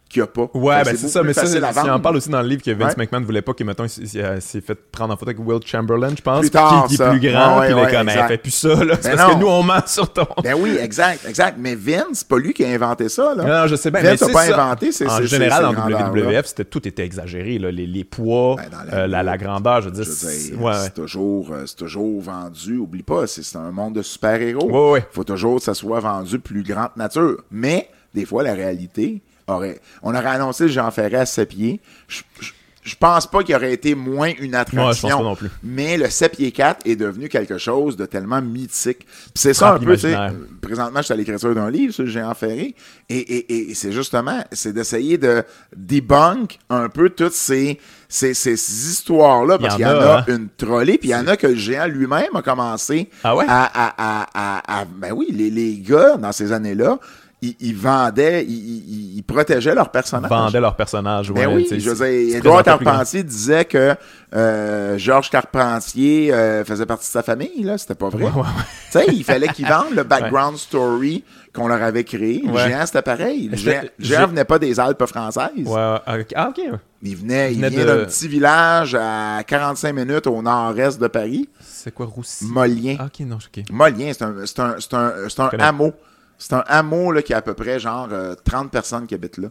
qu'il 0.09 0.23
n'y 0.23 0.25
a 0.25 0.27
pas. 0.27 0.49
Ouais, 0.55 0.79
Fait 0.79 0.93
ben 0.93 0.97
c'est 0.97 1.09
ça, 1.09 1.23
mais 1.23 1.33
ça, 1.35 1.45
c'est- 1.47 1.59
il 1.59 1.65
en 1.65 1.71
vendre. 1.73 2.01
parle 2.01 2.17
aussi 2.17 2.31
dans 2.31 2.41
le 2.41 2.49
livre 2.49 2.63
que 2.63 2.71
Vince 2.71 2.95
Ouais. 2.97 3.05
McMahon 3.05 3.23
voulait 3.25 3.43
pas 3.43 3.53
que, 3.53 3.63
mettons, 3.65 3.85
il, 3.85 4.05
il, 4.15 4.21
euh, 4.21 4.41
s'est 4.41 4.61
fait 4.61 4.75
prendre 4.75 5.13
en 5.13 5.17
photo 5.17 5.31
avec 5.33 5.47
Will 5.47 5.61
Chamberlain, 5.67 6.11
je 6.17 6.23
pense, 6.23 6.41
Plus 6.41 6.51
tard, 6.51 6.87
qui, 6.89 6.95
est 6.95 6.97
plus 7.11 7.21
grand, 7.21 7.61
puis 7.61 7.71
il 7.71 7.79
est 7.79 7.93
comme, 7.93 8.09
fais 8.09 8.39
plus 8.39 8.51
ça, 8.51 8.69
là, 8.85 8.95
c'est 9.01 9.11
Ben 9.11 9.17
parce 9.17 9.35
que 9.35 9.39
nous, 9.41 9.47
on 9.49 9.63
ment 9.63 9.83
sur 9.87 10.13
ton... 10.13 10.27
Ben 10.43 10.55
oui, 10.59 10.77
exact, 10.81 11.27
exact. 11.29 11.57
Mais 11.61 11.75
Vince, 11.75 12.05
c'est 12.13 12.29
pas 12.29 12.39
lui 12.39 12.55
qui 12.55 12.65
a 12.65 12.69
inventé 12.69 13.09
ça, 13.09 13.35
là. 13.35 13.45
Non, 13.45 13.61
non, 13.63 13.67
je 13.67 13.77
sais 13.77 13.91
bien, 13.91 14.01
Vince 14.01 14.21
mais 14.23 14.27
n'a 14.27 14.27
c'est 14.27 14.33
pas 14.33 14.47
ça. 14.57 14.63
inventé 14.65 14.93
ces- 14.93 15.07
En 15.09 15.23
général, 15.23 15.65
en. 15.67 15.73
WWF, 15.73 16.47
c'était 16.47 16.65
tout 16.65 16.87
était 16.89 17.05
exagéré, 17.05 17.59
là, 17.59 17.71
les, 17.71 17.87
les 17.87 18.05
poids, 18.05 18.57
Ben, 18.57 18.65
la- 18.91 18.95
euh, 19.01 19.07
la, 19.07 19.23
la 19.23 19.37
grandeur, 19.37 19.83
je 19.83 19.87
veux 19.89 19.95
dire. 19.95 20.05
C'est- 20.07 20.53
c'est 20.85 20.95
toujours, 20.95 21.51
euh, 21.53 21.65
c'est 21.67 21.77
toujours 21.77 22.21
vendu. 22.23 22.79
Oublie 22.79 23.03
pas, 23.03 23.27
c'est 23.27 23.43
c'est 23.43 23.59
un 23.59 23.71
monde 23.71 23.95
de 23.95 24.03
super-héros. 24.03 24.93
Ouais. 24.93 25.05
faut 25.11 25.25
toujours 25.25 25.57
que 25.57 25.63
ça 25.63 25.75
soit 25.75 26.01
vendu 26.01 26.39
plus 26.39 26.63
grande 26.63 26.91
nature. 26.97 27.37
Mais, 27.51 27.89
des 28.15 28.25
fois, 28.25 28.43
la 28.43 28.55
réalité 28.55 29.21
aurait. 29.49 29.81
On 30.03 30.15
aurait 30.15 30.27
annoncé 30.27 30.65
le 30.65 30.70
Jean 30.70 30.91
Ferret 30.91 31.16
à 31.16 31.27
7 31.27 31.49
pieds. 31.49 31.81
Je, 32.09 32.20
je- 32.41 32.53
je 32.85 32.95
pense 32.97 33.27
pas 33.27 33.43
qu'il 33.43 33.55
aurait 33.55 33.75
été 33.75 33.95
moins 33.95 34.31
une 34.41 34.55
attraction. 34.55 34.87
Ouais, 34.87 34.95
je 34.95 35.01
pense 35.03 35.11
pas 35.11 35.23
non 35.23 35.37
plus. 35.37 35.51
Mais 35.62 35.99
le 35.99 36.09
7 36.09 36.33
pieds 36.37 36.53
4 36.53 36.87
est 36.87 36.97
devenu 36.97 37.29
quelque 37.29 37.59
chose 37.59 37.99
de 37.99 38.07
tellement 38.07 38.41
mythique. 38.41 39.07
C'est 39.35 39.53
ça 39.53 39.75
un 39.75 39.79
peu, 39.79 39.93
tu 39.95 40.03
sais. 40.03 40.16
Présentement, 40.62 41.01
je 41.01 41.03
suis 41.05 41.12
à 41.12 41.16
l'écriture 41.16 41.55
d'un 41.55 41.70
livre 41.70 41.93
sur 41.93 42.05
le 42.05 42.09
géant 42.11 42.33
ferré. 42.33 42.75
Et, 43.11 43.19
et, 43.19 43.70
et 43.70 43.75
c'est 43.75 43.93
justement, 43.93 44.43
c'est 44.53 44.73
d'essayer 44.73 45.19
de 45.19 45.43
debunk 45.77 46.59
un 46.70 46.89
peu 46.89 47.11
toutes 47.11 47.33
ces, 47.35 47.79
ces, 48.09 48.33
ces 48.33 48.55
histoires-là. 48.55 49.57
Y 49.57 49.59
Parce 49.62 49.75
en 49.75 49.77
qu'il 49.77 49.87
y 49.87 49.89
en 49.91 50.01
a, 50.01 50.19
hein. 50.20 50.25
une 50.29 50.49
trollée. 50.57 50.97
Puis 50.99 51.09
il 51.11 51.12
y 51.12 51.15
en 51.15 51.27
a 51.27 51.37
que 51.37 51.47
le 51.47 51.57
géant 51.57 51.87
lui-même 51.87 52.35
a 52.35 52.43
commencé 52.43 53.11
Ah 53.25 53.37
ouais? 53.37 53.45
à, 53.49 53.65
à, 53.65 53.95
à, 53.99 54.27
à- 54.35 54.81
à- 54.81 54.85
Ben 54.85 55.12
oui, 55.12 55.27
les, 55.31 55.51
les 55.51 55.79
gars, 55.79 56.16
dans 56.16 56.33
ces 56.33 56.53
années-là, 56.53 56.99
ils, 57.43 57.55
ils 57.60 57.77
vendaient, 57.77 58.44
ils, 58.44 58.51
ils- 58.51 59.16
ils 59.19 59.23
protégeaient 59.23 59.74
leur 59.74 59.90
personnage. 59.90 60.28
vendaient 60.31 60.60
leur 60.60 60.74
personnage. 60.77 61.31
Ben 61.32 61.47
ouais, 61.48 61.55
oui, 61.70 61.81
je 61.81 61.90
veux 61.90 62.40
grand. 62.40 62.62
Carpentier 62.62 63.23
disait 63.23 63.65
que 63.65 63.94
euh, 64.35 64.98
Georges 64.98 65.31
Carpentier 65.31 66.32
euh, 66.32 66.65
faisait 66.65 66.86
partie 66.86 67.06
de 67.06 67.12
sa 67.12 67.23
famille, 67.23 67.62
là. 67.62 67.78
C'était 67.78 67.94
pas 67.94 68.09
vrai. 68.09 68.24
Ouais, 68.24 68.31
ouais, 68.31 68.40
ouais. 68.40 68.47
Tu 68.90 68.98
sais, 68.98 69.05
il 69.12 69.24
fallait 69.24 69.48
qu'ils 69.48 69.66
vendent 69.69 69.94
le 69.94 70.02
background 70.05 70.56
story 70.56 71.24
qu'on 71.55 71.69
leur 71.69 71.82
avait 71.82 72.05
créé. 72.05 72.43
Le 72.44 72.56
géant, 72.59 72.86
c'était 72.86 73.02
pareil. 73.02 73.48
Le 73.48 73.56
géant, 73.56 73.82
géant 73.98 74.27
venait 74.28 74.44
pas 74.44 74.59
des 74.59 74.78
Alpes 74.81 75.06
françaises. 75.06 75.51
Ouais. 75.65 75.98
Ah, 76.35 76.48
ok. 76.51 76.60
Il 77.02 77.16
venait, 77.16 77.52
il 77.52 77.56
venait 77.65 77.70
de- 77.70 77.85
d'un 77.85 78.05
petit 78.05 78.27
village 78.28 78.97
à 79.01 79.43
45 79.47 79.93
minutes 79.93 80.27
au 80.27 80.43
nord-est 80.43 81.01
de 81.01 81.06
Paris. 81.06 81.48
C'est 81.60 81.94
quoi 81.94 82.06
Roussy? 82.06 82.44
Molien. 82.47 82.97
Ah, 82.98 83.05
ok, 83.06 83.20
non, 83.27 83.36
ok. 83.36 83.65
Molien, 83.70 84.10
c'est 84.12 84.23
un, 84.24 84.35
c'est 84.44 84.59
un, 84.60 84.74
un, 84.97 85.51
un 85.52 85.59
hameau. 85.60 85.93
C'est 86.39 86.52
un 86.55 86.65
hameau 86.66 87.12
là, 87.12 87.20
qui 87.23 87.35
a 87.35 87.39
à 87.39 87.43
peu 87.43 87.55
près 87.55 87.78
genre 87.81 88.09
euh, 88.12 88.35
30 88.44 88.70
personnes 88.70 89.06
qui 89.06 89.15
habitent 89.15 89.39
là. 89.39 89.48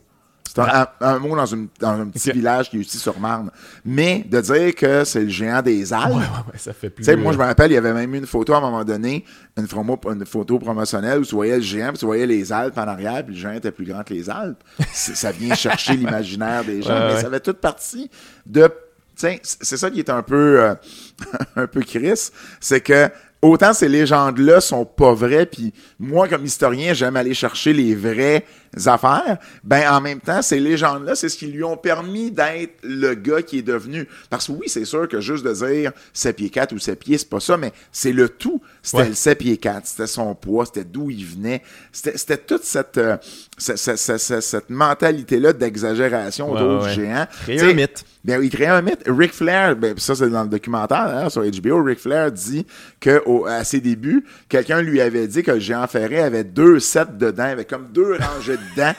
C'est 0.50 0.62
un, 0.62 0.66
ha- 0.70 0.94
un 1.02 1.16
hameau 1.18 1.36
dans, 1.36 1.46
une- 1.46 1.68
dans 1.80 1.90
un 2.00 2.08
petit 2.08 2.32
village 2.32 2.70
qui 2.70 2.78
est 2.78 2.80
aussi 2.80 2.98
sur 2.98 3.20
Marne. 3.20 3.52
Mais 3.86 4.26
de 4.28 4.40
dire 4.42 4.74
que 4.74 5.04
c'est 5.04 5.24
le 5.24 5.30
géant 5.30 5.62
des 5.62 5.92
Alpes, 5.94 6.08
Ouais, 6.08 6.16
ouais, 6.16 6.22
ouais, 6.54 6.58
ça 6.58 6.74
fait 6.74 6.90
plus. 6.90 7.04
tu 7.04 7.12
sais, 7.12 7.16
moi, 7.18 7.34
je 7.34 7.38
me 7.38 7.44
rappelle, 7.44 7.70
il 7.72 7.76
y 7.76 7.78
avait 7.78 7.94
même 7.94 8.16
eu 8.16 8.18
une 8.18 8.26
photo 8.26 8.54
à 8.54 8.58
un 8.58 8.62
moment 8.62 8.84
donné, 8.86 9.24
une, 9.58 9.66
promo- 9.66 10.00
une 10.12 10.26
photo 10.26 10.58
promotionnelle 10.58 11.20
où 11.20 11.26
tu 11.26 11.36
voyais 11.36 11.58
le 11.58 11.62
géant, 11.62 11.90
puis 11.90 11.98
tu 12.00 12.06
voyais 12.06 12.26
les 12.26 12.52
Alpes 12.52 12.78
en 12.78 12.88
arrière, 12.88 13.24
puis 13.26 13.36
le 13.36 13.40
géant 13.42 13.52
était 13.54 13.72
plus 13.72 13.86
grand 13.86 14.04
que 14.04 14.14
les 14.14 14.30
Alpes. 14.30 14.64
Ça 14.94 15.32
vient 15.32 15.54
chercher 15.54 15.94
l'imaginaire 15.96 16.64
des 16.64 16.82
gens, 16.82 16.98
mais 17.08 17.22
ça 17.22 17.30
fait 17.30 17.42
toute 17.42 17.60
partie 17.60 18.10
de 18.46 18.68
sais, 19.16 19.42
c'est 19.44 19.78
ça 19.78 19.90
qui 19.92 20.00
est 20.00 20.10
un 20.12 20.22
peu, 20.22 20.62
euh, 20.62 20.76
un 21.56 21.68
peu 21.68 21.82
Chris, 21.82 22.30
c'est 22.60 22.82
que 22.82 23.10
autant 23.42 23.74
ces 23.74 23.90
légendes-là 23.90 24.62
sont 24.62 24.86
pas 24.86 25.14
vraies, 25.14 25.46
puis 25.46 25.74
moi, 26.00 26.28
comme 26.28 26.46
historien, 26.46 26.94
j'aime 26.94 27.16
aller 27.16 27.34
chercher 27.34 27.74
les 27.74 27.96
vraies 27.96 28.46
affaires, 28.86 29.38
ben 29.64 29.90
en 29.92 30.02
même 30.02 30.20
temps, 30.20 30.42
ces 30.42 30.60
légendes-là, 30.60 31.16
c'est 31.16 31.30
ce 31.30 31.38
qui 31.38 31.48
lui 31.48 31.64
ont 31.64 31.78
permis 31.78 32.32
d'être 32.32 32.76
le 32.84 33.14
gars 33.16 33.42
qui 33.42 33.60
est 33.60 33.64
devenu. 33.64 34.08
Parce 34.30 34.48
que 34.48 34.52
oui, 34.54 34.68
c'est 34.68 34.86
sûr 34.86 35.08
que 35.08 35.20
juste 35.22 35.44
de 35.46 35.54
dire 35.54 35.92
7 36.14 36.36
pieds 36.36 36.50
4 36.50 36.74
ou 36.74 36.80
7 36.80 37.00
pieds, 37.00 37.18
c'est 37.18 37.30
pas 37.30 37.40
ça, 37.40 37.58
mais 37.58 37.72
c'est 37.92 38.12
le 38.14 38.30
tout. 38.30 38.62
C'était 38.82 38.98
Ouais. 39.04 39.10
le 39.10 39.16
7 39.16 39.38
pieds 39.38 39.58
4, 39.58 39.86
c'était 39.86 40.08
son 40.08 40.36
poids, 40.36 40.66
c'était 40.66 40.84
d'où 40.84 41.10
il 41.10 41.26
venait. 41.26 41.62
C'était 41.92 42.38
toute 42.38 42.64
cette, 42.64 42.98
euh, 42.98 43.18
cette, 43.58 43.78
cette- 43.98 44.42
cette- 44.42 44.70
mentalité-là 44.70 45.54
d'exagération 45.54 46.52
Ouais, 46.52 46.62
autour 46.62 46.84
ouais, 46.84 46.90
du 46.96 47.02
géant. 47.02 47.28
Créer 47.44 47.62
un 47.62 47.74
mythe. 47.74 48.04
ben, 48.24 48.42
il 48.44 48.50
crée 48.50 48.66
un 48.68 48.82
mythe. 48.82 49.04
Ric 49.08 49.34
Flair, 49.34 49.76
ben, 49.76 49.96
ça 49.98 50.16
c'est 50.16 50.30
dans 50.30 50.44
le 50.44 50.50
documentaire 50.50 51.08
hein, 51.08 51.30
sur 51.30 51.44
HBO, 51.44 51.84
Ric 51.84 52.00
Flair 52.00 52.32
dit 52.32 52.66
que 53.00 53.22
au- 53.26 53.46
à 53.46 53.64
ses 53.64 53.80
débuts, 53.80 54.26
quelqu'un 54.50 54.82
lui 54.82 55.02
avait 55.02 55.28
dit 55.28 55.44
que 55.44 55.52
le 55.52 55.60
géant 55.60 55.88
ferré 55.88 56.20
avait 56.22 56.44
deux 56.44 56.80
sets 56.80 57.06
dedans, 57.18 57.44
avait 57.44 57.66
comme 57.66 57.88
deux 57.92 58.16
rangées 58.18 58.57
de 58.76 58.82
dents. 58.82 58.94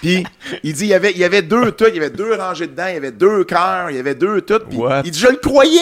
Puis 0.00 0.24
il 0.62 0.72
dit 0.72 0.84
il 0.84 0.88
y 0.88 0.94
avait 0.94 1.10
il 1.12 1.18
y 1.18 1.24
avait 1.24 1.42
deux 1.42 1.72
tout, 1.72 1.84
il 1.88 1.94
y 1.94 1.98
avait 1.98 2.10
deux 2.10 2.34
rangées 2.34 2.66
de 2.66 2.74
dents, 2.74 2.86
il 2.88 2.94
y 2.94 2.96
avait 2.96 3.12
deux 3.12 3.44
cœurs, 3.44 3.90
il 3.90 3.96
y 3.96 4.00
avait 4.00 4.14
deux 4.14 4.40
tout. 4.40 4.58
Puis 4.68 4.78
What? 4.78 5.02
il 5.04 5.10
dit 5.10 5.18
je 5.18 5.28
le 5.28 5.36
croyais. 5.36 5.80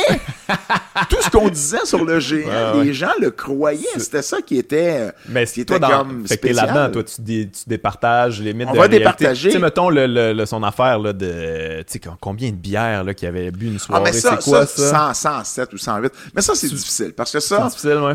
Tout 1.09 1.17
ce 1.23 1.31
qu'on 1.31 1.49
disait 1.49 1.85
sur 1.85 2.05
le 2.05 2.19
géant, 2.21 2.49
Ouais, 2.49 2.79
ouais. 2.81 2.85
les 2.87 2.93
gens 2.93 3.13
le 3.21 3.31
croyaient. 3.31 3.87
C'était 3.97 4.23
ça 4.23 4.43
qui 4.43 4.59
était, 4.59 4.97
euh, 4.99 5.11
Mais 5.29 5.45
qui 5.47 5.53
c'est 5.55 5.61
était 5.63 5.79
toi, 5.79 5.89
dans, 5.89 5.99
comme 5.99 6.27
fait 6.27 6.37
que 6.39 6.49
là-dedans, 6.49 6.91
toi, 6.91 7.03
tu, 7.05 7.21
dé- 7.23 7.49
tu 7.51 7.63
départages 7.69 8.41
les 8.41 8.53
mythes 8.53 8.69
On 8.69 8.73
de 8.73 8.77
va 8.77 8.83
réalité. 8.83 8.99
départager. 8.99 9.49
Tu 9.51 9.55
sais, 9.57 9.63
mettons, 9.63 9.89
le, 9.91 10.07
le- 10.07 10.33
le- 10.33 10.47
son 10.47 10.63
affaire, 10.63 10.99
là, 10.99 11.13
de, 11.13 11.79
tu 11.83 11.85
sais, 11.87 11.99
com- 12.01 12.17
combien 12.21 12.51
de 12.51 12.57
bières, 12.57 13.05
là, 13.05 13.15
qu'il 13.15 13.29
avait 13.29 13.51
bu 13.53 13.67
une 13.69 13.77
Ah, 13.77 13.79
soirée, 13.79 14.03
mais 14.07 14.13
ça, 14.13 14.39
c'est 14.41 14.51
quoi, 14.51 14.67
ça, 14.67 14.91
ça? 14.91 15.15
100, 15.15 15.45
107 15.45 15.73
ou 15.73 15.79
108. 15.79 16.13
Mais 16.35 16.43
ça, 16.43 16.55
c'est 16.55 16.69
difficile. 16.69 17.13
Parce 17.17 17.33
que 17.33 17.41
C'est 17.41 17.55
ça, 17.55 17.65
difficile, 17.69 17.99
ouais. 17.99 18.15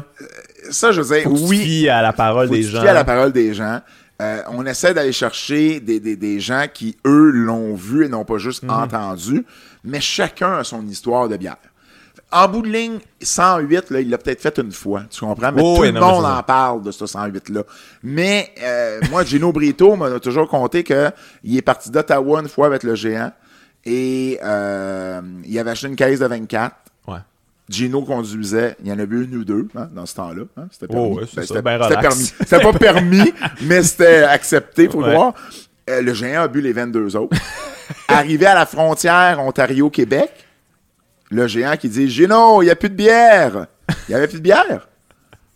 ça, 0.70 0.92
je 0.92 1.02
veux 1.02 1.16
dire, 1.16 1.24
Faut 1.24 1.38
tu 1.38 1.44
oui. 1.46 1.58
fies 1.60 1.90
à 1.90 2.02
la 2.02 2.14
parole 2.14 2.50
des 2.50 2.58
tu 2.62 2.70
gens. 2.70 2.82
à 2.82 2.94
la 2.94 3.04
parole 3.06 3.32
des 3.32 3.54
gens. 3.54 3.82
Euh, 4.22 4.42
on 4.50 4.66
essaie 4.66 4.94
d'aller 4.94 5.12
chercher 5.12 5.80
des, 5.82 6.00
des, 6.00 6.16
des 6.16 6.40
gens 6.40 6.66
qui, 6.74 6.96
eux, 7.06 7.32
l'ont 7.32 7.76
vu 7.76 8.06
et 8.06 8.10
n'ont 8.10 8.24
pas 8.26 8.36
Mhm. 8.36 8.40
juste 8.40 8.64
entendu, 8.70 9.46
mais 9.84 10.00
chacun 10.00 10.54
a 10.60 10.64
son 10.64 10.86
histoire 10.88 11.28
de 11.28 11.36
bière. 11.38 11.58
En 12.32 12.48
bout 12.48 12.62
de 12.64 12.70
ligne, 12.70 13.00
108, 13.22 13.92
là, 13.92 14.00
il 14.00 14.10
l'a 14.10 14.18
peut-être 14.18 14.42
fait 14.42 14.58
une 14.58 14.72
fois, 14.72 15.04
tu 15.10 15.20
comprends? 15.20 15.52
Mais 15.52 15.62
Oh, 15.64 15.76
tout 15.76 15.82
oui, 15.82 15.92
le 15.92 16.00
non, 16.00 16.08
monde 16.22 16.26
en 16.26 16.42
parle 16.44 16.82
de 16.82 16.92
ce 16.92 17.06
108-là. 17.06 17.64
Mais 18.04 18.52
euh, 18.64 19.00
moi, 19.12 19.24
Gino 19.24 19.52
Brito 19.52 19.96
m'a 19.96 20.20
toujours 20.20 20.48
conté 20.50 20.84
que 20.84 21.12
il 21.44 21.56
est 21.58 21.62
parti 21.62 21.92
d'Ottawa 21.92 22.40
une 22.42 22.50
fois 22.50 22.68
avec 22.68 22.84
le 22.84 22.96
géant 22.96 23.32
et 23.86 24.40
euh, 24.44 25.22
il 25.46 25.60
avait 25.60 25.72
acheté 25.72 25.88
une 25.88 25.96
caisse 25.96 26.20
de 26.20 26.26
24. 26.26 26.76
Ouais. 27.08 27.18
Gino 27.70 28.04
conduisait, 28.04 28.76
il 28.84 28.90
y 28.90 28.92
en 28.92 29.00
a 29.00 29.06
bu 29.08 29.24
une 29.26 29.36
ou 29.38 29.44
deux 29.44 29.68
hein, 29.76 29.88
dans 29.92 30.06
ce 30.06 30.16
temps-là. 30.16 30.44
hein, 30.58 30.68
c'était 30.72 30.88
permis. 30.88 31.10
Oh, 31.14 31.20
ouais, 31.20 31.24
c'était, 31.28 31.62
ben 31.62 31.80
permis. 31.80 32.24
C'était 32.40 32.60
pas 32.60 32.74
permis, 32.80 33.34
mais 33.62 33.82
c'était 33.82 34.24
accepté, 34.24 34.88
faut 34.88 35.02
le 35.02 35.08
Ouais. 35.08 35.16
voir. 35.16 35.34
Euh, 35.90 36.02
le 36.02 36.14
géant 36.14 36.42
a 36.44 36.48
bu 36.48 36.62
les 36.62 36.74
22 36.74 37.16
autres. 37.16 37.36
Arrivé 38.08 38.46
à 38.46 38.54
la 38.56 38.66
frontière 38.66 39.40
Ontario-Québec, 39.44 40.32
le 41.32 41.48
géant 41.48 41.76
qui 41.78 41.90
dit 41.90 42.08
Gino, 42.10 42.62
il 42.62 42.66
n'y 42.66 42.72
a 42.72 42.76
plus 42.76 42.90
de 42.90 42.96
bière. 42.96 43.66
Il 43.90 43.96
n'y 44.10 44.16
avait 44.16 44.28
plus 44.28 44.38
de 44.38 44.44
bière? 44.44 44.88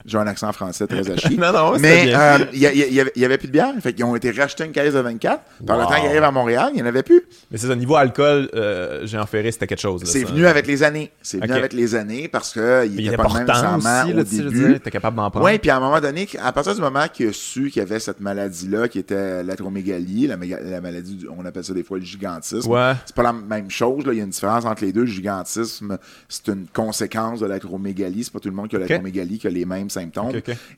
J'ai 0.09 0.17
un 0.17 0.27
accent 0.27 0.51
français 0.51 0.87
très 0.87 1.09
à 1.11 1.17
chier. 1.17 1.37
Non, 1.37 1.51
non, 1.53 1.75
c'était 1.75 2.05
Mais 2.05 2.13
euh, 2.15 2.37
il 2.53 2.59
y, 2.59 2.61
y 2.61 2.99
avait- 2.99 3.11
il 3.15 3.21
y 3.21 3.25
avait 3.25 3.37
plus 3.37 3.47
de 3.47 3.53
bière. 3.53 3.73
Fait 3.81 3.93
qu'ils 3.93 4.05
ont 4.05 4.15
été 4.15 4.31
rachetés 4.31 4.65
une 4.65 4.71
caisse 4.71 4.93
de 4.93 4.99
24. 4.99 5.41
Par 5.65 5.77
le 5.77 5.83
temps 5.85 5.95
qu'ils 5.95 6.07
arrivent 6.09 6.23
à 6.23 6.31
Montréal, 6.31 6.69
il 6.73 6.77
n'y 6.77 6.81
en 6.81 6.85
avait 6.85 7.03
plus. 7.03 7.21
Mais 7.51 7.57
c'est 7.57 7.67
ça, 7.67 7.75
niveau 7.75 7.95
alcool, 7.95 8.49
euh, 8.55 9.05
Jean 9.05 9.25
Ferré, 9.25 9.51
c'était 9.51 9.67
quelque 9.67 9.79
chose. 9.81 10.01
C'est 10.05 10.23
venu 10.23 10.45
avec 10.47 10.67
les 10.67 10.83
années. 10.83 11.11
C'est 11.21 11.39
venu 11.39 11.53
avec 11.53 11.73
les 11.73 11.95
années 11.95 12.27
parce 12.27 12.51
que 12.53 12.85
il 12.85 12.99
Il 12.99 13.07
était 13.07 13.17
pas 13.17 13.23
le 13.23 13.45
même 13.45 13.77
aussi, 13.77 14.11
au 14.11 14.15
là, 14.17 14.23
début. 14.23 14.79
capable 14.91 15.17
d'en 15.17 15.29
prendre. 15.29 15.45
Oui, 15.45 15.57
puis 15.59 15.69
à 15.69 15.77
un 15.77 15.79
moment 15.79 15.99
donné, 16.01 16.27
à 16.41 16.51
partir 16.51 16.73
du 16.75 16.81
moment 16.81 17.05
qu'il 17.13 17.27
a 17.29 17.33
su 17.33 17.69
qu'il 17.69 17.79
y 17.81 17.85
avait 17.85 17.99
cette 17.99 18.19
maladie-là, 18.19 18.87
qui 18.87 18.99
était 18.99 19.43
l'acromégalie, 19.43 20.27
la, 20.27 20.37
maladie, 20.81 21.15
du- 21.15 21.27
on 21.29 21.45
appelle 21.45 21.63
ça 21.63 21.73
des 21.73 21.83
fois 21.83 21.97
le 21.97 22.03
gigantisme. 22.03 22.69
Ouais. 22.71 22.93
C'est 23.05 23.15
pas 23.15 23.23
la 23.23 23.33
même 23.33 23.69
chose, 23.69 24.05
là. 24.05 24.13
il 24.13 24.17
y 24.17 24.21
a 24.21 24.23
une 24.23 24.29
différence 24.31 24.65
entre 24.65 24.83
les 24.83 24.91
deux. 24.91 25.01
Le 25.01 25.05
gigantisme, 25.07 25.97
c'est 26.27 26.47
une 26.47 26.65
conséquence 26.73 27.39
de 27.39 27.45
l'acromégalie. 27.45 28.23
C'est 28.23 28.33
pas 28.33 28.39
tout 28.39 28.49
le 28.49 28.55
monde 28.55 28.67
qui 28.67 28.75
a 28.75 28.79
l'acromégalie 28.79 29.37
qui 29.37 29.47
a 29.47 29.49
les 29.49 29.65
mêmes 29.65 29.89
symptômes. 29.89 29.98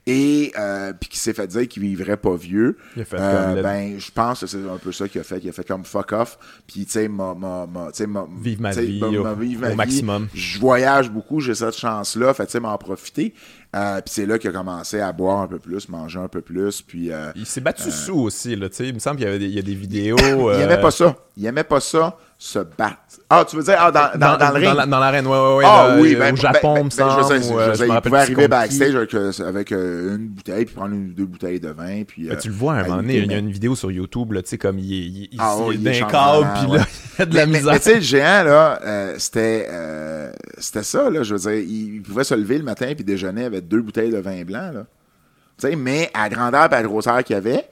Et 0.06 0.52
euh, 0.58 0.92
puis 0.98 1.08
qui 1.08 1.18
s'est 1.18 1.32
fait 1.32 1.46
dire 1.46 1.68
qu'il 1.68 1.82
vivrait 1.82 2.16
pas 2.16 2.34
vieux. 2.36 2.76
Il 2.96 3.02
a 3.02 3.04
fait 3.04 3.16
Euh, 3.18 3.54
comme 3.54 3.62
ben, 3.62 3.94
je 3.98 4.10
pense 4.10 4.40
que 4.40 4.46
c'est 4.46 4.58
un 4.58 4.78
peu 4.78 4.92
ça 4.92 5.08
qu'il 5.08 5.20
a 5.20 5.24
fait. 5.24 5.38
Il 5.42 5.48
a 5.48 5.52
fait 5.52 5.66
comme 5.66 5.84
fuck 5.84 6.12
off. 6.12 6.38
Puis, 6.66 6.84
tu 6.86 6.92
sais, 6.92 7.08
m'a, 7.08 7.34
m'a, 7.34 7.66
m'a- 7.66 7.90
Vive 8.42 8.60
ma 8.60 8.70
vie 8.72 9.00
m'a- 9.00 9.06
au- 9.08 9.22
m'a- 9.22 9.34
vive 9.34 9.58
au 9.58 9.60
ma 9.62 9.68
vie. 9.70 9.76
maximum. 9.76 10.28
Je 10.34 10.58
voyage 10.58 11.10
beaucoup, 11.10 11.40
j'ai 11.40 11.54
cette 11.54 11.76
chance-là. 11.76 12.34
Fait, 12.34 12.46
tu 12.46 12.52
sais, 12.52 12.60
m'en 12.60 12.76
profiter. 12.78 13.34
Euh, 13.74 14.02
puis 14.02 14.12
c'est 14.12 14.26
là 14.26 14.38
qu'il 14.38 14.50
a 14.50 14.52
commencé 14.52 15.00
à 15.00 15.10
boire 15.12 15.40
un 15.40 15.46
peu 15.48 15.58
plus, 15.58 15.88
manger 15.88 16.18
un 16.18 16.28
peu 16.28 16.42
plus. 16.42 16.82
Puis, 16.82 17.10
euh, 17.10 17.32
Il 17.36 17.46
s'est 17.46 17.62
battu 17.62 17.90
sous 17.90 18.18
aussi, 18.18 18.54
là, 18.54 18.68
tu 18.68 18.76
sais. 18.76 18.88
Il 18.88 18.94
me 18.94 18.98
semble 18.98 19.16
qu'il 19.16 19.24
y 19.24 19.28
avait 19.28 19.38
des, 19.38 19.46
il 19.46 19.54
y 19.54 19.58
a 19.58 19.62
des 19.62 19.74
vidéos. 19.74 20.16
il 20.54 20.60
aimait 20.60 20.80
pas 20.80 20.90
ça. 20.90 21.16
Il 21.38 21.46
aimait 21.46 21.64
pas 21.64 21.80
ça, 21.80 22.18
se 22.44 22.58
battre. 22.58 22.96
Ah, 23.30 23.44
tu 23.48 23.54
veux 23.56 23.62
dire, 23.62 23.76
ah, 23.78 23.92
dans, 23.92 24.18
dans, 24.18 24.36
dans, 24.36 24.48
le 24.48 24.54
ring? 24.66 24.74
la- 24.76 24.84
Dans 24.86 24.98
l'arène, 24.98 25.26
ouais, 25.28 25.32
ouais, 25.38 25.54
ouais. 25.58 25.64
Ah 25.64 25.88
là, 25.90 25.96
oui, 26.00 26.16
ben, 26.16 26.34
au 26.34 26.36
Japon, 26.36 26.74
ben, 26.74 26.84
me 26.84 26.88
ben, 26.88 26.90
je 26.90 26.96
semble. 27.22 27.24
sais, 27.42 27.52
ou, 27.52 27.60
je 27.60 27.74
sais, 27.74 27.82
me 27.84 27.86
il 27.86 27.92
rappelle 27.92 28.10
pouvait 28.10 28.18
arriver 28.20 28.48
backstage 28.48 28.94
avec, 28.96 29.14
euh, 29.14 29.32
avec, 29.46 29.70
euh, 29.72 30.16
une 30.16 30.26
bouteille, 30.28 30.64
puis 30.64 30.74
prendre 30.74 30.92
une 30.94 31.14
deux 31.14 31.24
bouteilles 31.24 31.60
de 31.60 31.68
vin. 31.68 32.02
Puis, 32.02 32.26
Ben, 32.26 32.32
euh, 32.34 32.40
tu 32.40 32.48
le 32.48 32.54
vois 32.54 32.74
à 32.74 32.76
un 32.80 32.82
moment 32.82 32.96
donné, 32.96 33.18
il 33.18 33.30
y 33.30 33.34
a 33.34 33.38
une 33.38 33.52
vidéo 33.52 33.76
sur 33.76 33.92
YouTube, 33.92 34.32
là, 34.32 34.42
tu 34.42 34.48
sais, 34.48 34.58
comme 34.58 34.80
il 34.80 34.92
est, 34.92 34.96
il, 35.06 35.28
il, 35.32 35.38
Ah 35.38 35.54
il 35.70 35.74
il 35.74 35.82
dans 35.84 35.90
est 35.90 35.94
un 35.94 35.98
chambranlant, 36.00 36.42
câble, 36.42 36.68
puis 36.68 36.78
là, 36.78 36.84
il 37.14 37.18
y 37.18 37.22
a 37.22 37.26
de 37.26 37.34
la 37.36 37.46
mais, 37.46 37.58
misère. 37.58 37.72
mais 37.74 37.78
tu 37.78 37.84
sais, 37.84 37.94
le 37.94 38.00
géant, 38.00 38.42
là, 38.44 38.80
euh, 38.84 39.14
c'était, 39.18 39.68
c'était 40.58 40.82
ça, 40.82 41.08
là. 41.10 41.22
Je 41.22 41.34
veux 41.36 41.40
dire, 41.40 41.60
il, 41.64 41.94
il 41.96 42.02
pouvait 42.02 42.24
se 42.24 42.34
lever 42.34 42.58
le 42.58 42.64
matin 42.64 42.92
puis 42.94 43.04
déjeuner 43.04 43.44
avec 43.44 43.68
deux 43.68 43.82
bouteilles 43.82 44.10
de 44.10 44.18
vin 44.18 44.42
blanc, 44.42 44.72
là. 44.74 44.84
Tu 45.60 45.68
sais, 45.68 45.76
mais 45.76 46.10
à 46.12 46.24
la 46.24 46.28
grandeur 46.30 46.62
et 46.62 46.74
à 46.74 46.82
la 46.82 46.82
grosseur 46.82 47.22
qu'il 47.22 47.36
avait, 47.36 47.68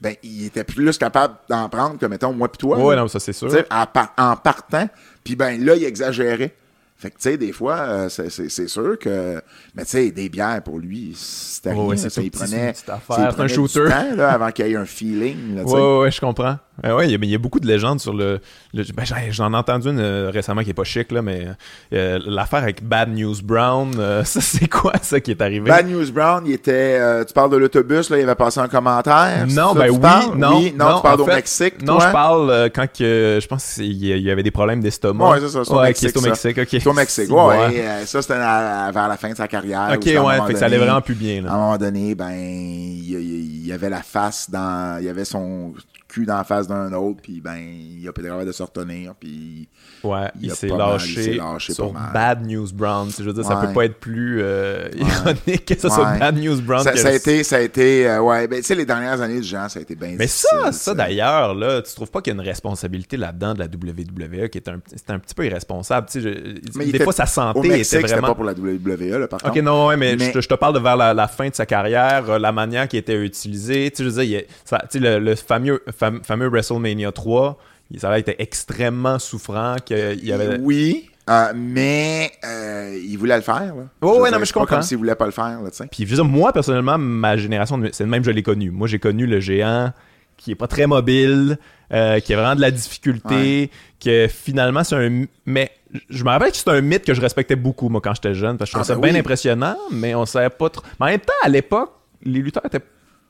ben, 0.00 0.14
il 0.22 0.46
était 0.46 0.64
plus 0.64 0.98
capable 0.98 1.34
d'en 1.48 1.68
prendre 1.68 1.98
que, 1.98 2.06
mettons, 2.06 2.32
moi 2.32 2.50
pis 2.50 2.58
toi. 2.58 2.76
là. 2.94 3.02
non, 3.02 3.08
ça, 3.08 3.20
c'est 3.20 3.32
sûr. 3.32 3.48
En, 3.70 3.86
par- 3.86 4.12
en 4.18 4.36
partant, 4.36 4.88
puis 5.22 5.36
ben 5.36 5.64
là, 5.64 5.76
il 5.76 5.84
exagérait. 5.84 6.54
Fait 6.96 7.10
que, 7.10 7.16
tu 7.16 7.22
sais, 7.22 7.36
des 7.36 7.52
fois, 7.52 7.76
euh, 7.80 8.08
c'est- 8.08 8.68
sûr 8.68 8.98
que... 8.98 9.42
Mais 9.74 9.84
tu 9.84 9.90
sais, 9.90 10.10
des 10.10 10.28
bières, 10.28 10.62
pour 10.62 10.78
lui, 10.78 11.12
c'était 11.16 11.70
Ouais, 11.70 11.74
rien. 11.74 11.84
ouais, 11.86 11.96
Ça, 11.96 12.22
il 12.22 12.30
prenait... 12.30 12.66
une 12.68 12.72
petite 12.72 12.88
affaire, 12.88 13.16
ça, 13.16 13.22
il 13.22 13.24
c'est 13.24 13.28
un 13.28 13.32
prenait 13.32 13.48
du 13.48 13.54
shooter. 13.54 13.88
temps, 13.90 14.14
là, 14.16 14.30
avant 14.32 14.50
qu'il 14.52 14.66
y 14.68 14.72
ait 14.72 14.76
un 14.76 14.84
feeling. 14.86 15.60
Ouais, 15.60 15.72
ouais, 15.72 15.98
ouais, 15.98 16.10
je 16.10 16.20
comprends. 16.20 16.56
Euh, 16.84 16.96
ouais, 16.96 17.06
il 17.06 17.12
y, 17.12 17.14
a- 17.14 17.18
mais 17.18 17.28
il 17.28 17.30
y 17.30 17.34
a 17.36 17.38
beaucoup 17.38 17.60
de 17.60 17.68
légendes 17.68 18.00
sur 18.00 18.12
le. 18.12 18.40
le- 18.72 18.84
ben, 18.94 19.04
j'en- 19.30 19.52
ai 19.52 19.56
entendu 19.56 19.88
une 19.90 20.00
euh, 20.00 20.30
récemment 20.34 20.62
qui 20.64 20.70
est 20.70 20.74
pas 20.74 20.82
chic, 20.82 21.12
là, 21.12 21.22
mais 21.22 21.46
euh, 21.92 22.18
l'affaire 22.26 22.64
avec 22.64 22.82
Bad 22.82 23.14
News 23.16 23.36
Brown, 23.44 23.92
euh, 23.96 24.24
ça, 24.24 24.40
c'est 24.40 24.66
quoi 24.66 24.92
ça 25.00 25.20
qui 25.20 25.30
est 25.30 25.40
arrivé? 25.40 25.68
Bad 25.70 25.88
News 25.88 26.10
Brown, 26.10 26.42
il 26.46 26.52
était. 26.54 27.24
tu 27.26 27.32
parles 27.32 27.50
de 27.50 27.58
l'autobus, 27.58 28.10
là, 28.10 28.18
il 28.18 28.24
avait 28.24 28.34
passé 28.34 28.58
un 28.58 28.66
commentaire. 28.66 29.46
non, 29.50 29.72
c'est 29.72 29.78
ben 29.78 29.90
oui, 29.90 30.38
non. 30.38 30.56
Oui, 30.58 30.74
non, 30.76 30.96
tu 30.96 31.02
parles 31.02 31.20
au 31.20 31.26
Mexique, 31.26 31.80
Non, 31.82 32.00
je 32.00 32.10
parle 32.10 32.70
quand 32.74 32.86
que, 32.92 33.38
je 33.40 33.46
pense 33.46 33.74
qu'il 33.74 33.92
y, 34.04 34.30
avait 34.30 34.42
des 34.42 34.50
problèmes 34.50 34.80
d'estomac. 34.80 35.30
Ouais, 35.30 35.38
c'est 35.40 35.48
ça, 35.50 35.64
c'est 35.64 35.70
au 35.72 35.76
ouais, 35.78 35.84
Mexique, 35.84 36.12
qui 36.12 36.18
est 36.18 36.20
au. 36.20 36.22
Mexique, 36.28 36.58
ok. 36.58 36.68
C'est 36.70 36.86
au 36.88 36.92
Mexique, 36.92 37.30
ouais. 37.30 37.44
ouais. 37.46 37.76
et, 38.02 38.06
ça, 38.06 38.20
c'était 38.20 38.34
vers 38.34 39.08
la 39.08 39.16
fin 39.16 39.30
de 39.30 39.36
sa 39.36 39.46
carrière. 39.46 39.90
Ok, 39.94 40.00
c'est 40.04 40.18
ouais, 40.18 40.40
fait 40.48 40.52
que 40.54 40.58
ça 40.58 40.66
allait 40.66 40.78
vraiment 40.78 41.00
plus 41.00 41.14
bien, 41.14 41.44
À 41.46 41.52
un 41.52 41.56
moment 41.56 41.78
donné, 41.78 42.14
ben, 42.16 42.32
il 42.32 43.04
y, 43.04 43.12
il- 43.12 43.60
il 43.64 43.66
y 43.68 43.72
avait 43.72 43.88
la 43.90 44.02
face 44.02 44.50
dans. 44.50 44.98
Il 44.98 45.06
y 45.06 45.08
avait 45.08 45.24
son 45.24 45.72
cul 46.14 46.26
dans 46.26 46.36
la 46.36 46.44
face 46.44 46.66
d'un 46.68 46.92
autre, 46.92 47.20
puis 47.22 47.40
ben, 47.40 47.56
il 47.56 48.06
a 48.08 48.12
pas 48.12 48.22
de 48.22 48.44
de 48.44 48.52
se 48.52 48.62
retenir, 48.62 49.14
puis. 49.18 49.68
Ouais, 50.02 50.30
il 50.40 50.50
s'est 50.52 50.68
lâché, 50.68 51.34
lâché 51.36 51.72
sur. 51.72 51.92
Bad 51.92 52.46
News 52.46 52.68
Brown. 52.74 53.08
Je 53.16 53.22
veux 53.22 53.32
dire, 53.32 53.44
ça 53.44 53.56
peut 53.56 53.72
pas 53.72 53.84
être 53.86 53.98
plus 53.98 54.40
euh, 54.42 54.88
ironique 54.96 55.64
que 55.64 55.78
ça 55.78 55.88
soit 55.90 56.04
Ouais. 56.12 56.18
Bad 56.18 56.36
News 56.36 56.60
Brown. 56.60 56.82
Ça, 56.82 56.92
que 56.92 56.98
ça 56.98 57.08
a 57.08 57.12
été, 57.12 57.42
ça 57.42 57.56
a 57.56 57.60
été, 57.60 58.08
euh, 58.08 58.20
ouais, 58.20 58.46
ben, 58.46 58.58
tu 58.58 58.64
sais, 58.64 58.74
les 58.74 58.84
dernières 58.84 59.20
années 59.20 59.40
du 59.40 59.46
genre, 59.46 59.70
ça 59.70 59.78
a 59.78 59.82
été 59.82 59.94
bien 59.94 60.14
Mais 60.18 60.26
ça, 60.26 60.72
ça 60.72 60.94
d'ailleurs, 60.94 61.54
là, 61.54 61.80
tu 61.82 61.94
trouves 61.94 62.10
pas 62.10 62.20
qu'il 62.20 62.34
y 62.34 62.36
a 62.36 62.40
une 62.40 62.46
responsabilité 62.46 63.16
là-dedans 63.16 63.54
de 63.54 63.60
la 63.60 63.66
WWE 63.66 64.48
qui 64.48 64.58
est 64.58 64.68
un, 64.68 64.78
c'est 64.94 65.10
un 65.10 65.18
petit 65.18 65.34
peu 65.34 65.46
irresponsable. 65.46 66.06
Tu 66.10 66.20
sais, 66.22 66.34
Mais 66.74 66.86
des 66.86 66.98
fois, 67.00 67.12
sa 67.12 67.24
Au 67.24 67.26
santé 67.26 67.68
Mexique, 67.68 68.00
était 68.00 68.08
vraiment. 68.08 68.28
pas 68.28 68.34
pour 68.34 68.44
la 68.44 68.52
WWE, 68.52 69.18
là, 69.20 69.28
par 69.28 69.40
Ok, 69.42 69.52
contre. 69.52 69.62
non, 69.62 69.86
ouais, 69.88 69.96
mais, 69.96 70.16
Mais- 70.16 70.26
Je, 70.26 70.32
te, 70.32 70.40
je 70.42 70.48
te 70.48 70.54
parle 70.54 70.74
de 70.74 70.80
vers 70.80 70.96
la, 70.96 71.14
la 71.14 71.28
fin 71.28 71.48
de 71.48 71.54
sa 71.54 71.64
carrière, 71.66 72.28
euh, 72.28 72.38
la 72.38 72.52
manière 72.52 72.86
qui 72.88 72.96
était 72.98 73.16
utilisée. 73.24 73.90
Tu 73.90 73.96
sais, 73.98 74.04
je 74.04 74.08
veux 74.10 74.14
dire, 74.14 74.22
il 74.24 74.30
y 74.30 74.36
a- 74.36 74.42
ça- 74.64 74.82
tu 74.90 74.98
sais, 74.98 75.00
le, 75.00 75.18
le 75.18 75.34
fameux, 75.34 75.82
fam- 75.98 76.03
fameux 76.22 76.48
WrestleMania 76.48 77.12
3, 77.12 77.58
il- 77.90 78.00
ça 78.00 78.10
a 78.10 78.18
été 78.18 78.34
extrêmement 78.42 79.18
souffrant. 79.18 79.76
qu'il 79.84 80.24
y 80.24 80.32
avait... 80.32 80.58
Oui, 80.60 81.10
euh, 81.30 81.52
mais 81.56 82.32
euh, 82.44 82.98
il 83.02 83.16
voulait 83.16 83.36
le 83.36 83.42
faire. 83.42 83.74
Là. 83.74 83.84
Oh, 84.02 84.14
veux 84.16 84.20
ouais, 84.20 84.28
dire, 84.28 84.32
non, 84.32 84.38
mais 84.38 84.40
je 84.40 84.44
c'est 84.48 84.54
pas 84.54 84.60
comprends. 84.60 84.74
comme 84.76 84.82
s'il 84.82 84.98
voulait 84.98 85.14
pas 85.14 85.24
le 85.26 85.32
faire, 85.32 85.60
là. 85.62 85.70
Puis 85.90 86.04
je 86.04 86.08
veux 86.10 86.16
dire, 86.16 86.24
moi, 86.24 86.52
personnellement, 86.52 86.98
ma 86.98 87.36
génération, 87.36 87.80
c'est 87.92 88.04
le 88.04 88.10
même, 88.10 88.22
je 88.24 88.30
l'ai 88.30 88.42
connu. 88.42 88.70
Moi, 88.70 88.88
j'ai 88.88 88.98
connu 88.98 89.26
le 89.26 89.40
géant 89.40 89.92
qui 90.36 90.50
est 90.50 90.54
pas 90.56 90.66
très 90.66 90.86
mobile, 90.86 91.58
euh, 91.92 92.18
qui 92.20 92.34
a 92.34 92.36
vraiment 92.36 92.56
de 92.56 92.60
la 92.60 92.70
difficulté, 92.70 93.70
que 94.04 94.26
finalement, 94.28 94.82
c'est 94.84 94.96
un... 94.96 95.24
Mais 95.46 95.70
je 96.10 96.24
me 96.24 96.28
rappelle 96.28 96.50
que 96.50 96.56
c'était 96.56 96.72
un 96.72 96.80
mythe 96.80 97.04
que 97.06 97.14
je 97.14 97.20
respectais 97.20 97.56
beaucoup, 97.56 97.88
moi, 97.88 98.00
quand 98.02 98.14
j'étais 98.14 98.34
jeune, 98.34 98.58
parce 98.58 98.70
que 98.70 98.78
je 98.78 98.82
trouvais 98.82 98.92
Ah, 98.92 98.94
ça 98.96 99.00
ben 99.00 99.02
bien 99.06 99.12
oui. 99.14 99.20
impressionnant, 99.20 99.76
mais 99.92 100.14
on 100.14 100.26
savait 100.26 100.50
pas 100.50 100.68
trop... 100.70 100.82
Mais 101.00 101.06
en 101.06 101.08
même 101.10 101.20
temps, 101.20 101.32
à 101.44 101.48
l'époque, 101.48 101.92
les 102.24 102.40
lutteurs 102.40 102.66
étaient 102.66 102.82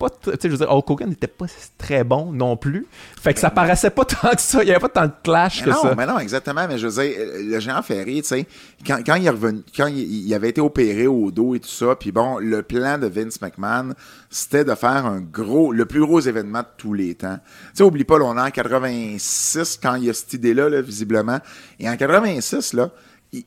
pas, 0.08 0.10
tu 0.10 0.30
sais, 0.30 0.38
je 0.44 0.48
veux 0.48 0.56
dire, 0.58 0.70
Hulk 0.70 0.90
Hogan 0.90 1.08
n'était 1.08 1.26
pas 1.26 1.46
très 1.78 2.04
bon 2.04 2.32
non 2.32 2.56
plus. 2.56 2.86
Fait 3.20 3.32
que 3.32 3.40
ça 3.40 3.50
paraissait 3.50 3.90
pas 3.90 4.04
tant 4.04 4.30
que 4.30 4.40
ça. 4.40 4.62
Il 4.62 4.68
y 4.68 4.70
avait 4.70 4.80
pas 4.80 4.88
tant 4.88 5.06
de 5.06 5.12
clash 5.22 5.60
Mais 5.60 5.66
que 5.66 5.70
non, 5.70 5.82
ça. 5.82 5.94
mais 5.96 6.06
non, 6.06 6.18
exactement. 6.18 6.66
Mais 6.68 6.78
je 6.78 6.86
veux 6.86 7.02
dire, 7.02 7.14
euh, 7.18 7.42
le 7.42 7.60
géant 7.60 7.82
Ferry, 7.82 8.22
tu 8.22 8.28
sais, 8.28 8.46
quand, 8.86 8.98
quand 9.04 9.14
il 9.14 9.26
est 9.26 9.30
revenu, 9.30 9.62
quand 9.76 9.86
il, 9.86 10.26
il 10.26 10.34
avait 10.34 10.50
été 10.50 10.60
opéré 10.60 11.06
au 11.06 11.30
dos 11.30 11.54
et 11.54 11.60
tout 11.60 11.68
ça, 11.68 11.96
puis 11.96 12.12
bon, 12.12 12.38
le 12.38 12.62
plan 12.62 12.98
de 12.98 13.06
Vince 13.06 13.40
McMahon, 13.40 13.94
c'était 14.30 14.64
de 14.64 14.74
faire 14.74 15.06
un 15.06 15.20
gros, 15.20 15.72
le 15.72 15.86
plus 15.86 16.00
gros 16.00 16.20
événement 16.20 16.60
de 16.60 16.66
tous 16.76 16.92
les 16.92 17.14
temps. 17.14 17.38
Tu 17.38 17.78
sais, 17.78 17.82
oublie 17.84 18.04
pas, 18.04 18.18
là, 18.18 18.24
on 18.26 18.36
est 18.36 18.40
en 18.40 18.50
86 18.50 19.78
quand 19.82 19.94
il 19.94 20.04
y 20.04 20.10
a 20.10 20.14
cette 20.14 20.32
idée-là, 20.34 20.68
là, 20.68 20.80
visiblement. 20.80 21.38
Et 21.80 21.88
en 21.88 21.96
86, 21.96 22.72
là, 22.74 22.90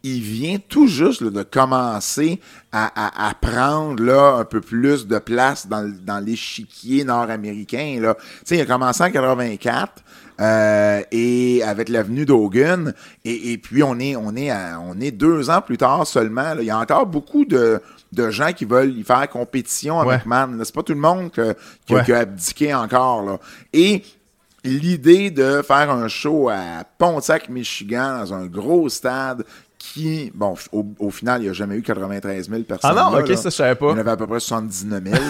il, 0.04 0.22
vient 0.22 0.58
tout 0.68 0.88
juste 0.88 1.22
là, 1.22 1.30
de 1.30 1.44
commencer 1.44 2.40
à, 2.72 2.92
à, 2.96 3.30
à 3.30 3.34
prendre 3.34 4.04
là, 4.04 4.36
un 4.40 4.46
peu 4.46 4.62
plus 4.62 5.08
de 5.08 5.20
place 5.20 5.68
dans, 5.68 5.92
dans 6.06 6.20
l'échiquier 6.24 7.04
nord-américain. 7.04 7.96
Il 8.50 8.60
a 8.62 8.66
commencé 8.66 9.04
en 9.04 9.12
84. 9.12 10.04
euh, 10.40 11.02
et 11.12 11.64
avec 11.64 11.90
l'avenue 11.90 12.26
d'Hogan, 12.26 12.94
et, 13.26 13.54
et 13.54 13.58
puis 13.58 13.82
on 13.82 13.98
est 14.00 14.16
on 14.16 14.36
est 14.36 14.52
à- 14.52 14.80
on 14.80 15.00
est 15.00 15.10
deux 15.12 15.50
ans 15.50 15.62
plus 15.62 15.78
tard 15.78 16.06
seulement. 16.06 16.54
là. 16.54 16.58
Il 16.62 16.66
y 16.66 16.70
a 16.70 16.78
encore 16.78 17.08
beaucoup 17.08 17.44
de, 17.44 17.82
de 18.14 18.30
gens 18.30 18.54
qui 18.54 18.66
veulent 18.66 18.96
y 18.96 19.04
faire 19.04 19.28
compétition 19.30 20.00
Ouais. 20.00 20.14
avec 20.14 20.26
McMahon. 20.28 20.58
là. 20.58 20.64
C'est 20.66 20.76
pas 20.76 20.84
tout 20.84 20.94
le 20.94 21.00
monde 21.00 21.32
que- 21.32 21.56
qui, 21.88 21.94
a- 21.94 21.98
Ouais. 21.98 22.04
qui 22.06 22.14
a 22.14 22.20
abdiqué 22.20 22.74
encore. 22.76 23.24
Là. 23.24 23.40
Et 23.74 24.04
l'idée 24.64 25.32
de 25.32 25.62
faire 25.62 25.90
un 25.92 26.08
show 26.08 26.50
à 26.50 26.84
Pontiac, 26.98 27.50
Michigan, 27.50 28.20
dans 28.20 28.34
un 28.34 28.46
gros 28.46 28.90
stade 28.90 29.44
qui, 29.78 30.32
bon, 30.34 30.56
au, 30.72 30.86
au 31.00 31.12
final, 31.12 31.42
il 31.42 31.46
n'y 31.46 31.50
a 31.50 31.54
jamais 31.54 31.76
eu 31.76 31.82
93 31.82 32.50
000 32.50 32.64
personnes. 32.64 32.92
Ah 32.94 33.10
non, 33.10 33.16
là, 33.16 33.22
ok, 33.22 33.30
là. 33.30 33.38
ça, 33.38 33.50
je 33.50 33.56
savais 33.56 33.76
pas. 33.76 33.88
Il 33.88 33.92
y 33.92 33.94
en 33.94 33.98
avait 33.98 34.12
à 34.12 34.18
peu 34.18 34.28
près 34.28 34.40
79 34.40 35.04
000. 35.04 35.16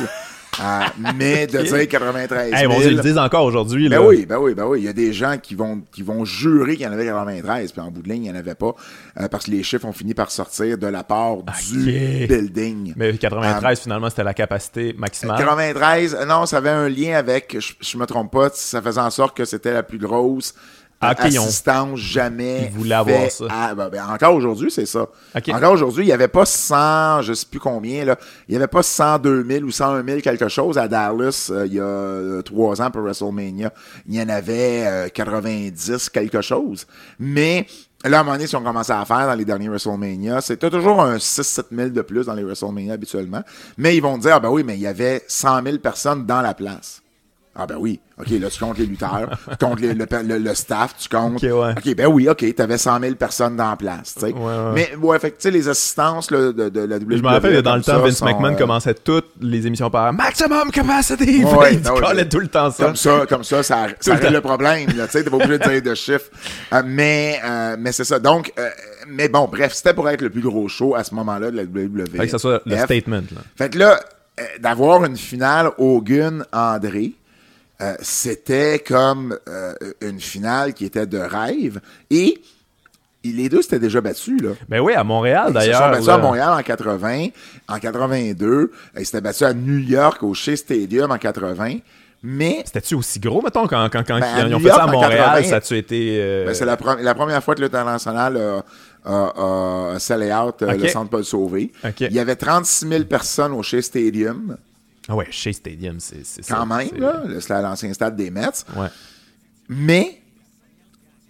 Euh, 0.59 0.79
mais 1.13 1.45
de 1.45 1.61
dire 1.61 1.87
93 1.87 2.49
000. 2.49 2.59
Hey, 2.59 2.67
bon, 2.67 2.81
ils 2.81 2.95
le 2.95 3.01
disent 3.03 3.17
encore 3.17 3.43
aujourd'hui. 3.43 3.89
Ben 3.89 4.01
oui, 4.01 4.25
ben 4.25 4.37
oui, 4.39 4.55
ben 4.55 4.65
oui. 4.65 4.79
Il 4.79 4.85
y 4.85 4.87
a 4.87 4.93
des 4.93 5.13
gens 5.13 5.37
qui 5.37 5.53
vont, 5.53 5.81
qui 5.91 6.01
vont 6.01 6.25
jurer 6.25 6.75
qu'il 6.75 6.85
y 6.85 6.87
en 6.87 6.91
avait 6.93 7.05
93, 7.05 7.71
puis 7.71 7.81
en 7.81 7.91
bout 7.91 8.01
de 8.01 8.09
ligne, 8.09 8.23
il 8.23 8.31
n'y 8.31 8.35
en 8.35 8.39
avait 8.39 8.55
pas, 8.55 8.73
euh, 9.19 9.27
parce 9.27 9.45
que 9.45 9.51
les 9.51 9.61
chiffres 9.61 9.85
ont 9.85 9.93
fini 9.93 10.15
par 10.15 10.31
sortir 10.31 10.79
de 10.79 10.87
la 10.87 11.03
part 11.03 11.43
du 11.43 12.27
building. 12.27 12.93
Mais 12.95 13.15
93, 13.15 13.81
finalement, 13.81 14.09
c'était 14.09 14.23
la 14.23 14.33
capacité 14.33 14.95
maximale. 14.97 15.37
93, 15.37 16.15
euh, 16.15 16.25
non, 16.25 16.47
ça 16.47 16.57
avait 16.57 16.69
un 16.69 16.89
lien 16.89 17.17
avec, 17.17 17.57
je, 17.59 17.73
je 17.79 17.97
me 17.97 18.05
trompe 18.05 18.31
pas, 18.31 18.49
ça 18.51 18.81
faisait 18.81 19.01
en 19.01 19.11
sorte 19.11 19.37
que 19.37 19.45
c'était 19.45 19.73
la 19.73 19.83
plus 19.83 19.99
grosse 19.99 20.55
Ok, 20.99 21.17
ils 21.29 21.39
ont- 21.39 21.43
assistance 21.43 21.99
jamais 21.99 22.69
Ils 22.71 22.77
voulaient 22.77 22.95
avoir 22.95 23.29
ça. 23.29 23.45
à- 23.49 23.75
ben, 23.75 23.89
ben, 23.89 24.03
encore 24.09 24.33
aujourd'hui, 24.33 24.71
c'est 24.71 24.87
ça. 24.87 25.05
Encore 25.53 25.73
aujourd'hui, 25.73 26.03
il 26.03 26.07
n'y 26.07 26.11
avait 26.13 26.27
pas 26.27 26.45
100, 26.45 27.21
je 27.21 27.33
sais 27.33 27.45
plus 27.45 27.59
combien, 27.59 28.03
là. 28.03 28.17
Il 28.47 28.51
n'y 28.53 28.57
avait 28.57 28.67
pas 28.67 28.81
102 28.81 29.45
000 29.47 29.63
ou 29.63 29.71
101 29.71 30.03
000 30.03 30.21
quelque 30.21 30.47
chose 30.47 30.77
à 30.79 30.87
Dallas 30.87 31.49
euh, 31.51 31.67
il 31.67 31.73
y 31.75 31.79
a 31.79 31.83
euh, 31.83 32.41
trois 32.41 32.81
ans 32.81 32.89
pour 32.89 33.01
WrestleMania. 33.03 33.71
Il 34.07 34.15
y 34.15 34.21
en 34.21 34.29
avait 34.29 34.85
euh, 34.87 35.07
90 35.09 36.09
quelque 36.09 36.41
chose. 36.41 36.87
Mais 37.19 37.67
là, 38.03 38.17
à 38.17 38.21
un 38.21 38.23
moment 38.23 38.35
donné, 38.35 38.47
si 38.47 38.55
on 38.55 38.63
commençait 38.63 38.93
à 38.93 39.05
faire 39.05 39.27
dans 39.27 39.35
les 39.35 39.45
derniers 39.45 39.69
WrestleMania, 39.69 40.41
c'était 40.41 40.69
toujours 40.71 41.01
un 41.01 41.17
6-7 41.19 41.65
000 41.71 41.89
de 41.89 42.01
plus 42.01 42.25
dans 42.25 42.33
les 42.33 42.43
WrestleMania 42.43 42.93
habituellement. 42.93 43.43
Mais 43.77 43.95
ils 43.95 44.01
vont 44.01 44.17
dire, 44.17 44.33
ah 44.35 44.39
ben 44.39 44.49
oui, 44.49 44.63
mais 44.63 44.73
il 44.75 44.81
y 44.81 44.87
avait 44.87 45.23
100 45.27 45.61
000 45.63 45.77
personnes 45.77 46.25
dans 46.25 46.41
la 46.41 46.53
place. 46.55 47.01
Ah 47.59 47.65
ben 47.65 47.75
oui. 47.79 47.99
OK, 48.19 48.29
là, 48.29 48.49
tu 48.49 48.59
comptes 48.59 48.77
les 48.77 48.85
lutteurs, 48.85 49.29
tu 49.49 49.65
comptes 49.65 49.79
les- 49.79 49.93
le, 49.95 50.05
le- 50.23 50.37
le 50.37 50.53
staff, 50.55 50.95
tu 50.97 51.09
comptes. 51.09 51.43
Ok, 51.43 51.49
ouais. 51.85 51.93
ben 51.95 52.05
oui, 52.07 52.29
OK, 52.29 52.45
t'avais 52.55 52.77
100 52.77 52.99
000 52.99 53.15
personnes 53.15 53.55
dans 53.55 53.69
la 53.71 53.75
place, 53.75 54.13
tu 54.15 54.21
sais. 54.27 54.33
Ouais, 54.33 54.39
ouais. 54.41 54.71
Mais, 54.73 54.95
ouais, 54.95 55.17
fait 55.19 55.31
que, 55.31 55.47
les 55.49 55.67
assistances 55.67 56.29
là, 56.31 56.51
de, 56.51 56.69
de 56.69 56.79
la 56.81 56.97
WWE... 56.97 57.17
Je 57.17 57.21
me 57.23 57.27
rappelle 57.27 57.55
que 57.55 57.61
dans 57.61 57.75
le 57.75 57.81
temps, 57.81 57.99
Vince 57.99 58.21
McMahon 58.21 58.53
euh, 58.53 58.57
commençait 58.57 58.93
toutes 58.93 59.31
les 59.41 59.65
émissions 59.65 59.89
par 59.89 60.13
Maximum 60.13 60.69
Capacity. 60.71 61.43
Ouais, 61.45 61.73
il 61.73 61.81
ben 61.81 61.91
collait 61.93 62.29
tout 62.29 62.39
le 62.39 62.47
temps 62.47 62.69
ça. 62.71 62.85
Comme 62.85 62.95
ça, 62.95 63.25
comme 63.27 63.43
ça, 63.43 63.63
ça, 63.63 63.87
ça 63.99 64.13
le 64.15 64.19
règle 64.21 64.33
le 64.35 64.41
problème. 64.41 64.85
Tu 64.87 64.95
sais, 65.09 65.23
t'es 65.23 65.29
pas 65.29 65.37
obligé 65.37 65.57
de 65.57 65.67
dire 65.69 65.81
de 65.81 65.95
chiffres. 65.95 66.29
Euh, 66.73 66.83
mais 66.85 67.39
euh, 67.43 67.75
mais 67.79 67.91
c'est 67.91 68.03
ça. 68.03 68.19
Donc, 68.19 68.51
mais 69.07 69.29
bon, 69.29 69.47
bref, 69.51 69.73
c'était 69.73 69.93
pour 69.93 70.07
être 70.09 70.21
le 70.21 70.29
plus 70.29 70.41
gros 70.41 70.67
show 70.67 70.95
à 70.95 71.03
ce 71.03 71.13
moment-là 71.15 71.49
de 71.51 71.57
la 71.57 71.63
WWE. 71.63 72.07
Fait 72.11 72.25
que 72.25 72.31
ça 72.31 72.39
soit 72.39 72.61
le 72.65 72.75
F. 72.77 72.83
statement. 72.85 73.17
Là. 73.31 73.41
Fait 73.55 73.69
que 73.69 73.77
là, 73.79 73.99
d'avoir 74.59 75.03
une 75.05 75.17
finale 75.17 75.71
Hogan-André, 75.77 77.13
euh, 77.81 77.93
c'était 78.01 78.79
comme 78.79 79.37
euh, 79.47 79.73
une 80.01 80.19
finale 80.19 80.73
qui 80.73 80.85
était 80.85 81.05
de 81.07 81.17
rêve. 81.19 81.79
Et 82.09 82.41
les 83.23 83.49
deux 83.49 83.61
s'étaient 83.61 83.79
déjà 83.79 83.99
battus, 84.01 84.41
là. 84.41 84.51
Ben 84.69 84.79
oui, 84.79 84.93
à 84.93 85.03
Montréal 85.03 85.47
Ils 85.49 85.53
se 85.53 85.53
sont 85.53 85.59
d'ailleurs. 85.59 85.91
battus 85.91 86.07
là. 86.07 86.13
à 86.13 86.17
Montréal 86.17 86.49
en 86.57 86.61
80, 86.63 87.27
en 87.67 87.79
82. 87.79 88.45
euh, 88.47 88.71
Ils 88.97 89.05
s'étaient 89.05 89.21
battus 89.21 89.41
à 89.43 89.53
New 89.53 89.79
York 89.79 90.23
au 90.23 90.33
Shea 90.33 90.55
Stadium 90.55 91.11
en 91.11 91.17
80. 91.17 91.77
Mais 92.23 92.63
C'était-tu 92.65 92.95
aussi 92.95 93.19
gros, 93.19 93.41
mettons, 93.43 93.67
quand, 93.67 93.89
quand, 93.91 94.03
quand 94.05 94.19
Ben, 94.19 94.47
ils 94.47 94.55
ont 94.55 94.59
fait 94.59 94.69
ça 94.69 94.83
à 94.85 94.87
Montréal, 94.87 95.25
80, 95.43 95.43
ça 95.49 95.55
a-tu 95.57 95.77
été. 95.77 96.17
euh, 96.19 96.45
ben, 96.47 96.53
c'est 96.55 96.65
la, 96.65 96.75
pre- 96.75 96.99
la 97.01 97.13
première 97.13 97.43
fois 97.43 97.53
que 97.53 97.61
l'international 97.61 98.37
a, 98.37 98.63
a, 99.05 99.93
a 99.95 100.45
out 100.45 100.55
le 100.61 100.87
centre 100.87 101.09
Paul 101.11 101.23
Sauvé. 101.23 101.71
Il 101.99 102.11
y 102.13 102.19
avait 102.19 102.35
36 102.35 102.87
000 102.87 103.03
personnes 103.03 103.51
au 103.53 103.61
Shea 103.61 103.81
Stadium, 103.83 104.57
Ah 105.09 105.15
ouais, 105.15 105.27
chez 105.31 105.53
Stadium, 105.53 105.99
c'est 105.99 106.25
ça. 106.25 106.55
quand 106.55 106.65
même, 106.65 106.89
là, 106.97 107.23
l'ancien 107.61 107.93
stade 107.93 108.15
des 108.15 108.29
Mets. 108.29 108.47
Ouais. 108.75 108.87
Mais 109.69 110.21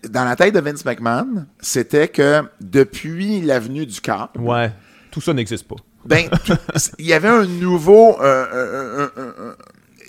dans 0.09 0.23
la 0.25 0.35
tête 0.35 0.53
de 0.53 0.59
Vince 0.59 0.83
McMahon, 0.85 1.45
c'était 1.59 2.07
que 2.07 2.41
depuis 2.61 3.41
l'avenue 3.41 3.85
du 3.85 3.99
Cap, 4.01 4.37
Ouais. 4.39 4.71
Tout 5.11 5.21
ça 5.21 5.33
n'existe 5.33 5.67
pas. 5.67 5.75
ben, 6.05 6.27
il 6.99 7.05
y 7.05 7.13
avait 7.13 7.27
un 7.29 7.45
nouveau. 7.45 8.19
euh, 8.21 8.45
euh, 8.53 9.07
euh, 9.17 9.53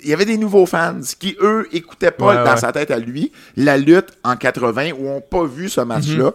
il 0.03 0.09
y 0.09 0.13
avait 0.13 0.25
des 0.25 0.37
nouveaux 0.37 0.65
fans 0.65 0.99
qui, 1.19 1.35
eux, 1.41 1.67
écoutaient 1.73 2.11
pas 2.11 2.27
Ouais, 2.27 2.43
dans 2.45 2.51
ouais. 2.51 2.57
sa 2.57 2.71
tête 2.71 2.89
à 2.91 2.99
lui 2.99 3.31
la 3.57 3.77
lutte 3.77 4.11
en 4.23 4.35
80 4.37 4.91
ou 4.97 5.09
ont 5.09 5.21
pas 5.21 5.43
vu 5.45 5.67
ce 5.69 5.81
match-là. 5.81 6.25
Mhm. 6.25 6.31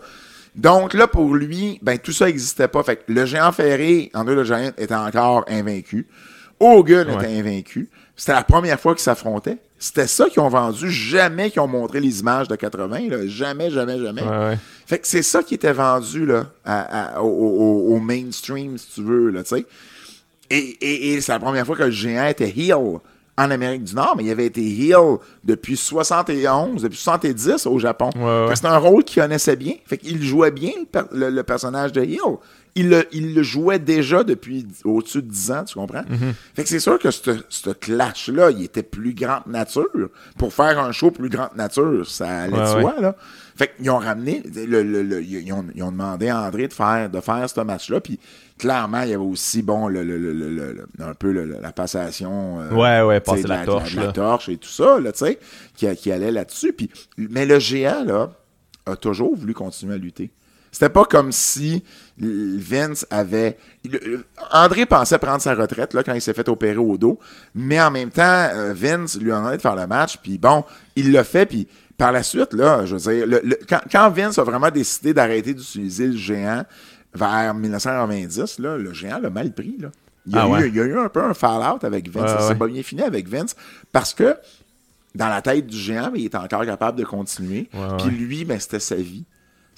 Donc 0.57 0.95
là, 0.95 1.07
pour 1.09 1.35
lui, 1.35 1.79
ben 1.83 1.99
tout 1.99 2.13
ça 2.13 2.27
n'existait 2.27 2.69
pas. 2.69 2.83
Fait 2.83 2.97
que 2.97 3.03
le 3.13 3.25
géant 3.27 3.53
ferré, 3.53 4.11
André 4.15 4.35
le 4.35 4.45
Géant, 4.45 4.71
était 4.77 4.95
encore 4.95 5.45
invaincu. 5.49 6.07
Hogan 6.61 7.09
Ouais. 7.09 7.15
était 7.17 7.39
invaincu. 7.39 7.89
C'était 8.17 8.33
la 8.33 8.45
première 8.45 8.79
fois 8.79 8.95
qu'ils 8.95 9.03
s'affrontaient. 9.03 9.59
C'était 9.79 10.07
ça 10.07 10.29
qu'ils 10.31 10.41
ont 10.41 10.49
vendu. 10.49 10.91
Jamais 10.91 11.51
qu'ils 11.51 11.61
ont 11.61 11.67
montré 11.69 12.01
les 12.01 12.21
images 12.21 12.49
de 12.49 12.57
80. 12.57 13.09
Là. 13.11 13.27
Jamais, 13.27 13.71
jamais, 13.71 13.99
jamais. 14.01 14.23
Ouais, 14.23 14.29
ouais. 14.29 14.59
Fait 14.87 14.99
que 14.99 15.07
c'est 15.07 15.23
ça 15.23 15.43
qui 15.43 15.55
était 15.55 15.73
vendu 15.73 16.25
là, 16.25 16.47
à- 16.65 17.17
à- 17.17 17.23
au, 17.23 17.27
au- 17.29 17.95
au 17.95 17.99
mainstream, 17.99 18.79
si 18.79 18.87
tu 18.95 19.03
veux, 19.03 19.31
là. 19.31 19.43
Et, 20.51 20.57
et, 20.59 21.13
et 21.15 21.21
c'est 21.21 21.33
la 21.33 21.39
première 21.41 21.67
fois 21.67 21.77
que 21.77 21.83
le 21.85 21.91
géant 21.91 22.27
était 22.27 22.53
heel 22.57 22.75
en 23.37 23.51
Amérique 23.51 23.83
du 23.85 23.95
Nord, 23.97 24.15
mais 24.17 24.25
il 24.25 24.31
avait 24.31 24.47
été 24.47 24.63
heel 24.63 25.17
depuis 25.43 25.77
71, 25.77 26.83
depuis 26.83 26.97
70 26.99 27.67
au 27.67 27.79
Japon. 27.79 28.11
Ouais, 28.15 28.23
ouais. 28.49 28.55
C'était 28.57 28.69
un 28.69 28.79
rôle 28.79 29.03
qu'il 29.05 29.21
connaissait 29.21 29.57
bien. 29.57 29.75
Fait 29.87 29.99
qu'il 29.99 30.23
jouait 30.23 30.53
bien 30.53 30.71
le, 30.79 30.85
per- 30.87 31.09
le- 31.13 31.31
le 31.31 31.43
personnage 31.43 31.93
de 31.93 32.03
heel. 32.03 32.21
Il 32.77 32.89
le, 32.89 33.07
il 33.13 33.35
le 33.35 33.43
jouait 33.45 33.79
déjà 33.79 34.25
depuis 34.25 34.67
au-dessus 34.85 35.23
de 35.23 35.29
10 35.29 35.51
ans, 35.53 35.65
tu 35.65 35.75
comprends? 35.75 36.03
Mm-hmm. 36.03 36.33
Fait 36.55 36.63
que 36.65 36.69
c'est 36.69 36.81
sûr 36.81 36.99
que 36.99 37.11
ce 37.13 37.71
clash-là, 37.71 38.51
il 38.51 38.65
était 38.65 38.83
plus 38.83 39.15
grande 39.15 39.47
nature. 39.47 40.09
Pour 40.39 40.53
faire 40.53 40.79
un 40.81 40.91
show 40.91 41.13
plus 41.13 41.29
grande 41.29 41.55
nature, 41.57 42.09
ça 42.11 42.43
allait 42.43 42.59
Ouais, 42.59 42.81
soi, 42.83 42.95
là. 43.01 43.15
Fait 43.57 43.71
qu'ils 43.77 43.89
ont 43.91 43.99
ramené, 43.99 44.43
le, 44.57 44.83
le- 44.83 45.03
le- 45.05 45.23
ils, 45.23 45.53
ont, 45.53 45.65
ils 45.77 45.83
ont 45.85 45.93
demandé 45.93 46.29
à 46.29 46.41
André 46.43 46.67
de 46.67 46.73
faire, 46.73 47.09
de 47.09 47.21
faire 47.21 47.49
ce 47.49 47.61
match-là. 47.61 48.01
Puis 48.01 48.19
clairement, 48.59 49.03
il 49.03 49.11
y 49.11 49.15
avait 49.15 49.23
aussi, 49.23 49.63
bon, 49.63 49.87
le, 49.87 50.03
le- 50.03 50.87
un 50.99 51.15
peu 51.15 51.31
la 51.31 51.71
passation. 51.71 52.61
euh, 52.61 52.71
Ouais, 52.73 53.03
ouais, 53.07 53.21
tu 53.21 53.31
passer 53.31 53.45
de 53.45 53.49
la 53.49 53.65
torche, 53.65 53.95
la 53.95 54.11
torche 54.13 54.49
et 54.49 54.57
tout 54.57 54.69
ça, 54.69 54.99
là, 54.99 55.13
tu 55.13 55.19
sais, 55.21 55.39
qui, 55.77 55.87
qui 55.95 56.11
allait 56.11 56.33
là-dessus. 56.33 56.73
Puis, 56.73 56.91
mais 57.17 57.47
le 57.47 57.61
géant, 57.61 58.03
là, 58.05 58.33
a 58.87 58.97
toujours 58.97 59.37
voulu 59.37 59.55
continuer 59.55 59.95
à 59.95 59.99
lutter. 59.99 60.33
C'était 60.73 60.89
pas 60.89 61.05
comme 61.05 61.31
si 61.31 61.85
Vince 62.19 63.07
avait. 63.11 63.57
le- 63.85 64.25
André 64.53 64.87
pensait 64.87 65.19
prendre 65.19 65.41
sa 65.41 65.55
retraite 65.55 65.95
là, 65.95 66.03
quand 66.05 66.15
il 66.15 66.21
s'est 66.21 66.33
fait 66.35 66.49
opérer 66.49 66.77
au 66.77 66.97
dos, 66.97 67.19
mais 67.55 67.81
en 67.81 67.91
même 67.91 68.11
temps, 68.11 68.23
euh, 68.23 68.73
Vince 68.75 69.19
lui 69.21 69.33
en 69.33 69.37
a 69.37 69.39
demandé 69.41 69.57
de 69.57 69.63
faire 69.63 69.75
le 69.77 69.87
match, 69.87 70.19
puis 70.23 70.39
bon, 70.39 70.65
il 70.97 71.11
l'a 71.13 71.25
fait, 71.25 71.45
puis 71.47 71.67
par 71.99 72.13
la 72.13 72.23
suite, 72.23 72.53
là, 72.53 72.87
je 72.87 72.97
veux 72.97 73.13
dire, 73.13 73.27
le- 73.27 73.41
le- 73.43 73.59
quand, 73.69 73.81
quand 73.91 74.11
Vince 74.11 74.39
a 74.39 74.45
vraiment 74.45 74.71
décidé 74.71 75.13
d'arrêter 75.13 75.55
d'utiliser 75.55 76.07
le 76.07 76.17
géant 76.17 76.65
vers 77.15 77.55
1990, 77.55 78.59
là, 78.61 78.77
le 78.77 78.93
géant 78.93 79.19
l'a 79.21 79.31
mal 79.31 79.53
pris. 79.53 79.77
Là. 79.81 79.89
Il, 80.27 80.35
y 80.35 80.39
a 80.39 80.43
Ah 80.43 80.49
ouais. 80.49 80.69
il 80.69 80.75
y 80.75 80.81
a 80.81 80.85
eu 80.85 80.99
un 80.99 81.09
peu 81.09 81.23
un 81.23 81.35
fall-out 81.35 81.85
avec 81.85 82.09
Vince. 82.11 82.31
S'est 82.43 82.49
ouais. 82.51 82.55
pas 82.55 82.67
bien 82.67 82.83
fini 82.83 83.03
avec 83.03 83.29
Vince 83.29 83.55
parce 83.93 84.15
que 84.15 84.37
dans 85.15 85.29
la 85.29 85.43
tête 85.43 85.67
du 85.67 85.77
géant, 85.77 86.11
mais 86.13 86.21
il 86.21 86.25
est 86.25 86.35
encore 86.35 86.65
capable 86.65 86.99
de 86.99 87.05
continuer. 87.05 87.69
Puis 87.99 88.11
lui, 88.11 88.45
ben, 88.45 88.59
c'était 88.59 88.81
sa 88.81 88.97
vie. 88.97 89.25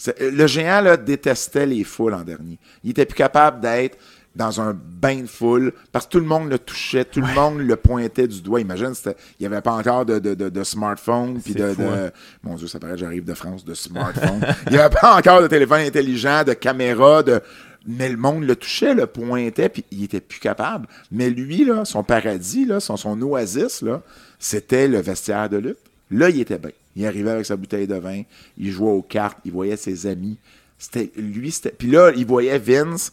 Euh, 0.08 0.30
Le 0.30 0.46
géant 0.46 0.80
là, 0.80 0.96
détestait 0.96 1.66
les 1.66 1.84
foules 1.84 2.14
en 2.14 2.22
dernier. 2.22 2.58
Il 2.84 2.90
était 2.90 3.06
plus 3.06 3.16
capable 3.16 3.60
d'être 3.60 3.98
dans 4.34 4.60
un 4.60 4.74
bain 4.74 5.22
de 5.22 5.26
foule 5.26 5.72
parce 5.92 6.04
que 6.06 6.10
tout 6.10 6.20
le 6.20 6.26
monde 6.26 6.50
le 6.50 6.58
touchait, 6.58 7.06
tout 7.06 7.22
le 7.22 7.34
monde 7.34 7.60
le 7.60 7.74
pointait 7.76 8.28
du 8.28 8.42
doigt. 8.42 8.60
Imagine, 8.60 8.92
il 9.06 9.14
n'y 9.40 9.46
avait 9.46 9.62
pas 9.62 9.72
encore 9.72 10.04
de, 10.04 10.18
de, 10.18 10.34
de, 10.34 10.50
de 10.50 10.62
smartphone. 10.64 11.40
Puis 11.42 11.54
de, 11.54 11.72
fou, 11.72 11.82
hein. 11.82 12.10
Mon 12.42 12.54
Dieu, 12.56 12.66
ça 12.66 12.78
paraît 12.78 12.92
que 12.92 12.98
j'arrive 12.98 13.24
de 13.24 13.32
France, 13.32 13.64
de 13.64 13.72
smartphone. 13.72 14.40
il 14.66 14.72
n'y 14.72 14.78
avait 14.78 14.94
pas 14.94 15.16
encore 15.16 15.40
de 15.40 15.46
téléphone 15.46 15.80
intelligent, 15.80 16.44
de 16.44 16.52
caméra, 16.52 17.22
de 17.22 17.40
mais 17.86 18.08
le 18.08 18.16
monde 18.16 18.44
le 18.44 18.56
touchait, 18.56 18.94
le 18.94 19.06
pointait, 19.06 19.68
puis 19.68 19.84
il 19.92 20.04
était 20.04 20.20
plus 20.20 20.40
capable. 20.40 20.88
Mais 21.12 21.30
lui, 21.30 21.64
là, 21.64 21.84
son 21.84 22.02
paradis, 22.02 22.66
là, 22.66 22.80
son, 22.80 22.96
son 22.96 23.20
oasis, 23.22 23.80
là, 23.80 24.02
c'était 24.38 24.88
le 24.88 24.98
vestiaire 24.98 25.48
de 25.48 25.58
lutte. 25.58 25.78
Là, 26.10 26.28
il 26.28 26.40
était 26.40 26.58
bien. 26.58 26.72
Il 26.96 27.06
arrivait 27.06 27.30
avec 27.30 27.46
sa 27.46 27.56
bouteille 27.56 27.86
de 27.86 27.94
vin, 27.96 28.22
il 28.58 28.70
jouait 28.70 28.90
aux 28.90 29.02
cartes, 29.02 29.38
il 29.44 29.52
voyait 29.52 29.76
ses 29.76 30.06
amis. 30.06 30.38
C'était 30.78 31.10
lui, 31.16 31.50
c'était. 31.50 31.70
Puis 31.70 31.90
là, 31.90 32.10
il 32.16 32.26
voyait 32.26 32.58
Vince 32.58 33.12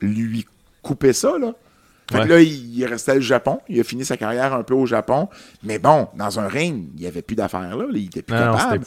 lui 0.00 0.46
couper 0.82 1.12
ça, 1.12 1.38
là. 1.38 1.52
Fait 2.12 2.18
que 2.18 2.22
Ouais. 2.24 2.28
là, 2.28 2.40
il, 2.42 2.78
il 2.78 2.84
restait 2.84 3.16
au 3.16 3.20
Japon. 3.20 3.60
Il 3.66 3.80
a 3.80 3.82
fini 3.84 4.04
sa 4.04 4.18
carrière 4.18 4.52
un 4.52 4.62
peu 4.62 4.74
au 4.74 4.84
Japon. 4.84 5.26
Mais 5.62 5.78
bon, 5.78 6.06
dans 6.18 6.38
un 6.38 6.46
ring, 6.48 6.88
il 6.96 7.00
n'y 7.00 7.06
avait 7.06 7.22
plus 7.22 7.34
d'affaires 7.34 7.74
là. 7.78 7.86
Il 7.94 8.04
était 8.04 8.20
plus 8.20 8.34
Non, 8.34 8.52
capable. 8.52 8.84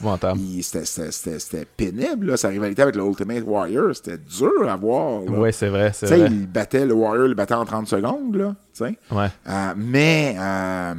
c'était 1.39 1.65
pénible, 1.65 2.27
là. 2.27 2.37
Sa 2.37 2.49
rivalité 2.49 2.83
avec 2.83 2.95
le 2.95 3.03
Ultimate 3.03 3.43
Warrior, 3.43 3.95
c'était 3.95 4.19
dur 4.19 4.69
à 4.69 4.75
voir. 4.75 5.21
là. 5.21 5.31
Ouais, 5.31 5.51
c'est 5.51 5.69
vrai, 5.69 5.91
Tu 5.97 6.05
sais, 6.05 6.19
il 6.19 6.45
battait 6.47 6.85
le 6.85 6.93
Warrior, 6.93 7.25
il 7.25 7.29
le 7.29 7.35
battait 7.35 7.55
en 7.55 7.65
30 7.65 7.87
secondes, 7.87 8.35
là. 8.35 8.55
Ouais. 8.79 9.27
Euh, 9.49 9.73
mais 9.75 10.35
euh, 10.39 10.93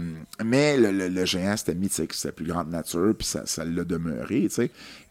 mais 0.44 0.76
le, 0.76 0.90
le- 0.92 1.08
le 1.08 1.24
géant, 1.24 1.56
c'était 1.56 1.74
mythique, 1.74 2.12
c'était 2.12 2.32
plus 2.32 2.46
grande 2.46 2.70
nature, 2.70 3.12
puis 3.16 3.26
ça, 3.26 3.42
ça 3.46 3.64
l'a 3.64 3.84
demeuré. 3.84 4.48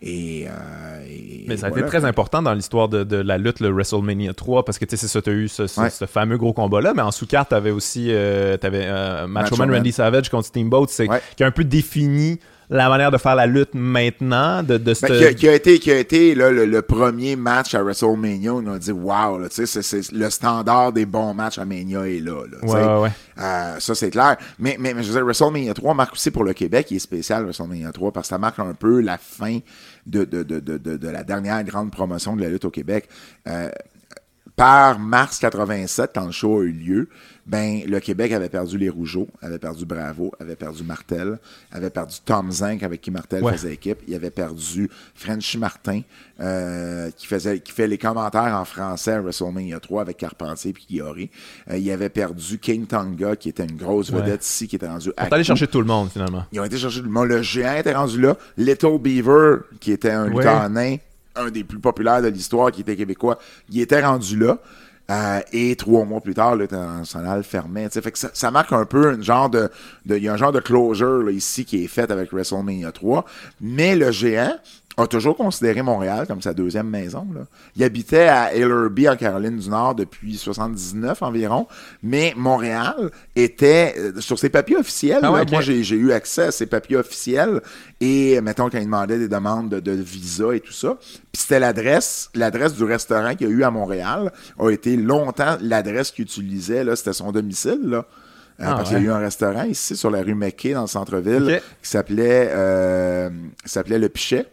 Et, 0.02 0.48
euh, 0.48 1.06
et 1.08 1.46
Mais 1.48 1.58
ça 1.58 1.68
a 1.68 1.70
voilà. 1.70 1.86
été 1.88 1.90
très 1.98 2.06
important 2.06 2.42
dans 2.42 2.54
l'histoire 2.54 2.88
de, 2.90 3.04
de 3.04 3.18
la 3.18 3.38
lutte, 3.38 3.60
le 3.60 3.70
WrestleMania 3.70 4.34
3, 4.34 4.64
parce 4.66 4.78
que 4.78 4.86
tu 4.86 4.92
sais, 4.96 4.98
c'est 5.02 5.08
ça, 5.12 5.22
tu 5.22 5.30
as 5.30 5.34
eu 5.34 5.48
ce, 5.48 5.66
ce- 5.68 5.82
Ouais. 5.82 5.90
ce 5.90 6.06
fameux 6.06 6.38
gros 6.38 6.54
combat-là, 6.54 6.94
mais 6.96 7.02
en 7.02 7.12
sous-carte, 7.12 7.50
tu 7.50 7.56
avais 7.56 7.72
aussi 7.72 8.06
t'avais, 8.62 8.86
euh, 8.86 9.28
Macho, 9.28 9.52
Macho 9.52 9.56
Man 9.58 9.70
Man. 9.70 9.78
Randy 9.80 9.92
Savage 9.92 10.30
contre 10.30 10.48
Steamboat, 10.48 10.88
c'est, 10.90 11.10
Ouais. 11.10 11.22
qui 11.36 11.44
a 11.44 11.48
un 11.48 11.52
peu 11.52 11.64
défini 11.64 12.40
la 12.70 12.90
manière 12.90 13.12
de 13.12 13.18
faire 13.18 13.36
la 13.36 13.46
lutte 13.46 13.74
maintenant, 13.74 14.62
de, 14.62 14.78
de 14.78 14.94
Ben, 15.02 15.18
qui, 15.18 15.26
a, 15.26 15.34
qui 15.34 15.48
a 15.48 15.54
été, 15.54 15.80
qui 15.80 15.92
a 15.92 15.98
été 15.98 16.36
là, 16.36 16.52
le, 16.52 16.66
le 16.66 16.82
premier 16.82 17.38
match 17.38 17.74
à 17.74 17.82
WrestleMania, 17.82 18.54
on 18.54 18.68
a 18.68 18.78
dit 18.78 18.92
wow, 18.92 19.38
là, 19.38 19.48
tu 19.50 19.66
sais, 19.66 19.82
c'est, 19.82 20.12
le 20.12 20.30
standard 20.30 20.92
des 20.92 21.06
bons 21.06 21.34
matchs 21.34 21.60
à 21.60 21.66
Mania 21.66 22.08
est 22.08 22.20
là. 22.20 22.44
là 22.46 22.58
Ouais, 22.64 23.04
ouais. 23.04 23.12
Euh, 23.40 23.80
ça, 23.80 23.96
c'est 23.96 24.10
clair. 24.10 24.36
Mais, 24.60 24.76
mais, 24.80 24.94
mais 24.94 25.02
je 25.04 25.08
veux 25.08 25.14
dire, 25.14 25.24
WrestleMania 25.24 25.74
3 25.74 25.94
marque 25.94 26.14
aussi 26.14 26.30
pour 26.30 26.44
le 26.44 26.54
Québec, 26.54 26.88
il 26.92 26.98
est 26.98 27.00
spécial, 27.00 27.44
WrestleMania 27.44 27.92
3, 27.92 28.12
parce 28.12 28.28
que 28.28 28.30
ça 28.30 28.38
marque 28.38 28.60
un 28.60 28.74
peu 28.74 29.00
la 29.00 29.18
fin 29.18 29.60
de, 30.06 30.26
de, 30.26 30.44
de, 30.44 30.60
de, 30.60 30.78
de, 30.78 30.98
de 30.98 31.08
la 31.10 31.24
dernière 31.24 31.64
grande 31.64 31.92
promotion 31.92 32.36
de 32.36 32.42
la 32.42 32.50
lutte 32.50 32.66
au 32.66 32.72
Québec. 32.72 33.08
Euh, 33.48 33.70
par 34.58 34.98
mars 35.00 35.38
87, 35.40 36.12
quand 36.16 36.26
le 36.26 36.32
show 36.32 36.60
a 36.60 36.64
eu 36.64 36.72
lieu, 36.72 37.10
ben, 37.46 37.82
le 37.88 38.00
Québec 38.02 38.34
avait 38.34 38.50
perdu 38.50 38.78
les 38.78 38.90
Rougeaux, 38.90 39.28
avait 39.42 39.60
perdu 39.60 39.86
Bravo, 39.86 40.34
avait 40.40 40.58
perdu 40.58 40.84
Martel, 40.84 41.38
avait 41.72 41.92
perdu 41.92 42.16
Tom 42.26 42.52
Zink 42.52 42.84
avec 42.84 43.00
qui 43.00 43.10
Martel 43.12 43.42
Ouais. 43.44 43.54
faisait 43.54 43.74
équipe, 43.74 44.00
il 44.08 44.16
avait 44.16 44.32
perdu 44.32 44.90
Frenchy 45.16 45.58
Martin, 45.58 46.02
euh, 46.42 47.10
qui 47.16 47.26
faisait, 47.28 47.60
qui 47.60 47.72
fait 47.72 47.88
les 47.88 47.98
commentaires 48.00 48.54
en 48.56 48.66
français 48.66 49.14
à 49.14 49.22
WrestleMania 49.22 49.80
3 49.80 50.02
avec 50.02 50.18
Carpentier 50.18 50.74
puis 50.74 50.86
Guillaume. 50.90 51.28
Euh, 51.70 51.78
il 51.78 51.90
avait 51.92 52.10
perdu 52.10 52.58
King 52.58 52.86
Tonga, 52.88 53.36
qui 53.38 53.50
était 53.50 53.64
une 53.64 53.78
grosse 53.78 54.10
Ouais. 54.10 54.20
vedette 54.22 54.44
ici, 54.44 54.68
qui 54.68 54.76
était 54.76 54.88
rendu 54.88 55.12
à 55.16 55.28
T'es 55.28 55.36
allé 55.36 55.44
chercher 55.46 55.68
tout 55.68 55.80
le 55.80 55.88
monde, 55.88 56.10
finalement. 56.12 56.46
Ils 56.52 56.60
ont 56.60 56.66
été 56.66 56.78
chercher 56.78 57.02
du 57.02 57.08
monde. 57.10 57.28
Le 57.30 57.44
géant 57.44 57.76
était 57.78 57.94
rendu 57.94 58.20
là. 58.20 58.36
Little 58.58 58.98
Beaver, 59.00 59.60
qui 59.80 59.92
était 59.94 60.10
un 60.12 60.26
Ouais. 60.30 60.36
lutteur 60.36 60.70
nain, 60.70 60.98
un 61.40 61.50
des 61.52 61.64
plus 61.64 61.80
populaires 61.80 62.22
de 62.22 62.28
l'histoire, 62.28 62.72
qui 62.72 62.82
était 62.82 62.96
québécois, 62.96 63.38
il 63.70 63.80
était 63.82 64.04
rendu 64.04 64.38
là. 64.38 64.58
Euh, 65.10 65.40
et 65.54 65.76
trois 65.78 66.04
mois 66.04 66.20
plus 66.20 66.34
tard, 66.34 66.58
l'international 66.58 67.44
fermait. 67.44 67.90
Fait 67.90 68.12
que 68.12 68.20
ça, 68.20 68.30
ça 68.34 68.52
marque 68.52 68.74
un 68.74 68.86
peu 68.86 69.14
une 69.14 69.24
genre 69.24 69.50
de, 69.50 69.70
y 70.06 70.28
a 70.28 70.34
un 70.34 70.38
genre 70.38 70.52
de 70.52 70.60
closure 70.60 71.30
ici 71.32 71.64
qui 71.64 71.86
est 71.86 71.88
fait 71.88 72.12
avec 72.12 72.34
WrestleMania 72.34 72.92
3. 72.92 73.24
Mais 73.62 73.96
le 73.96 74.12
géant 74.12 74.54
a 75.00 75.06
toujours 75.06 75.38
considéré 75.38 75.84
Montréal 75.84 76.26
comme 76.28 76.42
sa 76.42 76.54
deuxième 76.54 76.90
maison. 76.90 77.28
Là. 77.34 77.42
Il 77.76 77.84
habitait 77.84 78.28
à 78.28 78.54
Ellerby 78.54 79.08
en 79.08 79.16
Caroline 79.16 79.58
du 79.58 79.70
Nord 79.70 79.94
depuis 79.94 80.38
79 80.38 81.22
environ, 81.22 81.68
mais 82.02 82.34
Montréal 82.36 83.12
était 83.36 83.94
euh, 83.98 84.20
sur 84.20 84.40
ses 84.40 84.50
papiers 84.50 84.78
officiels. 84.78 85.20
Ah 85.22 85.32
ouais, 85.32 85.38
là, 85.38 85.44
ok. 85.44 85.52
Moi, 85.52 85.62
j'ai 85.62 85.96
eu 85.96 86.12
accès 86.12 86.46
à 86.46 86.52
ses 86.52 86.66
papiers 86.66 86.98
officiels 86.98 87.62
et 88.02 88.42
mettons 88.42 88.70
quand 88.70 88.80
il 88.80 88.86
demandait 88.86 89.20
des 89.20 89.28
demandes 89.28 89.70
de, 89.70 89.80
de 89.80 89.92
visa 89.92 90.56
et 90.56 90.60
tout 90.60 90.74
ça. 90.74 90.98
Puis 91.00 91.42
c'était 91.44 91.60
l'adresse, 91.60 92.30
l'adresse 92.34 92.74
du 92.74 92.84
restaurant 92.84 93.36
qu'il 93.36 93.48
y 93.48 93.52
a 93.52 93.54
eu 93.54 93.64
à 93.64 93.70
Montréal 93.72 94.32
a 94.58 94.72
été 94.72 94.98
longtemps 94.98 95.58
l'adresse 95.62 96.12
qu'il 96.12 96.24
utilisait 96.24 96.84
là, 96.84 96.96
c'était 96.96 97.14
son 97.14 97.32
domicile 97.32 97.82
là. 97.84 97.98
Euh, 98.60 98.64
Ah 98.66 98.76
parce 98.78 98.90
ouais. 98.90 98.96
qu'il 98.98 99.06
y 99.06 99.08
a 99.10 99.12
eu 99.12 99.16
un 99.16 99.20
restaurant 99.20 99.64
ici 99.64 99.96
sur 99.96 100.10
la 100.10 100.24
rue 100.24 100.34
McKay 100.34 100.74
dans 100.74 100.82
le 100.82 100.88
centre-ville 100.88 101.62
qui 101.84 101.90
s'appelait 101.90 102.50
euh, 102.52 103.30
qui 103.64 103.70
s'appelait 103.70 104.00
le 104.00 104.10
Pichet. 104.10 104.48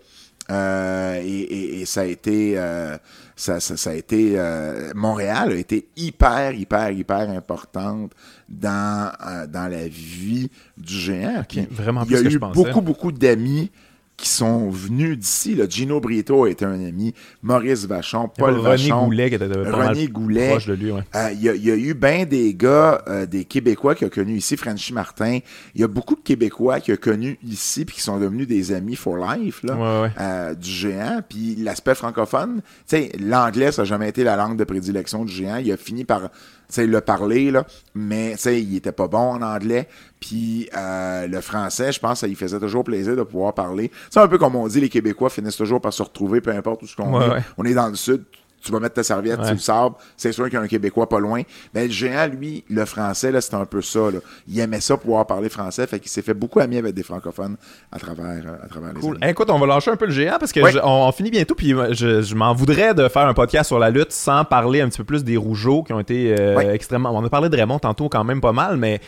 Euh, 0.50 1.20
et, 1.24 1.26
et- 1.40 1.80
et 1.80 1.86
ça 1.86 2.02
a 2.02 2.04
été 2.04 2.54
euh, 2.58 2.98
ça, 3.34 3.60
ça, 3.60 3.76
ça 3.78 3.90
a 3.90 3.94
été 3.94 4.34
euh, 4.36 4.92
Montréal 4.94 5.52
a 5.52 5.54
été 5.54 5.88
hyper 5.96 6.52
hyper 6.52 6.90
hyper 6.90 7.30
importante 7.30 8.12
dans 8.48 9.10
dans 9.48 9.68
la 9.70 9.88
vie 9.88 10.50
du 10.76 10.92
géant. 10.94 11.42
Puis 11.48 11.66
vraiment 11.70 12.04
il 12.04 12.10
y 12.12 12.14
a 12.16 12.18
que 12.22 12.28
eu 12.28 12.30
je 12.32 12.38
beaucoup 12.38 12.80
beaucoup 12.82 13.10
d'amis 13.12 13.70
qui 14.16 14.28
sont 14.28 14.70
venus 14.70 15.18
d'ici. 15.18 15.54
là. 15.56 15.64
Gino 15.68 16.00
Brito 16.00 16.46
était 16.46 16.64
un 16.64 16.84
ami, 16.84 17.12
Maurice 17.42 17.84
Vachon, 17.86 18.28
Paul 18.28 18.54
René 18.54 18.62
Vachon, 18.62 19.04
Goulet 19.06 19.28
qui 19.28 19.34
était 19.34 19.46
René 19.46 20.06
Goulet. 20.08 20.50
proche 20.50 20.66
de 20.66 20.74
lui, 20.74 20.92
ouais. 20.92 21.02
Euh, 21.16 21.30
Il 21.32 21.42
y, 21.42 21.48
a- 21.48 21.54
il 21.54 21.64
y 21.64 21.70
a 21.70 21.74
eu 21.76 21.94
bien 21.94 22.24
des 22.24 22.54
gars, 22.54 23.02
euh, 23.08 23.26
des 23.26 23.44
Québécois 23.44 23.94
qui 23.96 24.04
ont 24.04 24.08
connu 24.08 24.36
ici, 24.36 24.56
Frenchy 24.56 24.92
Martin. 24.92 25.40
Il 25.74 25.80
y 25.80 25.84
a 25.84 25.88
beaucoup 25.88 26.14
de 26.14 26.20
Québécois 26.20 26.78
qui 26.80 26.92
ont 26.92 26.96
connu 26.96 27.38
ici 27.44 27.84
puis 27.84 27.96
qui 27.96 28.02
sont 28.02 28.18
devenus 28.20 28.46
des 28.46 28.72
amis 28.72 28.94
for 28.96 29.16
life 29.16 29.62
là, 29.64 29.74
Ouais, 29.74 30.02
ouais. 30.08 30.12
euh, 30.20 30.54
du 30.54 30.70
géant. 30.70 31.20
Puis 31.28 31.56
l'aspect 31.56 31.96
francophone, 31.96 32.60
tu 32.88 32.96
sais, 32.96 33.10
l'anglais, 33.18 33.72
ça 33.72 33.82
n'a 33.82 33.86
jamais 33.86 34.08
été 34.08 34.22
la 34.22 34.36
langue 34.36 34.56
de 34.56 34.64
prédilection 34.64 35.24
du 35.24 35.32
géant. 35.32 35.56
Il 35.56 35.70
a 35.72 35.76
fini 35.76 36.04
par 36.04 36.30
sais, 36.68 36.86
le 36.86 37.00
parler, 37.00 37.50
là, 37.50 37.66
mais 37.94 38.32
tu 38.32 38.38
sais, 38.38 38.62
il 38.62 38.76
était 38.76 38.92
pas 38.92 39.08
bon 39.08 39.34
en 39.34 39.42
anglais. 39.42 39.88
Puis 40.20 40.68
euh, 40.76 41.26
le 41.26 41.40
français, 41.40 41.92
je 41.92 42.00
pense, 42.00 42.20
ça 42.20 42.26
lui 42.26 42.34
faisait 42.34 42.58
toujours 42.58 42.84
plaisir 42.84 43.14
de 43.16 43.22
pouvoir 43.22 43.52
parler. 43.54 43.90
C'est 44.10 44.20
un 44.20 44.28
peu 44.28 44.38
comme 44.38 44.56
on 44.56 44.66
dit, 44.66 44.80
les 44.80 44.88
Québécois 44.88 45.30
finissent 45.30 45.56
toujours 45.56 45.80
par 45.80 45.92
se 45.92 46.02
retrouver, 46.02 46.40
peu 46.40 46.50
importe 46.50 46.82
où 46.82 46.86
ce 46.86 46.96
qu'on 46.96 47.18
Ouais, 47.18 47.26
est. 47.26 47.30
ouais. 47.30 47.42
On 47.58 47.64
est 47.64 47.74
dans 47.74 47.88
le 47.88 47.94
sud, 47.94 48.24
tu 48.64 48.72
vas 48.72 48.80
mettre 48.80 48.94
ta 48.94 49.02
serviette 49.02 49.38
Ouais. 49.38 49.44
sur 49.44 49.54
le 49.54 49.60
sable, 49.60 49.94
c'est 50.16 50.32
sûr 50.32 50.44
qu'il 50.44 50.54
y 50.54 50.56
a 50.56 50.60
un 50.60 50.66
Québécois 50.68 51.08
pas 51.08 51.18
loin. 51.20 51.42
Mais 51.74 51.86
le 51.86 51.92
géant, 51.92 52.26
lui, 52.26 52.64
le 52.70 52.84
français, 52.84 53.30
là, 53.30 53.40
c'était 53.40 53.56
un 53.56 53.64
peu 53.66 53.82
ça. 53.82 54.10
Là. 54.10 54.18
Il 54.48 54.58
aimait 54.58 54.80
ça 54.80 54.96
pouvoir 54.96 55.26
parler 55.26 55.48
français, 55.48 55.86
fait 55.86 55.98
qu'il 56.00 56.10
s'est 56.10 56.22
fait 56.22 56.34
beaucoup 56.34 56.60
ami 56.60 56.78
avec 56.78 56.94
des 56.94 57.02
francophones 57.02 57.56
à 57.92 57.98
travers, 57.98 58.24
euh, 58.46 58.64
à 58.64 58.68
travers 58.68 58.92
les 58.94 59.00
Cool. 59.00 59.16
années. 59.16 59.26
Hey, 59.26 59.32
écoute, 59.32 59.50
on 59.50 59.58
va 59.58 59.66
lâcher 59.66 59.90
un 59.90 59.96
peu 59.96 60.06
le 60.06 60.12
géant 60.12 60.36
parce 60.38 60.52
que 60.52 60.60
je- 60.70 60.78
on, 60.82 61.08
on 61.08 61.12
finit 61.12 61.30
bientôt 61.30 61.54
puis 61.54 61.74
je, 61.92 62.22
je 62.22 62.34
m'en 62.34 62.54
voudrais 62.54 62.94
de 62.94 63.06
faire 63.08 63.26
un 63.26 63.34
podcast 63.34 63.68
sur 63.68 63.78
la 63.78 63.90
lutte 63.90 64.12
sans 64.12 64.44
parler 64.44 64.80
un 64.80 64.88
petit 64.88 64.98
peu 64.98 65.04
plus 65.04 65.24
des 65.24 65.36
Rougeaux 65.36 65.82
qui 65.82 65.92
ont 65.92 66.00
été 66.00 66.34
euh, 66.38 66.58
extrêmement. 66.72 67.10
On 67.14 67.24
a 67.24 67.28
parlé 67.28 67.48
de 67.48 67.56
Raymond 67.56 67.78
tantôt 67.78 68.08
quand 68.08 68.24
même 68.24 68.40
pas 68.40 68.52
mal, 68.52 68.76
mais 68.76 69.00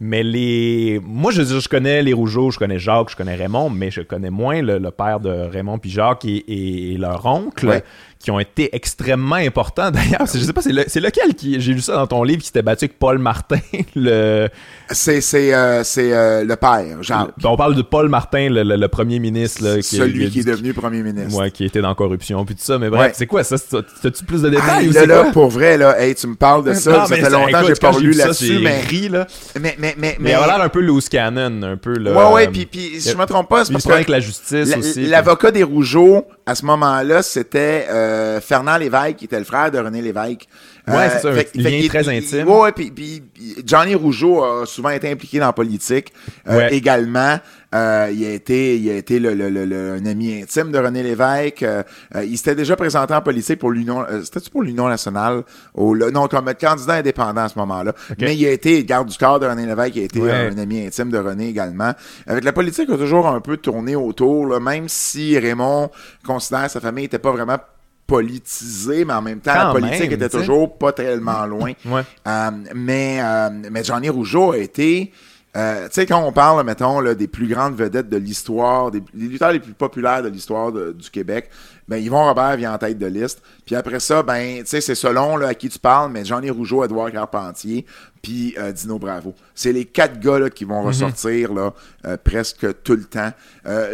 mais 0.00 0.24
les. 0.24 1.00
Moi, 1.04 1.30
je, 1.30 1.42
je 1.42 1.68
connais 1.68 2.02
les 2.02 2.12
Rougeaux, 2.12 2.50
je 2.50 2.58
connais 2.58 2.80
Jacques, 2.80 3.10
je 3.10 3.16
connais 3.16 3.36
Raymond, 3.36 3.70
mais 3.70 3.92
je 3.92 4.00
connais 4.00 4.28
moins 4.30 4.60
le, 4.60 4.78
le 4.78 4.90
père 4.90 5.20
de 5.20 5.30
Raymond 5.30 5.78
puis 5.78 5.88
Jacques 5.90 6.24
et, 6.24 6.34
et- 6.36 6.94
et 6.94 6.96
leur 6.96 7.24
oncle. 7.26 7.68
Ouais. 7.68 7.84
Qui 8.24 8.30
ont 8.30 8.40
été 8.40 8.74
extrêmement 8.74 9.36
importants. 9.36 9.90
D'ailleurs, 9.90 10.26
je 10.32 10.38
sais 10.38 10.52
pas, 10.54 10.62
c'est, 10.62 10.72
le- 10.72 10.84
c'est 10.86 11.00
lequel 11.00 11.34
qui. 11.34 11.60
J'ai 11.60 11.74
lu 11.74 11.80
ça 11.80 11.94
dans 11.96 12.06
ton 12.06 12.22
livre 12.24 12.40
qui 12.40 12.46
s'était 12.46 12.62
battu 12.62 12.86
avec 12.86 12.98
Paul 12.98 13.18
Martin. 13.18 13.58
Le, 13.94 14.48
C'est, 14.90 15.20
c'est, 15.20 15.54
euh, 15.54 15.84
c'est 15.84 16.12
euh, 16.12 16.42
le 16.44 16.56
père, 16.56 17.02
Jacques. 17.02 17.28
on 17.44 17.56
parle 17.56 17.74
de 17.74 17.82
Paul 17.82 18.08
Martin, 18.08 18.48
le, 18.50 18.62
le- 18.62 18.76
le 18.76 18.88
premier 18.88 19.18
ministre. 19.18 19.62
Là, 19.62 19.76
qui, 19.76 19.82
celui 19.96 20.30
qui 20.30 20.40
est 20.40 20.44
devenu 20.46 20.72
premier 20.72 21.02
ministre. 21.02 21.38
Ouais, 21.38 21.50
qui 21.50 21.64
était 21.66 21.80
dans 21.82 21.88
la 21.90 21.94
corruption 21.94 22.44
puis 22.46 22.54
tout 22.54 22.62
ça. 22.64 22.78
Mais 22.78 22.88
bref, 22.88 23.00
Ouais. 23.08 23.12
c'est 23.14 23.26
quoi 23.26 23.44
ça? 23.44 23.58
C'est- 23.58 23.76
T'as-tu 24.02 24.24
plus 24.24 24.40
de 24.42 24.48
Ah, 24.48 24.50
détails 24.50 24.88
ou 24.88 24.92
là, 24.92 25.00
c'est 25.00 25.06
là, 25.06 25.22
quoi? 25.24 25.32
pour 25.32 25.48
vrai, 25.48 25.76
là, 25.76 26.00
hey, 26.00 26.14
tu 26.14 26.26
me 26.26 26.34
parles 26.34 26.64
de 26.64 26.72
ça, 26.74 26.90
Non, 26.92 27.06
ça 27.06 27.14
mais 27.14 27.20
fait 27.22 27.30
longtemps 27.30 27.60
que 27.60 27.66
j'ai 27.66 27.74
pas 27.74 27.98
lu 27.98 28.12
là-dessus, 28.12 28.58
mais, 28.62 28.80
ri, 28.80 29.08
là. 29.10 29.26
mais, 29.60 29.74
mais, 29.78 29.94
mais, 29.98 30.16
Mais 30.18 30.30
il 30.30 30.34
a 30.34 30.46
l'air 30.46 30.60
un 30.62 30.68
peu 30.70 30.80
loose 30.80 31.08
cannon, 31.10 31.62
un 31.62 31.76
peu. 31.76 31.94
Là, 31.98 32.12
Ouais, 32.12 32.34
ouais, 32.34 32.46
euh, 32.46 32.50
puis, 32.50 32.64
puis 32.66 33.00
si 33.00 33.10
je 33.10 33.16
me 33.16 33.26
trompe 33.26 33.48
pas, 33.50 33.64
c'est 33.66 33.72
parce 33.72 33.84
que 33.84 33.92
avec 33.92 34.08
la 34.08 34.20
justice 34.20 34.74
aussi. 34.76 35.06
l'avocat 35.06 35.50
des 35.50 35.62
Rougeaux, 35.62 36.24
à 36.46 36.54
ce 36.54 36.64
moment-là, 36.66 37.22
c'était 37.22 37.86
euh, 37.88 38.40
Fernand 38.40 38.76
Lévesque, 38.76 39.16
qui 39.16 39.24
était 39.24 39.38
le 39.38 39.44
frère 39.44 39.70
de 39.70 39.78
René 39.78 40.02
Lévesque. 40.02 40.46
Euh, 40.86 40.92
Ouais, 40.92 41.08
c'est 41.08 41.20
ça, 41.20 41.28
un 41.30 41.32
fait- 41.34 41.54
lien 41.54 41.70
fait 41.82 41.88
très 41.88 42.02
il- 42.04 42.10
intime. 42.18 42.48
Ouais, 42.48 42.70
puis, 42.72 42.90
puis 42.90 43.22
Johnny 43.64 43.94
Rougeau 43.94 44.44
a 44.44 44.66
souvent 44.66 44.90
été 44.90 45.10
impliqué 45.10 45.38
dans 45.38 45.46
la 45.46 45.52
politique. 45.54 46.12
Euh, 46.46 46.58
Ouais. 46.58 46.74
Également, 46.74 47.38
euh, 47.74 48.10
il 48.12 48.22
a 48.26 48.30
été, 48.32 48.76
il 48.76 48.90
a 48.90 48.94
été 48.96 49.18
le, 49.18 49.32
le, 49.32 49.48
le- 49.48 49.64
le- 49.64 49.92
un 49.94 50.04
ami 50.04 50.42
intime 50.42 50.70
de 50.72 50.78
René 50.78 51.02
Lévesque. 51.02 51.62
Euh, 51.62 51.82
euh, 52.14 52.24
il 52.24 52.36
s'était 52.36 52.54
déjà 52.54 52.76
présenté 52.76 53.14
en 53.14 53.22
politique 53.22 53.58
pour 53.60 53.70
l'Union, 53.70 54.02
euh, 54.02 54.20
c'était-tu 54.22 54.50
pour 54.50 54.62
l'Union 54.62 54.86
nationale? 54.86 55.44
Au, 55.72 55.96
non, 55.96 56.28
comme 56.28 56.52
candidat 56.60 56.94
indépendant 56.96 57.44
à 57.44 57.48
ce 57.48 57.58
moment-là. 57.60 57.94
Mais 58.20 58.36
il 58.36 58.44
a 58.46 58.50
été 58.50 58.84
garde 58.84 59.08
du 59.08 59.16
corps 59.16 59.40
de 59.40 59.46
René 59.46 59.64
Lévesque, 59.64 59.96
il 59.96 60.02
a 60.02 60.04
été 60.04 60.20
Ouais. 60.20 60.30
un 60.54 60.58
ami 60.58 60.86
intime 60.86 61.08
de 61.10 61.18
René 61.18 61.48
également. 61.48 61.92
Avec 62.26 62.44
la 62.44 62.52
politique, 62.52 62.90
a 62.90 62.98
toujours 62.98 63.26
un 63.26 63.40
peu 63.40 63.56
tourné 63.56 63.96
autour, 63.96 64.46
là, 64.48 64.60
même 64.60 64.88
si 64.90 65.38
Raymond 65.38 65.90
considère 66.26 66.64
que 66.64 66.72
sa 66.72 66.80
famille 66.80 67.04
n'était 67.04 67.18
pas 67.18 67.32
vraiment 67.32 67.56
politisée, 68.06 69.04
mais 69.04 69.14
en 69.14 69.22
même 69.22 69.40
temps, 69.40 69.54
la 69.54 69.72
politique 69.72 70.10
même, 70.10 70.12
était 70.12 70.28
toujours 70.28 70.76
pas 70.76 70.92
tellement 70.92 71.46
loin. 71.46 71.72
Ouais. 71.86 72.02
Euh, 72.26 72.50
mais, 72.74 73.18
euh, 73.22 73.50
mais 73.70 73.84
Johnny 73.84 74.08
Rougeau 74.08 74.52
a 74.52 74.58
été 74.58 75.12
euh, 75.56 75.84
tu 75.84 75.92
sais, 75.92 76.06
quand 76.06 76.20
on 76.20 76.32
parle, 76.32 76.66
mettons, 76.66 76.98
là, 76.98 77.14
des 77.14 77.28
plus 77.28 77.46
grandes 77.46 77.76
vedettes 77.76 78.08
de 78.08 78.16
l'histoire, 78.16 78.90
des, 78.90 79.00
des 79.00 79.26
lutteurs 79.28 79.52
les 79.52 79.60
plus 79.60 79.72
populaires 79.72 80.20
de 80.20 80.28
l'histoire 80.28 80.72
du 80.72 81.10
Québec, 81.10 81.48
ben, 81.86 81.98
Yvon 81.98 82.24
Robert 82.24 82.56
vient 82.56 82.74
en 82.74 82.78
tête 82.78 82.98
de 82.98 83.06
liste. 83.06 83.40
Puis 83.64 83.76
après 83.76 84.00
ça, 84.00 84.24
ben, 84.24 84.58
tu 84.60 84.66
sais, 84.66 84.80
c'est 84.80 84.96
selon 84.96 85.36
là, 85.36 85.48
à 85.48 85.54
qui 85.54 85.68
tu 85.68 85.78
parles, 85.78 86.10
mais 86.10 86.24
Jean-Yves 86.24 86.56
Rougeau, 86.56 86.82
Edouard 86.84 87.12
Carpentier, 87.12 87.86
puis 88.20 88.54
euh, 88.58 88.72
Dino 88.72 88.98
Bravo. 88.98 89.32
C'est 89.54 89.72
les 89.72 89.84
quatre 89.84 90.18
gars 90.18 90.40
là, 90.40 90.50
qui 90.50 90.64
vont 90.64 90.80
Mhm. 90.80 90.86
ressortir 90.88 91.54
là, 91.54 91.72
euh, 92.04 92.16
presque 92.16 92.82
tout 92.82 92.96
le 92.96 93.04
temps. 93.04 93.30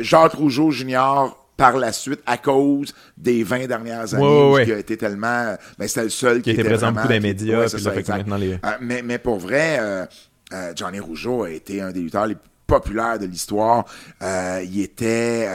Jacques 0.00 0.32
Rougeau 0.32 0.70
Junior 0.70 1.39
par 1.60 1.76
la 1.76 1.92
suite 1.92 2.20
à 2.24 2.38
cause 2.38 2.94
des 3.18 3.44
20 3.44 3.66
dernières 3.66 4.14
années 4.14 4.24
Ouais, 4.24 4.50
ouais, 4.52 4.64
qui 4.64 4.72
a 4.72 4.78
été 4.78 4.96
tellement 4.96 5.54
ben 5.78 5.86
c'était 5.88 6.04
le 6.04 6.08
seul 6.08 6.36
qui, 6.38 6.42
Qui 6.42 6.50
était 6.52 6.64
présent 6.64 6.90
beaucoup 6.90 7.06
dans 7.06 7.12
les 7.12 7.20
médias, 7.20 7.58
ouais, 7.60 7.66
puis 7.66 7.80
ça, 7.82 7.90
fait 7.90 8.08
maintenant, 8.08 8.36
les- 8.36 8.52
Euh, 8.54 8.56
mais, 8.80 9.02
mais 9.02 9.18
pour 9.18 9.38
vrai, 9.38 9.76
euh, 9.78 10.06
euh, 10.54 10.72
Johnny 10.74 11.00
Rougeau 11.00 11.44
a 11.44 11.50
été 11.50 11.82
un 11.82 11.90
des 11.92 12.00
lutteurs 12.00 12.26
les 12.26 12.34
plus 12.34 12.44
populaires 12.66 13.18
de 13.18 13.26
l'histoire. 13.26 13.84
Il 14.22 14.80
était, 14.80 15.46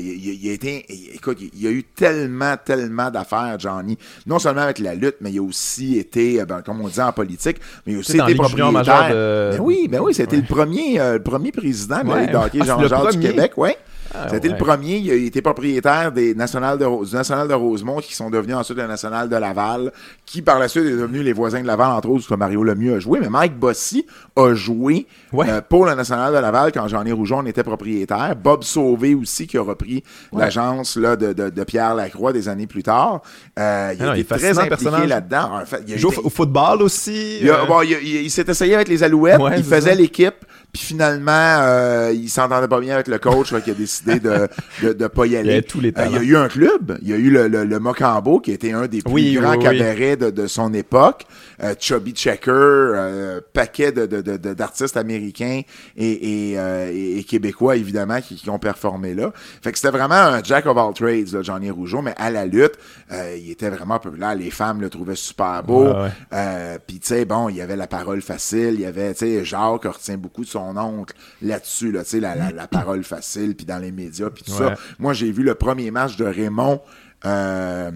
il, 0.00 0.06
il- 0.08 0.44
il 0.44 0.50
a 0.50 0.52
été, 0.54 0.84
il- 0.88 1.10
écoute, 1.14 1.38
il, 1.40 1.50
il 1.54 1.66
a 1.66 1.70
eu 1.70 1.84
tellement, 1.84 2.56
tellement 2.56 3.10
d'affaires, 3.10 3.56
Johnny. 3.58 3.98
Non 4.26 4.38
seulement 4.38 4.62
avec 4.62 4.78
la 4.78 4.94
lutte, 4.94 5.16
mais 5.20 5.30
il 5.30 5.38
a 5.38 5.42
aussi 5.42 5.98
été, 5.98 6.42
ben, 6.46 6.62
comme 6.62 6.80
on 6.80 6.88
dit 6.88 7.00
en 7.00 7.12
politique, 7.12 7.58
mais 7.86 7.92
il 7.92 7.96
a 7.96 7.98
aussi 8.00 8.12
été 8.18 8.34
propriétaire. 8.34 9.10
de- 9.10 9.50
Ben 9.58 9.60
oui, 9.60 9.86
ben 9.88 10.00
oui, 10.00 10.14
c'était 10.14 10.36
le 10.36 10.42
premier, 10.44 10.96
le 10.98 11.18
premier 11.22 11.52
président 11.52 12.02
de 12.02 12.08
hockey 12.36 12.58
Ah, 12.62 12.76
le 12.80 12.88
du 12.88 12.94
premier? 12.94 13.28
Québec, 13.28 13.52
ouais. 13.58 13.76
Ah, 14.14 14.26
C'était 14.30 14.48
ouais. 14.48 14.54
le 14.58 14.64
premier. 14.64 14.96
Il 14.96 15.10
a 15.10 15.14
été 15.14 15.40
propriétaire 15.42 16.12
des 16.12 16.34
nationales 16.34 16.78
de, 16.78 17.04
du 17.08 17.14
National 17.14 17.48
de 17.48 17.54
Rosemont, 17.54 17.98
qui 18.00 18.14
sont 18.14 18.30
devenus 18.30 18.56
ensuite 18.56 18.78
le 18.78 18.86
National 18.86 19.28
de 19.28 19.36
Laval, 19.36 19.92
qui 20.26 20.42
par 20.42 20.58
la 20.58 20.68
suite 20.68 20.84
est 20.84 20.90
devenu 20.96 21.22
les 21.22 21.32
voisins 21.32 21.60
de 21.62 21.66
Laval, 21.66 21.92
entre 21.92 22.08
autres, 22.10 22.32
où 22.32 22.36
Mario 22.36 22.62
Lemieux 22.62 22.96
a 22.96 22.98
joué. 22.98 23.20
Mais 23.20 23.28
Mike 23.28 23.56
Bossy 23.58 24.06
a 24.36 24.54
joué 24.54 25.06
Ouais. 25.32 25.48
euh, 25.48 25.60
pour 25.66 25.86
le 25.86 25.94
National 25.94 26.32
de 26.34 26.38
Laval 26.38 26.72
quand 26.72 26.86
Jean-Yves 26.88 27.14
Rougeon 27.14 27.46
était 27.46 27.62
propriétaire. 27.62 28.34
Bob 28.36 28.62
Sauvé 28.64 29.14
aussi, 29.14 29.46
qui 29.46 29.56
a 29.58 29.62
repris 29.62 30.02
l'agence 30.32 30.96
là, 30.96 31.16
de, 31.16 31.32
de, 31.32 31.50
de 31.50 31.64
Pierre 31.64 31.94
Lacroix 31.94 32.32
des 32.32 32.48
années 32.48 32.66
plus 32.66 32.82
tard. 32.82 33.22
Euh, 33.58 33.92
il 33.94 34.02
Ah 34.02 34.06
non, 34.06 34.14
il 34.14 34.20
est 34.20 34.24
très 34.28 34.58
impliqué 34.58 35.06
là-dedans. 35.06 35.50
En 35.62 35.64
fait, 35.66 35.82
il 35.86 35.94
Il 35.94 35.98
joue 35.98 36.10
été- 36.12 36.20
au, 36.22 36.28
football 36.30 36.82
aussi. 36.82 37.38
il, 37.42 37.50
euh, 37.50 37.64
bon, 37.66 37.82
il, 37.82 37.92
il- 38.02 38.22
il 38.22 38.30
s'est 38.30 38.44
essayé 38.46 38.74
avec 38.74 38.88
les 38.88 39.02
Alouettes, 39.02 39.40
il 39.56 39.64
faisait 39.64 39.94
l'équipe, 39.94 40.34
puis 40.72 40.82
finalement, 40.82 41.30
euh, 41.32 42.12
il 42.14 42.30
s'entendait 42.30 42.66
pas 42.68 42.80
bien 42.80 42.94
avec 42.94 43.08
le 43.08 43.18
coach, 43.18 43.48
qu'il 43.62 43.72
a 43.72 43.76
décidé 43.76 44.18
de, 44.20 44.48
de, 44.82 44.92
de 44.94 45.06
pas 45.06 45.26
y 45.26 45.36
aller. 45.36 45.50
Il 45.50 45.54
y 45.54 45.58
a 45.58 45.62
tous 45.62 45.80
les 45.80 45.92
Euh, 45.98 46.06
il 46.06 46.12
y 46.14 46.16
a 46.18 46.22
eu 46.22 46.36
un 46.36 46.48
club, 46.48 46.98
il 47.02 47.08
y 47.08 47.12
a 47.12 47.16
eu 47.16 47.30
le, 47.30 47.48
le, 47.48 47.64
le 47.64 47.78
Mocambo, 47.78 48.40
qui 48.40 48.52
était 48.52 48.72
un 48.72 48.86
des 48.86 49.02
plus 49.02 49.12
Oui, 49.12 49.32
grands 49.34 49.50
oui, 49.52 49.56
oui. 49.58 49.78
cabarets 49.78 50.16
de, 50.16 50.30
de 50.30 50.46
son 50.46 50.72
époque. 50.72 51.26
Euh, 51.62 51.74
Chubby 51.78 52.12
Checker, 52.12 52.50
euh, 52.50 53.40
paquet 53.52 53.92
de, 53.92 54.06
de, 54.06 54.22
d'artistes 54.54 54.96
américains 54.96 55.60
et, 55.96 56.50
et, 56.52 56.58
euh, 56.58 56.90
et- 56.90 57.18
et 57.18 57.24
québécois, 57.24 57.76
évidemment, 57.76 58.20
qui, 58.22 58.36
qui 58.36 58.48
ont 58.48 58.58
performé 58.58 59.12
là. 59.14 59.30
Fait 59.62 59.72
que 59.72 59.78
c'était 59.78 59.96
vraiment 59.96 60.14
un 60.14 60.42
jack 60.42 60.64
of 60.66 60.76
all 60.78 60.94
trades, 60.94 61.32
là, 61.32 61.42
Johnny 61.42 61.70
Rougeau, 61.70 62.00
mais 62.00 62.14
à 62.16 62.30
la 62.30 62.46
lutte, 62.46 62.72
euh, 63.12 63.36
il 63.38 63.50
était 63.50 63.68
vraiment 63.68 63.98
populaire. 63.98 64.34
Les 64.34 64.50
femmes 64.50 64.80
le 64.80 64.88
trouvaient 64.88 65.16
super 65.16 65.62
beau. 65.62 65.92
Euh, 66.32 66.78
Puis, 66.86 66.98
tu 66.98 67.08
sais, 67.08 67.24
bon, 67.26 67.48
il 67.50 67.56
y 67.56 67.60
avait 67.60 67.76
la 67.76 67.86
parole 67.86 68.22
facile. 68.22 68.70
Il 68.74 68.80
y 68.80 68.86
avait, 68.86 69.12
tu 69.12 69.26
sais, 69.26 69.44
Jacques 69.44 69.84
retient 69.84 70.16
beaucoup 70.16 70.42
de 70.42 70.48
son 70.48 70.61
oncle 70.76 71.14
là-dessus, 71.42 71.92
là, 71.92 72.02
la, 72.14 72.34
la, 72.34 72.50
la 72.50 72.66
parole 72.68 73.04
facile, 73.04 73.54
puis 73.54 73.66
dans 73.66 73.78
les 73.78 73.92
médias, 73.92 74.30
puis 74.30 74.44
tout 74.44 74.52
Ouais. 74.52 74.68
ça. 74.68 74.74
Moi, 74.98 75.12
j'ai 75.12 75.30
vu 75.32 75.42
le 75.42 75.54
premier 75.54 75.90
match 75.90 76.16
de 76.16 76.24
Raymond 76.24 76.80
euh, 77.24 77.90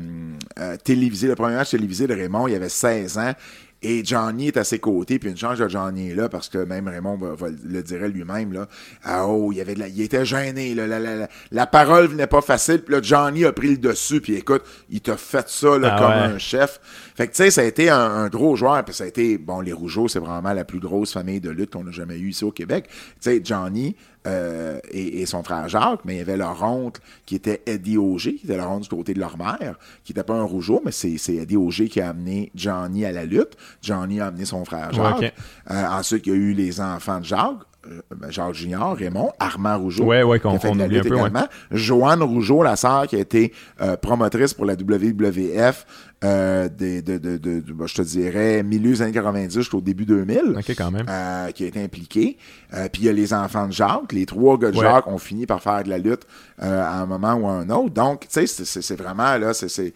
euh, 0.59 0.77
télévisé, 0.83 1.27
le 1.27 1.35
premier 1.35 1.57
match 1.57 1.71
télévisé 1.71 2.07
de 2.07 2.15
Raymond, 2.15 2.47
il 2.49 2.55
avait 2.55 2.69
16 2.69 3.19
ans. 3.19 3.33
Et 3.89 4.05
Johnny 4.05 4.49
est 4.49 4.57
à 4.57 4.65
ses 4.65 4.81
côtés, 4.81 5.19
puis 5.21 5.31
une 5.31 5.37
chance 5.37 5.59
de 5.59 5.69
Johnny 5.69 6.11
est 6.11 6.15
là, 6.17 6.29
parce 6.29 6.49
que 6.49 6.59
même 6.59 6.89
Raymond 6.89 7.17
va, 7.19 7.35
va 7.35 7.47
le 7.65 7.83
dirait 7.85 8.09
lui-même, 8.09 8.53
là. 8.53 8.67
Ah, 9.05 9.27
oh, 9.29 9.53
il, 9.53 9.61
avait 9.61 9.75
de 9.75 9.79
la- 9.81 9.89
il 9.89 10.01
était 10.01 10.25
gêné, 10.25 10.75
là, 10.75 10.89
la, 10.89 10.99
la, 10.99 11.15
la, 11.15 11.29
la 11.53 11.67
parole 11.67 12.07
venait 12.09 12.27
pas 12.27 12.41
facile, 12.41 12.83
puis 12.83 12.95
là, 12.95 13.01
Johnny 13.01 13.45
a 13.45 13.53
pris 13.53 13.69
le 13.71 13.77
dessus, 13.77 14.21
puis 14.21 14.35
écoute, 14.35 14.63
il 14.91 15.01
t'a 15.01 15.17
fait 15.17 15.49
ça, 15.49 15.79
là, 15.79 15.95
Ah 15.97 15.99
comme 16.01 16.11
ouais. 16.11 16.35
un 16.35 16.39
chef. 16.39 16.81
Fait 17.15 17.27
que, 17.29 17.33
tu 17.33 17.45
sais, 17.45 17.51
ça 17.53 17.61
a 17.61 17.65
été 17.65 17.89
un, 17.89 17.97
un 17.99 18.29
gros 18.29 18.57
joueur, 18.57 18.85
puis 18.85 18.93
ça 18.95 19.05
a 19.05 19.07
été, 19.07 19.39
bon, 19.39 19.61
les 19.61 19.73
Rougeaux, 19.73 20.09
c'est 20.09 20.19
vraiment 20.19 20.53
la 20.53 20.65
plus 20.65 20.81
grosse 20.81 21.13
famille 21.13 21.41
de 21.41 21.51
lutte 21.51 21.71
qu'on 21.73 21.87
a 21.87 21.93
jamais 21.93 22.19
eue 22.19 22.31
ici 22.31 22.45
au 22.45 22.51
Québec. 22.53 22.87
Tu 22.89 22.95
sais, 23.21 23.41
Johnny 23.45 23.95
euh, 24.27 24.79
et, 24.91 25.23
et 25.23 25.27
son 25.27 25.43
frère 25.43 25.69
Jacques, 25.69 26.01
mais 26.05 26.15
il 26.15 26.19
y 26.19 26.21
avait 26.21 26.37
leur 26.37 26.63
oncle 26.63 27.01
qui 27.25 27.37
était 27.37 27.63
Eddie 27.67 27.97
Auger, 27.99 28.35
qui 28.35 28.47
était 28.47 28.57
leur 28.57 28.71
oncle 28.71 28.83
du 28.83 28.89
côté 28.89 29.15
de 29.15 29.21
leur 29.21 29.39
mère, 29.39 29.77
qui 30.05 30.13
n'était 30.13 30.25
pas 30.25 30.35
un 30.35 30.43
Rougeau, 30.43 30.83
mais 30.85 30.93
c'est 30.93 31.17
Eddie 31.35 31.57
Auger 31.57 31.89
qui 31.89 32.01
a 32.01 32.11
amené 32.11 32.51
Johnny 32.55 33.05
à 33.05 33.13
la 33.13 33.25
lutte. 33.25 33.57
Johnny 33.83 34.21
a 34.21 34.27
amené 34.27 34.45
son 34.45 34.65
frère 34.65 34.93
Jacques. 34.93 35.35
Euh, 35.71 35.85
ensuite, 35.91 36.27
il 36.27 36.31
y 36.31 36.33
a 36.33 36.39
eu 36.39 36.53
les 36.53 36.81
enfants 36.81 37.21
de 37.21 37.25
Jacques. 37.25 37.55
euh, 37.89 38.01
ben, 38.17 38.31
Jacques 38.33 38.55
Junior, 38.55 38.97
Raymond, 38.97 39.31
Armand 39.39 39.79
Rougeau. 39.79 40.05
Ouais, 40.05 40.25
ouais, 40.25 40.41
qu'on- 40.41 40.57
oublie 40.87 40.99
un 40.99 41.03
peu, 41.03 41.09
ouais. 41.15 41.31
Joanne 41.71 42.23
Rougeau, 42.23 42.63
la 42.65 42.75
sœur 42.75 43.07
qui 43.07 43.15
a 43.15 43.21
été 43.21 43.53
euh, 43.81 43.97
promotrice 43.97 44.53
pour 44.55 44.65
la 44.65 44.75
WWF 44.75 45.87
euh, 46.25 46.69
des, 46.69 47.03
de, 47.03 47.19
de, 47.19 47.37
de, 47.37 47.61
de- 47.61 47.73
ben, 47.73 47.87
je 47.87 47.95
te 47.95 48.03
dirais, 48.03 48.63
milieu 48.63 48.91
des 48.93 49.03
années 49.03 49.13
90 49.13 49.53
jusqu'au 49.55 49.81
début 49.81 50.07
2000. 50.07 50.55
Ok, 50.57 50.71
quand 50.77 50.91
même. 50.91 51.07
euh, 51.09 51.51
qui 51.51 51.65
a 51.65 51.67
été 51.67 51.83
impliqué. 51.83 52.39
Euh, 52.75 52.89
Puis 52.91 53.03
il 53.03 53.07
y 53.07 53.09
a 53.09 53.13
les 53.13 53.35
enfants 53.35 53.67
de 53.69 53.73
Jacques. 53.73 54.13
Les 54.13 54.25
trois 54.27 54.59
gars 54.59 54.71
de 54.71 54.77
Ouais. 54.79 54.83
Jacques 54.85 55.07
ont 55.07 55.19
fini 55.19 55.47
par 55.47 55.63
faire 55.63 55.85
de 55.85 55.91
la 55.91 55.99
lutte 55.99 56.23
à 56.59 57.01
un 57.03 57.07
moment 57.07 57.35
ou 57.35 57.47
à 57.47 57.53
un 57.53 57.69
autre. 57.71 57.91
Donc, 57.93 58.21
tu 58.29 58.47
sais, 58.47 58.65
c'est- 58.65 58.97
vraiment, 58.97 59.37
là, 59.37 59.53
c'est- 59.53 59.93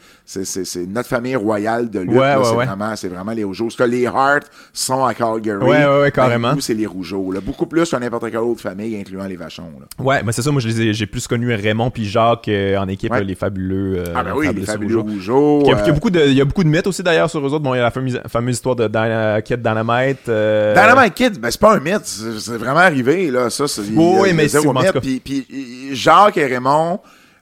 notre 0.88 1.08
famille 1.08 1.36
royale 1.36 1.88
de 1.90 2.00
lutte. 2.00 2.10
Ouais, 2.10 2.36
ouais, 2.36 2.66
c'est 2.96 3.08
vraiment, 3.08 3.32
les 3.32 3.44
Rougeaux. 3.44 3.64
Parce 3.64 3.76
que 3.76 3.82
les 3.84 4.06
Hart 4.06 4.42
sont 4.74 5.04
à 5.04 5.14
Calgary. 5.14 5.58
Ouais, 5.62 5.68
ouais, 5.68 5.84
ouais, 5.86 6.00
ben, 6.04 6.10
carrément. 6.10 6.54
nous, 6.54 6.60
c'est 6.60 6.74
les 6.74 6.86
Rougeaux. 6.86 7.32
Là. 7.32 7.40
Beaucoup 7.40 7.66
plus 7.66 7.90
que 7.90 7.96
n'importe 7.96 8.30
quelle 8.30 8.36
autre 8.40 8.60
famille, 8.60 8.94
incluant 9.00 9.24
les 9.24 9.36
Vachons. 9.36 9.72
Là. 9.80 10.04
Ouais, 10.04 10.22
mais 10.22 10.32
c'est 10.32 10.42
ça, 10.42 10.50
moi 10.50 10.60
j'ai 10.60 11.06
plus 11.06 11.26
connu 11.26 11.52
Raymond 11.54 11.90
puis 11.90 12.04
Jacques 12.04 12.48
en 12.48 12.88
équipe, 12.88 13.14
les 13.14 13.34
fabuleux. 13.34 14.04
Ah 14.14 14.22
ben 14.22 14.34
oui, 14.36 14.48
les 14.54 14.62
fabuleux 14.66 14.98
Rougeaux. 14.98 15.58
Rougeaux. 15.58 15.62
Il 15.64 15.68
y, 15.68 15.72
a, 15.72 15.86
y 15.86 15.90
a 15.90 15.92
beaucoup 16.10 16.24
de, 16.26 16.30
il 16.30 16.36
y 16.36 16.40
a 16.40 16.44
beaucoup 16.44 16.64
de 16.64 16.68
mythes 16.68 16.86
aussi 16.86 17.02
d'ailleurs 17.02 17.30
sur 17.30 17.40
eux 17.40 17.50
autres. 17.50 17.58
Bon, 17.60 17.74
il 17.74 17.78
y 17.78 17.80
a 17.80 17.84
la 17.84 17.90
fameuse, 17.90 18.20
fameuse 18.28 18.54
histoire 18.56 18.76
de 18.76 18.86
Dyna, 18.88 19.40
Kid 19.42 19.62
Dynamite. 19.62 20.28
euh, 20.28 20.74
Dynamite 20.74 21.14
Kid, 21.14 21.38
ben, 21.40 21.50
c'est 21.50 21.60
pas 21.60 21.74
un 21.74 21.80
mythe, 21.80 22.04
c'est 22.04 22.56
vraiment 22.56 22.80
arrivé, 22.80 23.30
là, 23.30 23.50
ça, 23.50 23.66
c'est, 23.68 23.82
Oui, 23.94 24.32
mais 24.34 24.48
c'est- 24.48 24.58
mythe. 24.64 25.00
Puis, 25.00 25.20
puis, 25.20 25.94
Jacques 25.94 26.36
et 26.36 26.46
Raymond, 26.46 27.00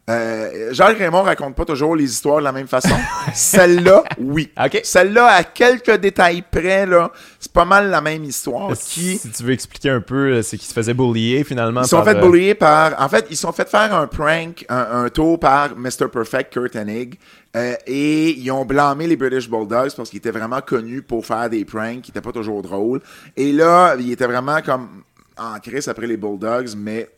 euh, 0.09 0.72
Jacques 0.72 0.97
Raymond 0.98 1.22
racontent 1.22 1.52
pas 1.52 1.64
toujours 1.66 1.94
les 1.94 2.05
histoires 2.05 2.39
de 2.39 2.44
la 2.44 2.52
même 2.52 2.66
façon. 2.66 2.94
Celle-là, 3.35 4.05
oui. 4.18 4.51
Celle-là, 4.82 5.26
à 5.26 5.44
quelques 5.44 5.97
détails 5.97 6.43
près, 6.51 6.86
là, 6.86 7.12
c'est 7.39 7.52
pas 7.52 7.64
mal 7.66 7.90
la 7.90 8.01
même 8.01 8.24
histoire. 8.24 8.70
Qui, 8.72 9.18
Si 9.18 9.30
tu 9.30 9.43
veux 9.43 9.52
expliquer 9.52 9.90
un 9.90 10.01
peu, 10.01 10.32
euh, 10.32 10.43
c'est 10.43 10.56
qu'ils 10.56 10.68
se 10.68 10.72
faisaient 10.72 10.94
bullier 10.94 11.44
finalement. 11.44 11.82
ils 11.82 11.89
sont 11.89 11.97
par, 11.97 12.06
fait 12.06 12.16
euh, 12.16 12.20
bullier 12.22 12.55
par. 12.55 12.94
En 13.01 13.09
fait, 13.09 13.26
ils 13.30 13.36
sont 13.36 13.52
fait 13.52 13.68
faire 13.68 13.94
un 13.94 14.06
prank, 14.06 14.64
un, 14.68 15.05
un 15.05 15.09
tour 15.10 15.39
par 15.39 15.76
Mr. 15.76 16.09
Perfect, 16.10 16.52
Kurt 16.55 16.74
Hennig. 16.74 17.18
euh, 17.56 17.74
et 17.86 18.30
ils 18.30 18.51
ont 18.51 18.64
blâmé 18.64 19.06
les 19.06 19.16
British 19.16 19.48
Bulldogs 19.48 19.94
parce 19.94 20.09
qu'ils 20.09 20.18
étaient 20.18 20.30
vraiment 20.30 20.60
connus 20.62 21.02
pour 21.02 21.26
faire 21.26 21.51
des 21.51 21.64
pranks 21.66 22.01
qui 22.02 22.10
n'étaient 22.10 22.20
pas 22.22 22.32
toujours 22.32 22.62
drôles. 22.62 23.01
Et 23.36 23.52
là, 23.52 23.94
ils 23.98 24.12
étaient 24.12 24.26
vraiment 24.26 24.62
comme 24.62 24.89
en 25.36 25.59
crise 25.60 25.86
après 25.86 26.06
les 26.06 26.16
Bulldogs, 26.16 26.70
mais 26.76 27.09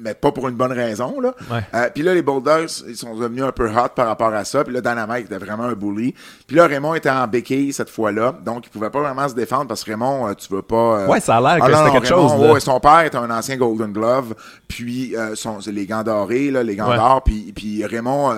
mais 0.00 0.14
pas 0.14 0.32
pour 0.32 0.48
une 0.48 0.54
bonne 0.56 0.72
raison. 0.72 1.20
Là. 1.20 1.34
Euh, 1.74 1.88
puis 1.94 2.02
là, 2.02 2.14
les 2.14 2.22
Bulldogs, 2.22 2.68
ils 2.88 2.96
sont 2.96 3.14
devenus 3.16 3.44
un 3.44 3.52
peu 3.52 3.68
hot 3.68 3.88
par 3.94 4.06
rapport 4.06 4.32
à 4.32 4.44
ça. 4.44 4.64
Puis 4.64 4.72
là, 4.74 4.80
Dynamite 4.80 5.26
était 5.26 5.38
vraiment 5.38 5.64
un 5.64 5.74
bully. 5.74 6.14
Puis 6.46 6.56
là, 6.56 6.66
Raymond 6.66 6.94
était 6.94 7.10
en 7.10 7.26
béquille 7.26 7.72
cette 7.72 7.90
fois-là. 7.90 8.34
Donc, 8.44 8.66
il 8.66 8.70
pouvait 8.70 8.90
pas 8.90 9.00
vraiment 9.00 9.28
se 9.28 9.34
défendre 9.34 9.66
parce 9.68 9.84
que 9.84 9.90
Raymond, 9.90 10.28
euh, 10.28 10.34
tu 10.34 10.52
veux 10.52 10.62
pas... 10.62 11.00
euh, 11.00 11.06
Ouais, 11.08 11.20
ça 11.20 11.36
a 11.36 11.40
l'air 11.40 11.64
que 11.66 11.72
ah, 11.72 11.78
c'était 11.84 11.98
quelque 12.00 12.12
Raymond, 12.14 12.28
chose. 12.28 12.40
là. 12.46 12.52
ouais, 12.54 12.60
son 12.60 12.80
père 12.80 13.00
était 13.00 13.16
un 13.18 13.30
ancien 13.30 13.56
Golden 13.56 13.92
Glove, 13.92 14.34
puis 14.68 15.16
euh, 15.16 15.34
son, 15.34 15.58
les 15.70 15.86
gants 15.86 16.02
dorés, 16.02 16.50
là, 16.50 16.62
les 16.62 16.76
gants 16.76 16.90
Ouais. 16.90 16.96
d'or, 16.96 17.22
puis, 17.24 17.52
puis 17.54 17.84
Raymond, 17.84 18.34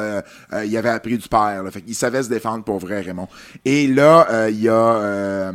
il 0.64 0.76
avait 0.76 0.89
appris 0.90 1.16
du 1.18 1.28
père, 1.28 1.62
là, 1.62 1.70
fait 1.70 1.80
qu'il 1.82 1.94
savait 1.94 2.22
se 2.22 2.28
défendre 2.28 2.64
pour 2.64 2.78
vrai, 2.78 3.01
Raymond. 3.01 3.28
Et 3.64 3.86
là, 3.86 4.48
il 4.48 4.60
y 4.60 4.68
a 4.68 5.52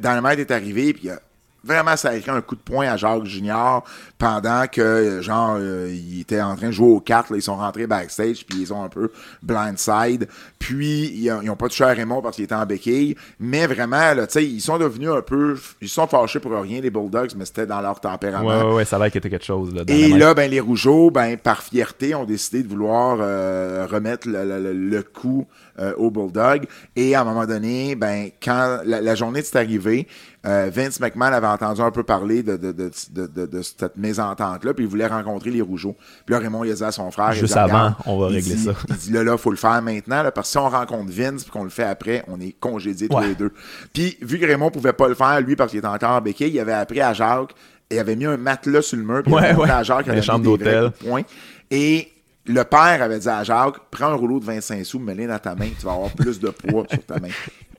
Dynamite 0.00 0.38
est 0.38 0.50
arrivé, 0.50 0.92
puis 0.92 1.02
il 1.04 1.10
a 1.10 1.18
vraiment 1.64 1.96
ça 1.96 2.10
a 2.10 2.14
écrit 2.16 2.30
un 2.30 2.40
coup 2.40 2.54
de 2.54 2.60
poing 2.60 2.86
à 2.88 2.96
Jacques 2.96 3.24
Junior 3.24 3.84
pendant 4.18 4.64
que 4.70 4.80
euh, 4.80 5.22
genre 5.22 5.56
euh, 5.58 5.88
il 5.92 6.20
était 6.20 6.40
en 6.42 6.56
train 6.56 6.66
de 6.68 6.72
jouer 6.72 6.88
aux 6.88 7.00
cartes 7.00 7.30
là, 7.30 7.36
ils 7.36 7.42
sont 7.42 7.56
rentrés 7.56 7.86
backstage 7.86 8.44
puis 8.46 8.60
ils 8.60 8.72
ont 8.72 8.82
un 8.84 8.88
peu 8.88 9.10
blindside. 9.42 10.28
Puis 10.58 11.12
ils 11.14 11.30
ont, 11.30 11.40
ils 11.42 11.50
ont 11.50 11.56
pas 11.56 11.68
touché 11.68 11.84
à 11.84 11.88
Raymond 11.88 12.22
parce 12.22 12.36
qu'il 12.36 12.44
était 12.46 12.54
en 12.54 12.64
béquille. 12.66 13.16
Mais 13.38 13.66
vraiment 13.66 14.14
là 14.14 14.26
tu 14.26 14.32
sais 14.34 14.44
ils 14.44 14.60
sont 14.60 14.78
devenus 14.78 15.10
un 15.10 15.22
peu 15.22 15.56
ils 15.80 15.88
sont 15.88 16.06
fâchés 16.06 16.40
pour 16.40 16.52
rien 16.52 16.80
les 16.80 16.90
Bulldogs 16.90 17.32
mais 17.36 17.44
c'était 17.44 17.66
dans 17.66 17.80
leur 17.80 18.00
tempérament. 18.00 18.48
Ouais, 18.48 18.62
ouais, 18.62 18.74
ouais, 18.76 18.84
ça 18.84 18.96
a 18.96 18.98
l'air 19.00 19.10
qu'il 19.10 19.18
était 19.18 19.30
quelque 19.30 19.44
chose. 19.44 19.74
Là, 19.74 19.82
et 19.88 20.08
là, 20.08 20.34
ben, 20.34 20.50
les 20.50 20.60
Rougeaux, 20.60 21.10
ben, 21.10 21.36
par 21.36 21.62
fierté, 21.62 22.14
ont 22.14 22.24
décidé 22.24 22.62
de 22.62 22.68
vouloir 22.68 23.18
euh, 23.20 23.86
remettre 23.90 24.28
le, 24.28 24.44
le- 24.44 24.60
le- 24.60 24.72
le 24.72 25.02
coup 25.02 25.46
euh, 25.78 25.92
aux 25.96 26.10
Bulldogs. 26.10 26.66
Et 26.96 27.14
à 27.14 27.22
un 27.22 27.24
moment 27.24 27.46
donné, 27.46 27.94
ben, 27.96 28.28
quand 28.42 28.78
la, 28.84 29.00
la 29.00 29.14
journée 29.14 29.40
est 29.40 29.56
arrivée, 29.56 30.06
euh, 30.46 30.70
Vince 30.72 31.00
McMahon 31.00 31.32
avait 31.32 31.46
entendu 31.46 31.80
un 31.80 31.90
peu 31.90 32.02
parler 32.02 32.42
de, 32.42 32.56
de, 32.56 32.72
de, 32.72 32.90
de, 33.12 33.26
de- 33.26 33.46
de 33.46 33.62
cette 33.62 33.96
mésentente-là, 33.96 34.74
puis 34.74 34.84
il 34.84 34.88
voulait 34.90 35.06
rencontrer 35.06 35.50
les 35.50 35.62
Rougeaux. 35.62 35.96
Puis 36.26 36.34
là, 36.34 36.38
Raymond, 36.38 36.64
il 36.64 36.72
a 36.72 36.74
dit 36.74 36.84
à 36.84 36.92
son 36.92 37.10
frère... 37.10 37.30
il 37.32 37.40
Juste 37.40 37.54
dit, 37.54 37.58
avant, 37.58 37.94
on 38.06 38.18
va 38.18 38.28
il 38.28 38.34
régler 38.36 38.54
dit- 38.54 38.64
ça. 38.64 38.72
Il 38.90 38.96
dit, 38.96 39.12
là, 39.12 39.24
là, 39.24 39.36
faut 39.38 39.50
le 39.50 39.56
faire 39.56 39.80
maintenant, 39.82 40.22
là, 40.22 40.30
parce 40.32 40.48
que 40.48 40.52
si 40.52 40.58
on 40.58 40.68
rencontre 40.68 41.10
Vince 41.10 41.42
puis 41.44 41.50
qu'on 41.52 41.64
le 41.64 41.70
fait 41.70 41.84
après, 41.84 42.24
on 42.28 42.38
est 42.40 42.54
congédiés 42.60 43.08
tous 43.08 43.16
Ouais. 43.16 43.28
les 43.28 43.34
deux. 43.34 43.52
Puis, 43.92 44.18
vu 44.20 44.38
que 44.38 44.44
Raymond 44.46 44.70
pouvait 44.70 44.92
pas 44.92 45.08
le 45.08 45.14
faire, 45.14 45.40
lui, 45.40 45.56
parce 45.56 45.70
qu'il 45.70 45.78
était 45.78 45.88
encore 45.88 46.10
en 46.10 46.20
béquille, 46.20 46.50
il 46.50 46.60
avait 46.60 46.72
appris 46.72 47.00
à 47.00 47.12
Jacques 47.14 47.54
il 47.90 47.98
avait 47.98 48.16
mis 48.16 48.24
un 48.24 48.38
matelas 48.38 48.80
sur 48.82 48.96
le 48.96 49.04
mur, 49.04 49.22
puis 49.22 49.30
il 49.30 49.34
Ouais, 49.36 49.44
avait 49.44 49.52
montré 49.52 49.70
ouais. 49.70 49.76
à 49.76 49.82
Jacques, 49.82 50.06
il 50.06 50.10
avait 50.12 50.20
mis 50.20 50.38
des 50.38 50.42
d'hôtel. 50.44 50.84
de 50.84 50.88
poing. 50.88 51.22
Et 51.70 52.08
le 52.46 52.62
père 52.64 53.00
avait 53.02 53.18
dit 53.18 53.28
à 53.28 53.42
Jacques, 53.44 53.76
prends 53.90 54.06
un 54.08 54.14
rouleau 54.14 54.38
de 54.40 54.44
25 54.44 54.84
sous, 54.84 54.98
mets-le 54.98 55.26
dans 55.26 55.38
ta 55.38 55.54
main, 55.54 55.68
tu 55.78 55.86
vas 55.86 55.92
avoir 55.92 56.10
plus 56.10 56.38
de 56.40 56.48
poids 56.50 56.84
sur 56.90 57.04
ta 57.04 57.18
main. 57.18 57.28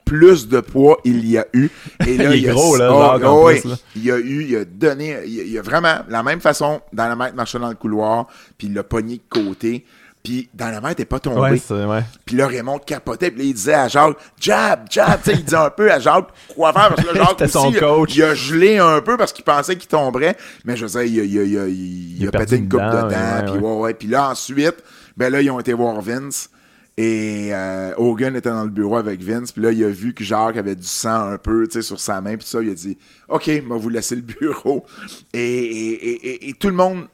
Plus 0.05 0.47
de 0.47 0.59
poids, 0.59 0.97
il 1.03 1.27
y 1.27 1.37
a 1.37 1.45
eu. 1.53 1.67
Et 2.05 2.15
là, 2.17 2.35
Il 2.35 2.45
est 2.45 2.49
a- 2.49 2.53
gros, 2.53 2.77
là, 2.77 2.89
Oh, 2.93 3.19
Jacques, 3.19 3.27
oh, 3.31 3.45
plus, 3.47 3.63
oui. 3.65 3.69
là. 3.71 3.75
Il 3.95 4.11
a 4.11 4.17
eu, 4.19 4.43
il 4.43 4.55
a 4.55 4.65
donné, 4.65 5.17
il 5.25 5.39
a, 5.39 5.43
il 5.43 5.57
a 5.57 5.61
vraiment, 5.63 5.97
la 6.09 6.21
même 6.23 6.39
façon, 6.41 6.81
dans 6.93 7.07
la 7.07 7.15
maître 7.15 7.35
marchait 7.35 7.57
dans 7.59 7.69
le 7.69 7.75
couloir, 7.75 8.27
puis 8.57 8.67
il 8.67 8.73
l'a 8.73 8.83
pogné 8.83 9.15
de 9.17 9.23
côté, 9.29 9.83
puis 10.25 10.49
dans 10.53 10.69
la 10.69 10.81
maître 10.81 10.99
n'est 10.99 11.05
pas 11.05 11.19
tombé. 11.19 11.39
Ouais, 11.39 11.57
c'est, 11.57 11.85
ouais. 11.85 12.01
Puis 12.25 12.35
là, 12.35 12.47
Raymond 12.47 12.79
capotait, 12.79 13.31
puis 13.31 13.39
là, 13.39 13.45
il 13.45 13.53
disait 13.53 13.73
à 13.75 13.87
Jacques, 13.87 14.17
jab, 14.39 14.85
jab, 14.91 15.21
tu 15.23 15.31
sais, 15.31 15.37
il 15.37 15.45
disait 15.45 15.55
un 15.57 15.69
peu 15.69 15.89
à 15.91 15.99
Jacques 15.99 16.27
quoi 16.55 16.73
faire, 16.73 16.93
parce 16.95 17.07
que 17.07 17.15
là, 17.17 17.23
Jacques 17.29 17.41
aussi, 17.41 17.51
son 17.51 17.69
il 17.71 17.77
a- 17.77 17.79
coach. 17.79 18.15
Il, 18.15 18.23
a 18.23 18.33
gelé 18.35 18.77
un 18.79 18.99
peu 19.01 19.15
parce 19.15 19.31
qu'il 19.31 19.45
pensait 19.45 19.77
qu'il 19.77 19.87
tomberait, 19.87 20.35
mais 20.65 20.75
je 20.75 20.85
sais, 20.87 21.09
il 21.09 21.19
a, 21.19 21.23
il 21.23 21.35
il 21.69 22.21
il 22.21 22.27
a 22.27 22.31
pété 22.31 22.57
une 22.57 22.67
coupe 22.67 22.79
dent, 22.81 22.87
de 23.07 23.13
dents, 23.13 23.53
ouais, 23.53 23.53
puis 23.53 23.59
ouais. 23.65 23.93
Puis 23.93 24.07
là, 24.09 24.29
ensuite, 24.31 24.75
ben 25.15 25.31
là, 25.31 25.41
ils 25.41 25.49
ont 25.51 25.59
été 25.59 25.71
voir 25.73 26.01
Vince, 26.01 26.49
et 26.97 27.49
euh, 27.51 27.91
Hogan 27.97 28.35
était 28.37 28.49
dans 28.49 28.63
le 28.63 28.69
bureau 28.69 28.95
avec 28.95 29.21
Vince, 29.21 29.51
puis 29.51 29.61
là, 29.61 29.71
il 29.71 29.83
a 29.83 29.89
vu 29.89 30.13
que 30.13 30.23
Jacques 30.23 30.55
avait 30.57 30.75
du 30.75 30.87
sang 30.87 31.29
un 31.29 31.37
peu, 31.37 31.67
tu 31.67 31.73
sais, 31.73 31.81
sur 31.81 31.99
sa 31.99 32.21
main, 32.21 32.37
puis 32.37 32.47
ça, 32.47 32.61
il 32.61 32.69
a 32.69 32.73
dit, 32.73 32.97
OK, 33.27 33.51
moi, 33.67 33.75
vous 33.77 33.89
laissez 33.89 34.15
le 34.15 34.21
bureau. 34.21 34.85
Et, 35.33 35.39
et- 35.41 36.49
et 36.49 36.53
tout 36.53 36.67
le 36.69 36.73
monde 36.73 37.07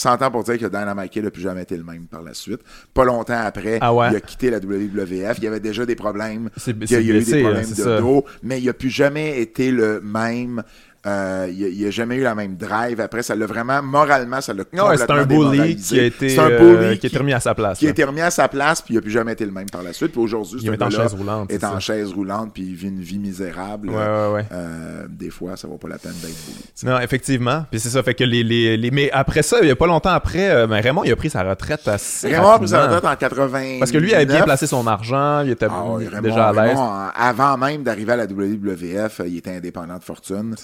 s'entend 0.00 0.30
pour 0.30 0.44
dire 0.44 0.58
que 0.58 0.66
Dynamite 0.66 1.10
Kid 1.10 1.24
n'a 1.24 1.30
plus 1.30 1.42
jamais 1.42 1.62
été 1.62 1.76
le 1.76 1.84
même 1.84 2.06
par 2.06 2.22
la 2.22 2.34
suite. 2.34 2.60
Pas 2.94 3.04
longtemps 3.04 3.40
après, 3.40 3.78
Ah 3.80 3.92
ouais? 3.94 4.08
il 4.10 4.16
a 4.16 4.20
quitté 4.20 4.50
la 4.50 4.58
WWF. 4.58 5.38
Il 5.38 5.44
y 5.44 5.46
avait 5.46 5.60
déjà 5.60 5.84
des 5.86 5.94
problèmes. 5.96 6.50
Il 6.66 6.90
y 6.90 6.94
a, 6.94 7.00
eu 7.00 7.12
des 7.22 7.34
hein, 7.34 7.40
problèmes 7.42 7.64
c'est 7.64 7.78
de 7.78 7.82
ça. 7.82 8.00
dos, 8.00 8.24
mais 8.42 8.60
il 8.60 8.66
n'a 8.66 8.72
plus 8.72 8.90
jamais 8.90 9.40
été 9.40 9.70
le 9.70 10.00
même. 10.00 10.62
Euh, 11.08 11.50
il 11.52 11.84
n'a 11.84 11.90
jamais 11.90 12.16
eu 12.16 12.22
la 12.22 12.34
même 12.34 12.56
drive. 12.56 13.00
Après, 13.00 13.22
ça 13.22 13.34
l'a 13.34 13.46
vraiment, 13.46 13.82
moralement, 13.82 14.40
ça 14.40 14.52
l'a 14.52 14.62
Ouais, 14.62 14.96
c'est 14.96 15.04
un 15.10 15.22
complètement 15.22 15.50
bully 15.50 15.76
qui 15.76 15.98
a 15.98 16.02
été, 16.04 16.38
euh, 16.38 16.94
qui 16.96 17.06
a 17.06 17.08
été 17.08 17.18
remis 17.18 17.32
à 17.32 17.40
sa 17.40 17.54
place. 17.54 17.78
qui 17.78 17.86
a 17.86 17.90
été 17.90 18.04
remis 18.04 18.20
à 18.20 18.30
sa 18.30 18.48
place, 18.48 18.82
puis 18.82 18.94
il 18.94 18.96
n'a 18.96 19.00
plus 19.02 19.10
jamais 19.10 19.32
été 19.32 19.44
le 19.44 19.52
même 19.52 19.68
par 19.70 19.82
la 19.82 19.92
suite. 19.92 20.12
Puis 20.12 20.20
aujourd'hui, 20.20 20.60
Il 20.62 20.68
est 20.72 20.82
en 20.82 20.90
chaise 20.90 21.14
roulante, 21.14 21.50
est 21.52 21.64
en 21.64 21.80
chaise 21.80 22.12
roulante, 22.12 22.52
puis 22.52 22.62
il 22.64 22.74
vit 22.74 22.88
une 22.88 23.00
vie 23.00 23.18
misérable. 23.18 23.88
Ouais, 23.90 23.96
ouais. 24.34 24.44
Euh, 24.52 25.06
des 25.08 25.30
fois, 25.30 25.56
ça 25.56 25.66
vaut 25.68 25.78
pas 25.78 25.88
la 25.88 25.98
peine 25.98 26.12
d'être 26.22 26.34
bully. 26.46 26.64
Non, 26.84 26.98
effectivement. 27.00 27.64
Puis 27.70 27.80
c'est 27.80 27.88
ça, 27.90 28.02
fait 28.02 28.14
que 28.14 28.24
les, 28.24 28.42
les, 28.44 28.76
les- 28.76 28.90
Mais 28.90 29.10
après 29.12 29.42
ça, 29.42 29.58
il 29.62 29.68
y 29.68 29.70
a 29.70 29.76
pas 29.76 29.86
longtemps 29.86 30.10
après, 30.10 30.50
euh, 30.50 30.66
ben 30.66 30.80
Raymond, 30.80 31.04
il 31.04 31.12
a 31.12 31.16
pris 31.16 31.30
sa 31.30 31.42
retraite 31.42 31.86
assez 31.88 32.28
Raymond 32.34 32.50
a 32.50 32.58
pris 32.58 32.68
sa 32.68 32.84
retraite 32.86 33.04
en 33.04 33.16
80. 33.16 33.78
Parce 33.78 33.90
que 33.90 33.98
lui, 33.98 34.10
il 34.10 34.14
avait 34.14 34.26
bien 34.26 34.42
placé 34.42 34.66
son 34.66 34.86
argent, 34.86 35.42
il 35.44 35.50
était 35.50 35.66
Ah 35.70 35.82
Raymond- 35.82 36.20
déjà 36.22 36.48
à 36.48 36.52
l'aise. 36.52 36.78
Avant 37.16 37.56
même 37.56 37.82
d'arriver 37.82 38.12
à 38.12 38.16
la 38.16 38.26
WWF, 38.26 39.20
euh, 39.20 39.28
il 39.28 39.38
était 39.38 39.56
indépendant 39.56 39.96
de 39.98 40.04
fortune. 40.04 40.54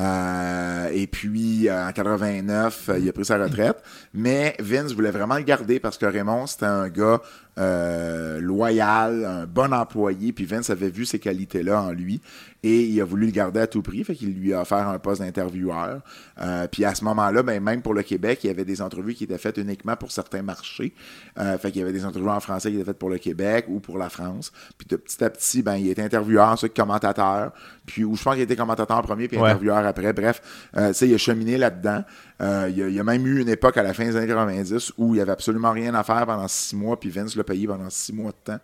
Euh, 0.00 0.90
et 0.92 1.06
puis, 1.06 1.68
euh, 1.68 1.88
en 1.88 1.92
89, 1.92 2.88
euh, 2.88 2.98
il 2.98 3.08
a 3.08 3.12
pris 3.12 3.24
sa 3.24 3.38
retraite. 3.38 3.82
Mais 4.14 4.56
Vince 4.60 4.92
voulait 4.92 5.10
vraiment 5.10 5.36
le 5.36 5.42
garder 5.42 5.80
parce 5.80 5.98
que 5.98 6.06
Raymond, 6.06 6.46
c'était 6.46 6.66
un 6.66 6.88
gars 6.88 7.20
euh, 7.58 8.40
loyal, 8.40 9.24
un 9.24 9.46
bon 9.46 9.72
employé. 9.72 10.32
Puis 10.32 10.44
Vince 10.44 10.70
avait 10.70 10.90
vu 10.90 11.04
ces 11.04 11.18
qualités-là 11.18 11.82
en 11.82 11.92
lui. 11.92 12.20
Et 12.64 12.84
il 12.84 13.00
a 13.00 13.04
voulu 13.04 13.26
le 13.26 13.32
garder 13.32 13.58
à 13.58 13.66
tout 13.66 13.82
prix. 13.82 14.04
Fait 14.04 14.14
qu'il 14.14 14.34
lui 14.34 14.54
a 14.54 14.60
offert 14.60 14.86
un 14.88 14.98
poste 15.00 15.20
d'intervieweur. 15.20 16.00
Euh, 16.40 16.68
puis 16.68 16.84
à 16.84 16.94
ce 16.94 17.02
moment-là, 17.04 17.42
ben, 17.42 17.60
même 17.60 17.82
pour 17.82 17.92
le 17.92 18.02
Québec, 18.04 18.38
il 18.44 18.46
y 18.46 18.50
avait 18.50 18.64
des 18.64 18.80
entrevues 18.80 19.14
qui 19.14 19.24
étaient 19.24 19.36
faites 19.38 19.56
uniquement 19.56 19.96
pour 19.96 20.12
certains 20.12 20.42
marchés. 20.42 20.94
Euh, 21.38 21.58
fait 21.58 21.72
qu'il 21.72 21.80
y 21.80 21.82
avait 21.82 21.92
des 21.92 22.04
entrevues 22.04 22.28
en 22.28 22.38
français 22.38 22.70
qui 22.70 22.76
étaient 22.76 22.84
faites 22.84 22.98
pour 23.00 23.10
le 23.10 23.18
Québec 23.18 23.64
ou 23.68 23.80
pour 23.80 23.98
la 23.98 24.08
France. 24.08 24.52
Puis 24.78 24.86
de 24.88 24.94
petit 24.96 25.22
à 25.24 25.28
petit, 25.30 25.62
ben, 25.62 25.74
il 25.74 25.88
était 25.90 26.02
intervieweur, 26.02 26.48
ensuite 26.48 26.74
commentateur. 26.74 27.50
Puis, 27.84 28.04
ou 28.04 28.14
je 28.14 28.22
pense 28.22 28.34
qu'il 28.34 28.44
était 28.44 28.54
commentateur 28.54 28.96
en 28.96 29.02
premier, 29.02 29.26
puis 29.26 29.38
Ouais. 29.38 29.50
intervieweur 29.50 29.84
après. 29.84 30.12
Bref, 30.12 30.68
euh, 30.76 30.88
tu 30.88 30.94
sais, 30.94 31.08
il 31.08 31.14
a 31.14 31.18
cheminé 31.18 31.58
là-dedans. 31.58 32.04
Euh, 32.42 32.66
il, 32.70 32.76
y 32.76 32.82
a, 32.82 32.88
il 32.88 32.94
y 32.94 33.00
a 33.00 33.04
même 33.04 33.26
eu 33.26 33.40
une 33.40 33.48
époque 33.48 33.76
à 33.76 33.82
la 33.82 33.94
fin 33.94 34.04
des 34.04 34.16
années 34.16 34.26
90 34.26 34.94
où 34.98 35.14
il 35.14 35.18
y 35.18 35.20
avait 35.20 35.32
absolument 35.32 35.70
rien 35.70 35.94
à 35.94 36.02
faire 36.02 36.26
pendant 36.26 36.48
six 36.48 36.74
mois, 36.74 36.98
puis 36.98 37.08
Vince 37.10 37.36
l'a 37.36 37.44
payé 37.44 37.66
pendant 37.66 37.88
six 37.88 38.12
mois 38.12 38.32
de 38.32 38.52
temps 38.52 38.60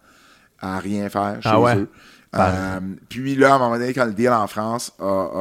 à 0.61 0.79
rien 0.79 1.09
faire 1.09 1.41
chez 1.43 1.49
Ah 1.49 1.61
ouais? 1.61 1.77
eux. 1.77 1.89
Euh, 2.35 2.81
puis 3.09 3.37
là, 3.37 3.53
à 3.53 3.57
un 3.57 3.59
moment 3.59 3.79
donné, 3.79 3.95
quand 3.95 4.05
le 4.05 4.13
deal 4.13 4.31
en 4.31 4.47
France 4.47 4.93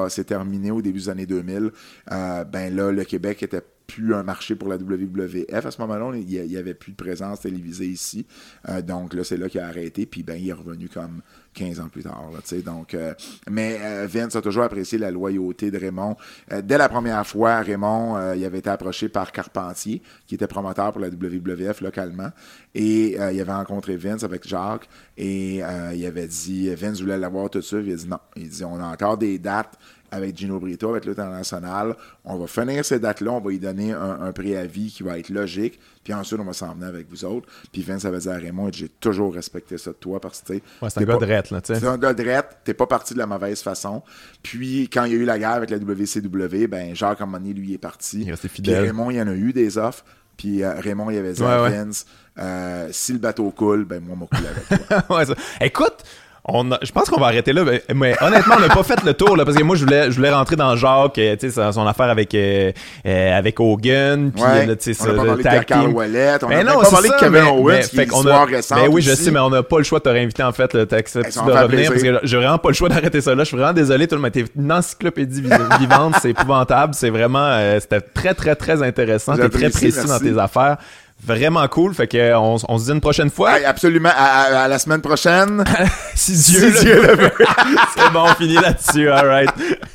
s'est 0.09 0.23
terminé 0.23 0.71
au 0.71 0.81
début 0.81 0.99
des 0.99 1.09
années 1.09 1.25
2000, 1.25 1.71
euh, 2.11 2.43
ben 2.45 2.73
là, 2.75 2.91
le 2.91 3.03
Québec 3.03 3.43
était 3.43 3.63
plus 3.87 4.13
un 4.13 4.23
marché 4.23 4.55
pour 4.55 4.67
la 4.67 4.75
WWF. 4.77 5.65
À 5.65 5.71
ce 5.71 5.81
moment-là, 5.81 6.11
il 6.17 6.29
y 6.29 6.37
a- 6.39 6.43
il 6.43 6.51
y 6.51 6.57
avait 6.57 6.73
plus 6.73 6.91
de 6.91 6.97
présence 6.97 7.41
télévisée 7.41 7.87
ici. 7.87 8.27
Euh, 8.69 8.81
donc 8.81 9.13
là, 9.13 9.23
c'est 9.23 9.37
là 9.37 9.47
qu'il 9.49 9.61
a 9.61 9.67
arrêté. 9.67 10.05
Puis 10.05 10.23
ben, 10.23 10.35
il 10.39 10.49
est 10.49 10.53
revenu 10.53 10.89
comme 10.89 11.21
15 11.53 11.79
ans 11.79 11.87
plus 11.87 12.03
tard. 12.03 12.29
Donc, 12.65 12.93
euh, 12.93 13.13
mais 13.49 13.79
euh, 13.81 14.05
Vince 14.07 14.35
a 14.35 14.41
toujours 14.41 14.63
apprécié 14.63 14.97
la 14.97 15.09
loyauté 15.09 15.71
de 15.71 15.77
Raymond. 15.77 16.15
Dès 16.63 16.77
la 16.77 16.89
première 16.89 17.25
fois, 17.25 17.61
Raymond, 17.61 18.33
il 18.33 18.43
avait 18.45 18.59
été 18.59 18.69
approché 18.69 19.09
par 19.09 19.31
Carpentier, 19.31 20.01
qui 20.27 20.35
était 20.35 20.47
promoteur 20.47 20.91
pour 20.91 21.01
la 21.01 21.09
WWF 21.09 21.81
localement. 21.81 22.29
Et 22.75 23.13
il 23.13 23.17
avait 23.19 23.51
rencontré 23.53 23.97
Vince 23.97 24.23
avec 24.23 24.47
Jacques. 24.47 24.87
Et 25.17 25.57
il 25.93 26.05
avait 26.05 26.27
dit, 26.27 26.73
Vince 26.75 26.99
voulait 27.01 27.17
l'avoir 27.17 27.49
tout 27.49 27.59
de 27.59 27.63
suite. 27.63 27.83
Il 27.85 27.93
a 27.93 27.95
dit 27.95 28.07
non. 28.07 28.19
Il 28.35 28.49
dit, 28.49 28.63
on 28.63 28.79
a 28.79 28.85
encore 28.85 29.17
des 29.17 29.39
dates 29.39 29.77
avec 30.11 30.37
Gino 30.37 30.59
Brito, 30.59 30.89
avec 30.89 31.05
l'international. 31.05 31.95
On 32.25 32.37
va 32.37 32.47
finir 32.47 32.83
ces 32.85 32.99
dates-là, 32.99 33.31
on 33.31 33.39
va 33.41 33.49
lui 33.49 33.59
donner 33.59 33.91
un, 33.93 34.21
un 34.21 34.31
préavis 34.31 34.91
qui 34.91 35.03
va 35.03 35.17
être 35.19 35.29
logique, 35.29 35.79
puis 36.03 36.13
ensuite 36.13 36.39
on 36.39 36.43
va 36.45 36.53
s'en 36.53 36.73
venir 36.73 36.87
avec 36.87 37.09
vous 37.09 37.25
autres. 37.25 37.47
Puis 37.71 37.81
Vince 37.81 38.05
avait 38.05 38.19
dit 38.19 38.29
à 38.29 38.35
Raymond, 38.35 38.69
j'ai 38.71 38.89
toujours 38.89 39.33
respecté 39.33 39.77
ça 39.77 39.91
de 39.91 39.95
toi 39.95 40.19
parce 40.19 40.41
que 40.41 40.47
tu 40.47 40.53
sais, 40.55 40.63
Ouais, 40.81 40.89
c'est 40.89 41.01
un 41.01 41.03
gars 41.05 41.17
de 41.17 41.25
rette, 41.25 41.51
là, 41.51 41.61
tu 41.61 41.73
sais. 41.73 41.79
c'est 41.79 41.87
un 41.87 41.97
gars 41.97 42.13
de 42.13 42.23
rette, 42.23 42.57
t'es 42.63 42.73
pas 42.73 42.87
parti 42.87 43.13
de 43.13 43.19
la 43.19 43.25
mauvaise 43.27 43.61
façon. 43.61 44.01
Puis 44.43 44.89
quand 44.91 45.03
il 45.05 45.11
y 45.13 45.15
a 45.15 45.17
eu 45.19 45.25
la 45.25 45.37
guerre 45.39 45.51
avec 45.51 45.69
la 45.69 45.77
WCW, 45.77 46.67
ben 46.67 46.95
Jacques 46.95 47.21
Armani, 47.21 47.53
lui, 47.53 47.73
est 47.73 47.77
parti. 47.77 48.21
Il 48.21 48.27
est 48.27 48.31
resté 48.31 48.47
Puis 48.47 48.57
fidèle. 48.57 48.85
Raymond, 48.85 49.11
il 49.11 49.17
y 49.17 49.21
en 49.21 49.27
a 49.27 49.33
eu 49.33 49.53
des 49.53 49.77
offres. 49.77 50.03
Puis 50.37 50.63
euh, 50.63 50.73
Raymond, 50.79 51.09
il 51.09 51.17
avait 51.17 51.33
dit 51.33 51.41
Ouais, 51.41 51.47
à 51.47 51.63
ouais. 51.63 51.69
Vince, 51.71 52.05
euh, 52.37 52.89
si 52.91 53.11
le 53.13 53.17
bateau 53.19 53.49
coule, 53.49 53.85
ben 53.85 54.01
moi, 54.03 54.15
moi 54.15 54.27
coule 54.31 54.45
avec 54.45 54.87
toi. 54.87 55.03
Ouais, 55.17 55.25
ça- 55.25 55.33
Écoute, 55.59 56.03
on 56.49 56.71
a- 56.71 56.79
je 56.81 56.91
pense 56.91 57.09
qu'on 57.09 57.19
va 57.19 57.27
arrêter 57.27 57.51
là, 57.53 57.63
mais, 57.65 57.83
mais 57.93 58.15
honnêtement, 58.21 58.55
on 58.57 58.61
n'a 58.61 58.69
pas 58.73 58.83
fait 58.83 59.03
le 59.03 59.13
tour 59.13 59.35
là, 59.35 59.43
parce 59.43 59.57
que 59.57 59.63
moi, 59.63 59.75
je 59.75 59.83
voulais, 59.83 60.09
je 60.11 60.15
voulais 60.15 60.31
rentrer 60.31 60.55
dans 60.55 60.75
Jacques, 60.75 61.17
euh, 61.17 61.35
tu 61.35 61.51
sais, 61.51 61.71
son- 61.71 61.85
affaire 61.87 62.09
avec 62.09 62.33
euh, 62.35 62.71
euh, 63.05 63.37
avec 63.37 63.59
Hogan, 63.59 64.31
puis 64.31 64.43
Ouais. 64.43 64.65
là, 64.65 64.75
tu 64.75 64.93
sais, 64.93 65.01
on 65.03 65.05
a 65.05 65.11
le 65.11 65.15
parlé 65.17 65.31
de 65.37 65.41
tag 65.43 65.65
Carl 65.65 65.85
team. 65.87 65.95
Ouellet, 65.95 66.31
on 66.41 66.45
a 66.45 66.49
Mais 66.49 66.55
même 66.63 66.67
non, 66.67 66.79
pas 66.81 66.89
parlé 66.89 67.09
de 67.09 67.13
ça, 67.13 67.19
Kevin 67.19 67.31
mais- 67.33 67.49
Owens, 67.49 67.63
mais 67.73 67.79
qui 67.81 67.95
fait 67.95 68.01
est 68.03 68.05
histoire 68.05 68.41
a- 68.41 68.45
récente 68.45 68.77
Ben 68.79 68.87
oui, 68.91 69.01
je 69.01 69.13
sais, 69.13 69.31
mais 69.31 69.39
on 69.39 69.49
n'a 69.49 69.63
pas 69.63 69.77
le 69.77 69.83
choix 69.83 69.99
de 69.99 70.03
te 70.03 70.09
réinviter 70.09 70.43
en 70.43 70.51
fait. 70.51 70.71
Ça 70.71 70.77
de 70.79 71.51
revenir 71.51 71.91
parce 71.91 72.01
que 72.03 72.19
j'ai 72.23 72.37
vraiment 72.37 72.57
pas 72.57 72.69
le 72.69 72.75
choix 72.75 72.89
d'arrêter 72.89 73.21
ça 73.21 73.35
là. 73.35 73.43
Je 73.43 73.47
suis 73.49 73.57
vraiment 73.57 73.73
désolé, 73.73 74.07
tout 74.07 74.15
le 74.15 74.21
monde. 74.21 74.31
T'es 74.31 74.45
une 74.55 74.71
encyclopédie 74.71 75.41
vivante, 75.79 76.15
c'est 76.21 76.29
épouvantable. 76.31 76.93
C'est 76.93 77.09
vraiment, 77.09 77.39
euh, 77.51 77.79
c'était 77.79 78.01
très 78.01 78.33
très 78.33 78.55
très 78.55 78.81
intéressant. 78.83 79.35
T'es 79.35 79.49
très 79.49 79.69
précis 79.69 80.07
dans 80.07 80.19
tes 80.19 80.37
affaires. 80.37 80.77
Vraiment 81.25 81.67
cool. 81.67 81.93
Fait 81.93 82.07
que 82.07 82.17
euh, 82.17 82.39
on, 82.39 82.57
on 82.69 82.77
se 82.77 82.85
dit 82.85 82.91
une 82.91 83.01
prochaine 83.01 83.29
fois. 83.29 83.57
Hey, 83.59 83.65
absolument, 83.65 84.09
à, 84.15 84.23
à- 84.23 84.63
à 84.63 84.67
la 84.67 84.79
semaine 84.79 85.01
prochaine. 85.01 85.63
si 86.15 86.31
Dieu 86.33 86.41
Si 86.41 86.61
le 86.61 86.79
Dieu 86.81 87.01
le 87.01 87.15
veut. 87.15 87.31
c'est 87.97 88.13
bon, 88.13 88.23
on 88.23 88.33
finit 88.35 88.55
là-dessus. 88.55 89.09
All 89.09 89.27
right. 89.27 89.49